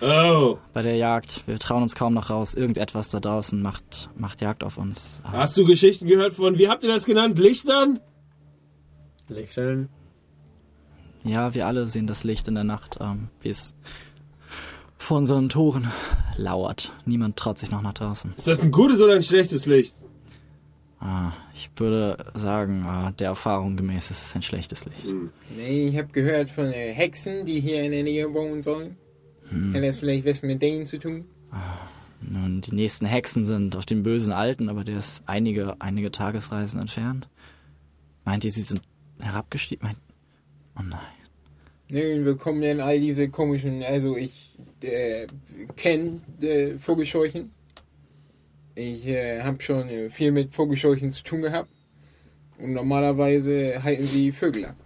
oh. 0.01 0.59
bei 0.73 0.83
der 0.83 0.97
Jagd. 0.97 1.43
Wir 1.47 1.59
trauen 1.59 1.83
uns 1.83 1.95
kaum 1.95 2.15
noch 2.15 2.31
raus. 2.31 2.55
Irgendetwas 2.55 3.11
da 3.11 3.21
draußen 3.21 3.61
macht, 3.61 4.11
macht 4.17 4.41
Jagd 4.41 4.65
auf 4.65 4.79
uns. 4.79 5.23
Hast 5.25 5.57
du 5.57 5.65
Geschichten 5.65 6.07
gehört 6.07 6.35
von, 6.35 6.59
wie 6.59 6.69
habt 6.69 6.83
ihr 6.85 6.91
das 6.91 7.05
genannt? 7.05 7.39
Lichtern? 7.39 8.01
Lichtstellen. 9.29 9.89
Ja, 11.25 11.55
wir 11.55 11.67
alle 11.67 11.87
sehen 11.87 12.07
das 12.07 12.25
Licht 12.25 12.49
in 12.49 12.55
der 12.55 12.65
Nacht, 12.65 12.99
ähm, 13.01 13.29
wie 13.41 13.49
es 13.49 13.75
vor 14.97 15.19
unseren 15.19 15.49
Toren 15.49 15.89
lauert. 16.37 16.93
Niemand 17.05 17.37
traut 17.37 17.59
sich 17.59 17.71
noch 17.71 17.83
nach 17.83 17.95
draußen. 17.95 18.35
Ist 18.37 18.47
das 18.47 18.61
ein 18.61 18.71
gutes 18.71 19.01
oder 19.01 19.15
ein 19.15 19.23
schlechtes 19.23 19.67
Licht? 19.67 19.95
Ah, 21.01 21.33
ich 21.55 21.71
würde 21.77 22.17
sagen, 22.35 22.85
ah, 22.85 23.13
der 23.13 23.29
Erfahrung 23.29 23.77
gemäß 23.77 24.11
ist 24.11 24.23
es 24.23 24.35
ein 24.35 24.43
schlechtes 24.43 24.85
Licht. 24.85 25.05
Nee, 25.57 25.89
ich 25.89 25.97
habe 25.97 26.09
gehört 26.09 26.51
von 26.51 26.73
äh, 26.73 26.93
Hexen, 26.93 27.47
die 27.47 27.61
hier 27.61 27.85
in 27.85 27.93
der 27.93 28.03
Nähe 28.03 28.33
wohnen 28.35 28.63
sollen. 28.63 28.97
Hat 29.75 29.83
das 29.83 29.99
vielleicht 29.99 30.27
was 30.27 30.43
mit 30.43 30.61
denen 30.63 30.87
zu 30.87 30.99
tun? 30.99 31.25
Nun, 32.21 32.61
die 32.61 32.75
nächsten 32.75 33.07
Hexen 33.07 33.45
sind 33.45 33.77
auf 33.77 33.87
dem 33.87 34.03
bösen 34.03 34.33
Alten, 34.33 34.69
aber 34.69 34.85
der 34.85 34.99
ist 34.99 35.23
einige, 35.27 35.81
einige 35.81 36.11
Tagesreisen 36.11 36.81
entfernt. 36.81 37.29
Meint 38.25 38.45
ihr, 38.45 38.51
sie 38.51 38.63
sind 38.63 38.83
herabgestiegen? 39.19 39.87
Meint... 39.87 39.99
Oh 40.79 40.83
nein. 40.83 41.01
Nö, 41.91 42.25
wir 42.25 42.37
kommen 42.37 42.61
dann 42.61 42.81
all 42.81 43.01
diese 43.01 43.29
komischen, 43.31 43.83
also 43.83 44.17
ich 44.17 44.53
äh, 44.83 45.27
kenne 45.77 46.21
äh, 46.41 46.77
Vogelscheuchen. 46.77 47.51
Ich 48.75 49.07
äh, 49.07 49.43
habe 49.43 49.63
schon 49.63 49.89
äh, 49.89 50.11
viel 50.11 50.31
mit 50.31 50.53
Vogelscheuchen 50.53 51.11
zu 51.13 51.23
tun 51.23 51.43
gehabt. 51.43 51.71
Und 52.59 52.73
normalerweise 52.73 53.83
halten 53.83 54.05
sie 54.05 54.33
Vögel 54.33 54.67
ab. 54.67 54.77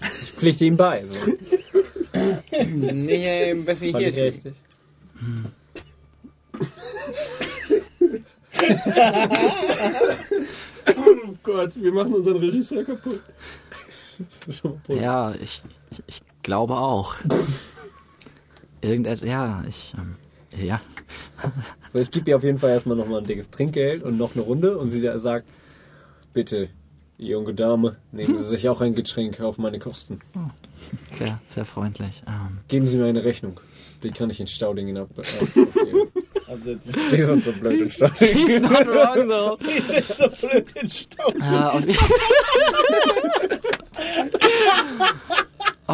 Ich 0.00 0.32
pflichte 0.32 0.64
ihm 0.64 0.76
bei. 0.76 1.06
So. 1.06 1.16
Nicht, 2.50 3.66
was 3.66 3.80
sie 3.80 3.92
Fand 3.92 4.04
hier 4.04 4.12
ich 4.12 4.14
tun. 4.14 4.24
richtig. 4.24 4.54
Oh 10.86 11.34
Gott, 11.42 11.80
wir 11.80 11.92
machen 11.92 12.14
unseren 12.14 12.38
Regisseur 12.38 12.84
kaputt. 12.84 13.20
Ja, 14.88 15.32
ich, 15.34 15.62
ich, 15.90 16.02
ich 16.06 16.22
glaube 16.42 16.74
auch. 16.76 17.16
Irgendetwas, 18.80 19.28
ja, 19.28 19.64
ich, 19.68 19.94
ähm, 19.96 20.16
ja. 20.60 20.80
So, 21.92 21.98
ich 21.98 22.10
gebe 22.10 22.30
ihr 22.30 22.36
auf 22.36 22.42
jeden 22.42 22.58
Fall 22.58 22.70
erstmal 22.70 22.96
nochmal 22.96 23.20
ein 23.20 23.24
dickes 23.26 23.50
Trinkgeld 23.50 24.02
und 24.02 24.18
noch 24.18 24.34
eine 24.34 24.44
Runde 24.44 24.76
und 24.78 24.88
sie 24.88 25.00
sagt, 25.18 25.46
bitte, 26.32 26.68
junge 27.18 27.54
Dame, 27.54 27.96
nehmen 28.12 28.34
Sie 28.36 28.44
sich 28.48 28.68
auch 28.68 28.80
ein 28.80 28.94
Getränk 28.94 29.40
auf 29.40 29.58
meine 29.58 29.78
Kosten. 29.78 30.20
Sehr, 31.12 31.40
sehr 31.48 31.64
freundlich. 31.64 32.22
Ähm, 32.26 32.58
Geben 32.68 32.86
Sie 32.86 32.96
mir 32.96 33.06
eine 33.06 33.24
Rechnung. 33.24 33.60
Die 34.02 34.10
kann 34.10 34.30
ich 34.30 34.40
in 34.40 34.46
Staudingen 34.48 34.96
ab, 34.96 35.08
äh, 35.16 35.20
abgeben. 35.20 36.08
Absetzen. 36.48 36.92
Die 37.10 37.22
sind 37.22 37.44
so 37.44 37.52
blöd 37.52 37.80
in 37.80 37.88
Staudingen. 37.88 38.36
He's 38.36 38.60
not 38.60 38.86
wrong, 38.88 39.28
though. 39.28 39.56
Die 39.62 39.80
sind 39.80 40.04
so 40.04 40.46
blöd 40.48 40.66
in 40.80 40.90
Staub. 40.90 41.34
Äh, 41.38 41.44
auf, 41.44 41.82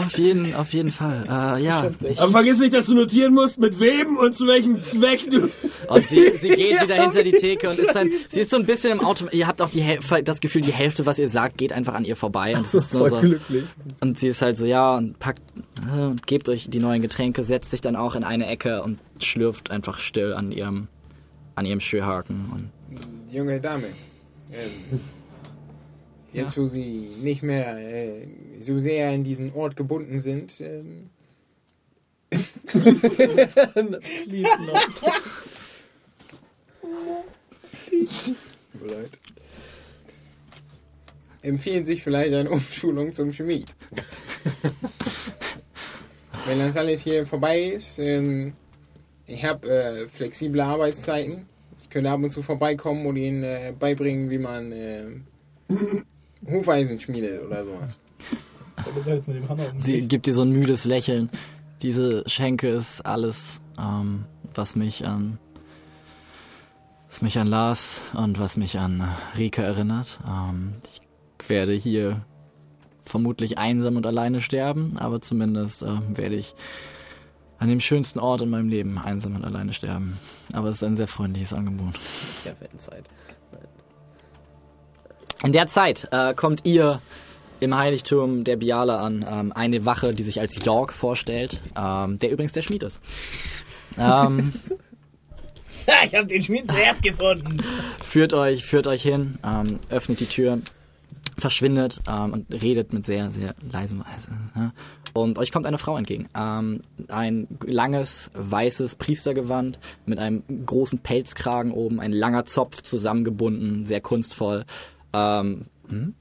auf 0.06 0.18
jeden, 0.18 0.54
auf 0.54 0.72
jeden 0.72 0.90
Fall. 0.90 1.24
Äh, 1.28 1.64
ja. 1.64 1.90
Aber 2.16 2.30
vergiss 2.30 2.58
nicht, 2.58 2.74
dass 2.74 2.86
du 2.86 2.94
notieren 2.94 3.34
musst, 3.34 3.58
mit 3.58 3.78
wem 3.80 4.16
und 4.16 4.36
zu 4.36 4.46
welchem 4.46 4.82
Zweck 4.82 5.28
du. 5.30 5.48
Und 5.88 6.08
sie, 6.08 6.32
sie 6.38 6.48
geht 6.48 6.82
wieder 6.82 6.94
hinter 6.96 7.22
die 7.22 7.32
Theke 7.32 7.70
und 7.70 7.78
ist 7.78 7.94
dann, 7.94 8.10
sie 8.28 8.40
ist 8.40 8.50
so 8.50 8.56
ein 8.56 8.66
bisschen 8.66 8.92
im 8.92 9.00
Auto. 9.00 9.26
Ihr 9.30 9.46
habt 9.46 9.62
auch 9.62 9.70
die 9.70 9.80
Häl 9.80 10.00
das 10.22 10.40
Gefühl, 10.40 10.60
die 10.60 10.72
Hälfte, 10.72 11.06
was 11.06 11.18
ihr 11.18 11.30
sagt, 11.30 11.56
geht 11.56 11.72
einfach 11.72 11.94
an 11.94 12.04
ihr 12.04 12.14
vorbei. 12.14 12.54
Und, 12.56 12.66
es 12.66 12.74
ist 12.74 12.94
nur 12.94 13.08
so, 13.08 13.20
glücklich. 13.20 13.64
und 14.00 14.18
sie 14.18 14.28
ist 14.28 14.42
halt 14.42 14.58
so, 14.58 14.66
ja, 14.66 14.96
und 14.96 15.18
packt 15.18 15.40
äh, 15.86 16.00
und 16.00 16.26
gebt 16.26 16.48
euch 16.50 16.68
die 16.68 16.78
neuen 16.78 17.00
Getränke, 17.00 17.42
setzt 17.42 17.70
sich 17.70 17.80
dann 17.80 17.96
auch 17.96 18.16
in 18.16 18.24
eine 18.24 18.46
Ecke 18.46 18.82
und 18.82 18.98
schlürft 19.18 19.70
einfach 19.70 19.98
still 19.98 20.34
an 20.34 20.52
ihrem, 20.52 20.88
an 21.54 21.64
ihrem 21.64 21.80
Schürhaken. 21.80 22.50
Und 22.52 22.70
Junge 23.32 23.60
Dame. 23.60 23.86
Ähm, 24.52 25.00
jetzt, 26.32 26.56
wo 26.58 26.66
sie 26.66 27.10
nicht 27.22 27.42
mehr 27.42 27.76
äh, 27.78 28.26
so 28.60 28.78
sehr 28.78 29.10
an 29.10 29.24
diesen 29.24 29.52
Ort 29.52 29.76
gebunden 29.76 30.20
sind, 30.20 30.60
ähm, 30.60 31.10
empfehlen 41.42 41.86
sich 41.86 42.02
vielleicht 42.02 42.34
eine 42.34 42.50
Umschulung 42.50 43.12
zum 43.12 43.32
Schmied. 43.32 43.74
Wenn 46.46 46.58
das 46.58 46.76
alles 46.76 47.02
hier 47.02 47.26
vorbei 47.26 47.60
ist, 47.62 47.98
ähm, 47.98 48.52
ich 49.26 49.44
habe 49.44 49.68
äh, 49.68 50.08
flexible 50.08 50.60
Arbeitszeiten. 50.60 51.46
Ich 51.82 51.90
könnte 51.90 52.10
ab 52.10 52.22
und 52.22 52.30
zu 52.30 52.42
vorbeikommen 52.42 53.06
und 53.06 53.16
ihnen 53.16 53.44
äh, 53.44 53.72
beibringen, 53.78 54.30
wie 54.30 54.38
man 54.38 54.72
äh, 56.46 56.52
Hufeisen 56.52 57.00
schmiedet 57.00 57.42
oder 57.44 57.64
sowas. 57.64 57.98
Halt 59.06 59.24
sie 59.80 60.06
gibt 60.06 60.26
dir 60.26 60.34
so 60.34 60.42
ein 60.42 60.50
müdes 60.50 60.84
Lächeln. 60.84 61.30
Diese 61.82 62.22
Schenke 62.28 62.68
ist 62.68 63.04
alles, 63.04 63.60
ähm, 63.78 64.24
was 64.54 64.76
mich 64.76 65.06
an 65.06 65.38
was 67.08 67.22
mich 67.22 67.38
an 67.38 67.46
Lars 67.46 68.02
und 68.14 68.38
was 68.38 68.56
mich 68.56 68.78
an 68.78 69.08
Rika 69.36 69.62
erinnert. 69.62 70.20
Ähm, 70.26 70.74
ich 70.84 71.48
werde 71.48 71.72
hier 71.72 72.24
vermutlich 73.04 73.58
einsam 73.58 73.96
und 73.96 74.06
alleine 74.06 74.40
sterben, 74.40 74.98
aber 74.98 75.20
zumindest 75.20 75.82
ähm, 75.82 76.16
werde 76.16 76.36
ich 76.36 76.54
an 77.58 77.68
dem 77.68 77.80
schönsten 77.80 78.20
Ort 78.20 78.42
in 78.42 78.50
meinem 78.50 78.68
Leben 78.68 78.98
einsam 78.98 79.34
und 79.34 79.44
alleine 79.44 79.72
sterben. 79.72 80.18
Aber 80.52 80.68
es 80.68 80.76
ist 80.76 80.84
ein 80.84 80.94
sehr 80.94 81.08
freundliches 81.08 81.52
Angebot. 81.52 81.94
Ja, 82.44 82.54
Fanzeit. 82.54 83.04
In 85.44 85.52
der 85.52 85.66
Zeit 85.66 86.08
äh, 86.10 86.34
kommt 86.34 86.64
ihr 86.64 87.00
im 87.60 87.76
Heiligtum 87.76 88.44
der 88.44 88.56
Biala 88.56 88.98
an, 88.98 89.24
ähm, 89.28 89.52
eine 89.52 89.84
Wache, 89.84 90.12
die 90.12 90.22
sich 90.22 90.40
als 90.40 90.64
York 90.64 90.92
vorstellt, 90.92 91.60
ähm, 91.76 92.18
der 92.18 92.30
übrigens 92.30 92.52
der 92.52 92.62
Schmied 92.62 92.82
ist. 92.82 93.00
Ähm, 93.98 94.52
ich 96.06 96.14
hab 96.14 96.28
den 96.28 96.42
Schmied 96.42 96.70
zuerst 96.70 97.02
gefunden. 97.02 97.62
führt 98.04 98.32
euch, 98.32 98.64
führt 98.64 98.86
euch 98.86 99.02
hin, 99.02 99.38
ähm, 99.44 99.78
öffnet 99.90 100.20
die 100.20 100.26
Tür, 100.26 100.58
verschwindet 101.36 102.00
ähm, 102.08 102.32
und 102.32 102.62
redet 102.62 102.92
mit 102.92 103.06
sehr, 103.06 103.30
sehr 103.30 103.54
leisem 103.70 104.00
Weise. 104.00 104.30
Ja. 104.56 104.72
Und 105.12 105.38
euch 105.38 105.52
kommt 105.52 105.66
eine 105.66 105.78
Frau 105.78 105.96
entgegen. 105.96 106.28
Ähm, 106.36 106.82
ein 107.08 107.48
langes, 107.64 108.30
weißes 108.34 108.96
Priestergewand 108.96 109.78
mit 110.06 110.18
einem 110.18 110.42
großen 110.66 110.98
Pelzkragen 110.98 111.72
oben, 111.72 112.00
ein 112.00 112.12
langer 112.12 112.44
Zopf 112.44 112.82
zusammengebunden, 112.82 113.84
sehr 113.84 114.00
kunstvoll. 114.00 114.64
Ähm, 115.12 115.66
hm? 115.88 116.14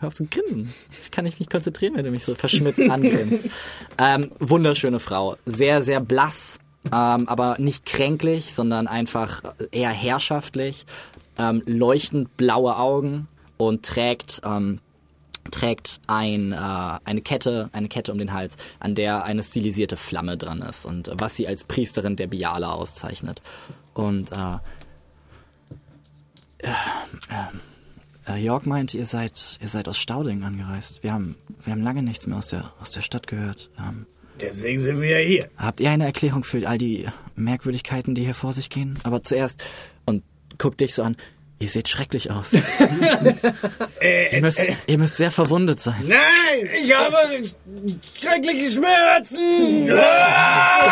Hör 0.00 0.08
auf 0.08 0.14
zu 0.14 0.26
grinsen. 0.26 0.72
Ich 1.02 1.10
kann 1.12 1.24
nicht 1.24 1.38
mich 1.38 1.48
konzentrieren, 1.48 1.94
wenn 1.94 2.04
du 2.04 2.10
mich 2.10 2.24
so 2.24 2.34
verschmitzt 2.34 2.80
angrinst. 2.90 3.48
Ähm, 3.96 4.32
wunderschöne 4.40 4.98
Frau. 4.98 5.36
Sehr, 5.46 5.82
sehr 5.82 6.00
blass, 6.00 6.58
ähm, 6.86 7.28
aber 7.28 7.56
nicht 7.58 7.86
kränklich, 7.86 8.54
sondern 8.54 8.88
einfach 8.88 9.42
eher 9.70 9.90
herrschaftlich. 9.90 10.84
Ähm, 11.38 11.62
leuchtend 11.66 12.36
blaue 12.36 12.76
Augen 12.76 13.28
und 13.56 13.84
trägt, 13.84 14.40
ähm, 14.44 14.80
trägt 15.52 16.00
ein, 16.08 16.52
äh, 16.52 16.56
eine 16.56 17.20
Kette, 17.20 17.70
eine 17.72 17.88
Kette 17.88 18.10
um 18.10 18.18
den 18.18 18.32
Hals, 18.32 18.56
an 18.80 18.96
der 18.96 19.22
eine 19.22 19.44
stilisierte 19.44 19.96
Flamme 19.96 20.36
dran 20.36 20.60
ist 20.62 20.86
und 20.86 21.12
was 21.14 21.36
sie 21.36 21.46
als 21.46 21.62
Priesterin 21.62 22.16
der 22.16 22.26
Biala 22.26 22.72
auszeichnet. 22.72 23.42
Und 23.94 24.32
äh, 24.32 24.58
äh, 26.58 26.68
äh, 26.68 26.72
Jörg 28.36 28.66
meint, 28.66 28.94
ihr 28.94 29.06
seid, 29.06 29.58
ihr 29.60 29.68
seid 29.68 29.88
aus 29.88 29.98
Stauding 29.98 30.42
angereist. 30.42 31.02
Wir 31.02 31.12
haben, 31.12 31.36
wir 31.62 31.72
haben 31.72 31.82
lange 31.82 32.02
nichts 32.02 32.26
mehr 32.26 32.38
aus 32.38 32.48
der, 32.48 32.72
aus 32.80 32.90
der 32.90 33.02
Stadt 33.02 33.26
gehört. 33.26 33.70
Ähm, 33.78 34.06
Deswegen 34.40 34.80
sind 34.80 35.00
wir 35.00 35.20
ja 35.20 35.26
hier. 35.26 35.48
Habt 35.56 35.80
ihr 35.80 35.90
eine 35.90 36.04
Erklärung 36.04 36.44
für 36.44 36.68
all 36.68 36.78
die 36.78 37.08
Merkwürdigkeiten, 37.34 38.14
die 38.14 38.24
hier 38.24 38.34
vor 38.34 38.52
sich 38.52 38.70
gehen? 38.70 38.98
Aber 39.02 39.22
zuerst, 39.22 39.64
und 40.04 40.22
guck 40.58 40.76
dich 40.78 40.94
so 40.94 41.02
an, 41.02 41.16
Ihr 41.60 41.68
seht 41.68 41.88
schrecklich 41.88 42.30
aus. 42.30 42.52
ihr, 44.00 44.40
müsst, 44.40 44.60
ihr 44.86 44.98
müsst 44.98 45.16
sehr 45.16 45.32
verwundet 45.32 45.80
sein. 45.80 45.96
Nein! 46.06 46.70
Ich 46.80 46.94
habe 46.94 47.16
schreckliche 48.20 48.70
Schmerzen! 48.70 49.90
ah, 49.92 50.84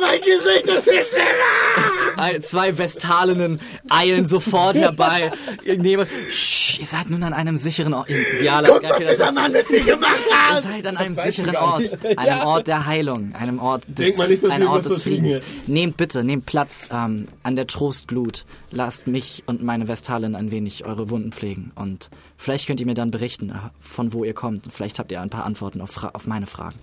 mein 0.00 0.20
Gesicht 0.20 0.66
ist 0.66 0.82
viel 0.82 1.04
schlimmer! 1.04 2.40
Zwei 2.40 2.76
Vestalinnen 2.76 3.60
eilen 3.88 4.26
sofort 4.26 4.76
herbei. 4.76 5.30
Ihr, 5.64 5.78
nehmt, 5.78 6.08
Sch, 6.30 6.80
ihr 6.80 6.86
seid 6.86 7.08
nun 7.08 7.22
an 7.22 7.34
einem 7.34 7.56
sicheren 7.56 7.94
Ort. 7.94 8.08
Viala, 8.08 8.68
Guck, 8.68 8.82
was 8.82 8.98
dieser 8.98 9.30
Mann 9.32 9.52
mit 9.52 9.70
mir 9.70 9.82
gemacht 9.84 10.18
Ihr 10.28 10.56
hat! 10.56 10.62
seid 10.64 10.86
an 10.86 10.96
einem 10.96 11.14
sicheren 11.14 11.54
Ort, 11.56 11.98
einem 12.16 12.40
Ort 12.40 12.66
der 12.66 12.86
Heilung, 12.86 13.32
einem 13.34 13.60
Ort 13.60 13.84
des, 13.86 14.16
nicht, 14.16 14.44
einem 14.44 14.68
Ort 14.68 14.86
des 14.86 15.02
Friedens. 15.04 15.44
Nehmt 15.66 15.96
bitte, 15.96 16.24
nehmt 16.24 16.46
Platz 16.46 16.88
ähm, 16.92 17.28
an 17.44 17.54
der 17.56 17.66
Trostglut. 17.68 18.44
Lasst 18.72 19.06
mich 19.06 19.44
und 19.46 19.62
meine 19.62 19.86
Vestalin 19.86 20.34
ein 20.34 20.50
wenig 20.50 20.86
eure 20.86 21.10
Wunden 21.10 21.30
pflegen 21.30 21.72
und 21.74 22.08
vielleicht 22.36 22.66
könnt 22.66 22.80
ihr 22.80 22.86
mir 22.86 22.94
dann 22.94 23.10
berichten, 23.10 23.50
äh, 23.50 23.54
von 23.80 24.12
wo 24.12 24.24
ihr 24.24 24.32
kommt. 24.34 24.72
Vielleicht 24.72 24.98
habt 24.98 25.12
ihr 25.12 25.20
ein 25.20 25.30
paar 25.30 25.44
Antworten 25.44 25.80
auf, 25.80 25.90
Fra 25.90 26.08
auf 26.14 26.26
meine 26.26 26.46
Fragen. 26.46 26.78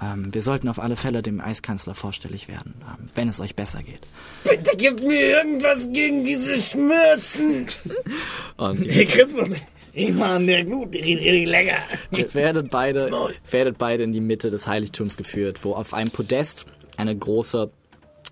Ähm, 0.00 0.32
wir 0.32 0.42
sollten 0.42 0.68
auf 0.68 0.78
alle 0.78 0.96
Fälle 0.96 1.22
dem 1.22 1.40
Eiskanzler 1.40 1.94
vorstellig 1.94 2.48
werden, 2.48 2.74
ähm, 2.82 3.08
wenn 3.14 3.28
es 3.28 3.40
euch 3.40 3.56
besser 3.56 3.82
geht. 3.82 4.00
Bitte 4.44 4.76
gib 4.76 5.00
mir 5.02 5.38
irgendwas 5.38 5.88
gegen 5.92 6.22
diese 6.22 6.60
Schmerzen! 6.60 7.66
Und 8.58 8.86
Hey, 8.86 9.06
Christmas, 9.06 9.50
ich 9.94 10.18
war 10.18 10.32
an 10.32 10.46
der 10.46 10.64
Glut, 10.64 10.94
die 10.94 11.00
richtig 11.00 11.48
lecker. 11.48 11.78
Ihr 12.10 12.32
werdet 12.34 12.70
beide, 12.70 13.10
werdet 13.50 13.78
beide 13.78 14.04
in 14.04 14.12
die 14.12 14.20
Mitte 14.20 14.50
des 14.50 14.66
Heiligtums 14.66 15.16
geführt, 15.16 15.64
wo 15.64 15.74
auf 15.74 15.94
einem 15.94 16.10
Podest 16.10 16.66
eine 16.96 17.16
große 17.16 17.70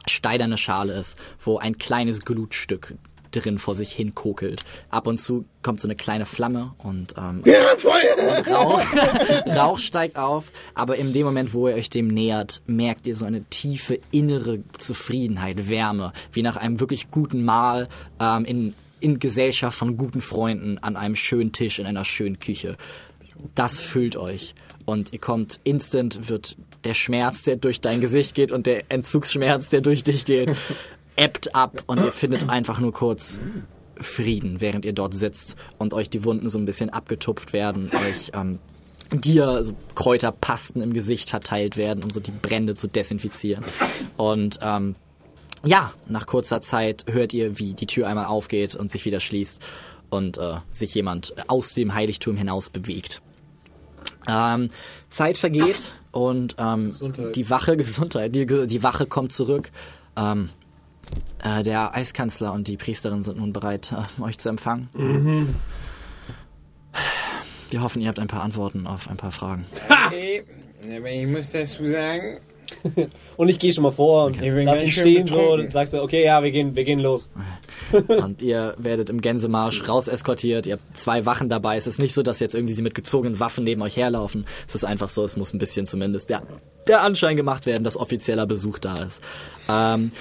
steinerne 0.08 0.56
Schale 0.56 0.94
ist, 0.94 1.18
wo 1.40 1.58
ein 1.58 1.78
kleines 1.78 2.20
Glutstück 2.20 2.94
drin 3.30 3.58
vor 3.58 3.76
sich 3.76 3.92
hin 3.92 4.14
kokelt. 4.14 4.64
Ab 4.90 5.06
und 5.06 5.18
zu 5.18 5.44
kommt 5.62 5.80
so 5.80 5.86
eine 5.86 5.96
kleine 5.96 6.26
Flamme 6.26 6.74
und 6.78 7.14
ähm, 7.16 7.42
Ja, 7.44 7.76
Feuer! 7.76 8.46
Rauch, 8.46 8.82
Rauch 9.46 9.78
steigt 9.78 10.18
auf, 10.18 10.50
aber 10.74 10.96
in 10.96 11.12
dem 11.12 11.26
Moment, 11.26 11.54
wo 11.54 11.68
ihr 11.68 11.74
euch 11.74 11.90
dem 11.90 12.08
nähert, 12.08 12.62
merkt 12.66 13.06
ihr 13.06 13.16
so 13.16 13.24
eine 13.24 13.44
tiefe 13.44 14.00
innere 14.10 14.60
Zufriedenheit, 14.76 15.68
Wärme, 15.68 16.12
wie 16.32 16.42
nach 16.42 16.56
einem 16.56 16.80
wirklich 16.80 17.10
guten 17.10 17.44
Mahl 17.44 17.88
ähm, 18.18 18.44
in, 18.44 18.74
in 19.00 19.18
Gesellschaft 19.18 19.78
von 19.78 19.96
guten 19.96 20.20
Freunden 20.20 20.78
an 20.78 20.96
einem 20.96 21.16
schönen 21.16 21.52
Tisch 21.52 21.78
in 21.78 21.86
einer 21.86 22.04
schönen 22.04 22.38
Küche. 22.38 22.76
Das 23.54 23.80
füllt 23.80 24.16
euch 24.16 24.54
und 24.84 25.12
ihr 25.12 25.18
kommt 25.18 25.60
instant, 25.64 26.28
wird 26.28 26.56
der 26.84 26.94
Schmerz, 26.94 27.42
der 27.42 27.56
durch 27.56 27.80
dein 27.80 28.00
Gesicht 28.00 28.34
geht 28.34 28.52
und 28.52 28.66
der 28.66 28.84
Entzugsschmerz, 28.90 29.68
der 29.68 29.80
durch 29.80 30.02
dich 30.04 30.24
geht, 30.24 30.52
ebbt 31.16 31.54
ab 31.54 31.82
und 31.86 32.00
ihr 32.00 32.12
findet 32.12 32.48
einfach 32.48 32.78
nur 32.78 32.92
kurz 32.92 33.40
Frieden, 33.96 34.60
während 34.60 34.84
ihr 34.84 34.94
dort 34.94 35.12
sitzt 35.14 35.56
und 35.78 35.92
euch 35.92 36.08
die 36.08 36.24
Wunden 36.24 36.48
so 36.48 36.58
ein 36.58 36.64
bisschen 36.64 36.90
abgetupft 36.90 37.52
werden, 37.52 37.90
euch 38.08 38.32
ähm, 38.34 38.58
dir 39.12 39.64
so 39.64 39.74
Kräuterpasten 39.94 40.82
im 40.82 40.94
Gesicht 40.94 41.30
verteilt 41.30 41.76
werden, 41.76 42.02
um 42.02 42.10
so 42.10 42.20
die 42.20 42.30
Brände 42.30 42.74
zu 42.74 42.88
desinfizieren. 42.88 43.64
Und 44.16 44.58
ähm, 44.62 44.94
ja, 45.64 45.92
nach 46.08 46.26
kurzer 46.26 46.60
Zeit 46.60 47.04
hört 47.10 47.34
ihr, 47.34 47.58
wie 47.58 47.74
die 47.74 47.86
Tür 47.86 48.08
einmal 48.08 48.26
aufgeht 48.26 48.74
und 48.74 48.90
sich 48.90 49.04
wieder 49.04 49.20
schließt 49.20 49.60
und 50.08 50.38
äh, 50.38 50.56
sich 50.70 50.94
jemand 50.94 51.34
aus 51.48 51.74
dem 51.74 51.94
Heiligtum 51.94 52.36
hinaus 52.36 52.70
bewegt. 52.70 53.20
Ähm, 54.30 54.68
Zeit 55.08 55.36
vergeht 55.38 55.92
und 56.12 56.56
ähm, 56.58 56.94
die 57.34 57.50
Wache, 57.50 57.76
Gesundheit, 57.78 58.34
die, 58.34 58.46
die 58.46 58.82
Wache 58.82 59.06
kommt 59.06 59.32
zurück. 59.32 59.70
Ähm, 60.16 60.50
äh, 61.42 61.62
der 61.62 61.94
Eiskanzler 61.94 62.52
und 62.52 62.68
die 62.68 62.76
Priesterin 62.76 63.22
sind 63.22 63.38
nun 63.38 63.52
bereit, 63.52 63.92
äh, 63.92 64.22
euch 64.22 64.38
zu 64.38 64.48
empfangen. 64.48 64.88
Wir 67.70 67.82
hoffen, 67.82 68.02
ihr 68.02 68.08
habt 68.08 68.18
ein 68.18 68.28
paar 68.28 68.42
Antworten 68.42 68.86
auf 68.86 69.08
ein 69.08 69.16
paar 69.16 69.32
Fragen. 69.32 69.64
Okay, 70.06 70.44
aber 70.96 71.10
ich 71.10 71.26
muss 71.26 71.52
dazu 71.52 71.86
sagen, 71.86 72.38
Und 73.36 73.48
ich 73.48 73.58
gehe 73.58 73.72
schon 73.72 73.82
mal 73.82 73.92
vor 73.92 74.26
und 74.26 74.42
Ich 74.42 74.52
bin 74.52 74.64
lass 74.64 74.82
ihn 74.82 74.90
stehen 74.90 75.26
so 75.26 75.52
und 75.52 75.72
sagst 75.72 75.92
so, 75.92 76.02
okay, 76.02 76.24
ja, 76.24 76.42
wir 76.42 76.50
gehen, 76.50 76.74
wir 76.74 76.84
gehen 76.84 77.00
los. 77.00 77.30
Und 78.08 78.42
ihr 78.42 78.74
werdet 78.78 79.10
im 79.10 79.20
Gänsemarsch 79.20 79.88
raus 79.88 80.08
eskortiert. 80.08 80.66
Ihr 80.66 80.74
habt 80.74 80.96
zwei 80.96 81.26
Wachen 81.26 81.48
dabei. 81.48 81.76
Es 81.76 81.86
ist 81.86 82.00
nicht 82.00 82.14
so, 82.14 82.22
dass 82.22 82.40
jetzt 82.40 82.54
irgendwie 82.54 82.74
sie 82.74 82.82
mit 82.82 82.94
gezogenen 82.94 83.40
Waffen 83.40 83.64
neben 83.64 83.82
euch 83.82 83.96
herlaufen. 83.96 84.46
Es 84.68 84.74
ist 84.74 84.84
einfach 84.84 85.08
so, 85.08 85.24
es 85.24 85.36
muss 85.36 85.52
ein 85.52 85.58
bisschen 85.58 85.86
zumindest 85.86 86.30
der, 86.30 86.42
der 86.86 87.02
Anschein 87.02 87.36
gemacht 87.36 87.66
werden, 87.66 87.84
dass 87.84 87.96
offizieller 87.96 88.46
Besuch 88.46 88.78
da 88.78 89.02
ist. 89.02 89.22
Ähm, 89.68 90.12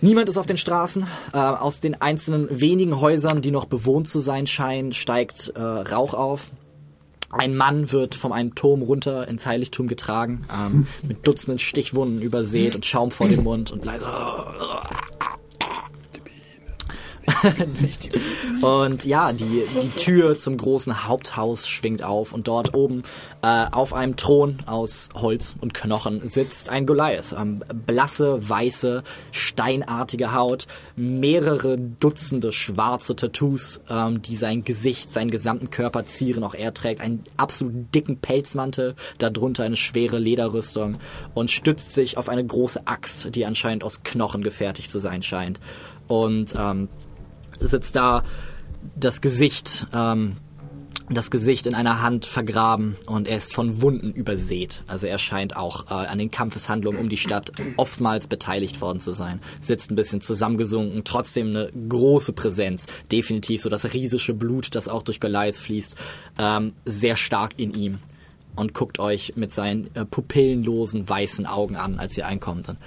niemand 0.00 0.28
ist 0.28 0.36
auf 0.36 0.46
den 0.46 0.56
Straßen. 0.56 1.06
Äh, 1.32 1.38
aus 1.38 1.80
den 1.80 2.00
einzelnen 2.00 2.48
wenigen 2.50 3.00
Häusern, 3.00 3.42
die 3.42 3.50
noch 3.50 3.66
bewohnt 3.66 4.08
zu 4.08 4.20
sein 4.20 4.46
scheinen, 4.46 4.92
steigt 4.92 5.52
äh, 5.56 5.60
Rauch 5.60 6.14
auf. 6.14 6.50
Ein 7.30 7.56
Mann 7.56 7.90
wird 7.92 8.14
von 8.14 8.32
einem 8.32 8.54
Turm 8.54 8.82
runter 8.82 9.26
ins 9.28 9.46
Heiligtum 9.46 9.88
getragen, 9.88 10.46
ähm, 10.52 10.86
mit 11.02 11.26
Dutzenden 11.26 11.58
Stichwunden 11.58 12.22
übersät 12.22 12.74
und 12.74 12.86
Schaum 12.86 13.10
vor 13.10 13.28
dem 13.28 13.42
Mund 13.42 13.72
und 13.72 13.84
leise. 13.84 14.06
Und 18.62 19.04
ja, 19.04 19.32
die, 19.32 19.64
die 19.82 19.88
Tür 19.90 20.36
zum 20.36 20.56
großen 20.56 21.06
Haupthaus 21.06 21.68
schwingt 21.68 22.02
auf 22.02 22.32
und 22.32 22.48
dort 22.48 22.74
oben 22.74 23.02
äh, 23.42 23.66
auf 23.70 23.92
einem 23.92 24.16
Thron 24.16 24.58
aus 24.66 25.08
Holz 25.14 25.54
und 25.60 25.74
Knochen 25.74 26.26
sitzt 26.26 26.68
ein 26.68 26.86
Goliath. 26.86 27.34
Ähm, 27.38 27.62
blasse, 27.86 28.48
weiße, 28.48 29.02
steinartige 29.32 30.32
Haut, 30.32 30.66
mehrere 30.96 31.76
Dutzende 31.76 32.52
schwarze 32.52 33.16
Tattoos, 33.16 33.80
ähm, 33.90 34.22
die 34.22 34.36
sein 34.36 34.64
Gesicht, 34.64 35.10
seinen 35.10 35.30
gesamten 35.30 35.70
Körper 35.70 36.06
zieren. 36.06 36.44
Auch 36.44 36.54
er 36.54 36.72
trägt 36.72 37.00
einen 37.00 37.24
absolut 37.36 37.94
dicken 37.94 38.18
Pelzmantel, 38.18 38.94
darunter 39.18 39.64
eine 39.64 39.76
schwere 39.76 40.18
Lederrüstung 40.18 40.98
und 41.34 41.50
stützt 41.50 41.92
sich 41.92 42.16
auf 42.16 42.28
eine 42.28 42.44
große 42.44 42.86
Axt, 42.86 43.34
die 43.34 43.44
anscheinend 43.44 43.84
aus 43.84 44.02
Knochen 44.02 44.42
gefertigt 44.42 44.90
zu 44.90 44.98
sein 44.98 45.22
scheint. 45.22 45.60
Und 46.08 46.54
ähm, 46.58 46.88
sitzt 47.60 47.96
da 47.96 48.22
das 48.94 49.20
Gesicht, 49.20 49.86
ähm, 49.92 50.36
das 51.08 51.30
Gesicht 51.30 51.66
in 51.66 51.74
einer 51.74 52.02
Hand 52.02 52.26
vergraben 52.26 52.96
und 53.06 53.28
er 53.28 53.36
ist 53.36 53.52
von 53.52 53.80
Wunden 53.80 54.12
übersät. 54.12 54.82
Also 54.86 55.06
er 55.06 55.18
scheint 55.18 55.56
auch 55.56 55.86
äh, 55.90 55.94
an 55.94 56.18
den 56.18 56.30
Kampfeshandlungen 56.30 57.00
um 57.00 57.08
die 57.08 57.16
Stadt 57.16 57.52
oftmals 57.76 58.26
beteiligt 58.26 58.80
worden 58.80 58.98
zu 58.98 59.12
sein. 59.12 59.40
Sitzt 59.60 59.90
ein 59.90 59.94
bisschen 59.94 60.20
zusammengesunken, 60.20 61.04
trotzdem 61.04 61.48
eine 61.48 61.70
große 61.88 62.32
Präsenz. 62.32 62.86
Definitiv 63.12 63.62
so 63.62 63.68
das 63.68 63.92
riesische 63.94 64.34
Blut, 64.34 64.74
das 64.74 64.88
auch 64.88 65.02
durch 65.02 65.20
Goliath 65.20 65.56
fließt, 65.56 65.96
ähm, 66.38 66.72
sehr 66.84 67.16
stark 67.16 67.52
in 67.56 67.72
ihm. 67.74 67.98
Und 68.56 68.72
guckt 68.72 68.98
euch 68.98 69.34
mit 69.36 69.52
seinen 69.52 69.94
äh, 69.94 70.06
pupillenlosen 70.06 71.06
weißen 71.06 71.46
Augen 71.46 71.76
an, 71.76 71.98
als 71.98 72.16
ihr 72.16 72.26
einkommt. 72.26 72.68
Und 72.70 72.78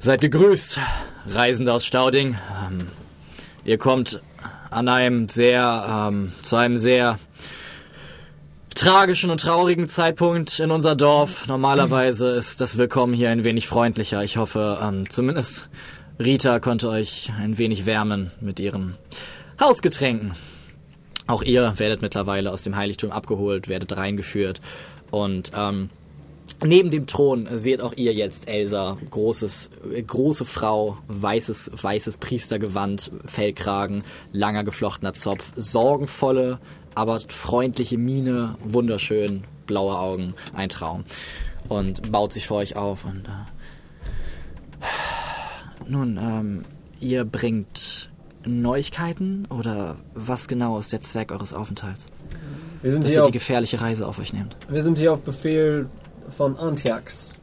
Seid 0.00 0.20
gegrüßt, 0.20 0.78
Reisende 1.26 1.72
aus 1.72 1.84
Stauding. 1.84 2.36
Ähm, 2.64 2.86
ihr 3.64 3.78
kommt 3.78 4.22
an 4.70 4.86
einem 4.86 5.28
sehr, 5.28 6.08
ähm, 6.08 6.30
zu 6.40 6.54
einem 6.54 6.76
sehr 6.76 7.18
tragischen 8.76 9.30
und 9.30 9.40
traurigen 9.40 9.88
Zeitpunkt 9.88 10.60
in 10.60 10.70
unser 10.70 10.94
Dorf. 10.94 11.48
Normalerweise 11.48 12.28
ist 12.28 12.60
das 12.60 12.78
Willkommen 12.78 13.12
hier 13.12 13.30
ein 13.30 13.42
wenig 13.42 13.66
freundlicher. 13.66 14.22
Ich 14.22 14.36
hoffe, 14.36 14.78
ähm, 14.80 15.10
zumindest 15.10 15.68
Rita 16.20 16.60
konnte 16.60 16.88
euch 16.90 17.32
ein 17.36 17.58
wenig 17.58 17.84
wärmen 17.84 18.30
mit 18.40 18.60
ihren 18.60 18.94
Hausgetränken. 19.60 20.34
Auch 21.26 21.42
ihr 21.42 21.74
werdet 21.76 22.02
mittlerweile 22.02 22.52
aus 22.52 22.62
dem 22.62 22.76
Heiligtum 22.76 23.10
abgeholt, 23.10 23.66
werdet 23.66 23.96
reingeführt 23.96 24.60
und 25.10 25.50
ähm, 25.56 25.90
Neben 26.64 26.90
dem 26.90 27.06
Thron 27.06 27.48
seht 27.52 27.80
auch 27.80 27.92
ihr 27.96 28.12
jetzt 28.12 28.48
Elsa, 28.48 28.98
großes, 29.10 29.70
große 30.06 30.44
Frau, 30.44 30.98
weißes, 31.06 31.70
weißes 31.80 32.16
Priestergewand, 32.16 33.12
Fellkragen, 33.26 34.02
langer 34.32 34.64
geflochtener 34.64 35.12
Zopf, 35.12 35.52
sorgenvolle, 35.54 36.58
aber 36.96 37.20
freundliche 37.20 37.96
Miene, 37.96 38.56
wunderschön, 38.64 39.44
blaue 39.66 39.96
Augen, 39.96 40.34
ein 40.52 40.68
Traum. 40.68 41.04
Und 41.68 42.10
baut 42.10 42.32
sich 42.32 42.48
vor 42.48 42.56
euch 42.56 42.74
auf 42.76 43.04
und 43.04 43.28
äh, 43.28 43.30
nun, 45.86 46.18
ähm, 46.20 46.64
ihr 46.98 47.24
bringt 47.24 48.10
Neuigkeiten 48.44 49.46
oder 49.50 49.96
was 50.14 50.48
genau 50.48 50.78
ist 50.78 50.92
der 50.92 51.00
Zweck 51.00 51.30
eures 51.30 51.52
Aufenthalts? 51.52 52.06
Wir 52.82 52.92
sind, 52.92 53.04
Dass 53.04 53.12
hier 53.12 53.20
ihr 53.20 53.24
auf, 53.24 53.28
die 53.28 53.38
gefährliche 53.38 53.80
Reise 53.80 54.06
auf 54.06 54.18
euch 54.18 54.32
nehmt. 54.32 54.56
wir 54.68 54.82
sind 54.82 54.98
hier 54.98 55.12
auf 55.12 55.22
Befehl 55.22 55.88
von 56.30 56.56
Antiax. 56.56 57.40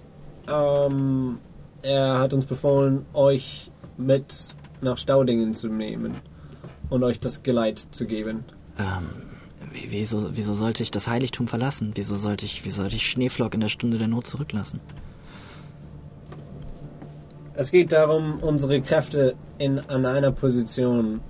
Ähm, 0.48 1.40
er 1.82 2.20
hat 2.20 2.34
uns 2.34 2.46
befohlen, 2.46 3.06
euch 3.14 3.72
mit 3.98 4.56
nach 4.82 4.98
Staudingen 4.98 5.54
zu 5.54 5.68
nehmen 5.68 6.16
und 6.90 7.04
euch 7.04 7.20
das 7.20 7.44
Geleit 7.44 7.80
zu 7.92 8.06
geben. 8.06 8.44
Ähm, 8.78 9.08
wie- 9.72 9.88
wieso, 9.92 10.36
wieso 10.36 10.54
sollte 10.54 10.84
ich 10.84 10.92
das 10.92 11.08
Heiligtum 11.08 11.48
verlassen? 11.48 11.92
Wieso 11.96 12.16
sollte 12.16 12.46
ich, 12.46 12.66
wie 12.66 12.70
sollte 12.70 12.96
ich 12.96 13.08
Schneeflock 13.10 13.54
in 13.54 13.62
der 13.62 13.70
Stunde 13.70 13.98
der 13.98 14.08
Not 14.08 14.28
zurücklassen? 14.28 14.80
Es 17.54 17.72
geht 17.72 17.92
darum, 17.94 18.40
unsere 18.40 18.82
Kräfte 18.82 19.36
in, 19.58 19.80
an 19.80 20.06
einer 20.06 20.32
Position 20.32 21.22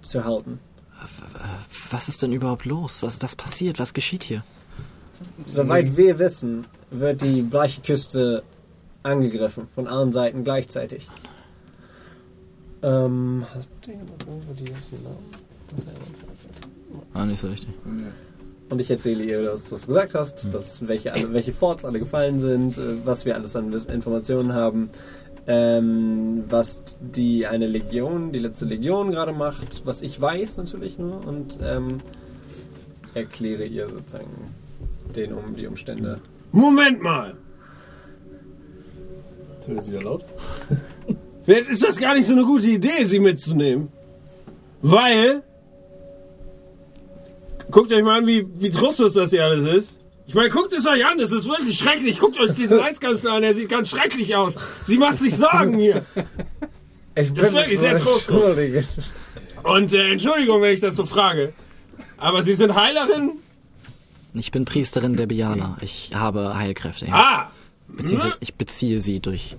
zu 0.00 0.24
halten. 0.24 0.58
Was 1.90 2.08
ist 2.08 2.22
denn 2.22 2.32
überhaupt 2.32 2.64
los? 2.64 3.02
Was, 3.02 3.20
was 3.20 3.36
passiert? 3.36 3.78
Was 3.78 3.92
geschieht 3.92 4.22
hier? 4.22 4.42
Soweit 5.46 5.96
wir 5.96 6.18
wissen, 6.18 6.66
wird 6.90 7.22
die 7.22 7.42
bleiche 7.42 7.80
Küste 7.80 8.42
angegriffen 9.02 9.66
von 9.74 9.86
allen 9.86 10.12
Seiten 10.12 10.44
gleichzeitig. 10.44 11.08
Ähm, 12.82 13.46
hat 13.52 13.66
jemand 13.86 14.26
irgendwo 14.26 14.52
die 14.54 14.64
ganzen 14.64 15.02
Namen? 15.02 15.18
Ah, 17.14 17.24
nicht 17.24 17.40
so 17.40 17.48
richtig. 17.48 17.70
Und 18.68 18.80
ich 18.80 18.90
erzähle 18.90 19.22
ihr, 19.24 19.42
dass 19.44 19.68
du 19.68 19.74
es 19.74 19.86
gesagt 19.86 20.14
hast, 20.14 20.52
dass 20.52 20.86
welche, 20.88 21.12
alle, 21.12 21.32
welche 21.32 21.52
Forts 21.52 21.84
alle 21.84 21.98
gefallen 21.98 22.40
sind, 22.40 22.78
äh, 22.78 23.04
was 23.04 23.24
wir 23.24 23.34
alles 23.34 23.54
an 23.54 23.72
Informationen 23.72 24.54
haben, 24.54 24.90
ähm, 25.46 26.44
was 26.48 26.84
die 27.00 27.46
eine 27.46 27.66
Legion, 27.66 28.32
die 28.32 28.38
letzte 28.38 28.64
Legion 28.64 29.10
gerade 29.10 29.32
macht, 29.32 29.82
was 29.84 30.02
ich 30.02 30.20
weiß 30.20 30.56
natürlich 30.56 30.98
nur 30.98 31.26
und 31.26 31.58
ähm, 31.62 31.98
erkläre 33.14 33.64
ihr 33.64 33.88
sozusagen 33.88 34.54
den 35.14 35.32
um 35.32 35.54
die 35.54 35.66
Umstände. 35.66 36.20
Moment 36.52 37.02
mal! 37.02 37.36
Jetzt 39.54 39.68
wird 39.68 39.78
es 39.80 39.90
wieder 39.90 40.02
laut. 40.02 40.24
Vielleicht 41.44 41.70
ist 41.70 41.82
das 41.82 41.96
gar 41.98 42.14
nicht 42.14 42.26
so 42.26 42.32
eine 42.32 42.44
gute 42.44 42.66
Idee, 42.66 43.04
sie 43.04 43.20
mitzunehmen. 43.20 43.88
Weil. 44.80 45.42
Guckt 47.70 47.92
euch 47.92 48.02
mal 48.02 48.18
an, 48.18 48.26
wie, 48.26 48.46
wie 48.60 48.70
trostlos 48.70 49.14
das 49.14 49.30
hier 49.30 49.44
alles 49.44 49.72
ist. 49.72 49.98
Ich 50.26 50.34
meine, 50.34 50.50
guckt 50.50 50.72
es 50.72 50.86
euch 50.86 51.04
an, 51.06 51.18
das 51.18 51.32
ist 51.32 51.46
wirklich 51.46 51.78
schrecklich. 51.78 52.18
Guckt 52.18 52.38
euch 52.40 52.52
diesen 52.52 52.78
Reichskanzler 52.80 53.32
an, 53.32 53.42
der 53.42 53.54
sieht 53.54 53.68
ganz 53.68 53.90
schrecklich 53.90 54.34
aus. 54.36 54.56
Sie 54.84 54.98
macht 54.98 55.18
sich 55.18 55.36
Sorgen 55.36 55.78
hier. 55.78 56.04
Ich 57.14 57.32
Das 57.32 57.46
ist 57.46 57.54
wirklich 57.54 57.78
sehr 57.78 57.98
trostlos. 57.98 58.56
Und 59.62 59.92
äh, 59.92 60.12
Entschuldigung, 60.12 60.60
wenn 60.62 60.74
ich 60.74 60.80
das 60.80 60.96
so 60.96 61.06
frage. 61.06 61.52
Aber 62.16 62.42
Sie 62.42 62.54
sind 62.54 62.74
Heilerin? 62.74 63.32
Ich 64.34 64.50
bin 64.50 64.64
Priesterin 64.64 65.16
der 65.16 65.26
Biala. 65.26 65.76
Ich 65.80 66.10
habe 66.14 66.56
Heilkräfte. 66.56 67.06
Ja. 67.06 67.14
Ah! 67.14 67.50
Beziehungsweise 67.88 68.36
ich 68.40 68.54
beziehe 68.54 68.98
sie 68.98 69.20
durch 69.20 69.56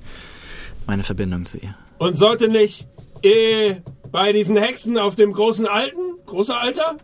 meine 0.88 1.03
Verbindung 1.03 1.45
zu 1.45 1.60
ihr. 1.60 1.76
Und 2.00 2.18
sollte 2.18 2.48
nicht 2.48 2.88
äh, 3.22 3.76
bei 4.11 4.34
diesen 4.34 4.58
Hexen 4.58 4.98
auf 4.98 5.16
dem 5.16 5.32
großen 5.32 5.68
Alten, 5.68 6.00
großer 6.26 6.60
Alter, 6.60 6.98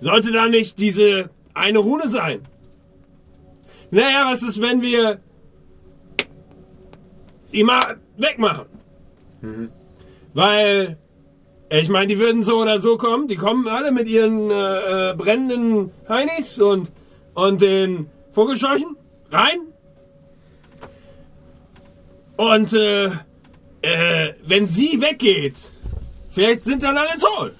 sollte 0.00 0.32
da 0.32 0.48
nicht 0.48 0.78
diese 0.78 1.30
eine 1.54 1.78
Rune 1.78 2.08
sein? 2.08 2.42
Naja, 3.90 4.26
was 4.30 4.42
ist, 4.42 4.60
wenn 4.60 4.82
wir 4.82 5.20
die 7.52 7.62
mal 7.64 8.00
wegmachen? 8.16 8.66
Weil, 10.34 10.96
äh, 11.00 11.03
ich 11.70 11.88
meine, 11.88 12.06
die 12.06 12.18
würden 12.18 12.42
so 12.42 12.60
oder 12.60 12.78
so 12.80 12.96
kommen. 12.96 13.28
Die 13.28 13.36
kommen 13.36 13.66
alle 13.68 13.90
mit 13.90 14.08
ihren 14.08 14.50
äh, 14.50 15.10
äh, 15.10 15.14
brennenden 15.14 15.90
Heinis 16.08 16.58
und, 16.58 16.90
und 17.34 17.60
den 17.60 18.10
Vogelscheuchen 18.32 18.96
rein. 19.30 19.60
Und 22.36 22.72
äh, 22.72 23.06
äh, 23.82 24.34
wenn 24.44 24.68
sie 24.68 25.00
weggeht, 25.00 25.54
vielleicht 26.30 26.64
sind 26.64 26.82
dann 26.82 26.96
alle 26.96 27.18
tot. 27.18 27.52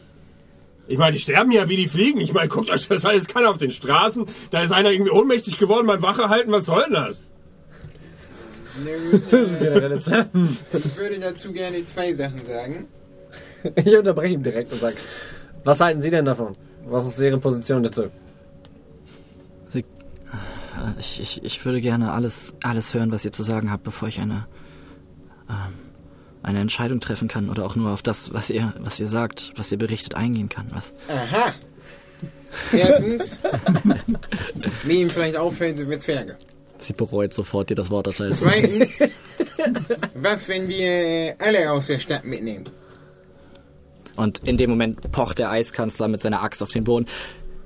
Ich 0.87 0.99
meine, 0.99 1.13
die 1.13 1.19
sterben 1.19 1.51
ja 1.51 1.69
wie 1.69 1.77
die 1.77 1.89
Fliegen. 1.89 2.21
Ich 2.21 2.35
meine, 2.35 2.49
guckt 2.49 2.69
euch 2.69 2.89
das 2.89 3.05
alles 3.05 3.27
keiner 3.27 3.51
auf 3.51 3.59
den 3.59 3.71
Straßen. 3.71 4.27
Da 4.51 4.63
ist 4.63 4.73
einer 4.73 4.91
irgendwie 4.91 5.13
ohnmächtig 5.13 5.59
geworden 5.59 5.87
beim 5.87 6.03
Wache 6.03 6.29
halten. 6.29 6.53
Was 6.53 6.67
soll 6.67 6.85
denn 6.85 6.93
das? 6.93 7.19
Na 8.85 8.91
gut, 9.11 9.33
äh, 9.33 9.97
ich 10.79 10.97
würde 10.97 11.21
dazu 11.21 11.53
gerne 11.53 11.85
zwei 11.85 12.13
Sachen 12.13 12.45
sagen. 12.45 12.89
Ich 13.77 13.97
unterbreche 13.97 14.35
ihn 14.35 14.43
direkt 14.43 14.73
und 14.73 14.81
sage, 14.81 14.97
was 15.65 15.81
halten 15.81 16.01
Sie 16.01 16.11
denn 16.11 16.25
davon? 16.25 16.53
Was 16.87 17.07
ist 17.07 17.21
Ihre 17.21 17.39
Position 17.39 17.83
dazu? 17.83 18.11
Sie, 19.69 19.81
äh, 19.81 19.85
ich, 21.01 21.21
ich, 21.21 21.45
ich 21.45 21.65
würde 21.65 21.81
gerne 21.81 22.13
alles, 22.13 22.55
alles 22.63 22.93
hören, 22.95 23.11
was 23.11 23.25
ihr 23.25 23.33
zu 23.33 23.43
sagen 23.43 23.71
habt, 23.71 23.83
bevor 23.83 24.09
ich 24.09 24.21
eine, 24.21 24.47
ähm, 25.49 25.75
eine 26.43 26.61
Entscheidung 26.61 27.01
treffen 27.01 27.29
kann 27.29 27.49
oder 27.49 27.65
auch 27.65 27.75
nur 27.75 27.91
auf 27.91 28.03
das, 28.03 28.35
was 28.35 28.51
ihr, 28.51 28.75
was 28.79 29.01
ihr 29.01 29.09
sagt, 29.09 29.53
was 29.57 29.73
ihr 29.73 29.79
berichtet, 29.79 30.15
eingehen 30.15 30.51
kann. 30.51 30.67
Was? 30.75 30.93
Aha. 31.09 31.55
Erstens, 32.73 33.41
wie 34.85 35.01
ihm 35.01 35.11
vielleicht 35.11 35.37
auffällt, 35.37 35.79
sind 35.79 35.91
wir 35.91 35.99
Zwerge. 35.99 36.37
Sie 36.79 36.93
bereut 36.93 37.33
sofort, 37.33 37.71
dir 37.71 37.75
das 37.75 37.91
Wort 37.91 38.07
erteilt 38.07 38.37
zu 38.37 38.45
Zweitens, 38.45 39.01
was, 40.15 40.49
wenn 40.49 40.69
wir 40.69 41.35
alle 41.39 41.71
aus 41.73 41.87
der 41.87 41.99
Stadt 41.99 42.25
mitnehmen? 42.25 42.69
Und 44.17 44.47
in 44.47 44.57
dem 44.57 44.71
Moment 44.71 45.13
pocht 45.13 45.39
der 45.39 45.51
Eiskanzler 45.51 46.09
mit 46.09 46.21
seiner 46.21 46.43
Axt 46.43 46.63
auf 46.63 46.71
den 46.71 46.85
Boden. 46.85 47.07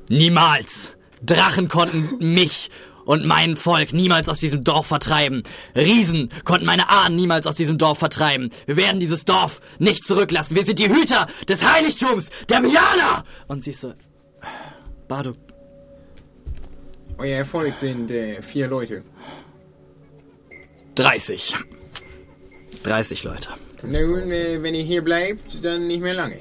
Niemals! 0.09 0.94
Drachen 1.23 1.68
konnten 1.68 2.17
mich 2.18 2.70
und 3.05 3.27
mein 3.27 3.57
Volk 3.57 3.93
niemals 3.93 4.28
aus 4.28 4.39
diesem 4.39 4.62
Dorf 4.65 4.86
vertreiben. 4.86 5.43
Riesen 5.75 6.28
konnten 6.44 6.67
meine 6.67 6.91
Ahnen 6.91 7.17
niemals 7.17 7.47
aus 7.47 7.57
diesem 7.57 7.77
Dorf 7.77 7.99
vertreiben. 7.99 8.51
Wir 8.67 8.77
werden 8.77 9.01
dieses 9.01 9.25
Dorf 9.25 9.60
nicht 9.78 10.05
zurücklassen. 10.05 10.57
Wir 10.57 10.65
sind 10.65 10.78
die 10.78 10.89
Hüter 10.89 11.27
des 11.49 11.65
Heiligtums, 11.65 12.31
der 12.49 12.60
Biana! 12.60 13.25
Und 13.49 13.65
sie 13.65 13.70
ist 13.70 13.81
so... 13.81 13.94
Bardo, 15.09 15.35
Euer 17.18 17.44
Volk 17.44 17.77
sind 17.77 18.12
äh, 18.12 18.41
vier 18.43 18.68
Leute. 18.68 19.02
30. 20.94 21.57
30 22.85 23.25
Leute. 23.25 23.49
Na 23.82 24.02
gut, 24.02 24.28
wenn 24.28 24.74
ihr 24.74 24.82
hier 24.82 25.02
bleibt, 25.02 25.65
dann 25.65 25.86
nicht 25.86 26.00
mehr 26.00 26.15
lange. 26.15 26.40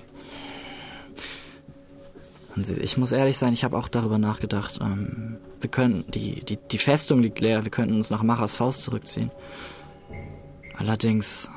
Ich 2.82 2.98
muss 2.98 3.12
ehrlich 3.12 3.38
sein, 3.38 3.54
ich 3.54 3.64
habe 3.64 3.78
auch 3.78 3.88
darüber 3.88 4.18
nachgedacht. 4.18 4.80
Ähm, 4.82 5.38
wir 5.62 5.70
können, 5.70 6.06
die, 6.10 6.44
die, 6.44 6.58
die 6.58 6.78
Festung 6.80 7.22
liegt 7.22 7.40
leer, 7.40 7.64
wir 7.64 7.72
könnten 7.72 7.96
uns 7.96 8.10
nach 8.10 8.24
Machas 8.24 8.56
Faust 8.56 8.84
zurückziehen. 8.84 9.30
Allerdings, 10.76 11.50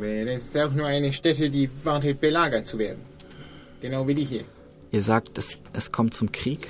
das 0.00 0.44
ist 0.44 0.56
auch 0.56 0.72
nur 0.72 0.86
eine 0.86 1.12
Stätte, 1.12 1.50
die 1.50 1.70
wartet, 1.84 2.20
belagert 2.20 2.66
zu 2.66 2.78
werden. 2.78 3.00
Genau 3.80 4.06
wie 4.08 4.14
die 4.14 4.24
hier. 4.24 4.44
ihr 4.90 5.02
sagt, 5.02 5.36
es, 5.38 5.58
es 5.72 5.92
kommt 5.92 6.14
zum 6.14 6.32
Krieg. 6.32 6.68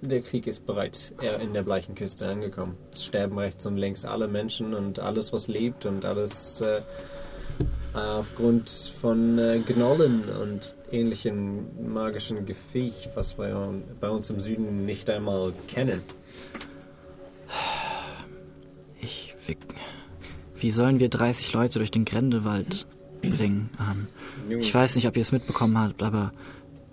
Der 0.00 0.20
Krieg 0.20 0.46
ist 0.46 0.66
bereits 0.66 1.12
eher 1.22 1.40
in 1.40 1.54
der 1.54 1.62
bleichen 1.62 1.94
Küste 1.94 2.28
angekommen. 2.28 2.76
Es 2.92 3.04
sterben 3.04 3.38
rechts 3.38 3.64
und 3.64 3.76
links 3.76 4.04
alle 4.04 4.28
Menschen 4.28 4.74
und 4.74 4.98
alles, 4.98 5.32
was 5.32 5.48
lebt 5.48 5.86
und 5.86 6.04
alles 6.04 6.60
äh, 6.60 6.82
aufgrund 7.92 8.68
von 8.68 9.38
äh, 9.38 9.60
Gnollen 9.64 10.24
und 10.42 10.74
ähnlichen 10.90 11.92
magischen 11.92 12.44
Gefiech, 12.44 13.08
was 13.14 13.38
wir 13.38 13.72
bei 14.00 14.10
uns 14.10 14.30
im 14.30 14.40
Süden 14.40 14.84
nicht 14.84 15.08
einmal 15.10 15.52
kennen. 15.68 16.02
Ich, 19.00 19.34
wie, 19.46 19.56
wie 20.56 20.70
sollen 20.70 20.98
wir 20.98 21.08
30 21.08 21.52
Leute 21.52 21.78
durch 21.78 21.90
den 21.90 22.04
Grändewald 22.04 22.86
bringen? 23.20 23.70
Ähm, 23.78 24.60
ich 24.60 24.74
weiß 24.74 24.96
nicht, 24.96 25.06
ob 25.06 25.16
ihr 25.16 25.22
es 25.22 25.32
mitbekommen 25.32 25.78
habt, 25.78 26.02
aber 26.02 26.32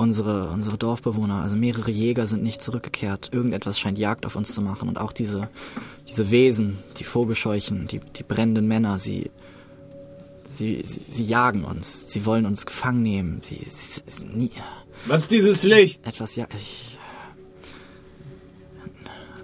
unsere, 0.01 0.49
unsere 0.49 0.77
Dorfbewohner, 0.77 1.41
also 1.41 1.55
mehrere 1.55 1.91
Jäger 1.91 2.27
sind 2.27 2.43
nicht 2.43 2.61
zurückgekehrt. 2.61 3.29
Irgendetwas 3.31 3.79
scheint 3.79 3.97
Jagd 3.99 4.25
auf 4.25 4.35
uns 4.35 4.53
zu 4.53 4.61
machen. 4.61 4.89
Und 4.89 4.99
auch 4.99 5.13
diese, 5.13 5.49
diese 6.07 6.31
Wesen, 6.31 6.79
die 6.97 7.03
Vogelscheuchen, 7.03 7.87
die, 7.87 7.99
die 7.99 8.23
brennenden 8.23 8.67
Männer, 8.67 8.97
sie, 8.97 9.29
sie, 10.51 10.81
sie, 10.83 11.01
sie 11.07 11.23
jagen 11.23 11.63
uns. 11.63 12.09
Sie 12.11 12.25
wollen 12.25 12.45
uns 12.45 12.65
gefangen 12.65 13.01
nehmen. 13.01 13.39
Sie, 13.41 13.61
sie, 13.65 14.01
sie 14.05 14.25
nie, 14.25 14.51
Was 15.07 15.23
ist 15.23 15.31
dieses 15.31 15.63
Licht? 15.63 16.05
etwas 16.05 16.35
ja 16.35 16.45
ich 16.55 16.97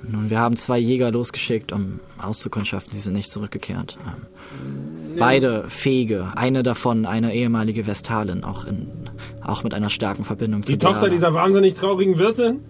nun 0.09 0.29
wir 0.29 0.39
haben 0.39 0.55
zwei 0.55 0.77
Jäger 0.77 1.11
losgeschickt 1.11 1.71
um 1.73 1.99
auszukundschaften 2.17 2.93
sie 2.93 2.99
sind 2.99 3.13
nicht 3.13 3.29
zurückgekehrt 3.29 3.97
ähm, 4.05 5.15
beide 5.17 5.65
fähige 5.69 6.31
eine 6.35 6.63
davon 6.63 7.05
eine 7.05 7.33
ehemalige 7.33 7.87
Vestalin 7.87 8.43
auch 8.43 8.63
in 8.65 8.87
auch 9.43 9.63
mit 9.63 9.73
einer 9.73 9.89
starken 9.89 10.23
Verbindung 10.23 10.63
zu 10.63 10.71
Die 10.71 10.77
Tochter 10.77 11.01
Diana. 11.01 11.13
dieser 11.15 11.33
wahnsinnig 11.33 11.73
traurigen 11.73 12.17
Wirtin? 12.19 12.61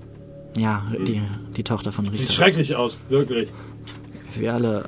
ja 0.57 0.83
die 0.97 1.21
die 1.55 1.63
Tochter 1.63 1.91
von 1.91 2.05
Sieht 2.05 2.21
Rita 2.21 2.31
schrecklich 2.31 2.75
aus, 2.75 3.03
wirklich. 3.09 3.49
wir 4.35 4.53
alle 4.53 4.85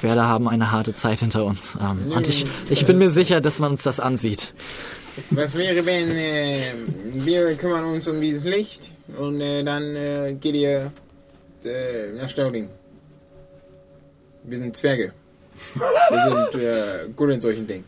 wir 0.00 0.10
alle 0.10 0.26
haben 0.26 0.48
eine 0.48 0.70
harte 0.70 0.94
Zeit 0.94 1.20
hinter 1.20 1.44
uns 1.44 1.76
ähm, 1.80 2.12
und 2.12 2.28
ich 2.28 2.46
ich 2.70 2.86
bin 2.86 2.98
mir 2.98 3.10
sicher 3.10 3.40
dass 3.40 3.58
man 3.58 3.72
uns 3.72 3.82
das 3.82 4.00
ansieht 4.00 4.52
was 5.30 5.56
wäre, 5.56 5.84
wenn 5.84 6.10
äh, 6.10 6.74
wir 7.14 7.54
kümmern 7.56 7.84
uns 7.84 8.06
um 8.08 8.20
dieses 8.20 8.44
Licht 8.44 8.92
und 9.16 9.40
äh, 9.40 9.62
dann 9.62 9.82
äh, 9.96 10.36
geht 10.40 10.54
ihr 10.54 10.92
äh, 11.64 12.12
nach 12.16 12.28
Stauding? 12.28 12.68
Wir 14.44 14.58
sind 14.58 14.76
Zwerge. 14.76 15.12
Wir 15.74 16.22
sind 16.22 16.62
äh, 16.62 17.08
gut 17.14 17.30
in 17.30 17.40
solchen 17.40 17.66
Dingen. 17.66 17.84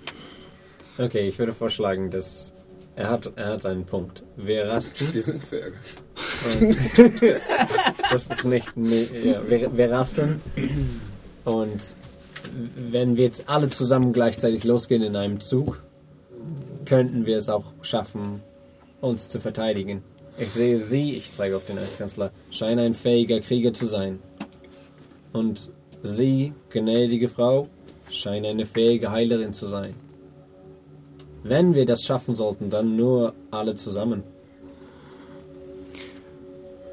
Okay, 0.98 1.28
ich 1.28 1.38
würde 1.38 1.52
vorschlagen, 1.52 2.10
dass 2.10 2.52
er 2.96 3.10
hat, 3.10 3.30
er 3.36 3.46
hat 3.52 3.64
einen 3.64 3.86
Punkt. 3.86 4.22
Wir 4.36 4.66
rasten. 4.68 5.08
Wir 5.12 5.22
sind 5.22 5.44
Zwerge. 5.44 5.76
Das 8.10 8.26
ist 8.26 8.44
nicht. 8.44 8.76
Nee, 8.76 9.08
ja, 9.22 9.48
wir, 9.48 9.76
wir 9.76 9.90
rasten. 9.90 10.42
Und 11.44 11.94
wenn 12.74 13.16
wir 13.16 13.24
jetzt 13.24 13.48
alle 13.48 13.68
zusammen 13.68 14.12
gleichzeitig 14.12 14.64
losgehen 14.64 15.02
in 15.02 15.16
einem 15.16 15.40
Zug, 15.40 15.82
könnten 16.84 17.26
wir 17.26 17.36
es 17.36 17.48
auch 17.48 17.72
schaffen, 17.82 18.42
uns 19.00 19.28
zu 19.28 19.40
verteidigen. 19.40 20.02
Ich 20.38 20.52
sehe 20.52 20.78
Sie, 20.78 21.16
ich 21.16 21.30
zeige 21.30 21.56
auf 21.56 21.66
den 21.66 21.78
Eiskanzler, 21.78 22.30
scheinen 22.50 22.78
ein 22.78 22.94
fähiger 22.94 23.40
Krieger 23.40 23.72
zu 23.72 23.86
sein. 23.86 24.20
Und 25.32 25.70
Sie, 26.02 26.54
gnädige 26.70 27.28
Frau, 27.28 27.68
scheinen 28.10 28.46
eine 28.46 28.66
fähige 28.66 29.10
Heilerin 29.10 29.52
zu 29.52 29.66
sein. 29.66 29.94
Wenn 31.42 31.74
wir 31.74 31.86
das 31.86 32.02
schaffen 32.02 32.34
sollten, 32.34 32.70
dann 32.70 32.96
nur 32.96 33.34
alle 33.50 33.76
zusammen. 33.76 34.22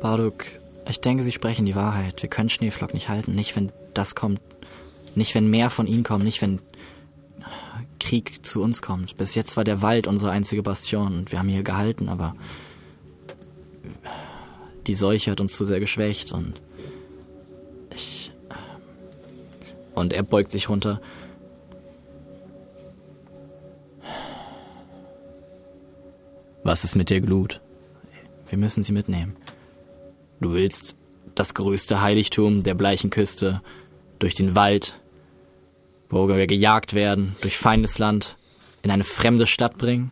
Barduk, 0.01 0.45
ich 0.89 1.01
denke, 1.01 1.23
Sie 1.23 1.31
sprechen 1.31 1.65
die 1.65 1.75
Wahrheit. 1.75 2.21
Wir 2.21 2.29
können 2.29 2.49
Schneeflock 2.49 2.93
nicht 2.93 3.09
halten. 3.09 3.35
Nicht, 3.35 3.55
wenn 3.55 3.71
das 3.93 4.15
kommt. 4.15 4.41
Nicht, 5.15 5.35
wenn 5.35 5.49
mehr 5.49 5.69
von 5.69 5.87
ihnen 5.87 6.03
kommen. 6.03 6.23
Nicht, 6.23 6.41
wenn 6.41 6.59
Krieg 7.99 8.45
zu 8.45 8.61
uns 8.61 8.81
kommt. 8.81 9.17
Bis 9.17 9.35
jetzt 9.35 9.57
war 9.57 9.63
der 9.63 9.81
Wald 9.81 10.07
unsere 10.07 10.31
einzige 10.31 10.63
Bastion 10.63 11.17
und 11.17 11.31
wir 11.31 11.39
haben 11.39 11.49
hier 11.49 11.63
gehalten, 11.63 12.09
aber 12.09 12.35
die 14.85 14.93
Seuche 14.93 15.31
hat 15.31 15.41
uns 15.41 15.57
zu 15.57 15.65
sehr 15.65 15.79
geschwächt 15.79 16.31
und 16.31 16.61
ich. 17.93 18.31
Und 19.93 20.13
er 20.13 20.23
beugt 20.23 20.51
sich 20.51 20.69
runter. 20.69 21.01
Was 26.63 26.83
ist 26.83 26.95
mit 26.95 27.09
der 27.09 27.21
Glut? 27.21 27.61
Wir 28.47 28.57
müssen 28.57 28.83
sie 28.83 28.93
mitnehmen. 28.93 29.35
Du 30.39 30.53
willst 30.53 30.95
das 31.35 31.53
größte 31.53 32.01
Heiligtum 32.01 32.63
der 32.63 32.73
bleichen 32.73 33.09
Küste 33.09 33.61
durch 34.19 34.35
den 34.35 34.55
Wald, 34.55 34.99
wo 36.09 36.27
wir 36.27 36.47
gejagt 36.47 36.93
werden, 36.93 37.35
durch 37.41 37.57
Feindesland, 37.57 38.37
in 38.83 38.91
eine 38.91 39.03
fremde 39.03 39.47
Stadt 39.47 39.77
bringen? 39.77 40.11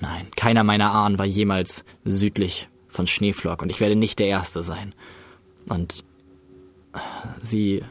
Nein, 0.00 0.28
keiner 0.36 0.64
meiner 0.64 0.92
Ahnen 0.92 1.18
war 1.18 1.26
jemals 1.26 1.84
südlich 2.04 2.68
von 2.88 3.06
Schneeflock 3.06 3.62
und 3.62 3.70
ich 3.70 3.80
werde 3.80 3.96
nicht 3.96 4.18
der 4.18 4.28
Erste 4.28 4.62
sein. 4.62 4.94
Und 5.68 6.04
sie 7.42 7.82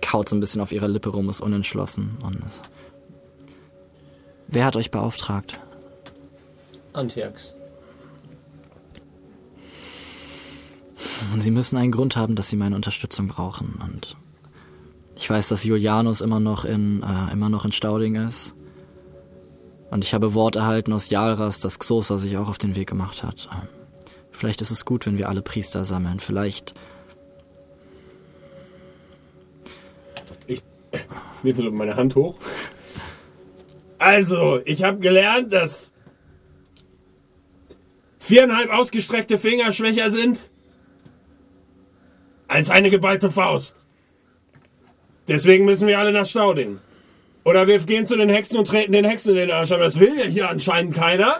kaut 0.00 0.28
so 0.28 0.36
ein 0.36 0.40
bisschen 0.40 0.60
auf 0.60 0.72
ihrer 0.72 0.88
Lippe 0.88 1.10
rum, 1.10 1.28
ist 1.28 1.40
unentschlossen. 1.40 2.16
Und 2.22 2.40
wer 4.48 4.64
hat 4.64 4.76
euch 4.76 4.90
beauftragt? 4.90 5.58
Antiochs. 6.92 7.55
Und 11.32 11.42
sie 11.42 11.50
müssen 11.50 11.76
einen 11.76 11.92
Grund 11.92 12.16
haben, 12.16 12.34
dass 12.34 12.48
sie 12.48 12.56
meine 12.56 12.76
Unterstützung 12.76 13.28
brauchen. 13.28 13.80
Und 13.82 14.16
ich 15.16 15.28
weiß, 15.28 15.48
dass 15.48 15.64
Julianus 15.64 16.20
immer 16.20 16.40
noch 16.40 16.64
in, 16.64 17.02
äh, 17.02 17.32
immer 17.32 17.48
noch 17.48 17.64
in 17.64 17.72
Stauding 17.72 18.14
ist. 18.14 18.54
Und 19.90 20.04
ich 20.04 20.14
habe 20.14 20.34
Wort 20.34 20.56
erhalten 20.56 20.92
aus 20.92 21.10
Jalras, 21.10 21.60
dass 21.60 21.78
Xosa 21.78 22.18
sich 22.18 22.36
auch 22.36 22.48
auf 22.48 22.58
den 22.58 22.76
Weg 22.76 22.88
gemacht 22.88 23.22
hat. 23.22 23.48
Ähm, 23.52 23.68
Vielleicht 24.36 24.60
ist 24.60 24.70
es 24.70 24.84
gut, 24.84 25.06
wenn 25.06 25.16
wir 25.16 25.30
alle 25.30 25.40
Priester 25.40 25.82
sammeln. 25.82 26.20
Vielleicht. 26.20 26.74
Ich 30.46 30.62
nehme 31.42 31.70
meine 31.70 31.96
Hand 31.96 32.14
hoch. 32.16 32.38
Also, 33.96 34.60
ich 34.66 34.82
habe 34.82 34.98
gelernt, 34.98 35.54
dass 35.54 35.90
viereinhalb 38.18 38.70
ausgestreckte 38.70 39.38
Finger 39.38 39.72
schwächer 39.72 40.10
sind 40.10 40.50
als 42.48 42.70
eine 42.70 42.90
geballte 42.90 43.30
Faust. 43.30 43.76
Deswegen 45.28 45.64
müssen 45.64 45.88
wir 45.88 45.98
alle 45.98 46.12
nach 46.12 46.26
Stauding. 46.26 46.78
Oder 47.44 47.66
wir 47.66 47.78
gehen 47.78 48.06
zu 48.06 48.16
den 48.16 48.28
Hexen 48.28 48.58
und 48.58 48.66
treten 48.66 48.92
den 48.92 49.04
Hexen 49.04 49.30
in 49.30 49.36
den 49.36 49.50
Arsch. 49.50 49.72
Aber 49.72 49.84
das 49.84 49.98
will 49.98 50.16
ja 50.18 50.24
hier 50.24 50.48
anscheinend 50.48 50.94
keiner. 50.94 51.36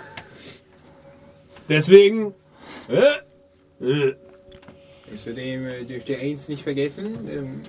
Deswegen. 1.68 2.35
Äh, 2.89 3.85
äh, 3.85 4.15
Außerdem 5.15 5.67
äh, 5.67 5.85
dürft 5.85 6.09
ihr 6.09 6.18
eins 6.18 6.49
nicht 6.49 6.62
vergessen, 6.62 7.28
ähm, 7.28 7.60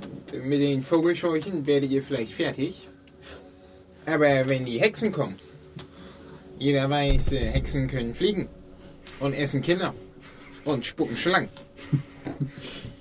mit 0.44 0.60
den 0.60 0.82
Vogelscheuchen 0.82 1.66
werdet 1.68 1.92
ihr 1.92 2.02
vielleicht 2.02 2.34
fertig. 2.34 2.88
Aber 4.06 4.50
wenn 4.50 4.66
die 4.66 4.80
Hexen 4.80 5.12
kommen, 5.12 5.38
jeder 6.58 6.90
weiß, 6.90 7.34
äh, 7.34 7.46
Hexen 7.46 7.88
können 7.88 8.16
fliegen 8.16 8.50
und 9.20 9.34
essen 9.34 9.62
Kinder 9.62 9.94
und 10.66 10.86
spucken 10.86 11.18
Schlangen. 11.18 11.50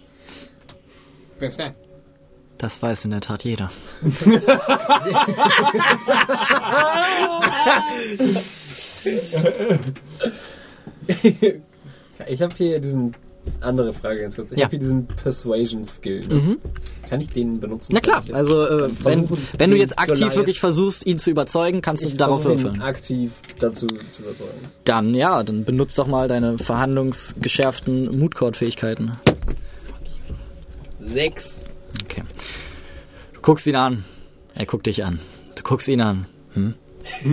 Was 1.39 1.49
ist 1.49 1.59
das? 1.61 1.73
Das 2.59 2.83
weiß 2.83 3.05
in 3.05 3.11
der 3.11 3.21
Tat 3.21 3.45
jeder. 3.45 3.71
Ich 12.29 12.43
habe 12.43 12.55
hier 12.57 12.81
diesen 12.81 13.15
andere 13.61 13.93
Frage 13.93 14.23
ganz 14.23 14.35
kurz. 14.37 14.51
Ich 14.51 14.59
Ja. 14.59 14.65
habe 14.65 14.73
hier 14.73 14.81
diesen 14.81 15.07
Persuasion 15.07 15.85
Skill. 15.85 16.21
Ne? 16.27 16.57
Kann 17.09 17.21
ich 17.21 17.31
den 17.31 17.61
benutzen? 17.61 17.93
Na 17.95 18.01
klar, 18.01 18.25
also 18.33 18.65
äh, 18.67 18.91
wenn, 19.05 19.29
wenn 19.59 19.71
du 19.71 19.77
jetzt 19.77 19.97
aktiv 19.99 20.27
Goliath- 20.27 20.37
wirklich 20.37 20.59
versuchst, 20.59 21.07
ihn 21.07 21.19
zu 21.19 21.31
überzeugen, 21.31 21.81
kannst 21.81 22.03
du 22.03 22.09
ich 22.09 22.17
darauf 22.17 22.45
würfeln. 22.45 22.83
aktiv 22.83 23.33
dazu 23.61 23.87
zu 23.87 24.23
überzeugen. 24.23 24.51
Dann 24.85 25.15
ja, 25.15 25.45
dann 25.45 25.65
benutz 25.65 25.95
doch 25.95 26.09
mal 26.09 26.27
deine 26.27 26.59
verhandlungsgeschärften 26.59 28.19
Moodcord-Fähigkeiten. 28.19 29.13
Sechs. 31.07 31.67
Okay. 32.05 32.23
Du 33.33 33.41
guckst 33.41 33.67
ihn 33.67 33.77
an. 33.77 34.05
Er 34.55 34.67
guckt 34.67 34.87
dich 34.87 35.05
an. 35.05 35.19
Du 35.55 35.63
guckst 35.63 35.89
ihn 35.89 36.01
an. 36.01 36.27
Hm? 36.55 36.75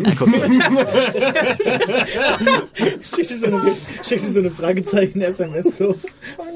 Er 0.04 0.16
guckt 0.16 0.36
dich 0.36 0.44
an. 0.44 0.62
Schickst 3.04 3.32
du 3.32 3.38
so 3.38 3.48
eine, 3.48 3.62
schickst 4.04 4.28
du 4.28 4.34
so 4.34 4.40
eine 4.40 4.52
Fragezeichen-SMS 4.52 5.78
so? 5.78 5.96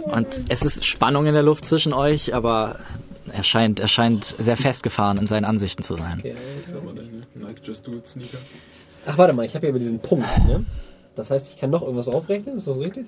Und 0.05 0.43
es 0.49 0.61
ist 0.61 0.85
Spannung 0.85 1.25
in 1.25 1.33
der 1.33 1.43
Luft 1.43 1.65
zwischen 1.65 1.93
euch, 1.93 2.35
aber 2.35 2.79
er 3.31 3.43
scheint, 3.43 3.79
er 3.79 3.87
scheint 3.87 4.35
sehr 4.37 4.57
festgefahren 4.57 5.17
in 5.17 5.27
seinen 5.27 5.45
Ansichten 5.45 5.83
zu 5.83 5.95
sein. 5.95 6.19
Okay. 6.19 6.35
Sag 6.65 6.83
mal 6.83 6.93
deine 6.93 7.09
Nike 7.33 7.61
Just 7.63 7.87
Do 7.87 7.93
It 7.93 8.07
Sneaker. 8.07 8.37
Ach, 9.05 9.17
warte 9.17 9.33
mal, 9.33 9.45
ich 9.45 9.55
habe 9.55 9.65
hier 9.65 9.69
aber 9.69 9.79
diesen 9.79 9.99
Punkt, 9.99 10.27
ne? 10.45 10.65
Das 11.15 11.31
heißt, 11.31 11.53
ich 11.53 11.59
kann 11.59 11.71
noch 11.71 11.81
irgendwas 11.81 12.07
aufrechnen, 12.07 12.57
ist 12.57 12.67
das 12.67 12.77
richtig? 12.77 13.07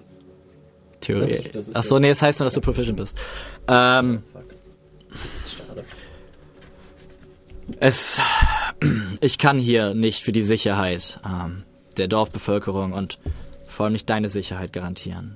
Theorie. 1.01 1.21
Das 1.27 1.31
ist- 1.45 1.55
das 1.55 1.67
ist 1.69 1.75
Achso, 1.75 1.99
nee, 1.99 2.09
das 2.09 2.21
heißt 2.21 2.39
nur, 2.39 2.45
dass 2.45 2.53
du 2.53 2.61
proficient 2.61 2.97
bist. 2.97 3.17
Ähm, 3.67 4.23
Fuck. 4.33 4.43
Schade. 5.67 5.83
Es, 7.79 8.19
ich 9.21 9.37
kann 9.37 9.59
hier 9.59 9.93
nicht 9.93 10.23
für 10.23 10.31
die 10.31 10.41
Sicherheit 10.41 11.19
ähm, 11.25 11.63
der 11.97 12.07
Dorfbevölkerung 12.07 12.93
und 12.93 13.19
vor 13.67 13.85
allem 13.85 13.93
nicht 13.93 14.09
deine 14.09 14.29
Sicherheit 14.29 14.73
garantieren. 14.73 15.35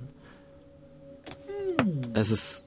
Es 2.14 2.30
ist, 2.32 2.64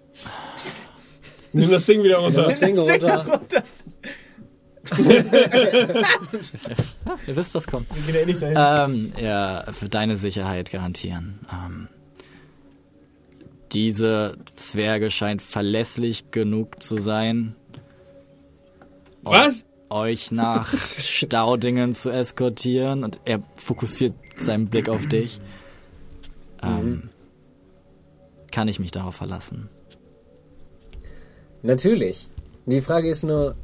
nimm 1.52 1.70
das 1.70 1.86
Ding 1.86 2.02
wieder 2.02 2.18
runter. 2.18 2.44
Das 2.48 2.58
Ding 2.58 2.76
runter. 2.78 3.42
ihr 7.26 7.36
wisst, 7.36 7.54
was 7.54 7.66
kommt. 7.66 7.88
Ich 7.96 8.06
bin 8.06 8.14
ehrlich 8.14 8.38
dahin. 8.38 8.56
Ähm, 8.56 9.12
ja, 9.20 9.64
für 9.72 9.88
deine 9.88 10.16
Sicherheit 10.16 10.70
garantieren. 10.70 11.40
Ähm, 11.52 11.88
diese 13.76 14.38
Zwerge 14.54 15.10
scheint 15.10 15.42
verlässlich 15.42 16.30
genug 16.30 16.82
zu 16.82 16.98
sein, 16.98 17.54
Was? 19.22 19.66
euch 19.90 20.32
nach 20.32 20.72
Staudingen 20.98 21.92
zu 21.92 22.08
eskortieren 22.10 23.04
und 23.04 23.20
er 23.26 23.42
fokussiert 23.56 24.14
seinen 24.38 24.68
Blick 24.68 24.88
auf 24.88 25.06
dich. 25.06 25.40
Ähm, 26.62 27.10
kann 28.50 28.66
ich 28.66 28.80
mich 28.80 28.92
darauf 28.92 29.14
verlassen? 29.14 29.68
Natürlich. 31.62 32.30
Die 32.64 32.80
Frage 32.80 33.10
ist 33.10 33.24
nur, 33.24 33.56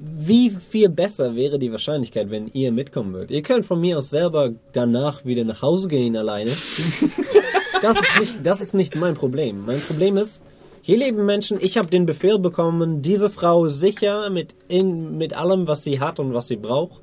wie 0.00 0.50
viel 0.50 0.88
besser 0.88 1.36
wäre 1.36 1.60
die 1.60 1.70
Wahrscheinlichkeit, 1.70 2.28
wenn 2.28 2.48
ihr 2.48 2.72
mitkommen 2.72 3.12
würdet? 3.12 3.30
Ihr 3.30 3.42
könnt 3.42 3.64
von 3.64 3.80
mir 3.80 3.98
aus 3.98 4.10
selber 4.10 4.50
danach 4.72 5.24
wieder 5.24 5.44
nach 5.44 5.62
Hause 5.62 5.86
gehen 5.86 6.16
alleine. 6.16 6.50
Das 7.82 7.96
ist 7.96 8.20
nicht, 8.20 8.46
das 8.46 8.60
ist 8.60 8.74
nicht 8.74 8.94
mein 8.96 9.14
Problem. 9.14 9.66
Mein 9.66 9.80
Problem 9.80 10.16
ist, 10.16 10.42
hier 10.82 10.96
leben 10.96 11.26
Menschen, 11.26 11.58
ich 11.60 11.76
habe 11.76 11.88
den 11.88 12.06
Befehl 12.06 12.38
bekommen, 12.38 13.02
diese 13.02 13.28
Frau 13.28 13.68
sicher 13.68 14.30
mit, 14.30 14.54
in, 14.68 15.18
mit 15.18 15.36
allem, 15.36 15.66
was 15.66 15.84
sie 15.84 16.00
hat 16.00 16.18
und 16.18 16.32
was 16.32 16.48
sie 16.48 16.56
braucht, 16.56 17.02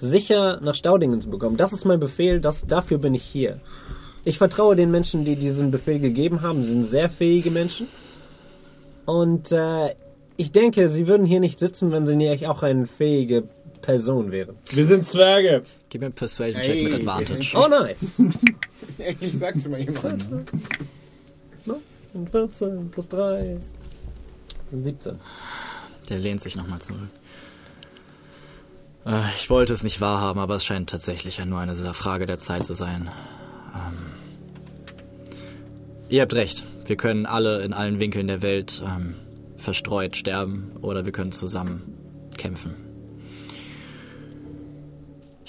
sicher 0.00 0.60
nach 0.62 0.74
Staudingen 0.74 1.20
zu 1.20 1.30
bekommen. 1.30 1.56
Das 1.56 1.72
ist 1.72 1.84
mein 1.84 2.00
Befehl, 2.00 2.40
das, 2.40 2.66
dafür 2.66 2.98
bin 2.98 3.14
ich 3.14 3.22
hier. 3.22 3.60
Ich 4.24 4.38
vertraue 4.38 4.76
den 4.76 4.90
Menschen, 4.90 5.24
die 5.24 5.36
diesen 5.36 5.70
Befehl 5.70 5.98
gegeben 5.98 6.42
haben, 6.42 6.64
sind 6.64 6.82
sehr 6.82 7.08
fähige 7.08 7.50
Menschen. 7.50 7.86
Und 9.06 9.52
äh, 9.52 9.94
ich 10.36 10.52
denke, 10.52 10.88
sie 10.88 11.06
würden 11.06 11.26
hier 11.26 11.40
nicht 11.40 11.58
sitzen, 11.58 11.92
wenn 11.92 12.06
sie 12.06 12.16
nicht 12.16 12.46
auch 12.46 12.62
eine 12.62 12.86
fähige 12.86 13.44
Person 13.82 14.32
wären. 14.32 14.56
Wir 14.72 14.86
sind 14.86 15.06
Zwerge. 15.06 15.62
Gib 15.90 16.00
mir 16.00 16.06
einen 16.06 16.14
Persuasion 16.14 16.62
Check 16.62 16.84
mit 16.84 16.92
Hey, 16.92 17.00
Advantage. 17.00 17.56
Oh, 17.56 17.68
nice. 17.68 18.22
Ich 19.20 19.38
sag's 19.38 19.66
mal 19.66 19.80
jemand. 19.80 20.30
Und 22.12 22.30
14 22.30 22.90
plus 22.90 23.08
3 23.08 23.58
sind 24.66 24.84
17. 24.84 25.18
Der 26.08 26.18
lehnt 26.18 26.40
sich 26.40 26.54
nochmal 26.56 26.80
zurück. 26.80 27.08
Äh, 29.06 29.22
ich 29.36 29.48
wollte 29.48 29.72
es 29.72 29.82
nicht 29.82 30.00
wahrhaben, 30.00 30.38
aber 30.38 30.56
es 30.56 30.64
scheint 30.64 30.90
tatsächlich 30.90 31.38
ja 31.38 31.46
nur 31.46 31.60
eine 31.60 31.74
Frage 31.74 32.26
der 32.26 32.38
Zeit 32.38 32.64
zu 32.66 32.74
sein. 32.74 33.10
Ähm, 33.74 33.96
ihr 36.08 36.22
habt 36.22 36.34
recht. 36.34 36.64
Wir 36.84 36.96
können 36.96 37.26
alle 37.26 37.62
in 37.62 37.72
allen 37.72 38.00
Winkeln 38.00 38.26
der 38.26 38.42
Welt 38.42 38.82
ähm, 38.84 39.14
verstreut 39.56 40.16
sterben 40.16 40.72
oder 40.82 41.04
wir 41.04 41.12
können 41.12 41.32
zusammen 41.32 41.94
kämpfen. 42.36 42.89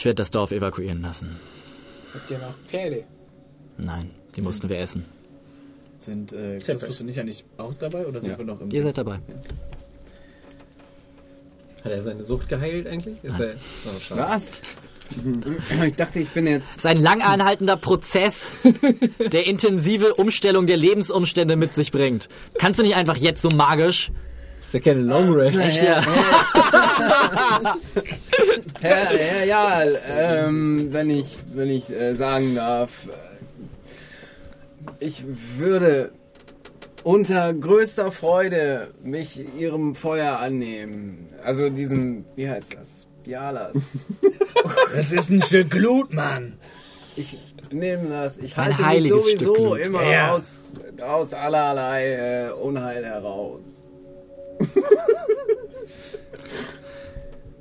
Ich 0.02 0.06
werde 0.06 0.16
das 0.16 0.32
Dorf 0.32 0.52
evakuieren 0.52 1.04
lassen. 1.04 1.36
Habt 2.12 2.32
ihr 2.32 2.40
noch 2.40 2.56
Pferde? 2.68 3.04
Nein, 3.78 4.10
die 4.36 4.42
mussten 4.42 4.68
wir 4.68 4.80
essen. 4.80 5.06
Sind 6.00 6.34
äh, 6.34 6.58
Christus 6.58 7.00
und 7.02 7.10
ich 7.10 7.20
eigentlich 7.20 7.44
auch 7.58 7.76
dabei 7.76 8.08
oder 8.08 8.20
sind 8.20 8.32
Ja. 8.32 8.38
wir 8.40 8.46
noch 8.46 8.60
im. 8.62 8.70
Ihr 8.74 8.82
seid 8.82 8.98
dabei. 8.98 9.20
Hat 11.84 11.92
er 11.92 12.02
seine 12.02 12.24
Sucht 12.24 12.50
geheilt 12.50 12.88
eigentlich? 12.88 13.24
Ist 13.24 13.40
er, 13.40 13.54
oh, 13.86 14.00
schade. 14.00 14.22
Was? 14.22 14.62
Ich 15.86 15.96
dachte, 15.96 16.22
ich 16.22 16.30
bin 16.30 16.48
jetzt. 16.48 16.72
Es 16.72 16.78
ist 16.78 16.86
ein 16.88 16.98
lang 16.98 17.22
anhaltender 17.22 17.78
Prozess, 17.78 18.56
der 19.32 19.46
intensive 19.46 20.16
Umstellung 20.16 20.66
der 20.66 20.78
Lebensumstände 20.78 21.56
mit 21.56 21.76
sich 21.76 21.92
bringt. 21.92 22.28
Kannst 22.58 22.80
du 22.80 22.84
nicht 22.84 22.96
einfach 22.96 23.18
jetzt 23.18 23.44
so 23.44 23.50
magisch? 23.50 24.12
Ist 24.62 24.74
ja 24.76 24.80
keine 24.80 25.02
Long 25.02 25.34
Rest. 25.34 25.82
Ja. 25.82 26.02
Herr, 28.80 29.06
Herr 29.08 29.46
Jarl, 29.46 29.98
ähm, 30.08 30.94
wenn 30.94 31.10
ich, 31.10 31.38
wenn 31.54 31.70
ich 31.70 31.90
äh, 31.92 32.14
sagen 32.14 32.56
darf, 32.56 33.08
äh, 33.08 35.06
ich 35.06 35.24
würde 35.58 36.12
unter 37.04 37.54
größter 37.54 38.12
Freude 38.12 38.90
mich 39.04 39.44
Ihrem 39.58 39.96
Feuer 39.96 40.38
annehmen. 40.38 41.28
Also 41.44 41.70
diesem, 41.70 42.24
wie 42.36 42.48
heißt 42.50 42.76
das? 42.76 43.08
Bialas. 43.24 43.74
Das 44.96 45.12
ist 45.12 45.32
ein 45.32 45.42
Stück 45.42 45.72
Glut, 45.72 46.14
Mann. 46.14 46.54
Ich 47.16 47.36
nehme 47.72 48.10
das. 48.10 48.38
Ich 48.38 48.56
halte 48.58 48.80
mich 48.84 49.10
sowieso 49.10 49.74
immer 49.74 50.04
Ja. 50.08 50.34
aus, 50.36 50.74
aus 51.02 51.34
allerlei 51.34 52.50
äh, 52.50 52.52
Unheil 52.52 53.04
heraus. 53.04 53.81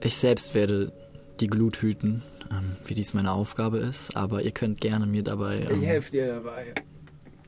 Ich 0.03 0.17
selbst 0.17 0.55
werde 0.55 0.93
die 1.41 1.47
Glut 1.47 1.83
hüten, 1.83 2.23
ähm, 2.51 2.77
wie 2.87 2.95
dies 2.95 3.13
meine 3.13 3.33
Aufgabe 3.33 3.79
ist, 3.79 4.17
aber 4.17 4.41
ihr 4.43 4.51
könnt 4.51 4.81
gerne 4.81 5.07
mir 5.07 5.23
dabei. 5.23 5.61
Ich 5.61 5.71
Ähm, 5.71 5.83
helfe 5.83 6.11
dir 6.11 6.27
dabei. 6.27 6.73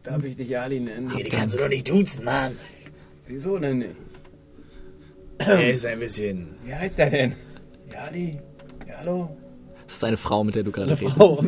Darf 0.02 0.22
ich 0.24 0.36
dich 0.36 0.58
Ali 0.58 0.80
nennen? 0.80 1.10
Nee, 1.14 1.22
die 1.22 1.30
kannst 1.30 1.54
du 1.54 1.58
doch 1.58 1.68
nicht 1.68 1.88
duzen, 1.88 2.24
Mann. 2.24 2.58
Wieso 3.26 3.56
denn 3.58 3.78
nicht? 3.78 3.96
Er 5.38 5.72
ist 5.72 5.86
ein 5.86 5.98
bisschen. 6.00 6.56
Wie 6.64 6.74
heißt 6.74 6.98
er 6.98 7.08
denn? 7.10 7.34
Jali? 7.90 8.38
Ja, 8.86 8.98
hallo? 8.98 9.34
Das 9.92 9.98
ist 9.98 10.04
eine 10.04 10.16
Frau, 10.16 10.42
mit 10.42 10.54
der 10.54 10.62
du 10.62 10.72
gerade 10.72 10.98
redest. 10.98 11.16
Oh, 11.18 11.38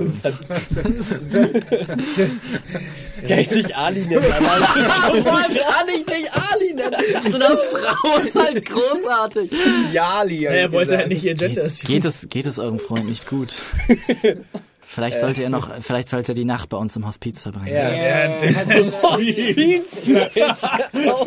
Richtig 3.22 3.74
Ali 3.76 4.06
nennen. 4.06 4.22
kann 4.22 5.88
ich 5.94 6.06
nicht 6.06 6.30
Ali 6.34 6.74
nennen? 6.74 7.30
So 7.30 7.36
eine 7.36 7.56
Frau 7.56 8.18
ist 8.18 8.36
halt 8.38 8.66
großartig. 8.66 9.50
Jali. 9.92 10.42
hab 10.42 10.52
Er 10.52 10.66
ich 10.66 10.72
wollte 10.72 10.98
halt 10.98 11.08
nicht 11.08 11.24
ihr 11.24 11.34
Gender 11.34 11.68
Geht 11.86 12.04
es, 12.04 12.28
geht 12.28 12.44
es 12.44 12.58
eurem 12.58 12.78
Freund 12.78 13.08
nicht 13.08 13.26
gut? 13.26 13.54
Vielleicht 14.94 15.18
sollte 15.18 15.42
er 15.42 15.50
noch, 15.50 15.70
vielleicht 15.80 16.08
sollte 16.08 16.32
er 16.32 16.34
die 16.36 16.44
Nacht 16.44 16.68
bei 16.68 16.76
uns 16.76 16.94
im 16.94 17.04
Hospiz 17.04 17.42
verbringen. 17.42 17.66
Ja, 17.74 17.90
der, 17.90 18.42
Äh, 18.44 18.54
hat 18.54 18.72
so 18.72 18.84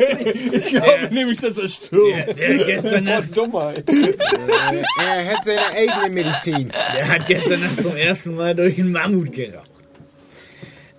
Ich 0.00 0.66
glaube 0.68 1.08
nämlich, 1.10 1.38
dass 1.38 1.58
er 1.58 1.68
stirbt. 1.68 2.28
der, 2.28 2.34
der, 2.34 2.64
gestern 2.64 3.04
Nacht, 3.04 3.36
Dummheit. 3.36 3.86
äh, 3.88 4.14
er 5.04 5.26
hat 5.36 5.44
seine 5.44 5.66
eigene 5.76 6.14
Medizin. 6.14 6.70
der 6.96 7.08
hat 7.08 7.26
gestern 7.26 7.60
Nacht 7.60 7.82
zum 7.82 7.94
ersten 7.94 8.36
Mal 8.36 8.54
durch 8.54 8.78
einen 8.78 8.90
Mammut 8.92 9.32
geraucht. 9.32 9.70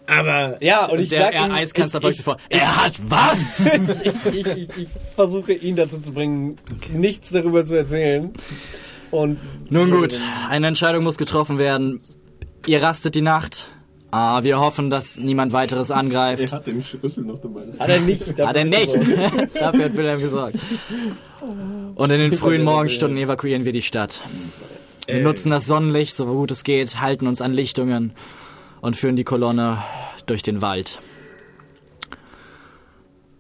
Aber 0.06 0.58
Ja, 0.60 0.86
und 0.86 1.00
ich 1.00 1.10
der 1.10 1.22
sag 1.22 1.34
er 1.34 1.46
ihm, 1.46 1.52
Eiskanzler 1.52 2.00
ich, 2.00 2.04
beugt 2.04 2.16
sich 2.18 2.26
vor. 2.26 2.38
Er 2.50 2.86
hat 2.86 2.94
was? 3.10 3.60
ich, 3.66 4.34
ich, 4.34 4.48
ich, 4.48 4.70
ich 4.78 4.88
versuche 5.16 5.54
ihn 5.54 5.76
dazu 5.76 6.00
zu 6.00 6.12
bringen, 6.12 6.58
nichts 6.94 7.32
darüber 7.32 7.66
zu 7.66 7.76
erzählen. 7.76 8.32
Und 9.12 9.40
Nun 9.72 9.90
gut, 9.90 10.20
eine 10.50 10.68
Entscheidung 10.68 11.04
muss 11.04 11.18
getroffen 11.18 11.58
werden. 11.58 12.00
Ihr 12.70 12.84
rastet 12.84 13.16
die 13.16 13.24
Nacht. 13.24 13.68
Ah, 14.12 14.44
wir 14.44 14.60
hoffen, 14.60 14.92
dass 14.92 15.18
niemand 15.18 15.54
weiteres 15.54 15.90
angreift. 15.90 16.52
Er 16.52 16.58
hat 16.58 16.68
den 16.68 16.84
Schlüssel 16.84 17.24
noch 17.24 17.42
dabei. 17.42 17.64
hat 17.80 17.90
er 17.90 18.00
nicht. 18.00 18.38
Hat 18.40 18.56
er 18.56 18.64
nicht. 18.64 18.94
Dafür 19.56 19.86
hat 19.86 19.98
Wilhelm 19.98 20.22
gesorgt. 20.22 20.60
Und 21.96 22.12
in 22.12 22.20
den 22.20 22.32
frühen 22.32 22.64
Morgenstunden 22.64 23.18
evakuieren 23.18 23.66
wir 23.66 23.72
die 23.72 23.82
Stadt. 23.82 24.22
Wir 25.08 25.24
nutzen 25.24 25.50
das 25.50 25.66
Sonnenlicht, 25.66 26.16
so 26.16 26.28
gut 26.28 26.52
es 26.52 26.64
geht, 26.64 27.02
halten 27.02 27.26
uns 27.26 27.42
an 27.42 27.54
Lichtungen 27.54 28.14
und 28.82 28.96
führen 28.96 29.16
die 29.16 29.24
Kolonne 29.24 29.82
durch 30.28 30.44
den 30.44 30.62
Wald. 30.62 31.00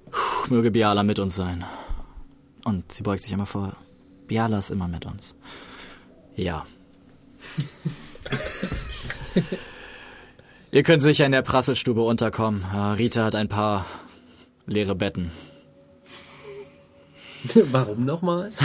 Puh, 0.09 0.56
möge 0.56 0.72
Biala 0.72 1.03
mit 1.03 1.19
uns 1.19 1.35
sein. 1.35 1.66
Und 2.66 2.91
sie 2.91 3.03
beugt 3.03 3.22
sich 3.22 3.32
immer 3.32 3.45
vor. 3.45 3.74
Biala 4.25 4.58
ist 4.58 4.72
immer 4.72 4.88
mit 4.88 5.06
uns. 5.06 5.35
Ja. 6.35 6.66
Ihr 10.72 10.83
könnt 10.83 11.01
sicher 11.01 11.25
in 11.25 11.32
der 11.32 11.41
Prasselstube 11.41 12.01
unterkommen. 12.01 12.64
Äh, 12.74 12.77
Rita 12.77 13.25
hat 13.25 13.35
ein 13.35 13.48
paar 13.48 13.85
leere 14.67 14.95
Betten. 14.95 15.32
Warum 17.72 18.06
nochmal? 18.06 18.51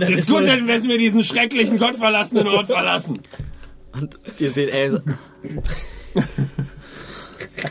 Es 0.00 0.10
ist 0.10 0.28
gut, 0.28 0.44
wenn 0.44 0.88
wir 0.88 0.98
diesen 0.98 1.24
schrecklichen, 1.24 1.78
gottverlassenen 1.78 2.46
Ort 2.48 2.66
verlassen. 2.66 3.18
Und 3.92 4.18
ihr 4.38 4.52
seht 4.52 4.68
Elsa 4.68 5.02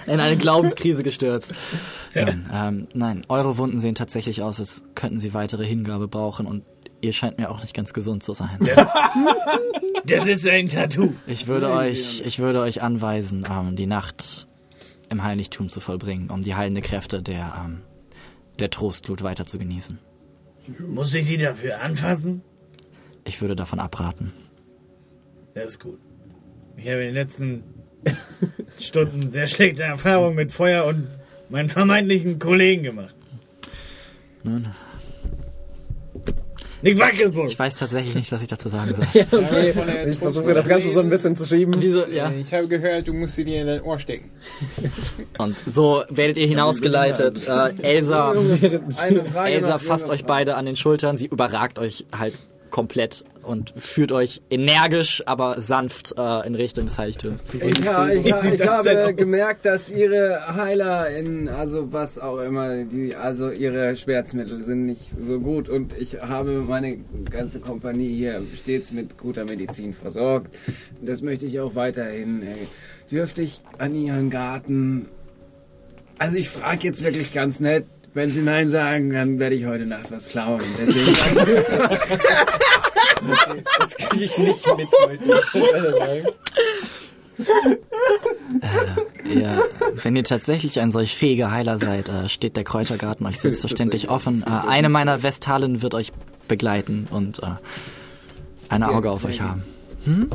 in 0.07 0.19
eine 0.19 0.37
Glaubenskrise 0.37 1.03
gestürzt. 1.03 1.53
Nein, 2.13 2.49
ähm, 2.51 2.87
nein, 2.93 3.21
eure 3.29 3.57
Wunden 3.57 3.79
sehen 3.79 3.95
tatsächlich 3.95 4.41
aus, 4.41 4.59
als 4.59 4.83
könnten 4.95 5.17
sie 5.17 5.33
weitere 5.33 5.65
Hingabe 5.65 6.07
brauchen 6.07 6.45
und 6.45 6.63
ihr 7.01 7.13
scheint 7.13 7.37
mir 7.37 7.49
auch 7.49 7.61
nicht 7.61 7.73
ganz 7.73 7.93
gesund 7.93 8.23
zu 8.23 8.33
sein. 8.33 8.59
das 10.05 10.27
ist 10.27 10.47
ein 10.47 10.67
Tattoo. 10.69 11.13
Ich 11.27 11.47
würde 11.47 11.69
euch, 11.71 12.21
ich 12.25 12.39
würde 12.39 12.61
euch 12.61 12.81
anweisen, 12.81 13.45
ähm, 13.49 13.75
die 13.75 13.85
Nacht 13.85 14.47
im 15.09 15.23
Heiligtum 15.23 15.69
zu 15.69 15.79
vollbringen, 15.79 16.29
um 16.29 16.41
die 16.41 16.55
heilende 16.55 16.81
Kräfte 16.81 17.21
der, 17.21 17.63
ähm, 17.65 17.81
der 18.59 18.69
Trostglut 18.69 19.23
weiter 19.23 19.45
zu 19.45 19.57
genießen. 19.57 19.99
Muss 20.87 21.13
ich 21.13 21.25
die 21.25 21.37
dafür 21.37 21.81
anfassen? 21.81 22.41
Ich 23.23 23.41
würde 23.41 23.55
davon 23.55 23.79
abraten. 23.79 24.33
Das 25.55 25.71
ist 25.71 25.79
gut. 25.79 25.99
Ich 26.77 26.85
habe 26.85 26.99
in 26.99 27.07
den 27.07 27.15
letzten 27.15 27.63
Stunden 28.79 29.29
sehr 29.31 29.47
schlechte 29.47 29.83
Erfahrungen 29.83 30.35
mit 30.35 30.51
Feuer 30.51 30.85
und 30.85 31.07
meinen 31.49 31.69
vermeintlichen 31.69 32.39
Kollegen 32.39 32.83
gemacht. 32.83 33.15
Nun, 34.43 34.67
Nicht 36.81 36.99
Wackelburg! 36.99 37.51
ich 37.51 37.59
weiß 37.59 37.77
tatsächlich 37.77 38.15
nicht, 38.15 38.31
was 38.31 38.41
ich 38.41 38.47
dazu 38.47 38.69
sagen 38.69 38.95
soll. 38.95 39.05
Okay, 39.31 39.73
Von 39.73 39.87
der 39.87 40.07
ich 40.07 40.17
versuche 40.17 40.53
das 40.53 40.67
Ganze 40.67 40.91
so 40.91 40.99
ein 41.01 41.09
bisschen 41.09 41.35
zu 41.35 41.45
schieben. 41.45 41.75
Wieso, 41.79 42.05
ja. 42.05 42.31
Ich 42.39 42.53
habe 42.53 42.67
gehört, 42.67 43.07
du 43.07 43.13
musst 43.13 43.35
sie 43.35 43.45
dir 43.45 43.61
in 43.61 43.67
dein 43.67 43.81
Ohr 43.81 43.99
stecken. 43.99 44.29
Und 45.37 45.55
so 45.65 46.03
werdet 46.09 46.37
ihr 46.37 46.47
hinausgeleitet. 46.47 47.47
Äh, 47.47 47.73
Elsa, 47.81 48.31
Eine 48.31 49.23
Frage 49.23 49.51
Elsa 49.51 49.79
fasst 49.79 50.09
euch 50.09 50.25
beide 50.25 50.55
an 50.55 50.65
den 50.65 50.75
Schultern. 50.75 51.17
Sie 51.17 51.27
überragt 51.27 51.79
euch 51.79 52.05
halt 52.17 52.33
komplett 52.69 53.23
und 53.43 53.73
führt 53.77 54.11
euch 54.11 54.41
energisch, 54.49 55.23
aber 55.25 55.61
sanft 55.61 56.13
äh, 56.17 56.45
in 56.47 56.55
Richtung 56.55 56.85
des 56.85 56.97
Heiligtums. 56.97 57.43
Ich, 57.53 57.87
ha, 57.87 58.09
ich, 58.09 58.31
ha, 58.31 58.41
ich 58.53 58.67
habe 58.67 59.05
aus? 59.05 59.15
gemerkt, 59.15 59.65
dass 59.65 59.89
ihre 59.89 60.55
Heiler 60.55 61.09
in, 61.09 61.49
also 61.49 61.91
was 61.91 62.19
auch 62.19 62.39
immer, 62.39 62.83
die, 62.83 63.15
also 63.15 63.49
ihre 63.49 63.95
Schmerzmittel 63.95 64.63
sind 64.63 64.85
nicht 64.85 65.15
so 65.21 65.39
gut 65.39 65.69
und 65.69 65.93
ich 65.97 66.21
habe 66.21 66.63
meine 66.67 66.97
ganze 67.29 67.59
Kompanie 67.59 68.13
hier 68.13 68.41
stets 68.55 68.91
mit 68.91 69.17
guter 69.17 69.45
Medizin 69.45 69.93
versorgt. 69.93 70.55
Das 71.01 71.21
möchte 71.21 71.45
ich 71.45 71.59
auch 71.59 71.75
weiterhin. 71.75 72.43
Ey. 72.43 72.67
Dürfte 73.09 73.41
ich 73.41 73.61
an 73.79 73.95
ihren 73.95 74.29
Garten, 74.29 75.07
also 76.19 76.35
ich 76.35 76.49
frage 76.49 76.87
jetzt 76.87 77.03
wirklich 77.03 77.33
ganz 77.33 77.59
nett, 77.59 77.85
wenn 78.13 78.29
sie 78.29 78.41
Nein 78.41 78.69
sagen, 78.69 79.09
dann 79.11 79.39
werde 79.39 79.55
ich 79.55 79.65
heute 79.65 79.85
Nacht 79.85 80.11
was 80.11 80.27
klauen. 80.27 80.61
Deswegen, 80.79 81.15
Das 83.79 83.95
kriege 83.97 84.25
ich 84.25 84.37
nicht 84.37 84.65
mit 84.77 84.87
heute. 85.05 85.95
sagen. 85.97 86.27
Ihr, 89.33 89.63
wenn 90.03 90.15
ihr 90.15 90.23
tatsächlich 90.23 90.79
ein 90.79 90.91
solch 90.91 91.15
fähiger 91.15 91.51
Heiler 91.51 91.77
seid, 91.77 92.09
äh, 92.09 92.27
steht 92.29 92.57
der 92.57 92.63
Kräutergarten 92.63 93.25
euch 93.25 93.39
selbstverständlich 93.39 94.09
offen. 94.09 94.43
Äh, 94.45 94.67
eine 94.69 94.89
meiner 94.89 95.23
Vestalen 95.23 95.81
wird 95.81 95.93
euch 95.93 96.11
begleiten 96.47 97.07
und 97.11 97.39
äh, 97.43 97.47
ein 98.69 98.83
Auge 98.83 99.09
auf 99.11 99.23
euch 99.25 99.41
haben. 99.41 99.63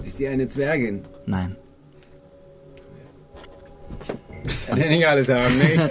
ist 0.07 0.17
sie 0.19 0.28
eine 0.28 0.49
Zwergin? 0.49 1.05
Nein. 1.27 1.57
Kann 4.67 4.79
ja 4.79 4.89
nicht 4.89 5.07
alles 5.07 5.29
haben, 5.29 5.59
ne? 5.59 5.91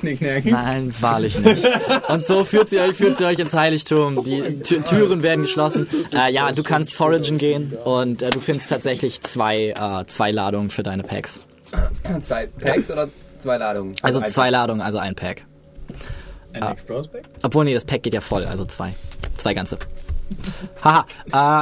Knickknack. 0.00 0.44
Nein, 0.44 0.92
wahrlich 1.00 1.38
nicht. 1.38 1.64
Und 2.08 2.26
so 2.26 2.44
führt 2.44 2.68
sie 2.68 2.80
euch, 2.80 2.96
führt 2.96 3.16
sie 3.16 3.24
euch 3.24 3.38
ins 3.38 3.54
Heiligtum. 3.54 4.24
Die 4.24 4.60
Tü 4.60 4.80
Türen 4.82 5.22
werden 5.22 5.42
geschlossen. 5.42 5.86
Äh, 6.12 6.32
ja, 6.32 6.50
du 6.52 6.62
kannst 6.62 6.94
foragen 6.94 7.36
gehen 7.36 7.72
und 7.84 8.22
äh, 8.22 8.30
du 8.30 8.40
findest 8.40 8.70
tatsächlich 8.70 9.20
zwei, 9.20 9.68
äh, 9.68 10.04
zwei 10.06 10.30
Ladungen 10.30 10.70
für 10.70 10.82
deine 10.82 11.02
Packs. 11.02 11.40
Zwei 12.22 12.48
Packs 12.48 12.90
oder 12.90 13.08
zwei 13.38 13.56
Ladungen? 13.56 13.94
Also 14.02 14.20
ein 14.20 14.30
zwei 14.30 14.50
Ladungen, 14.50 14.82
also 14.82 14.98
ein 14.98 15.14
Pack. 15.14 15.44
Ein 16.52 16.62
Explorers 16.64 17.08
Pack? 17.08 17.22
Obwohl, 17.42 17.64
nee, 17.64 17.72
das 17.72 17.86
Pack 17.86 18.02
geht 18.02 18.12
ja 18.12 18.20
voll, 18.20 18.44
also 18.44 18.66
zwei. 18.66 18.92
Zwei 19.38 19.54
ganze. 19.54 19.78
Haha. 20.82 21.06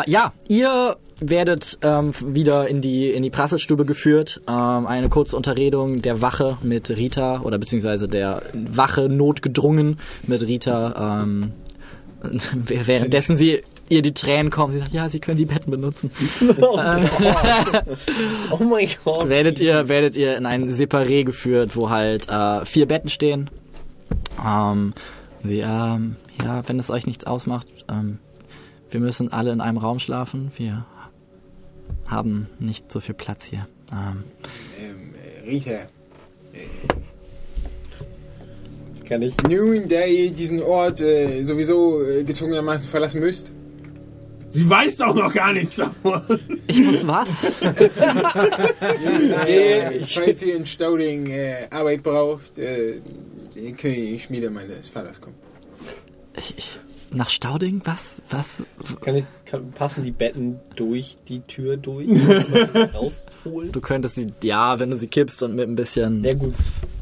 Äh, 0.05 0.10
ja, 0.10 0.32
ihr 0.49 0.97
werdet 1.20 1.78
ähm, 1.82 2.12
wieder 2.24 2.68
in 2.68 2.81
die, 2.81 3.08
in 3.08 3.23
die 3.23 3.31
Prasselstube 3.31 3.84
geführt. 3.84 4.40
Ähm, 4.49 4.86
eine 4.86 5.08
kurze 5.08 5.36
Unterredung 5.36 6.02
der 6.02 6.23
Wache 6.23 6.58
mit 6.62 6.90
Rita 6.90 7.40
oder 7.40 7.58
beziehungsweise 7.58 8.08
der 8.08 8.42
Wache 8.52 9.08
notgedrungen 9.08 9.99
mit 10.26 10.42
Rita. 10.42 11.23
Ähm, 11.23 11.52
währenddessen 12.66 13.36
sie 13.36 13.62
ihr 13.89 14.02
die 14.02 14.15
Tränen 14.15 14.50
kommen, 14.50 14.73
sie 14.73 14.78
sagt, 14.78 14.92
ja, 14.92 15.08
sie 15.08 15.20
können 15.20 15.36
die 15.36 15.47
Betten 15.47 15.70
benutzen. 15.70 16.10
Oh 18.50 18.65
mein 18.65 18.89
Gott. 19.05 19.28
werdet 19.28 19.58
ihr, 19.58 19.89
werdet 19.89 20.16
ihr 20.16 20.36
in 20.36 20.47
ein 20.47 20.70
Separé 20.70 21.24
geführt, 21.24 21.76
wo 21.76 21.90
halt 21.90 22.28
äh, 22.31 22.65
vier 22.65 22.86
Betten 22.86 23.10
stehen. 23.10 23.50
Ähm, 24.44 24.94
sie, 25.42 25.60
ähm, 25.60 26.16
ja, 26.44 26.62
wenn 26.68 26.78
es 26.78 26.90
euch 26.90 27.07
nichts 27.07 27.24
ausmacht, 27.24 27.66
ähm, 27.90 28.18
wir 28.91 29.01
müssen 29.01 29.33
alle 29.33 29.52
in 29.52 29.60
einem 29.60 29.78
Raum 29.78 29.99
schlafen. 29.99 30.51
Wir 30.57 30.85
haben 32.09 32.49
nicht 32.59 32.91
so 32.91 33.01
viel 33.01 33.15
Platz 33.15 33.44
hier. 33.44 33.67
Ähm, 33.93 34.25
Ähm, 34.81 35.12
äh, 35.44 35.49
Rita, 35.49 35.86
Kann 39.09 39.23
ich. 39.23 39.35
nun, 39.49 39.89
da 39.89 40.05
ihr 40.05 40.31
diesen 40.31 40.62
Ort 40.62 41.01
äh, 41.01 41.43
sowieso 41.44 42.02
äh, 42.02 42.23
gezwungenermaßen 42.25 42.89
verlassen 42.89 43.20
müsst, 43.20 43.52
Sie 44.52 44.69
weiß 44.69 44.97
doch 44.97 45.15
noch 45.15 45.33
gar 45.33 45.52
nichts 45.52 45.77
davon. 45.77 46.23
ich 46.67 46.83
muss 46.83 47.07
was? 47.07 47.44
äh, 49.47 50.05
falls 50.05 50.43
ihr 50.43 50.57
in 50.57 50.67
Stauding 50.67 51.31
äh, 51.31 51.69
Arbeit 51.70 52.02
braucht, 52.02 52.59
äh, 52.59 52.97
in 53.55 53.77
die 53.77 54.19
Schmiede 54.19 54.51
meines 54.51 54.89
Vaters 54.89 55.20
kommen. 55.20 55.36
Ich, 56.36 56.52
ich, 56.59 56.78
nach 57.12 57.28
Stauding? 57.28 57.82
Was? 57.84 58.22
Was? 58.30 58.62
Kann 59.00 59.16
ich 59.16 59.24
kann, 59.44 59.72
passen 59.72 60.05
die 60.05 60.10
Betten 60.10 60.60
durch 60.76 61.16
die 61.28 61.40
Tür 61.40 61.76
durch? 61.76 62.08
rausholen? 62.94 63.72
Du 63.72 63.80
könntest 63.80 64.14
sie, 64.14 64.32
ja, 64.42 64.78
wenn 64.78 64.90
du 64.90 64.97
sie 64.97 65.08
kippst 65.08 65.42
und 65.42 65.55
mit 65.55 65.68
ein 65.68 65.74
bisschen. 65.74 66.24
Ja 66.24 66.34
gut. 66.34 66.55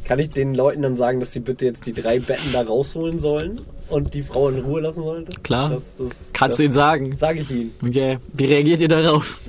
Kann 0.04 0.18
ich 0.18 0.30
den 0.30 0.54
Leuten 0.54 0.82
dann 0.82 0.96
sagen, 0.96 1.20
dass 1.20 1.32
sie 1.32 1.40
bitte 1.40 1.66
jetzt 1.66 1.84
die 1.84 1.92
drei 1.92 2.18
Betten 2.18 2.52
da 2.52 2.62
rausholen 2.62 3.18
sollen 3.18 3.60
und 3.90 4.14
die 4.14 4.22
Frau 4.22 4.48
in 4.48 4.60
Ruhe 4.60 4.80
lassen 4.80 5.02
sollte? 5.02 5.40
Klar. 5.42 5.70
Das, 5.70 5.98
das, 5.98 6.32
Kannst 6.32 6.54
das 6.54 6.56
du 6.56 6.62
ihnen 6.64 6.72
sagen? 6.72 7.16
Sage 7.18 7.40
ich 7.40 7.50
ihnen. 7.50 7.74
Okay. 7.82 8.18
Wie 8.32 8.44
reagiert 8.46 8.80
ihr 8.80 8.88
darauf? 8.88 9.40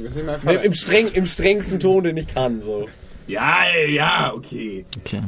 Im, 0.63 0.73
streng, 0.73 1.07
Im 1.13 1.25
strengsten 1.25 1.79
Ton, 1.79 2.03
den 2.03 2.17
ich 2.17 2.27
kann. 2.27 2.61
So. 2.61 2.87
Ja, 3.29 3.57
ja, 3.87 4.33
okay. 4.35 4.85
Okay. 5.05 5.21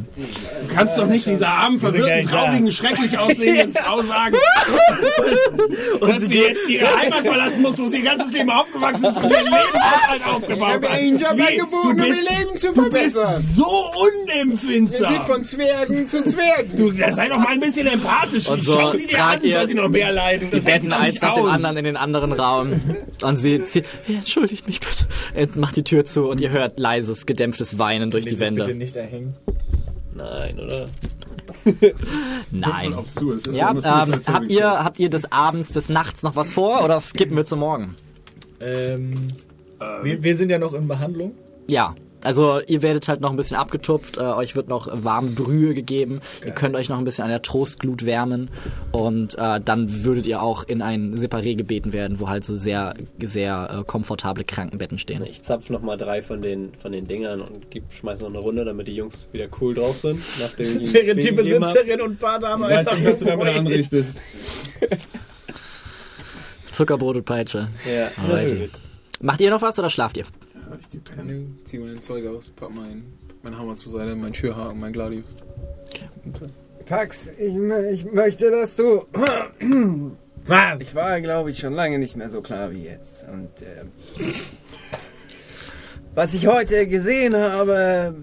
Du 0.67 0.73
kannst 0.75 0.97
doch 0.97 1.05
nicht 1.05 1.27
dieser 1.27 1.49
armen, 1.49 1.77
verwirrten, 1.79 2.23
traurigen, 2.27 2.71
schrecklich 2.71 3.15
aussehenden 3.19 3.73
Frau 3.83 4.01
sagen, 4.01 4.35
dass 6.01 6.21
sie 6.21 6.39
jetzt 6.39 6.67
ihre 6.67 6.97
Heimat 6.97 7.21
verlassen 7.21 7.61
muss, 7.61 7.77
wo 7.79 7.87
sie 7.89 7.97
ihr 7.99 8.03
ganzes 8.03 8.31
Leben 8.33 8.49
aufgewachsen 8.49 9.05
ist 9.05 9.17
und 9.17 9.31
ihr 9.31 9.37
Leben 9.37 9.53
halt 9.53 10.21
Ich 10.25 10.25
aufgebaut 10.33 10.67
habe 10.73 10.87
hat. 10.89 10.97
einen 10.97 11.19
Job 11.19 11.33
Wie? 11.35 11.41
angeboten, 11.43 11.97
du 11.97 12.03
um 12.03 12.09
bist, 12.09 12.21
ihr 12.23 12.37
Leben 12.39 12.57
zu 12.57 12.73
du 12.73 12.89
bist 12.89 13.13
verbessern. 13.13 13.41
so 13.41 13.63
Wir 13.63 14.09
sind 14.09 14.47
unempfindsam. 14.47 15.25
von 15.27 15.43
Zwergen 15.43 16.09
zu 16.09 16.23
Zwergen. 16.23 16.77
Du, 16.77 16.91
da 16.91 17.11
sei 17.13 17.29
doch 17.29 17.37
mal 17.37 17.49
ein 17.49 17.59
bisschen 17.59 17.85
empathisch. 17.85 18.47
Und 18.47 18.63
so 18.63 18.73
Schau 18.73 18.93
sie 18.95 19.05
dir 19.05 19.23
an, 19.23 19.43
ihr 19.43 19.57
soll 19.57 19.67
sie 19.67 19.73
noch 19.75 19.89
mehr 19.89 20.11
leiden. 20.11 20.49
Die 20.51 20.59
Betten 20.59 20.91
eins 20.91 21.21
nach 21.21 21.35
dem 21.35 21.45
anderen 21.45 21.77
in 21.77 21.85
den 21.85 21.97
anderen 21.97 22.33
Raum. 22.33 22.81
Und 23.21 23.37
sie 23.37 23.63
zieht, 23.65 23.85
hey, 24.07 24.15
entschuldigt 24.15 24.65
mich 24.65 24.79
bitte. 24.79 25.05
Und 25.35 25.55
macht 25.57 25.75
die 25.75 25.83
Tür 25.83 26.03
zu 26.03 26.23
und 26.27 26.41
ihr 26.41 26.49
hört 26.49 26.79
leises, 26.79 27.27
gedämpftes 27.27 27.77
Weinen 27.77 27.90
durch 27.99 28.23
die 28.23 28.29
Dieses 28.29 28.47
bitte 28.49 28.61
Wände. 28.61 28.75
nicht 28.75 28.95
erhängen. 28.95 29.35
Nein, 30.13 30.59
oder? 30.59 30.87
Nein. 32.51 32.95
Ja, 33.51 33.71
ähm, 33.71 34.21
habt 34.27 34.47
ihr, 34.47 34.83
habt 34.83 34.99
ihr 34.99 35.09
des 35.09 35.31
Abends, 35.31 35.71
des 35.73 35.89
Nachts 35.89 36.23
noch 36.23 36.35
was 36.35 36.53
vor 36.53 36.83
oder 36.83 36.99
skippen 36.99 37.35
wir 37.37 37.45
zum 37.45 37.59
Morgen? 37.59 37.95
Ähm, 38.59 39.27
wir, 40.03 40.23
wir 40.23 40.37
sind 40.37 40.49
ja 40.49 40.59
noch 40.59 40.73
in 40.73 40.87
Behandlung. 40.87 41.33
Ja. 41.69 41.95
Also 42.23 42.61
ihr 42.67 42.83
werdet 42.83 43.07
halt 43.07 43.21
noch 43.21 43.31
ein 43.31 43.35
bisschen 43.35 43.57
abgetupft, 43.57 44.17
äh, 44.17 44.21
euch 44.21 44.55
wird 44.55 44.67
noch 44.67 44.87
warme 44.91 45.31
Brühe 45.31 45.73
gegeben, 45.73 46.21
ihr 46.45 46.51
könnt 46.51 46.75
euch 46.75 46.89
noch 46.89 46.97
ein 46.97 47.03
bisschen 47.03 47.23
an 47.23 47.29
der 47.29 47.41
Trostglut 47.41 48.05
wärmen 48.05 48.49
und 48.91 49.37
äh, 49.37 49.59
dann 49.59 50.03
würdet 50.05 50.27
ihr 50.27 50.41
auch 50.41 50.63
in 50.63 50.81
ein 50.81 51.15
Separé 51.15 51.55
gebeten 51.55 51.93
werden, 51.93 52.19
wo 52.19 52.29
halt 52.29 52.43
so 52.43 52.55
sehr, 52.55 52.93
sehr 53.23 53.79
äh, 53.79 53.83
komfortable 53.83 54.43
Krankenbetten 54.43 54.99
stehen. 54.99 55.25
Ich 55.25 55.41
zapf 55.41 55.69
noch 55.69 55.81
mal 55.81 55.97
drei 55.97 56.21
von 56.21 56.41
den, 56.41 56.73
von 56.81 56.91
den 56.91 57.07
Dingern 57.07 57.41
und 57.41 57.71
geb, 57.71 57.83
schmeiß 57.91 58.21
noch 58.21 58.29
eine 58.29 58.39
Runde, 58.39 58.65
damit 58.65 58.87
die 58.87 58.95
Jungs 58.95 59.29
wieder 59.31 59.47
cool 59.59 59.73
drauf 59.73 59.97
sind. 59.97 60.19
Während 60.57 61.23
die. 61.23 61.31
Besitzerin 61.31 62.01
und 62.01 62.19
Bardame 62.19 62.67
Ich 62.67 62.87
weiß 62.87 62.93
nicht, 62.93 63.05
was 63.05 63.19
du 63.19 63.25
damit 63.25 63.47
anrichtest. 63.47 64.19
Zuckerbrot 66.71 67.17
und 67.17 67.25
Peitsche. 67.25 67.69
Ja, 67.85 68.09
Alrighty. 68.23 68.69
Macht 69.21 69.41
ihr 69.41 69.49
noch 69.49 69.61
was 69.61 69.77
oder 69.79 69.89
schlaft 69.89 70.17
ihr? 70.17 70.25
Nö, 71.23 71.45
zieh 71.63 71.79
mein 71.79 72.01
Zeug 72.01 72.27
aus, 72.27 72.49
pack 72.49 72.69
mein, 72.71 73.03
mein 73.43 73.57
Hammer 73.57 73.75
zur 73.75 73.91
Seite, 73.91 74.15
mein 74.15 74.33
Schürhaken, 74.33 74.79
mein 74.79 74.93
Gladius. 74.93 75.35
Pax, 76.85 77.31
ich, 77.37 77.55
ich 77.91 78.05
möchte, 78.05 78.51
dass 78.51 78.75
du. 78.75 79.05
Was? 80.45 80.81
Ich 80.81 80.95
war, 80.95 81.21
glaube 81.21 81.51
ich, 81.51 81.59
schon 81.59 81.73
lange 81.73 81.99
nicht 81.99 82.15
mehr 82.15 82.29
so 82.29 82.41
klar 82.41 82.71
wie 82.71 82.83
jetzt. 82.83 83.25
Und 83.31 83.61
äh, 83.61 83.85
was 86.15 86.33
ich 86.33 86.47
heute 86.47 86.87
gesehen 86.87 87.35
habe, 87.35 88.15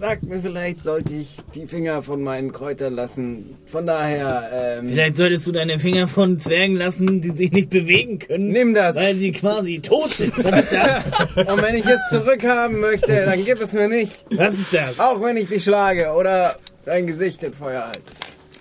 sagt 0.00 0.22
mir 0.22 0.40
vielleicht, 0.40 0.82
sollte 0.82 1.14
ich 1.14 1.36
die 1.54 1.66
Finger 1.66 2.02
von 2.02 2.22
meinen 2.22 2.52
Kräutern 2.52 2.94
lassen. 2.94 3.58
Von 3.66 3.86
daher, 3.86 4.78
ähm, 4.80 4.88
Vielleicht 4.88 5.16
solltest 5.16 5.46
du 5.46 5.52
deine 5.52 5.78
Finger 5.78 6.08
von 6.08 6.38
Zwergen 6.40 6.76
lassen, 6.76 7.20
die 7.20 7.30
sich 7.30 7.52
nicht 7.52 7.68
bewegen 7.68 8.18
können. 8.18 8.48
nimm 8.48 8.72
das. 8.72 8.96
Weil 8.96 9.14
sie 9.16 9.30
quasi 9.30 9.80
tot 9.80 10.10
sind. 10.10 10.32
Was 10.42 10.64
ist 10.64 10.72
das? 10.72 11.04
Und 11.46 11.62
wenn 11.62 11.74
ich 11.74 11.84
es 11.84 12.00
zurückhaben 12.08 12.80
möchte, 12.80 13.26
dann 13.26 13.44
gib 13.44 13.60
es 13.60 13.74
mir 13.74 13.88
nicht. 13.88 14.24
Was 14.34 14.54
ist 14.54 14.72
das? 14.72 14.98
Auch 14.98 15.22
wenn 15.22 15.36
ich 15.36 15.48
dich 15.48 15.62
schlage 15.62 16.12
oder 16.12 16.56
dein 16.86 17.06
Gesicht 17.06 17.44
in 17.44 17.52
Feuer 17.52 17.84
halte. 17.86 18.00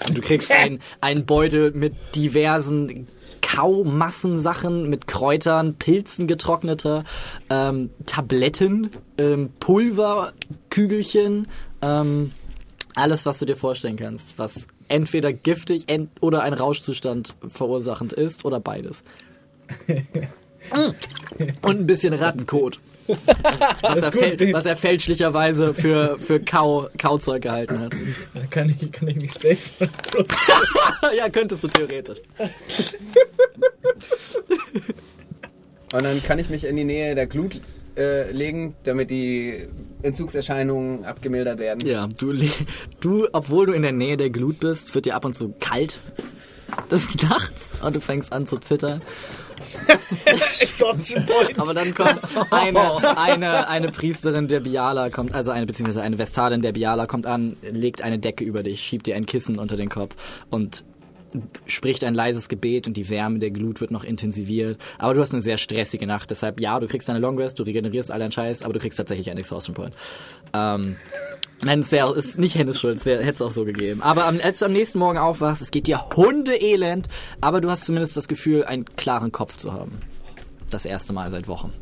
Und 0.09 0.17
du 0.17 0.21
kriegst 0.21 0.51
ein, 0.51 0.79
einen 0.99 1.25
Beutel 1.25 1.71
mit 1.71 1.93
diversen 2.15 3.07
Kaumassensachen, 3.41 4.89
mit 4.89 5.07
Kräutern, 5.07 5.75
Pilzen 5.75 6.27
getrocknete, 6.27 7.03
ähm, 7.49 7.89
Tabletten, 8.05 8.91
ähm, 9.17 9.49
Pulver, 9.59 10.33
Kügelchen, 10.79 11.49
ähm, 11.81 12.31
alles, 12.95 13.25
was 13.25 13.39
du 13.39 13.45
dir 13.45 13.57
vorstellen 13.57 13.97
kannst, 13.97 14.39
was 14.39 14.67
entweder 14.87 15.33
giftig 15.33 15.89
ent 15.89 16.09
oder 16.21 16.43
ein 16.43 16.53
Rauschzustand 16.53 17.35
verursachend 17.49 18.13
ist 18.13 18.45
oder 18.45 18.61
beides. 18.61 19.03
Und 21.61 21.79
ein 21.81 21.85
bisschen 21.85 22.13
Rattenkot. 22.13 22.79
Was, 23.07 23.17
was, 23.81 24.03
er, 24.03 24.11
fäl 24.13 24.53
was 24.53 24.65
er 24.65 24.77
fälschlicherweise 24.77 25.73
für, 25.73 26.17
für 26.17 26.39
Kau, 26.39 26.87
Kauzeug 26.97 27.41
gehalten 27.41 27.79
hat. 27.79 27.93
Da 28.33 28.45
kann 28.45 28.69
ich, 28.69 28.91
kann 28.91 29.07
ich 29.09 29.15
mich 29.17 29.33
safe 29.33 29.57
ja, 31.17 31.27
könntest 31.27 31.63
du 31.63 31.67
theoretisch. 31.67 32.19
Und 35.91 36.03
dann 36.03 36.23
kann 36.23 36.39
ich 36.39 36.49
mich 36.49 36.63
in 36.63 36.75
die 36.77 36.83
Nähe 36.85 37.15
der 37.15 37.27
Glut 37.27 37.59
äh, 37.99 38.31
legen, 38.31 38.75
damit 38.83 39.09
die 39.09 39.67
Entzugserscheinungen 40.01 41.03
abgemildert 41.03 41.59
werden. 41.59 41.85
Ja, 41.85 42.07
du, 42.07 42.33
du, 43.01 43.27
obwohl 43.33 43.65
du 43.65 43.73
in 43.73 43.81
der 43.81 43.91
Nähe 43.91 44.15
der 44.15 44.29
Glut 44.29 44.61
bist, 44.61 44.95
wird 44.95 45.05
dir 45.05 45.15
ab 45.15 45.25
und 45.25 45.33
zu 45.33 45.53
kalt 45.59 45.99
des 46.89 47.13
Nachts 47.23 47.71
und 47.83 47.95
du 47.95 48.01
fängst 48.01 48.31
an 48.31 48.47
zu 48.47 48.57
zittern. 48.57 49.01
Aber 51.57 51.73
dann 51.73 51.93
kommt 51.93 52.19
eine, 52.51 53.17
eine, 53.17 53.67
eine 53.67 53.87
Priesterin 53.89 54.47
der 54.47 54.61
Biala 54.61 55.09
kommt, 55.09 55.35
also 55.35 55.51
eine, 55.51 55.65
beziehungsweise 55.65 56.01
eine 56.01 56.17
Vestalin 56.17 56.61
der 56.61 56.71
Biala 56.71 57.05
kommt 57.05 57.25
an, 57.25 57.55
legt 57.69 58.01
eine 58.01 58.17
Decke 58.17 58.45
über 58.45 58.63
dich, 58.63 58.81
schiebt 58.81 59.07
dir 59.07 59.15
ein 59.15 59.25
Kissen 59.25 59.59
unter 59.59 59.75
den 59.75 59.89
Kopf 59.89 60.15
und 60.49 60.85
spricht 61.65 62.03
ein 62.03 62.13
leises 62.13 62.49
Gebet 62.49 62.87
und 62.87 62.95
die 62.95 63.09
Wärme 63.09 63.39
der 63.39 63.51
Glut 63.51 63.81
wird 63.81 63.91
noch 63.91 64.03
intensiviert. 64.03 64.77
Aber 64.97 65.13
du 65.13 65.21
hast 65.21 65.33
eine 65.33 65.41
sehr 65.41 65.57
stressige 65.57 66.07
Nacht, 66.07 66.31
deshalb 66.31 66.59
ja, 66.59 66.79
du 66.79 66.87
kriegst 66.87 67.09
eine 67.09 67.19
Long 67.19 67.37
Rest, 67.37 67.59
du 67.59 67.63
regenerierst 67.63 68.11
all 68.11 68.19
deinen 68.19 68.31
Scheiß, 68.31 68.63
aber 68.63 68.73
du 68.73 68.79
kriegst 68.79 68.97
tatsächlich 68.97 69.29
einen 69.29 69.39
Exhaustion 69.39 69.75
Point. 69.75 69.95
Ähm, 70.53 70.95
Nein, 71.61 71.81
es 71.81 71.91
wäre 71.91 72.15
ist 72.17 72.39
nicht 72.39 72.55
Hennes 72.55 72.79
Schuld, 72.79 72.97
es 72.97 73.05
hätte 73.05 73.29
es 73.29 73.41
auch 73.41 73.51
so 73.51 73.65
gegeben. 73.65 74.01
Aber 74.01 74.25
am, 74.25 74.39
als 74.41 74.59
du 74.59 74.65
am 74.65 74.71
nächsten 74.71 74.97
Morgen 74.97 75.17
aufwachst, 75.17 75.61
es 75.61 75.71
geht 75.71 75.87
dir 75.87 76.05
hundeelend, 76.15 77.09
aber 77.41 77.59
du 77.59 77.69
hast 77.69 77.85
zumindest 77.85 78.15
das 78.15 78.29
Gefühl, 78.29 78.63
einen 78.63 78.85
klaren 78.95 79.31
Kopf 79.31 79.57
zu 79.57 79.73
haben. 79.73 79.99
Das 80.69 80.85
erste 80.85 81.11
Mal 81.11 81.31
seit 81.31 81.47
Wochen. 81.47 81.73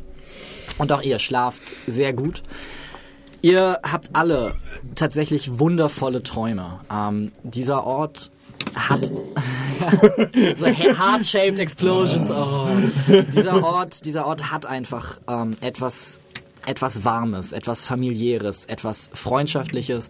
Und 0.78 0.90
auch 0.90 1.02
ihr 1.02 1.18
schlaft 1.18 1.62
sehr 1.86 2.12
gut. 2.12 2.42
Ihr 3.40 3.78
habt 3.84 4.16
alle 4.16 4.52
tatsächlich 4.96 5.60
wundervolle 5.60 6.24
Träume. 6.24 6.80
Ähm, 6.92 7.30
dieser 7.44 7.84
Ort 7.84 8.32
hat 8.74 9.06
so 10.56 10.66
heart-shaped 10.66 11.58
explosions. 11.58 12.30
Oh. 12.30 12.68
Dieser 13.34 13.62
Ort, 13.62 14.04
dieser 14.04 14.26
Ort 14.26 14.50
hat 14.50 14.66
einfach 14.66 15.18
ähm, 15.28 15.54
etwas, 15.60 16.20
etwas 16.66 17.04
Warmes, 17.04 17.52
etwas 17.52 17.86
familiäres, 17.86 18.64
etwas 18.66 19.10
freundschaftliches. 19.12 20.08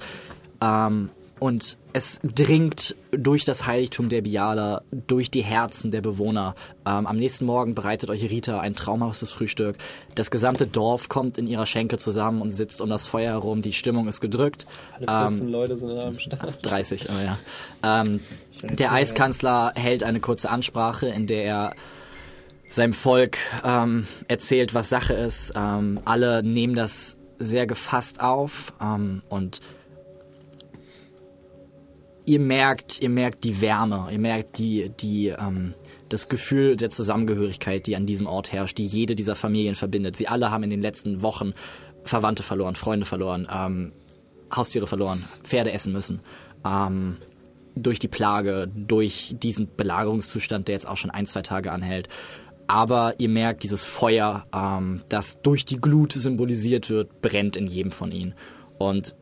Ähm, 0.60 1.10
und 1.40 1.78
es 1.92 2.20
dringt 2.22 2.94
durch 3.10 3.44
das 3.44 3.66
Heiligtum 3.66 4.08
der 4.08 4.22
Biala, 4.22 4.82
durch 4.90 5.30
die 5.30 5.42
Herzen 5.42 5.90
der 5.90 6.00
Bewohner. 6.00 6.54
Ähm, 6.86 7.06
am 7.06 7.16
nächsten 7.16 7.44
Morgen 7.44 7.74
bereitet 7.74 8.10
euch 8.10 8.22
Rita 8.22 8.60
ein 8.60 8.74
traumhaftes 8.74 9.32
Frühstück. 9.32 9.76
Das 10.14 10.30
gesamte 10.30 10.66
Dorf 10.66 11.08
kommt 11.08 11.38
in 11.38 11.46
ihrer 11.46 11.66
Schenke 11.66 11.98
zusammen 11.98 12.42
und 12.42 12.52
sitzt 12.52 12.80
um 12.80 12.90
das 12.90 13.06
Feuer 13.06 13.32
herum. 13.32 13.62
Die 13.62 13.72
Stimmung 13.72 14.06
ist 14.06 14.20
gedrückt. 14.20 14.66
Alle 14.94 15.30
14 15.30 15.48
Leute 15.48 15.76
sind 15.76 15.98
am 15.98 16.18
Start. 16.18 16.58
30, 16.62 17.08
oh 17.08 17.24
ja. 17.24 17.38
Ähm, 17.82 18.20
der 18.62 18.92
Eiskanzler 18.92 19.72
hält 19.74 20.02
eine 20.02 20.20
kurze 20.20 20.50
Ansprache, 20.50 21.08
in 21.08 21.26
der 21.26 21.44
er 21.44 21.74
seinem 22.70 22.92
Volk 22.92 23.38
ähm, 23.64 24.06
erzählt, 24.28 24.74
was 24.74 24.88
Sache 24.88 25.14
ist. 25.14 25.52
Ähm, 25.56 26.00
alle 26.04 26.42
nehmen 26.42 26.74
das 26.74 27.16
sehr 27.38 27.66
gefasst 27.66 28.20
auf 28.20 28.72
ähm, 28.80 29.22
und 29.28 29.60
ihr 32.28 32.40
merkt, 32.40 33.00
ihr 33.00 33.08
merkt 33.08 33.42
die 33.44 33.60
Wärme, 33.60 34.08
ihr 34.12 34.18
merkt 34.18 34.58
die, 34.58 34.90
die, 35.00 35.28
ähm, 35.28 35.74
das 36.10 36.28
Gefühl 36.28 36.76
der 36.76 36.90
Zusammengehörigkeit, 36.90 37.86
die 37.86 37.96
an 37.96 38.06
diesem 38.06 38.26
Ort 38.26 38.52
herrscht, 38.52 38.76
die 38.76 38.86
jede 38.86 39.16
dieser 39.16 39.34
Familien 39.34 39.74
verbindet. 39.74 40.16
Sie 40.16 40.28
alle 40.28 40.50
haben 40.50 40.62
in 40.62 40.70
den 40.70 40.82
letzten 40.82 41.22
Wochen 41.22 41.54
Verwandte 42.04 42.42
verloren, 42.42 42.76
Freunde 42.76 43.06
verloren, 43.06 43.48
ähm, 43.52 43.92
Haustiere 44.54 44.86
verloren, 44.86 45.24
Pferde 45.42 45.72
essen 45.72 45.92
müssen. 45.92 46.20
Ähm, 46.64 47.16
durch 47.74 47.98
die 47.98 48.08
Plage, 48.08 48.68
durch 48.74 49.34
diesen 49.38 49.68
Belagerungszustand, 49.76 50.68
der 50.68 50.74
jetzt 50.74 50.88
auch 50.88 50.96
schon 50.96 51.10
ein, 51.10 51.26
zwei 51.26 51.42
Tage 51.42 51.72
anhält. 51.72 52.08
Aber 52.66 53.14
ihr 53.18 53.28
merkt, 53.28 53.62
dieses 53.62 53.84
Feuer, 53.84 54.42
ähm, 54.54 55.02
das 55.08 55.40
durch 55.40 55.64
die 55.64 55.80
Glut 55.80 56.12
symbolisiert 56.12 56.90
wird, 56.90 57.22
brennt 57.22 57.56
in 57.56 57.66
jedem 57.66 57.92
von 57.92 58.12
ihnen. 58.12 58.34
Und 58.78 59.14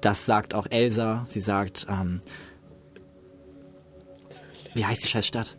das 0.00 0.26
sagt 0.26 0.54
auch 0.54 0.66
Elsa. 0.70 1.24
Sie 1.26 1.40
sagt, 1.40 1.86
ähm, 1.90 2.20
wie 4.74 4.84
heißt 4.84 5.02
die 5.02 5.08
scheiß 5.08 5.26
Stadt? 5.26 5.56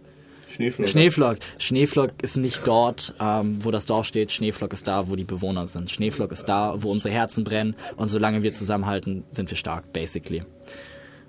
Schneeflocke. 0.60 0.92
Schneeflock. 0.92 1.38
Schneeflock 1.58 2.12
ist 2.22 2.38
nicht 2.38 2.68
dort, 2.68 3.14
ähm, 3.22 3.64
wo 3.64 3.72
das 3.72 3.86
Dorf 3.86 4.06
steht. 4.06 4.32
Schneeflock 4.32 4.74
ist 4.74 4.88
da, 4.88 5.10
wo 5.10 5.16
die 5.16 5.24
Bewohner 5.24 5.68
sind. 5.68 5.90
Schneeflock 5.90 6.32
ist 6.32 6.46
da, 6.46 6.76
wo 6.78 6.92
unsere 6.92 7.14
Herzen 7.14 7.44
brennen. 7.44 7.76
Und 7.96 8.10
solange 8.10 8.44
wir 8.44 8.52
zusammenhalten, 8.52 9.24
sind 9.32 9.50
wir 9.50 9.58
stark, 9.58 9.94
basically. 9.94 10.44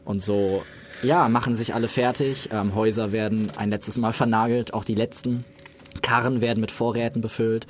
Und 0.05 0.21
so, 0.21 0.65
ja, 1.03 1.29
machen 1.29 1.55
sich 1.55 1.75
alle 1.75 1.89
fertig. 1.89 2.49
Ähm, 2.53 2.75
Häuser 2.75 3.13
werden 3.13 3.53
ein 3.57 3.71
letztes 3.71 3.97
Mal 3.99 4.13
vernagelt, 4.13 4.75
auch 4.75 4.85
die 4.85 4.95
letzten. 4.95 5.45
Karren 6.03 6.41
werden 6.41 6.61
mit 6.61 6.71
Vorräten 6.71 7.21
befüllt. 7.21 7.67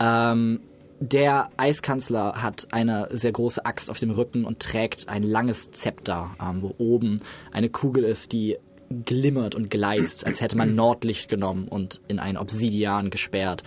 Ähm, 0.00 0.60
der 1.00 1.50
Eiskanzler 1.56 2.42
hat 2.42 2.68
eine 2.72 3.08
sehr 3.12 3.32
große 3.32 3.64
Axt 3.66 3.90
auf 3.90 3.98
dem 3.98 4.10
Rücken 4.10 4.44
und 4.44 4.60
trägt 4.60 5.08
ein 5.08 5.22
langes 5.22 5.70
Zepter, 5.70 6.30
ähm, 6.42 6.62
wo 6.62 6.74
oben 6.78 7.18
eine 7.52 7.68
Kugel 7.68 8.04
ist, 8.04 8.32
die 8.32 8.56
glimmert 9.04 9.54
und 9.54 9.70
gleißt, 9.70 10.26
als 10.26 10.40
hätte 10.40 10.56
man 10.56 10.74
Nordlicht 10.74 11.28
genommen 11.28 11.68
und 11.68 12.00
in 12.08 12.18
ein 12.18 12.36
Obsidian 12.36 13.10
gesperrt, 13.10 13.62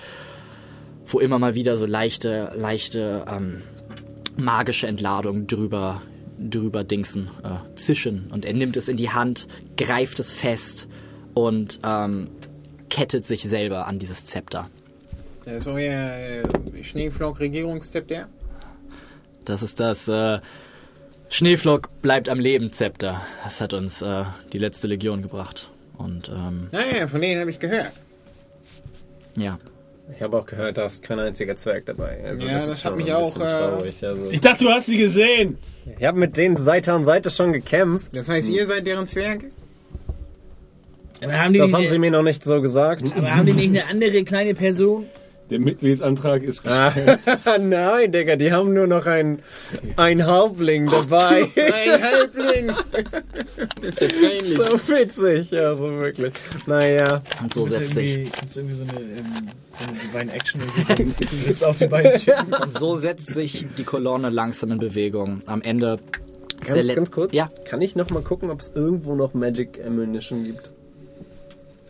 wo 1.05 1.19
immer 1.19 1.39
mal 1.39 1.55
wieder 1.55 1.75
so 1.77 1.85
leichte, 1.85 2.53
leichte 2.55 3.25
ähm, 3.29 3.61
magische 4.37 4.87
Entladungen 4.87 5.45
drüber, 5.45 6.01
drüber 6.39 6.83
dingsen, 6.83 7.27
äh, 7.43 7.75
zischen. 7.75 8.27
Und 8.31 8.45
er 8.45 8.53
nimmt 8.53 8.77
es 8.77 8.87
in 8.87 8.97
die 8.97 9.09
Hand, 9.09 9.47
greift 9.77 10.19
es 10.19 10.31
fest 10.31 10.87
und 11.33 11.79
ähm, 11.83 12.29
kettet 12.89 13.25
sich 13.25 13.43
selber 13.43 13.87
an 13.87 13.99
dieses 13.99 14.25
Zepter. 14.25 14.69
Das 15.49 15.57
ist 15.65 15.67
euer 15.67 16.43
äh, 16.73 16.83
Schneeflock-Regierungszepter? 16.83 18.27
Das 19.45 19.63
ist 19.63 19.79
das 19.79 20.07
äh, 20.07 20.39
Schneeflock 21.29 21.89
bleibt 22.01 22.29
am 22.29 22.39
Leben 22.39 22.71
Zepter. 22.71 23.21
Das 23.43 23.59
hat 23.61 23.73
uns 23.73 24.01
äh, 24.01 24.25
die 24.53 24.59
letzte 24.59 24.87
Legion 24.87 25.21
gebracht. 25.21 25.69
Und 25.97 26.29
ähm, 26.29 26.67
Naja, 26.71 27.07
von 27.07 27.21
denen 27.21 27.41
habe 27.41 27.49
ich 27.49 27.59
gehört. 27.59 27.91
ja. 29.37 29.57
Ich 30.15 30.23
habe 30.23 30.39
auch 30.39 30.45
gehört, 30.47 30.75
da 30.79 30.85
ist 30.85 31.03
kein 31.03 31.19
einziger 31.19 31.55
Zwerg 31.55 31.85
dabei. 31.85 32.19
Also 32.25 32.43
Ja, 32.43 32.65
das 32.65 32.77
ist 32.77 32.85
hat 32.85 32.95
mich 32.97 33.13
auch, 33.13 33.39
äh. 33.39 33.43
Also, 33.43 34.31
Ich 34.31 34.41
dachte, 34.41 34.63
du 34.63 34.71
hast 34.71 34.87
sie 34.87 34.97
gesehen. 34.97 35.59
ich 35.99 36.03
habe 36.03 36.17
mit 36.17 36.35
denen 36.35 36.57
Seite 36.57 36.93
an 36.93 37.03
Seite 37.03 37.29
schon 37.29 37.53
gekämpft. 37.53 38.07
Das 38.15 38.27
heißt, 38.27 38.49
ihr 38.49 38.65
seid 38.65 38.87
deren 38.87 39.05
Zwerge? 39.05 39.51
Aber 41.21 41.39
haben 41.39 41.53
die, 41.53 41.59
Das 41.59 41.67
nicht, 41.67 41.75
haben 41.75 41.87
sie 41.87 41.99
mir 41.99 42.09
noch 42.09 42.23
nicht 42.23 42.43
so 42.43 42.59
gesagt. 42.59 43.03
aber 43.15 43.35
haben 43.35 43.45
die 43.45 43.53
nicht 43.53 43.69
eine 43.69 43.85
andere 43.87 44.23
kleine 44.23 44.55
Person? 44.55 45.05
Der 45.49 45.59
Mitgliedsantrag 45.59 46.43
ist 46.43 46.67
Ah, 46.67 46.93
Nein, 47.59 48.11
Digga, 48.11 48.35
die 48.35 48.51
haben 48.51 48.73
nur 48.73 48.85
noch 48.85 49.05
einen, 49.07 49.39
einen 49.95 50.25
Halbling 50.25 50.85
dabei. 50.85 51.47
Ein 51.55 52.01
Halbling! 52.03 52.67
das 53.81 53.89
ist 53.89 54.01
ja 54.01 54.07
peinlich. 54.07 54.57
so 54.57 54.93
witzig, 54.93 55.51
ja, 55.51 55.73
so 55.75 55.89
wirklich. 55.99 56.33
Naja, 56.67 57.21
Und 57.41 57.53
so 57.53 57.65
setzt 57.65 57.95
sich. 57.95 58.31
Kannst 58.31 58.55
du 58.55 58.59
irgendwie 58.59 58.75
so 58.77 58.83
eine, 58.83 58.99
ähm, 58.99 59.25
so 59.79 59.87
eine 59.87 59.97
Divine 59.99 60.33
Action 60.33 60.61
irgendwie 60.87 61.25
so 61.25 61.47
jetzt 61.47 61.63
auf 61.63 61.77
die 61.79 61.87
beiden 61.87 62.19
schicken? 62.19 62.53
Und 62.53 62.77
so 62.77 62.97
setzt 62.97 63.33
sich 63.33 63.65
die 63.77 63.83
Kolonne 63.83 64.29
langsam 64.29 64.71
in 64.71 64.77
Bewegung. 64.77 65.41
Am 65.47 65.61
Ende. 65.63 65.97
ganz, 66.65 66.87
ganz 66.93 67.11
kurz. 67.11 67.33
Ja. 67.33 67.49
Kann 67.65 67.81
ich 67.81 67.95
noch 67.95 68.11
mal 68.11 68.21
gucken, 68.21 68.51
ob 68.51 68.59
es 68.59 68.71
irgendwo 68.75 69.15
noch 69.15 69.33
Magic 69.33 69.83
Ammunition 69.83 70.43
gibt? 70.43 70.69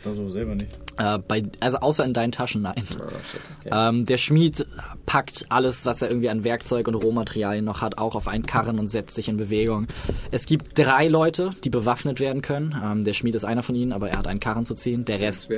Also 0.06 0.30
selber 0.30 0.56
nicht. 0.56 0.78
Äh, 1.00 1.18
bei, 1.20 1.44
also 1.62 1.78
außer 1.78 2.04
in 2.04 2.14
deinen 2.14 2.34
Taschen, 2.34 2.62
nein. 2.62 2.76
Ah, 2.78 3.10
shit, 3.32 3.42
okay. 3.60 3.70
Ähm, 3.72 4.06
der 4.06 4.18
Schmied 4.18 4.68
packt 5.06 5.46
alles, 5.48 5.86
was 5.86 6.02
er 6.02 6.10
irgendwie 6.10 6.30
an 6.30 6.44
Werkzeug 6.44 6.90
und 6.90 6.96
Rohmaterialien 6.96 7.64
noch 7.64 7.82
hat, 7.82 7.98
auch 7.98 8.16
auf 8.16 8.28
einen 8.28 8.46
Karren 8.46 8.80
und 8.80 8.88
setzt 8.88 9.16
sich 9.16 9.30
in 9.30 9.38
Bewegung. 9.38 9.88
Es 10.32 10.46
gibt 10.46 10.78
drei 10.78 11.08
Leute, 11.08 11.52
die 11.64 11.70
bewaffnet 11.70 12.20
werden 12.20 12.42
können. 12.42 12.76
Ähm, 12.84 13.06
der 13.06 13.14
Schmied 13.14 13.36
ist 13.36 13.46
einer 13.46 13.64
von 13.64 13.76
ihnen, 13.76 13.94
aber 13.94 14.10
er 14.10 14.20
hat 14.20 14.28
einen 14.28 14.42
Karren 14.42 14.66
zu 14.66 14.76
ziehen. 14.76 15.06
Der 15.06 15.22
Rest, 15.22 15.50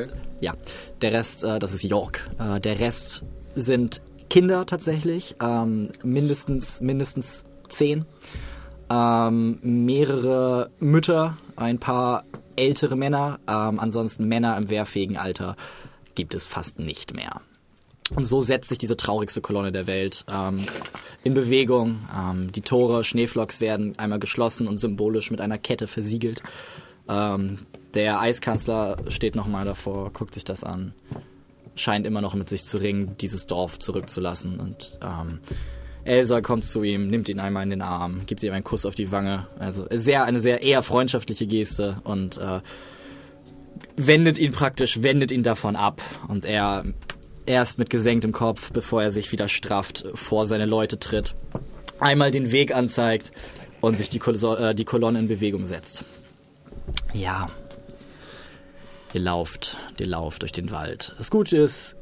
ja, 0.42 0.54
der 1.02 1.12
Rest, 1.12 1.44
äh, 1.44 1.58
das 1.58 1.74
ist 1.74 1.84
York. 1.84 2.30
Äh, 2.38 2.60
der 2.60 2.80
Rest 2.80 3.24
sind 3.56 4.04
Kinder 4.30 4.68
tatsächlich, 4.68 5.36
ähm, 5.42 5.90
mindestens 6.04 6.82
mindestens 6.82 7.46
zehn. 7.68 8.06
Ähm, 8.92 9.60
mehrere 9.64 10.70
Mütter, 10.80 11.38
ein 11.56 11.80
paar 11.80 12.26
ältere 12.56 12.96
Männer, 12.96 13.40
ähm, 13.48 13.80
ansonsten 13.80 14.28
Männer 14.28 14.58
im 14.58 14.70
wehrfähigen 14.70 15.18
Alter 15.18 15.56
gibt 16.16 16.34
es 16.34 16.48
fast 16.48 16.80
nicht 16.80 17.16
mehr. 17.16 17.42
Und 18.16 18.26
so 18.26 18.42
setzt 18.42 18.70
sich 18.70 18.78
diese 18.78 18.98
traurigste 18.98 19.42
Kolonne 19.42 19.72
der 19.72 19.88
Welt 19.88 20.26
ähm, 20.30 20.66
in 21.24 21.34
Bewegung. 21.34 22.00
Ähm, 22.16 22.52
die 22.52 22.62
Tore, 22.62 23.04
Schneeflocks 23.04 23.62
werden 23.62 23.98
einmal 23.98 24.20
geschlossen 24.20 24.68
und 24.68 24.78
symbolisch 24.78 25.32
mit 25.32 25.40
einer 25.40 25.58
Kette 25.58 25.88
versiegelt. 25.88 26.44
Ähm, 27.08 27.60
der 27.94 28.20
Eiskanzler 28.20 28.98
steht 29.08 29.36
nochmal 29.36 29.66
davor, 29.66 30.12
guckt 30.12 30.34
sich 30.34 30.44
das 30.44 30.64
an, 30.64 30.94
scheint 31.76 32.06
immer 32.06 32.22
noch 32.22 32.36
mit 32.36 32.50
sich 32.50 32.64
zu 32.64 32.78
ringen, 32.78 33.16
dieses 33.20 33.48
Dorf 33.48 33.80
zurückzulassen. 33.80 34.60
Und 34.60 35.00
ähm, 35.02 35.40
Elsa 36.04 36.42
kommt 36.42 36.64
zu 36.64 36.84
ihm, 36.84 37.08
nimmt 37.08 37.30
ihn 37.30 37.40
einmal 37.40 37.64
in 37.64 37.70
den 37.70 37.82
Arm, 37.82 38.26
gibt 38.26 38.44
ihm 38.44 38.54
einen 38.54 38.64
Kuss 38.64 38.86
auf 38.86 38.96
die 38.96 39.12
Wange. 39.12 39.48
Also 39.60 39.86
sehr, 39.92 40.26
eine 40.26 40.40
sehr 40.40 40.62
eher 40.62 40.82
freundschaftliche 40.82 41.46
Geste 41.46 41.98
und 42.04 42.38
äh, 42.38 42.62
wendet 43.98 44.40
ihn 44.40 44.52
praktisch, 44.52 45.04
wendet 45.04 45.32
ihn 45.32 45.44
davon 45.44 45.76
ab. 45.76 46.02
Und 46.28 46.46
er 46.46 46.86
erst 47.46 47.78
mit 47.78 47.90
gesenktem 47.90 48.32
Kopf, 48.32 48.72
bevor 48.72 49.04
er 49.04 49.12
sich 49.12 49.32
wieder 49.32 49.48
strafft, 49.48 50.06
vor 50.16 50.48
seine 50.48 50.66
Leute 50.66 50.98
tritt, 50.98 51.36
einmal 52.00 52.32
den 52.32 52.52
Weg 52.52 52.74
anzeigt 52.74 53.32
und 53.82 53.98
sich 53.98 54.10
die, 54.10 54.20
Kol 54.20 54.36
äh, 54.58 54.74
die 54.74 54.86
Kolonne 54.86 55.20
in 55.20 55.28
Bewegung 55.28 55.66
setzt. 55.66 56.04
Ja. 57.14 57.50
Ihr 59.14 59.22
lauft, 59.22 59.78
ihr 60.00 60.08
lauft 60.08 60.42
durch 60.42 60.54
den 60.54 60.72
Wald. 60.72 61.14
Das 61.18 61.30
Gute 61.30 61.58
ist, 61.58 61.96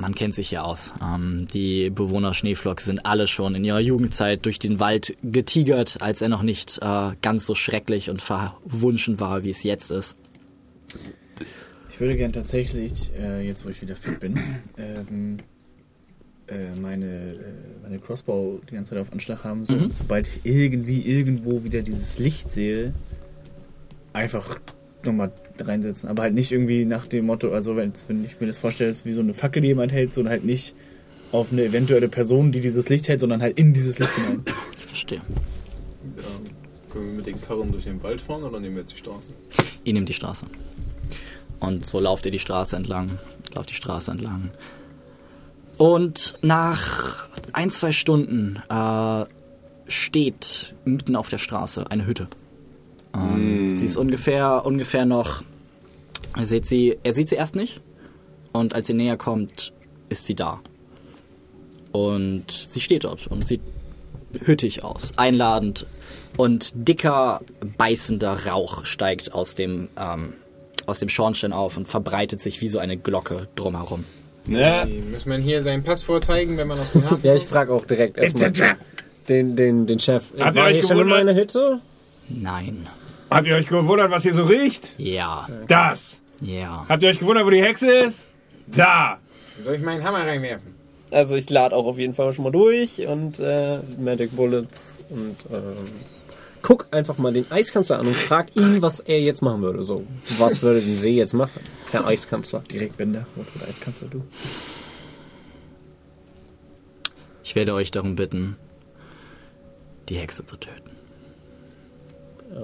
man 0.00 0.14
kennt 0.14 0.34
sich 0.34 0.50
ja 0.50 0.62
aus. 0.62 0.92
Ähm, 1.02 1.46
die 1.52 1.90
Bewohner 1.90 2.34
Schneeflock 2.34 2.80
sind 2.80 3.04
alle 3.06 3.26
schon 3.26 3.54
in 3.54 3.64
ihrer 3.64 3.80
Jugendzeit 3.80 4.44
durch 4.44 4.58
den 4.58 4.80
Wald 4.80 5.16
getigert, 5.22 5.98
als 6.00 6.22
er 6.22 6.28
noch 6.28 6.42
nicht 6.42 6.78
äh, 6.82 7.12
ganz 7.22 7.46
so 7.46 7.54
schrecklich 7.54 8.10
und 8.10 8.22
verwunschen 8.22 9.20
war, 9.20 9.42
wie 9.44 9.50
es 9.50 9.62
jetzt 9.62 9.90
ist. 9.90 10.16
Ich 11.90 12.00
würde 12.00 12.16
gern 12.16 12.32
tatsächlich, 12.32 13.10
äh, 13.18 13.46
jetzt 13.46 13.64
wo 13.64 13.70
ich 13.70 13.80
wieder 13.80 13.96
fit 13.96 14.20
bin, 14.20 14.38
ähm, 14.76 15.38
äh, 16.46 16.78
meine, 16.80 17.06
äh, 17.06 17.38
meine 17.82 17.98
Crossbow 17.98 18.60
die 18.70 18.74
ganze 18.74 18.90
Zeit 18.90 19.00
auf 19.00 19.12
Anschlag 19.12 19.44
haben. 19.44 19.64
So, 19.64 19.74
Mhm. 19.74 19.90
Sobald 19.94 20.28
ich 20.28 20.40
irgendwie 20.44 21.00
irgendwo 21.00 21.64
wieder 21.64 21.82
dieses 21.82 22.18
Licht 22.18 22.52
sehe, 22.52 22.92
einfach 24.12 24.58
nochmal 25.04 25.32
reinsetzen. 25.58 26.08
Aber 26.08 26.24
halt 26.24 26.34
nicht 26.34 26.52
irgendwie 26.52 26.84
nach 26.84 27.06
dem 27.06 27.26
Motto, 27.26 27.52
also 27.52 27.76
wenn, 27.76 27.92
wenn 28.08 28.24
ich 28.24 28.40
mir 28.40 28.46
das 28.46 28.58
vorstelle, 28.58 28.90
ist 28.90 29.04
wie 29.04 29.12
so 29.12 29.20
eine 29.20 29.34
Fackel, 29.34 29.62
die 29.62 29.68
jemand 29.68 29.92
hält, 29.92 30.12
sondern 30.12 30.32
halt 30.32 30.44
nicht 30.44 30.74
auf 31.32 31.52
eine 31.52 31.64
eventuelle 31.64 32.08
Person, 32.08 32.52
die 32.52 32.60
dieses 32.60 32.88
Licht 32.88 33.08
hält, 33.08 33.20
sondern 33.20 33.42
halt 33.42 33.58
in 33.58 33.72
dieses 33.72 33.98
Licht 33.98 34.14
hinein. 34.14 34.42
Ich 34.78 34.86
verstehe. 34.86 35.20
Ähm, 36.16 36.22
können 36.90 37.06
wir 37.06 37.12
mit 37.14 37.26
den 37.26 37.40
Karren 37.40 37.72
durch 37.72 37.84
den 37.84 38.02
Wald 38.02 38.20
fahren 38.20 38.44
oder 38.44 38.60
nehmen 38.60 38.76
wir 38.76 38.80
jetzt 38.82 38.92
die 38.92 38.98
Straße? 38.98 39.30
Ihr 39.84 39.92
nehmt 39.92 40.08
die 40.08 40.14
Straße. 40.14 40.46
Und 41.60 41.86
so 41.86 42.00
lauft 42.00 42.26
ihr 42.26 42.32
die 42.32 42.38
Straße 42.38 42.76
entlang, 42.76 43.10
lauft 43.54 43.70
die 43.70 43.74
Straße 43.74 44.10
entlang. 44.10 44.50
Und 45.78 46.38
nach 46.42 47.28
ein, 47.52 47.70
zwei 47.70 47.92
Stunden 47.92 48.62
äh, 48.68 49.24
steht 49.88 50.74
mitten 50.84 51.16
auf 51.16 51.28
der 51.28 51.38
Straße 51.38 51.90
eine 51.90 52.06
Hütte. 52.06 52.28
Ähm, 53.16 53.76
Sie 53.76 53.86
ist 53.86 53.96
ungefähr, 53.96 54.64
ungefähr 54.64 55.06
noch. 55.06 55.42
Ihr 56.38 56.46
seht 56.46 56.66
sie, 56.66 56.98
er 57.02 57.12
sieht 57.12 57.28
sie 57.28 57.36
erst 57.36 57.56
nicht. 57.56 57.80
Und 58.52 58.74
als 58.74 58.88
ihr 58.88 58.94
näher 58.94 59.16
kommt, 59.16 59.72
ist 60.08 60.26
sie 60.26 60.34
da. 60.34 60.60
Und 61.92 62.50
sie 62.50 62.80
steht 62.80 63.04
dort 63.04 63.26
und 63.26 63.46
sieht 63.46 63.60
hüttig 64.44 64.84
aus, 64.84 65.12
einladend. 65.16 65.86
Und 66.36 66.72
dicker, 66.74 67.40
beißender 67.78 68.46
Rauch 68.46 68.84
steigt 68.84 69.32
aus 69.32 69.54
dem, 69.54 69.88
ähm, 69.98 70.34
aus 70.86 70.98
dem 70.98 71.08
Schornstein 71.08 71.52
auf 71.52 71.76
und 71.76 71.88
verbreitet 71.88 72.40
sich 72.40 72.60
wie 72.60 72.68
so 72.68 72.78
eine 72.78 72.96
Glocke 72.96 73.48
drumherum. 73.56 74.04
Ja. 74.48 74.86
Wie, 74.86 75.00
Muss 75.00 75.26
man 75.26 75.40
hier 75.40 75.62
seinen 75.62 75.82
Pass 75.82 76.02
vorzeigen, 76.02 76.56
wenn 76.58 76.68
man 76.68 76.78
aus 76.78 76.92
dem 76.92 77.08
Hafen 77.10 77.20
Ja, 77.22 77.34
ich 77.34 77.44
frage 77.44 77.72
auch 77.72 77.84
direkt 77.86 78.18
erstmal 78.18 78.76
den, 79.28 79.56
den, 79.56 79.86
den 79.86 79.98
Chef. 80.00 80.32
Habt 80.38 80.56
ihr 80.56 80.62
euch 80.62 80.76
hier 80.76 80.86
schon 80.86 80.98
in 80.98 81.08
meiner 81.08 81.34
Hütte? 81.34 81.80
Nein. 82.28 82.86
Habt 83.30 83.46
ihr 83.46 83.56
euch 83.56 83.66
gewundert, 83.66 84.10
was 84.10 84.22
hier 84.22 84.34
so 84.34 84.44
riecht? 84.44 84.94
Ja. 84.98 85.48
Das. 85.66 86.20
Ja. 86.40 86.86
Habt 86.88 87.02
ihr 87.02 87.08
euch 87.08 87.18
gewundert, 87.18 87.44
wo 87.44 87.50
die 87.50 87.62
Hexe 87.62 87.90
ist? 87.90 88.26
Da. 88.66 89.18
Soll 89.60 89.74
ich 89.74 89.82
meinen 89.82 90.04
Hammer 90.04 90.26
reinwerfen? 90.26 90.74
Also 91.10 91.36
ich 91.36 91.48
lade 91.50 91.74
auch 91.74 91.86
auf 91.86 91.98
jeden 91.98 92.14
Fall 92.14 92.32
schon 92.34 92.44
mal 92.44 92.50
durch 92.50 93.06
und 93.06 93.38
äh, 93.38 93.78
Magic 93.98 94.34
Bullets 94.34 94.98
und 95.08 95.36
ähm, 95.52 95.84
guck 96.62 96.88
einfach 96.90 97.16
mal 97.18 97.32
den 97.32 97.50
Eiskanzler 97.50 98.00
an 98.00 98.08
und 98.08 98.16
frag 98.16 98.54
ihn, 98.56 98.82
was 98.82 99.00
er 99.00 99.20
jetzt 99.20 99.40
machen 99.40 99.62
würde. 99.62 99.84
So, 99.84 100.04
was 100.38 100.62
würde 100.62 100.80
denn 100.80 100.96
Sie 100.96 101.16
jetzt 101.16 101.32
machen, 101.32 101.60
Herr 101.92 102.06
Eiskanzler? 102.06 102.60
Direkt 102.70 102.96
Bänder. 102.96 103.26
Wofür 103.36 103.66
Eiskanzler 103.68 104.08
du? 104.08 104.22
Ich 107.44 107.54
werde 107.54 107.72
euch 107.74 107.92
darum 107.92 108.16
bitten, 108.16 108.56
die 110.08 110.16
Hexe 110.16 110.44
zu 110.44 110.56
töten. 110.56 110.85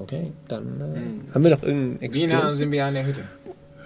Okay, 0.01 0.33
dann 0.49 0.81
äh, 0.81 1.35
haben 1.35 1.45
wir 1.45 1.51
doch 1.57 1.63
irgendeinen 1.63 2.15
Wie 2.15 2.27
nah 2.27 2.55
sind 2.55 2.73
wir 2.73 2.85
an 2.87 2.95
der 2.95 3.07
Hütte? 3.07 3.21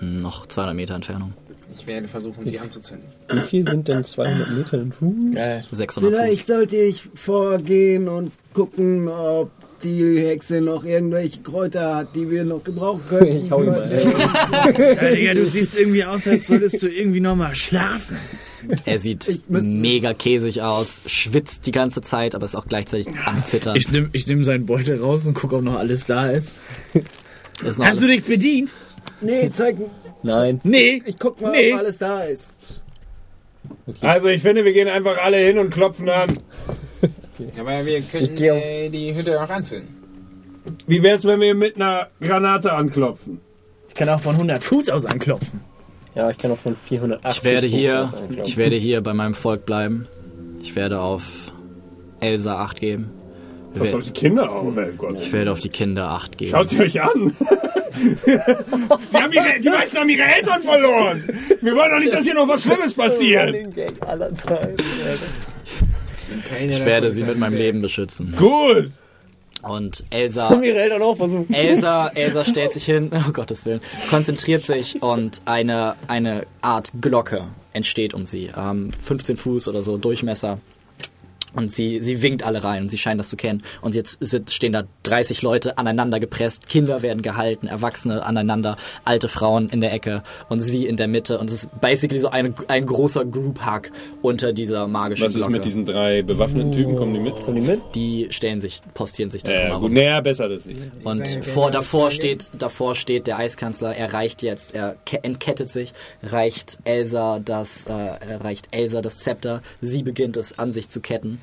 Noch 0.01 0.47
200 0.47 0.75
Meter 0.77 0.95
Entfernung. 0.95 1.33
Ich 1.79 1.87
werde 1.87 2.09
versuchen, 2.09 2.47
sie 2.47 2.59
anzuzünden. 2.59 3.09
Wie 3.31 3.39
viel 3.41 3.69
sind 3.69 3.89
denn 3.89 4.05
200 4.05 4.51
Meter 4.51 4.81
in 4.81 4.93
Fuß? 4.93 5.35
600 5.73 6.11
Vielleicht 6.13 6.47
Fuß. 6.47 6.57
sollte 6.57 6.77
ich 6.77 7.09
vorgehen 7.15 8.09
und 8.09 8.33
gucken, 8.55 9.09
ob 9.09 9.51
die 9.83 10.19
Hexe 10.21 10.61
noch 10.63 10.85
irgendwelche 10.85 11.41
Kräuter 11.41 11.97
hat, 11.97 12.17
die 12.17 12.31
wir 12.31 12.45
noch 12.45 12.65
gebrauchen 12.65 13.03
können. 13.09 13.37
Ich 13.45 13.51
hau 13.51 13.63
ihn 13.63 13.71
mal. 13.71 13.91
Ja, 13.91 15.11
Digga, 15.11 15.35
du 15.35 15.45
siehst 15.47 15.79
irgendwie 15.79 16.05
aus, 16.05 16.27
als 16.29 16.47
solltest 16.47 16.83
du 16.83 16.89
irgendwie 16.89 17.21
nochmal 17.21 17.55
schlafen. 17.55 18.17
Er 18.85 18.99
sieht 18.99 19.45
mega 19.49 20.15
käsig 20.15 20.63
aus, 20.63 21.03
schwitzt 21.07 21.67
die 21.67 21.73
ganze 21.73 22.01
Zeit, 22.03 22.35
aber 22.35 22.45
ist 22.45 22.55
auch 22.55 22.67
gleichzeitig 22.67 23.09
am 23.25 23.43
Zittern. 23.43 23.77
Ich 23.77 23.91
nimm, 23.91 24.11
ich 24.13 24.27
nimm 24.27 24.45
seinen 24.45 24.67
Beutel 24.67 25.01
raus 25.01 25.27
und 25.27 25.35
guck, 25.35 25.53
ob 25.53 25.63
noch 25.63 25.77
alles 25.79 26.07
da 26.07 26.31
ist. 26.31 26.57
Ist 26.95 27.65
Hast 27.65 27.79
du 27.79 27.83
alles- 27.83 28.01
dich 28.01 28.25
bedient? 28.25 28.71
Nee, 29.21 29.51
zeig, 29.53 29.77
Nein. 30.23 30.61
Nee. 30.65 31.03
ich 31.07 31.19
guck 31.19 31.41
mal, 31.41 31.53
Nee. 31.53 31.73
ob 31.73 31.79
alles 31.81 31.99
da 31.99 32.23
ist. 32.23 32.55
Also 34.01 34.29
ich 34.29 34.43
finde, 34.43 34.65
wir 34.65 34.73
gehen 34.73 34.89
einfach 34.89 35.19
alle 35.19 35.39
hin 35.39 35.59
und 35.59 35.71
klopfen 35.71 36.09
an. 36.09 36.39
Aber 37.59 37.85
wir 37.87 38.03
können 38.03 38.37
äh, 38.37 38.89
die 38.91 39.15
Hütte 39.15 39.41
auch 39.43 39.49
anzünden. 39.51 39.89
Wie 40.87 41.03
wär's, 41.03 41.25
wenn 41.25 41.41
wir 41.41 41.55
mit 41.55 41.77
einer 41.77 42.09
Granate 42.21 42.73
anklopfen? 42.73 43.41
Ich 43.89 43.95
kann 43.95 44.09
auch 44.09 44.21
von 44.21 44.35
100 44.35 44.63
Fuß 44.63 44.89
aus 44.91 45.05
anklopfen. 45.07 45.61
Ja, 46.17 46.31
ich 46.31 46.39
kann 46.39 46.51
auch 46.51 46.59
von 46.59 46.75
480 46.75 47.39
Ich 47.39 47.45
werde 47.45 47.67
hier, 47.67 48.11
ich 48.43 48.57
werde 48.57 48.77
hier 48.77 49.03
bei 49.03 49.13
meinem 49.13 49.35
Volk 49.35 49.67
bleiben. 49.67 50.09
Ich 50.63 50.75
werde 50.75 50.99
auf 50.99 51.53
Elsa 52.21 52.57
Acht 52.57 52.81
geben. 52.81 53.11
Wir 53.75 53.83
Pass 53.83 53.95
auf 53.95 54.03
die 54.03 54.13
Kinder 54.13 54.51
auf, 54.51 54.75
ey 54.79 54.93
Gott. 54.97 55.19
Ich 55.21 55.31
werde 55.31 55.53
auf 55.53 55.61
die 55.61 55.69
Kinder 55.69 56.09
Acht 56.09 56.39
geben. 56.39 56.53
Schaut 56.53 56.71
sie 56.71 56.81
euch 56.81 57.03
an. 57.03 57.37
sie 58.25 58.33
haben 58.33 59.33
ihre, 59.33 59.61
die 59.63 59.69
meisten 59.69 59.99
haben 59.99 60.09
ihre 60.09 60.23
Eltern 60.23 60.63
verloren. 60.63 61.23
Wir 61.61 61.77
wollen 61.77 61.91
doch 61.91 61.99
nicht, 61.99 62.15
dass 62.15 62.25
hier 62.25 62.35
noch 62.35 62.49
was 62.49 62.63
Schlimmes 62.63 62.95
passiert. 62.95 63.55
Ich 66.67 66.85
werde 66.85 67.11
sie 67.11 67.25
mit 67.25 67.39
meinem 67.39 67.57
Leben 67.57 67.83
beschützen. 67.83 68.35
Gut. 68.39 68.91
Und 69.69 70.05
Elsa, 70.11 70.51
Haben 70.51 70.63
ihre 70.63 70.79
Eltern 70.79 71.03
auch 71.03 71.17
versucht. 71.17 71.51
Elsa, 71.51 72.09
Elsa 72.09 72.45
stellt 72.45 72.73
sich 72.73 72.85
hin, 72.85 73.11
oh 73.13 73.33
Gottes 73.33 73.67
Willen, 73.67 73.81
konzentriert 74.11 74.63
sich 74.63 75.03
und 75.03 75.43
eine, 75.45 75.97
eine 76.07 76.47
Art 76.63 76.93
Glocke 77.01 77.45
entsteht 77.73 78.15
um 78.15 78.27
sie. 78.27 78.51
Ähm, 78.57 78.91
15 79.05 79.37
Fuß 79.37 79.69
oder 79.69 79.83
so 79.83 79.99
Durchmesser. 79.99 80.59
Und 81.57 81.73
sie, 81.73 82.01
sie 82.03 82.23
winkt 82.23 82.43
alle 82.45 82.63
rein 82.63 82.83
und 82.85 82.91
sie 82.91 82.99
scheinen 82.99 83.19
das 83.19 83.29
zu 83.29 83.37
kennen. 83.37 83.63
Und 83.81 83.95
jetzt 83.95 84.19
sind, 84.21 84.51
stehen 84.51 84.73
da 84.73 84.85
30 85.05 85.43
Leute 85.43 85.79
aneinander 85.79 86.21
gepresst, 86.21 86.69
Kinder 86.69 87.03
werden 87.03 87.23
gehalten, 87.23 87.67
Erwachsene 87.67 88.25
aneinander, 88.25 88.77
alte 89.05 89.29
Frauen 89.29 89.69
in 89.69 89.81
der 89.81 89.93
Ecke 89.93 90.23
und 90.49 90.61
sie 90.61 90.87
in 90.87 90.97
der 90.97 91.09
Mitte. 91.09 91.39
Und 91.39 91.49
es 91.51 91.65
ist 91.65 91.81
basically 91.81 92.21
so 92.21 92.29
ein, 92.29 92.55
ein 92.69 92.87
großer 92.87 93.25
Group-Hug 93.25 93.91
unter 94.23 94.53
dieser 94.53 94.87
magischen 94.87 95.25
Was 95.25 95.33
ist 95.33 95.39
Glocke. 95.39 95.53
mit 95.53 95.65
diesen 95.65 95.85
drei 95.85 96.23
bewaffneten 96.23 96.73
Typen? 96.73 96.97
Kommen 96.97 97.15
die 97.15 97.21
mit? 97.21 97.35
Kommen 97.45 97.57
die 97.61 97.67
mit? 97.67 97.81
die 97.95 98.27
stellen 98.31 98.61
sich, 98.61 98.81
postieren 98.95 99.31
sich 99.31 99.43
da 99.43 99.53
Ja, 99.53 99.59
drumherum. 99.63 99.83
gut, 99.83 99.93
naja, 99.93 100.21
besser 100.21 100.49
das 100.49 100.65
nicht. 100.65 100.81
Und 101.05 101.27
vor, 101.45 101.71
davor, 101.71 102.11
steht, 102.11 102.51
davor 102.59 102.95
steht 102.95 103.27
der 103.27 103.39
Eiskanzler, 103.39 103.95
er 103.97 104.13
reicht 104.13 104.43
jetzt, 104.43 104.75
er 104.75 104.97
ke- 105.07 105.23
entkettet 105.25 105.71
sich, 105.71 105.93
reicht 106.23 106.79
Elsa 106.85 107.39
das, 107.39 107.87
äh, 107.87 107.93
er 107.93 108.41
reicht 108.45 108.69
Elsa 108.73 109.01
das 109.03 109.19
Zepter, 109.19 109.63
sie 109.81 110.03
beginnt 110.03 110.37
es 110.37 110.59
an 110.59 110.73
sich 110.73 110.89
zu 110.89 111.01
ketten. 111.01 111.41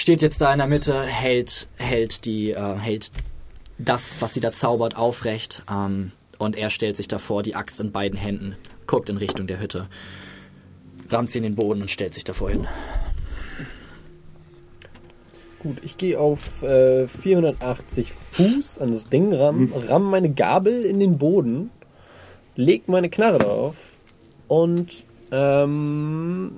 Steht 0.00 0.22
jetzt 0.22 0.40
da 0.40 0.50
in 0.50 0.60
der 0.60 0.66
Mitte, 0.66 1.02
hält, 1.02 1.68
hält 1.76 2.24
die, 2.24 2.52
äh, 2.52 2.76
hält 2.78 3.12
das, 3.76 4.16
was 4.22 4.32
sie 4.32 4.40
da 4.40 4.50
zaubert, 4.50 4.96
aufrecht. 4.96 5.62
Ähm, 5.70 6.12
und 6.38 6.56
er 6.56 6.70
stellt 6.70 6.96
sich 6.96 7.06
davor, 7.06 7.42
die 7.42 7.54
Axt 7.54 7.82
in 7.82 7.92
beiden 7.92 8.18
Händen, 8.18 8.56
guckt 8.86 9.10
in 9.10 9.18
Richtung 9.18 9.46
der 9.46 9.60
Hütte, 9.60 9.88
rammt 11.10 11.28
sie 11.28 11.36
in 11.36 11.44
den 11.44 11.54
Boden 11.54 11.82
und 11.82 11.90
stellt 11.90 12.14
sich 12.14 12.24
davor 12.24 12.48
hin. 12.48 12.66
Gut, 15.58 15.76
ich 15.82 15.98
gehe 15.98 16.18
auf 16.18 16.62
äh, 16.62 17.06
480 17.06 18.10
Fuß 18.10 18.78
an 18.78 18.92
das 18.92 19.10
Ding 19.10 19.34
ran, 19.34 19.70
ramm 19.86 20.04
meine 20.04 20.32
Gabel 20.32 20.82
in 20.86 20.98
den 20.98 21.18
Boden, 21.18 21.70
leg 22.56 22.88
meine 22.88 23.10
Knarre 23.10 23.36
drauf 23.36 23.76
und 24.48 25.04
ähm, 25.30 26.52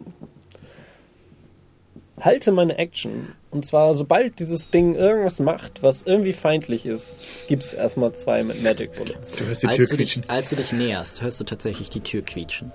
halte 2.24 2.52
meine 2.52 2.78
Action. 2.78 3.34
Und 3.50 3.66
zwar, 3.66 3.94
sobald 3.94 4.38
dieses 4.38 4.70
Ding 4.70 4.94
irgendwas 4.94 5.40
macht, 5.40 5.82
was 5.82 6.04
irgendwie 6.04 6.32
feindlich 6.32 6.86
ist, 6.86 7.24
gibt 7.48 7.62
es 7.62 7.74
erstmal 7.74 8.14
zwei 8.14 8.42
mit 8.44 8.62
Magic 8.62 8.92
Bullets. 8.92 9.32
Du 9.32 9.44
hörst 9.44 9.62
die 9.62 9.66
Tür 9.66 9.78
Als 9.80 9.88
du, 9.90 9.96
dich, 9.96 10.12
quietschen. 10.12 10.30
als 10.30 10.50
du 10.50 10.56
dich 10.56 10.72
näherst, 10.72 11.22
hörst 11.22 11.40
du 11.40 11.44
tatsächlich 11.44 11.90
die 11.90 12.00
Tür 12.00 12.22
quietschen. 12.22 12.72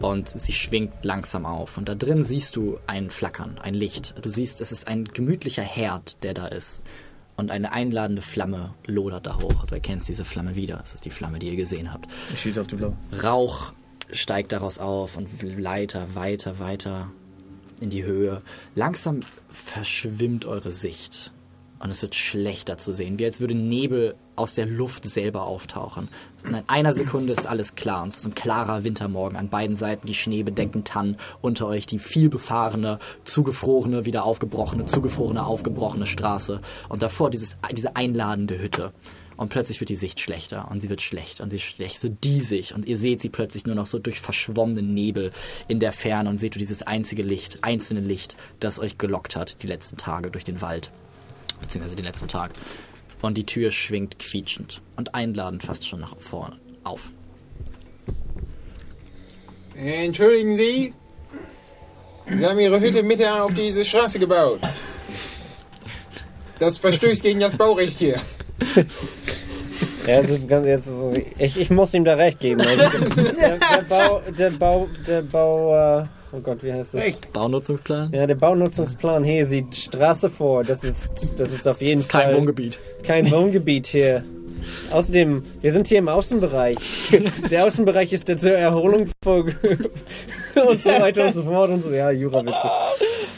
Und 0.00 0.28
sie 0.28 0.52
schwingt 0.52 1.04
langsam 1.04 1.46
auf. 1.46 1.76
Und 1.78 1.88
da 1.88 1.94
drin 1.94 2.22
siehst 2.22 2.56
du 2.56 2.78
ein 2.86 3.10
Flackern, 3.10 3.58
ein 3.62 3.74
Licht. 3.74 4.14
Du 4.20 4.28
siehst, 4.28 4.60
es 4.60 4.72
ist 4.72 4.88
ein 4.88 5.04
gemütlicher 5.04 5.62
Herd, 5.62 6.22
der 6.24 6.34
da 6.34 6.46
ist. 6.46 6.82
Und 7.36 7.50
eine 7.50 7.72
einladende 7.72 8.22
Flamme 8.22 8.74
lodert 8.86 9.26
da 9.26 9.40
hoch. 9.40 9.66
Du 9.66 9.74
erkennst 9.74 10.08
diese 10.08 10.24
Flamme 10.24 10.56
wieder. 10.56 10.80
Es 10.82 10.94
ist 10.94 11.04
die 11.04 11.10
Flamme, 11.10 11.38
die 11.38 11.48
ihr 11.48 11.56
gesehen 11.56 11.92
habt. 11.92 12.06
Ich 12.32 12.40
schieße 12.40 12.60
auf 12.60 12.66
die 12.66 12.76
Blau. 12.76 12.94
Rauch 13.22 13.72
steigt 14.10 14.52
daraus 14.52 14.78
auf 14.78 15.16
und 15.16 15.28
weiter, 15.42 16.14
weiter, 16.14 16.58
weiter 16.58 17.10
in 17.80 17.90
die 17.90 18.04
Höhe. 18.04 18.38
Langsam 18.74 19.20
verschwimmt 19.50 20.44
eure 20.44 20.70
Sicht. 20.70 21.32
Und 21.80 21.90
es 21.90 22.00
wird 22.00 22.14
schlechter 22.14 22.78
zu 22.78 22.94
sehen, 22.94 23.18
wie 23.18 23.26
als 23.26 23.40
würde 23.40 23.54
Nebel 23.54 24.14
aus 24.36 24.54
der 24.54 24.64
Luft 24.64 25.04
selber 25.04 25.42
auftauchen. 25.42 26.08
In 26.42 26.54
einer 26.66 26.94
Sekunde 26.94 27.34
ist 27.34 27.46
alles 27.46 27.74
klar. 27.74 28.02
Und 28.02 28.08
es 28.08 28.18
ist 28.18 28.26
ein 28.26 28.34
klarer 28.34 28.84
Wintermorgen. 28.84 29.36
An 29.36 29.50
beiden 29.50 29.76
Seiten 29.76 30.06
die 30.06 30.14
schneebedeckten 30.14 30.84
Tannen. 30.84 31.18
Unter 31.42 31.66
euch 31.66 31.84
die 31.84 31.98
viel 31.98 32.30
befahrene, 32.30 33.00
zugefrorene, 33.24 34.06
wieder 34.06 34.24
aufgebrochene, 34.24 34.86
zugefrorene, 34.86 35.44
aufgebrochene 35.44 36.06
Straße. 36.06 36.60
Und 36.88 37.02
davor 37.02 37.28
dieses, 37.28 37.58
diese 37.72 37.96
einladende 37.96 38.58
Hütte. 38.58 38.92
Und 39.36 39.48
plötzlich 39.48 39.80
wird 39.80 39.90
die 39.90 39.96
Sicht 39.96 40.20
schlechter 40.20 40.70
und 40.70 40.80
sie 40.80 40.90
wird 40.90 41.02
schlecht 41.02 41.40
und 41.40 41.50
sie 41.50 41.56
ist 41.56 41.64
schlecht, 41.64 42.00
so 42.00 42.08
diesig. 42.08 42.74
Und 42.74 42.86
ihr 42.86 42.96
seht 42.96 43.20
sie 43.20 43.28
plötzlich 43.28 43.66
nur 43.66 43.74
noch 43.74 43.86
so 43.86 43.98
durch 43.98 44.20
verschwommenen 44.20 44.94
Nebel 44.94 45.32
in 45.68 45.80
der 45.80 45.92
Ferne 45.92 46.30
und 46.30 46.38
seht 46.38 46.54
du 46.54 46.58
dieses 46.58 46.82
einzige 46.82 47.22
Licht, 47.22 47.58
einzelne 47.62 48.00
Licht, 48.00 48.36
das 48.60 48.78
euch 48.78 48.98
gelockt 48.98 49.36
hat 49.36 49.62
die 49.62 49.66
letzten 49.66 49.96
Tage 49.96 50.30
durch 50.30 50.44
den 50.44 50.60
Wald. 50.60 50.90
Beziehungsweise 51.60 51.96
den 51.96 52.04
letzten 52.04 52.28
Tag. 52.28 52.52
Und 53.22 53.38
die 53.38 53.46
Tür 53.46 53.70
schwingt 53.70 54.18
quietschend 54.18 54.82
und 54.96 55.14
einladend 55.14 55.62
fast 55.62 55.86
schon 55.86 56.00
nach 56.00 56.18
vorne 56.18 56.58
auf. 56.84 57.10
Entschuldigen 59.74 60.56
Sie, 60.56 60.94
Sie 62.28 62.46
haben 62.46 62.58
ihre 62.58 62.80
Hütte 62.80 63.02
mitten 63.02 63.26
auf 63.26 63.52
diese 63.54 63.84
Straße 63.84 64.18
gebaut. 64.18 64.60
Das 66.58 66.78
verstößt 66.78 67.22
gegen 67.22 67.40
das 67.40 67.56
Baurecht 67.56 67.98
hier. 67.98 68.20
Ja, 70.06 70.16
also 70.16 70.36
jetzt 70.36 70.84
so, 70.86 71.12
ich, 71.38 71.56
ich 71.58 71.70
muss 71.70 71.94
ihm 71.94 72.04
da 72.04 72.14
recht 72.14 72.38
geben. 72.38 72.60
Also, 72.60 72.98
der, 72.98 73.56
der 73.56 73.82
Bau, 73.88 74.20
der 74.38 74.50
Bau, 74.50 74.88
der 75.06 75.22
Bau, 75.22 76.04
oh 76.32 76.40
Gott, 76.40 76.62
wie 76.62 76.72
heißt 76.72 76.94
das? 76.94 77.04
Baunutzungsplan? 77.32 78.12
Ja, 78.12 78.26
der 78.26 78.34
Baunutzungsplan 78.34 79.24
hier 79.24 79.46
sieht 79.46 79.74
Straße 79.74 80.28
vor. 80.28 80.62
Das 80.62 80.84
ist, 80.84 81.32
das 81.38 81.50
ist 81.52 81.66
auf 81.66 81.80
jeden 81.80 81.98
Das 82.00 82.06
ist 82.06 82.12
kein 82.12 82.26
Fall 82.26 82.36
Wohngebiet. 82.36 82.78
kein 83.02 83.30
Wohngebiet 83.30 83.86
hier. 83.86 84.24
Außerdem, 84.90 85.42
wir 85.60 85.72
sind 85.72 85.86
hier 85.86 85.98
im 85.98 86.08
Außenbereich. 86.08 86.76
Der 87.50 87.66
Außenbereich 87.66 88.12
ist 88.12 88.28
der 88.28 88.36
zur 88.36 88.52
Erholung 88.52 89.08
und 89.24 90.80
so 90.80 90.90
weiter 90.90 91.26
und 91.26 91.34
so 91.34 91.42
fort 91.42 91.70
und 91.70 91.82
so. 91.82 91.90
Ja, 91.90 92.10
Jura-Witze. 92.10 92.70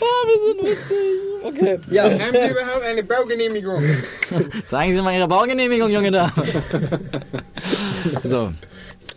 Ah, 0.01 0.27
wir 0.27 0.47
sind 0.47 0.79
witzig. 0.79 0.97
Okay, 1.43 1.79
ja. 1.91 2.05
Haben 2.05 2.19
Sie 2.19 2.51
überhaupt 2.51 2.85
eine 2.85 3.03
Baugenehmigung? 3.05 3.83
Zeigen 4.67 4.97
Sie 4.97 5.03
mal 5.03 5.15
Ihre 5.15 5.29
Baugenehmigung, 5.29 5.91
junge 5.91 6.11
Dame. 6.11 6.33
so. 8.23 8.53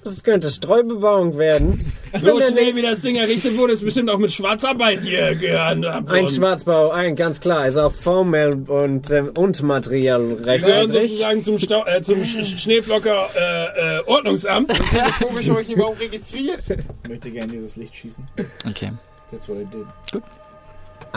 Das 0.04 0.24
könnte 0.24 0.50
Streubebauung 0.50 1.38
werden. 1.38 1.92
So 2.18 2.42
schnell 2.42 2.76
wie 2.76 2.82
das 2.82 3.02
Ding 3.02 3.18
errichtet 3.18 3.58
wurde, 3.58 3.74
ist 3.74 3.84
bestimmt 3.84 4.10
auch 4.10 4.18
mit 4.18 4.32
Schwarzarbeit 4.32 5.02
hier 5.02 5.36
gehandhabt 5.36 6.10
Ein. 6.10 6.28
Schwarzbau, 6.28 6.90
ein 6.92 7.16
ganz 7.16 7.40
klar, 7.40 7.68
ist 7.68 7.78
auch 7.78 7.92
formell 7.92 8.54
und, 8.68 9.12
ähm, 9.12 9.32
und 9.36 9.62
materiell 9.62 10.34
recht. 10.42 10.66
gehören 10.66 10.92
sozusagen 10.92 11.44
zum, 11.44 11.60
Stau 11.60 11.86
äh, 11.86 12.02
zum 12.02 12.24
Sch 12.24 12.60
Schneeflocker 12.60 13.30
äh, 13.36 13.98
äh, 13.98 14.02
Ordnungsamt. 14.06 14.72
Wo 15.20 15.38
ich 15.38 15.52
euch 15.52 15.70
überhaupt 15.70 16.00
registriert? 16.00 16.64
Ich 17.04 17.10
möchte 17.10 17.30
gerne 17.32 17.52
dieses 17.52 17.76
Licht 17.76 17.96
schießen. 17.96 18.28
Okay. 18.68 18.92
That's 19.32 19.48
what 19.50 19.58
I 19.58 19.66
did. 19.66 20.24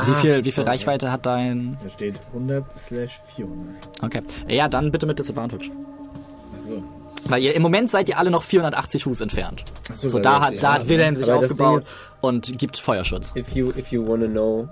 Wie 0.06 0.14
viel, 0.14 0.44
wie 0.44 0.52
viel 0.52 0.64
Reichweite 0.64 1.12
hat 1.12 1.26
dein. 1.26 1.76
Da 1.82 1.90
steht 1.90 2.18
100 2.28 2.64
slash 2.78 3.20
400. 3.36 3.76
Okay. 4.02 4.22
Ja, 4.48 4.68
dann 4.68 4.90
bitte 4.90 5.06
mit 5.06 5.18
Disadvantage. 5.18 5.70
Achso. 6.54 6.82
Weil 7.28 7.42
ihr 7.42 7.54
im 7.54 7.62
Moment 7.62 7.90
seid 7.90 8.08
ihr 8.08 8.18
alle 8.18 8.30
noch 8.30 8.42
480 8.42 9.04
Fuß 9.04 9.20
entfernt. 9.20 9.64
Achso, 9.90 10.08
So, 10.08 10.18
da 10.18 10.40
hat, 10.40 10.62
da 10.62 10.74
hat 10.74 10.88
Wilhelm 10.88 11.14
sich 11.14 11.30
aufgebaut 11.30 11.84
und 12.20 12.58
gibt 12.58 12.78
Feuerschutz. 12.78 13.32
If 13.36 13.52
you, 13.52 13.70
if 13.76 13.92
you 13.92 14.06
wanna 14.06 14.26
know, 14.26 14.68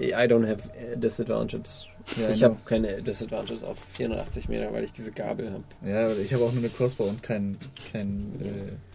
I 0.00 0.26
don't 0.26 0.46
have 0.46 0.62
uh, 0.68 0.96
disadvantages. 0.96 1.86
Ja, 2.16 2.30
ich 2.30 2.42
habe 2.42 2.56
keine 2.64 3.02
Disadvantages 3.02 3.62
auf 3.62 3.78
480 3.94 4.48
Meter, 4.48 4.72
weil 4.72 4.84
ich 4.84 4.92
diese 4.92 5.12
Gabel 5.12 5.52
habe. 5.52 5.64
Ja, 5.84 6.06
aber 6.06 6.18
ich 6.18 6.32
habe 6.32 6.44
auch 6.44 6.52
nur 6.52 6.62
eine 6.62 6.70
Crossbow 6.70 7.04
und 7.04 7.22
kein. 7.22 7.56
kein 7.92 8.32
äh, 8.40 8.89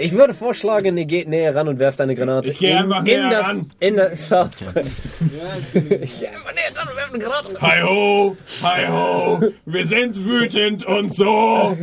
Ich 0.00 0.12
würde 0.12 0.32
vorschlagen, 0.32 0.96
ihr 0.96 1.06
geht 1.06 1.28
näher 1.28 1.54
ran 1.56 1.66
und 1.66 1.80
werft 1.80 2.00
eine 2.00 2.14
Granate. 2.14 2.50
Ich 2.50 2.58
geh 2.58 2.70
in, 2.70 2.78
einfach 2.78 2.98
in 2.98 3.04
näher 3.04 3.30
das, 3.30 3.46
ran. 3.46 3.70
In 3.80 3.96
das 3.96 4.30
Haus. 4.30 4.72
Ja, 4.74 4.82
ich 5.56 5.88
bin 5.88 6.02
Ich 6.02 6.20
geh 6.20 6.28
einfach 6.28 6.54
näher 6.54 6.70
ran 6.76 6.88
und 6.88 6.96
werf 6.96 7.12
eine 7.12 7.18
Granate. 7.18 7.60
Hi 7.60 7.82
ho, 7.82 8.36
hi 8.62 8.86
ho, 8.86 9.40
wir 9.66 9.86
sind 9.86 10.24
wütend 10.24 10.84
und 10.84 11.14
so. 11.16 11.76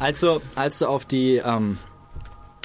Als 0.00 0.20
du, 0.20 0.40
als 0.56 0.80
du 0.80 0.86
auf 0.86 1.04
die, 1.04 1.36
ähm, 1.36 1.78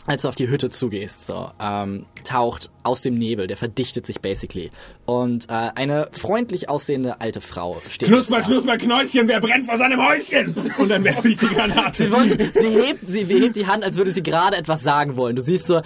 als 0.08 0.24
du 0.24 0.30
auf 0.30 0.36
die 0.36 0.50
Hütte 0.50 0.70
zugehst, 0.70 1.28
so, 1.28 1.52
ähm, 1.62 2.06
taucht 2.24 2.72
aus 2.84 3.02
dem 3.02 3.16
Nebel, 3.16 3.46
der 3.46 3.58
verdichtet 3.58 4.08
sich 4.08 4.20
basically. 4.20 4.72
Und 5.06 5.48
äh, 5.50 5.70
eine 5.76 6.10
freundlich 6.12 6.70
aussehende 6.70 7.22
alte 7.22 7.40
Frau 7.40 7.80
steht. 7.88 8.08
Knusper, 8.08 8.42
knusper, 8.42 8.78
Knäuschen, 8.78 9.28
wer 9.28 9.40
brennt 9.40 9.66
vor 9.66 9.78
seinem 9.78 10.04
Häuschen? 10.04 10.56
Und 10.80 10.90
dann 10.90 11.04
werfe 11.04 11.30
ich 11.30 11.38
die 11.38 11.48
Granate. 11.48 12.06
Sie, 12.06 12.12
wollte, 12.12 12.38
sie, 12.54 12.70
hebt, 12.70 13.06
sie 13.06 13.26
hebt 13.26 13.56
die 13.56 13.68
Hand, 13.68 13.84
als 13.84 13.96
würde 13.96 14.12
sie 14.12 14.24
gerade 14.24 14.58
etwas 14.58 14.82
sagen 14.82 15.18
wollen. 15.18 15.36
Du 15.36 15.44
siehst 15.44 15.68
so, 15.68 15.82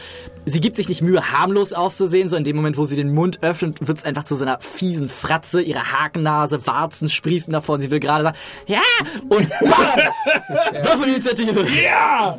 sie 0.45 0.61
gibt 0.61 0.77
sich 0.77 0.87
nicht 0.87 1.01
Mühe, 1.01 1.33
harmlos 1.33 1.73
auszusehen. 1.73 2.29
So 2.29 2.37
in 2.37 2.45
dem 2.45 2.55
Moment, 2.55 2.77
wo 2.77 2.85
sie 2.85 2.95
den 2.95 3.13
Mund 3.13 3.39
öffnet, 3.41 3.85
wird 3.85 3.97
es 3.97 4.05
einfach 4.05 4.23
zu 4.23 4.35
so 4.35 4.45
einer 4.45 4.59
fiesen 4.61 5.09
Fratze. 5.09 5.61
Ihre 5.61 5.91
Hakennase, 5.91 6.65
Warzen 6.65 7.09
sprießen 7.09 7.51
davon. 7.51 7.81
Sie 7.81 7.91
will 7.91 7.99
gerade 7.99 8.23
sagen, 8.23 8.37
ja! 8.67 8.81
Und 9.27 9.49
bam! 9.59 10.83
Würfelinitiative! 10.85 11.65
Ja! 11.83 12.37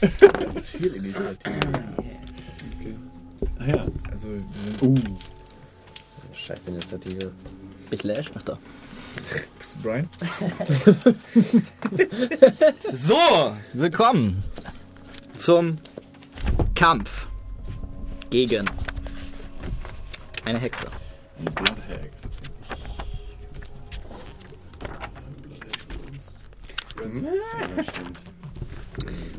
Das 0.00 0.54
ist 0.54 0.68
viel 0.68 0.94
Initiative. 0.94 1.60
Ah 3.58 3.64
ja. 3.66 3.86
Also, 4.10 4.28
sind, 4.82 5.16
Scheiß 6.34 6.68
Initiative. 6.68 7.32
Ich 7.90 8.02
lash? 8.04 8.30
Ach 8.34 8.42
da. 8.42 8.58
bist 9.58 9.76
du 9.76 9.82
Brian? 9.82 10.08
So, 12.92 13.54
willkommen 13.72 14.42
zum 15.36 15.76
Kampf 16.74 17.28
gegen 18.30 18.68
eine 20.44 20.58
Hexe. 20.58 20.86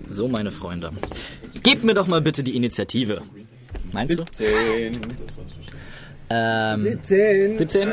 So, 0.05 0.27
meine 0.27 0.51
Freunde. 0.51 0.91
Gebt 1.63 1.83
mir 1.83 1.93
doch 1.93 2.07
mal 2.07 2.21
bitte 2.21 2.43
die 2.43 2.55
Initiative. 2.55 3.21
Meinst 3.91 4.19
du? 4.19 4.25
10. 4.25 4.99
Ähm, 6.29 6.79
17. 6.81 7.57
17? 7.57 7.89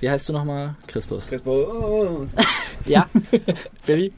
Wie 0.00 0.10
heißt 0.10 0.28
du 0.28 0.32
nochmal? 0.32 0.74
Crispus. 0.86 1.30
Oh, 1.44 2.24
Ja? 2.86 3.08
Billy? 3.86 4.12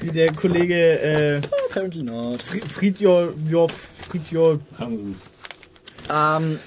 wie 0.00 0.10
der 0.10 0.30
Kollege 0.32 0.74
äh, 1.00 1.40
Apparently 1.70 2.02
not. 2.02 2.42
Fried- 2.42 2.64
Friedjor, 2.64 3.32
Jor, 3.48 3.68
Friedjor, 4.10 4.60
Hansen. 4.78 5.16
Ähm, 6.12 6.58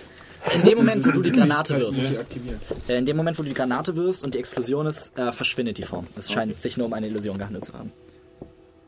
in 0.53 0.63
dem 0.63 0.77
Moment, 0.79 1.05
wo 1.05 1.11
du 1.11 1.21
die 1.21 1.31
Granate 1.31 1.87
aktivieren. 2.19 2.59
äh, 2.87 2.97
in 2.97 3.05
dem 3.05 3.17
Moment, 3.17 3.37
wo 3.37 3.43
du 3.43 3.49
die 3.49 3.55
Granate 3.55 3.95
wirfst 3.95 4.23
und 4.25 4.33
die 4.33 4.39
Explosion 4.39 4.87
ist, 4.87 5.11
äh, 5.17 5.31
verschwindet 5.31 5.77
die 5.77 5.83
Form. 5.83 6.07
Es 6.17 6.31
scheint 6.31 6.59
sich 6.59 6.77
nur 6.77 6.87
um 6.87 6.93
eine 6.93 7.07
Illusion 7.07 7.37
gehandelt 7.37 7.65
zu 7.65 7.73
haben. 7.73 7.91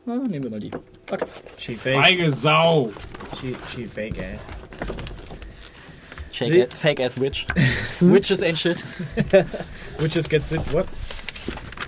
Ah, 0.08 0.26
nehmen 0.26 0.44
wir 0.44 0.50
mal 0.50 0.60
die. 0.60 0.70
Okay. 1.10 1.26
She 1.58 1.74
fake. 1.74 1.96
Feige 1.96 2.32
Sau. 2.32 2.90
She, 3.40 3.54
she 3.74 3.86
fake 3.86 4.18
ass. 4.18 4.40
Shake 6.32 6.54
it, 6.54 6.72
fake 6.74 7.00
ass 7.00 7.18
witch. 7.18 7.46
Witches 8.00 8.42
ain't 8.42 8.56
shit. 8.56 8.82
Witches 9.98 10.26
get 10.28 10.42
stitched. 10.42 10.72
What? 10.72 10.86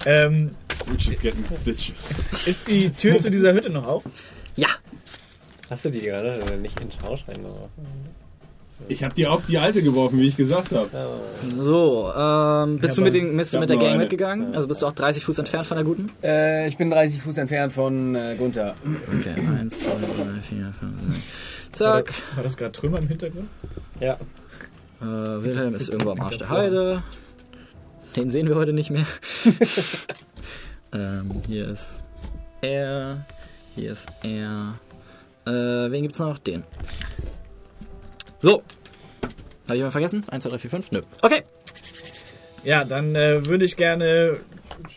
Ähm, 0.05 0.55
Which 0.87 1.09
is 1.09 1.21
getting 1.21 1.45
stitches. 1.61 2.15
ist 2.47 2.69
die 2.69 2.91
Tür 2.91 3.19
zu 3.19 3.31
dieser 3.31 3.55
Hütte 3.55 3.71
noch 3.71 3.87
auf? 3.87 4.05
Ja. 4.57 4.69
Hast 5.71 5.85
du 5.85 5.91
die 5.91 6.01
gerade 6.01 6.59
nicht 6.59 6.79
in 6.81 6.89
den 6.91 7.01
Schausch 7.01 7.27
reingeworfen? 7.29 7.87
Ich 8.89 9.05
habe 9.05 9.15
die 9.15 9.27
auf 9.27 9.47
die 9.47 9.59
alte 9.59 9.83
geworfen, 9.83 10.19
wie 10.19 10.27
ich 10.27 10.37
gesagt 10.37 10.73
habe. 10.73 10.89
So, 11.49 12.13
ähm, 12.17 12.79
bist 12.79 12.99
du 12.99 13.03
mit, 13.03 13.15
den, 13.15 13.37
bist 13.37 13.55
du 13.55 13.61
mit 13.61 13.71
der 13.71 13.77
Gang 13.77 13.93
eine. 13.93 13.99
mitgegangen? 14.03 14.55
Also 14.55 14.67
bist 14.67 14.83
du 14.83 14.87
auch 14.87 14.93
30 14.93 15.25
Fuß 15.25 15.39
entfernt 15.39 15.67
von 15.67 15.77
der 15.77 15.85
guten? 15.85 16.11
Äh, 16.23 16.69
ich 16.69 16.77
bin 16.77 16.91
30 16.91 17.23
Fuß 17.23 17.39
entfernt 17.39 17.73
von 17.73 18.15
äh, 18.15 18.35
Gunther. 18.37 18.75
Okay, 19.19 19.35
eins, 19.59 19.79
zwei, 19.81 19.93
drei, 19.93 20.41
vier, 20.41 20.73
fünf, 20.79 21.01
sechs. 21.03 21.81
War 21.81 21.97
Zack. 21.97 22.07
das, 22.07 22.37
war 22.37 22.43
das 22.43 22.57
gerade 22.57 22.73
Trümmer 22.73 22.99
im 22.99 23.09
Hintergrund? 23.09 23.49
Ja. 24.01 24.15
Äh, 25.01 25.05
Wilhelm 25.05 25.75
ist 25.75 25.89
irgendwo 25.89 26.11
am 26.11 26.21
Arsch 26.21 26.39
der 26.39 26.51
Heide. 26.51 27.03
Den 28.17 28.29
sehen 28.29 28.49
wir 28.49 28.57
heute 28.57 28.73
nicht 28.73 28.91
mehr. 28.91 29.07
ähm, 30.93 31.31
hier 31.47 31.67
ist 31.67 32.03
er. 32.61 33.25
Hier 33.77 33.93
ist 33.93 34.09
er. 34.23 34.75
Äh, 35.47 35.91
wen 35.91 36.03
gibt's 36.03 36.19
noch? 36.19 36.39
Den. 36.39 36.65
So. 38.43 38.53
Habe 38.53 38.63
ich 39.69 39.75
jemanden 39.75 39.93
vergessen? 39.93 40.25
1, 40.29 40.43
2, 40.43 40.51
3, 40.51 40.59
4, 40.59 40.71
5? 40.71 40.91
Nö. 40.93 41.01
Okay. 41.23 41.43
Ja, 42.65 42.85
dann 42.85 43.15
äh, 43.15 43.45
würde 43.47 43.65
ich 43.65 43.77
gerne. 43.77 44.39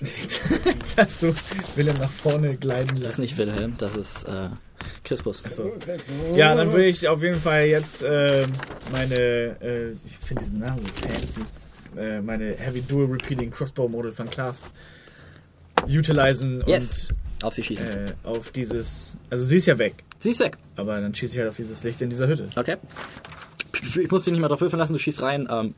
Hast 0.97 1.23
du 1.23 1.35
Willem 1.75 1.97
nach 1.97 2.11
vorne 2.11 2.55
gleiten 2.55 3.01
Das 3.01 3.13
ist 3.13 3.19
nicht 3.19 3.37
Wilhelm, 3.37 3.75
das 3.77 3.95
ist 3.95 4.23
äh, 4.25 4.49
Crispus. 5.03 5.43
So. 5.49 5.71
Ja, 6.35 6.55
dann 6.55 6.71
würde 6.71 6.85
ich 6.87 7.07
auf 7.07 7.21
jeden 7.21 7.39
Fall 7.39 7.65
jetzt 7.65 8.01
äh, 8.03 8.47
meine. 8.91 9.15
Äh, 9.15 9.91
ich 10.05 10.17
finde 10.17 10.43
diesen 10.43 10.59
Namen 10.59 10.79
so 10.79 10.87
fancy. 11.09 11.41
Äh, 11.97 12.21
meine 12.21 12.55
Heavy 12.57 12.81
Dual 12.81 13.07
Repeating 13.11 13.51
Crossbow 13.51 13.87
Model 13.87 14.11
von 14.13 14.29
Class 14.29 14.73
utilisen 15.87 16.63
Yes. 16.65 17.09
Auf 17.43 17.53
sie 17.53 17.63
schießen. 17.63 17.85
und 17.85 17.93
äh, 17.93 18.13
auf 18.23 18.51
dieses. 18.51 19.17
Also 19.29 19.43
sie 19.45 19.57
ist 19.57 19.65
ja 19.65 19.77
weg, 19.77 19.95
Sie 20.23 20.29
ist 20.29 20.39
weg. 20.39 20.57
aber 20.77 21.01
dann 21.01 21.13
schieße 21.13 21.33
ich 21.33 21.39
halt 21.39 21.49
auf 21.49 21.57
dieses 21.57 21.83
Licht 21.83 22.01
in 22.01 22.09
dieser 22.09 22.29
Hütte. 22.29 22.47
Okay. 22.55 22.77
Ich 24.01 24.09
muss 24.09 24.23
dich 24.23 24.31
nicht 24.31 24.39
mal 24.39 24.47
drauf 24.47 24.61
würfeln 24.61 24.79
lassen, 24.79 24.93
du 24.93 24.99
schießt 24.99 25.21
rein. 25.21 25.49
Ähm, 25.51 25.75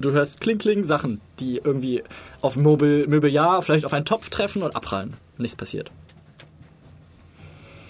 du 0.00 0.10
hörst 0.10 0.40
Kling 0.40 0.58
Kling 0.58 0.82
Sachen, 0.82 1.20
die 1.38 1.60
irgendwie 1.62 2.02
auf 2.40 2.56
Möbel, 2.56 3.06
Möbeljahr, 3.06 3.62
vielleicht 3.62 3.84
auf 3.84 3.92
einen 3.92 4.04
Topf 4.04 4.28
treffen 4.28 4.64
und 4.64 4.74
abprallen. 4.74 5.14
Nichts 5.38 5.56
passiert. 5.56 5.92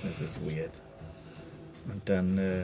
Das 0.02 0.20
ist 0.20 0.38
weird. 0.44 0.82
Und 1.90 2.02
dann, 2.04 2.36
äh. 2.36 2.60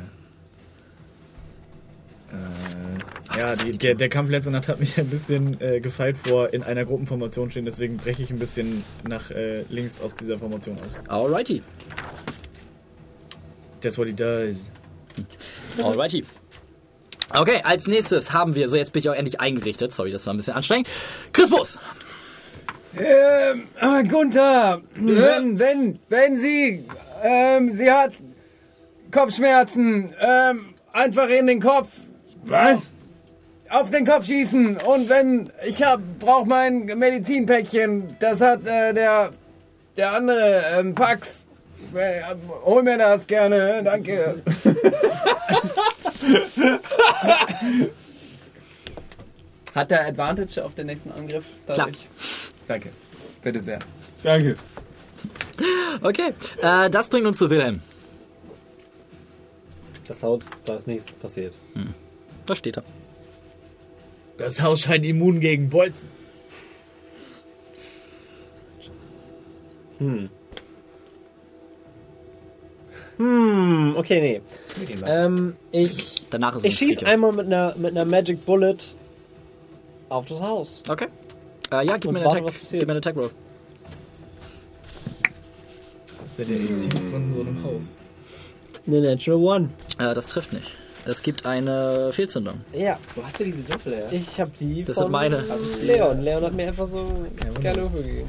Äh, 2.33 3.39
ja, 3.39 3.57
die, 3.57 3.79
der, 3.79 3.95
der 3.95 4.11
Kampf 4.11 4.29
letzte 4.29 4.51
Nacht 4.51 4.69
hat 4.69 4.79
mich 4.79 4.99
ein 4.99 5.09
bisschen 5.09 5.59
äh, 5.63 5.81
gefeilt 5.81 6.19
vor 6.19 6.53
in 6.53 6.63
einer 6.63 6.85
Gruppenformation 6.85 7.51
stehen, 7.51 7.65
deswegen 7.65 7.97
breche 7.97 8.23
ich 8.23 8.31
ein 8.31 8.39
bisschen 8.39 8.85
nach 9.09 9.31
äh, 9.31 9.63
links 9.71 10.03
aus 10.03 10.17
dieser 10.17 10.39
Formation 10.39 10.77
aus. 10.85 11.01
Alrighty. 11.09 11.63
That's 13.83 13.99
what 13.99 14.07
he 14.07 14.13
does. 14.13 14.71
Alrighty. 15.79 16.25
Okay, 17.35 17.63
als 17.65 17.87
nächstes 17.87 18.33
haben 18.33 18.55
wir, 18.55 18.69
so 18.69 18.77
jetzt 18.77 18.93
bin 18.93 19.01
ich 19.01 19.09
auch 19.09 19.15
endlich 19.15 19.41
eingerichtet, 19.41 19.93
sorry, 19.93 20.11
das 20.11 20.27
war 20.27 20.35
ein 20.35 20.37
bisschen 20.37 20.55
anstrengend. 20.55 20.89
Crispus! 21.33 21.79
Ähm, 22.95 23.63
ah, 23.81 24.03
Gunther, 24.03 24.83
wenn, 24.95 25.59
wenn, 25.59 25.99
wenn 26.11 26.37
sie, 26.37 26.85
ähm, 27.23 27.73
sie 27.73 27.91
hat 27.91 28.13
Kopfschmerzen, 29.11 30.13
ähm, 30.21 30.75
einfach 30.93 31.29
in 31.29 31.47
den 31.47 31.61
Kopf, 31.61 31.89
Was? 32.45 32.91
auf 33.71 33.89
den 33.89 34.05
Kopf 34.05 34.27
schießen 34.27 34.77
und 34.77 35.09
wenn, 35.09 35.49
ich 35.65 35.83
hab, 35.83 36.01
brauch 36.19 36.45
mein 36.45 36.85
Medizinpäckchen, 36.85 38.15
das 38.21 38.43
hat, 38.43 38.67
äh, 38.67 38.93
der, 38.93 39.31
der 39.97 40.13
andere, 40.13 40.63
ähm, 40.77 40.95
Pax, 40.95 41.42
hol 42.65 42.83
mir 42.83 42.99
das 42.99 43.27
gerne, 43.27 43.83
danke. 43.85 44.43
Hat 49.75 49.91
der 49.91 50.07
Advantage 50.07 50.65
auf 50.65 50.75
den 50.75 50.87
nächsten 50.87 51.11
Angriff? 51.13 51.45
dadurch? 51.67 52.07
Danke. 52.69 52.91
Bitte 53.43 53.61
sehr. 53.61 53.79
Danke. 54.23 54.57
Okay, 56.03 56.35
äh, 56.61 56.91
das 56.91 57.09
bringt 57.09 57.27
uns 57.27 57.39
zu 57.39 57.49
Wilhelm. 57.51 57.81
Das 60.07 60.23
Haus, 60.23 60.47
da 60.65 60.77
ist 60.77 60.87
nichts 60.87 61.15
passiert. 61.15 61.57
Da 62.47 62.55
steht 62.55 62.77
er. 62.77 62.85
Das 64.37 64.61
Haus 64.61 64.81
scheint 64.81 65.05
immun 65.05 65.41
gegen 65.41 65.69
Bolzen. 65.71 66.09
Hm, 69.99 70.29
okay, 73.97 74.21
nee. 74.21 74.43
Ähm, 75.07 75.57
ich 75.71 76.27
Danach 76.31 76.57
ist 76.57 76.65
ich 76.65 76.73
es 76.73 76.79
schieß 76.79 76.95
Friedhof. 76.99 77.09
einmal 77.13 77.33
mit 77.33 77.47
einer, 77.47 77.75
mit 77.77 77.91
einer 77.93 78.05
Magic 78.05 78.45
Bullet 78.47 78.77
auf 80.09 80.27
das 80.27 80.41
Haus. 80.41 80.83
Okay. 80.89 81.07
Äh, 81.71 81.87
ja, 81.87 81.97
gib 81.97 82.07
Und 82.07 82.15
mir, 82.15 82.21
einen 82.21 82.25
warte, 82.27 82.37
Attack, 82.39 82.45
was 82.47 82.55
passiert. 82.61 82.81
gib 82.81 82.87
mir 82.89 82.93
einen 82.93 82.99
Attack 82.99 83.17
Roll. 83.17 83.31
Das 86.13 86.25
ist 86.25 86.39
denn 86.39 86.49
der 86.49 86.57
AC 86.57 87.11
von 87.11 87.33
so 87.33 87.41
einem 87.41 87.63
Haus. 87.65 87.99
Eine 88.87 89.01
Natural 89.01 89.41
One. 89.41 89.69
Äh, 89.99 90.15
das 90.15 90.27
trifft 90.29 90.53
nicht. 90.53 90.77
Es 91.05 91.23
gibt 91.23 91.47
eine 91.47 92.13
Fehlzündung. 92.13 92.61
Ja, 92.73 92.97
Wo 93.17 93.25
hast 93.25 93.41
du 93.41 93.45
diese 93.45 93.69
Würfel 93.69 93.93
her? 93.95 94.09
ich 94.13 94.41
hab 94.41 94.57
die 94.59 94.85
Das 94.85 94.95
von 94.97 95.05
sind 95.07 95.13
meine. 95.13 95.43
Leon. 95.83 96.21
Leon 96.23 96.45
hat 96.45 96.53
mir 96.55 96.69
einfach 96.69 96.87
so 96.87 97.05
gerne 97.61 97.83
Würfel 97.83 98.03
gegeben. 98.05 98.29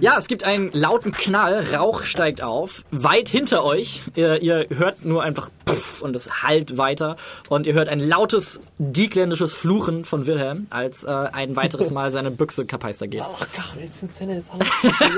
Ja, 0.00 0.18
es 0.18 0.28
gibt 0.28 0.44
einen 0.44 0.70
lauten 0.72 1.12
Knall, 1.12 1.64
Rauch 1.74 2.02
steigt 2.02 2.42
auf, 2.42 2.84
weit 2.90 3.28
hinter 3.30 3.64
euch. 3.64 4.02
Ihr, 4.14 4.42
ihr 4.42 4.66
hört 4.76 5.04
nur 5.04 5.22
einfach 5.22 5.50
Pff 5.68 6.02
und 6.02 6.14
es 6.14 6.42
hallt 6.42 6.76
weiter. 6.76 7.16
Und 7.48 7.66
ihr 7.66 7.72
hört 7.74 7.88
ein 7.88 8.00
lautes, 8.00 8.60
diekländisches 8.78 9.54
Fluchen 9.54 10.04
von 10.04 10.26
Wilhelm, 10.26 10.66
als 10.70 11.04
äh, 11.04 11.10
ein 11.10 11.56
weiteres 11.56 11.90
Mal 11.90 12.10
seine 12.10 12.30
Büchse 12.30 12.66
kapeister 12.66 13.06
geht. 13.08 13.22
Ach, 13.22 13.46
Gott, 13.54 13.82
jetzt 13.82 14.02
ein 14.02 14.10
Szene 14.10 14.38
ist 14.38 14.50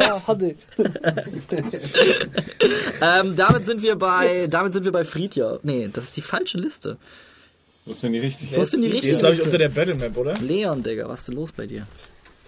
Ja, 0.00 0.22
hatte. 0.26 0.54
Ähm, 3.00 3.36
damit 3.36 3.64
sind 3.64 3.82
wir 3.82 3.96
bei, 3.96 4.48
damit 4.48 4.72
sind 4.72 4.84
wir 4.84 4.92
bei 4.92 5.04
Friedja. 5.04 5.58
Nee, 5.62 5.88
das 5.92 6.04
ist 6.04 6.16
die 6.16 6.20
falsche 6.20 6.58
Liste. 6.58 6.96
Wo 7.84 7.92
ist 7.92 8.02
denn 8.02 8.12
die 8.12 8.18
richtige? 8.18 8.56
Wo 8.56 8.60
ist 8.60 8.72
denn 8.72 8.82
die 8.82 8.88
Die 8.88 8.94
richtige 8.94 9.14
ist, 9.14 9.20
glaube 9.20 9.34
ich, 9.36 9.42
unter 9.42 9.58
der 9.58 9.68
Battlemap, 9.68 10.16
oder? 10.16 10.34
Leon, 10.38 10.82
Digga, 10.82 11.08
was 11.08 11.20
ist 11.20 11.28
denn 11.28 11.36
los 11.36 11.52
bei 11.52 11.66
dir? 11.66 11.86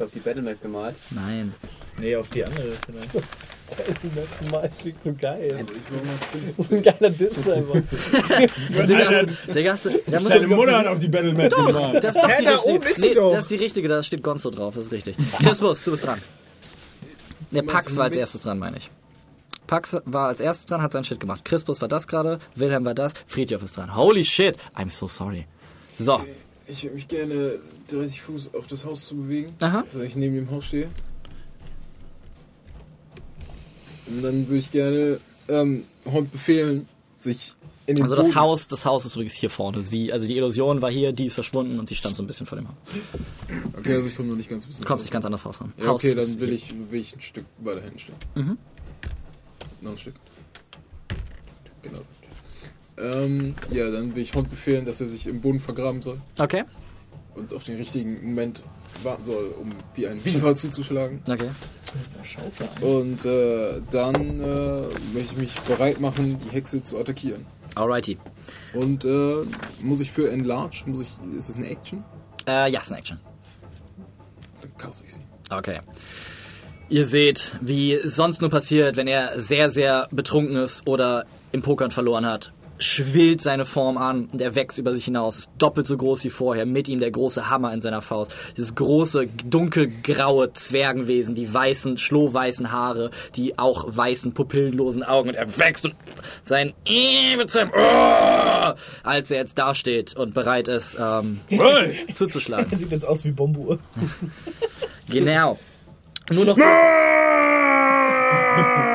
Ist 0.00 0.04
auf 0.06 0.12
die 0.12 0.20
Battlemap 0.20 0.62
gemalt. 0.62 0.96
Nein. 1.10 1.52
Nee, 1.98 2.16
auf 2.16 2.26
die 2.30 2.42
andere 2.42 2.72
vielleicht. 2.86 4.50
Mal 4.50 4.70
klingt 4.80 5.04
so 5.04 5.12
geil. 5.12 5.62
So 6.56 6.74
ein 6.74 6.82
geiler 6.82 7.10
Diss 7.10 7.46
einfach. 7.46 7.74
Digga, 8.86 9.10
hast, 9.10 9.54
Digga, 9.54 9.72
hast 9.72 9.84
du, 9.84 10.00
da 10.06 10.20
musst 10.20 10.34
Deine 10.34 10.48
du, 10.48 10.56
Mutter 10.56 10.78
hat 10.78 10.86
auf 10.86 11.00
die 11.00 11.08
Battlemap 11.08 11.54
gemalt. 11.54 12.02
das 12.02 12.16
ist 12.16 12.24
doch 12.24 12.30
die 12.30 12.46
richtige. 12.46 12.88
ist 12.88 12.98
nee, 13.00 13.14
doch. 13.14 13.30
Das 13.30 13.42
ist 13.42 13.50
die 13.50 13.56
richtige, 13.56 13.88
da 13.88 14.02
steht 14.02 14.22
Gonzo 14.22 14.50
drauf, 14.50 14.74
das 14.74 14.86
ist 14.86 14.92
richtig. 14.92 15.16
Crispus, 15.38 15.82
du 15.82 15.90
bist 15.90 16.04
dran. 16.04 16.22
Der 17.50 17.62
Pax 17.62 17.94
war 17.98 18.04
als 18.04 18.16
erstes 18.16 18.40
dran, 18.40 18.58
meine 18.58 18.78
ich. 18.78 18.90
Pax 19.66 19.98
war 20.06 20.28
als 20.28 20.40
erstes 20.40 20.64
dran, 20.64 20.80
hat 20.80 20.92
sein 20.92 21.04
Shit 21.04 21.20
gemacht. 21.20 21.44
Crispus 21.44 21.82
war 21.82 21.88
das 21.88 22.08
gerade, 22.08 22.38
Wilhelm 22.54 22.86
war 22.86 22.94
das, 22.94 23.12
Friedhof 23.26 23.62
ist 23.62 23.76
dran. 23.76 23.94
Holy 23.94 24.24
shit, 24.24 24.56
I'm 24.74 24.88
so 24.88 25.06
sorry. 25.06 25.46
So, 25.98 26.22
Ich 26.70 26.82
würde 26.84 26.94
mich 26.94 27.08
gerne 27.08 27.58
30 27.88 28.20
Fuß 28.22 28.54
auf 28.54 28.66
das 28.66 28.84
Haus 28.84 29.06
zu 29.06 29.16
bewegen. 29.16 29.54
aha. 29.60 29.80
Also 29.80 30.00
ich 30.00 30.14
neben 30.16 30.34
dem 30.36 30.50
Haus 30.50 30.66
stehe. 30.66 30.88
Und 34.06 34.22
dann 34.22 34.46
würde 34.48 34.58
ich 34.58 34.70
gerne 34.70 35.18
ähm, 35.48 35.84
Hund 36.04 36.30
befehlen, 36.32 36.86
sich 37.16 37.54
in 37.86 37.96
den 37.96 38.04
Also 38.04 38.16
das 38.16 38.26
Boden- 38.28 38.36
Haus, 38.40 38.68
das 38.68 38.84
Haus 38.86 39.04
ist 39.04 39.14
übrigens 39.14 39.34
hier 39.34 39.50
vorne. 39.50 39.82
Sie, 39.82 40.12
also 40.12 40.26
die 40.26 40.36
Illusion 40.36 40.80
war 40.82 40.90
hier, 40.90 41.12
die 41.12 41.26
ist 41.26 41.34
verschwunden 41.34 41.78
und 41.78 41.88
sie 41.88 41.94
stand 41.94 42.16
so 42.16 42.22
ein 42.22 42.26
bisschen 42.26 42.46
vor 42.46 42.56
dem 42.58 42.68
Haus. 42.68 42.76
Okay, 43.76 43.94
also 43.94 44.08
ich 44.08 44.16
komme 44.16 44.28
noch 44.28 44.36
nicht 44.36 44.48
ganz 44.50 44.64
ein 44.64 44.68
bisschen. 44.68 44.82
Du 44.82 44.88
kommst 44.88 45.04
nicht 45.04 45.12
ganz 45.12 45.24
an 45.24 45.32
das 45.32 45.44
Haus 45.44 45.60
ran. 45.60 45.72
Ja, 45.78 45.86
Haus 45.88 46.00
okay, 46.04 46.12
ist 46.12 46.18
dann 46.34 46.40
will 46.40 46.48
hier. 46.48 46.56
ich, 46.56 46.90
will 46.90 47.00
ich 47.00 47.14
ein 47.14 47.20
Stück 47.20 47.44
weiter 47.58 47.82
hinten 47.82 47.98
stehen. 47.98 48.14
Mhm. 48.34 48.58
Noch 49.80 49.92
ein 49.92 49.98
Stück. 49.98 50.14
Genau. 51.82 52.00
Ähm, 53.02 53.54
ja, 53.70 53.90
dann 53.90 54.14
will 54.14 54.22
ich 54.22 54.34
Hund 54.34 54.50
befehlen, 54.50 54.84
dass 54.86 55.00
er 55.00 55.08
sich 55.08 55.26
im 55.26 55.40
Boden 55.40 55.60
vergraben 55.60 56.02
soll 56.02 56.20
Okay, 56.38 56.64
und 57.34 57.52
auf 57.54 57.64
den 57.64 57.76
richtigen 57.76 58.26
Moment 58.26 58.62
warten 59.02 59.24
soll, 59.24 59.54
um 59.60 59.70
wie 59.94 60.06
ein 60.06 60.18
Biber 60.20 60.54
zuzuschlagen. 60.56 61.20
okay. 61.28 61.50
Und 62.80 63.24
äh, 63.24 63.80
dann 63.90 64.40
äh, 64.40 64.82
möchte 65.14 65.32
ich 65.32 65.36
mich 65.36 65.60
bereit 65.60 66.00
machen, 66.00 66.38
die 66.38 66.50
Hexe 66.50 66.82
zu 66.82 66.98
attackieren. 66.98 67.46
Alrighty. 67.76 68.18
Und 68.74 69.04
äh, 69.04 69.44
muss 69.80 70.00
ich 70.00 70.10
für 70.10 70.30
Enlarge, 70.30 70.82
muss 70.86 71.00
ich, 71.00 71.36
ist 71.36 71.48
das 71.48 71.56
eine 71.56 71.68
Action? 71.68 72.04
Äh, 72.46 72.70
ja, 72.70 72.80
ist 72.80 72.90
eine 72.90 72.98
Action. 72.98 73.20
Dann 74.60 74.76
cast 74.76 75.04
ich 75.04 75.14
sie. 75.14 75.20
Okay. 75.50 75.80
Ihr 76.88 77.06
seht, 77.06 77.52
wie 77.60 78.00
sonst 78.04 78.40
nur 78.40 78.50
passiert, 78.50 78.96
wenn 78.96 79.06
er 79.06 79.40
sehr, 79.40 79.70
sehr 79.70 80.08
betrunken 80.10 80.56
ist 80.56 80.86
oder 80.86 81.24
im 81.52 81.62
Pokern 81.62 81.90
verloren 81.92 82.26
hat. 82.26 82.52
Schwillt 82.80 83.40
seine 83.40 83.64
Form 83.64 83.98
an 83.98 84.28
und 84.32 84.40
er 84.40 84.54
wächst 84.54 84.78
über 84.78 84.94
sich 84.94 85.04
hinaus. 85.04 85.38
Ist 85.38 85.50
doppelt 85.58 85.86
so 85.86 85.96
groß 85.96 86.24
wie 86.24 86.30
vorher. 86.30 86.66
Mit 86.66 86.88
ihm 86.88 86.98
der 86.98 87.10
große 87.10 87.50
Hammer 87.50 87.72
in 87.72 87.80
seiner 87.80 88.02
Faust. 88.02 88.34
Dieses 88.56 88.74
große, 88.74 89.28
dunkelgraue 89.44 90.52
Zwergenwesen, 90.52 91.34
die 91.34 91.52
weißen, 91.52 91.98
schlohweißen 91.98 92.72
Haare, 92.72 93.10
die 93.36 93.58
auch 93.58 93.84
weißen, 93.86 94.32
pupillenlosen 94.32 95.02
Augen. 95.02 95.28
Und 95.28 95.36
er 95.36 95.58
wächst 95.58 95.84
und 95.84 95.94
sein 96.44 96.72
seinem 97.46 97.70
Oh! 97.76 98.72
als 99.02 99.30
er 99.30 99.38
jetzt 99.38 99.58
dasteht 99.58 100.16
und 100.16 100.34
bereit 100.34 100.68
ist, 100.68 100.96
ähm, 101.00 101.40
zuzuschlagen. 102.12 102.66
Er 102.70 102.78
sieht 102.78 102.90
jetzt 102.90 103.04
aus 103.04 103.24
wie 103.24 103.32
Bombuhr. 103.32 103.78
Genau. 105.08 105.58
Nur 106.30 106.44
noch. 106.44 106.56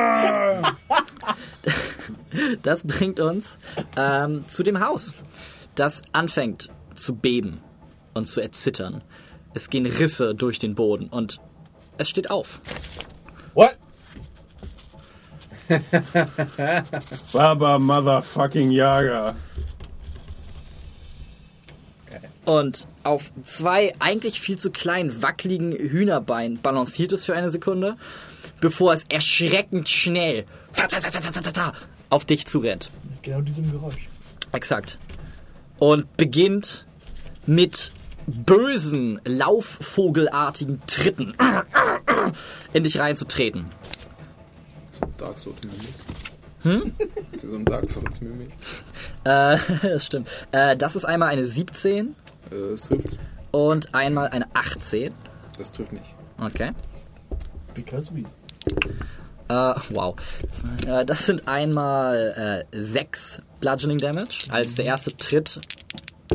Das 2.62 2.84
bringt 2.84 3.20
uns 3.20 3.58
ähm, 3.96 4.46
zu 4.48 4.62
dem 4.62 4.80
Haus, 4.80 5.14
das 5.74 6.02
anfängt 6.12 6.70
zu 6.94 7.14
beben 7.14 7.60
und 8.14 8.26
zu 8.26 8.40
erzittern. 8.40 9.02
Es 9.54 9.70
gehen 9.70 9.86
Risse 9.86 10.34
durch 10.34 10.58
den 10.58 10.74
Boden 10.74 11.08
und 11.08 11.40
es 11.98 12.08
steht 12.08 12.30
auf. 12.30 12.60
What? 13.54 13.78
Baba 17.32 17.78
Motherfucking 17.78 18.70
Jager. 18.70 19.34
Und 22.44 22.86
auf 23.02 23.32
zwei 23.42 23.92
eigentlich 23.98 24.40
viel 24.40 24.56
zu 24.56 24.70
kleinen, 24.70 25.20
wackeligen 25.20 25.72
Hühnerbeinen 25.72 26.60
balanciert 26.60 27.12
es 27.12 27.24
für 27.24 27.34
eine 27.34 27.50
Sekunde, 27.50 27.96
bevor 28.60 28.92
es 28.92 29.04
erschreckend 29.08 29.88
schnell 29.88 30.46
auf 32.10 32.24
dich 32.24 32.46
zurennt. 32.46 32.90
Genau 33.22 33.40
diesem 33.40 33.70
Geräusch. 33.70 34.08
Exakt. 34.52 34.98
Und 35.78 36.16
beginnt 36.16 36.86
mit 37.46 37.92
bösen, 38.26 39.20
laufvogelartigen 39.24 40.80
Tritten 40.86 41.34
in 42.72 42.82
dich 42.84 42.98
reinzutreten. 42.98 43.66
So 44.92 45.04
ein 45.04 45.14
Dark 45.18 45.38
Souls 45.38 45.62
Mimik. 45.62 45.88
Hm? 46.62 46.92
So 47.42 47.54
ein 47.56 47.64
Dark 47.64 47.88
Souls 47.88 48.20
Mimik. 48.20 48.50
Äh, 49.24 49.58
das 49.82 50.06
stimmt. 50.06 50.28
Äh, 50.52 50.76
das 50.76 50.96
ist 50.96 51.04
einmal 51.04 51.28
eine 51.28 51.44
17 51.44 52.08
Äh, 52.08 52.70
das 52.70 52.82
trifft. 52.82 53.18
und 53.52 53.94
einmal 53.94 54.28
eine 54.28 54.46
18. 54.54 55.12
Das 55.58 55.70
trifft 55.72 55.92
nicht. 55.92 56.14
Okay. 56.40 56.72
Because 57.74 58.10
we. 58.14 58.24
Äh, 59.48 59.74
wow. 59.90 60.16
Äh, 60.86 61.04
das 61.04 61.26
sind 61.26 61.46
einmal 61.46 62.64
äh, 62.72 62.82
6 62.82 63.40
Bludgeoning 63.60 63.98
Damage, 63.98 64.48
als 64.50 64.74
der 64.74 64.86
erste 64.86 65.16
Tritt 65.16 65.60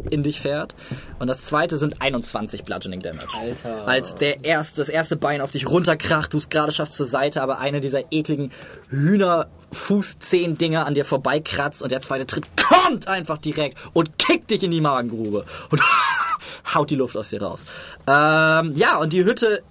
in 0.10 0.24
dich 0.24 0.40
fährt. 0.40 0.74
Und 1.20 1.28
das 1.28 1.46
zweite 1.46 1.78
sind 1.78 2.02
21 2.02 2.64
Bludgeoning 2.64 3.02
Damage. 3.02 3.28
Alter. 3.38 3.88
Als 3.88 4.16
der 4.16 4.44
erste, 4.46 4.82
das 4.82 4.90
erste 4.90 5.16
Bein 5.18 5.42
auf 5.42 5.52
dich 5.52 5.70
runterkracht, 5.70 6.34
du 6.34 6.38
es 6.38 6.50
gerade 6.50 6.72
schaffst 6.72 6.94
zur 6.94 7.06
Seite, 7.06 7.42
aber 7.42 7.60
eine 7.60 7.82
dieser 7.82 8.12
ekligen 8.12 8.52
Hühnerfußzehen-Dinger 8.90 10.86
an 10.86 10.94
dir 10.94 11.06
vorbeikratzt 11.06 11.84
und 11.84 11.92
der 11.92 12.02
zweite 12.02 12.26
Tritt 12.26 12.46
kommt 12.58 13.08
einfach 13.08 13.38
direkt 13.38 13.78
und 13.94 14.18
kickt 14.18 14.50
dich 14.50 14.64
in 14.64 14.72
die 14.72 14.82
Magengrube 14.82 15.46
und 15.70 15.82
haut 16.74 16.90
die 16.90 16.96
Luft 16.96 17.18
aus 17.18 17.30
dir 17.30 17.42
raus. 17.42 17.66
Ähm, 18.08 18.74
ja, 18.76 18.98
und 18.98 19.14
die 19.14 19.26
Hütte 19.26 19.64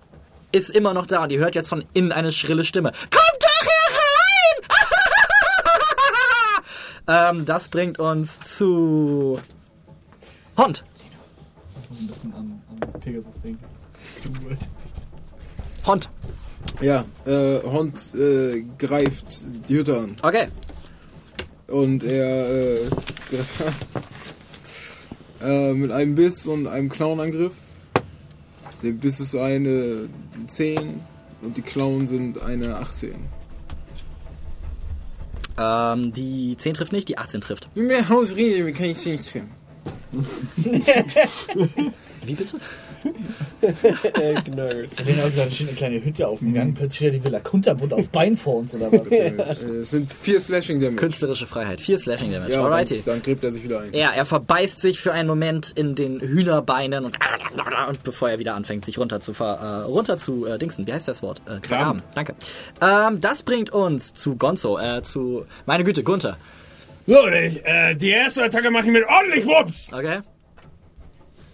ist 0.53 0.71
immer 0.71 0.95
noch 0.95 1.07
da 1.07 1.23
und 1.23 1.33
ihr 1.33 1.39
hört 1.39 1.55
jetzt 1.55 1.69
von 1.69 1.85
innen 1.95 2.13
eine 2.13 2.33
schrille 2.33 2.65
Stimme. 2.65 2.93
Kommt 2.93 3.43
doch 3.43 3.63
herein! 3.63 4.11
Ähm, 7.11 7.45
das 7.45 7.69
bringt 7.69 7.99
uns 7.99 8.39
zu 8.41 9.39
Hund. 10.57 10.85
Ich 11.83 11.91
muss 11.91 12.01
ein 12.01 12.07
bisschen 12.07 12.35
an, 12.35 12.63
an 12.69 13.01
Pegasus 13.01 13.41
denken. 13.43 13.65
Hund. 15.87 16.09
Ja, 16.81 17.05
äh, 17.27 17.61
Hond 17.63 18.15
äh, 18.15 18.65
greift 18.79 19.69
die 19.69 19.79
Hütte 19.79 19.99
an. 19.99 20.17
Okay. 20.23 20.47
Und 21.67 22.05
er 22.05 22.49
äh, 22.49 22.81
äh, 25.43 25.75
mit 25.75 25.91
einem 25.91 26.15
Biss 26.15 26.47
und 26.47 26.67
einem 26.67 26.89
Clownangriff. 26.89 27.53
Der 28.83 28.93
Biss 28.93 29.21
ist 29.21 29.35
eine 29.35 30.09
10 30.47 31.01
und 31.43 31.57
die 31.57 31.63
Clown 31.63 32.07
sind 32.07 32.41
eine 32.43 32.77
18. 32.77 33.40
Ähm, 35.61 36.13
die 36.13 36.57
10 36.57 36.75
trifft 36.75 36.93
nicht, 36.93 37.09
die 37.09 37.19
18 37.19 37.43
trifft. 37.43 37.69
Wie 37.75 37.83
mehr 37.83 38.09
Haus 38.09 38.35
rede, 38.35 38.67
wie 38.67 38.73
kann 38.73 38.87
ich 38.87 39.05
nicht 39.05 39.31
trennen? 39.31 39.51
Wie 42.25 42.35
bitte? 42.35 42.59
Gnurrs. 44.45 44.99
Hat 44.99 45.07
den 45.07 45.21
auch 45.21 45.29
gesagt, 45.29 45.47
da 45.47 45.51
steht 45.51 45.69
eine 45.69 45.77
kleine 45.77 46.05
Hütte 46.05 46.29
auf 46.29 46.41
dem 46.41 46.55
Gang. 46.55 46.75
Plötzlich 46.75 46.99
steht 46.99 47.15
die 47.15 47.25
Villa 47.25 47.41
Kunterbund 47.41 47.93
auf 47.95 48.09
Bein 48.09 48.37
vor 48.37 48.57
uns 48.57 48.75
oder 48.75 48.91
was? 48.93 49.11
Äh, 49.21 49.33
es 49.81 49.91
sind 49.91 50.13
vier 50.13 50.41
Slashing 50.41 50.81
Damage. 50.81 50.97
Künstlerische 50.97 51.47
Freiheit. 51.47 51.81
4 51.81 51.99
Slashing 51.99 52.31
Damage. 52.33 52.53
Ja, 52.53 52.63
dann, 52.63 52.73
Alrighty. 52.73 53.03
dann 53.05 53.23
gräbt 53.23 53.43
er 53.45 53.51
sich 53.51 53.63
wieder 53.63 53.81
ein. 53.81 53.93
Ja, 53.93 54.11
er 54.13 54.25
verbeißt 54.25 54.81
sich 54.81 55.01
für 55.01 55.13
einen 55.13 55.29
Moment 55.29 55.73
in 55.75 55.95
den 55.95 56.21
Hühnerbeinen 56.21 57.05
und, 57.05 57.19
und 57.89 58.03
bevor 58.05 58.31
er 58.31 58.39
wieder 58.39 58.55
anfängt, 58.55 58.85
sich 58.85 58.99
runter 58.99 59.21
zu 59.21 59.35
ver, 59.35 59.85
äh, 59.87 59.91
runter 59.91 60.17
zu 60.17 60.47
äh, 60.47 60.59
dingsen. 60.59 60.87
Wie 60.87 60.93
heißt 60.93 61.09
das 61.09 61.23
Wort? 61.23 61.43
Äh, 61.47 61.67
vergraben. 61.67 62.03
Danke. 62.15 62.35
Ähm, 62.81 63.21
das 63.21 63.43
bringt 63.43 63.71
uns 63.71 64.13
zu 64.15 64.37
Gonzo, 64.37 64.79
äh, 64.79 65.03
zu 65.03 65.45
meine 65.67 65.85
Güte, 65.85 66.03
Gunther. 66.03 66.37
So, 67.07 67.27
ich, 67.29 67.65
äh, 67.65 67.95
die 67.95 68.11
erste 68.11 68.45
Attacke 68.45 68.71
mache 68.71 68.87
ich 68.87 68.93
mit 68.93 69.05
ordentlich 69.05 69.45
Wups. 69.45 69.93
Okay? 69.93 70.21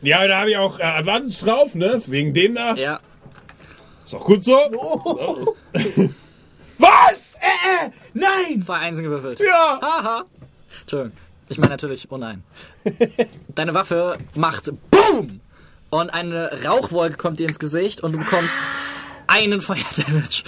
Ja, 0.02 0.26
da 0.26 0.40
habe 0.40 0.50
ich 0.50 0.56
auch 0.56 0.78
äh, 0.78 0.82
Advantage 0.82 1.44
drauf, 1.44 1.74
ne? 1.74 2.00
Wegen 2.06 2.34
dem 2.34 2.54
da. 2.54 2.74
Ja. 2.74 3.00
Ist 4.04 4.12
doch 4.14 4.24
gut 4.24 4.44
so. 4.44 4.52
Was? 6.78 7.34
Äh, 7.40 7.90
Nein! 8.14 8.62
Zwei 8.62 8.76
Einsen 8.78 9.02
gewürfelt. 9.04 9.40
Ja. 9.40 9.80
Haha. 9.82 10.24
Entschuldigung. 10.82 11.16
Ich 11.48 11.58
meine 11.58 11.70
natürlich, 11.70 12.08
oh 12.10 12.16
nein. 12.16 12.42
Deine 13.54 13.72
Waffe 13.72 14.18
macht 14.34 14.70
BOOM! 14.90 15.40
Und 15.90 16.10
eine 16.10 16.64
Rauchwolke 16.64 17.16
kommt 17.16 17.38
dir 17.38 17.46
ins 17.46 17.60
Gesicht 17.60 18.00
und 18.00 18.12
du 18.12 18.18
bekommst 18.18 18.58
einen 19.28 19.60
Feuerdamage. 19.60 20.42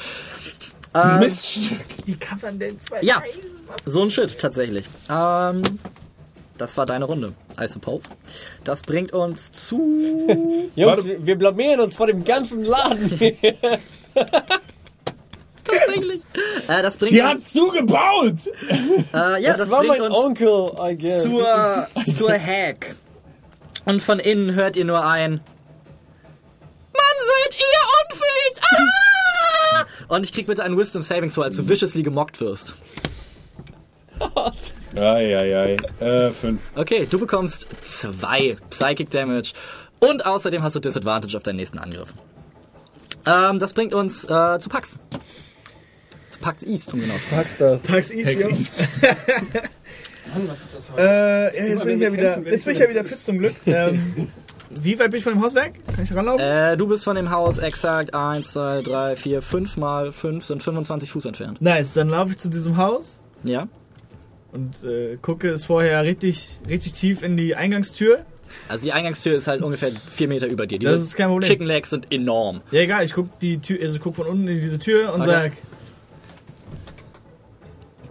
Ähm, 0.94 1.18
Miststück. 1.20 1.78
Wie 2.04 2.16
kann 2.16 2.38
man 2.42 2.58
denn 2.58 2.80
zwei 2.80 3.00
Ja, 3.02 3.22
so 3.86 4.02
ein 4.02 4.10
Shit, 4.10 4.38
tatsächlich. 4.40 4.86
Ähm, 5.08 5.62
das 6.58 6.76
war 6.76 6.84
deine 6.86 7.04
Runde, 7.06 7.32
I 7.60 7.66
suppose. 7.68 8.10
Das 8.64 8.82
bringt 8.82 9.12
uns 9.12 9.50
zu. 9.52 10.70
Jungs, 10.76 11.04
wir, 11.04 11.24
wir 11.26 11.36
blamieren 11.38 11.80
uns 11.80 11.96
vor 11.96 12.06
dem 12.06 12.24
ganzen 12.24 12.62
Laden. 12.64 13.18
tatsächlich. 15.64 16.22
Äh, 16.68 16.82
das 16.82 16.96
bringt 16.96 17.12
Die 17.12 17.20
uns, 17.20 17.28
hat 17.30 17.46
zugebaut. 17.46 18.34
äh, 19.14 19.42
ja, 19.42 19.50
Das, 19.50 19.58
das, 19.58 19.70
war 19.70 19.80
bringt 19.80 19.98
mein 19.98 20.10
uns 20.12 20.16
Onkel, 20.16 20.70
I 20.80 20.96
guess. 20.98 21.22
zur, 21.22 21.86
zur 22.04 22.32
Hack. 22.32 22.96
Und 23.84 24.02
von 24.02 24.18
innen 24.18 24.54
hört 24.54 24.76
ihr 24.76 24.84
nur 24.84 25.04
ein. 25.04 25.40
Mann, 26.92 27.16
seid 27.18 27.54
ihr 27.58 27.80
unfähig! 28.16 28.60
Ah! 28.72 29.84
Und 30.08 30.24
ich 30.24 30.32
krieg 30.32 30.46
bitte 30.46 30.62
einen 30.64 30.76
Wisdom 30.76 31.02
Saving 31.02 31.30
Throw, 31.30 31.44
als 31.44 31.56
du 31.56 31.68
viciously 31.68 32.02
gemockt 32.02 32.40
wirst. 32.40 32.74
Eieiei. 34.96 35.76
Äh, 36.00 36.30
fünf. 36.30 36.60
Okay, 36.74 37.06
du 37.10 37.18
bekommst 37.18 37.66
zwei 37.84 38.56
Psychic 38.70 39.10
Damage 39.10 39.52
und 40.00 40.24
außerdem 40.24 40.62
hast 40.62 40.76
du 40.76 40.80
Disadvantage 40.80 41.36
auf 41.36 41.42
deinen 41.42 41.56
nächsten 41.56 41.78
Angriff. 41.78 42.12
Ähm, 43.26 43.58
das 43.58 43.72
bringt 43.72 43.92
uns 43.94 44.24
äh, 44.24 44.58
zu 44.58 44.68
Pax. 44.68 44.96
Zu 46.30 46.38
Pax 46.40 46.62
East, 46.62 46.92
um 46.94 47.00
genau 47.00 47.14
zu 47.14 47.30
sein. 47.30 47.38
Sagst 47.38 47.60
das. 47.60 47.82
Tags 47.82 48.10
East, 48.10 48.40
Jungs. 48.42 48.82
Äh, 50.96 51.58
ja, 51.58 51.64
jetzt 51.74 51.84
bin 51.84 51.96
ich 51.96 52.00
ja 52.02 52.12
wieder, 52.12 52.38
jetzt 52.50 52.64
bin 52.64 52.74
ich 52.74 52.80
ja 52.80 52.88
wieder 52.88 53.04
fit 53.04 53.18
zum 53.18 53.38
Glück. 53.38 53.54
Ähm, 53.66 54.28
wie 54.70 54.98
weit 54.98 55.10
bin 55.10 55.18
ich 55.18 55.24
von 55.24 55.32
dem 55.32 55.42
Haus 55.42 55.54
weg? 55.54 55.78
Kann 55.94 56.04
ich 56.04 56.14
ranlaufen? 56.14 56.44
Äh, 56.44 56.76
du 56.76 56.86
bist 56.86 57.02
von 57.02 57.16
dem 57.16 57.30
Haus 57.30 57.56
exakt 57.56 58.12
1, 58.12 58.52
2, 58.52 58.82
3, 58.82 59.16
4, 59.16 59.40
5 59.40 59.76
mal 59.78 60.12
5 60.12 60.44
sind 60.44 60.62
25 60.62 61.10
Fuß 61.10 61.24
entfernt. 61.24 61.62
Nice, 61.62 61.94
dann 61.94 62.10
laufe 62.10 62.32
ich 62.32 62.38
zu 62.38 62.50
diesem 62.50 62.76
Haus 62.76 63.22
Ja? 63.44 63.66
Und 64.52 64.82
äh, 64.84 65.16
gucke 65.20 65.50
es 65.50 65.64
vorher 65.66 66.02
richtig, 66.04 66.60
richtig 66.68 66.94
tief 66.94 67.22
in 67.22 67.36
die 67.36 67.54
Eingangstür. 67.54 68.24
Also 68.68 68.84
die 68.84 68.92
Eingangstür 68.92 69.36
ist 69.36 69.46
halt 69.46 69.62
ungefähr 69.62 69.90
4 70.10 70.28
Meter 70.28 70.46
über 70.46 70.66
dir. 70.66 70.78
Diese 70.78 70.92
Das 70.92 71.02
ist 71.02 71.16
kein 71.16 71.28
Problem. 71.28 71.48
Chicken 71.48 71.66
Legs 71.66 71.90
sind 71.90 72.10
enorm. 72.12 72.62
Ja, 72.70 72.80
egal, 72.80 73.04
ich 73.04 73.12
gucke 73.12 73.30
die 73.42 73.58
Tür, 73.58 73.78
also 73.82 73.98
guck 73.98 74.16
von 74.16 74.26
unten 74.26 74.48
in 74.48 74.60
diese 74.60 74.78
Tür 74.78 75.12
und 75.12 75.20
Okay. 75.22 75.30
sag. 75.30 75.52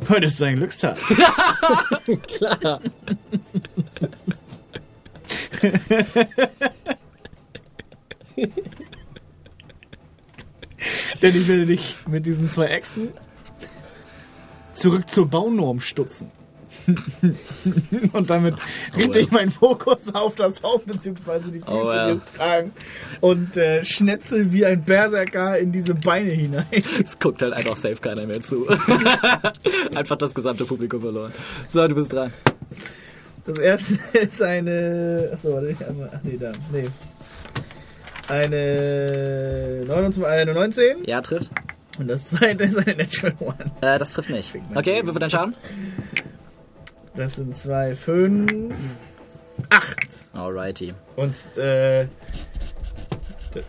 Heute 0.09 0.27
ist 0.27 0.41
ein 0.43 0.57
Glückstag. 0.57 0.95
Klar. 2.27 2.79
Denn 11.21 11.35
ich 11.35 11.47
werde 11.47 11.65
dich 11.65 11.97
mit 12.07 12.25
diesen 12.25 12.49
zwei 12.49 12.67
Echsen 12.67 13.09
zurück 14.77 15.09
zur 15.09 15.27
Baunorm 15.27 15.79
stutzen. 15.79 16.31
und 18.13 18.29
damit 18.29 18.55
richte 18.95 19.19
ich 19.19 19.29
meinen 19.31 19.51
Fokus 19.51 20.13
auf 20.13 20.35
das 20.35 20.63
Haus 20.63 20.83
beziehungsweise 20.83 21.51
die 21.51 21.59
Füße, 21.59 21.71
Oh, 21.71 21.91
ja. 21.91 22.07
die 22.07 22.13
es 22.13 22.23
tragen 22.25 22.71
und 23.19 23.57
äh, 23.57 23.83
schnetzel 23.83 24.53
wie 24.53 24.65
ein 24.65 24.83
Berserker 24.85 25.57
in 25.57 25.73
diese 25.73 25.93
Beine 25.95 26.29
hinein. 26.31 26.65
Es 27.03 27.19
guckt 27.19 27.41
halt 27.41 27.53
einfach 27.53 27.75
safe 27.75 27.97
keiner 27.97 28.25
mehr 28.25 28.39
zu. 28.41 28.67
einfach 29.95 30.15
das 30.15 30.33
gesamte 30.33 30.63
Publikum 30.63 31.01
verloren. 31.01 31.33
So, 31.73 31.85
du 31.87 31.95
bist 31.95 32.13
dran. 32.13 32.31
Das 33.45 33.59
erste 33.59 33.95
ist 34.17 34.41
eine. 34.41 35.29
Achso, 35.33 35.53
warte, 35.53 35.69
ich 35.69 35.85
einmal. 35.85 36.09
Ach 36.13 36.19
nee, 36.23 36.37
da. 36.39 36.51
Nee. 36.71 36.87
Eine 38.29 39.83
29, 39.87 40.25
eine 40.25 40.53
19 40.53 41.03
Ja, 41.05 41.21
trifft. 41.21 41.51
Und 41.97 42.07
das 42.07 42.27
zweite 42.27 42.63
ist 42.63 42.77
eine 42.77 42.95
Natural 42.95 43.35
One. 43.39 43.71
Äh, 43.81 43.99
das 43.99 44.13
trifft 44.13 44.29
nicht. 44.29 44.53
Okay, 44.75 45.01
wie 45.03 45.07
wird 45.07 45.21
dein 45.21 45.29
Schaden? 45.29 45.55
Das 47.15 47.35
sind 47.35 47.55
zwei, 47.55 47.95
fünf, 47.95 48.75
acht. 49.69 50.07
Alrighty. 50.33 50.93
Und 51.15 51.35
äh, 51.57 52.07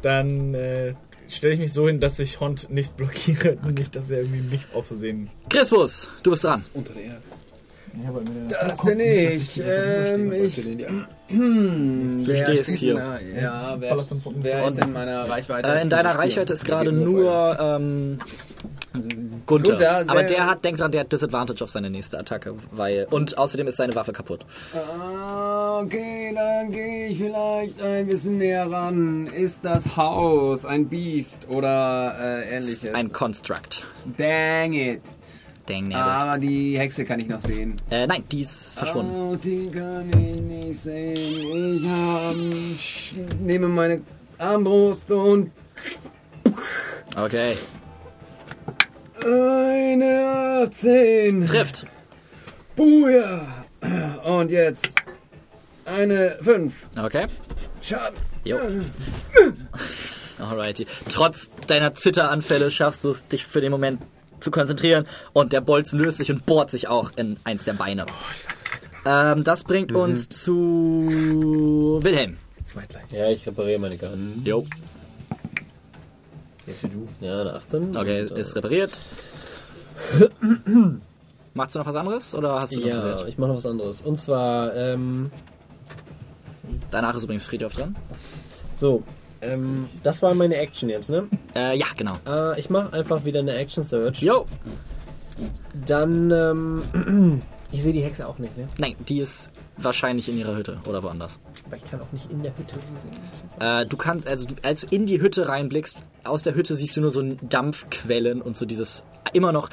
dann 0.02 0.54
äh, 0.54 0.94
stelle 1.28 1.54
ich 1.54 1.60
mich 1.60 1.72
so 1.72 1.86
hin, 1.86 2.00
dass 2.00 2.18
ich 2.18 2.40
Hond 2.40 2.70
nicht 2.70 2.96
blockiere. 2.96 3.56
Nicht, 3.74 3.96
dass 3.96 4.10
er 4.10 4.18
irgendwie 4.20 4.42
mich 4.42 4.66
aus 4.74 4.88
Versehen. 4.88 5.30
Crispus, 5.48 6.08
du 6.22 6.30
bist 6.30 6.44
dran. 6.44 6.62
Unter 6.74 6.92
der 6.92 7.04
Erde. 7.04 7.22
Das 8.48 8.82
bin 8.84 9.00
ich. 9.00 9.62
Ähm, 9.64 10.32
ich 10.32 10.56
hm, 11.28 12.22
wer 12.26 12.36
stehst 12.36 12.68
ist 12.68 12.78
hier. 12.78 12.94
Ja, 13.40 13.76
wer, 13.78 13.96
wer 14.36 14.66
ist 14.66 14.78
in 14.78 14.92
meiner 14.92 15.28
Reichweite? 15.28 15.68
Äh, 15.68 15.82
in 15.82 15.90
deiner 15.90 16.18
Reichweite 16.18 16.52
ist 16.52 16.64
gerade 16.64 16.92
nur 16.92 17.56
ähm, 17.60 18.18
Gunther. 19.46 19.72
Gunther, 19.72 20.04
Aber 20.08 20.22
der 20.22 20.46
hat, 20.46 20.64
denk 20.64 20.76
dran, 20.78 20.92
der 20.92 21.02
hat 21.02 21.12
Disadvantage 21.12 21.62
auf 21.64 21.70
seine 21.70 21.90
nächste 21.90 22.18
Attacke, 22.18 22.54
weil 22.70 23.06
und 23.10 23.38
außerdem 23.38 23.66
ist 23.68 23.76
seine 23.76 23.94
Waffe 23.94 24.12
kaputt. 24.12 24.44
Ah, 24.74 25.80
okay, 25.80 26.32
dann 26.34 26.70
gehe 26.70 27.08
ich 27.08 27.18
vielleicht 27.18 27.80
ein 27.80 28.06
bisschen 28.06 28.38
näher 28.38 28.70
ran. 28.70 29.26
Ist 29.26 29.60
das 29.64 29.96
Haus 29.96 30.64
ein 30.64 30.88
Biest 30.88 31.48
oder 31.54 32.16
äh, 32.20 32.56
ähnliches? 32.56 32.92
Ein 32.94 33.12
Construct. 33.12 33.86
Dang 34.16 34.72
it. 34.72 35.02
Dang 35.68 35.88
nabbit. 35.88 36.22
Aber 36.22 36.38
die 36.38 36.78
Hexe 36.78 37.04
kann 37.04 37.20
ich 37.20 37.28
noch 37.28 37.40
sehen. 37.42 37.74
Äh, 37.90 38.06
nein, 38.06 38.24
die 38.32 38.40
ist 38.42 38.72
verschwunden. 38.74 39.12
Oh, 39.14 39.36
die 39.36 39.70
kann 39.70 40.08
ich 40.10 40.40
nicht 40.40 40.80
sehen. 40.80 42.72
Ich 42.74 42.80
sch- 43.14 43.34
nehme 43.40 43.68
meine 43.68 44.00
Armbrust 44.38 45.10
und 45.10 45.50
Okay. 47.16 47.54
eine 49.24 50.64
18. 50.66 51.46
Trifft. 51.46 51.86
Buja. 52.76 53.64
Und 54.24 54.50
jetzt 54.50 54.94
eine 55.84 56.38
5. 56.42 56.86
Okay. 56.98 57.26
Schaden. 57.82 58.18
Jo. 58.44 58.58
Alrighty. 60.38 60.86
Trotz 61.10 61.50
deiner 61.66 61.94
Zitteranfälle 61.94 62.70
schaffst 62.70 63.04
du 63.04 63.10
es, 63.10 63.26
dich 63.26 63.44
für 63.44 63.60
den 63.60 63.70
Moment 63.72 64.00
zu 64.40 64.50
konzentrieren 64.50 65.06
und 65.32 65.52
der 65.52 65.60
Bolzen 65.60 65.98
löst 65.98 66.18
sich 66.18 66.30
und 66.30 66.46
bohrt 66.46 66.70
sich 66.70 66.88
auch 66.88 67.10
in 67.16 67.36
eins 67.44 67.64
der 67.64 67.74
Beine. 67.74 68.06
Ähm, 69.04 69.44
das 69.44 69.64
bringt 69.64 69.92
uns 69.92 70.28
zu 70.28 71.98
Wilhelm. 72.02 72.36
Ja, 73.10 73.30
ich 73.30 73.46
repariere 73.46 73.78
meine 73.78 73.96
Gun. 73.96 74.42
Jo. 74.44 74.66
Jetzt 76.66 76.84
wie 76.84 76.88
du. 76.88 77.08
Ja, 77.20 77.40
eine 77.40 77.54
18. 77.54 77.96
Okay, 77.96 78.22
Und, 78.22 78.32
äh, 78.36 78.40
ist 78.40 78.54
repariert. 78.56 79.00
Machst 81.54 81.74
du 81.74 81.78
noch 81.80 81.86
was 81.86 81.96
anderes 81.96 82.34
oder 82.34 82.56
hast 82.56 82.76
du 82.76 82.80
noch 82.80 82.86
Ja, 82.86 83.00
repariert? 83.02 83.28
ich 83.28 83.38
mache 83.38 83.48
noch 83.50 83.56
was 83.56 83.66
anderes. 83.66 84.02
Und 84.02 84.16
zwar, 84.18 84.74
ähm, 84.76 85.30
Danach 86.90 87.14
ist 87.16 87.22
übrigens 87.24 87.44
Friedhof 87.46 87.72
dran. 87.72 87.96
so, 88.74 89.02
ähm, 89.40 89.88
das 90.02 90.22
war 90.22 90.34
meine 90.34 90.56
Action 90.56 90.88
jetzt, 90.88 91.10
ne? 91.10 91.28
Äh, 91.54 91.78
ja, 91.78 91.86
genau. 91.96 92.14
Äh, 92.26 92.58
ich 92.58 92.70
mache 92.70 92.92
einfach 92.92 93.24
wieder 93.24 93.40
eine 93.40 93.54
Action 93.54 93.84
Search. 93.84 94.22
Jo. 94.22 94.46
Dann, 95.86 96.30
ähm, 96.30 97.42
ich 97.72 97.82
sehe 97.82 97.92
die 97.92 98.02
Hexe 98.02 98.26
auch 98.26 98.38
nicht, 98.38 98.56
ne? 98.56 98.68
Nein, 98.78 98.96
die 99.08 99.20
ist 99.20 99.50
wahrscheinlich 99.76 100.28
in 100.28 100.38
ihrer 100.38 100.56
Hütte 100.56 100.78
oder 100.88 101.02
woanders. 101.02 101.38
Aber 101.66 101.76
ich 101.76 101.84
kann 101.84 102.00
auch 102.00 102.10
nicht 102.12 102.30
in 102.30 102.42
der 102.42 102.56
Hütte 102.56 102.74
sie 102.80 102.96
sehen. 102.96 103.12
Äh, 103.60 103.86
du 103.86 103.96
kannst, 103.96 104.26
also 104.26 104.46
du, 104.48 104.54
als 104.62 104.82
du 104.82 104.88
in 104.94 105.06
die 105.06 105.20
Hütte 105.20 105.48
reinblickst, 105.48 105.96
aus 106.24 106.42
der 106.42 106.54
Hütte 106.54 106.74
siehst 106.74 106.96
du 106.96 107.00
nur 107.00 107.10
so 107.10 107.20
ein 107.20 107.38
Dampfquellen 107.42 108.42
und 108.42 108.56
so 108.56 108.66
dieses 108.66 109.04
immer 109.32 109.52
noch 109.52 109.70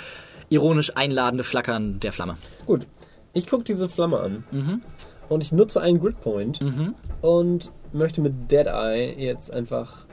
ironisch 0.50 0.96
einladende 0.96 1.44
Flackern 1.44 2.00
der 2.00 2.12
Flamme. 2.12 2.38
Gut, 2.68 2.86
ich 3.34 3.48
gucke 3.48 3.64
diese 3.64 3.90
Flamme 3.90 4.20
an. 4.20 4.84
Und 5.28 5.42
ich 5.42 5.52
nutze 5.52 5.82
einen 5.82 6.00
Grid 6.00 6.22
Point 6.22 6.60
und 7.22 7.72
möchte 7.96 8.22
mit 8.22 8.52
Dead 8.52 8.68
Eye 8.68 9.16
jetzt 9.18 9.54
einfach 9.54 10.06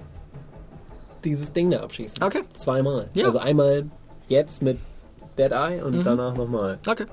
dieses 1.24 1.52
Ding 1.52 1.70
da 1.70 1.82
abschießen. 1.82 2.22
Okay. 2.22 2.42
Zweimal. 2.56 3.08
Ja. 3.14 3.26
Also 3.26 3.38
einmal 3.38 3.86
jetzt 4.28 4.62
mit 4.62 4.78
Dead 5.38 5.52
Eye 5.52 5.82
und 5.82 6.04
danach 6.04 6.34
nochmal. 6.34 6.78
Okay. 6.86 7.06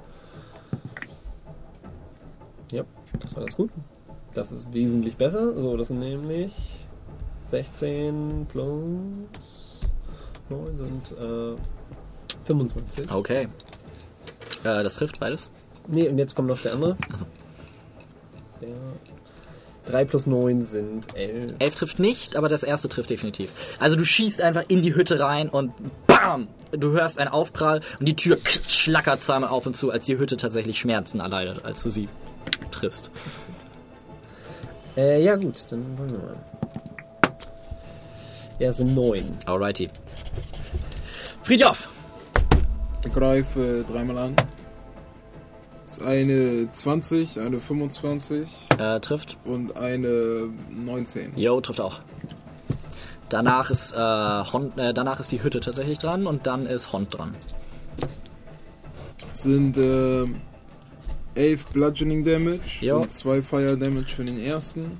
Ja, 2.71 2.83
das 3.19 3.35
war 3.35 3.43
ganz 3.43 3.55
gut. 3.55 3.71
Das 4.33 4.51
ist 4.51 4.73
wesentlich 4.73 5.17
besser. 5.17 5.59
So, 5.61 5.75
das 5.75 5.87
sind 5.87 5.99
nämlich 5.99 6.85
16 7.45 8.47
plus 8.49 8.69
9 10.49 10.77
sind 10.77 11.11
äh, 11.11 11.55
25. 12.45 13.11
Okay. 13.11 13.47
Äh, 14.63 14.83
das 14.83 14.95
trifft 14.95 15.19
beides. 15.19 15.51
Nee, 15.87 16.07
und 16.09 16.17
jetzt 16.17 16.35
kommt 16.35 16.47
noch 16.47 16.61
der 16.61 16.73
andere. 16.73 16.97
Der 18.61 18.75
3 19.85 20.05
plus 20.05 20.27
9 20.27 20.61
sind 20.61 21.15
11. 21.15 21.53
Elf 21.59 21.75
trifft 21.75 21.99
nicht, 21.99 22.35
aber 22.35 22.49
das 22.49 22.63
erste 22.63 22.89
trifft 22.89 23.09
definitiv. 23.09 23.51
Also 23.79 23.95
du 23.95 24.05
schießt 24.05 24.41
einfach 24.41 24.65
in 24.67 24.81
die 24.81 24.95
Hütte 24.95 25.19
rein 25.19 25.49
und 25.49 25.73
BAM! 26.07 26.47
Du 26.71 26.91
hörst 26.91 27.17
einen 27.17 27.29
Aufprall 27.29 27.79
und 27.99 28.05
die 28.07 28.15
Tür 28.15 28.37
schlackert 28.45 29.23
zweimal 29.23 29.49
auf 29.49 29.65
und 29.65 29.75
zu, 29.75 29.89
als 29.89 30.05
die 30.05 30.17
Hütte 30.17 30.37
tatsächlich 30.37 30.77
Schmerzen 30.77 31.19
erleidet, 31.19 31.65
als 31.65 31.81
du 31.81 31.89
sie 31.89 32.07
triffst. 32.69 33.09
Äh, 34.95 35.23
ja 35.23 35.35
gut, 35.35 35.55
dann 35.71 35.97
wollen 35.97 36.11
wir 36.11 36.17
mal. 36.19 36.35
Ja, 38.59 38.69
es 38.69 38.77
sind 38.77 38.93
9. 38.93 39.37
Alrighty. 39.45 39.89
Friedhof! 41.43 41.89
Ich 43.05 43.13
greife 43.13 43.83
dreimal 43.87 44.17
an. 44.17 44.35
Ist 45.89 46.03
eine 46.03 46.69
20, 46.71 47.39
eine 47.39 47.59
25 47.59 48.47
Äh, 48.77 48.99
trifft. 48.99 49.37
und 49.43 49.75
eine 49.75 50.51
19. 50.69 51.35
Jo, 51.35 51.59
trifft 51.61 51.81
auch. 51.81 52.01
Danach 53.29 53.71
ist, 53.71 53.93
äh, 53.93 53.97
Hond, 53.97 54.77
äh, 54.77 54.93
danach 54.93 55.19
ist 55.19 55.31
die 55.31 55.41
Hütte 55.41 55.59
tatsächlich 55.59 55.97
dran 55.97 56.27
und 56.27 56.45
dann 56.45 56.67
ist 56.67 56.93
Hond 56.93 57.17
dran. 57.17 57.31
Sind 59.31 59.77
äh, 59.79 60.27
11 61.33 61.65
Bludgeoning 61.73 62.23
Damage 62.23 62.59
Jo. 62.85 62.97
und 63.01 63.11
2 63.11 63.41
Fire 63.41 63.75
Damage 63.75 64.09
für 64.15 64.25
den 64.25 64.43
ersten. 64.43 64.95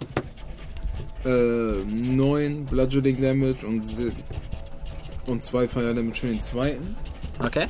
Äh, 1.24 1.30
9 1.85 2.66
Bludgeoning 2.66 3.22
Damage 3.22 3.64
und, 3.68 3.84
und 5.27 5.43
2 5.43 5.68
Fire 5.68 5.93
Damage 5.93 6.22
für 6.22 6.27
den 6.27 6.42
zweiten. 6.42 6.95
Okay. 7.45 7.68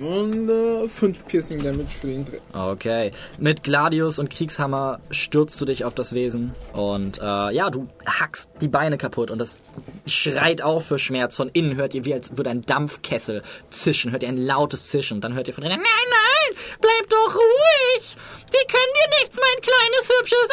Und 0.00 0.48
äh, 0.48 0.88
5 0.88 1.26
Piercing 1.26 1.62
Damage 1.62 1.90
für 2.00 2.06
den 2.06 2.24
dritten. 2.24 2.58
Okay. 2.58 3.10
Mit 3.38 3.62
Gladius 3.62 4.18
und 4.18 4.30
Kriegshammer 4.30 5.00
stürzt 5.10 5.60
du 5.60 5.66
dich 5.66 5.84
auf 5.84 5.94
das 5.94 6.14
Wesen 6.14 6.52
und 6.72 7.18
äh, 7.18 7.22
ja, 7.22 7.68
du 7.68 7.86
hackst 8.06 8.50
die 8.62 8.68
Beine 8.68 8.96
kaputt 8.96 9.30
und 9.30 9.38
das 9.38 9.60
schreit 10.06 10.62
auf 10.62 10.86
für 10.86 10.98
Schmerz. 10.98 11.36
Von 11.36 11.50
innen 11.50 11.76
hört 11.76 11.92
ihr, 11.94 12.06
wie 12.06 12.14
als 12.14 12.36
würde 12.36 12.48
ein 12.48 12.62
Dampfkessel 12.62 13.42
zischen. 13.68 14.10
Hört 14.10 14.22
ihr 14.22 14.30
ein 14.30 14.38
lautes 14.38 14.86
Zischen 14.86 15.18
und 15.18 15.20
dann 15.24 15.34
hört 15.34 15.48
ihr 15.48 15.54
von 15.54 15.64
innen, 15.64 15.76
nein, 15.76 15.84
nein, 15.84 16.60
bleib 16.80 17.10
doch 17.10 17.34
ruhig. 17.34 18.16
Sie 18.50 18.66
können 18.68 18.92
dir 18.94 19.20
nichts, 19.20 19.36
mein 19.36 19.60
kleines 19.62 20.10
hübsches. 20.18 20.48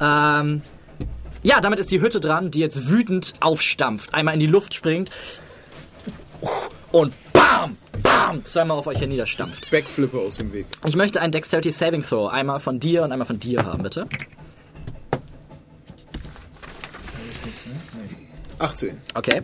Ah! 0.00 0.40
Ähm, 0.40 0.62
ja, 1.42 1.60
damit 1.60 1.78
ist 1.78 1.90
die 1.92 2.00
Hütte 2.00 2.18
dran, 2.18 2.50
die 2.50 2.60
jetzt 2.60 2.88
wütend 2.88 3.34
aufstampft, 3.40 4.12
einmal 4.12 4.34
in 4.34 4.40
die 4.40 4.46
Luft 4.46 4.74
springt 4.74 5.10
und 6.92 7.12
BAM! 8.20 8.44
Zweimal 8.44 8.78
auf 8.78 8.86
euch 8.86 8.98
hier 8.98 9.06
niederstampft. 9.06 9.70
Backflipper 9.70 10.18
aus 10.18 10.36
dem 10.36 10.52
Weg. 10.52 10.66
Ich 10.84 10.94
möchte 10.94 11.20
ein 11.20 11.32
Dexterity 11.32 11.70
Saving 11.70 12.02
Throw. 12.02 12.30
Einmal 12.30 12.60
von 12.60 12.78
dir 12.78 13.02
und 13.02 13.12
einmal 13.12 13.26
von 13.26 13.40
dir 13.40 13.64
haben, 13.64 13.82
bitte. 13.82 14.06
18. 18.58 19.00
Okay. 19.14 19.42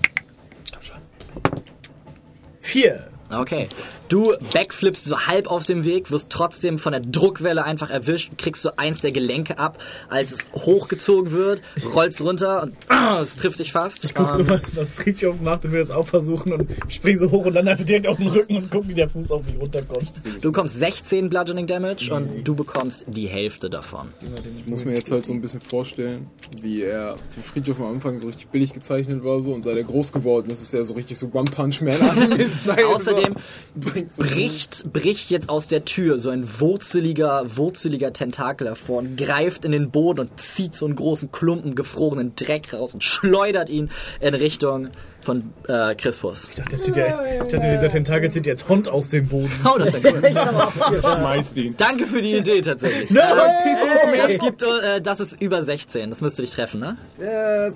Vier. 2.61 3.09
Okay. 3.31 3.69
Du 4.09 4.33
backflippst 4.53 5.05
so 5.05 5.27
halb 5.27 5.49
auf 5.49 5.67
dem 5.67 5.85
Weg, 5.85 6.11
wirst 6.11 6.31
trotzdem 6.31 6.79
von 6.79 6.93
der 6.93 7.01
Druckwelle 7.01 7.65
einfach 7.65 7.91
erwischt, 7.91 8.33
kriegst 8.39 8.63
so 8.63 8.71
eins 8.77 9.01
der 9.01 9.11
Gelenke 9.11 9.59
ab, 9.59 9.83
als 10.09 10.33
es 10.33 10.47
hochgezogen 10.55 11.33
wird, 11.33 11.63
rollst 11.95 12.21
runter 12.21 12.63
und 12.63 12.77
ah, 12.89 13.21
es 13.21 13.37
trifft 13.37 13.59
dich 13.59 13.73
fast. 13.73 14.05
Ich 14.05 14.15
guck 14.15 14.31
so, 14.31 14.47
was, 14.49 14.63
was 14.77 14.91
Friedhof 14.93 15.41
macht 15.41 15.65
und 15.65 15.73
will 15.73 15.81
das 15.81 15.91
auch 15.91 16.07
versuchen 16.07 16.53
und 16.53 16.69
spring 16.89 17.19
so 17.19 17.31
hoch 17.31 17.47
und 17.47 17.55
dann 17.55 17.67
einfach 17.67 17.85
direkt 17.85 18.07
auf 18.07 18.19
den 18.19 18.29
Rücken 18.29 18.57
und 18.57 18.71
guck, 18.71 18.87
wie 18.87 18.95
der 18.95 19.09
Fuß 19.09 19.31
auf 19.33 19.45
mich 19.45 19.59
runterkommt. 19.59 20.09
Du 20.41 20.53
bekommst 20.53 20.79
16 20.79 21.29
Bludgeoning 21.29 21.67
Damage 21.67 22.13
und 22.13 22.47
du 22.47 22.55
bekommst 22.55 23.07
die 23.09 23.27
Hälfte 23.27 23.69
davon. 23.69 24.09
Ich 24.57 24.67
muss 24.67 24.85
mir 24.85 24.95
jetzt 24.95 25.11
halt 25.11 25.27
so 25.27 25.33
ein 25.33 25.41
bisschen 25.41 25.61
vorstellen, 25.61 26.29
wie 26.61 26.83
er, 26.83 27.17
wie 27.35 27.43
Friedhof 27.43 27.81
am 27.81 27.95
Anfang 27.95 28.19
so 28.19 28.29
richtig 28.29 28.49
billig 28.49 28.73
gezeichnet 28.73 29.25
war 29.25 29.43
so 29.43 29.53
und 29.53 29.63
seit 29.63 29.77
er 29.77 29.85
groß 29.85 30.13
geworden 30.13 30.51
ist, 30.51 30.63
ist 30.63 30.75
er 30.75 30.85
so 30.85 30.95
richtig 30.95 31.19
so 31.19 31.29
One 31.33 31.51
Punch 31.51 31.81
Man 31.81 32.01
Anime-Style. 32.01 32.87
Außerdem 32.95 33.35
so 33.81 33.96
bricht, 34.03 34.93
bricht 34.93 35.31
jetzt 35.31 35.49
aus 35.49 35.69
der 35.69 35.85
Tür. 35.85 36.19
So 36.19 36.31
ein 36.31 36.61
wurzeliger, 36.61 37.57
wurzeliger 37.57 38.13
Tentakel 38.13 38.69
hervor 38.69 38.99
und 38.99 39.17
greift 39.17 39.65
in 39.65 39.73
den 39.73 39.91
Boden 39.91 40.21
und 40.21 40.41
zieht 40.41 40.75
so 40.75 40.87
einen 40.87 40.97
großen 40.97 41.33
Klumpen 41.33 41.75
gefrorenen 41.75 42.35
Dreck 42.37 42.73
raus 42.73 42.95
und 42.95 43.03
schleudert 43.03 43.69
ihn 43.69 43.91
in 44.21 44.35
Richtung 44.35 44.89
von 45.27 45.53
äh, 45.69 45.95
Crispus. 45.97 46.49
Ich 46.49 46.55
dachte, 46.55 46.71
der 46.71 46.81
zieht 46.81 46.97
ja, 46.97 47.07
ich 47.25 47.39
dachte, 47.51 47.69
dieser 47.71 47.89
Tentakel 47.89 48.31
zieht 48.31 48.47
jetzt 48.47 48.69
Hund 48.69 48.89
aus 48.89 49.11
dem 49.11 49.27
Boden. 49.27 49.51
Oh, 49.67 49.79
das 49.79 49.93
wäre 49.93 50.15
cool. 50.15 50.23
Schmeißt 51.01 51.57
ihn. 51.57 51.75
Danke 51.77 52.07
für 52.07 52.23
die 52.23 52.37
Idee 52.37 52.61
tatsächlich. 52.61 53.11
No! 53.11 53.21
Das, 53.21 54.39
gibt, 54.39 54.63
äh, 54.63 55.01
das 55.01 55.19
ist 55.19 55.41
über 55.41 55.65
16. 55.65 56.11
Das 56.11 56.21
müsste 56.21 56.43
dich 56.43 56.53
treffen, 56.53 56.79
ne? 56.79 56.97
Er 57.19 57.73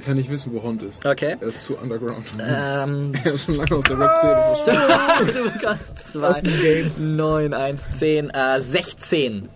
kann 0.00 0.16
nicht 0.16 0.30
wissen, 0.30 0.52
wo 0.54 0.62
Hond 0.62 0.84
ist. 0.84 1.04
Okay. 1.04 1.36
Er 1.40 1.46
ist 1.48 1.64
zu 1.64 1.76
underground. 1.76 2.24
Ähm, 2.38 3.12
Er 3.24 3.34
ist 3.34 3.46
schon 3.46 3.56
lange 3.56 3.74
aus 3.74 3.84
der 3.84 3.98
Rap-Szene 3.98 4.36
verschwunden. 4.64 5.34
du 5.34 5.50
bekommst 5.50 6.12
2, 6.12 6.90
9, 6.98 7.54
1, 7.54 7.82
10, 7.98 8.30
äh, 8.30 8.60
16. 8.60 9.48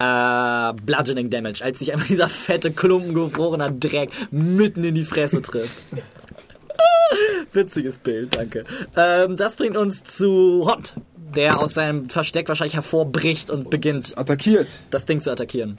Äh, 0.00 0.72
Bludgeoning 0.84 1.28
Damage, 1.28 1.62
als 1.62 1.78
sich 1.78 1.92
einfach 1.92 2.06
dieser 2.06 2.28
fette 2.28 2.70
Klumpen 2.70 3.12
gefrorener 3.14 3.70
Dreck 3.70 4.10
mitten 4.30 4.82
in 4.82 4.94
die 4.94 5.04
Fresse 5.04 5.42
trifft. 5.42 5.76
Witziges 7.52 7.98
Bild, 7.98 8.34
danke. 8.34 8.64
Ähm, 8.96 9.36
das 9.36 9.56
bringt 9.56 9.76
uns 9.76 10.02
zu 10.02 10.66
Hond, 10.66 10.94
der 11.36 11.60
aus 11.60 11.74
seinem 11.74 12.08
Versteck 12.08 12.48
wahrscheinlich 12.48 12.76
hervorbricht 12.76 13.50
und 13.50 13.68
beginnt, 13.68 14.16
Attackiert. 14.16 14.68
das 14.90 15.04
Ding 15.04 15.20
zu 15.20 15.30
attackieren. 15.30 15.76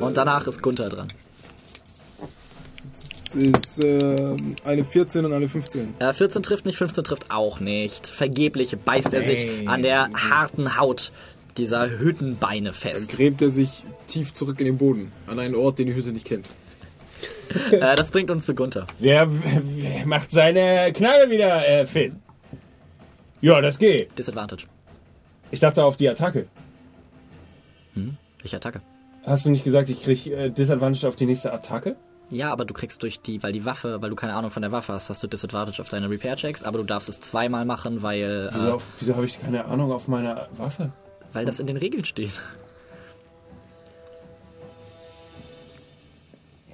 Und 0.00 0.16
danach 0.16 0.46
ist 0.48 0.60
Gunther 0.60 0.88
dran. 0.88 1.08
Es 2.92 3.34
ist 3.34 3.84
ähm, 3.84 4.56
eine 4.64 4.84
14 4.84 5.24
und 5.24 5.32
eine 5.32 5.48
15. 5.48 5.94
Äh, 6.00 6.12
14 6.12 6.42
trifft 6.42 6.64
nicht, 6.66 6.78
15 6.78 7.04
trifft 7.04 7.30
auch 7.30 7.60
nicht. 7.60 8.06
Vergeblich 8.06 8.76
beißt 8.76 9.12
er 9.14 9.22
sich 9.22 9.68
an 9.68 9.82
der 9.82 10.08
harten 10.14 10.78
Haut 10.78 11.12
dieser 11.58 11.98
Hüttenbeine 11.98 12.70
Dann 12.70 12.74
fest. 12.74 13.16
gräbt 13.16 13.42
er 13.42 13.50
sich 13.50 13.84
tief 14.06 14.32
zurück 14.32 14.60
in 14.60 14.66
den 14.66 14.78
Boden. 14.78 15.12
An 15.26 15.38
einen 15.38 15.54
Ort, 15.54 15.78
den 15.78 15.86
die 15.86 15.94
Hütte 15.94 16.10
nicht 16.12 16.26
kennt. 16.26 16.46
Äh, 17.70 17.94
das 17.94 18.10
bringt 18.10 18.30
uns 18.30 18.44
zu 18.44 18.54
Gunther. 18.54 18.88
Wer, 18.98 19.28
wer 19.30 20.04
macht 20.04 20.30
seine 20.32 20.92
Knarre 20.92 21.30
wieder 21.30 21.66
äh, 21.66 21.86
fit? 21.86 22.12
Ja, 23.40 23.60
das 23.60 23.78
geht. 23.78 24.18
Disadvantage. 24.18 24.66
Ich 25.52 25.60
dachte 25.60 25.84
auf 25.84 25.96
die 25.96 26.08
Attacke. 26.08 26.48
Ich 28.42 28.54
attacke. 28.54 28.80
Hast 29.24 29.46
du 29.46 29.50
nicht 29.50 29.64
gesagt, 29.64 29.88
ich 29.90 30.02
krieg 30.02 30.26
äh, 30.26 30.50
Disadvantage 30.50 31.06
auf 31.08 31.16
die 31.16 31.26
nächste 31.26 31.52
Attacke? 31.52 31.96
Ja, 32.30 32.52
aber 32.52 32.64
du 32.64 32.74
kriegst 32.74 33.02
durch 33.02 33.20
die, 33.20 33.42
weil 33.42 33.52
die 33.52 33.64
Waffe, 33.64 34.02
weil 34.02 34.10
du 34.10 34.16
keine 34.16 34.34
Ahnung 34.34 34.50
von 34.50 34.62
der 34.62 34.72
Waffe 34.72 34.92
hast, 34.92 35.08
hast 35.10 35.22
du 35.22 35.26
Disadvantage 35.28 35.80
auf 35.80 35.88
deine 35.88 36.10
Repair-Checks, 36.10 36.64
aber 36.64 36.78
du 36.78 36.84
darfst 36.84 37.08
es 37.08 37.20
zweimal 37.20 37.64
machen, 37.64 38.02
weil, 38.02 38.50
Wieso, 38.52 38.68
äh, 38.68 38.70
auf, 38.72 38.86
wieso 38.98 39.14
habe 39.14 39.24
ich 39.24 39.40
keine 39.40 39.64
Ahnung 39.64 39.92
auf 39.92 40.08
meiner 40.08 40.48
Waffe? 40.56 40.90
Weil 41.32 41.44
das 41.44 41.60
in 41.60 41.66
den 41.66 41.76
Regeln 41.76 42.04
steht. 42.04 42.40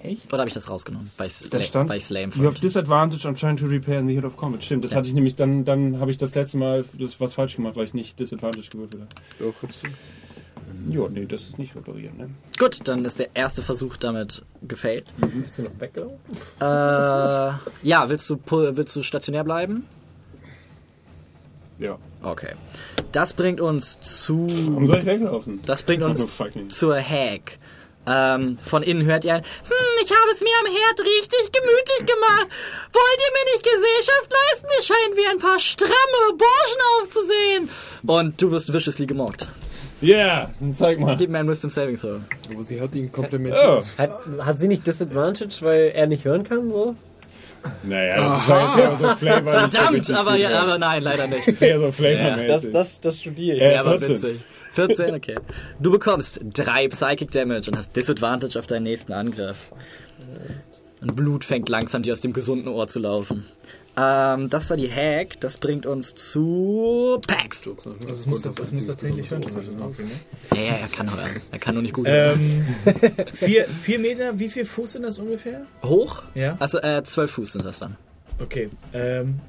Echt? 0.03 0.33
Oder 0.33 0.41
habe 0.41 0.49
ich 0.49 0.55
das 0.55 0.69
rausgenommen? 0.69 1.09
Bei, 1.17 1.29
Da 1.51 1.63
stand, 1.63 1.89
bei 1.89 2.01
Slame. 2.01 2.33
you 2.35 2.45
have 2.45 2.59
disadvantage 2.59 3.27
on 3.27 3.37
trying 3.37 3.57
to 3.57 3.67
repair 3.67 4.01
in 4.01 4.09
the 4.09 4.15
hit 4.15 4.25
of 4.25 4.37
combat. 4.37 4.63
Stimmt, 4.65 4.85
das 4.85 4.91
Ja. 4.91 4.97
hatte 4.97 5.07
ich 5.09 5.15
nämlich, 5.15 5.37
dann, 5.37 5.65
dann 5.65 6.01
habe 6.01 6.11
ich 6.11 6.19
das 6.19 6.35
letzte 6.35 6.59
Mal 6.59 6.85
das 6.99 7.21
was 7.21 7.35
falsch 7.35 7.55
gemacht, 7.55 7.77
weil 7.77 7.85
ich 7.85 7.95
nicht 7.95 8.19
disadvantage 8.19 8.69
gewürfelt 8.71 9.03
habe. 9.03 9.09
Doch, 9.39 9.63
hübsch. 9.63 9.77
Ja, 10.89 11.09
nee, 11.09 11.27
das 11.27 11.43
ist 11.43 11.59
nicht 11.59 11.77
reparieren, 11.77 12.17
ne? 12.17 12.31
Gut, 12.59 12.81
dann 12.89 13.05
ist 13.05 13.21
der 13.21 13.29
erste 13.35 13.63
Versuch 13.63 13.97
damit 13.97 14.43
gefailt. 14.67 15.05
Bist 15.19 15.59
du 15.59 15.63
noch 15.63 15.71
weggelaufen? 15.79 16.17
Äh, 16.61 16.65
ja, 17.87 18.09
willst 18.09 18.29
du, 18.29 18.41
willst 18.49 18.97
du 18.97 19.03
stationär 19.05 19.45
bleiben? 19.45 19.87
Ja. 21.79 21.99
Okay. 22.23 22.53
Das 23.13 23.33
bringt 23.33 23.61
uns 23.61 24.01
zu. 24.01 24.47
Warum 24.49 24.87
soll 24.87 24.99
ich 24.99 25.07
weglaufen? 25.07 25.61
Das 25.67 25.83
bringt 25.83 26.03
uns 26.03 26.25
fucking. 26.35 26.71
zur 26.71 26.97
Hag. 26.97 27.59
Ähm, 28.05 28.59
von 28.59 28.83
innen 28.83 29.05
hört 29.05 29.25
ihr 29.25 29.35
ein, 29.35 29.43
hm, 29.43 30.03
ich 30.03 30.11
habe 30.11 30.31
es 30.33 30.41
mir 30.41 30.51
am 30.61 30.67
Herd 30.67 30.99
richtig 31.01 31.53
gemütlich 31.53 31.99
gemacht. 32.01 32.49
Wollt 32.93 33.21
ihr 33.21 33.33
mir 33.33 33.53
nicht 33.55 33.65
Gesellschaft 33.65 34.33
leisten? 34.33 34.67
Ihr 34.77 34.83
scheint 34.83 35.17
wie 35.17 35.27
ein 35.27 35.39
paar 35.39 35.59
stramme 35.61 36.37
Burschen 36.37 36.81
aufzusehen. 37.01 37.69
Und 38.05 38.43
du 38.43 38.51
wirst 38.51 38.73
viciously 38.73 39.07
gemockt. 39.07 39.47
Ja, 40.01 40.17
yeah, 40.17 40.55
dann 40.59 40.75
zeig 40.75 40.99
mal. 40.99 41.17
Gib 41.17 41.31
mir 41.31 41.39
einen 41.39 41.49
Wisdom 41.49 41.71
Saving 41.71 41.97
Throw. 41.97 42.21
Aber 42.53 42.65
sie 42.65 42.81
hat 42.81 42.93
ihn 42.97 43.13
komplementiert. 43.13 43.65
Oh. 43.65 43.99
Hat, 43.99 44.19
hat 44.41 44.59
sie 44.59 44.67
nicht 44.67 44.85
Disadvantage, 44.85 45.59
weil 45.61 45.93
er 45.95 46.09
nicht 46.09 46.25
hören 46.25 46.43
kann? 46.43 46.71
So? 46.73 46.97
Naja, 47.85 48.17
das 48.21 48.49
war 48.49 48.69
jetzt 48.69 48.79
eher 48.79 48.97
so 48.97 49.17
Flavor. 49.17 49.53
so 49.53 49.59
Verdammt, 49.59 49.93
richtig 49.93 50.17
aber, 50.17 50.37
ja, 50.37 50.61
aber 50.61 50.79
nein, 50.79 51.03
leider 51.03 51.27
nicht. 51.27 51.63
Eher 51.63 51.79
so 51.79 51.87
Das, 51.87 51.97
flavormäßig. 51.97 52.73
das, 52.73 53.01
das 53.01 53.21
studiere 53.21 53.57
ich. 53.57 53.63
Ja, 53.63 53.81
aber 53.81 53.99
14. 53.99 54.17
witzig. 54.23 54.41
14, 54.73 55.15
okay. 55.15 55.37
Du 55.81 55.91
bekommst 55.91 56.41
drei 56.55 56.89
Psychic 56.89 57.31
Damage 57.31 57.71
und 57.71 57.77
hast 57.77 57.95
Disadvantage 57.95 58.59
auf 58.59 58.67
deinen 58.67 58.85
nächsten 58.85 59.13
Angriff. 59.13 59.59
Und 61.03 61.15
Blut 61.17 61.45
fängt 61.45 61.69
langsam 61.69 62.03
dir 62.03 62.13
aus 62.13 62.21
dem 62.21 62.33
gesunden 62.33 62.69
Ohr 62.69 62.87
zu 62.87 63.01
laufen. 63.01 63.45
Ähm, 63.97 64.49
das 64.49 64.71
war 64.71 64.77
die 64.77 64.91
Hack. 64.91 65.41
Das 65.41 65.59
bringt 65.59 65.85
uns 65.85 66.15
zu 66.15 67.21
Pax. 67.27 67.69
Das 68.09 68.27
muss, 68.27 68.43
das 68.43 68.73
muss 68.73 68.87
tatsächlich 68.87 69.29
schon. 69.29 69.43
Ja, 69.43 70.61
ja, 70.61 70.73
er 70.77 70.89
kann 70.89 71.15
hören. 71.15 71.41
Er 71.51 71.59
kann 71.59 71.75
nur 71.75 71.83
nicht 71.83 71.95
gut. 71.95 72.07
Ähm, 72.09 72.65
vier, 73.35 73.67
vier 73.67 73.99
Meter, 73.99 74.39
wie 74.39 74.49
viel 74.49 74.65
Fuß 74.65 74.93
sind 74.93 75.03
das 75.03 75.19
ungefähr? 75.19 75.67
Hoch? 75.83 76.23
Ja. 76.35 76.57
Also 76.59 76.81
äh, 76.81 77.03
12 77.03 77.31
Fuß 77.31 77.53
sind 77.53 77.65
das 77.65 77.81
dann. 77.81 77.97
Okay. 78.39 78.71
Ähm, 78.95 79.41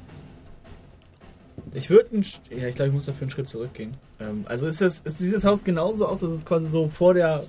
ich 1.73 1.89
würde 1.89 2.09
ja, 2.49 2.67
ich 2.67 2.75
glaube, 2.75 2.89
ich 2.89 2.93
muss 2.93 3.05
dafür 3.05 3.23
einen 3.23 3.31
Schritt 3.31 3.47
zurückgehen. 3.47 3.91
Ähm, 4.19 4.43
also 4.45 4.67
ist 4.67 4.81
das, 4.81 4.99
ist 4.99 5.19
dieses 5.19 5.45
Haus 5.45 5.63
genauso 5.63 6.05
aus, 6.05 6.19
dass 6.19 6.33
es 6.33 6.45
quasi 6.45 6.67
so 6.67 6.87
vor 6.87 7.13
der 7.13 7.43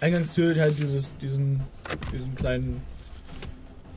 Eingangstür 0.00 0.54
halt 0.56 0.78
dieses, 0.78 1.12
diesen, 1.20 1.60
diesen 2.12 2.34
kleinen, 2.36 2.80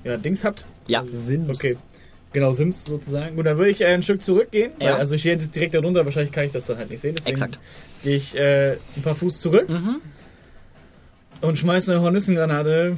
ja, 0.03 0.17
Dings 0.17 0.43
hat. 0.43 0.65
Ja. 0.87 1.05
Sinn. 1.07 1.49
Okay. 1.49 1.77
Genau, 2.33 2.53
Sims 2.53 2.85
sozusagen. 2.85 3.35
Gut, 3.35 3.45
dann 3.45 3.57
würde 3.57 3.71
ich 3.71 3.81
äh, 3.81 3.87
ein 3.87 4.03
Stück 4.03 4.21
zurückgehen. 4.23 4.71
Weil, 4.79 4.87
Ja. 4.87 4.95
also 4.95 5.15
ich 5.15 5.23
jetzt 5.25 5.53
direkt 5.53 5.73
darunter, 5.73 6.05
wahrscheinlich 6.05 6.31
kann 6.31 6.45
ich 6.45 6.51
das 6.53 6.65
dann 6.65 6.77
halt 6.77 6.89
nicht 6.89 7.01
sehen. 7.01 7.15
Deswegen 7.15 7.31
Exakt. 7.33 7.59
gehe 8.03 8.15
ich 8.15 8.35
äh, 8.37 8.77
ein 8.95 9.01
paar 9.03 9.15
Fuß 9.15 9.41
zurück 9.41 9.67
Mhm. 9.69 9.97
und 11.41 11.57
schmeiße 11.57 11.91
eine 11.93 12.01
Hornissengranate 12.01 12.97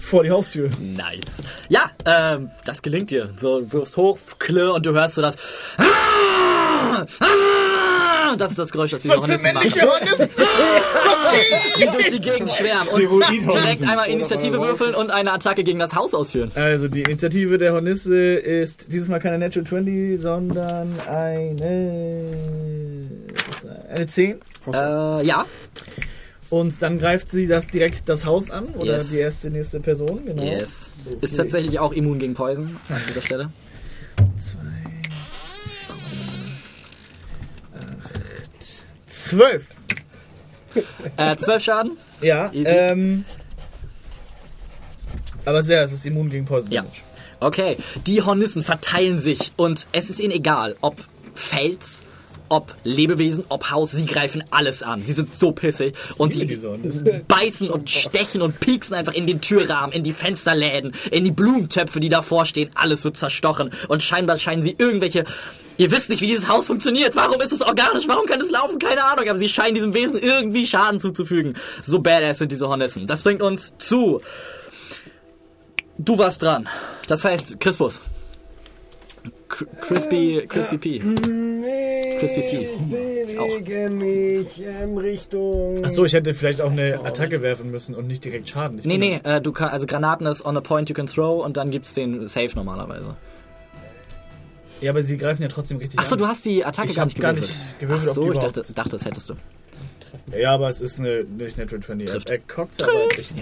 vor 0.00 0.22
die 0.22 0.30
Haustür. 0.30 0.70
Nice. 0.80 1.20
Ja, 1.68 1.90
ähm, 2.04 2.50
das 2.64 2.82
gelingt 2.82 3.10
dir. 3.10 3.30
So, 3.40 3.60
du 3.60 3.72
wirfst 3.72 3.96
hoch, 3.96 4.18
klirr 4.38 4.74
und 4.74 4.86
du 4.86 4.92
hörst 4.92 5.14
so 5.14 5.22
das. 5.22 5.36
Ah! 5.76 7.06
Ah! 7.20 8.36
Das 8.36 8.50
ist 8.50 8.58
das 8.58 8.72
Geräusch, 8.72 8.90
das 8.90 9.02
die 9.02 9.10
Hornissen 9.10 9.54
machen. 9.54 9.72
Hornissen? 9.72 10.28
Die 11.78 11.86
durch 11.86 12.08
die 12.10 12.20
Gegend 12.20 12.50
schwärmen 12.50 12.88
und 12.88 13.30
direkt 13.30 13.82
einmal 13.82 14.08
Initiative 14.08 14.60
würfeln 14.60 14.94
und 14.94 15.10
eine 15.10 15.32
Attacke 15.32 15.62
gegen 15.62 15.78
das 15.78 15.94
Haus 15.94 16.14
ausführen. 16.14 16.50
Also 16.54 16.88
die 16.88 17.02
Initiative 17.02 17.58
der 17.58 17.72
Hornisse 17.72 18.16
ist 18.16 18.92
dieses 18.92 19.08
Mal 19.08 19.20
keine 19.20 19.38
Natural 19.38 19.66
20, 19.66 20.20
sondern 20.20 20.92
eine 21.06 22.24
eine 23.94 24.06
10. 24.06 24.40
Äh, 24.72 25.26
ja. 25.26 25.44
Und 26.54 26.80
dann 26.82 27.00
greift 27.00 27.32
sie 27.32 27.48
das 27.48 27.66
direkt 27.66 28.08
das 28.08 28.24
Haus 28.24 28.48
an 28.48 28.66
oder 28.74 28.98
Yes. 28.98 29.10
die 29.10 29.18
erste 29.18 29.50
nächste 29.50 29.80
Person, 29.80 30.24
genau. 30.24 30.40
Yes. 30.44 30.90
Ist 31.20 31.36
tatsächlich 31.36 31.80
auch 31.80 31.92
immun 31.92 32.20
gegen 32.20 32.34
Poison 32.34 32.76
an 32.88 33.00
dieser 33.08 33.22
Stelle. 33.22 33.50
Zwei, 34.38 34.60
acht, 37.76 38.84
zwölf. 39.08 39.66
Äh, 41.16 41.36
12 41.36 41.62
Schaden. 41.64 41.96
Ja, 42.20 42.52
Easy. 42.52 42.68
ähm. 42.70 43.24
Aber 45.44 45.62
sehr, 45.64 45.82
es 45.82 45.90
ist 45.92 46.06
immun 46.06 46.30
gegen 46.30 46.44
Poison 46.44 46.70
Ja. 46.70 46.84
Okay, 47.40 47.76
die 48.06 48.22
Hornissen 48.22 48.62
verteilen 48.62 49.18
sich 49.18 49.52
und 49.56 49.88
es 49.90 50.08
ist 50.08 50.20
ihnen 50.20 50.30
egal, 50.32 50.76
ob 50.82 50.96
Fels 51.34 52.04
ob 52.48 52.74
Lebewesen, 52.84 53.44
ob 53.48 53.70
Haus, 53.70 53.92
sie 53.92 54.06
greifen 54.06 54.44
alles 54.50 54.82
an. 54.82 55.02
Sie 55.02 55.12
sind 55.12 55.34
so 55.34 55.52
pissig 55.52 55.94
und 56.18 56.32
sie 56.32 56.46
beißen 57.28 57.70
und 57.70 57.90
stechen 57.90 58.42
und 58.42 58.60
pieksen 58.60 58.94
einfach 58.94 59.14
in 59.14 59.26
den 59.26 59.40
Türrahmen, 59.40 59.92
in 59.92 60.02
die 60.02 60.12
Fensterläden, 60.12 60.94
in 61.10 61.24
die 61.24 61.30
Blumentöpfe, 61.30 62.00
die 62.00 62.08
davor 62.08 62.46
stehen. 62.46 62.70
Alles 62.74 63.04
wird 63.04 63.16
zerstochen 63.16 63.70
und 63.88 64.02
scheinbar 64.02 64.38
scheinen 64.38 64.62
sie 64.62 64.74
irgendwelche 64.78 65.24
Ihr 65.76 65.90
wisst 65.90 66.08
nicht, 66.08 66.22
wie 66.22 66.28
dieses 66.28 66.46
Haus 66.46 66.68
funktioniert. 66.68 67.16
Warum 67.16 67.40
ist 67.40 67.52
es 67.52 67.60
organisch? 67.60 68.06
Warum 68.06 68.26
kann 68.26 68.40
es 68.40 68.48
laufen? 68.48 68.78
Keine 68.78 69.02
Ahnung. 69.04 69.28
Aber 69.28 69.38
sie 69.38 69.48
scheinen 69.48 69.74
diesem 69.74 69.92
Wesen 69.92 70.16
irgendwie 70.16 70.66
Schaden 70.66 71.00
zuzufügen. 71.00 71.54
So 71.82 71.98
badass 71.98 72.38
sind 72.38 72.52
diese 72.52 72.68
Hornissen. 72.68 73.08
Das 73.08 73.22
bringt 73.22 73.42
uns 73.42 73.74
zu. 73.78 74.20
Du 75.98 76.16
warst 76.18 76.42
dran. 76.42 76.68
Das 77.08 77.24
heißt, 77.24 77.58
Crispus. 77.58 78.00
Cr- 79.54 79.66
Crispy, 79.80 80.46
Crispy 80.48 80.78
P. 80.78 80.98
Crispy 82.18 82.40
C. 82.40 82.68
Auch. 83.38 83.46
bewege 83.58 83.88
mich 83.90 84.62
in 84.62 84.98
Richtung... 84.98 85.84
Achso, 85.84 86.04
ich 86.04 86.12
hätte 86.12 86.34
vielleicht 86.34 86.60
auch 86.60 86.70
eine 86.70 87.00
Attacke 87.04 87.40
werfen 87.42 87.70
müssen 87.70 87.94
und 87.94 88.06
nicht 88.06 88.24
direkt 88.24 88.48
Schaden. 88.48 88.78
Ich 88.78 88.84
Nee, 88.84 88.98
nee, 88.98 89.20
äh, 89.24 89.40
du 89.40 89.52
kann, 89.52 89.68
also 89.68 89.86
Granaten 89.86 90.26
ist 90.26 90.44
on 90.44 90.56
a 90.56 90.60
point 90.60 90.88
you 90.88 90.94
can 90.94 91.06
throw 91.06 91.44
und 91.44 91.56
dann 91.56 91.70
gibt's 91.70 91.94
den 91.94 92.26
Save 92.26 92.50
normalerweise. 92.56 93.16
Ja, 94.80 94.90
aber 94.90 95.02
sie 95.02 95.16
greifen 95.16 95.42
ja 95.42 95.48
trotzdem 95.48 95.78
richtig 95.78 95.98
Achso, 96.00 96.14
an. 96.14 96.18
du 96.18 96.26
hast 96.26 96.44
die 96.44 96.64
Attacke 96.64 96.90
Ich 96.90 96.96
gar 96.96 97.04
nicht 97.06 97.20
gar 97.20 97.32
gewürfelt. 97.32 97.56
nicht 97.58 97.80
gewürfelt, 97.80 98.08
ob 98.08 98.10
Ach 98.10 98.14
so, 98.14 98.22
die 98.22 98.32
ich 98.32 98.38
dachte, 98.38 98.72
dachte, 98.74 98.90
das 98.90 99.04
hättest 99.04 99.30
du. 99.30 99.34
Ja, 100.36 100.52
aber 100.54 100.68
es 100.68 100.80
ist 100.80 100.98
eine 101.00 101.24
nicht 101.24 101.58
Natural 101.58 101.82
20. 101.82 102.08
Trifft. 102.10 102.30
Er 102.30 102.38
kockt 102.38 102.82
aber 102.82 102.92
nicht. 103.16 103.34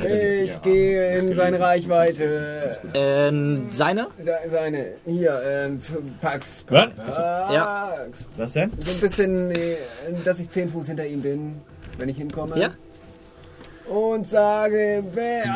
Ich 0.44 0.62
gehe 0.62 1.17
in 1.19 1.33
seine 1.35 1.61
Reichweite. 1.61 2.77
Ähm, 2.94 3.69
seine? 3.73 4.09
Se- 4.19 4.36
Seine, 4.47 4.86
hier, 5.07 5.41
ähm, 5.44 5.81
Pax. 6.20 6.65
Was? 6.69 6.89
Ja. 6.99 7.94
Pax. 7.97 8.28
Was 8.36 8.52
denn? 8.55 8.73
So 8.78 8.93
ein 8.93 9.01
bisschen, 9.01 9.51
äh, 9.52 9.77
dass 10.25 10.41
ich 10.41 10.51
10 10.51 10.70
Fuß 10.70 10.89
hinter 10.89 11.07
ihm 11.07 11.23
bin, 11.23 11.61
wenn 11.99 12.09
ich 12.09 12.17
hinkomme. 12.17 12.59
Ja? 12.59 12.70
Und 13.89 14.27
sage, 14.27 15.05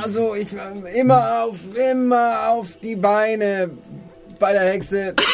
also 0.02 0.34
ich 0.34 0.52
äh, 0.52 0.98
immer 1.00 1.44
auf, 1.44 1.58
immer 1.76 2.50
auf 2.50 2.76
die 2.76 2.96
Beine 2.96 3.70
bei 4.39 4.52
der 4.52 4.62
Hexe. 4.62 5.15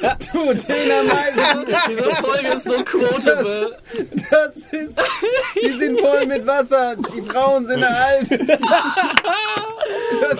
Das 0.00 0.28
tut 0.28 0.68
den 0.68 0.90
am 0.90 1.06
meisten. 1.06 1.66
Diese 1.88 2.10
Folge 2.16 2.48
ist 2.56 2.64
so 2.64 2.84
quotable. 2.84 3.76
Das 4.30 4.56
ist, 4.56 4.94
die 5.62 5.78
sind 5.78 6.00
voll 6.00 6.26
mit 6.26 6.46
Wasser. 6.46 6.96
Die 7.14 7.22
Frauen 7.22 7.66
sind 7.66 7.82
alt. 7.84 8.28
Das 10.20 10.38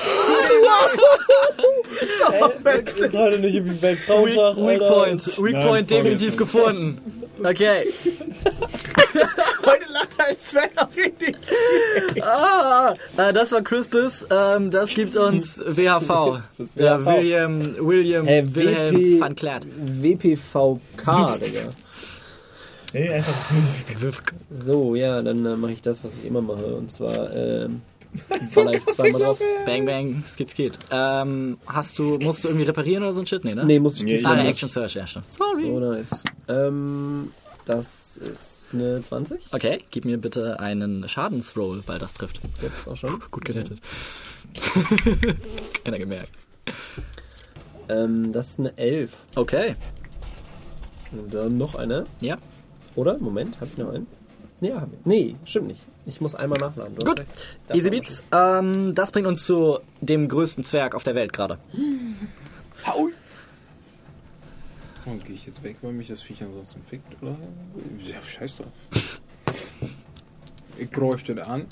Es 2.87 2.99
ist 2.99 3.17
heute 3.17 3.39
nicht 3.39 3.55
irgendwie 3.55 3.75
Weak, 3.75 3.83
Weltfrauentag, 3.83 4.57
weak 4.57 4.83
Alter. 4.83 4.95
Point. 4.95 5.27
Weak 5.43 5.53
Nein, 5.55 5.67
Point 5.67 5.91
definitiv 5.91 6.37
gefunden. 6.37 6.99
Okay. 7.43 7.87
Heute 9.71 9.93
lacht 9.93 10.09
ein 10.19 10.39
Sven 10.39 10.71
auch 10.77 10.89
richtig. 10.97 11.37
Ah, 12.23 12.95
äh, 13.17 13.33
das 13.33 13.53
war 13.53 13.63
Crispus. 13.63 14.27
Ähm, 14.31 14.71
das 14.71 14.91
gibt 14.95 15.17
uns 15.17 15.59
WHV. 15.65 16.41
Ja, 16.77 17.05
William, 17.05 17.61
William, 17.87 18.27
Äh, 18.27 18.45
Wilhelm 18.55 18.97
WP 18.97 19.21
van 19.21 19.35
Klert. 19.35 19.67
WPVK, 19.67 21.37
Digga. 21.39 21.61
Nee, 22.93 23.09
einfach. 23.11 23.35
So, 24.51 24.95
ja, 24.95 25.23
dann 25.23 25.45
äh, 25.47 25.57
mache 25.57 25.73
ich 25.73 25.83
das, 25.83 26.03
was 26.03 26.19
ich 26.19 26.27
immer 26.27 26.41
mache. 26.43 26.67
Und 26.75 26.91
zwar, 26.91 27.33
ähm, 27.35 27.83
baller 28.55 28.75
ich 28.75 28.85
zweimal 28.87 29.21
drauf. 29.23 29.39
Bang, 29.65 29.87
bang, 29.87 30.25
skit, 30.27 30.51
skit. 30.51 30.79
Ähm, 30.91 31.59
hast 31.67 31.99
du, 32.01 32.19
musst 32.21 32.43
du 32.43 32.49
irgendwie 32.49 32.67
reparieren 32.67 33.05
oder 33.05 33.13
so 33.13 33.21
ein 33.21 33.27
Shit? 33.27 33.45
Nee, 33.45 33.55
ne? 33.55 33.65
Nee, 33.65 33.79
muss 33.79 33.97
ich 33.99 34.03
Nee, 34.03 34.15
diesmal 34.15 34.33
Ah, 34.39 34.43
nicht. 34.43 34.51
Action 34.51 34.69
Search, 34.69 34.95
ja, 34.95 35.07
stimmt. 35.07 35.27
Sorry. 35.29 35.61
So, 35.61 35.79
nice. 35.79 36.25
Ähm, 36.49 37.31
das 37.71 38.17
ist 38.17 38.75
eine 38.75 39.01
20. 39.01 39.53
Okay, 39.53 39.85
gib 39.91 40.05
mir 40.05 40.19
bitte 40.19 40.59
einen 40.59 41.09
Schadensroll, 41.09 41.83
weil 41.87 41.99
das 41.99 42.15
trifft. 42.15 42.41
Jetzt 42.63 42.89
auch 42.89 42.97
schon. 42.97 43.21
Gut 43.31 43.45
gerettet. 43.45 43.81
Keiner 45.85 45.99
gemerkt. 45.99 46.31
Ähm, 47.89 48.33
das 48.33 48.51
ist 48.51 48.59
eine 48.59 48.77
11. 48.77 49.13
Okay, 49.37 49.77
Und 51.13 51.33
dann 51.33 51.59
noch 51.59 51.75
eine. 51.77 52.05
ja. 52.21 52.39
Oder? 52.97 53.19
Moment, 53.19 53.61
habe 53.61 53.71
ich 53.73 53.79
noch 53.79 53.93
einen? 53.93 54.09
Ja, 54.61 54.81
hab 54.81 54.93
ich. 54.93 54.99
Nee, 55.05 55.37
stimmt 55.45 55.69
nicht. 55.69 55.81
Ich 56.07 56.21
muss 56.21 56.35
einmal 56.35 56.59
nachladen. 56.59 56.97
Du 56.97 57.07
Gut. 57.07 57.25
Easy 57.73 57.89
Beats. 57.89 58.27
Ähm, 58.33 58.95
das 58.97 59.13
bringt 59.13 59.29
uns 59.29 59.45
zu 59.47 59.79
dem 60.01 60.29
größten 60.29 60.65
Zwerg 60.65 60.97
auf 60.97 61.05
der 61.05 61.15
Welt 61.15 61.33
gerade. 61.33 61.59
Oh, 65.11 65.17
gehe 65.25 65.35
ich 65.35 65.47
jetzt 65.47 65.63
weg, 65.63 65.77
weil 65.83 65.93
mich 65.93 66.09
das 66.09 66.23
Viech 66.23 66.43
ansonsten 66.43 66.83
fickt, 66.89 67.21
oder? 67.21 67.37
Ja, 68.03 68.23
scheiß 68.23 68.59
drauf. 68.59 69.21
Ich 70.79 70.91
greife 70.91 71.35
das 71.35 71.47
an. 71.47 71.67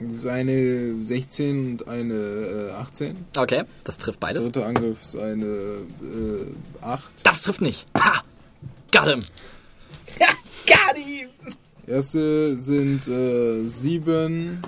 Das 0.00 0.12
ist 0.12 0.26
eine 0.26 1.02
16 1.02 1.70
und 1.70 1.88
eine 1.88 2.14
äh, 2.14 2.70
18. 2.72 3.26
Okay, 3.36 3.64
das 3.84 3.98
trifft 3.98 4.20
beides. 4.20 4.44
Dritter 4.44 4.66
Angriff 4.66 5.02
ist 5.02 5.16
eine 5.16 5.86
äh, 6.02 6.54
8. 6.80 7.24
Das 7.24 7.42
trifft 7.42 7.60
nicht. 7.60 7.86
Ha! 7.96 8.22
Got 8.90 9.08
him. 9.08 9.20
Erste 11.86 12.58
sind 12.58 13.06
äh, 13.08 13.66
7 13.66 14.62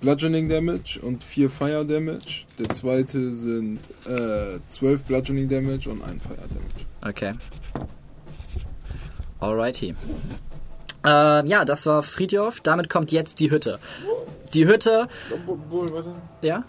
Bludgeoning 0.00 0.48
Damage 0.48 1.00
und 1.02 1.24
4 1.24 1.50
Fire 1.50 1.84
Damage. 1.84 2.44
Der 2.58 2.68
zweite 2.68 3.32
sind 3.32 3.80
äh, 4.06 4.58
12 4.68 5.04
Bludgeoning 5.04 5.48
Damage 5.48 5.88
und 5.88 6.02
1 6.02 6.22
Fire 6.22 6.36
Damage. 6.36 6.86
Okay. 7.02 7.32
Alrighty. 9.40 9.94
Äh, 11.04 11.46
ja, 11.48 11.64
das 11.64 11.86
war 11.86 12.02
Friedhof. 12.02 12.60
Damit 12.60 12.90
kommt 12.90 13.12
jetzt 13.12 13.40
die 13.40 13.50
Hütte. 13.50 13.78
Die 14.54 14.66
Hütte. 14.66 15.08
Obwohl, 15.46 15.92
warte. 15.92 16.14
Ja? 16.42 16.64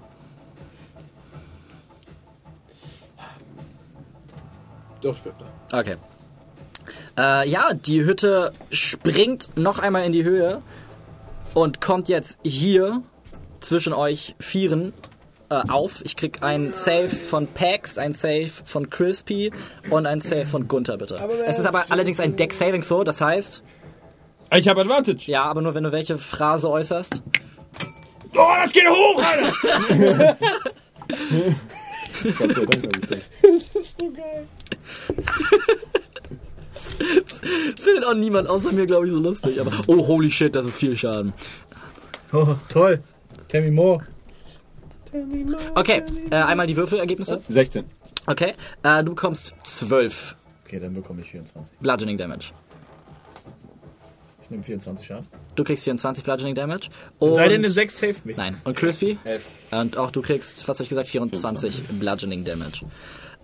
Doch, 5.02 5.16
ich 5.16 5.22
bleib 5.22 5.36
da. 5.40 5.80
Okay. 5.80 5.96
Äh, 7.18 7.50
ja, 7.50 7.74
die 7.74 8.04
Hütte 8.04 8.54
springt 8.70 9.50
noch 9.56 9.80
einmal 9.80 10.06
in 10.06 10.12
die 10.12 10.24
Höhe 10.24 10.62
und 11.54 11.82
kommt 11.82 12.10
jetzt 12.10 12.38
hier 12.44 13.02
zwischen 13.60 13.94
euch 13.94 14.36
Vieren 14.40 14.94
äh, 15.50 15.56
auf. 15.70 16.02
Ich 16.04 16.16
krieg 16.16 16.44
ein 16.44 16.74
Save 16.74 17.10
von 17.10 17.48
Pax, 17.48 17.98
ein 17.98 18.14
Save 18.14 18.50
von 18.66 18.90
Crispy 18.90 19.52
und 19.90 20.06
ein 20.06 20.20
Save 20.20 20.46
von 20.46 20.68
Gunther, 20.68 20.98
bitte. 20.98 21.16
es 21.46 21.60
ist 21.60 21.66
aber 21.66 21.86
allerdings 21.90 22.20
ein 22.20 22.36
Deck 22.36 22.54
Saving 22.54 22.82
Throw, 22.82 23.04
das 23.04 23.22
heißt, 23.22 23.64
Ich 24.56 24.68
habe 24.68 24.82
Advantage. 24.82 25.32
ja, 25.32 25.44
aber 25.44 25.62
nur 25.62 25.74
wenn 25.76 25.84
du 25.84 25.92
welche 25.92 26.18
Phrase 26.18 26.70
äußerst. 26.70 27.22
Oh, 28.36 28.48
das 28.64 28.72
geht 28.74 28.88
hoch, 28.88 29.24
Alter! 29.24 30.38
Gott 32.38 32.54
sei 32.54 32.66
Dank 32.66 32.86
hab 32.88 32.98
ich 32.98 33.10
das. 33.10 33.20
Findet 37.82 38.06
auch 38.06 38.14
niemand 38.14 38.50
außer 38.50 38.72
mir, 38.72 38.86
glaube 38.86 39.06
ich, 39.06 39.12
so 39.12 39.20
lustig. 39.20 39.60
Aber 39.62 39.72
oh, 39.88 40.08
holy 40.08 40.30
shit, 40.32 40.54
das 40.56 40.66
ist 40.66 40.76
viel 40.76 40.98
Schaden. 40.98 41.34
Oh, 42.34 42.56
toll. 42.70 43.02
Tell 43.48 43.62
me 43.62 43.72
more. 43.72 44.06
Okay, 45.76 46.04
äh, 46.32 46.36
einmal 46.36 46.68
die 46.68 46.76
Würfelergebnisse. 46.76 47.40
16. 47.40 47.86
Okay, 48.28 48.54
äh, 48.84 49.04
du 49.04 49.12
bekommst 49.16 49.54
12 49.64 50.36
Okay, 50.66 50.80
dann 50.82 50.94
bekomme 50.94 51.22
ich 51.22 51.32
24. 51.32 51.80
Bludgeoning 51.80 52.18
Damage. 52.18 52.52
Ich 54.42 54.50
nehme 54.50 54.64
24 54.64 55.08
Schaden. 55.08 55.26
Du 55.56 55.64
kriegst 55.64 55.86
24 55.86 56.26
Bludgeoning 56.26 56.56
Damage. 56.56 56.90
Und 57.20 57.32
Sei 57.32 57.48
denn 57.48 57.62
eine 57.62 57.70
6 57.70 57.98
safe 58.00 58.16
mich. 58.26 58.36
Nein. 58.36 58.56
Und 58.66 58.76
Crispy? 58.76 59.18
Elf. 59.24 59.46
Und 59.72 59.98
auch 59.98 60.12
du 60.12 60.22
kriegst, 60.22 60.68
was 60.68 60.78
habe 60.78 60.84
ich 60.84 60.90
gesagt, 60.90 61.08
24 61.08 61.84
Bludgeoning 62.00 62.44
Damage. 62.44 62.86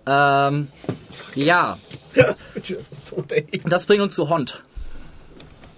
Ähm, 0.06 0.68
ja, 1.34 1.78
Ich 2.54 2.74
bin 2.74 2.84
fast 2.84 3.08
tot, 3.08 3.32
ey. 3.32 3.46
das 3.64 3.86
bringt 3.86 4.02
uns 4.02 4.14
zu 4.14 4.28
Hond. 4.28 4.62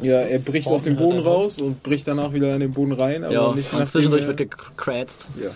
Ja, 0.00 0.20
er 0.20 0.38
bricht 0.40 0.66
aus 0.68 0.82
dem 0.84 0.96
Boden 0.96 1.20
raus 1.20 1.60
und 1.62 1.82
bricht 1.82 2.06
danach 2.06 2.32
wieder 2.34 2.52
in 2.54 2.60
den 2.60 2.72
Boden 2.72 2.92
rein, 2.92 3.24
aber 3.24 3.32
Ja, 3.32 3.54
nicht 3.54 3.72
und 3.72 3.88
zwischendurch 3.88 4.22
er- 4.22 4.28
wird 4.28 4.36
gekratzt. 4.50 5.26
Ja. 5.42 5.50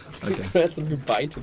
Hat 0.62 0.74
so 0.74 0.82
gebeitet. 0.82 1.42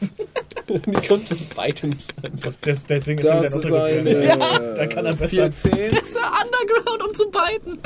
Wie 0.68 1.06
kommt 1.06 1.30
das 1.30 1.44
Beiten? 1.46 1.96
Das, 2.42 2.58
das, 2.60 2.84
deswegen 2.86 3.20
ist 3.20 3.28
Das 3.28 3.54
ist 3.54 3.72
eine 3.72 3.98
untergegangen. 4.00 4.38
da 4.76 4.86
kann 4.86 5.06
er 5.06 5.12
äh, 5.12 5.16
besser. 5.16 5.50
14, 5.52 5.72
Ist 5.96 6.16
er 6.16 6.30
underground, 6.44 7.02
um 7.08 7.14
zu 7.14 7.24
biten? 7.30 7.78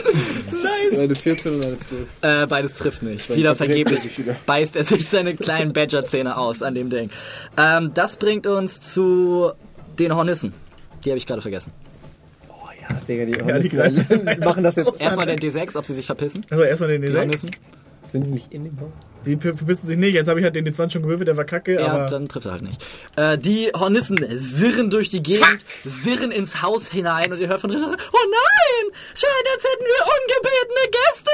eine 0.98 1.14
14 1.14 1.54
und 1.54 1.64
eine 1.64 1.78
12. 1.78 2.00
Äh, 2.22 2.46
beides 2.46 2.74
trifft 2.74 3.02
nicht. 3.02 3.34
Wieder 3.34 3.54
verdreht 3.54 3.86
er 3.86 3.90
vergeblich 3.90 4.00
sich 4.00 4.18
wieder. 4.18 4.36
beißt 4.46 4.76
er 4.76 4.84
sich 4.84 5.08
seine 5.08 5.34
kleinen 5.36 5.72
Badger-Zähne 5.72 6.36
aus 6.36 6.62
an 6.62 6.74
dem 6.74 6.90
Ding. 6.90 7.10
Ähm, 7.56 7.92
das 7.94 8.16
bringt 8.16 8.46
uns 8.46 8.80
zu 8.80 9.52
den 9.98 10.14
Hornissen. 10.14 10.52
Die 11.04 11.10
habe 11.10 11.18
ich 11.18 11.26
gerade 11.26 11.42
vergessen. 11.42 11.72
Digga, 13.08 13.24
die 13.26 13.32
die 13.32 13.42
Hornissen 13.42 14.24
machen 14.44 14.62
das 14.62 14.76
jetzt. 14.76 15.00
Erstmal 15.00 15.26
den 15.26 15.38
D6, 15.38 15.76
ob 15.78 15.84
sie 15.86 15.94
sich 15.94 16.06
verpissen. 16.06 16.44
Also 16.50 16.62
erstmal 16.64 16.90
den 16.90 17.02
Die 17.02 17.08
D6. 17.08 17.16
Hornissen. 17.18 17.50
Sind 18.08 18.26
die 18.26 18.30
nicht 18.30 18.52
in 18.52 18.64
dem 18.64 18.78
Haus? 18.80 18.90
Die 19.24 19.36
ver- 19.36 19.54
verbissen 19.56 19.86
sich 19.86 19.96
nicht. 19.96 20.14
Jetzt 20.14 20.26
habe 20.28 20.38
ich 20.40 20.44
halt 20.44 20.54
den 20.56 20.66
D20 20.66 20.90
schon 20.90 21.02
gewürfelt, 21.02 21.28
der 21.28 21.36
war 21.36 21.44
kacke, 21.44 21.74
Ja, 21.80 21.86
aber. 21.92 22.06
dann 22.06 22.28
trifft 22.28 22.46
er 22.46 22.52
halt 22.52 22.62
nicht. 22.62 22.84
Äh, 23.16 23.38
die 23.38 23.70
Hornissen 23.74 24.18
sirren 24.36 24.90
durch 24.90 25.08
die 25.08 25.22
Gegend, 25.22 25.64
sirren 25.84 26.30
ins 26.32 26.60
Haus 26.62 26.88
hinein 26.90 27.32
und 27.32 27.40
ihr 27.40 27.48
hört 27.48 27.60
von 27.60 27.70
drinnen, 27.70 27.84
oh 27.86 27.94
nein! 27.94 28.92
Scheint, 29.14 29.46
als 29.54 29.64
hätten 29.64 29.84
wir 29.84 30.04
ungebetene 30.18 30.90
Gäste! 30.90 31.30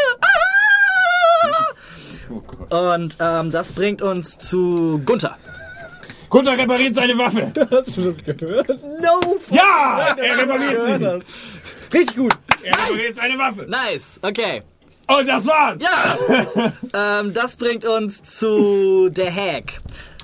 Ah! 2.71 2.99
Und 2.99 3.17
ähm, 3.21 3.51
das 3.51 3.73
bringt 3.73 4.03
uns 4.03 4.37
zu 4.39 5.01
Gunther. 5.05 5.37
Gunther 6.29 6.59
repariert 6.59 6.95
seine 6.95 7.17
Waffe. 7.17 7.53
Hast 7.71 7.97
du 7.97 8.03
das 8.03 8.23
gehört? 8.23 8.69
No! 8.69 9.39
Ja, 9.51 10.15
er 10.17 10.39
repariert 10.39 11.23
sie. 11.23 11.97
Richtig 11.97 12.17
gut. 12.17 12.35
Er 12.63 12.75
repariert 12.75 13.17
seine 13.17 13.39
Waffe. 13.39 13.67
Nice, 13.69 14.21
okay. 14.23 14.63
Und 15.07 15.27
das 15.27 15.47
war's. 15.47 15.81
Ja! 15.81 16.73
ähm, 17.21 17.33
das 17.33 17.57
bringt 17.57 17.85
uns 17.87 18.23
zu 18.23 19.09
der 19.09 19.35
Hack. 19.35 19.81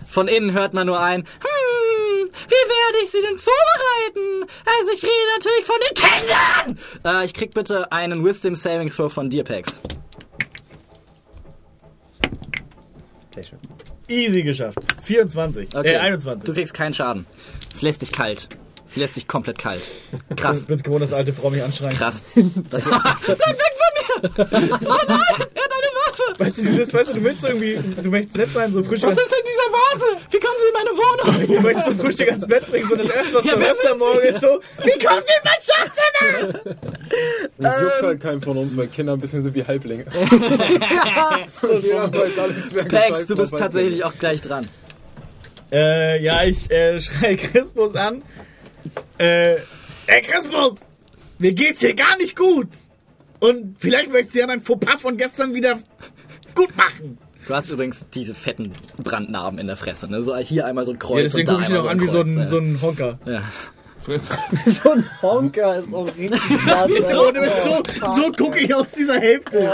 Von 0.06 0.28
innen 0.28 0.52
hört 0.52 0.74
man 0.74 0.86
nur 0.86 1.00
ein, 1.00 1.22
hm, 1.22 2.30
wie 2.48 2.52
werde 2.52 2.98
ich 3.02 3.10
sie 3.10 3.22
denn 3.22 3.38
zubereiten? 3.38 4.48
Also 4.64 4.92
ich 4.92 5.02
rede 5.02 5.12
natürlich 5.36 5.64
von 5.64 5.76
den 5.88 6.74
Kindern! 6.74 7.22
Äh, 7.22 7.24
ich 7.24 7.34
krieg 7.34 7.54
bitte 7.54 7.90
einen 7.90 8.24
Wisdom 8.24 8.54
Saving 8.54 8.88
Throw 8.88 9.12
von 9.12 9.30
dir, 9.30 9.42
Pax. 9.42 9.80
Sehr 13.34 13.42
schön. 13.42 13.58
Easy 14.14 14.42
geschafft. 14.42 14.78
24. 15.02 15.74
Okay. 15.74 15.94
Äh, 15.94 15.98
21. 15.98 16.44
Du 16.44 16.52
kriegst 16.52 16.74
keinen 16.74 16.94
Schaden. 16.94 17.26
Es 17.74 17.82
lässt 17.82 18.02
dich 18.02 18.12
kalt. 18.12 18.48
Es 18.88 18.96
lässt 18.96 19.16
dich 19.16 19.26
komplett 19.26 19.58
kalt. 19.58 19.82
Krass. 20.36 20.60
Ich 20.60 20.66
bin's 20.66 20.82
gewohnt, 20.82 21.02
dass 21.02 21.12
alte 21.12 21.32
Frau 21.32 21.50
mich 21.50 21.62
anschreit. 21.62 21.94
Krass. 21.94 22.22
Das 22.70 22.84
Bleib 22.84 23.58
weg 23.58 23.74
von 23.80 23.90
mir! 24.22 24.78
Oh 24.82 24.96
nein! 25.08 25.08
Er 25.08 25.62
hat 25.64 25.72
eine 25.72 25.90
Waffe! 25.96 26.38
Weißt 26.38 26.58
du, 26.58 26.62
dieses, 26.62 26.92
weißt 26.94 27.10
du, 27.10 27.14
du 27.14 27.20
möchtest 27.20 27.44
irgendwie, 27.44 27.78
du 28.02 28.10
möchtest 28.10 28.36
nett 28.36 28.50
sein, 28.52 28.72
so 28.72 28.82
Frühstück. 28.82 29.10
Was 29.10 29.18
ist 29.18 29.32
in 29.32 29.44
dieser 29.44 29.72
Vase? 29.72 30.26
Wie 30.30 30.38
kommen 30.38 30.54
Sie 30.60 30.66
in 30.68 30.72
meine 30.74 30.90
Wohnung? 30.90 31.46
Du 31.56 31.60
möchtest 31.60 31.86
so 31.86 31.94
Frühstück 31.94 32.28
ans 32.28 32.46
Bett 32.46 32.70
bringen, 32.70 32.88
so 32.88 32.96
das 32.96 33.08
erste, 33.08 33.34
was 33.34 33.44
Ja, 33.44 33.54
du 33.56 33.60
hörst 33.60 33.86
am 33.90 33.98
Morgen 33.98 34.20
Sie? 34.22 34.28
ist 34.28 34.40
so, 34.40 34.60
wie 34.82 35.04
kommst 35.04 35.28
du 35.28 35.34
in 35.34 35.44
mein 35.44 35.60
Schlafzimmer? 35.60 36.76
Das 37.58 37.80
juckt 37.80 38.02
halt 38.02 38.20
keinen 38.20 38.42
von 38.42 38.56
uns, 38.58 38.76
weil 38.76 38.86
Kinder 38.88 39.12
ein 39.14 39.20
bisschen 39.20 39.42
sind 39.42 39.54
wie 39.54 39.64
Halblinge. 39.64 40.04
so 41.48 41.68
alle 41.72 42.64
Zwerge 42.64 42.88
Pax, 42.96 43.26
du 43.26 43.34
bist 43.36 43.56
tatsächlich 43.56 44.04
auch 44.04 44.14
gleich 44.18 44.40
dran. 44.40 44.66
Äh, 45.72 46.22
ja, 46.22 46.44
ich 46.44 46.70
äh, 46.70 47.00
schreie 47.00 47.36
Crispus 47.36 47.94
an. 47.94 48.22
Äh, 49.18 49.54
ey 50.06 50.22
Crispus, 50.22 50.80
mir 51.38 51.52
geht's 51.52 51.80
hier 51.80 51.94
gar 51.94 52.16
nicht 52.18 52.36
gut. 52.36 52.68
Und 53.40 53.76
vielleicht 53.78 54.10
möchtest 54.10 54.34
du 54.34 54.40
ja 54.40 54.46
dein 54.46 54.60
Fauxpas 54.60 55.00
von 55.00 55.16
gestern 55.16 55.54
wieder 55.54 55.78
gut 56.54 56.76
machen. 56.76 57.18
Du 57.46 57.54
hast 57.54 57.68
übrigens 57.68 58.06
diese 58.14 58.32
fetten 58.32 58.72
Brandnarben 59.02 59.58
in 59.58 59.66
der 59.66 59.76
Fresse. 59.76 60.10
Ne? 60.10 60.22
So 60.22 60.34
hier 60.36 60.66
einmal 60.66 60.86
so 60.86 60.92
ein 60.92 60.98
Kreuz 60.98 61.16
Ja, 61.16 61.22
deswegen 61.24 61.48
gucke 61.48 61.62
ich 61.62 61.68
ihn 61.68 61.76
einmal 61.76 61.86
auch 61.86 61.90
an 61.90 62.00
wie 62.00 62.08
so 62.08 62.20
ein, 62.20 62.46
so 62.46 62.58
ein 62.58 62.80
Honker. 62.80 63.18
ja. 63.26 63.32
Ja. 63.32 63.42
So 64.66 64.90
ein 64.92 65.08
Honker 65.22 65.78
ist 65.78 65.94
auch 65.94 66.06
richtig 66.06 66.30
krass. 66.66 66.90
So, 66.90 67.32
so, 67.64 67.82
so 68.16 68.32
gucke 68.32 68.58
ich 68.60 68.74
aus 68.74 68.90
dieser 68.90 69.18
Hälfte. 69.18 69.72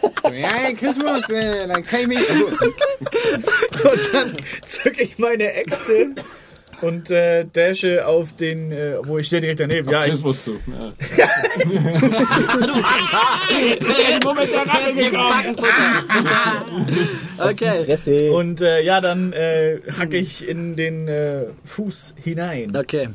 So, 0.00 0.28
ja, 0.28 0.48
hey, 0.52 0.74
Christmas, 0.74 1.28
äh, 1.30 1.66
dann 1.66 1.82
kann 1.82 2.00
ich 2.02 2.06
mich. 2.06 2.18
Also, 2.30 2.46
Und 3.90 4.14
dann 4.14 4.36
zücke 4.62 5.02
ich 5.02 5.18
meine 5.18 5.52
Äxte 5.52 6.14
und 6.82 7.10
äh, 7.10 7.46
dashe 7.52 8.06
auf 8.06 8.34
den, 8.36 8.70
äh, 8.72 8.96
wo 9.02 9.16
ich 9.18 9.26
stehe 9.28 9.40
direkt 9.40 9.60
daneben. 9.60 9.90
Ja, 9.90 10.04
ich, 10.04 10.20
musst 10.20 10.46
du. 10.46 10.58
Ja. 11.16 11.28
Okay. 17.50 18.30
und 18.30 18.60
äh, 18.60 18.82
ja, 18.82 19.00
dann 19.00 19.32
äh, 19.32 19.78
hacke 19.98 20.16
ich 20.16 20.46
in 20.46 20.76
den 20.76 21.08
äh, 21.08 21.44
Fuß 21.64 22.14
hinein. 22.22 22.76
Okay. 22.76 23.08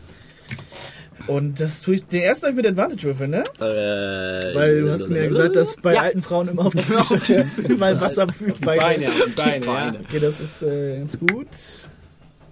Und 1.27 1.59
das 1.59 1.81
tue 1.81 1.95
ich, 1.95 2.07
den 2.07 2.21
ersten 2.21 2.45
habe 2.47 2.51
ich 2.51 2.57
mit 2.57 2.67
Advantage 2.67 3.03
würfeln, 3.03 3.31
ne? 3.31 3.43
Äh, 3.59 4.55
Weil 4.55 4.81
du 4.81 4.91
hast 4.91 5.09
mir 5.09 5.23
ja 5.23 5.27
gesagt, 5.27 5.55
dass 5.57 5.75
bei 5.75 5.95
Ja. 5.95 6.01
alten 6.03 6.21
Frauen 6.21 6.47
immer 6.47 6.65
auf 6.67 6.73
die 6.75 6.83
Füße 6.83 7.73
mal 7.77 7.99
Wasser 7.99 8.31
fühlt. 8.31 8.61
Bei 8.61 8.77
Beine, 8.77 9.07
die 9.27 9.31
Beine, 9.31 9.65
ja. 9.65 9.71
Beine. 9.71 9.99
Okay, 10.07 10.19
das 10.19 10.39
ist 10.39 10.61
äh, 10.61 10.97
ganz 10.99 11.19
gut. 11.19 11.47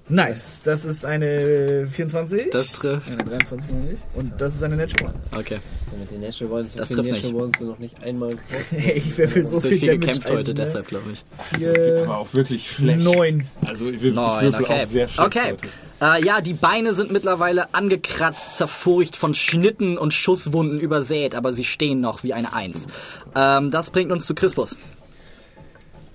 Nice. 0.07 0.61
Das 0.63 0.85
ist 0.85 1.03
eine 1.03 1.87
24. 1.87 2.51
Das 2.51 2.71
trifft. 2.73 3.09
Eine 3.11 3.23
23 3.23 3.71
meine 3.71 3.91
ich. 3.93 3.99
Und 4.13 4.39
das 4.39 4.53
ist 4.55 4.63
eine 4.63 4.75
Natural 4.75 5.11
One. 5.11 5.39
Okay. 5.39 5.57
Was 5.73 5.81
ist 5.87 5.97
mit 5.99 6.11
den 6.11 6.21
Natural 6.21 6.51
Ones? 6.59 6.75
Das 6.75 6.89
Den 6.89 6.97
trifft 6.97 7.09
Natural 7.09 7.31
nicht. 7.33 7.41
Ones 7.41 7.57
sind 7.57 7.67
noch 7.67 7.79
nicht 7.79 8.03
einmal. 8.03 8.29
Hey, 8.69 8.97
ich 8.97 9.17
würfel 9.17 9.45
so 9.47 9.61
viel 9.61 9.79
viel 9.79 9.97
gekämpft 9.97 10.29
heute, 10.29 10.51
ne? 10.51 10.53
deshalb 10.53 10.87
glaube 10.87 11.11
ich. 11.11 11.23
Vier, 11.57 12.03
Aber 12.05 12.17
auch 12.19 12.33
wirklich 12.35 12.69
schlecht. 12.71 12.99
neun. 13.01 13.47
Also 13.67 13.89
ich, 13.89 13.99
würfel- 14.01 14.13
Neun, 14.13 14.43
würfel 14.43 14.63
okay. 14.65 14.83
auch 14.83 14.89
sehr 14.89 15.07
schlecht 15.07 15.27
Okay. 15.27 15.51
heute. 15.53 15.67
Äh, 16.01 16.25
ja, 16.25 16.41
die 16.41 16.53
Beine 16.53 16.93
sind 16.93 17.11
mittlerweile 17.11 17.73
angekratzt, 17.73 18.57
zerfurcht, 18.57 19.15
von 19.15 19.33
Schnitten 19.33 19.97
und 19.97 20.13
Schusswunden 20.13 20.77
übersät, 20.79 21.33
aber 21.35 21.53
sie 21.53 21.63
stehen 21.63 22.01
noch 22.01 22.21
wie 22.23 22.33
eine 22.33 22.53
Eins. 22.53 22.87
Ähm, 23.33 23.71
das 23.71 23.91
bringt 23.91 24.11
uns 24.11 24.25
zu 24.25 24.35
Crispus. 24.35 24.75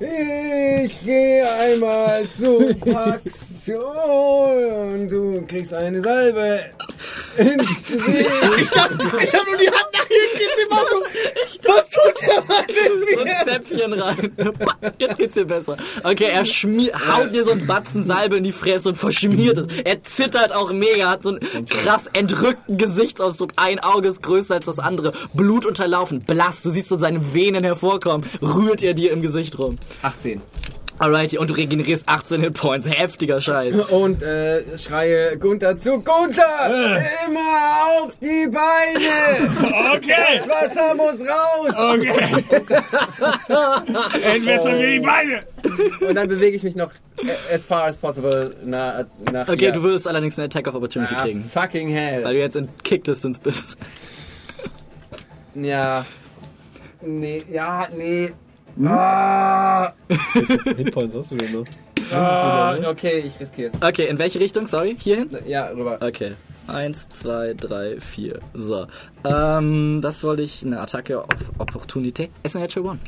Ich 0.03 1.05
gehe 1.05 1.47
einmal 1.53 2.27
zu 2.29 2.71
Aktion 2.95 3.83
und 4.95 5.13
du 5.13 5.45
kriegst 5.47 5.75
eine 5.75 6.01
Salbe 6.01 6.61
ins 7.37 7.87
Gesicht. 7.87 8.31
Ich 8.63 9.35
hab 9.35 9.47
nur 9.47 9.57
die 9.59 9.69
Hand 9.69 9.89
nach 9.93 10.07
hinten, 10.07 10.41
so. 10.71 11.03
Was 11.69 11.89
tut 11.91 12.23
der 12.23 12.43
Mann 12.45 12.65
in 12.69 13.19
Und? 13.19 13.29
Zäpfchen 13.45 13.93
rein. 13.93 14.33
Jetzt 14.99 15.19
geht's 15.19 15.35
dir 15.35 15.45
besser. 15.45 15.77
Okay, 16.03 16.29
er 16.33 16.47
schmier, 16.47 16.93
haut 16.95 17.35
dir 17.35 17.45
so 17.45 17.51
einen 17.51 17.67
Batzen 17.67 18.05
Salbe 18.05 18.39
in 18.39 18.45
die 18.45 18.53
Fresse 18.53 18.89
und 18.91 18.95
verschmiert 18.97 19.59
es. 19.59 19.67
Er 19.85 20.03
zittert 20.03 20.55
auch 20.55 20.73
mega, 20.73 21.11
hat 21.11 21.25
so 21.25 21.31
einen 21.31 21.67
krass 21.67 22.09
entrückten 22.13 22.79
Gesichtsausdruck. 22.79 23.53
Ein 23.57 23.81
Auge 23.81 24.09
ist 24.09 24.23
größer 24.23 24.55
als 24.55 24.65
das 24.67 24.79
andere. 24.79 25.13
Blut 25.35 25.67
unterlaufen, 25.67 26.21
blass. 26.25 26.63
Du 26.63 26.71
siehst 26.71 26.89
so 26.89 26.97
seine 26.97 27.35
Venen 27.35 27.65
hervorkommen. 27.65 28.27
Rührt 28.41 28.83
er 28.83 28.95
dir 28.95 29.13
im 29.13 29.21
Gesicht 29.21 29.59
rum. 29.59 29.77
18. 30.03 30.41
Alrighty, 30.99 31.39
und 31.39 31.49
du 31.49 31.55
regenerierst 31.55 32.07
18 32.07 32.43
Hitpoints. 32.43 32.87
Heftiger 32.87 33.41
Scheiß. 33.41 33.75
Und 33.91 34.23
äh, 34.23 34.77
schreie 34.77 35.39
Gunther 35.39 35.79
zu 35.79 35.93
Gunther! 36.03 37.03
Immer 37.27 38.01
auf 38.03 38.15
die 38.21 38.47
Beine! 38.49 39.71
Okay. 39.97 40.13
Das 40.39 40.49
Wasser 40.49 40.95
muss 40.95 41.21
raus! 41.21 41.75
Okay. 41.75 42.45
Entwässern 44.35 44.79
wir 44.79 44.91
die 44.91 45.01
Beine. 45.01 45.41
Und 46.07 46.15
dann 46.15 46.29
bewege 46.29 46.55
ich 46.57 46.63
mich 46.63 46.77
noch 46.77 46.91
äh, 47.19 47.55
as 47.55 47.65
far 47.65 47.85
as 47.85 47.97
possible 47.97 48.55
nach. 48.65 49.05
nach 49.33 49.49
Okay, 49.49 49.67
ihr. 49.67 49.73
du 49.73 49.83
würdest 49.83 50.07
allerdings 50.07 50.39
eine 50.39 50.47
Attack 50.47 50.67
of 50.69 50.75
Opportunity 50.75 51.15
ah, 51.17 51.23
kriegen. 51.23 51.45
fucking 51.45 51.89
hell. 51.89 52.23
Weil 52.25 52.35
du 52.35 52.41
jetzt 52.41 52.57
in 52.57 52.69
Kick 52.85 53.05
Distance 53.05 53.41
bist. 53.43 53.79
Ja. 55.55 56.05
Nee, 57.01 57.43
ja, 57.51 57.89
nee. 57.97 58.33
Ah, 58.87 59.93
Hitpoints 60.77 61.15
hast 61.15 61.31
du 61.33 61.37
denn 61.37 61.53
noch? 61.53 61.67
ah, 62.13 62.77
okay, 62.89 63.25
ich 63.27 63.39
riskiere 63.39 63.71
es. 63.75 63.83
Okay, 63.83 64.07
in 64.09 64.19
welche 64.19 64.41
Richtung? 64.41 64.67
Sorry, 64.67 64.97
hierhin? 64.99 65.31
Ja, 65.47 65.69
rüber. 65.69 65.99
Okay. 66.01 66.33
Eins, 66.67 67.09
zwei, 67.09 67.55
drei, 67.55 68.01
vier. 68.01 68.39
So. 68.55 68.87
Ähm, 69.25 70.01
das 70.03 70.23
wollte 70.23 70.43
ich. 70.43 70.65
Eine 70.65 70.81
Attacke 70.81 71.21
auf 71.21 71.27
Opportunität. 71.59 72.31
Es 72.43 72.53
ist 72.53 72.57
ein 72.57 72.63
Natural 72.63 72.91
One. 72.91 73.01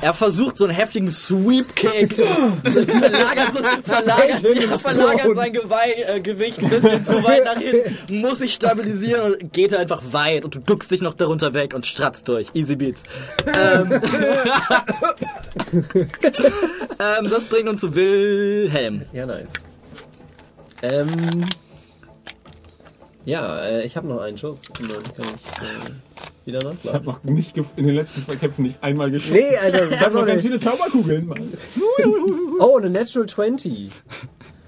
Er 0.00 0.14
versucht 0.14 0.56
so 0.56 0.64
einen 0.64 0.74
heftigen 0.74 1.10
Sweep-Kick. 1.10 2.14
verlagert, 2.14 3.52
so, 3.52 3.58
verlagert, 3.82 4.42
ja, 4.42 4.78
verlagert 4.78 5.34
sein 5.34 5.52
Geweih, 5.52 6.04
äh, 6.06 6.20
Gewicht 6.20 6.62
ein 6.62 6.70
bisschen 6.70 7.04
zu 7.04 7.24
weit 7.24 7.44
nach 7.44 7.58
hinten. 7.58 8.20
Muss 8.20 8.38
sich 8.38 8.54
stabilisieren 8.54 9.32
und 9.32 9.52
geht 9.52 9.74
einfach 9.74 10.02
weit. 10.12 10.44
Und 10.44 10.54
du 10.54 10.60
duckst 10.60 10.90
dich 10.90 11.00
noch 11.00 11.14
darunter 11.14 11.54
weg 11.54 11.74
und 11.74 11.86
stratzt 11.86 12.28
durch. 12.28 12.50
Easy 12.54 12.76
Beats. 12.76 13.02
ähm, 13.46 13.92
ähm, 16.98 17.30
das 17.30 17.44
bringt 17.46 17.68
uns 17.68 17.80
zu 17.80 17.94
Wilhelm. 17.94 19.02
Ja, 19.12 19.26
nice. 19.26 19.52
Ähm. 20.82 21.44
Ja, 23.24 23.58
äh, 23.60 23.84
ich 23.84 23.96
habe 23.96 24.08
noch 24.08 24.20
einen 24.20 24.38
Schuss. 24.38 24.62
Und 24.80 24.90
dann 24.90 25.02
kann 25.02 25.26
ich 25.36 25.62
äh, 25.62 25.92
wieder 26.48 26.58
Ich 26.58 26.64
habe 26.64 26.74
nachschlagen. 26.74 27.04
noch 27.06 27.22
nicht 27.24 27.56
in 27.76 27.86
den 27.86 27.94
letzten 27.94 28.22
zwei 28.22 28.36
Kämpfen 28.36 28.62
nicht 28.62 28.82
einmal 28.82 29.10
geschossen. 29.10 29.34
Nee, 29.34 29.56
Alter, 29.56 29.90
Ich 29.92 30.00
habe 30.00 30.14
noch 30.14 30.26
ganz 30.26 30.42
viele 30.42 30.58
Zauberkugeln, 30.60 31.26
Mann. 31.26 31.52
Oh, 32.60 32.76
eine 32.76 32.90
Natural 32.90 33.28
20. 33.28 33.90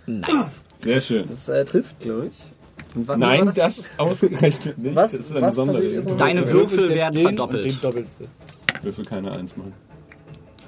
Nice. 0.07 0.63
Sehr 0.83 1.01
schön. 1.01 1.25
Das 1.29 1.49
äh, 1.49 1.65
trifft, 1.65 1.99
glaube 2.01 2.29
ich. 2.29 2.95
Und 2.97 3.07
wann 3.09 3.19
Nein, 3.21 3.47
war 3.47 3.53
das 3.53 3.91
ausgerechnet 3.99 4.79
nicht. 4.79 4.95
Was- 4.97 5.11
das 5.13 5.21
ist 5.23 5.31
eine 5.33 5.43
was 5.43 5.55
Sonderregel. 5.57 5.87
passiert 5.89 6.03
jetzt 6.05 6.11
noch? 6.11 6.17
Deine 6.17 6.51
Würfel 6.53 6.89
werden 6.95 7.15
den 7.15 7.23
verdoppelt. 7.23 7.65
Den 7.65 7.81
doppelste. 7.81 8.25
Würfel 8.83 9.05
keine 9.05 9.33
Eins, 9.33 9.57
Mann. 9.57 9.73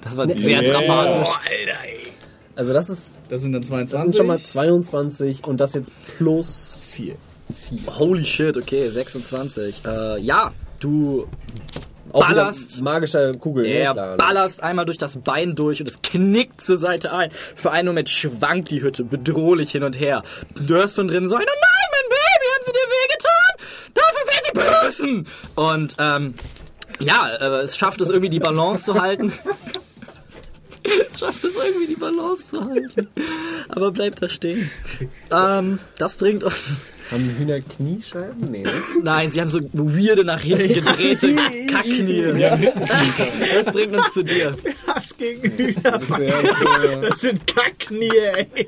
Das 0.01 0.17
war 0.17 0.27
sehr 0.29 0.63
Yeah. 0.63 0.63
dramatisch. 0.63 1.29
Also 2.55 2.73
das 2.73 2.91
ist, 2.91 3.15
Das 3.29 3.41
sind 3.41 3.53
dann 3.53 3.63
das 3.63 3.69
22. 3.69 4.03
sind 4.03 4.17
schon 4.17 4.27
mal 4.27 4.39
22 4.39 5.45
und 5.47 5.59
das 5.61 5.75
jetzt 5.75 5.91
plus 6.19 6.89
4. 6.93 7.15
Holy 7.99 8.25
shit, 8.25 8.57
okay, 8.57 8.89
26. 8.89 9.83
Äh, 9.87 10.21
ja, 10.21 10.51
du 10.83 11.29
ballerst. 12.13 12.81
magischer 12.83 13.35
Kugel. 13.35 13.65
ne? 13.65 13.71
Er 13.71 13.93
Klar. 13.93 14.17
ballerst 14.17 14.63
einmal 14.63 14.85
durch 14.85 14.99
das 14.99 15.17
Bein 15.19 15.55
durch 15.55 15.81
und 15.81 15.89
es 15.89 16.03
knickt 16.03 16.61
zur 16.61 16.79
Seite 16.79 17.13
ein. 17.13 17.31
Für 17.57 17.71
einen 17.71 17.89
Moment 17.89 18.09
schwankt 18.09 18.71
die 18.71 18.83
Hütte 18.83 19.05
bedrohlich 19.05 19.73
hin 19.73 19.83
und 19.83 19.99
her. 19.99 20.23
Du 20.55 20.75
hörst 20.75 20.97
von 20.97 21.09
drinnen 21.09 21.29
so 21.29 21.37
ein, 21.37 21.43
oh 21.43 21.45
nein, 21.45 21.89
mein 21.93 22.11
Baby, 22.11 22.47
haben 22.55 22.65
sie 22.67 22.73
dir 22.73 22.89
wehgetan? 23.01 23.53
Dafür 23.95 24.27
werden 24.29 24.45
sie 24.45 24.87
bösen! 24.87 25.27
Und, 25.55 25.97
ähm, 25.99 26.35
ja, 27.01 27.29
äh, 27.41 27.63
es 27.63 27.77
schafft 27.77 28.01
es 28.01 28.11
irgendwie 28.11 28.31
die 28.31 28.41
Balance 28.41 28.85
zu 28.85 29.01
halten. 29.01 29.33
es 31.09 31.19
schafft 31.19 31.43
es 31.45 31.57
irgendwie 31.57 31.95
die 31.95 32.01
Balance 32.01 32.49
zu 32.49 32.65
halten. 32.65 33.09
Aber 33.69 33.91
bleibt 33.91 34.23
da 34.23 34.29
stehen. 34.29 34.71
Ähm, 35.31 35.79
das 35.99 36.17
bringt 36.17 36.45
uns. 36.45 36.55
Haben 37.13 37.35
Hühner 37.39 37.61
Kniescheiben? 37.61 38.51
Nee, 38.51 38.63
ne? 38.63 38.73
Nein, 39.03 39.31
sie 39.31 39.41
haben 39.41 39.49
so 39.49 39.61
weirde 39.73 40.25
nach 40.25 40.41
hinten 40.41 40.73
gedrehte 40.75 41.35
Kackknie. 41.67 42.33
Das 43.55 43.67
bringt 43.73 43.95
uns 43.95 44.13
zu 44.13 44.23
dir. 44.25 44.53
Hass 44.87 45.17
gegen 45.17 45.51
Hühner. 45.57 46.01
Zuerst, 46.01 46.63
äh, 46.63 47.01
Das 47.09 47.21
sind 47.21 47.47
Kackknie, 47.47 48.09
ey. 48.35 48.67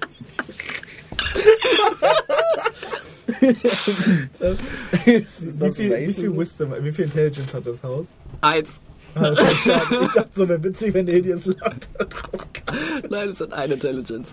wie, 5.04 5.20
das 5.20 5.76
viel, 5.76 5.96
wie 5.96 6.12
viel 6.12 6.36
Wisdom, 6.36 6.72
wie 6.80 6.92
viel 6.92 7.04
Intelligence 7.06 7.54
hat 7.54 7.66
das 7.66 7.82
Haus? 7.82 8.06
Eins. 8.40 8.80
Ah. 9.14 9.32
Ich 9.32 9.64
dachte, 9.64 10.28
so 10.34 10.48
wäre 10.48 10.62
witzig, 10.62 10.92
wenn 10.92 11.06
der 11.06 11.20
drauf 11.20 12.48
kam. 12.52 12.76
Nein, 13.08 13.28
es 13.30 13.40
hat 13.40 13.52
eine 13.52 13.74
Intelligence. 13.74 14.28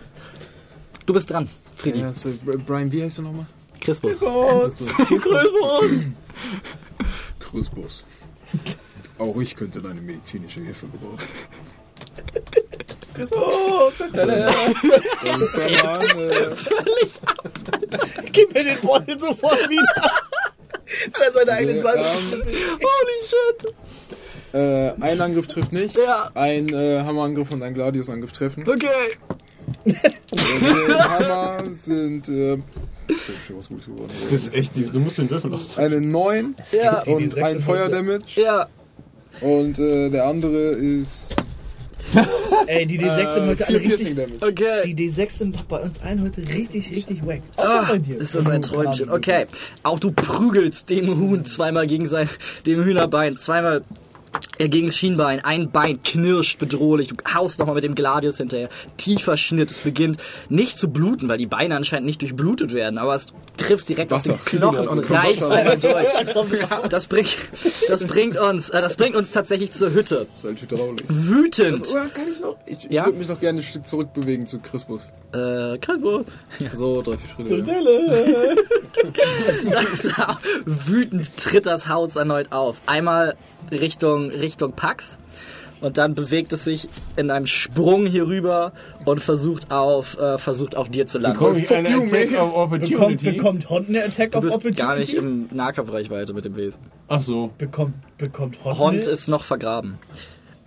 Du 1.05 1.13
bist 1.13 1.29
dran, 1.29 1.47
Friedi. 1.75 1.99
ja, 1.99 2.13
so, 2.13 2.29
Brian, 2.65 2.91
wie 2.91 3.03
heißt 3.03 3.19
du 3.19 3.21
nochmal? 3.23 3.45
Crispus. 3.81 4.19
Crispus. 4.19 4.83
Crispus. 7.39 8.05
Auch 9.17 9.39
ich 9.39 9.55
könnte 9.55 9.81
deine 9.81 10.01
medizinische 10.01 10.61
Hilfe 10.61 10.87
gebrauchen. 10.87 11.17
Oh, 13.31 13.91
zur 13.95 14.09
Stelle. 14.09 14.47
Und 14.47 15.51
Zaman, 15.51 16.01
äh, 16.19 16.55
Gib 18.31 18.53
mir 18.53 18.63
den 18.63 18.79
Beutel 18.81 19.19
sofort 19.19 19.69
wieder. 19.69 20.01
Hat 20.03 21.21
er 21.21 21.33
seine 21.33 21.51
eigenen 21.51 21.81
Sachen. 21.81 21.99
ähm, 21.99 22.41
Holy 22.41 23.19
shit. 23.21 23.73
äh, 24.53 24.91
ein 25.01 25.21
Angriff 25.21 25.47
trifft 25.47 25.71
nicht. 25.73 25.97
Ja. 25.97 26.31
Ein 26.33 26.69
äh, 26.69 27.01
Hammerangriff 27.03 27.51
und 27.51 27.63
ein 27.63 27.73
Gladius-Angriff 27.73 28.31
treffen. 28.31 28.67
Okay. 28.67 29.17
Der 29.85 31.09
Hammer 31.09 31.57
sind. 31.71 32.29
Äh, 32.29 32.57
geworden. 33.07 34.07
Das 34.07 34.31
ist 34.31 34.55
echt, 34.55 34.75
die- 34.75 34.89
du 34.89 34.99
musst 34.99 35.17
den 35.17 35.29
Würfel 35.29 35.53
aus. 35.53 35.77
Eine 35.77 35.99
9 36.01 36.55
Ja. 36.71 37.01
Die- 37.01 37.15
die 37.15 37.23
und 37.23 37.29
sechs 37.29 37.49
ein 37.51 37.59
Feuerdamage. 37.59 38.21
Ja. 38.41 38.67
Und 39.41 39.79
äh, 39.79 40.09
der 40.09 40.25
andere 40.25 40.71
ist. 40.71 41.35
Ey, 42.67 42.85
die 42.85 42.99
D6 42.99 43.27
sind 43.29 43.43
Äh, 43.43 43.47
heute 43.47 43.67
alle 43.67 43.79
richtig. 43.79 44.17
Okay. 44.41 44.81
Die 44.93 45.09
D6 45.09 45.29
sind 45.29 45.67
bei 45.67 45.79
uns 45.79 45.99
allen 46.01 46.21
heute 46.23 46.41
richtig, 46.41 46.89
richtig 46.91 47.25
wack. 47.25 47.41
Ah, 47.57 47.61
Außer 47.83 47.87
bei 47.93 47.97
dir. 47.99 48.17
ist 48.19 48.35
das 48.35 48.45
ein 48.47 48.61
Träumchen? 48.61 49.09
Okay. 49.09 49.45
Auch 49.83 49.99
du 49.99 50.11
prügelst 50.11 50.89
dem 50.89 51.17
Huhn 51.19 51.45
zweimal 51.45 51.87
gegen 51.87 52.07
sein, 52.07 52.27
dem 52.65 52.83
Hühnerbein, 52.83 53.37
zweimal 53.37 53.83
äh, 54.61 54.69
gegen 54.69 54.87
das 54.87 54.95
Schienbein. 54.95 55.43
Ein 55.43 55.71
Bein 55.71 56.01
knirscht 56.03 56.59
bedrohlich. 56.59 57.07
Du 57.09 57.15
haust 57.33 57.59
nochmal 57.59 57.75
mit 57.75 57.83
dem 57.83 57.95
Gladius 57.95 58.37
hinterher. 58.37 58.69
Tiefer 58.97 59.37
Schnitt. 59.37 59.71
Es 59.71 59.79
beginnt 59.79 60.17
nicht 60.49 60.77
zu 60.77 60.89
bluten, 60.89 61.27
weil 61.29 61.37
die 61.37 61.47
Beine 61.47 61.75
anscheinend 61.75 62.05
nicht 62.05 62.21
durchblutet 62.21 62.73
werden. 62.73 62.97
Aber 62.97 63.15
es 63.15 63.27
triffst 63.57 63.89
direkt 63.89 64.13
auf 64.13 64.19
Wasser. 64.25 64.33
den 64.33 64.45
Knochen 64.59 64.87
und 64.87 65.09
reißt. 65.09 65.41
Das 66.89 67.07
bringt, 67.07 67.35
das 67.87 68.03
bringt 68.05 68.39
uns, 68.39 68.69
äh, 68.69 68.81
das 68.81 68.95
bringt 68.95 69.15
uns 69.15 69.31
tatsächlich 69.31 69.71
zur 69.71 69.93
Hütte. 69.93 70.27
Das 70.31 70.43
ist 70.43 70.61
halt. 70.71 71.03
Wütend. 71.09 71.87
Oh, 71.91 71.93
kann 72.13 72.27
ich 72.31 72.39
noch? 72.39 72.55
Ich, 72.65 72.85
ich 72.85 72.91
Ja? 72.91 73.05
würde 73.05 73.17
mich 73.17 73.27
noch 73.27 73.39
gerne 73.39 73.59
ein 73.59 73.63
Stück 73.63 73.85
zurückbewegen 73.87 74.45
zu 74.45 74.59
Crispus. 74.59 75.01
Äh, 75.33 75.77
kein 75.79 76.01
Wort. 76.03 76.27
So, 76.73 77.01
drei, 77.01 77.17
vier 77.17 77.45
Schritte. 77.47 77.71
ja. 79.65 79.71
Das 79.71 80.05
ist 80.05 80.19
auch- 80.19 80.37
wütend 80.65 81.35
tritt 81.37 81.65
das 81.65 81.87
Haus 81.87 82.15
erneut 82.15 82.51
auf. 82.51 82.77
Einmal 82.85 83.35
Richtung, 83.69 84.29
Richtung 84.29 84.73
Pax. 84.73 85.17
Und 85.81 85.97
dann 85.97 86.13
bewegt 86.13 86.53
es 86.53 86.63
sich 86.63 86.87
in 87.15 87.31
einem 87.31 87.47
Sprung 87.47 88.05
hier 88.05 88.27
rüber 88.27 88.71
und 89.05 89.19
versucht 89.19 89.71
auf, 89.71 90.15
äh, 90.19 90.37
versucht 90.37 90.77
auf 90.77 90.89
dir 90.89 91.07
zu 91.07 91.17
landen. 91.17 91.39
Bekomme 91.39 91.59
ich 91.59 91.73
eine 91.73 91.89
you, 91.89 92.03
Attack 92.03 92.31
of 92.39 92.69
Bekommt, 92.69 92.83
Opportunity? 92.83 93.31
bekommt 93.31 93.69
Hond 93.71 93.89
eine 93.89 94.03
Attack 94.03 94.31
Du 94.33 94.37
of 94.37 94.43
bist 94.43 94.55
Opportunity? 94.57 94.81
gar 94.81 94.95
nicht 94.95 95.13
im 95.15 95.49
Nahkampfreichweite 95.51 96.33
mit 96.33 96.45
dem 96.45 96.55
Wesen. 96.55 96.81
Ach 97.07 97.19
so. 97.21 97.49
Bekommt, 97.57 97.95
bekommt 98.19 98.63
Hond, 98.63 98.77
Hond 98.77 99.05
ist 99.07 99.27
noch 99.27 99.43
vergraben. 99.43 99.97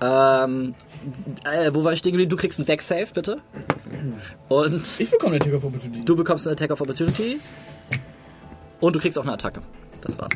Ähm, 0.01 0.75
äh, 1.45 1.71
wo 1.73 1.85
war 1.85 1.93
ich 1.93 2.01
stehen 2.01 2.11
geblieben? 2.11 2.31
Du 2.31 2.37
kriegst 2.37 2.59
einen 2.59 2.67
Deck 2.67 2.83
Save, 2.83 3.07
bitte. 3.15 3.39
Und 4.49 4.83
Ich 4.99 5.11
bekomme 5.11 5.37
eine 5.37 5.45
Attack 5.45 5.55
of 5.55 5.65
Opportunity. 5.65 6.05
du 6.05 6.17
bekommst 6.17 6.49
eine 6.49 6.55
Attack 6.55 6.73
of 6.73 6.81
Opportunity. 6.81 7.39
Und 8.81 8.97
du 8.97 8.99
kriegst 8.99 9.17
auch 9.17 9.23
eine 9.23 9.35
Attacke. 9.35 9.63
Das 10.01 10.19
war's. 10.19 10.33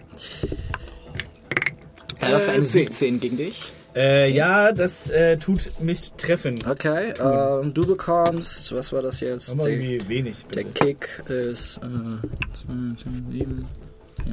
Das 2.21 2.47
war 2.49 2.55
ein 2.55 2.67
17 2.67 3.21
gegen 3.21 3.37
dich. 3.37 3.61
Äh, 3.95 4.31
ja, 4.31 4.73
das 4.73 5.11
äh, 5.11 5.39
tut 5.39 5.81
mich 5.81 6.13
treffen. 6.13 6.59
Okay, 6.69 7.15
ähm, 7.19 7.73
du 7.75 7.87
bekommst, 7.87 8.77
was 8.77 8.93
war 8.93 9.03
das 9.03 9.21
jetzt? 9.21 9.51
Aber 9.51 9.65
Der, 9.65 9.73
irgendwie 9.73 10.09
wenig, 10.09 10.45
der 10.55 10.65
bitte. 10.65 10.85
Kick 10.85 11.23
ist, 11.29 11.79
äh, 11.79 13.33
7, 13.33 13.67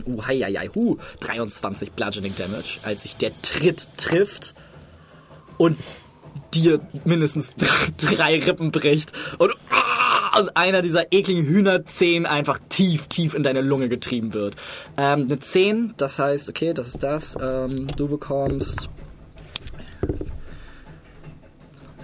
uh, 0.06 0.24
hei, 0.28 0.40
hei, 0.40 0.54
hei, 0.54 0.70
huh, 0.76 0.98
23 1.22 1.94
Bludgeoning 1.94 2.34
Damage, 2.38 2.80
als 2.84 3.04
sich 3.04 3.16
der 3.18 3.32
Tritt 3.42 3.88
trifft 3.98 4.54
und 5.58 5.78
dir 6.61 6.80
mindestens 7.03 7.53
drei, 7.98 8.40
Rippen 8.40 8.72
bricht 8.72 9.11
und, 9.38 9.51
ah, 9.69 10.40
und 10.40 10.58
einer 10.58 10.82
dieser 10.82 11.11
ekligen 11.11 11.45
Hühnerzehen 11.45 12.25
einfach 12.25 12.59
tief, 12.69 13.08
tief 13.08 13.34
in 13.34 13.43
deine 13.43 13.61
Lunge 13.61 13.90
getrieben 13.90 14.34
wird. 14.34 14.56
Ähm, 14.98 15.24
eine 15.24 15.40
10, 15.40 15.93
das 15.98 16.19
heißt, 16.19 16.50
okay, 16.50 16.74
das 16.74 16.90
ist 16.90 17.03
das, 17.03 17.38
ähm, 17.42 17.88
du 17.95 18.08
bekommst 18.08 18.90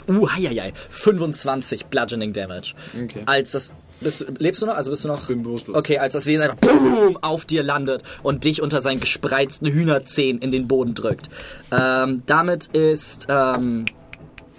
Uh, 0.08 0.30
heieiei. 0.30 0.74
25 0.90 1.86
Bludgeoning 1.88 2.34
Damage. 2.34 2.74
Okay. 3.04 3.24
Als 3.26 3.52
das. 3.52 3.74
Bist, 4.00 4.26
lebst 4.40 4.62
du 4.62 4.66
noch? 4.66 4.76
Also 4.76 4.90
bist 4.90 5.04
du 5.06 5.10
noch. 5.10 5.28
bin 5.28 5.44
bewusstlos. 5.44 5.78
Okay, 5.78 6.00
als 6.00 6.14
das 6.14 6.26
Wesen 6.26 6.42
einfach 6.42 6.58
boom, 6.58 7.18
auf 7.22 7.46
dir 7.46 7.62
landet 7.62 8.02
und 8.24 8.44
dich 8.44 8.62
unter 8.62 8.82
seinen 8.82 9.00
gespreizten 9.00 9.68
Hühnerzehen 9.68 10.40
in 10.40 10.50
den 10.50 10.68
Boden 10.68 10.96
drückt. 10.96 11.30
Ähm, 11.72 12.24
damit 12.26 12.66
ist 12.74 13.28
ähm, 13.30 13.86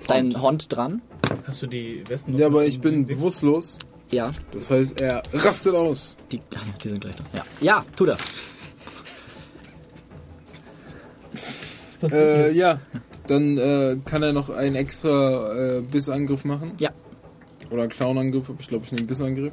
dein 0.06 0.40
Hond 0.40 0.74
dran. 0.74 1.02
Hast 1.46 1.62
du 1.62 1.66
die 1.66 2.02
Wespen 2.08 2.36
Ja, 2.38 2.46
aber 2.46 2.64
ich 2.66 2.80
bin 2.80 3.04
bewusstlos. 3.06 3.78
Ja, 4.10 4.30
Das 4.52 4.70
heißt, 4.70 5.00
er 5.00 5.22
rastet 5.32 5.74
aus. 5.74 6.16
die, 6.30 6.38
ah 6.54 6.60
ja, 6.66 6.74
die 6.82 6.88
sind 6.88 7.00
gleich 7.00 7.14
da. 7.16 7.24
Ja, 7.38 7.44
ja 7.60 7.84
tut 7.96 8.08
er. 8.08 8.16
Äh, 12.10 12.52
ja. 12.52 12.80
Dann 13.28 13.56
äh, 13.56 13.96
kann 14.04 14.22
er 14.22 14.32
noch 14.32 14.50
einen 14.50 14.74
extra 14.74 15.76
äh, 15.76 15.80
Bissangriff 15.80 16.44
machen. 16.44 16.72
Ja. 16.80 16.90
Oder 17.70 17.82
einen 17.82 17.90
Clownangriff, 17.90 18.50
ich 18.58 18.66
glaube, 18.66 18.84
ich 18.84 18.92
nehme 18.92 19.06
Bissangriff. 19.06 19.52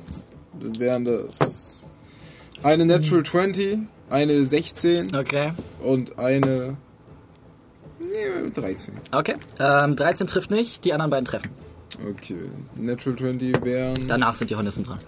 Dann 0.59 0.77
wären 0.79 1.05
das 1.05 1.87
eine 2.63 2.85
Natural 2.85 3.23
20, 3.23 3.77
eine 4.09 4.45
16 4.45 5.15
Okay. 5.15 5.53
und 5.83 6.17
eine 6.17 6.75
13. 8.53 8.95
Okay. 9.11 9.35
Ähm, 9.59 9.95
13 9.95 10.27
trifft 10.27 10.51
nicht, 10.51 10.85
die 10.85 10.93
anderen 10.93 11.11
beiden 11.11 11.25
treffen. 11.25 11.49
Okay. 12.09 12.49
Natural 12.75 13.17
20 13.17 13.63
wären 13.63 14.07
Danach 14.07 14.35
sind 14.35 14.49
die 14.49 14.55
Hornissen 14.55 14.83
dran. 14.83 14.99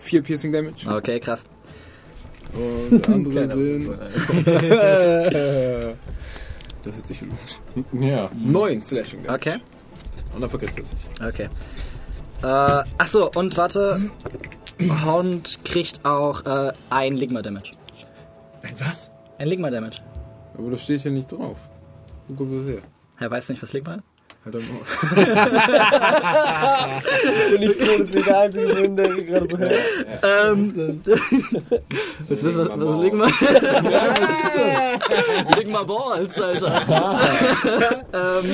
4 0.00 0.22
Piercing 0.22 0.52
Damage. 0.52 0.88
Okay, 0.88 1.20
krass. 1.20 1.44
Und 2.52 3.06
andere 3.14 3.46
sind. 3.46 3.88
das 6.82 6.96
hat 6.96 7.06
sich 7.06 7.20
gelohnt. 7.20 7.60
Ja. 7.92 8.30
9 8.34 8.82
Slashing 8.82 9.22
Damage. 9.24 9.50
Okay. 9.50 9.60
Und 10.34 10.40
dann 10.40 10.50
vergisst 10.50 10.78
er 10.78 10.84
sich. 10.84 10.98
Okay. 11.22 11.48
Äh, 12.42 12.84
achso, 12.98 13.30
und 13.34 13.56
warte. 13.56 14.00
Hound 15.04 15.58
kriegt 15.64 16.04
auch 16.04 16.46
äh, 16.46 16.72
ein 16.88 17.16
Ligma-Damage. 17.16 17.72
Ein 18.62 18.74
was? 18.78 19.10
Ein 19.38 19.48
Ligma-Damage. 19.48 20.00
Aber 20.56 20.70
das 20.70 20.82
steht 20.82 21.02
hier 21.02 21.10
nicht 21.10 21.32
drauf. 21.32 21.56
Wo 22.28 22.34
kommt 22.34 22.52
das 22.60 22.74
her? 22.74 22.82
Er 23.20 23.30
weiß 23.30 23.48
nicht, 23.48 23.62
was 23.62 23.72
Ligma 23.72 23.94
ist? 23.96 24.02
Halt 24.44 24.54
am 24.54 24.62
Maul. 24.68 24.84
Bin 27.50 27.62
ich 27.62 27.76
froh, 27.76 27.98
dass 27.98 28.14
wir 28.14 28.22
der 28.22 28.38
Einzige 28.40 28.74
bin, 28.74 28.96
der 28.96 29.08
gerade 29.08 29.48
so 29.48 29.58
hört. 29.58 29.72
Ähm, 30.22 31.00
Willst 31.04 32.42
du 32.42 32.46
wissen, 32.46 32.68
was, 32.68 32.80
was 32.80 33.02
Ligma 33.02 33.26
Ligma 35.56 35.82
Balls, 35.84 36.40
Alter. 36.40 36.82
ähm, 38.12 38.44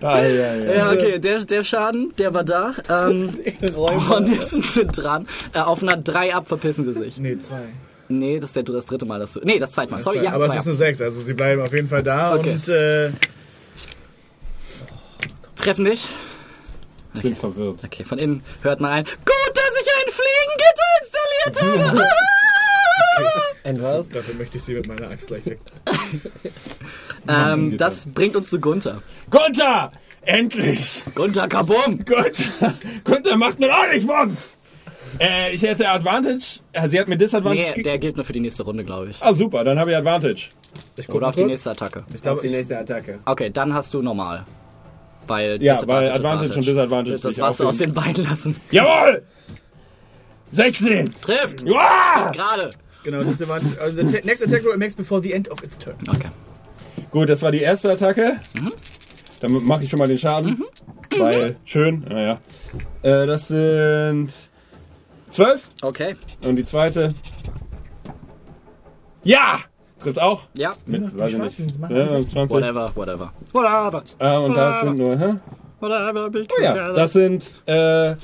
Ah, 0.00 0.18
ja, 0.22 0.54
ja. 0.54 0.74
ja, 0.74 0.92
okay, 0.92 1.18
der, 1.18 1.44
der 1.44 1.62
Schaden, 1.64 2.14
der 2.18 2.32
war 2.34 2.44
da. 2.44 2.72
Ähm, 2.88 3.34
Hornissen 3.76 4.62
sind 4.62 4.92
dran. 5.02 5.26
Äh, 5.52 5.60
auf 5.60 5.82
einer 5.82 5.96
3 5.98 6.34
ab 6.34 6.48
verpissen 6.48 6.84
sie 6.84 6.94
sich. 7.00 7.18
Nee, 7.18 7.38
zwei. 7.38 7.62
Nee, 8.08 8.38
das 8.38 8.50
ist 8.50 8.56
der, 8.56 8.62
das 8.64 8.86
dritte 8.86 9.06
Mal, 9.06 9.18
dass 9.18 9.32
du. 9.32 9.40
Nee, 9.42 9.58
das 9.58 9.72
zweite 9.72 9.92
Mal. 9.92 10.00
Sorry, 10.00 10.22
ja, 10.22 10.32
aber 10.32 10.46
es 10.46 10.56
ist 10.56 10.66
eine 10.66 10.76
6, 10.76 11.00
also 11.00 11.20
sie 11.22 11.34
bleiben 11.34 11.62
auf 11.62 11.72
jeden 11.72 11.88
Fall 11.88 12.02
da 12.02 12.34
Okay. 12.34 12.52
und 12.52 12.68
äh, 12.68 13.10
Treffen 15.56 15.84
dich. 15.84 16.06
Sind 17.14 17.38
verwirrt. 17.38 17.78
Okay, 17.84 18.04
von 18.04 18.18
innen 18.18 18.42
hört 18.62 18.80
man 18.80 18.90
ein. 18.90 19.04
Gut, 19.04 19.54
dass 19.54 19.80
ich 19.80 19.88
ein 19.88 20.12
Fliegengitter 20.12 20.90
installiert 21.00 21.92
habe! 21.94 22.08
Ein 23.64 23.80
was? 23.82 24.10
dafür 24.10 24.34
möchte 24.34 24.58
ich 24.58 24.64
sie 24.64 24.74
mit 24.74 24.86
meiner 24.86 25.08
Axt 25.08 25.28
gleich 25.28 25.46
weg. 25.46 25.58
ähm, 27.28 27.78
das 27.78 28.04
bringt 28.06 28.36
uns 28.36 28.50
zu 28.50 28.60
Gunther. 28.60 29.02
Gunther! 29.30 29.92
Endlich! 30.22 31.02
Gunther 31.14 31.48
Kabum! 31.48 32.04
Gunther! 32.04 32.74
Gunther 33.04 33.36
macht 33.38 33.58
mir 33.60 33.72
auch 33.74 33.88
nicht 33.90 34.06
Wumms! 34.06 34.58
Äh, 35.20 35.54
ich 35.54 35.62
hätte 35.62 35.88
Advantage. 35.88 36.60
Äh, 36.72 36.88
Sie 36.88 36.98
hat 36.98 37.08
mir 37.08 37.16
Disadvantage 37.16 37.60
Nee, 37.62 37.68
gegeben. 37.68 37.84
der 37.84 37.98
gilt 37.98 38.16
nur 38.16 38.24
für 38.24 38.32
die 38.32 38.40
nächste 38.40 38.62
Runde, 38.64 38.84
glaube 38.84 39.10
ich. 39.10 39.22
Ah, 39.22 39.32
super, 39.32 39.62
dann 39.64 39.78
habe 39.78 39.90
ich 39.92 39.96
Advantage. 39.96 40.48
Ich 40.96 41.08
Oder 41.08 41.28
auf 41.28 41.34
die 41.36 41.44
nächste 41.44 41.70
Attacke. 41.70 42.04
Ich 42.08 42.16
Auf 42.16 42.22
glaube, 42.22 42.40
die 42.40 42.46
ich, 42.48 42.52
nächste 42.52 42.78
Attacke. 42.78 43.20
Okay, 43.24 43.50
dann 43.50 43.72
hast 43.74 43.94
du 43.94 44.02
normal. 44.02 44.44
Weil 45.26 45.62
Ja, 45.62 45.74
Disadvantage, 45.74 46.10
weil 46.10 46.16
Advantage 46.16 46.54
und 46.58 46.66
Disadvantage 46.66 47.16
du 47.16 47.22
das 47.28 47.38
Wasser 47.38 47.66
aus 47.66 47.74
aufheben. 47.76 47.94
den 47.94 48.02
Beinen 48.02 48.24
lassen. 48.30 48.56
Jawohl! 48.70 49.22
16! 50.52 51.14
Trifft! 51.20 51.64
Gerade! 51.64 52.70
genau, 53.04 53.22
das 53.22 53.40
ist 53.40 53.50
also 53.50 53.96
the 53.96 54.20
next 54.24 54.42
attack 54.44 54.64
roll 54.64 54.76
makes 54.76 54.94
before 54.94 55.22
the 55.22 55.32
end 55.32 55.50
of 55.50 55.62
its 55.62 55.78
turn. 55.78 55.96
Okay. 56.08 56.28
Gut, 57.10 57.28
das 57.28 57.42
war 57.42 57.50
die 57.50 57.60
erste 57.60 57.90
Attacke. 57.92 58.36
Damit 59.40 59.62
mache 59.64 59.84
ich 59.84 59.90
schon 59.90 59.98
mal 59.98 60.08
den 60.08 60.18
Schaden. 60.18 60.62
Weil, 61.16 61.56
schön, 61.64 62.04
naja. 62.08 62.38
Äh, 63.02 63.26
das 63.26 63.48
sind 63.48 64.28
12. 65.34 65.68
Okay. 65.82 66.16
Und 66.44 66.54
die 66.56 66.64
zweite. 66.64 67.12
Ja! 69.24 69.58
Trifft 69.98 70.20
auch. 70.20 70.42
Ja. 70.56 70.70
Mit, 70.86 71.18
weiß 71.18 71.32
ich 71.32 71.38
nicht. 71.38 71.80
Ja, 71.88 72.04
das 72.04 72.30
20. 72.30 72.56
Whatever, 72.56 72.90
whatever. 72.94 73.32
Whatever. 73.52 74.02
Äh, 74.18 74.36
und 74.36 74.56
das 74.56 74.80
sind 74.82 74.98
nur, 74.98 75.18
hä? 75.18 75.34
Whatever. 75.80 76.30
Oh 76.32 76.62
ja, 76.62 76.92
das 76.92 77.12
sind 77.14 77.54
äh, 77.66 78.14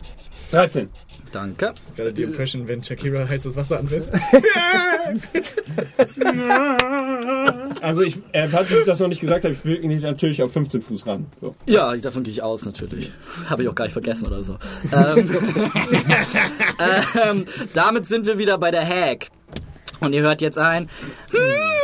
13. 0.52 0.88
Danke. 1.32 1.72
Gerade 1.96 2.12
die 2.12 2.22
Impression, 2.22 2.66
wenn 2.66 2.82
Shakira 2.82 3.28
heißes 3.28 3.54
Wasser 3.56 3.78
anfasst. 3.78 4.12
Also 7.80 8.02
ich, 8.02 8.18
äh, 8.32 8.46
falls 8.46 8.70
ich 8.70 8.84
das 8.84 9.00
noch 9.00 9.08
nicht 9.08 9.20
gesagt 9.20 9.44
habe, 9.44 9.54
ich 9.54 9.64
will 9.64 9.80
nicht 9.80 10.02
natürlich 10.02 10.42
auf 10.42 10.52
15 10.52 10.82
Fuß 10.82 11.06
ran. 11.06 11.26
So. 11.40 11.54
Ja, 11.66 11.96
davon 11.96 12.22
gehe 12.22 12.32
ich 12.32 12.42
aus, 12.42 12.64
natürlich. 12.66 13.10
Habe 13.46 13.62
ich 13.62 13.68
auch 13.68 13.74
gar 13.74 13.84
nicht 13.84 13.94
vergessen 13.94 14.26
oder 14.26 14.42
so. 14.42 14.58
ähm, 14.92 15.30
ähm, 17.24 17.44
damit 17.72 18.06
sind 18.06 18.26
wir 18.26 18.38
wieder 18.38 18.58
bei 18.58 18.70
der 18.70 18.86
Hack. 18.86 19.28
Und 20.00 20.12
ihr 20.12 20.22
hört 20.22 20.42
jetzt 20.42 20.58
ein. 20.58 20.88
Hm, 21.30 21.40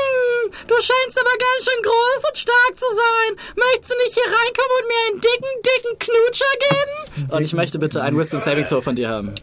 du 0.68 0.74
scheinst 0.74 1.18
aber 1.18 1.30
ganz 1.38 1.64
schön 1.64 1.82
groß 1.82 2.28
und 2.28 2.38
stark 2.38 2.72
zu 2.76 2.86
sein. 2.94 3.36
Möchtest 3.56 3.92
du 3.92 3.96
nicht 4.04 4.14
hier 4.14 4.24
reinkommen 4.24 4.74
und 4.80 4.88
mir 4.88 5.00
einen 5.08 5.20
dicken, 5.20 5.52
dicken 5.62 5.98
Knutscher 5.98 6.52
geben? 6.68 7.32
Und 7.32 7.42
ich 7.42 7.52
möchte 7.52 7.78
bitte 7.78 8.02
ein 8.02 8.16
Wisdom 8.16 8.40
Saving 8.40 8.64
Throw 8.64 8.82
von 8.82 8.94
dir 8.96 9.08
haben. 9.08 9.34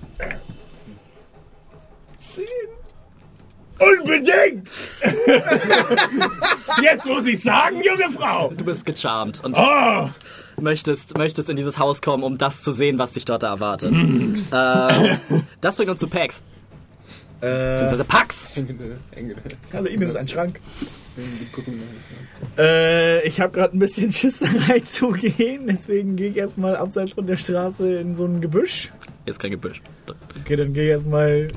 Unbedingt! 3.80 4.70
Jetzt 6.82 7.06
muss 7.06 7.26
ich 7.26 7.42
sagen, 7.42 7.82
junge 7.84 8.10
Frau! 8.12 8.54
Du 8.56 8.64
bist 8.64 8.86
gecharmt 8.86 9.44
und 9.44 9.56
Oh! 9.58 10.10
möchtest, 10.62 11.18
möchtest 11.18 11.50
in 11.50 11.56
dieses 11.58 11.80
Haus 11.80 12.02
kommen, 12.02 12.24
um 12.24 12.38
das 12.38 12.62
zu 12.62 12.72
sehen, 12.72 13.00
was 13.00 13.14
dich 13.14 13.26
dort 13.26 13.44
erwartet. 13.44 13.92
ähm, 13.98 15.20
das 15.60 15.76
bringt 15.76 15.90
uns 15.90 16.00
zu 16.00 16.08
Pax. 16.08 16.44
Äh, 17.44 17.72
Beziehungsweise 17.74 18.04
Pax. 18.06 18.50
Engel, 18.56 18.98
Engel. 19.12 19.36
alle 19.74 19.90
E-Mail 19.90 20.08
ist 20.08 20.16
ein 20.16 20.28
Schrank. 20.30 20.60
Äh, 22.58 23.28
ich 23.28 23.40
habe 23.42 23.52
gerade 23.52 23.76
ein 23.76 23.80
bisschen 23.80 24.12
Schiss 24.12 24.40
da 24.42 24.48
reinzugehen, 24.68 25.68
deswegen 25.68 26.16
gehe 26.16 26.30
ich 26.30 26.38
erstmal 26.38 26.76
abseits 26.76 27.14
von 27.14 27.28
der 27.28 27.36
Straße 27.36 28.00
in 28.00 28.16
so 28.16 28.26
ein 28.26 28.40
Gebüsch. 28.42 28.92
Hier 29.26 29.32
ist 29.32 29.40
kein 29.40 29.52
Gebüsch. 29.52 29.82
Okay, 30.42 30.56
dann 30.56 30.74
gehe 30.74 30.84
ich 30.86 30.90
erstmal 30.90 31.50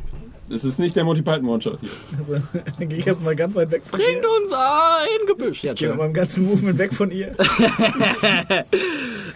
Das 0.49 0.65
ist 0.65 0.79
nicht 0.79 0.95
der 0.97 1.05
Monty 1.05 1.23
Python 1.23 1.47
One-Shot 1.49 1.79
hier. 1.81 1.91
also, 2.19 2.35
dann 2.79 2.89
gehe 2.89 2.99
ich 2.99 3.07
erstmal 3.07 3.37
ganz 3.37 3.55
weit 3.55 3.71
weg 3.71 3.83
von 3.85 3.99
Bringt 4.01 4.25
ihr. 4.25 4.31
uns 4.43 4.53
ein 4.53 5.27
Gebüsch. 5.27 5.63
Ja, 5.63 5.73
Ich 5.73 5.79
gehe 5.79 5.89
mit 5.91 5.99
meinem 5.99 6.15
ganzen 6.15 6.45
Movement 6.47 6.79
weg 6.79 6.93
von 6.93 7.11
ihr. 7.11 7.35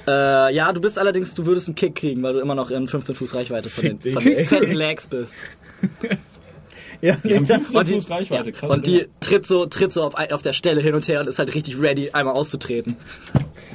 Äh, 0.07 0.55
ja, 0.55 0.73
du 0.73 0.81
bist 0.81 0.99
allerdings, 0.99 1.35
du 1.35 1.45
würdest 1.45 1.69
einen 1.69 1.75
Kick 1.75 1.95
kriegen, 1.95 2.23
weil 2.23 2.33
du 2.33 2.41
immer 2.41 2.55
noch 2.55 2.71
in 2.71 2.89
15 2.89 3.15
Fuß 3.15 3.35
Reichweite 3.35 3.69
von 3.69 3.99
den, 3.99 4.15
von 4.15 4.25
den 4.25 4.47
fetten 4.47 4.73
Legs 4.73 5.07
bist. 5.07 5.35
Ja, 7.03 7.17
Die 7.25 7.35
haben 7.35 7.43
nee, 7.43 7.55
15 7.55 7.77
Und 7.77 7.89
die- 7.89 7.95
Fuß 7.95 8.11
Reichweite, 8.11 8.53
krass. 8.53 8.71
Und 8.71 8.87
die 8.87 9.07
tritt 9.21 9.47
so, 9.47 9.67
tritt 9.67 9.93
so 9.93 10.03
auf, 10.05 10.15
auf 10.33 10.43
der 10.43 10.53
Stelle 10.53 10.81
hin 10.81 10.95
und 10.95 11.09
her 11.09 11.21
und 11.21 11.29
ist 11.29 11.39
halt 11.39 11.55
richtig 11.55 11.81
ready, 11.81 12.11
einmal 12.11 12.35
auszutreten. 12.35 12.97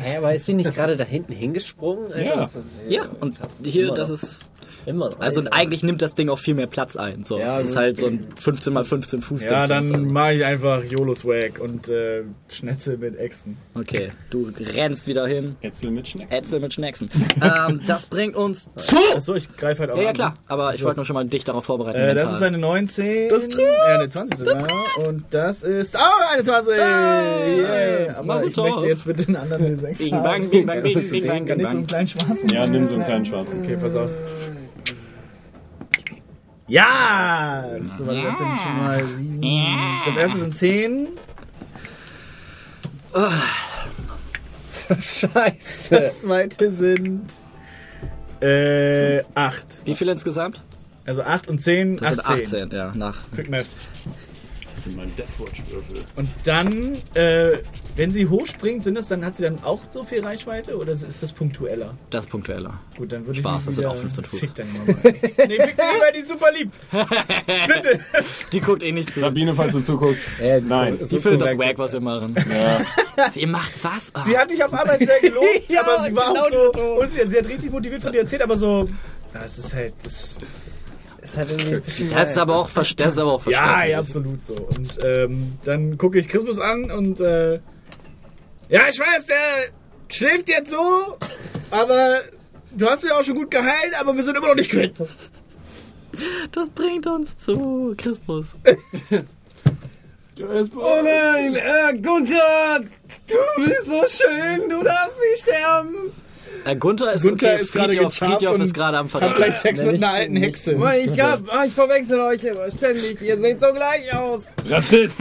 Hä, 0.03 0.17
aber 0.17 0.35
ist 0.35 0.45
sie 0.45 0.53
nicht 0.53 0.73
gerade 0.75 0.95
da 0.95 1.03
hinten 1.03 1.33
hingesprungen? 1.33 2.11
Alter? 2.13 2.49
Ja. 2.87 3.03
Ja, 3.03 3.09
und 3.19 3.39
krass. 3.39 3.49
hier, 3.63 3.91
das 3.91 4.09
ist. 4.09 4.45
Immer 4.85 5.09
noch. 5.09 5.19
Also 5.19 5.41
eigentlich 5.51 5.83
nimmt 5.83 6.01
das 6.01 6.15
Ding 6.15 6.29
auch 6.29 6.39
viel 6.39 6.53
mehr 6.53 6.67
Platz 6.67 6.95
ein. 6.95 7.23
So. 7.23 7.37
Ja, 7.39 7.57
das 7.57 7.65
ist 7.67 7.75
halt 7.75 7.97
so 7.97 8.07
ein 8.07 8.27
15 8.39 8.73
mal 8.73 8.83
15 8.83 9.21
Fuß 9.21 9.43
ja, 9.43 9.67
dann 9.67 10.11
mache 10.11 10.33
ich 10.33 10.45
einfach 10.45 10.83
YOLO-Swag 10.83 11.59
und 11.59 11.89
äh, 11.89 12.23
Schnetzel 12.49 12.97
mit 12.97 13.17
Äxten. 13.17 13.57
also. 13.73 13.87
Okay, 13.87 14.11
du 14.29 14.51
rennst 14.59 15.07
wieder 15.07 15.25
hin, 15.27 15.55
Ätzel 15.61 15.91
mit 15.91 16.07
Schneck. 16.07 16.31
Ätzel 16.31 16.59
mit 16.59 16.73
Schnecksen. 16.73 17.09
ähm, 17.41 17.81
das 17.87 18.05
bringt 18.07 18.35
uns 18.35 18.69
zu. 18.75 18.97
Achso, 19.15 19.35
ich 19.35 19.55
greife 19.55 19.81
halt 19.81 19.91
auch 19.91 19.97
Ja, 19.97 20.03
ja 20.03 20.13
klar, 20.13 20.33
aber 20.47 20.73
ich 20.73 20.83
wollte 20.83 20.97
nur 20.99 21.05
schon 21.05 21.13
mal 21.15 21.25
dich 21.25 21.43
darauf 21.43 21.65
vorbereiten. 21.65 21.97
Äh, 21.97 22.15
das 22.15 22.33
ist 22.33 22.41
eine 22.41 22.57
19. 22.57 23.29
Das 23.29 23.47
trifft. 23.47 23.59
Äh, 23.59 23.91
eine 23.91 24.09
20 24.09 24.37
sogar. 24.37 24.67
Und 25.07 25.23
das 25.31 25.63
ist 25.63 25.97
auch 25.97 26.31
eine 26.33 26.43
20. 26.43 26.73
Yeah. 26.75 28.15
Aber 28.17 28.43
ich 28.43 28.55
möchte 28.55 28.87
jetzt 28.87 29.05
bitte 29.05 29.27
einen 29.27 29.35
anderen 29.35 29.79
D6 29.79 29.97
Bing, 29.97 30.13
haben. 30.15 30.23
bang, 30.23 30.49
bing, 30.49 30.65
bang, 30.65 30.83
bing, 30.83 31.03
Zu 31.05 31.11
bing, 31.11 31.21
dem 31.23 31.27
bang, 31.29 31.45
Kann 31.45 31.57
bing, 31.57 31.65
ich 31.65 31.71
so 31.71 31.77
einen 31.77 31.83
bang. 31.83 31.87
kleinen 31.87 32.07
schwarzen 32.07 32.49
Ja, 32.49 32.67
nimm 32.67 32.85
so 32.85 32.95
einen 32.95 33.05
kleinen 33.05 33.25
schwarzen. 33.25 33.63
Okay, 33.63 33.77
pass 33.81 33.95
auf. 33.95 34.09
Ja! 36.67 37.65
So, 37.79 38.07
warte, 38.07 38.23
das 38.23 38.37
sind 38.39 38.59
schon 38.59 38.77
mal 38.77 39.03
sieben. 39.03 40.01
Das 40.05 40.17
erste 40.17 40.37
sind 40.39 40.55
10. 40.55 41.07
so 44.67 44.95
scheiße. 45.01 45.89
Das 45.91 46.21
zweite 46.21 46.71
sind 46.71 47.27
äh, 48.41 49.23
8. 49.35 49.81
Wie 49.85 49.95
viel 49.95 50.09
insgesamt? 50.09 50.61
Also 51.05 51.21
8 51.21 51.47
und 51.47 51.59
10, 51.61 51.97
Das 51.97 52.19
18. 52.19 52.45
sind 52.45 52.71
18, 52.71 52.77
ja. 52.77 52.91
Nach 52.95 53.17
Quick 53.33 53.49
Maths. 53.49 53.81
Das 54.73 54.83
sind 54.85 54.95
mein 54.97 55.15
Deathwatch-Würfel. 55.15 56.03
Und 56.15 56.29
dann, 56.45 56.97
äh, 57.13 57.59
wenn 57.95 58.11
sie 58.11 58.27
hochspringt, 58.27 58.83
sind 58.83 58.95
das 58.95 59.07
dann, 59.07 59.25
hat 59.25 59.35
sie 59.37 59.43
dann 59.43 59.63
auch 59.63 59.79
so 59.91 60.03
viel 60.03 60.21
Reichweite 60.21 60.77
oder 60.77 60.91
ist 60.91 61.23
das 61.23 61.31
punktueller? 61.31 61.95
das 62.09 62.25
ist 62.25 62.29
punktueller. 62.31 62.73
Gut, 62.97 63.11
dann 63.11 63.25
würde 63.25 63.39
Spaß, 63.39 63.61
ich 63.63 63.65
das 63.67 63.75
sind 63.77 63.85
auch 63.85 63.95
15 63.95 64.25
Fuß. 64.25 64.39
Fick 64.39 64.55
dann 64.55 64.67
immer 64.67 64.85
mal. 64.85 64.95
nee, 65.03 65.13
fick 65.13 65.37
sie 65.37 65.47
nicht, 65.47 66.01
weil 66.01 66.13
die 66.13 66.19
ist 66.19 66.27
super 66.27 66.51
lieb. 66.51 66.71
Bitte. 67.67 67.99
Die 68.51 68.59
guckt 68.59 68.83
eh 68.83 68.91
nicht 68.91 69.13
zu. 69.13 69.21
Sabine, 69.21 69.53
falls 69.53 69.73
du 69.73 69.81
zuguckst. 69.81 70.27
Äh, 70.41 70.59
Nein. 70.61 70.99
Die 70.99 71.19
findet 71.19 71.41
das 71.41 71.57
wack, 71.57 71.77
was 71.77 71.93
wir 71.93 72.01
machen. 72.01 72.35
Sie 73.31 73.45
macht 73.45 73.81
was? 73.83 74.11
Ah. 74.13 74.21
Sie 74.21 74.37
hat 74.37 74.49
dich 74.51 74.63
auf 74.63 74.73
Arbeit 74.73 74.99
sehr 74.99 75.19
gelobt, 75.21 75.69
Ja, 75.69 75.81
aber 75.81 76.03
sie 76.03 76.15
war 76.15 76.33
genau 76.33 76.45
auch 76.45 76.51
so, 76.51 76.71
so. 76.73 76.81
und 76.99 77.09
sie, 77.09 77.25
sie 77.29 77.37
hat 77.37 77.47
richtig 77.47 77.71
motiviert 77.71 78.01
von 78.01 78.11
dir 78.11 78.19
erzählt, 78.19 78.41
aber 78.41 78.57
so, 78.57 78.87
das 79.33 79.57
ist 79.57 79.73
halt, 79.73 79.93
das, 80.03 80.35
ist 81.21 81.37
halt 81.37 81.49
irgendwie 81.51 82.09
Das 82.09 82.29
ist 82.31 82.37
aber 82.37 82.57
auch, 82.57 82.69
das 82.69 82.91
ist 82.91 83.17
aber 83.17 83.33
auch 83.33 83.45
ja, 83.47 83.53
verständlich. 83.53 83.91
ja, 83.91 83.99
absolut 83.99 84.45
so. 84.45 84.53
Und 84.75 84.99
ähm, 85.03 85.53
dann 85.63 85.97
gucke 85.97 86.19
ich 86.19 86.27
Christmas 86.27 86.59
an 86.59 86.91
und, 86.91 87.19
äh, 87.21 87.59
ja, 88.69 88.87
ich 88.89 88.99
weiß, 88.99 89.25
der 89.27 89.37
schläft 90.09 90.49
jetzt 90.49 90.69
so, 90.71 91.17
aber 91.71 92.21
du 92.71 92.87
hast 92.87 93.03
mich 93.03 93.11
auch 93.11 93.23
schon 93.23 93.35
gut 93.35 93.51
geheilt, 93.51 93.93
aber 93.99 94.15
wir 94.15 94.23
sind 94.23 94.37
immer 94.37 94.47
noch 94.47 94.55
nicht 94.55 94.71
quitt. 94.71 94.93
Das 96.51 96.69
bringt 96.69 97.07
uns 97.07 97.37
zu 97.37 97.93
Christmas. 97.97 98.55
Oh 100.37 101.01
nein, 101.01 101.55
äh, 101.55 101.93
Gunther, 102.01 102.81
du 102.81 103.63
bist 103.63 103.85
so 103.85 104.03
schön, 104.05 104.69
du 104.69 104.83
darfst 104.83 105.17
nicht 105.21 105.43
sterben. 105.43 106.11
Äh, 106.65 106.75
Gunther 106.75 107.13
ist 107.13 107.23
Gunther 107.23 107.53
okay, 107.53 107.61
ist 107.61 107.73
gerade 107.73 107.91
Friedhof, 107.93 108.13
gecharmt 108.13 108.33
Friedhof 108.39 108.55
und 108.55 108.61
ist 108.61 108.73
gerade 108.73 108.97
am 108.97 109.13
Hat 109.13 109.35
gleich 109.35 109.55
Sex 109.55 109.81
Nee, 109.81 109.91
mit 109.91 110.03
einer 110.03 110.13
alten 110.13 110.35
Hexe. 110.37 110.73
Ich 111.03 111.19
hab, 111.19 111.41
ah, 111.53 111.65
ich 111.65 111.73
verwechsel 111.73 112.19
euch 112.21 112.43
immer 112.43 112.71
ständig. 112.71 113.21
Ihr 113.21 113.37
seht 113.39 113.59
so 113.59 113.67
gleich 113.73 114.13
aus. 114.13 114.47
Rassist! 114.69 115.15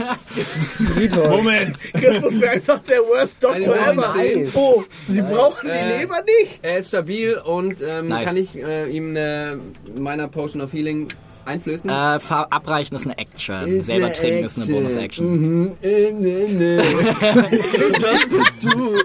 Moment! 1.15 1.75
Christmas 1.93 2.39
wäre 2.41 2.51
einfach 2.51 2.79
der 2.79 2.99
worst 2.99 3.45
Eine 3.45 3.65
Doktor 3.65 3.87
ever. 3.91 4.13
Nein. 4.15 4.51
Oh, 4.53 4.83
sie 5.07 5.21
brauchen 5.21 5.69
die 5.69 5.69
Äh, 5.69 5.99
Leber 5.99 6.21
nicht. 6.39 6.59
Er 6.61 6.77
ist 6.79 6.89
stabil 6.89 7.37
und 7.37 7.81
ähm, 7.81 8.07
Nice. 8.07 8.25
kann 8.25 8.37
ich 8.37 8.57
äh, 8.57 8.87
ihm 8.89 9.09
eine, 9.11 9.59
meiner 9.99 10.27
Potion 10.27 10.61
of 10.61 10.73
Healing 10.73 11.07
einflößen? 11.45 11.89
Äh, 11.89 11.93
abreichen 11.93 12.95
ist 12.95 13.05
eine 13.05 13.17
Action. 13.17 13.67
Ist 13.67 13.85
Selber 13.87 14.05
eine 14.05 14.13
trinken 14.15 14.45
ist 14.45 14.57
eine 14.57 14.65
Action. 14.65 14.75
Bonus-Action. 14.75 15.41
Mhm. 15.41 15.71
Äh, 15.81 16.11
nee, 16.11 16.47
nee. 16.49 16.77
das 17.99 18.25
bist 18.29 18.63
du. 18.63 18.97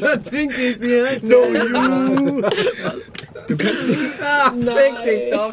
da 0.00 0.16
trinke 0.16 0.54
ich 0.60 0.78
sie. 0.78 1.26
No 1.26 1.44
you. 1.46 2.42
Du 3.48 3.56
kannst 3.56 3.82
Fick 3.88 5.04
dich 5.04 5.30
doch. 5.32 5.52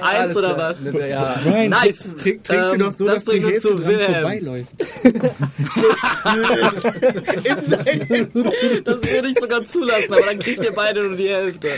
Eins 0.02 0.36
oder 0.36 0.56
was? 0.56 0.76
Ja. 0.92 1.40
Ryan, 1.44 1.70
Nice. 1.70 2.14
Trink, 2.16 2.44
trinkst 2.44 2.72
Ähm, 2.72 2.78
du 2.78 2.84
doch 2.84 2.92
so, 2.92 3.04
das 3.06 3.24
dass 3.24 3.34
die 3.34 3.42
Hälfte 3.44 3.60
zu 3.60 3.74
dran 3.74 3.86
Wilhelm. 3.88 4.12
vorbeiläuft. 4.14 4.68
Das 8.84 8.96
würde 9.02 9.28
ich 9.28 9.38
sogar 9.38 9.64
zulassen, 9.64 10.12
aber 10.12 10.22
dann 10.26 10.38
kriegt 10.38 10.62
ihr 10.62 10.72
beide 10.72 11.02
nur 11.04 11.16
die 11.16 11.28
Hälfte. 11.28 11.68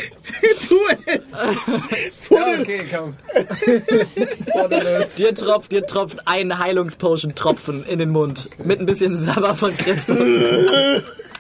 tu 0.69 0.77
es! 1.07 1.21
ja, 2.31 2.61
okay, 2.61 2.81
komm. 2.95 3.15
Dir 5.17 5.35
tropft, 5.35 5.73
dir 5.73 5.87
tropft 5.87 6.19
ein 6.27 6.59
Heilungspotion-Tropfen 6.59 7.85
in 7.87 7.99
den 7.99 8.11
Mund. 8.11 8.49
Mit 8.63 8.81
ein 8.81 8.87
bisschen 8.87 9.17
Sabber 9.17 9.55
von 9.55 9.77
Christus. 9.77 10.19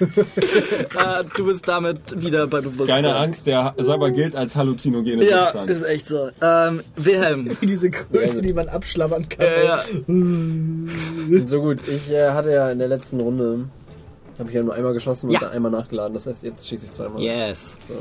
äh, 0.00 1.24
du 1.36 1.46
bist 1.46 1.66
damit 1.66 1.98
wieder 2.22 2.37
bei 2.46 2.60
Bewusstsein. 2.60 3.02
Keine 3.02 3.16
Angst, 3.16 3.46
der 3.46 3.74
Sabber 3.78 4.10
gilt 4.10 4.36
als 4.36 4.54
halluzinogene 4.56 5.28
Ja, 5.28 5.44
Substanz. 5.44 5.70
ist 5.70 5.82
echt 5.84 6.06
so. 6.08 6.28
Ähm, 6.40 6.82
Wilhelm. 6.96 7.56
Diese 7.62 7.90
Kröte, 7.90 8.40
die 8.40 8.52
man 8.52 8.68
abschlabbern 8.68 9.28
kann. 9.28 9.46
Äh, 9.46 9.64
ja. 9.66 9.82
So 11.46 11.60
gut, 11.60 11.86
ich 11.88 12.10
äh, 12.10 12.30
hatte 12.30 12.52
ja 12.52 12.70
in 12.70 12.78
der 12.78 12.88
letzten 12.88 13.20
Runde, 13.20 13.64
habe 14.38 14.48
ich 14.48 14.54
ja 14.54 14.62
nur 14.62 14.74
einmal 14.74 14.92
geschossen 14.92 15.26
und 15.26 15.32
Ja. 15.34 15.40
dann 15.40 15.50
einmal 15.50 15.70
nachgeladen. 15.72 16.14
Das 16.14 16.26
heißt, 16.26 16.42
jetzt 16.44 16.68
schieße 16.68 16.86
ich 16.86 16.92
zweimal. 16.92 17.20
Yes. 17.20 17.76
So. 17.86 17.94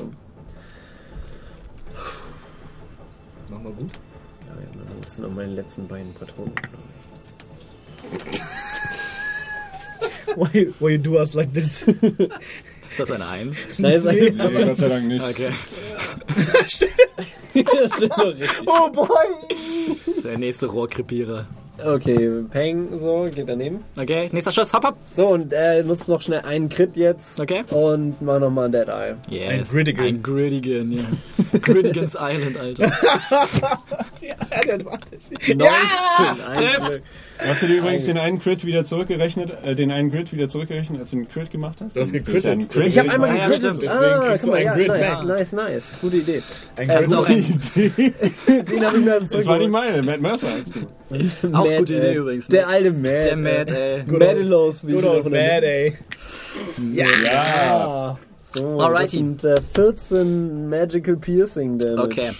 Mach 3.49 3.61
mal 3.61 3.71
gut. 3.73 3.89
Ja, 4.45 4.53
ja, 4.61 4.81
das 5.01 5.15
sind 5.15 5.27
noch 5.27 5.33
meine 5.33 5.53
letzten 5.53 5.87
beiden 5.87 6.13
Patronen. 6.13 6.53
Why, 10.35 10.71
why 10.79 10.91
you 10.91 10.97
do 10.99 11.17
us 11.17 11.33
like 11.33 11.51
this? 11.53 11.85
Ist 12.89 12.99
das 12.99 13.11
eine 13.11 13.27
Eins? 13.27 13.57
Nein, 13.77 13.93
ist 13.93 14.05
Nee, 14.05 14.27
einfach 14.29 14.51
Gott 14.51 14.75
sei 14.75 14.89
Dank 14.89 15.07
nicht. 15.07 15.23
Okay. 15.23 15.51
das 17.79 17.99
sind 17.99 18.11
doch 18.11 18.27
richtig. 18.27 18.49
oh 18.65 18.89
boy! 18.89 19.07
Das 20.05 20.15
ist 20.15 20.25
der 20.25 20.37
nächste 20.37 20.67
Rohrkrepierer. 20.67 21.47
Okay, 21.83 22.43
Peng, 22.49 22.97
so, 22.97 23.27
geht 23.33 23.47
daneben. 23.47 23.83
Okay, 23.95 24.29
nächster 24.31 24.51
Schuss, 24.51 24.73
hopp, 24.73 24.83
hopp. 24.83 24.97
So, 25.13 25.27
und 25.27 25.53
er 25.53 25.83
nutzt 25.83 26.09
noch 26.09 26.21
schnell 26.21 26.41
einen 26.41 26.69
Crit 26.69 26.97
jetzt. 26.97 27.39
Okay. 27.39 27.63
Und 27.69 28.19
mach 28.19 28.39
nochmal 28.39 28.65
ein 28.65 28.71
Dead 28.71 28.87
Eye. 28.87 29.15
Yes. 29.29 29.49
Ein 29.51 29.63
Grittigan. 29.63 30.05
Ein 30.05 30.23
Grittigan, 30.23 30.91
ja. 30.91 31.03
Grittigan's 31.61 32.15
Island, 32.19 32.59
Alter. 32.59 32.91
19, 35.47 35.59
ein 35.59 36.57
Glück. 36.57 37.01
Hast 37.39 37.61
du 37.61 37.67
dir 37.67 37.77
übrigens 37.79 38.05
den 38.05 38.17
einen 38.17 38.39
Crit 38.39 38.65
wieder 38.65 38.83
zurückgerechnet, 38.85 39.51
äh, 39.63 39.75
den 39.75 39.91
einen 39.91 40.11
Crit 40.11 40.31
wieder 40.33 40.49
zurückgerechnet, 40.49 40.99
als 40.99 41.11
du 41.11 41.17
einen 41.17 41.27
Crit 41.27 41.51
gemacht 41.51 41.77
hast? 41.81 41.95
Du 41.95 42.01
hast 42.01 42.13
einen 42.13 42.23
Crit. 42.23 42.45
Ich 42.87 42.97
habe 42.99 43.11
einmal 43.11 43.29
Ja, 43.29 43.49
ja. 43.49 43.49
Deswegen 43.49 43.89
ah, 43.89 44.19
kriegst 44.25 44.43
guck 44.43 44.45
du 44.45 44.49
mal, 44.51 44.55
einen 44.57 44.65
ja, 44.65 44.73
Grit 44.75 44.87
nice, 44.87 45.17
back. 45.19 45.27
nice, 45.27 45.51
nice. 45.53 45.97
Gute 46.01 46.17
Idee. 46.17 46.41
Ein 46.75 46.87
Das 46.87 47.01
ist 47.01 47.07
Grit. 47.09 47.17
auch, 47.17 47.29
ein, 47.29 48.65
Den 48.65 48.85
habe 48.85 48.97
ich 48.97 49.05
mir 49.05 49.13
also 49.13 49.37
Das 49.37 49.45
war 49.45 49.57
nicht 49.59 49.69
meine, 49.69 50.01
Matt 50.01 50.21
Mercer 50.21 50.47
als 50.53 50.71
du. 50.71 50.79
auch 51.53 51.65
Mad, 51.65 51.77
gute 51.79 51.93
Idee 51.95 52.07
äh, 52.07 52.13
übrigens. 52.15 52.47
Der 52.47 52.67
alte 52.67 52.91
Mad. 52.91 53.23
Der 53.23 53.35
Mad, 53.37 53.73
ey. 53.73 54.03
Madelos, 54.07 54.87
wie 54.87 54.93
Good 54.93 55.03
old 55.05 55.23
noch 55.25 55.31
bad, 55.31 55.63
ey. 55.63 55.93
Ja. 56.93 58.17
So, 58.53 58.79
Alrighty. 58.79 59.03
das 59.03 59.11
sind 59.11 59.43
äh, 59.45 59.61
14 59.75 60.69
Magical 60.69 61.17
Piercing 61.17 61.77
Damage. 61.77 62.01
Okay. 62.03 62.31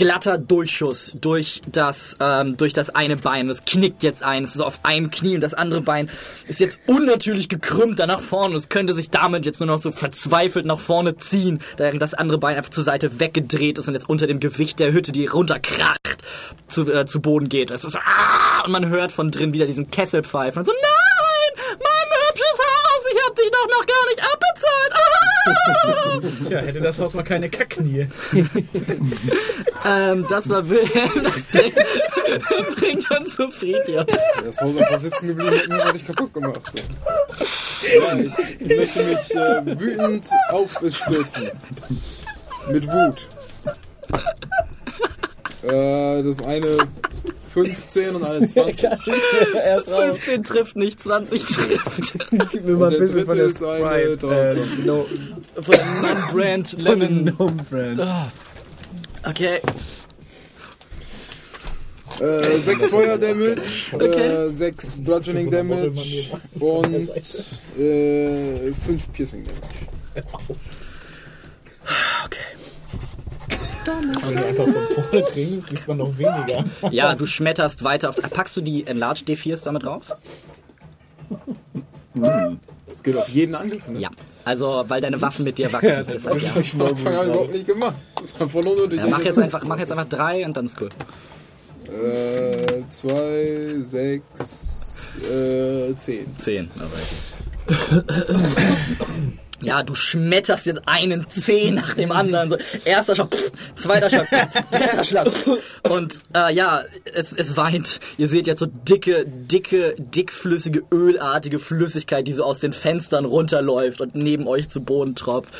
Glatter 0.00 0.38
Durchschuss 0.38 1.12
durch 1.20 1.60
das, 1.70 2.16
ähm, 2.20 2.56
durch 2.56 2.72
das 2.72 2.88
eine 2.88 3.18
Bein. 3.18 3.48
Das 3.48 3.66
knickt 3.66 4.02
jetzt 4.02 4.22
ein. 4.22 4.44
Es 4.44 4.54
ist 4.54 4.62
auf 4.62 4.78
einem 4.82 5.10
Knie 5.10 5.34
und 5.34 5.42
das 5.42 5.52
andere 5.52 5.82
Bein 5.82 6.08
ist 6.48 6.58
jetzt 6.58 6.78
unnatürlich 6.86 7.50
gekrümmt 7.50 7.98
da 7.98 8.06
nach 8.06 8.22
vorne. 8.22 8.56
Es 8.56 8.70
könnte 8.70 8.94
sich 8.94 9.10
damit 9.10 9.44
jetzt 9.44 9.60
nur 9.60 9.66
noch 9.66 9.78
so 9.78 9.92
verzweifelt 9.92 10.64
nach 10.64 10.80
vorne 10.80 11.16
ziehen, 11.16 11.58
während 11.76 12.00
das 12.00 12.14
andere 12.14 12.38
Bein 12.38 12.56
einfach 12.56 12.70
zur 12.70 12.82
Seite 12.82 13.20
weggedreht 13.20 13.76
ist 13.76 13.88
und 13.88 13.94
jetzt 13.94 14.08
unter 14.08 14.26
dem 14.26 14.40
Gewicht 14.40 14.80
der 14.80 14.90
Hütte, 14.90 15.12
die 15.12 15.26
runterkracht, 15.26 16.16
zu, 16.66 16.90
äh, 16.90 17.04
zu 17.04 17.20
Boden 17.20 17.50
geht. 17.50 17.70
Es 17.70 17.84
ist 17.84 17.98
ah! 17.98 18.64
und 18.64 18.72
man 18.72 18.88
hört 18.88 19.12
von 19.12 19.30
drin 19.30 19.52
wieder 19.52 19.66
diesen 19.66 19.90
Kessel 19.90 20.22
pfeifen 20.22 20.60
und 20.60 20.64
so 20.64 20.72
Nein, 20.72 21.09
Ich 23.42 23.50
dich 23.50 23.52
doch 23.52 23.68
noch 23.68 23.86
gar 23.86 24.06
nicht 24.08 24.22
abbezahlt. 24.32 24.92
Ah! 24.94 26.48
Tja, 26.48 26.58
hätte 26.58 26.80
das 26.80 26.98
Haus 26.98 27.14
mal 27.14 27.22
keine 27.22 27.48
Kackknie. 27.48 28.08
Ähm, 29.82 30.26
das 30.28 30.46
war 30.50 30.68
Wilhelm, 30.68 31.24
das 31.24 31.42
bringt, 31.44 31.74
bringt 32.76 33.18
uns 33.18 33.34
zu 33.34 33.50
Friedhof. 33.50 34.04
Das 34.44 34.60
Haus 34.60 34.76
einfach 34.76 34.98
sitzen 34.98 35.28
geblieben 35.28 35.54
hätten, 35.54 35.70
das 35.70 35.86
hätte 35.86 35.96
ich 35.96 36.06
kaputt 36.06 36.34
gemacht. 36.34 36.60
So. 36.70 36.78
Ja, 37.98 38.18
ich 38.18 38.76
möchte 38.76 39.02
mich 39.04 39.34
äh, 39.34 39.80
wütend 39.80 40.28
auf 40.50 40.82
es 40.82 40.96
stürzen. 40.98 41.50
Mit 42.70 42.86
Wut. 42.88 43.26
Äh, 45.62 46.22
das 46.24 46.42
eine 46.42 46.76
15 47.52 48.14
und 48.14 48.24
eine 48.24 48.46
20. 48.46 48.84
Erst 48.84 49.88
raus. 49.90 50.04
15 50.18 50.44
trifft 50.44 50.76
nicht, 50.76 51.02
20 51.02 51.42
trifft. 51.44 52.14
Gib 52.52 52.64
mir 52.64 52.76
mal 52.76 52.86
Und 52.88 52.94
ein 52.94 53.00
bisschen 53.00 53.26
von 53.26 53.36
der 53.36 53.46
ist 53.46 53.62
eine 53.62 53.78
Sprite. 53.86 54.16
23. 54.18 54.78
Äh, 54.78 54.82
no, 54.86 55.06
Von 55.60 55.76
Non-Brand 56.02 56.72
Lemon. 56.78 57.24
no 57.24 57.50
brand. 57.68 58.00
Okay. 59.28 59.60
Äh, 62.20 62.58
6 62.58 62.86
Feuer 62.88 63.16
Damage, 63.16 63.96
äh, 63.98 64.50
6 64.50 64.96
Bludgeoning 64.96 65.50
Damage 65.50 65.92
und 66.58 67.08
äh, 67.78 68.72
5 68.72 69.12
Piercing 69.12 69.44
Damage. 69.44 70.60
Wenn 73.84 74.36
du 74.36 74.46
einfach 74.46 74.64
von 74.64 75.04
vorne 75.04 75.24
trinkst, 75.24 75.68
sieht 75.68 75.88
man 75.88 75.96
noch 75.98 76.16
weniger. 76.18 76.64
Ja, 76.90 77.14
du 77.14 77.26
schmetterst 77.26 77.82
weiter 77.84 78.10
auf. 78.10 78.16
Packst 78.16 78.56
du 78.56 78.60
die 78.60 78.86
Enlarged 78.86 79.28
D4s 79.28 79.64
damit 79.64 79.84
drauf? 79.84 80.14
Das 82.86 83.02
geht 83.02 83.16
auf 83.16 83.28
jeden 83.28 83.54
Angriff, 83.54 83.86
ne? 83.88 84.00
Ja. 84.00 84.10
Also, 84.44 84.84
weil 84.88 85.00
deine 85.00 85.20
Waffen 85.22 85.44
mit 85.44 85.58
dir 85.58 85.72
wachsen. 85.72 86.04
Das 86.06 86.24
Deshalb, 86.24 86.42
hab 86.42 86.54
ja. 86.54 86.60
ich 86.60 86.70
von 86.72 86.82
Anfang 86.82 87.16
an 87.16 87.30
überhaupt 87.30 87.52
nicht 87.52 87.66
gemacht. 87.66 87.94
Das 88.16 88.24
ist 88.24 88.42
einfach 88.42 88.62
nur 88.62 88.88
durch 88.88 89.00
Ja, 89.00 89.06
mach, 89.06 89.22
jetzt 89.22 89.38
einfach, 89.38 89.64
mach 89.64 89.78
jetzt 89.78 89.92
einfach 89.92 90.08
drei 90.08 90.44
und 90.44 90.56
dann 90.56 90.66
ist 90.66 90.80
cool. 90.80 90.88
Äh, 91.86 92.82
2, 92.88 93.76
6, 93.80 95.16
äh, 95.30 95.94
10. 95.94 96.36
10. 96.36 96.70
Ja, 99.62 99.82
du 99.82 99.94
schmetterst 99.94 100.66
jetzt 100.66 100.82
einen 100.86 101.28
Zeh 101.28 101.70
nach 101.70 101.94
dem 101.94 102.12
anderen. 102.12 102.50
So, 102.50 102.56
erster 102.84 103.14
Schlag, 103.14 103.34
pff, 103.34 103.52
zweiter 103.74 104.08
Schlag, 104.08 104.28
pff, 104.28 104.48
dritter 104.70 105.04
Schlag. 105.04 105.28
pff. 105.28 105.58
Und 105.88 106.20
äh, 106.34 106.54
ja, 106.54 106.82
es, 107.12 107.32
es 107.32 107.56
weint. 107.56 108.00
Ihr 108.16 108.28
seht 108.28 108.46
jetzt 108.46 108.60
so 108.60 108.66
dicke, 108.66 109.26
dicke, 109.26 109.94
dickflüssige, 109.98 110.82
ölartige 110.90 111.58
Flüssigkeit, 111.58 112.26
die 112.26 112.32
so 112.32 112.44
aus 112.44 112.60
den 112.60 112.72
Fenstern 112.72 113.26
runterläuft 113.26 114.00
und 114.00 114.14
neben 114.14 114.46
euch 114.48 114.70
zu 114.70 114.80
Boden 114.80 115.14
tropft. 115.14 115.52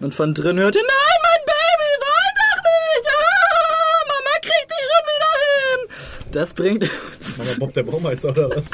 Und 0.00 0.14
von 0.14 0.34
drin 0.34 0.58
hört 0.58 0.74
ihr, 0.74 0.82
nein, 0.82 1.20
mein 1.22 1.44
Baby, 1.46 1.90
wein 2.02 2.34
doch 2.40 2.62
nicht! 2.64 3.06
Ah, 3.14 4.02
Mama 4.08 4.34
kriegt 4.42 4.70
dich 4.70 4.84
schon 4.90 5.04
wieder 5.14 5.32
hin! 5.62 6.32
Das 6.32 6.52
bringt... 6.52 6.90
Aber 7.38 7.54
Bob 7.58 7.74
der 7.74 7.82
Baumeister 7.82 8.30
oder 8.30 8.50
was? 8.50 8.64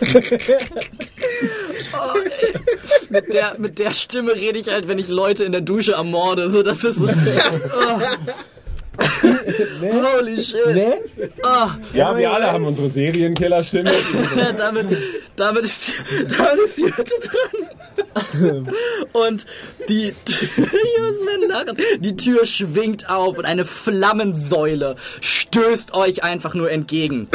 mit 3.10 3.32
der, 3.32 3.56
mit 3.58 3.78
der 3.78 3.92
Stimme 3.92 4.34
rede 4.34 4.58
ich 4.58 4.68
halt, 4.68 4.88
wenn 4.88 4.98
ich 4.98 5.08
Leute 5.08 5.44
in 5.44 5.52
der 5.52 5.60
Dusche 5.60 5.92
ermorde. 5.92 6.50
So, 6.50 6.62
das 6.62 6.84
ist 6.84 6.96
so. 6.96 7.08
Oh. 7.80 8.00
Holy 9.80 10.42
shit. 10.42 10.74
Ne? 10.74 10.98
Ah, 11.42 11.70
Ja, 11.94 12.16
wir 12.16 12.30
alle 12.32 12.52
haben 12.52 12.64
unsere 12.66 12.90
Serienkiller-Stimme. 12.90 13.90
damit, 14.56 14.86
damit 15.36 15.64
ist 15.64 15.88
die, 15.88 16.36
damit 16.36 16.64
ist 16.64 16.76
die 16.78 16.84
Hütte 16.84 17.14
drin. 17.20 18.68
Und 19.12 19.46
die 19.88 20.14
lachen. 21.48 21.76
die 22.00 22.16
Tür 22.16 22.44
schwingt 22.44 23.08
auf 23.08 23.38
und 23.38 23.44
eine 23.44 23.64
Flammensäule 23.64 24.96
stößt 25.20 25.94
euch 25.94 26.22
einfach 26.24 26.54
nur 26.54 26.70
entgegen. 26.70 27.28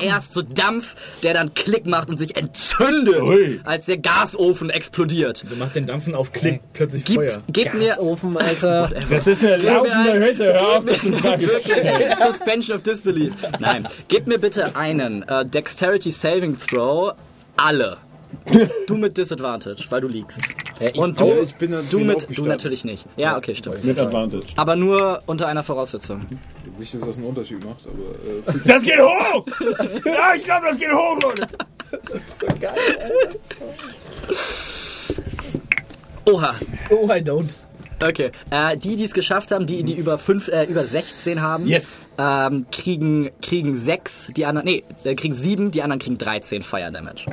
Erst 0.00 0.34
so 0.34 0.42
Dampf, 0.42 0.94
der 1.22 1.34
dann 1.34 1.54
Klick 1.54 1.86
macht 1.86 2.08
und 2.10 2.16
sich 2.18 2.36
entzündet, 2.36 3.20
Ui. 3.22 3.60
als 3.64 3.86
der 3.86 3.98
Gasofen 3.98 4.70
explodiert. 4.70 5.42
So 5.44 5.56
macht 5.56 5.74
den 5.76 5.86
Dampfen 5.86 6.14
auf 6.14 6.32
Klick 6.32 6.60
plötzlich 6.72 7.04
Gebt, 7.04 7.30
Feuer. 7.30 7.74
mir 7.74 7.88
Gasofen, 7.88 8.36
Alter. 8.36 8.90
Das 9.08 9.26
ist 9.26 9.42
eine 9.42 9.56
laufende 9.56 10.14
Hütte. 10.26 10.44
Hör 10.52 10.68
auf, 10.78 10.84
das 10.96 11.04
in 11.04 11.14
Frage 11.18 11.48
zu 11.52 11.60
stellen. 11.60 12.16
Suspension 12.18 12.76
of 12.76 12.82
Disbelief. 12.82 13.32
Nein, 13.60 13.86
gib 14.08 14.26
mir 14.26 14.38
bitte 14.38 14.74
einen 14.76 15.22
äh, 15.28 15.44
Dexterity 15.44 16.10
Saving 16.10 16.56
Throw. 16.58 17.12
Alle. 17.56 17.98
Du 18.86 18.96
mit 18.96 19.16
Disadvantage, 19.16 19.84
weil 19.88 20.00
du 20.00 20.08
liegst. 20.08 20.40
Und 20.96 21.20
du. 21.20 21.32
Ich 21.42 21.54
bin 21.54 21.70
natürlich 21.70 21.90
du, 21.90 21.98
mit, 22.00 22.38
du 22.38 22.44
natürlich 22.44 22.84
nicht. 22.84 23.06
Ja, 23.16 23.36
okay, 23.36 23.54
stimmt. 23.54 23.82
Mit 23.84 23.98
Advantage. 23.98 24.44
Aber 24.56 24.76
nur 24.76 25.22
unter 25.26 25.46
einer 25.48 25.62
Voraussetzung. 25.62 26.26
Nicht, 26.78 26.92
dass 26.94 27.02
das 27.02 27.16
einen 27.16 27.26
Unterschied 27.26 27.64
macht, 27.64 27.86
aber 27.86 28.54
äh, 28.54 28.58
Das 28.66 28.82
geht 28.82 28.98
hoch! 29.00 29.46
Ja, 30.04 30.34
ich 30.36 30.44
glaube, 30.44 30.66
das 30.66 30.78
geht 30.78 30.92
hoch, 30.92 31.18
Leute. 31.22 31.46
Oha, 36.26 36.54
Oh, 36.90 37.06
I 37.08 37.20
don't. 37.22 37.48
Okay. 38.00 38.30
Äh, 38.50 38.76
die, 38.76 38.96
die 38.96 39.04
es 39.04 39.14
geschafft 39.14 39.52
haben, 39.52 39.66
die, 39.66 39.82
die 39.82 39.94
über, 39.94 40.18
fünf, 40.18 40.48
äh, 40.48 40.64
über 40.64 40.84
16 40.84 41.40
haben, 41.40 41.66
Yes. 41.66 42.06
ähm, 42.18 42.66
kriegen, 42.70 43.30
kriegen 43.40 43.78
6, 43.78 44.32
die 44.36 44.44
anderen, 44.44 44.66
nee, 44.66 44.84
äh, 45.04 45.14
kriegen 45.14 45.34
7, 45.34 45.70
die 45.70 45.82
anderen 45.82 46.00
kriegen 46.00 46.18
13 46.18 46.62
Fire 46.62 46.90
Damage. 46.92 47.24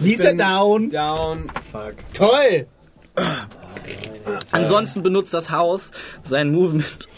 Lisa 0.00 0.32
down. 0.32 0.90
Down. 0.90 1.44
Fuck. 1.72 1.94
Toll. 2.12 2.66
Ansonsten 4.50 5.02
benutzt 5.02 5.32
das 5.32 5.50
Haus 5.50 5.90
sein 6.22 6.50
Movement, 6.50 7.08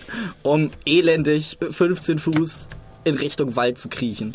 um 0.42 0.70
elendig 0.86 1.58
15 1.70 2.18
Fuß 2.18 2.68
in 3.04 3.16
Richtung 3.16 3.56
Wald 3.56 3.78
zu 3.78 3.88
kriechen. 3.88 4.32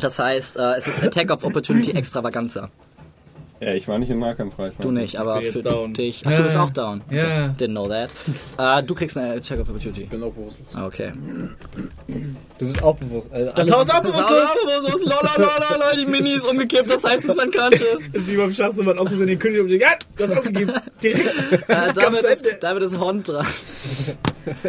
Das 0.00 0.18
heißt, 0.18 0.56
äh, 0.58 0.74
es 0.76 0.88
ist 0.88 1.02
Attack 1.04 1.30
of 1.30 1.44
Opportunity 1.44 1.90
Extravaganza. 1.94 2.70
Ja, 3.58 3.72
ich 3.72 3.88
war 3.88 3.98
nicht 3.98 4.10
im 4.10 4.18
Nahkampf 4.18 4.58
reich. 4.58 4.74
Du 4.80 4.90
nicht, 4.90 5.16
aber 5.18 5.40
für 5.40 5.62
down. 5.62 5.94
dich. 5.94 6.22
Ach, 6.26 6.30
Ja. 6.30 6.36
du 6.36 6.42
bist 6.44 6.56
auch 6.58 6.68
down. 6.70 7.00
Ja. 7.10 7.54
Didn't 7.58 7.70
know 7.70 7.88
that. 7.88 8.10
Äh, 8.58 8.82
du 8.86 8.94
kriegst 8.94 9.16
eine 9.16 9.32
Attack 9.34 9.60
of 9.60 9.68
Opportunity. 9.70 10.02
Ich 10.02 10.08
bin 10.10 10.22
auch 10.22 10.32
bewusstlos. 10.32 10.74
Okay. 10.76 11.12
Du 12.58 12.66
bist 12.66 12.82
auch 12.82 12.96
bewusst. 12.96 13.28
Also 13.32 13.52
Das 13.56 13.70
Haus 13.70 13.88
auch 13.88 14.00
bewusst 14.02 14.30
ist. 14.30 15.04
Lol, 15.06 16.04
die 16.04 16.06
Mini 16.10 16.34
ist 16.34 16.44
umgekippt, 16.44 16.90
das 16.90 17.02
heißt, 17.02 17.24
es 17.24 17.30
ist 17.36 17.42
unconscious. 17.42 18.00
Das 18.12 18.22
ist 18.22 18.30
wie 18.30 18.36
beim 18.36 18.52
Schachs, 18.52 18.76
wenn 18.76 18.84
man 18.84 18.98
aus 18.98 19.08
Versehen 19.08 19.26
den 19.28 19.38
König 19.38 19.60
umschlägt. 19.60 19.82
Ja, 19.82 19.90
du 20.16 20.24
hast 20.24 20.36
aufgegeben. 20.36 20.72
Direkt. 21.02 21.68
Äh, 21.68 21.92
damit, 21.94 22.22
ist, 22.24 22.44
damit 22.60 22.82
ist 22.82 22.98
Hond 23.00 23.28
dran. 23.28 23.46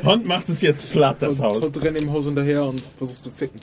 Hond 0.05 0.25
macht 0.25 0.47
es 0.49 0.61
jetzt 0.61 0.89
platt, 0.91 1.17
das 1.19 1.39
Und 1.39 1.45
Haus. 1.45 1.59
Todd 1.59 1.83
rennt 1.83 1.97
im 1.97 2.11
Haus 2.11 2.25
hinterher 2.25 2.63
und 2.63 2.81
versucht 2.97 3.21
zu 3.21 3.31
ficken. 3.31 3.59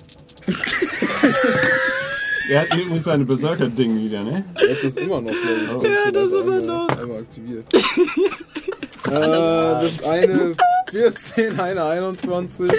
Er 2.51 2.61
hat 2.61 2.75
übrigens 2.77 3.05
seine 3.05 3.25
Berserker-Ding 3.25 3.97
wieder, 4.05 4.23
ne? 4.23 4.45
Er 4.55 4.75
hat 4.75 4.85
das 4.85 4.97
immer 4.97 5.21
noch, 5.21 5.31
glaube 5.31 5.89
ich. 5.89 6.05
Ja, 6.05 6.11
das 6.11 6.31
immer 6.31 6.61
noch. 6.61 6.89
Einmal 6.99 7.19
aktiviert. 7.21 7.65
äh, 7.73 9.11
das 9.11 10.03
eine 10.05 10.55
14, 10.91 11.59
eine 11.59 11.85
21 11.85 12.71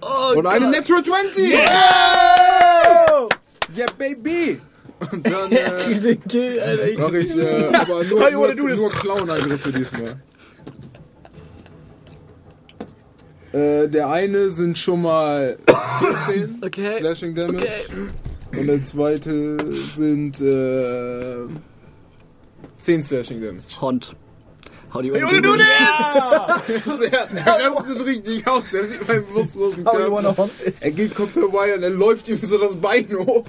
Oh 0.00 0.34
und 0.38 0.46
eine 0.46 0.70
Natural 0.70 1.02
20! 1.02 1.52
Yeah, 3.76 3.86
baby! 3.98 4.60
Und 5.12 5.26
dann 5.26 5.50
äh, 5.52 6.16
Kill, 6.28 6.60
Alter. 6.60 7.00
mache 7.00 7.18
ich 7.18 7.34
äh, 7.36 7.66
aber 7.74 8.04
nur, 8.04 8.30
nur, 8.30 8.40
wanna 8.42 8.54
do 8.54 8.68
this? 8.68 8.78
nur 8.80 8.90
Clown-Angriffe 8.90 9.72
diesmal. 9.72 10.16
Äh, 13.52 13.88
der 13.88 14.08
eine 14.10 14.50
sind 14.50 14.76
schon 14.78 15.02
mal 15.02 15.56
14 16.26 16.58
Okay. 16.64 16.92
Slashing 16.98 17.34
Damage. 17.34 17.58
Okay. 17.58 18.08
Und 18.58 18.66
der 18.66 18.82
zweite 18.82 19.56
sind 19.74 20.40
äh, 20.40 21.46
10 22.78 23.02
Slashing 23.02 23.40
Damage. 23.40 23.80
Hond. 23.80 24.16
Hau 24.94 25.02
die 25.02 25.12
Hey, 25.12 25.22
what 25.24 25.42
do 25.42 25.56
this? 25.56 27.00
er, 27.10 27.72
rastet 27.72 28.06
richtig 28.06 28.46
aus, 28.46 28.72
er 28.72 28.84
sieht 28.84 29.08
meinen 29.08 29.26
bewusstlosen 29.26 29.84
How 29.84 29.98
you 29.98 30.10
wanna 30.12 30.32
Körper. 30.32 30.50
Er 30.80 30.90
geht 30.92 31.14
komplett 31.16 31.52
wild 31.52 31.76
und 31.78 31.82
er 31.82 31.90
läuft 31.90 32.28
ihm 32.28 32.38
so 32.38 32.58
das 32.58 32.76
Bein 32.76 33.08
hoch 33.12 33.44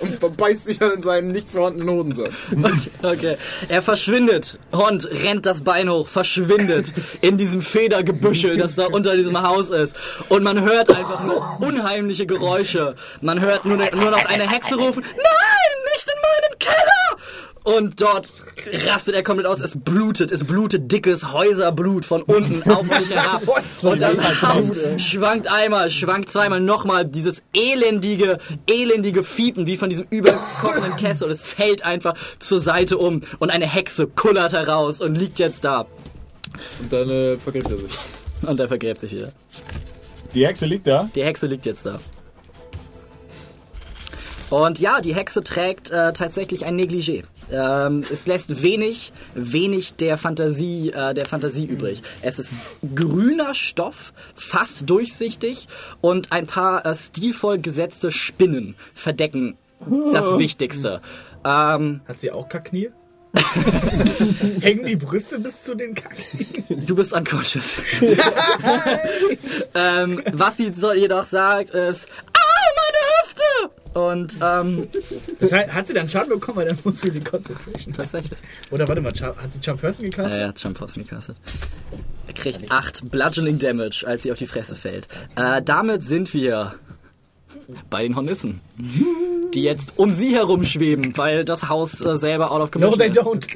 und 0.00 0.36
beißt 0.36 0.64
sich 0.64 0.78
dann 0.80 0.92
in 0.92 1.02
seinen 1.02 1.30
nicht 1.30 1.48
vorhandenen 1.48 1.90
Hodensack. 1.90 2.30
Okay. 3.02 3.36
Er 3.68 3.82
verschwindet. 3.82 4.58
Hond 4.72 5.08
rennt 5.10 5.46
das 5.46 5.62
Bein 5.62 5.88
hoch, 5.88 6.08
verschwindet 6.08 6.92
in 7.20 7.38
diesem 7.38 7.62
Federgebüschel, 7.62 8.56
das 8.56 8.74
da 8.74 8.86
unter 8.86 9.16
diesem 9.16 9.40
Haus 9.40 9.70
ist. 9.70 9.94
Und 10.28 10.42
man 10.42 10.60
hört 10.60 10.90
einfach 10.90 11.24
nur 11.24 11.58
unheimliche 11.60 12.26
Geräusche. 12.26 12.94
Man 13.20 13.40
hört 13.40 13.64
nur, 13.64 13.76
nur 13.76 14.10
noch 14.10 14.24
eine 14.26 14.48
Hexe 14.48 14.74
rufen, 14.76 15.02
nein, 15.02 15.92
nicht 15.92 16.06
in 16.06 16.20
meinen 16.20 16.58
Keller! 16.58 17.49
Und 17.62 18.00
dort 18.00 18.32
rastet 18.86 19.14
er 19.14 19.22
komplett 19.22 19.46
aus. 19.46 19.60
Es 19.60 19.78
blutet, 19.78 20.30
es 20.30 20.44
blutet 20.44 20.90
dickes 20.90 21.32
Häuserblut 21.32 22.04
von 22.04 22.22
unten 22.22 22.68
auf 22.70 22.90
euch 22.90 23.10
herab. 23.10 23.42
Und 23.82 24.00
das 24.00 24.42
Haus 24.42 24.64
schwankt 24.96 25.46
einmal, 25.48 25.90
schwankt 25.90 26.30
zweimal, 26.30 26.60
nochmal 26.60 27.04
dieses 27.04 27.42
elendige, 27.52 28.38
elendige 28.66 29.24
Fiepen 29.24 29.66
wie 29.66 29.76
von 29.76 29.90
diesem 29.90 30.06
überkochenden 30.10 30.96
Kessel. 30.96 31.26
Und 31.26 31.32
es 31.32 31.42
fällt 31.42 31.84
einfach 31.84 32.14
zur 32.38 32.60
Seite 32.60 32.96
um. 32.96 33.20
Und 33.38 33.50
eine 33.50 33.66
Hexe 33.66 34.06
kullert 34.06 34.52
heraus 34.52 35.00
und 35.00 35.16
liegt 35.16 35.38
jetzt 35.38 35.64
da. 35.64 35.86
Und 36.80 36.92
dann 36.92 37.10
äh, 37.10 37.36
vergräbt 37.36 37.70
er 37.70 37.78
sich. 37.78 37.98
Und 38.42 38.58
er 38.58 38.68
vergräbt 38.68 39.00
sich 39.00 39.12
wieder. 39.12 39.32
Die 40.34 40.46
Hexe 40.46 40.64
liegt 40.64 40.86
da. 40.86 41.10
Die 41.14 41.22
Hexe 41.22 41.46
liegt 41.46 41.66
jetzt 41.66 41.84
da. 41.84 41.98
Und 44.48 44.80
ja, 44.80 45.00
die 45.00 45.14
Hexe 45.14 45.42
trägt 45.42 45.90
äh, 45.90 46.12
tatsächlich 46.12 46.64
ein 46.64 46.78
Negligé. 46.78 47.24
Ähm, 47.52 48.04
es 48.10 48.26
lässt 48.26 48.62
wenig, 48.62 49.12
wenig 49.34 49.94
der 49.94 50.18
Fantasie, 50.18 50.90
äh, 50.90 51.14
der 51.14 51.26
Fantasie 51.26 51.66
übrig. 51.66 52.02
Es 52.22 52.38
ist 52.38 52.54
grüner 52.94 53.54
Stoff, 53.54 54.12
fast 54.34 54.88
durchsichtig 54.88 55.68
und 56.00 56.32
ein 56.32 56.46
paar 56.46 56.86
äh, 56.86 56.94
stilvoll 56.94 57.58
gesetzte 57.58 58.12
Spinnen 58.12 58.76
verdecken 58.94 59.56
das 60.12 60.38
Wichtigste. 60.38 61.00
Ähm, 61.44 62.00
Hat 62.06 62.20
sie 62.20 62.30
auch 62.30 62.48
Kackknie? 62.48 62.90
Hängen 64.60 64.84
die 64.86 64.96
Brüste 64.96 65.38
bis 65.38 65.62
zu 65.62 65.76
den 65.76 65.94
Kackknien? 65.94 66.84
du 66.86 66.96
bist 66.96 67.12
unconscious. 67.12 67.76
ähm, 69.74 70.22
was 70.32 70.56
sie 70.56 70.72
so 70.72 70.92
jedoch 70.92 71.26
sagt 71.26 71.70
ist, 71.70 72.08
Hüfte! 73.40 73.98
Und 73.98 74.38
ähm, 74.40 74.88
Das 75.40 75.50
heißt, 75.52 75.72
hat 75.72 75.86
sie 75.86 75.94
dann 75.94 76.08
Schaden 76.08 76.28
bekommen, 76.30 76.58
weil 76.58 76.68
dann 76.68 76.78
muss 76.84 77.00
sie 77.00 77.10
die 77.10 77.20
Concentration. 77.20 77.92
tatsächlich. 77.92 78.38
Oder 78.70 78.86
warte 78.86 79.00
mal, 79.00 79.12
hat 79.12 79.52
sie 79.52 79.60
Charm 79.60 79.78
Person 79.78 80.04
Ja, 80.06 80.10
gecastet? 80.10 80.38
er 80.40 80.48
hat 80.48 80.60
schon 80.60 80.74
Posten 80.74 81.02
gecastet. 81.04 81.36
Er 82.28 82.34
kriegt 82.34 82.70
8 82.70 83.10
Bludgeoning 83.10 83.58
Damage, 83.58 84.04
als 84.06 84.22
sie 84.22 84.30
auf 84.30 84.38
die 84.38 84.46
Fresse 84.46 84.76
fällt. 84.76 85.08
Äh, 85.34 85.60
damit 85.62 86.04
sind 86.04 86.32
wir 86.34 86.74
bei 87.90 88.02
den 88.02 88.16
Hornissen. 88.16 88.60
Die 89.54 89.62
jetzt 89.62 89.94
um 89.96 90.12
sie 90.12 90.34
herum 90.34 90.64
schweben, 90.64 91.16
weil 91.16 91.44
das 91.44 91.68
Haus 91.68 92.00
äh, 92.04 92.16
selber 92.18 92.52
out 92.52 92.60
of 92.62 92.70
No, 92.80 92.90
commission 92.92 92.98
they 92.98 93.08
ist. 93.08 93.18
don't. 93.18 93.46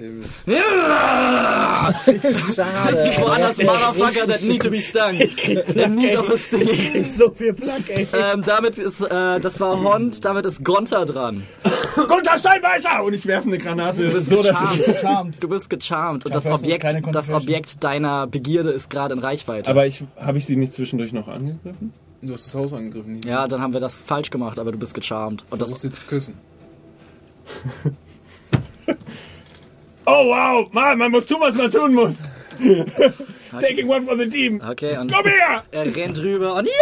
Ja! 0.47 1.95
Schade. 2.03 2.97
Es 2.97 3.05
gibt 3.05 3.21
woanders 3.21 3.59
Motherfucker 3.59 4.27
that 4.27 4.43
need 4.43 4.63
to 4.63 4.71
be 4.71 4.81
stung. 4.81 5.13
In 5.75 5.95
need 5.95 6.17
of 6.17 6.31
a 6.31 6.37
sting. 6.37 7.09
So 7.09 7.31
viel 7.31 7.53
Plack, 7.53 7.83
ey. 7.89 8.07
Ähm, 8.13 8.43
damit 8.45 8.77
ist, 8.79 9.01
äh, 9.03 9.39
das 9.41 9.61
war 9.61 9.83
Hond, 9.83 10.25
damit 10.25 10.47
ist 10.47 10.65
Gonta 10.65 11.05
dran. 11.05 11.45
Gunter 11.95 12.39
Steinbeißer! 12.39 13.03
Und 13.05 13.15
ich 13.15 13.27
werfe 13.27 13.49
eine 13.49 13.59
Granate. 13.59 14.21
So, 14.21 14.43
dass 14.43 14.57
ich, 14.77 14.99
Charmed. 15.01 15.43
Du 15.43 15.49
bist 15.49 15.71
gecharmt 15.71 16.27
und 16.27 16.35
das 16.35 16.47
Objekt, 16.47 16.85
das. 17.13 17.31
Objekt 17.31 17.85
deiner 17.85 18.27
Begierde 18.27 18.71
ist 18.71 18.91
gerade 18.91 19.15
in 19.15 19.21
Reichweite. 19.21 19.71
aber 19.71 19.87
ich, 19.87 20.03
habe 20.17 20.39
ich 20.39 20.47
sie 20.47 20.57
nicht 20.57 20.75
zwischendurch 20.75 21.13
noch 21.13 21.29
angegriffen? 21.29 21.93
Du 22.27 22.33
hast 22.33 22.47
das 22.47 22.55
Haus 22.55 22.73
angegriffen. 22.73 23.15
nicht? 23.15 23.27
ja, 23.27 23.47
dann 23.47 23.61
haben 23.61 23.73
wir 23.75 23.81
das 23.81 23.99
falsch 24.01 24.31
gemacht, 24.31 24.59
aber 24.59 24.73
du 24.73 24.79
bist 24.79 24.95
gecharmt. 24.95 25.45
Und 25.51 25.61
Du 25.61 25.69
musst 25.69 25.83
sie 25.83 25.93
zu 25.93 26.03
küssen. 26.05 26.35
Oh 30.07 30.27
wow, 30.29 30.71
Mann, 30.71 30.99
man 30.99 31.11
muss 31.11 31.25
tun, 31.25 31.39
was 31.41 31.55
man 31.55 31.71
tun 31.71 31.95
muss. 31.95 32.17
Taking 33.59 33.89
one 33.89 34.03
for 34.03 34.19
the 34.19 34.29
team. 34.29 34.61
Okay, 34.61 34.99
und 34.99 35.11
Komm 35.11 35.25
her! 35.25 35.65
er 35.71 35.97
rennt 35.97 36.19
rüber 36.19 36.57
und 36.57 36.67
ja, 36.67 36.73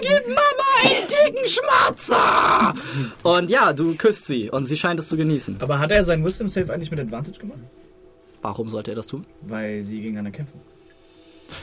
gib 0.00 0.26
Mama 0.28 0.40
einen 0.82 1.06
dicken 1.06 1.46
Schmatzer! 1.46 2.74
Und 3.22 3.50
ja, 3.50 3.74
du 3.74 3.94
küsst 3.96 4.26
sie 4.26 4.48
und 4.50 4.64
sie 4.64 4.78
scheint 4.78 4.98
es 4.98 5.08
zu 5.10 5.18
genießen. 5.18 5.58
Aber 5.60 5.78
hat 5.78 5.90
er 5.90 6.04
seinen 6.04 6.24
Wisdom 6.24 6.48
Save 6.48 6.72
eigentlich 6.72 6.90
mit 6.90 7.00
Advantage 7.00 7.38
gemacht? 7.38 7.58
Warum 8.40 8.68
sollte 8.70 8.92
er 8.92 8.94
das 8.94 9.06
tun? 9.06 9.26
Weil 9.42 9.82
sie 9.82 10.00
gegeneinander 10.00 10.30
kämpfen. 10.30 10.58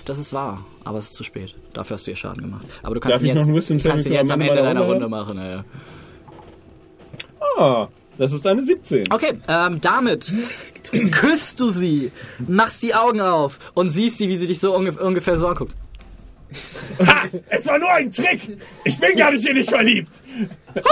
Das 0.06 0.20
ist 0.20 0.34
wahr, 0.34 0.66
aber 0.84 0.98
es 0.98 1.06
ist 1.06 1.16
zu 1.16 1.24
spät. 1.24 1.56
Dafür 1.74 1.96
hast 1.96 2.08
du 2.08 2.12
ihr 2.12 2.18
Schaden 2.18 2.42
gemacht. 2.42 2.66
Aber 2.84 2.96
du 2.96 3.02
kannst 3.02 3.16
Darf 3.16 3.22
ihn 3.22 3.38
jetzt, 3.38 3.84
kannst 3.84 4.08
ihn 4.08 4.14
jetzt 4.14 4.32
am 4.32 4.42
Ende 4.42 4.56
deiner 4.56 4.82
Runde 4.82 4.94
Runde 4.94 5.10
machen. 5.10 5.38
Ja, 5.38 5.50
ja. 5.50 5.66
Ah, 7.58 7.88
das 8.18 8.34
ist 8.34 8.46
eine 8.48 8.64
17. 8.64 9.12
Okay, 9.12 9.34
ähm, 9.48 9.80
damit 9.82 10.34
küsst 11.12 11.60
du 11.60 11.70
sie, 11.70 12.12
machst 12.48 12.82
die 12.84 12.96
Augen 12.96 13.22
auf 13.22 13.60
und 13.74 13.90
siehst 13.90 14.18
sie, 14.18 14.28
wie 14.28 14.38
sie 14.38 14.48
dich 14.48 14.60
so 14.60 14.76
ungef 14.76 14.98
ungefähr 15.00 15.38
so 15.38 15.48
anguckt. 15.48 15.74
Ha! 17.06 17.24
Es 17.50 17.68
war 17.68 17.78
nur 17.78 17.92
ein 17.92 18.10
Trick! 18.10 18.58
Ich 18.86 18.98
bin 19.00 19.16
gar 19.18 19.32
nicht 19.32 19.46
in 19.46 19.56
dich 19.56 19.70
verliebt! 19.70 20.10
Meine 20.74 20.84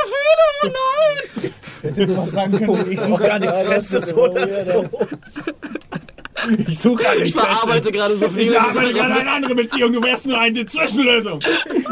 Gefühle, 0.00 0.44
oh 0.62 0.68
nein! 0.68 1.52
Hätte 1.82 2.06
du 2.06 2.16
was 2.16 2.30
sagen 2.30 2.58
können, 2.58 2.90
ich 2.90 3.00
suche 3.00 3.22
gar 3.22 3.38
nichts 3.38 3.62
Festes 3.64 4.14
oder 4.14 4.64
so. 4.64 4.88
Ich 6.68 6.78
suche 6.78 7.02
gar 7.02 7.16
Ich 7.16 7.32
verarbeite 7.32 7.92
gerade 7.92 8.16
so 8.16 8.28
viel. 8.28 8.50
Ich 8.50 8.58
arbeite 8.60 8.92
gerade 8.92 9.14
eine 9.14 9.30
andere 9.30 9.54
Beziehung. 9.54 9.92
Du 9.92 10.02
wärst 10.02 10.26
nur 10.26 10.38
eine 10.38 10.64
Zwischenlösung. 10.66 11.40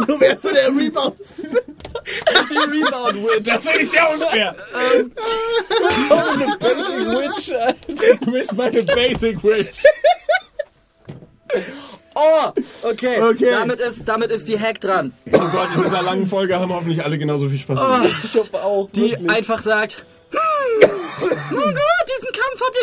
Du 0.07 0.21
wärst 0.21 0.43
so 0.43 0.51
der 0.51 0.69
Rebound. 0.69 1.15
Rebound 2.51 3.17
Witch. 3.25 3.45
Das 3.45 3.63
finde 3.63 3.81
ich 3.81 3.91
sehr 3.91 4.11
unfair. 4.13 4.55
Witch, 7.11 8.21
Du 8.21 8.31
bist 8.33 8.53
meine 8.53 8.83
Basic 8.83 9.43
Witch. 9.43 9.83
Oh, 12.15 12.53
okay. 12.83 13.21
Okay. 13.21 13.51
Damit, 13.53 13.81
ist, 13.81 14.09
damit 14.09 14.31
ist 14.31 14.49
die 14.49 14.59
Hack 14.59 14.81
dran, 14.81 15.13
Oh 15.33 15.39
Gott, 15.53 15.69
in 15.77 15.83
dieser 15.85 16.03
langen 16.03 16.27
Folge 16.27 16.59
haben 16.59 16.73
hoffentlich 16.73 17.03
alle 17.05 17.19
genauso 17.19 17.49
viel 17.49 17.59
Spaß. 17.59 17.79
die 18.93 19.17
einfach 19.29 19.63
sagt, 19.63 20.05
hm, 20.33 20.91
oh 21.53 21.57
Gott, 21.57 21.71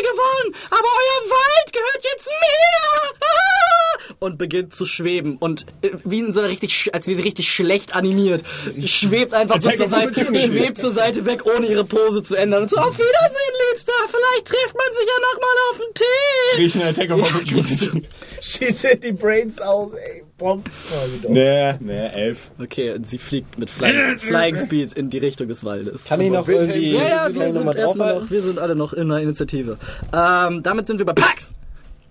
gewonnen, 0.02 0.54
aber 0.70 0.88
euer 0.88 1.30
Wald 1.30 1.72
gehört 1.72 2.04
jetzt 2.04 2.28
mir! 2.28 3.14
Ah! 3.20 4.14
Und 4.20 4.38
beginnt 4.38 4.74
zu 4.74 4.84
schweben 4.86 5.36
und 5.38 5.66
äh, 5.82 5.90
wie 6.04 6.18
in 6.20 6.32
so 6.32 6.40
einer 6.40 6.48
richtig, 6.48 6.72
sch- 6.72 6.92
als 6.92 7.06
wie 7.06 7.14
sie 7.14 7.22
richtig 7.22 7.48
schlecht 7.50 7.94
animiert, 7.94 8.42
schwebt 8.84 9.32
einfach 9.34 9.60
so 9.60 9.70
zur 9.70 9.88
Seite, 9.88 10.14
schwebt 10.34 10.78
zur 10.78 10.92
Seite 10.92 11.24
weg, 11.24 11.44
ohne 11.46 11.66
ihre 11.66 11.84
Pose 11.84 12.22
zu 12.22 12.34
ändern. 12.34 12.62
Und 12.62 12.70
so, 12.70 12.76
auf 12.76 12.94
Wiedersehen, 12.98 13.54
Liebster, 13.70 13.92
vielleicht 14.08 14.46
trifft 14.46 14.74
man 14.74 14.94
sich 14.94 15.06
ja 15.06 15.20
noch 15.20 15.40
mal 15.40 15.56
auf 15.70 15.78
den 15.78 15.94
Tee! 15.94 16.56
Riechen 16.56 16.82
Attack 16.82 17.10
of 17.10 17.22
Opportunity. 17.22 18.08
Schieße 18.40 18.96
die 18.96 19.12
Brains 19.12 19.60
aus, 19.60 19.92
ey. 19.94 20.24
Bomb. 20.38 20.70
Oh. 20.92 21.28
Nee, 21.28 21.74
nee, 21.80 22.06
elf. 22.10 22.52
Okay, 22.62 22.92
und 22.92 23.08
sie 23.08 23.18
fliegt 23.18 23.58
mit 23.58 23.70
Flying, 23.70 24.18
Flying 24.20 24.56
Speed 24.56 24.92
in 24.92 25.10
die 25.10 25.18
Richtung 25.18 25.48
des 25.48 25.64
Waldes. 25.64 26.04
Kann 26.04 26.20
ich 26.20 26.30
noch 26.30 26.46
irgendwie 26.46 26.92
Ja, 26.92 27.08
ja, 27.08 27.28
wir 27.40 27.52
sind 27.52 27.66
erstmal 27.66 27.84
draufhalten? 27.84 28.24
noch, 28.24 28.30
wir 28.30 28.42
sind 28.42 28.58
alle 28.58 28.76
noch 28.76 28.92
in 28.92 29.08
der 29.08 29.18
Initiative. 29.18 29.78
Ähm, 30.12 30.62
damit 30.62 30.86
sind 30.86 30.98
wir 30.98 31.06
bei 31.06 31.12
Pax! 31.12 31.52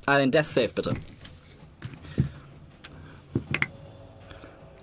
Ein 0.06 0.31
Death 0.31 0.45
Save, 0.45 0.69
bitte. 0.73 0.93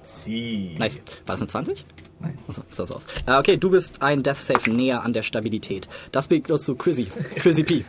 Sie. 0.02 0.76
Nice. 0.78 0.96
War 1.26 1.34
das 1.34 1.40
eine 1.40 1.48
20? 1.48 1.86
Nein. 2.20 2.38
Achso, 2.48 2.62
ist 2.68 2.78
das 2.78 2.90
aus. 2.90 3.06
Äh, 3.26 3.36
okay, 3.36 3.56
du 3.56 3.70
bist 3.70 4.02
ein 4.02 4.22
Death 4.22 4.36
Save 4.36 4.70
näher 4.70 5.02
an 5.02 5.12
der 5.12 5.22
Stabilität. 5.22 5.88
Das 6.12 6.28
bringt 6.28 6.50
uns 6.50 6.64
zu 6.64 6.74
Chrissy. 6.74 7.06
Chrissy 7.36 7.64
P. 7.64 7.84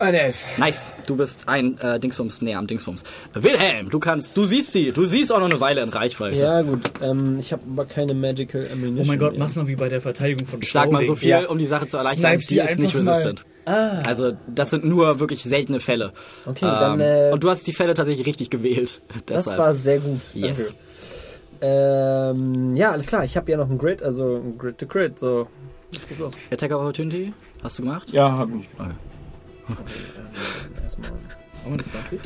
Ein 0.00 0.14
Elf. 0.14 0.58
Nice. 0.58 0.88
Du 1.06 1.14
bist 1.14 1.46
ein 1.46 1.76
äh, 1.78 2.00
Dingsbums 2.00 2.40
näher 2.40 2.58
am 2.58 2.66
Dingsbums. 2.66 3.04
Wilhelm, 3.34 3.90
du 3.90 4.00
kannst, 4.00 4.34
du 4.34 4.46
siehst 4.46 4.72
sie. 4.72 4.92
Du 4.92 5.04
siehst 5.04 5.30
auch 5.30 5.40
noch 5.40 5.50
eine 5.50 5.60
Weile 5.60 5.82
in 5.82 5.90
Reichweite. 5.90 6.42
Ja, 6.42 6.62
gut. 6.62 6.90
Ähm, 7.02 7.38
ich 7.38 7.52
habe 7.52 7.62
aber 7.70 7.84
keine 7.84 8.14
Magical 8.14 8.66
Ammunition. 8.72 9.04
Oh 9.04 9.06
mein 9.08 9.18
Gott, 9.18 9.32
mehr. 9.32 9.40
mach's 9.40 9.56
mal 9.56 9.66
wie 9.68 9.76
bei 9.76 9.90
der 9.90 10.00
Verteidigung 10.00 10.46
von 10.48 10.62
Ich 10.62 10.72
sag 10.72 10.90
mal 10.90 11.04
so 11.04 11.14
viel, 11.14 11.28
Ja. 11.28 11.46
um 11.48 11.58
die 11.58 11.66
Sache 11.66 11.86
zu 11.86 11.98
erleichtern. 11.98 12.30
Snipe 12.30 12.40
Die 12.40 12.46
sie 12.46 12.60
ist 12.60 12.78
nicht 12.78 12.94
mal. 12.94 13.06
resistant. 13.10 13.44
Also, 13.66 14.32
das 14.48 14.70
sind 14.70 14.84
nur 14.84 15.20
wirklich 15.20 15.42
seltene 15.42 15.80
Fälle. 15.80 16.12
Okay, 16.46 16.64
dann, 16.64 16.98
Ähm, 17.00 17.28
äh, 17.28 17.32
und 17.32 17.44
du 17.44 17.50
hast 17.50 17.66
die 17.66 17.74
Fälle 17.74 17.92
tatsächlich 17.94 18.26
richtig 18.26 18.48
gewählt. 18.50 19.02
Das 19.26 19.46
war 19.58 19.74
sehr 19.74 19.98
gut. 20.00 20.20
Yes. 20.32 20.74
Ähm, 21.60 22.74
ja, 22.74 22.92
alles 22.92 23.06
klar. 23.06 23.22
Ich 23.24 23.36
habe 23.36 23.50
ja 23.50 23.58
noch 23.58 23.68
einen 23.68 23.76
Grid, 23.78 24.02
also 24.02 24.36
ein 24.42 24.56
Grid 24.56 24.78
to 24.78 24.86
Crit. 24.86 25.18
So. 25.18 25.46
Jetzt 25.92 26.08
geht's 26.08 26.20
los. 26.20 26.34
Attack 26.50 26.70
of 26.72 26.80
Opportunity? 26.80 27.32
Hast 27.62 27.78
du 27.78 27.82
gemacht? 27.82 28.08
Ja, 28.12 28.32
hab 28.38 28.48
ich. 28.58 28.66
Erstmal. 30.82 31.10
Haben 31.10 31.18
wir 31.64 31.72
eine 31.72 31.84
20? 31.84 32.20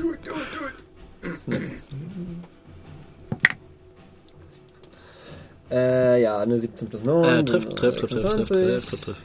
Das 1.23 1.45
sind 1.45 1.61
jetzt- 1.61 1.89
Äh, 5.71 6.23
ja, 6.23 6.39
eine 6.39 6.59
17 6.61 6.89
plus 6.89 7.05
9. 7.05 7.25
Äh, 7.25 7.45
trifft, 7.45 7.77
trifft, 7.77 7.99
trifft, 7.99 8.13
trifft, 8.13 8.13
trifft, 8.13 8.49
26. 8.49 8.57
trifft, 8.57 8.89
trifft, 8.91 9.05
trifft. 9.05 9.21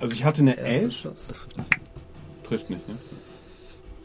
Also 0.00 0.12
ich 0.14 0.24
hatte 0.24 0.40
eine 0.40 0.56
Erster 0.58 0.84
elf. 0.84 0.92
Schuss. 0.94 1.46
Trifft 2.46 2.68
nicht, 2.70 2.86
ne? 2.88 2.96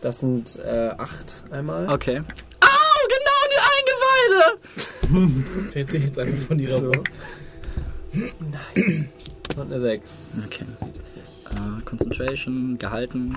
Das 0.02 0.20
sind 0.20 0.58
äh, 0.60 0.92
8 0.98 1.44
einmal. 1.52 1.90
Okay. 1.92 2.20
Au, 2.62 3.08
genau 3.10 3.40
in 3.44 3.52
die 3.52 5.12
Eingeweide! 5.18 5.72
Fällt 5.72 5.92
sie 5.92 5.98
jetzt 5.98 6.20
einfach 6.20 6.48
von 6.48 6.60
ihrer 6.60 6.78
So. 6.78 6.88
Rolle. 6.88 7.04
Und 9.58 9.74
eine 9.74 9.82
6. 9.82 10.10
Okay. 10.46 10.66
Äh, 11.52 11.82
Concentration 11.84 12.78
gehalten. 12.78 13.36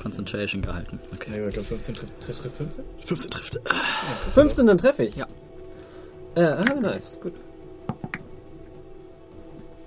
Concentration 0.00 0.62
gehalten. 0.62 1.00
Okay. 1.14 1.30
Nee, 1.30 1.48
ich 1.48 1.54
glaube 1.54 1.68
15 1.68 1.94
trifft, 1.94 2.20
trifft, 2.20 2.42
trifft 2.42 2.56
15. 2.56 2.84
15 3.04 3.30
trifft. 3.30 3.60
15, 4.34 4.66
dann 4.66 4.78
treffe 4.78 5.04
ich. 5.04 5.16
Ja. 5.16 5.26
Äh, 6.34 6.42
ah, 6.42 6.74
nice. 6.80 7.18
Gut. 7.20 7.34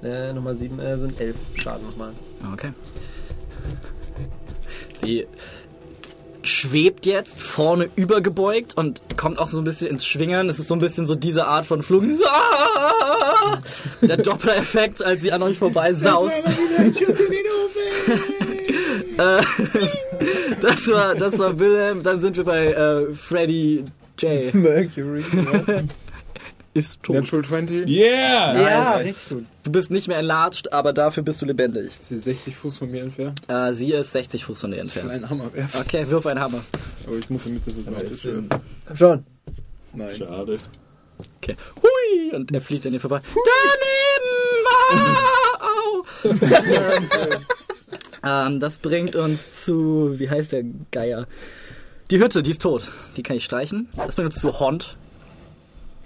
Äh, 0.03 0.33
Nummer 0.33 0.55
7 0.55 0.79
äh, 0.79 0.97
sind 0.97 1.19
11 1.19 1.35
Schaden 1.55 1.85
nochmal. 1.85 2.13
Okay. 2.53 2.73
Sie 4.93 5.27
schwebt 6.43 7.05
jetzt 7.05 7.41
vorne 7.41 7.89
übergebeugt 7.95 8.75
und 8.75 9.01
kommt 9.17 9.39
auch 9.39 9.47
so 9.47 9.59
ein 9.59 9.63
bisschen 9.63 9.87
ins 9.87 10.05
Schwingern. 10.05 10.49
Es 10.49 10.59
ist 10.59 10.67
so 10.67 10.75
ein 10.75 10.79
bisschen 10.79 11.05
so 11.05 11.15
diese 11.15 11.47
Art 11.47 11.65
von 11.65 11.83
Flug. 11.83 12.03
So, 12.17 12.25
ah! 12.25 13.59
Der 14.01 14.17
Doppler-Effekt, 14.17 15.03
als 15.03 15.21
sie 15.21 15.31
an 15.31 15.43
euch 15.43 15.57
vorbei 15.57 15.93
saust. 15.93 16.35
Äh, 19.17 19.41
das 20.61 20.87
war, 20.87 21.15
das 21.15 21.37
war 21.37 21.59
Wilhelm. 21.59 22.01
Dann 22.01 22.21
sind 22.21 22.37
wir 22.37 22.43
bei 22.43 22.67
äh, 22.67 23.13
Freddy 23.13 23.83
J. 24.17 24.53
Mercury. 24.53 25.23
Ist 26.73 27.03
tot. 27.03 27.15
Natural 27.15 27.43
20. 27.43 27.85
Yeah! 27.89 28.57
ja, 28.57 28.99
Nice. 29.03 29.27
gut. 29.29 29.45
Du 29.63 29.71
bist 29.73 29.91
nicht 29.91 30.07
mehr 30.07 30.19
enlarged, 30.19 30.71
aber 30.71 30.93
dafür 30.93 31.21
bist 31.23 31.41
du 31.41 31.45
lebendig. 31.45 31.91
Ist 31.99 32.07
sie 32.09 32.17
60 32.17 32.55
Fuß 32.55 32.77
von 32.77 32.89
mir 32.91 33.01
entfernt? 33.01 33.41
Äh, 33.49 33.73
sie 33.73 33.91
ist 33.91 34.13
60 34.13 34.45
Fuß 34.45 34.61
von 34.61 34.71
dir 34.71 34.77
Ich 34.77 34.83
will 34.95 35.01
entfernt. 35.01 35.11
einen 35.11 35.29
Hammer 35.29 35.53
werfen. 35.53 35.81
Okay, 35.81 36.09
wirf 36.09 36.25
einen 36.27 36.39
Hammer. 36.39 36.63
Aber 37.05 37.17
ich 37.17 37.29
muss 37.29 37.43
damit 37.43 37.65
das 37.67 37.73
Aber 37.73 37.81
automatisch 37.87 38.09
ist 38.11 38.25
in- 38.25 38.49
werfen. 38.49 38.65
Komm 38.87 38.95
schon. 38.95 39.25
Nein. 39.93 40.15
Schade. 40.15 40.57
Okay. 41.37 41.55
Hui! 41.81 42.31
Und 42.35 42.51
er 42.53 42.61
fliegt 42.61 42.85
an 42.85 42.93
dir 42.93 42.99
vorbei. 43.01 43.19
Daneben! 43.25 44.65
Ah, 45.59 45.67
au! 45.67 46.05
ähm, 48.47 48.59
das 48.59 48.77
bringt 48.77 49.15
uns 49.15 49.51
zu. 49.51 50.13
Wie 50.17 50.29
heißt 50.29 50.51
der 50.53 50.63
Geier? 50.91 51.27
Die 52.09 52.19
Hütte, 52.19 52.43
die 52.43 52.51
ist 52.51 52.61
tot. 52.61 52.91
Die 53.17 53.23
kann 53.23 53.37
ich 53.37 53.43
streichen. 53.45 53.89
Das 53.95 54.15
bringt 54.15 54.27
uns 54.33 54.39
zu 54.39 54.59
Hond. 54.59 54.97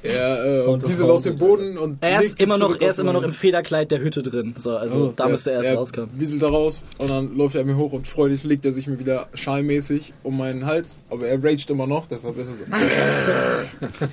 Er 0.06 0.46
äh, 0.46 1.04
aus 1.04 1.22
dem 1.24 1.38
Boden 1.38 1.78
und 1.78 1.98
Er 2.02 2.22
ist 2.22 2.40
immer 2.42 2.58
noch, 2.58 2.80
er 2.80 2.92
ist 2.92 3.00
immer 3.00 3.14
noch 3.14 3.24
im 3.24 3.34
Federkleid 3.34 3.92
der 3.92 4.00
Hütte 4.00 4.24
drin. 4.24 4.54
So, 4.58 4.76
also 4.78 5.08
Oh, 5.10 5.14
da 5.16 5.28
müsste 5.28 5.52
er 5.52 5.58
erst 5.58 5.70
er 5.70 5.76
rauskommen. 5.78 6.10
wieselt 6.18 6.42
da 6.42 6.48
raus 6.50 6.86
und 7.00 7.10
dann 7.10 7.36
läuft 7.36 7.56
er 7.56 7.64
mir 7.66 7.76
hoch 7.78 7.92
und 7.92 8.08
freudig 8.08 8.44
legt 8.44 8.66
er 8.66 8.72
sich 8.72 8.88
mir 8.88 9.00
wieder 9.00 9.28
schalmäßig 9.34 10.14
um 10.24 10.38
meinen 10.38 10.66
Hals. 10.66 11.00
Aber 11.10 11.28
er 11.28 11.44
raged 11.44 11.70
immer 11.70 11.88
noch, 11.88 12.08
deshalb 12.08 12.38
ist 12.38 12.50
es 12.50 12.60
so. 12.60 12.64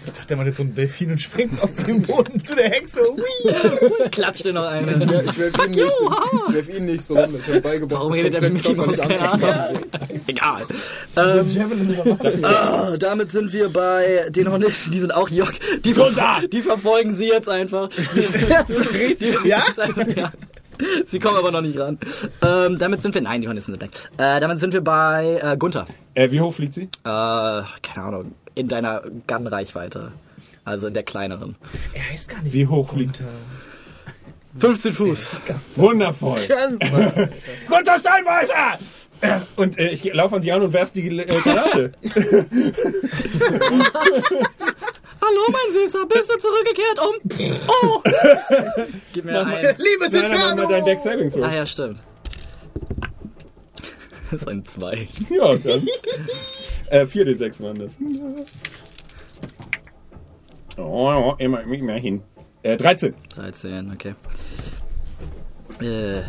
Ich 0.07 0.13
dachte, 0.13 0.37
man 0.37 0.47
hat 0.47 0.57
so 0.57 0.63
einen 0.63 0.75
Delfin 0.75 1.11
und 1.13 1.21
springt 1.21 1.61
aus 1.63 1.75
dem 1.75 2.03
Boden 2.03 2.43
zu 2.45 2.55
der 2.55 2.71
Hexe. 2.71 3.01
Klatscht 4.11 4.45
dir 4.45 4.53
noch 4.53 4.65
Ich 4.65 4.69
eine. 4.71 4.87
werf, 5.11 5.25
ich 5.27 5.39
werf 5.39 5.67
ihn, 5.67 5.71
nicht 5.73 5.91
so, 5.93 6.13
ich 6.49 6.55
werf 6.55 6.69
ihn 6.77 6.87
nicht 6.87 7.03
so 7.05 7.19
rum. 7.19 7.35
Ich 7.39 7.49
habe 7.49 7.61
beigebracht, 7.61 8.01
Warum 8.01 8.13
redet 8.13 8.35
er 8.35 8.43
wie 8.43 8.53
Mickey 8.53 8.75
Mouse? 8.75 8.99
Egal. 10.27 10.63
Ähm, 11.17 11.97
ah, 12.43 12.97
damit 12.99 13.31
sind 13.31 13.53
wir 13.53 13.69
bei 13.69 14.27
den 14.31 14.51
Hornisten. 14.51 14.93
Die 14.93 15.01
sind 15.01 15.15
auch 15.15 15.29
Jock. 15.29 15.53
Die, 15.85 15.95
ver 15.95 16.11
die 16.53 16.63
verfolgen 16.63 17.15
sie 17.15 17.29
jetzt 17.29 17.49
einfach. 17.49 17.89
Die, 19.21 19.35
Ja? 19.49 19.63
Einfach, 19.77 20.07
ja. 20.17 20.33
Sie 21.07 21.19
kommen 21.21 21.37
aber 21.37 21.51
noch 21.53 21.61
nicht 21.61 21.79
ran. 21.79 21.99
Ähm, 22.43 22.79
damit 22.79 23.03
sind 23.03 23.15
wir. 23.15 23.23
Nein, 23.23 23.41
die 23.41 23.47
Hornisten 23.49 23.73
sind 23.73 23.83
weg. 23.83 23.91
Äh, 24.19 24.41
damit 24.41 24.59
sind 24.59 24.73
wir 24.73 24.81
bei 24.81 25.39
äh, 25.43 25.57
Gunther. 25.57 25.87
Äh, 26.15 26.31
wie 26.31 26.41
hoch 26.41 26.55
fliegt 26.55 26.75
sie? 26.75 26.83
Äh, 26.83 26.89
keine 27.05 27.67
Ahnung. 27.97 28.35
In 28.55 28.69
deiner 28.69 29.03
Gun-Reichweite. 29.27 30.13
Also 30.65 30.87
in 30.89 30.95
der 30.95 31.03
kleineren. 31.03 31.57
Er 31.93 32.11
heißt 32.11 32.29
gar 32.29 32.43
nicht. 32.43 32.55
Wie 32.55 32.67
hoch 32.67 32.91
fliegt 32.91 33.23
15 34.59 34.93
Fuß. 34.93 35.37
Wundervoll. 35.77 36.39
Gunter 37.69 37.99
Steinbeißer! 37.99 38.79
Äh, 39.23 39.39
Und 39.57 39.79
äh, 39.79 39.89
ich 39.91 40.05
laufe 40.13 40.37
an 40.37 40.43
sie 40.43 40.53
an 40.53 40.61
und 40.63 40.73
werfe 40.75 40.93
die 40.95 41.09
äh, 41.09 41.25
Granate. 41.25 41.93
Hallo, 45.23 45.41
mein 45.53 45.73
Süßer. 45.73 46.07
Bist 46.07 46.31
du 46.31 46.39
zurückgekehrt 46.39 46.99
um? 46.99 47.15
Oh. 47.69 48.03
Gib 49.13 49.25
mir 49.25 49.47
ein. 49.47 49.77
Liebes 49.79 50.11
Nein, 50.11 50.31
dann 50.31 50.33
mach 50.33 50.57
mal 50.57 50.67
deinen 50.69 50.85
Deck 50.85 50.99
Saving 50.99 51.31
Throw. 51.31 51.45
Ah 51.45 51.55
ja, 51.55 51.65
stimmt. 51.65 52.03
Das 54.31 54.43
ist 54.43 54.49
ein 54.49 54.65
2. 54.65 55.09
Ja, 55.31 55.55
dann. 55.57 55.87
äh, 56.91 57.05
4d6 57.05 57.63
waren 57.63 57.79
das. 57.79 57.93
Oh, 60.77 61.35
immer, 61.39 61.63
immer 61.63 61.95
hin. 61.95 62.23
Äh, 62.63 62.77
13. 62.77 63.15
13, 63.37 63.93
okay. 63.93 64.15
Äh, 65.81 66.23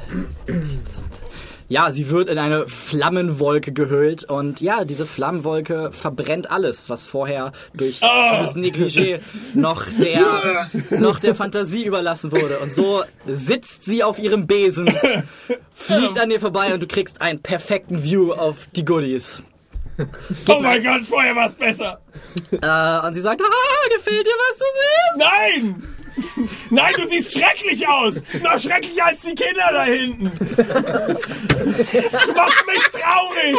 ja, 1.68 1.92
sie 1.92 2.10
wird 2.10 2.30
in 2.30 2.38
eine 2.38 2.68
Flammenwolke 2.68 3.72
gehüllt 3.72 4.24
und 4.26 4.62
ja, 4.62 4.86
diese 4.86 5.06
Flammenwolke 5.06 5.92
verbrennt 5.92 6.52
alles, 6.52 6.90
was 6.90 7.06
vorher 7.06 7.52
durch 7.74 8.00
dieses 8.02 8.56
Negligé 8.56 9.20
noch 9.54 9.86
der, 10.00 10.70
noch 11.00 11.20
der 11.20 11.36
Fantasie 11.36 11.86
überlassen 11.86 12.32
wurde. 12.32 12.60
Und 12.60 12.74
so 12.74 13.04
sitzt 13.26 13.86
sie 13.86 14.04
auf 14.04 14.20
ihrem 14.20 14.48
Besen, 14.48 14.94
fliegt 15.74 16.20
an 16.20 16.30
dir 16.30 16.40
vorbei 16.40 16.74
und 16.74 16.82
du 16.84 16.88
kriegst 16.88 17.22
einen 17.22 17.42
perfekten 17.42 18.04
View 18.04 18.34
auf 18.34 18.68
die 18.76 18.86
Goodies. 18.86 19.44
Oh 20.48 20.60
mein 20.60 20.84
Gott, 20.84 21.04
vorher 21.04 21.36
war 21.36 21.50
es 21.50 21.54
besser. 21.54 22.00
Äh, 22.52 23.08
und 23.08 23.14
sie 23.14 23.22
sagt, 23.22 23.42
ah, 23.42 23.90
gefällt 23.96 24.26
dir, 24.26 24.32
was 24.32 24.58
du 24.58 24.66
siehst? 24.74 25.72
Nein! 25.72 25.84
Nein, 26.70 26.94
du 26.98 27.10
siehst 27.10 27.34
schrecklich 27.34 27.88
aus! 27.88 28.16
Noch 28.42 28.58
schrecklicher 28.60 29.06
als 29.08 29.22
die 29.22 29.34
Kinder 29.36 29.70
da 29.72 29.84
hinten! 29.84 30.32
Du 30.38 32.34
machst 32.34 32.64
mich 32.68 32.84
traurig 32.92 33.56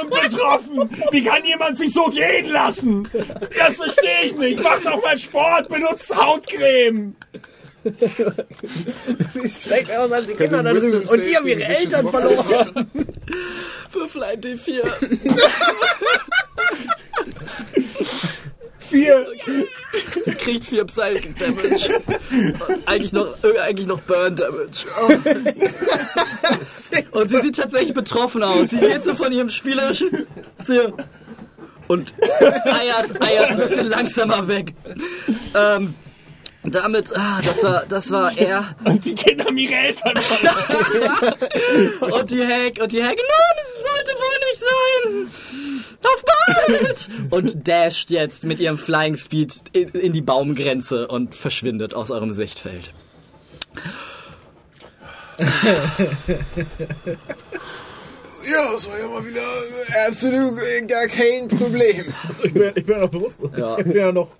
und 0.00 0.10
betroffen! 0.10 0.90
Wie 1.10 1.22
kann 1.24 1.44
jemand 1.44 1.78
sich 1.78 1.92
so 1.92 2.04
gehen 2.06 2.46
lassen? 2.50 3.08
Das 3.58 3.76
verstehe 3.76 4.22
ich 4.24 4.36
nicht! 4.36 4.62
Mach 4.62 4.80
doch 4.82 5.02
mal 5.02 5.18
Sport, 5.18 5.68
benutzt 5.68 6.14
Hautcreme! 6.16 7.16
Sie 9.32 9.40
sieht 9.48 9.62
schlecht 9.62 9.90
aus, 9.96 10.10
als 10.10 10.28
die 10.28 10.34
Kinder 10.34 10.62
dann 10.62 10.76
ist- 10.76 10.92
Und 11.10 11.24
die 11.24 11.36
haben 11.36 11.46
ihre 11.46 11.64
Eltern 11.64 12.10
verloren. 12.10 12.90
Würfel 13.92 14.24
ein 14.24 14.40
D4. 14.40 14.82
Vier. 18.88 19.26
Sie 20.24 20.32
kriegt 20.32 20.64
vier 20.64 20.84
Psychic 20.84 21.38
Damage. 21.38 22.02
Eigentlich 22.86 23.12
noch, 23.12 23.42
äh, 23.44 23.58
eigentlich 23.58 23.86
noch 23.86 24.00
Burn 24.00 24.36
Damage. 24.36 24.84
Oh. 25.00 25.10
Und 27.18 27.30
sie 27.30 27.40
sieht 27.40 27.56
tatsächlich 27.56 27.94
betroffen 27.94 28.42
aus. 28.42 28.70
Sie 28.70 28.78
geht 28.78 29.04
so 29.04 29.14
von 29.14 29.32
ihrem 29.32 29.50
spielerischen. 29.50 30.26
Und 31.88 32.12
eiert, 32.40 33.22
eiert 33.22 33.50
ein 33.50 33.58
bisschen 33.58 33.88
langsamer 33.88 34.48
weg. 34.48 34.74
Ähm, 35.54 35.94
damit, 36.74 37.16
ah, 37.16 37.40
das 37.44 37.62
war, 37.62 37.84
das 37.88 38.10
war 38.10 38.36
er. 38.36 38.74
Und 38.84 39.04
die 39.04 39.14
Kinder 39.14 39.44
haben 39.44 39.56
ihre 39.56 39.74
Eltern 39.74 40.16
verloren. 40.16 41.34
Und 42.00 42.30
die 42.30 42.44
Hack, 42.44 42.78
und 42.80 42.92
die 42.92 43.02
Hack, 43.02 43.16
nein, 43.16 43.56
das 43.56 43.72
sollte 43.84 44.12
wohl 44.18 44.38
nicht 44.48 44.60
sein! 44.60 45.30
Auf 46.02 46.24
bald! 46.24 47.08
Und 47.30 47.68
dasht 47.68 48.10
jetzt 48.10 48.44
mit 48.44 48.60
ihrem 48.60 48.78
Flying 48.78 49.16
Speed 49.16 49.54
in, 49.72 49.88
in 49.90 50.12
die 50.12 50.22
Baumgrenze 50.22 51.08
und 51.08 51.34
verschwindet 51.34 51.94
aus 51.94 52.10
eurem 52.10 52.32
Sichtfeld. 52.32 52.92
Ja, 58.48 58.70
das 58.72 58.88
war 58.88 58.98
ja 58.98 59.08
mal 59.08 59.26
wieder 59.26 59.42
absolut 60.06 60.56
gar 60.86 61.08
kein 61.08 61.48
Problem. 61.48 62.14
Also 62.28 62.44
ich 62.44 62.54
bin, 62.54 62.72
ich 62.76 62.86
bin 62.86 63.00
ja 63.00 63.06
bewusst. 63.06 63.42
Ja. 63.56 63.76
Ich 63.78 63.84
bin 63.84 63.96
ja 63.96 64.12
noch. 64.12 64.30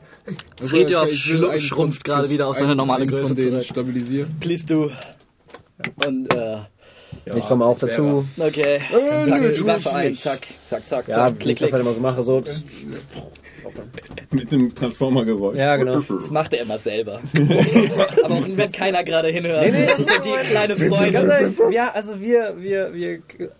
Friedhof 0.63 1.09
schlu- 1.11 1.49
einen 1.49 1.61
schrumpft 1.61 2.07
von- 2.07 2.15
gerade 2.15 2.31
wieder 2.31 2.47
auf 2.49 2.57
seine 2.57 2.75
normale 2.75 3.07
Größe 3.07 3.29
von 3.29 3.37
zurück. 3.37 3.63
stabilisieren. 3.65 4.35
Please 4.41 4.65
do. 4.67 4.91
Und, 6.05 6.35
äh, 6.35 6.59
Ich 7.35 7.45
komme 7.47 7.65
auch 7.65 7.79
dazu. 7.79 8.27
okay. 8.39 8.81
Äh, 8.93 9.29
Packst 9.29 9.59
die 9.61 9.67
Waffe 9.67 9.93
ein, 9.95 10.17
zack, 10.17 10.47
zack, 10.65 10.87
zack, 10.87 11.09
Ja, 11.09 11.15
zack, 11.15 11.35
wie 11.35 11.39
klick, 11.39 11.57
ich 11.57 11.61
das 11.61 11.71
klick. 11.71 11.73
halt 11.75 11.83
immer 11.85 11.95
so 11.95 12.01
mache. 12.01 12.23
So. 12.23 12.43
Mit 14.31 14.53
dem 14.53 14.75
Transformer-Geräusch. 14.75 15.59
Ja, 15.59 15.77
genau. 15.77 16.01
Das 16.01 16.31
macht 16.31 16.53
er 16.53 16.63
immer 16.63 16.79
selber. 16.79 17.21
Aber 18.25 18.35
auch 18.35 18.47
wenn 18.49 18.73
keiner 18.73 19.05
gerade 19.05 19.29
hinhört. 19.29 19.67
das 19.67 19.97
sind 19.97 20.25
die 20.25 20.47
kleine 20.47 20.75
ehrlich, 20.75 21.57
Ja, 21.71 21.93
also 21.93 22.21
wir, 22.21 22.55
wir, 22.59 22.93
wir 22.95 23.19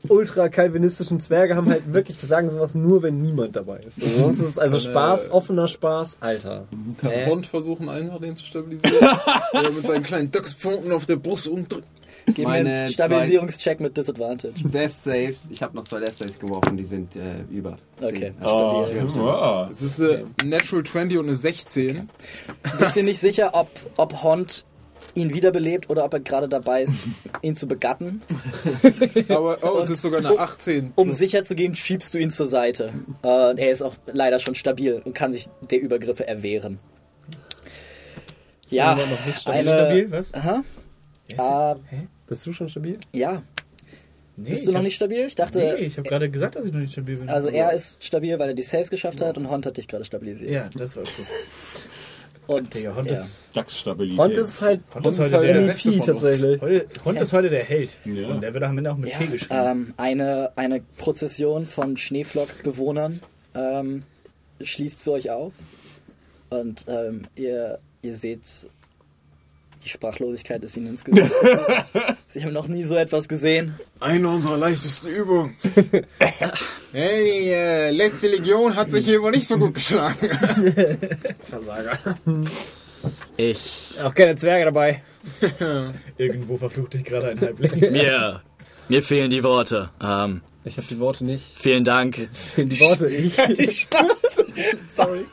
ultra-calvinistischen 0.09 1.21
Zwerge 1.21 1.57
haben 1.57 1.69
halt 1.71 1.95
wirklich, 1.95 2.21
wir 2.21 2.29
sagen 2.29 2.51
sowas 2.51 2.75
nur, 2.75 3.03
wenn 3.03 3.23
niemand 3.23 3.57
dabei 3.57 3.79
ist. 3.79 4.03
Also 4.03 4.19
sonst 4.19 4.39
ist 4.41 4.49
es 4.51 4.59
also 4.59 4.77
äh, 4.77 4.81
Spaß, 4.81 5.31
offener 5.31 5.69
Spaß, 5.69 6.19
Alter. 6.21 6.67
Kann 6.99 7.11
Äh. 7.11 7.27
Hond 7.27 7.47
versuchen, 7.47 7.89
einfach 7.89 8.21
den 8.21 8.37
zu 8.37 8.45
stabilisieren? 8.45 8.97
Oder 9.53 9.71
mit 9.71 9.87
seinen 9.87 10.03
kleinen 10.03 10.31
Dachspunkten 10.31 10.93
auf 10.93 11.07
der 11.07 11.17
Brust 11.17 11.49
umdrücken? 11.49 11.87
Gib 12.27 12.39
mir 12.39 12.45
Meine 12.45 12.75
einen 12.75 12.89
Stabilisierungscheck 12.89 13.81
mit 13.81 13.97
Disadvantage. 13.97 14.55
Death 14.65 14.93
Saves, 14.93 15.49
ich 15.51 15.63
habe 15.63 15.77
noch 15.77 15.85
zwei 15.85 16.01
Death 16.01 16.17
Saves 16.17 16.39
geworfen, 16.39 16.77
die 16.77 16.85
sind 16.85 17.17
äh, 17.17 17.43
über. 17.51 17.77
Okay. 18.01 18.33
Oh, 18.43 18.85
wow. 19.15 19.69
Es 19.71 19.81
ist 19.81 20.01
eine 20.01 20.27
Natural 20.45 20.85
20 20.85 21.19
und 21.19 21.27
eine 21.27 21.37
16. 21.37 22.09
Bist 22.79 22.97
dir 22.97 23.05
nicht 23.05 23.19
sicher, 23.19 23.51
ob, 23.55 23.71
ob 23.97 24.23
Hond 24.23 24.65
ihn 25.15 25.33
wiederbelebt 25.33 25.89
oder 25.89 26.05
ob 26.05 26.13
er 26.13 26.21
gerade 26.21 26.49
dabei 26.49 26.83
ist, 26.83 27.01
ihn 27.43 27.57
zu 27.57 27.67
begatten? 27.67 28.23
Aber 29.29 29.59
oh, 29.63 29.79
es 29.79 29.89
ist 29.89 30.03
sogar 30.03 30.21
eine 30.21 30.39
18. 30.39 30.93
Um 30.95 31.13
sicher 31.13 31.43
zu 31.43 31.55
gehen, 31.55 31.75
schiebst 31.75 32.13
du 32.13 32.19
ihn 32.19 32.31
zur 32.31 32.49
Seite. 32.49 32.93
Äh, 33.23 33.59
er 33.59 33.71
ist 33.71 33.83
auch 33.83 33.95
leider 34.07 34.39
schon 34.39 34.55
stabil 34.55 35.01
und 35.05 35.15
kann 35.15 35.33
sich 35.33 35.47
der 35.71 35.81
Übergriffe 35.81 36.27
erwehren. 36.27 36.79
Ja, 38.69 38.93
Aber 38.93 39.07
noch 39.07 39.27
nicht 39.27 39.41
stabil. 39.41 39.61
eine, 39.61 39.71
stabil, 39.71 40.11
was? 40.11 40.35
Aha. 40.35 40.63
Äh, 41.33 41.97
Bist 42.27 42.45
du 42.47 42.53
schon 42.53 42.69
stabil? 42.69 42.99
ja. 43.13 43.43
Nee, 44.39 44.51
Bist 44.51 44.67
du 44.67 44.71
noch 44.73 44.79
hab- 44.81 44.85
nicht 44.85 44.97
stabil? 44.97 45.21
Ich 45.21 45.35
dachte, 45.35 45.59
Nee, 45.61 45.87
ich 45.87 45.97
habe 45.97 46.07
gerade 46.07 46.29
gesagt, 46.31 46.57
dass 46.57 46.67
ich 46.67 46.73
noch 46.73 46.81
nicht 46.81 46.93
stabil 46.93 47.17
bin. 47.17 47.27
also 47.31 47.49
er 47.49 47.73
ist 47.73 48.05
stabil, 48.05 48.39
weil 48.39 48.49
er 48.51 48.55
die 48.55 48.63
Saves 48.65 48.91
geschafft 48.91 49.23
hat 49.23 49.39
und 49.39 49.49
Hond 49.49 49.65
hat 49.65 49.79
dich 49.79 49.89
gerade 49.89 50.05
stabilisiert. 50.05 50.51
Ja, 50.51 50.69
das 50.77 50.95
war 50.95 51.05
gut. 51.05 51.15
Und 52.47 52.75
Digga, 52.75 52.95
Hond 52.95 53.07
ja. 53.09 53.15
ist, 53.15 53.57
DAX-Stabilität. 53.57 54.19
Hond 54.19 54.35
ist 54.35 54.61
halt 54.61 54.81
Hond 54.95 55.07
ist 55.07 55.15
ist 55.19 55.25
heute 55.25 55.37
halt 55.37 55.49
der, 55.49 55.55
MVP 55.57 55.67
Beste 55.69 55.89
von 55.91 55.97
uns. 55.99 56.07
tatsächlich. 56.07 56.61
heute, 56.61 56.87
Hond 57.07 57.19
ist 57.21 57.33
heute 57.33 57.49
der 57.49 57.65
Held. 57.65 57.91
Ja. 58.05 58.29
Und 58.29 58.41
der 58.43 58.53
wird 58.55 58.63
am 58.65 58.77
Ende 58.79 58.93
auch 58.93 58.97
mit 58.99 59.13
T 59.15 59.25
Ja, 59.25 59.31
geschrieben. 59.31 59.55
ähm, 59.65 59.95
eine, 59.97 60.53
eine 60.57 60.81
Prozession 60.99 61.65
von 61.65 61.97
Schneeflock-Bewohnern 61.97 63.19
ähm, 63.55 64.03
schließt 64.63 65.03
zu 65.03 65.13
euch 65.13 65.31
auf. 65.31 65.55
Und 66.51 66.85
ähm, 66.89 67.23
ihr, 67.37 67.79
ihr 68.03 68.15
seht, 68.15 68.43
die 69.87 69.91
Sprachlosigkeit 69.91 70.65
ist 70.65 70.77
ihnen 70.77 70.89
ins 70.89 71.05
Gesicht. 71.05 71.31
Sie 72.29 72.43
haben 72.43 72.53
noch 72.53 72.67
nie 72.67 72.83
so 72.83 72.97
etwas 72.97 73.29
gesehen. 73.29 73.79
Eine 74.01 74.29
unserer 74.29 74.57
leichtesten 74.57 75.07
Übungen. 75.07 75.55
hey, 76.93 77.41
die 77.43 77.49
äh, 77.51 77.91
letzte 77.93 78.27
Legion 78.27 78.75
hat 78.75 78.91
sich 78.91 79.05
hier 79.05 79.23
wohl 79.23 79.31
nicht 79.31 79.47
so 79.47 79.57
gut 79.57 79.75
geschlagen. 79.75 80.17
Versager. 81.45 81.97
Ich. 83.37 83.95
Auch 84.03 84.13
keine 84.13 84.35
Zwerge 84.35 84.65
dabei. 84.65 85.03
Irgendwo 86.19 86.57
verfluchte 86.57 86.99
ich 86.99 87.05
gerade 87.05 87.29
ein 87.29 87.41
Halbling. 87.41 87.93
Mir. 87.93 88.43
Mir 88.89 89.03
fehlen 89.05 89.31
die 89.31 89.45
Worte. 89.45 89.91
Ähm, 90.03 90.41
Ich 90.65 90.77
habe 90.79 90.87
die 90.91 90.99
Worte 90.99 91.25
nicht. 91.25 91.45
vielen 91.55 91.85
Dank. 91.85 92.29
Die 92.57 92.81
Worte 92.81 93.09
ich. 93.09 93.37
Sorry. 94.89 95.27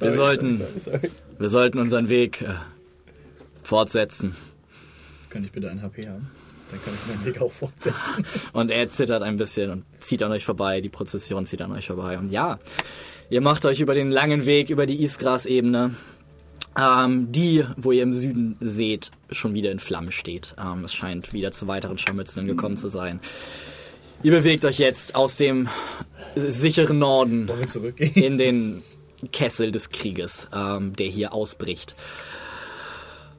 Wir 0.00 0.12
sollten, 0.12 0.60
Sorry. 0.78 1.10
wir 1.38 1.48
sollten 1.48 1.78
unseren 1.78 2.08
Weg 2.08 2.42
äh, 2.42 2.54
fortsetzen. 3.70 4.34
Kann 5.28 5.44
ich 5.44 5.52
bitte 5.52 5.70
ein 5.70 5.80
HP 5.80 6.08
haben? 6.08 6.28
Dann 6.72 6.82
kann 6.82 6.92
ich 6.92 7.06
meinen 7.06 7.24
Weg 7.24 7.40
auch 7.40 7.52
fortsetzen. 7.52 8.24
Und 8.52 8.72
er 8.72 8.88
zittert 8.88 9.22
ein 9.22 9.36
bisschen 9.36 9.70
und 9.70 9.84
zieht 10.00 10.24
an 10.24 10.32
euch 10.32 10.44
vorbei. 10.44 10.80
Die 10.80 10.88
Prozession 10.88 11.46
zieht 11.46 11.62
an 11.62 11.70
euch 11.70 11.86
vorbei. 11.86 12.18
Und 12.18 12.30
ja, 12.30 12.58
ihr 13.28 13.40
macht 13.40 13.64
euch 13.66 13.80
über 13.80 13.94
den 13.94 14.10
langen 14.10 14.44
Weg 14.44 14.70
über 14.70 14.86
die 14.86 15.00
Isgras-Ebene, 15.04 15.94
ähm, 16.76 17.30
die, 17.30 17.64
wo 17.76 17.92
ihr 17.92 18.02
im 18.02 18.12
Süden 18.12 18.56
seht, 18.60 19.12
schon 19.30 19.54
wieder 19.54 19.70
in 19.70 19.78
Flammen 19.78 20.10
steht. 20.10 20.56
Ähm, 20.58 20.82
es 20.84 20.92
scheint 20.92 21.32
wieder 21.32 21.52
zu 21.52 21.68
weiteren 21.68 21.96
Scharmützeln 21.96 22.48
gekommen 22.48 22.76
zu 22.76 22.88
sein. 22.88 23.20
Ihr 24.24 24.32
bewegt 24.32 24.64
euch 24.64 24.78
jetzt 24.78 25.14
aus 25.14 25.36
dem 25.36 25.68
sicheren 26.34 26.98
Norden 26.98 27.48
in 28.14 28.36
den 28.36 28.82
Kessel 29.32 29.70
des 29.70 29.90
Krieges, 29.90 30.48
ähm, 30.52 30.94
der 30.96 31.06
hier 31.06 31.32
ausbricht. 31.32 31.94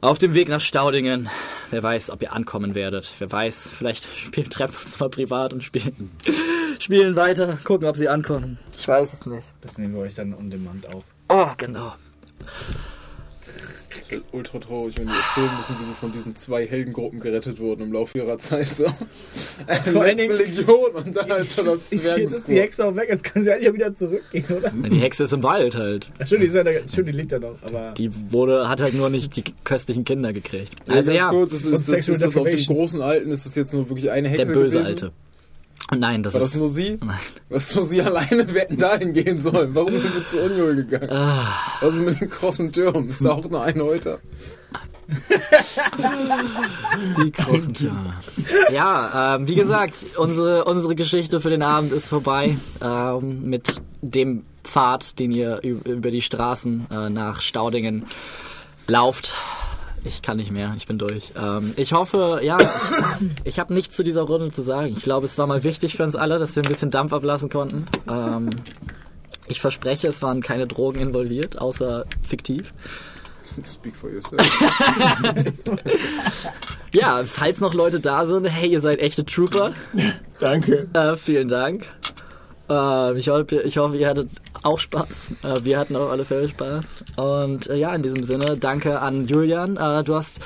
Auf 0.01 0.17
dem 0.17 0.33
Weg 0.33 0.49
nach 0.49 0.61
Staudingen. 0.61 1.29
Wer 1.69 1.83
weiß, 1.83 2.09
ob 2.09 2.23
ihr 2.23 2.33
ankommen 2.33 2.73
werdet. 2.73 3.13
Wer 3.19 3.31
weiß, 3.31 3.69
vielleicht 3.69 4.05
spielen, 4.17 4.49
treffen 4.49 4.73
wir 4.73 4.85
uns 4.85 4.99
mal 4.99 5.09
privat 5.09 5.53
und 5.53 5.63
spielen, 5.63 6.09
spielen 6.79 7.15
weiter. 7.15 7.59
Gucken, 7.63 7.87
ob 7.87 7.95
sie 7.95 8.09
ankommen. 8.09 8.57
Ich 8.79 8.87
weiß 8.87 9.13
es 9.13 9.27
nicht. 9.27 9.43
Das 9.61 9.77
nehmen 9.77 9.93
wir 9.93 10.01
euch 10.01 10.15
dann 10.15 10.33
um 10.33 10.49
den 10.49 10.63
Mand 10.63 10.91
auf. 10.91 11.03
Oh, 11.29 11.49
genau. 11.55 11.93
Ultra 14.31 14.59
traurig, 14.59 14.97
wenn 14.97 15.07
die 15.07 15.13
erzählen 15.13 15.57
müssen, 15.57 15.75
wie 15.79 15.83
sie 15.85 15.93
von 15.93 16.11
diesen 16.11 16.35
zwei 16.35 16.65
Heldengruppen 16.65 17.19
gerettet 17.19 17.59
wurden 17.59 17.83
im 17.83 17.93
Laufe 17.93 18.17
ihrer 18.17 18.37
Zeit. 18.37 18.67
So. 18.67 18.85
Vor 19.91 20.01
allen 20.03 20.17
Letzte 20.17 20.35
Legion 20.37 20.91
und 20.91 21.15
dann 21.15 21.29
halt 21.29 21.49
so 21.49 21.63
das 21.63 21.91
Jetzt 21.91 22.37
ist 22.37 22.47
die. 22.47 22.59
Hexe 22.59 22.85
auch 22.85 22.95
weg, 22.95 23.09
jetzt 23.09 23.23
kann 23.23 23.43
sie 23.43 23.51
eigentlich 23.51 23.69
auch 23.69 23.73
wieder 23.73 23.93
zurückgehen, 23.93 24.45
oder? 24.49 24.71
Die 24.71 24.97
Hexe 24.97 25.23
ist 25.25 25.33
im 25.33 25.43
Wald 25.43 25.75
halt. 25.75 26.09
Ach, 26.19 26.27
stimmt, 26.27 26.43
die, 26.43 26.47
ist 26.47 26.55
ja 26.55 26.63
da, 26.63 26.71
stimmt, 26.91 27.07
die 27.07 27.11
lebt 27.11 27.31
ja 27.31 27.39
noch, 27.39 27.55
aber. 27.61 27.93
Die 27.97 28.11
wurde, 28.31 28.69
hat 28.69 28.81
halt 28.81 28.93
nur 28.93 29.09
nicht 29.09 29.35
die 29.35 29.43
köstlichen 29.63 30.03
Kinder 30.03 30.33
gekriegt. 30.33 30.75
Also 30.87 30.93
Also 30.93 31.11
ganz 31.11 31.23
ja, 31.23 31.29
kurz, 31.29 31.51
das 31.51 31.65
ist, 31.65 31.89
das, 31.89 32.07
ist 32.07 32.21
das 32.21 32.37
auf 32.37 32.49
dem 32.49 32.65
großen 32.65 33.01
Alten, 33.01 33.31
ist 33.31 33.45
das 33.45 33.55
jetzt 33.55 33.73
nur 33.73 33.89
wirklich 33.89 34.11
eine 34.11 34.29
Hexe 34.29 34.45
der 34.45 34.53
böse 34.53 34.77
gewesen? 34.79 34.89
Alte. 34.91 35.11
Nein, 35.95 36.23
das 36.23 36.33
War 36.33 36.41
ist... 36.41 36.53
das 36.53 36.59
nur 36.59 36.69
sie? 36.69 36.97
Nein. 37.03 37.19
Was 37.49 37.75
nur 37.75 37.83
sie 37.83 38.01
alleine? 38.01 38.53
Wir 38.53 38.61
hätten 38.61 38.77
dahin 38.77 39.13
gehen 39.13 39.39
sollen. 39.39 39.75
Warum 39.75 39.91
sind 39.91 40.13
wir 40.13 40.25
zu 40.25 40.39
Unruhe 40.41 40.75
gegangen? 40.75 41.09
Ah. 41.11 41.47
Was 41.81 41.95
ist 41.95 42.01
mit 42.01 42.21
den 42.21 42.29
krossen 42.29 42.71
Türmen? 42.71 43.09
Ist 43.09 43.25
da 43.25 43.31
auch 43.31 43.49
nur 43.49 43.61
ein 43.63 43.81
heute? 43.81 44.19
Die 47.17 47.31
großen 47.31 47.73
Türme. 47.73 48.13
Ja, 48.71 49.35
ähm, 49.35 49.47
wie 49.47 49.55
gesagt, 49.55 50.05
unsere, 50.17 50.63
unsere 50.63 50.95
Geschichte 50.95 51.41
für 51.41 51.49
den 51.49 51.63
Abend 51.63 51.91
ist 51.91 52.07
vorbei. 52.07 52.55
Ähm, 52.81 53.43
mit 53.43 53.81
dem 54.01 54.45
Pfad, 54.63 55.19
den 55.19 55.31
ihr 55.31 55.61
über 55.61 56.11
die 56.11 56.21
Straßen 56.21 56.87
äh, 56.89 57.09
nach 57.09 57.41
Staudingen 57.41 58.05
lauft. 58.87 59.35
Ich 60.03 60.21
kann 60.21 60.37
nicht 60.37 60.51
mehr, 60.51 60.73
ich 60.77 60.87
bin 60.87 60.97
durch. 60.97 61.31
Ähm, 61.35 61.73
ich 61.75 61.93
hoffe, 61.93 62.39
ja, 62.43 62.57
ich, 63.43 63.59
habe 63.59 63.73
nichts 63.73 63.95
zu 63.95 64.03
dieser 64.03 64.23
Runde 64.23 64.51
zu 64.51 64.63
sagen. 64.63 64.87
Ich 64.87 65.03
glaube, 65.03 65.25
es 65.25 65.37
war 65.37 65.47
mal 65.47 65.63
wichtig 65.63 65.95
für 65.95 66.03
uns 66.03 66.15
alle, 66.15 66.39
dass 66.39 66.55
wir 66.55 66.63
ein 66.63 66.69
bisschen 66.69 66.91
Dampf 66.91 67.13
ablassen 67.13 67.49
konnten. 67.49 67.85
Ähm, 68.09 68.49
ich 69.47 69.61
verspreche, 69.61 70.07
es 70.07 70.21
waren 70.21 70.41
keine 70.41 70.65
Drogen 70.65 70.99
involviert, 70.99 71.59
außer 71.59 72.05
fiktiv. 72.23 72.73
Speak 73.65 73.95
for 73.95 74.09
yourself. 74.09 74.41
Ja, 76.93 77.23
falls 77.25 77.61
noch 77.61 77.73
Leute 77.73 78.01
da 78.01 78.25
sind, 78.25 78.45
hey, 78.45 78.69
ihr 78.69 78.81
seid 78.81 78.99
echte 78.99 79.25
Trooper. 79.25 79.71
Danke. 80.39 80.89
Äh, 80.93 81.15
vielen 81.15 81.47
Dank. 81.47 81.87
Äh, 82.71 83.17
ich, 83.19 83.27
hoffe, 83.29 83.61
ich 83.63 83.77
hoffe, 83.77 83.97
ihr 83.97 84.07
hattet 84.07 84.29
auch 84.63 84.79
Spaß. 84.79 85.07
Äh, 85.43 85.63
wir 85.65 85.77
hatten 85.79 85.95
auf 85.95 86.09
alle 86.09 86.23
Fälle 86.25 86.47
Spaß. 86.49 86.85
Und 87.17 87.67
äh, 87.69 87.75
ja, 87.75 87.93
in 87.93 88.01
diesem 88.03 88.23
Sinne, 88.23 88.57
danke 88.57 88.99
an 88.99 89.25
Julian. 89.27 89.77
Äh, 89.77 90.03
du 90.03 90.15
hast 90.15 90.39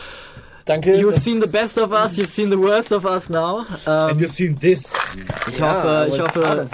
Danke. 0.67 0.95
You've 0.99 1.11
das- 1.13 1.23
seen 1.23 1.39
the 1.39 1.47
best 1.47 1.77
of 1.77 1.91
us, 1.91 2.17
you've 2.17 2.25
seen 2.25 2.49
the 2.49 2.57
worst 2.57 2.91
of 2.91 3.05
us 3.05 3.29
now. 3.29 3.59
And 3.85 4.13
Ähm, 4.13 4.17
you've 4.19 4.29
seen 4.29 4.59
this. 4.59 4.91
ich, 5.47 5.59
Ja, 5.59 5.75
hoffe, 5.75 6.07
ich, 6.09 6.19
hoffe, 6.19 6.67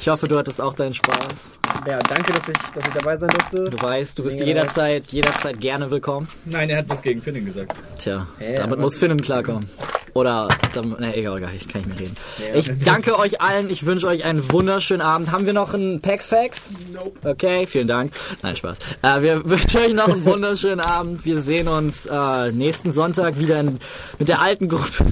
ich 0.00 0.08
hoffe, 0.08 0.26
du 0.26 0.36
hattest 0.36 0.60
auch 0.60 0.74
deinen 0.74 0.94
Spaß. 0.94 1.59
Ja, 1.86 1.98
danke, 1.98 2.32
dass 2.32 2.48
ich, 2.48 2.56
dass 2.74 2.86
ich 2.86 2.94
dabei 2.94 3.16
sein 3.16 3.30
durfte. 3.30 3.70
Du 3.70 3.82
weißt, 3.82 4.18
du 4.18 4.24
bist 4.24 4.38
Mega 4.38 4.46
jederzeit, 4.46 5.06
jederzeit 5.08 5.60
gerne 5.60 5.90
willkommen. 5.90 6.28
Nein, 6.44 6.70
er 6.70 6.78
hat 6.78 6.88
was 6.88 7.02
gegen 7.02 7.22
Finnen 7.22 7.44
gesagt. 7.44 7.72
Tja, 7.98 8.26
Hä, 8.38 8.56
damit 8.56 8.78
muss 8.78 8.98
Finnen 8.98 9.20
klarkommen. 9.20 9.68
Oder, 10.12 10.48
dann, 10.74 10.90
ne, 10.98 11.16
egal, 11.16 11.40
gar 11.40 11.52
nicht, 11.52 11.68
kann 11.68 11.82
ich 11.82 11.86
mir 11.86 11.98
reden. 11.98 12.16
Ich 12.54 12.70
danke 12.84 13.18
euch 13.18 13.40
allen, 13.40 13.70
ich 13.70 13.86
wünsche 13.86 14.08
euch 14.08 14.24
einen 14.24 14.50
wunderschönen 14.52 15.02
Abend. 15.02 15.30
Haben 15.30 15.46
wir 15.46 15.52
noch 15.52 15.72
einen 15.72 16.00
Pax 16.00 16.26
Fax? 16.26 16.68
Nope. 16.92 17.12
Okay, 17.22 17.66
vielen 17.66 17.86
Dank. 17.86 18.12
Nein, 18.42 18.56
Spaß. 18.56 18.78
Äh, 19.02 19.22
wir 19.22 19.44
wünschen 19.48 19.78
euch 19.78 19.94
noch 19.94 20.08
einen 20.08 20.24
wunderschönen 20.24 20.80
Abend. 20.80 21.24
Wir 21.24 21.40
sehen 21.40 21.68
uns 21.68 22.06
äh, 22.06 22.50
nächsten 22.52 22.92
Sonntag 22.92 23.38
wieder 23.38 23.60
in, 23.60 23.78
mit 24.18 24.28
der 24.28 24.40
alten 24.42 24.68
Gruppe. 24.68 25.06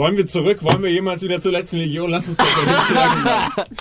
Wollen 0.00 0.16
wir 0.16 0.26
zurück? 0.26 0.62
Wollen 0.62 0.82
wir 0.82 0.90
jemals 0.90 1.20
wieder 1.20 1.42
zur 1.42 1.52
letzten 1.52 1.76
Legion? 1.76 2.08
Lass 2.08 2.26
uns 2.26 2.38
das 2.38 2.48
sagen. 2.50 3.66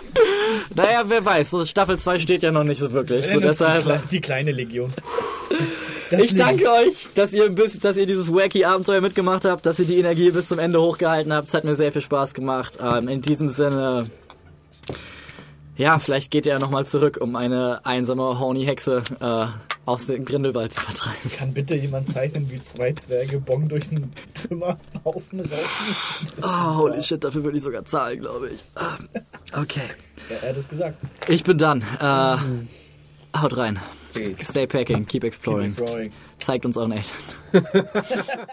Naja, 0.76 1.04
wer 1.08 1.24
weiß, 1.24 1.50
so 1.50 1.64
Staffel 1.64 1.98
2 1.98 2.20
steht 2.20 2.42
ja 2.42 2.52
noch 2.52 2.66
nicht 2.66 2.80
so 2.80 2.92
wirklich. 2.92 3.26
So 3.26 3.40
Die, 3.40 3.46
deshalb, 3.46 4.10
die 4.10 4.20
kleine 4.20 4.52
Legion. 4.52 4.92
Das 6.10 6.24
ich 6.24 6.36
danke 6.36 6.70
euch, 6.72 7.08
dass 7.14 7.34
ihr, 7.34 7.50
bis, 7.50 7.78
dass 7.80 7.96
ihr 7.96 8.08
dieses 8.08 8.34
wacky 8.34 8.66
Abenteuer 8.66 9.00
mitgemacht 9.00 9.46
habt, 9.46 9.64
dass 9.68 9.78
ihr 9.78 9.86
die 9.86 10.00
Energie 10.00 10.32
bis 10.32 10.48
zum 10.48 10.58
Ende 10.58 10.82
hochgehalten 10.82 11.32
habt. 11.32 11.48
Es 11.48 11.54
hat 11.54 11.66
mir 11.66 11.76
sehr 11.76 11.92
viel 11.92 12.02
Spaß 12.02 12.34
gemacht. 12.34 12.80
Ähm, 12.82 13.08
in 13.08 13.22
diesem 13.22 13.48
Sinne, 13.48 14.10
ja, 15.78 16.00
vielleicht 16.00 16.32
geht 16.32 16.48
ihr 16.48 16.54
ja 16.54 16.60
nochmal 16.60 16.88
zurück, 16.88 17.20
um 17.22 17.36
eine 17.36 17.86
einsame 17.86 18.40
Horny-Hexe 18.40 19.04
äh, 19.20 19.69
aus 19.90 20.06
dem 20.08 20.24
Grindelwald 20.26 20.72
zu 20.74 20.82
vertreiben. 20.82 21.32
Kann 21.36 21.54
bitte 21.54 21.76
jemand 21.76 22.08
zeichnen, 22.08 22.50
wie 22.52 22.62
zwei 22.62 22.94
Zwerge 22.94 23.40
Bong 23.40 23.68
durch 23.68 23.90
einen 23.92 24.14
Trümmerhaufen 24.36 25.40
raufen? 25.40 26.28
Oh, 26.44 26.76
holy 26.78 27.02
shit, 27.04 27.24
dafür 27.24 27.44
würde 27.44 27.58
ich 27.58 27.64
sogar 27.64 27.84
zahlen, 27.86 28.20
glaube 28.20 28.50
ich. 28.50 28.64
Ähm, 28.80 29.10
Okay, 29.54 29.88
Ja, 30.30 30.36
er 30.44 30.50
hat 30.50 30.58
es 30.58 30.70
gesagt. 30.70 30.98
ich 31.28 31.44
bin 31.44 31.58
dann. 31.58 31.82
Äh, 31.82 33.38
haut 33.38 33.58
rein. 33.58 33.80
Stay 34.44 34.68
packing, 34.68 35.06
keep 35.08 35.24
exploring. 35.24 35.76
Drawing. 35.76 36.12
Zeigt 36.40 36.66
uns 36.66 36.78
euren 36.78 36.92
Eltern. 36.92 37.18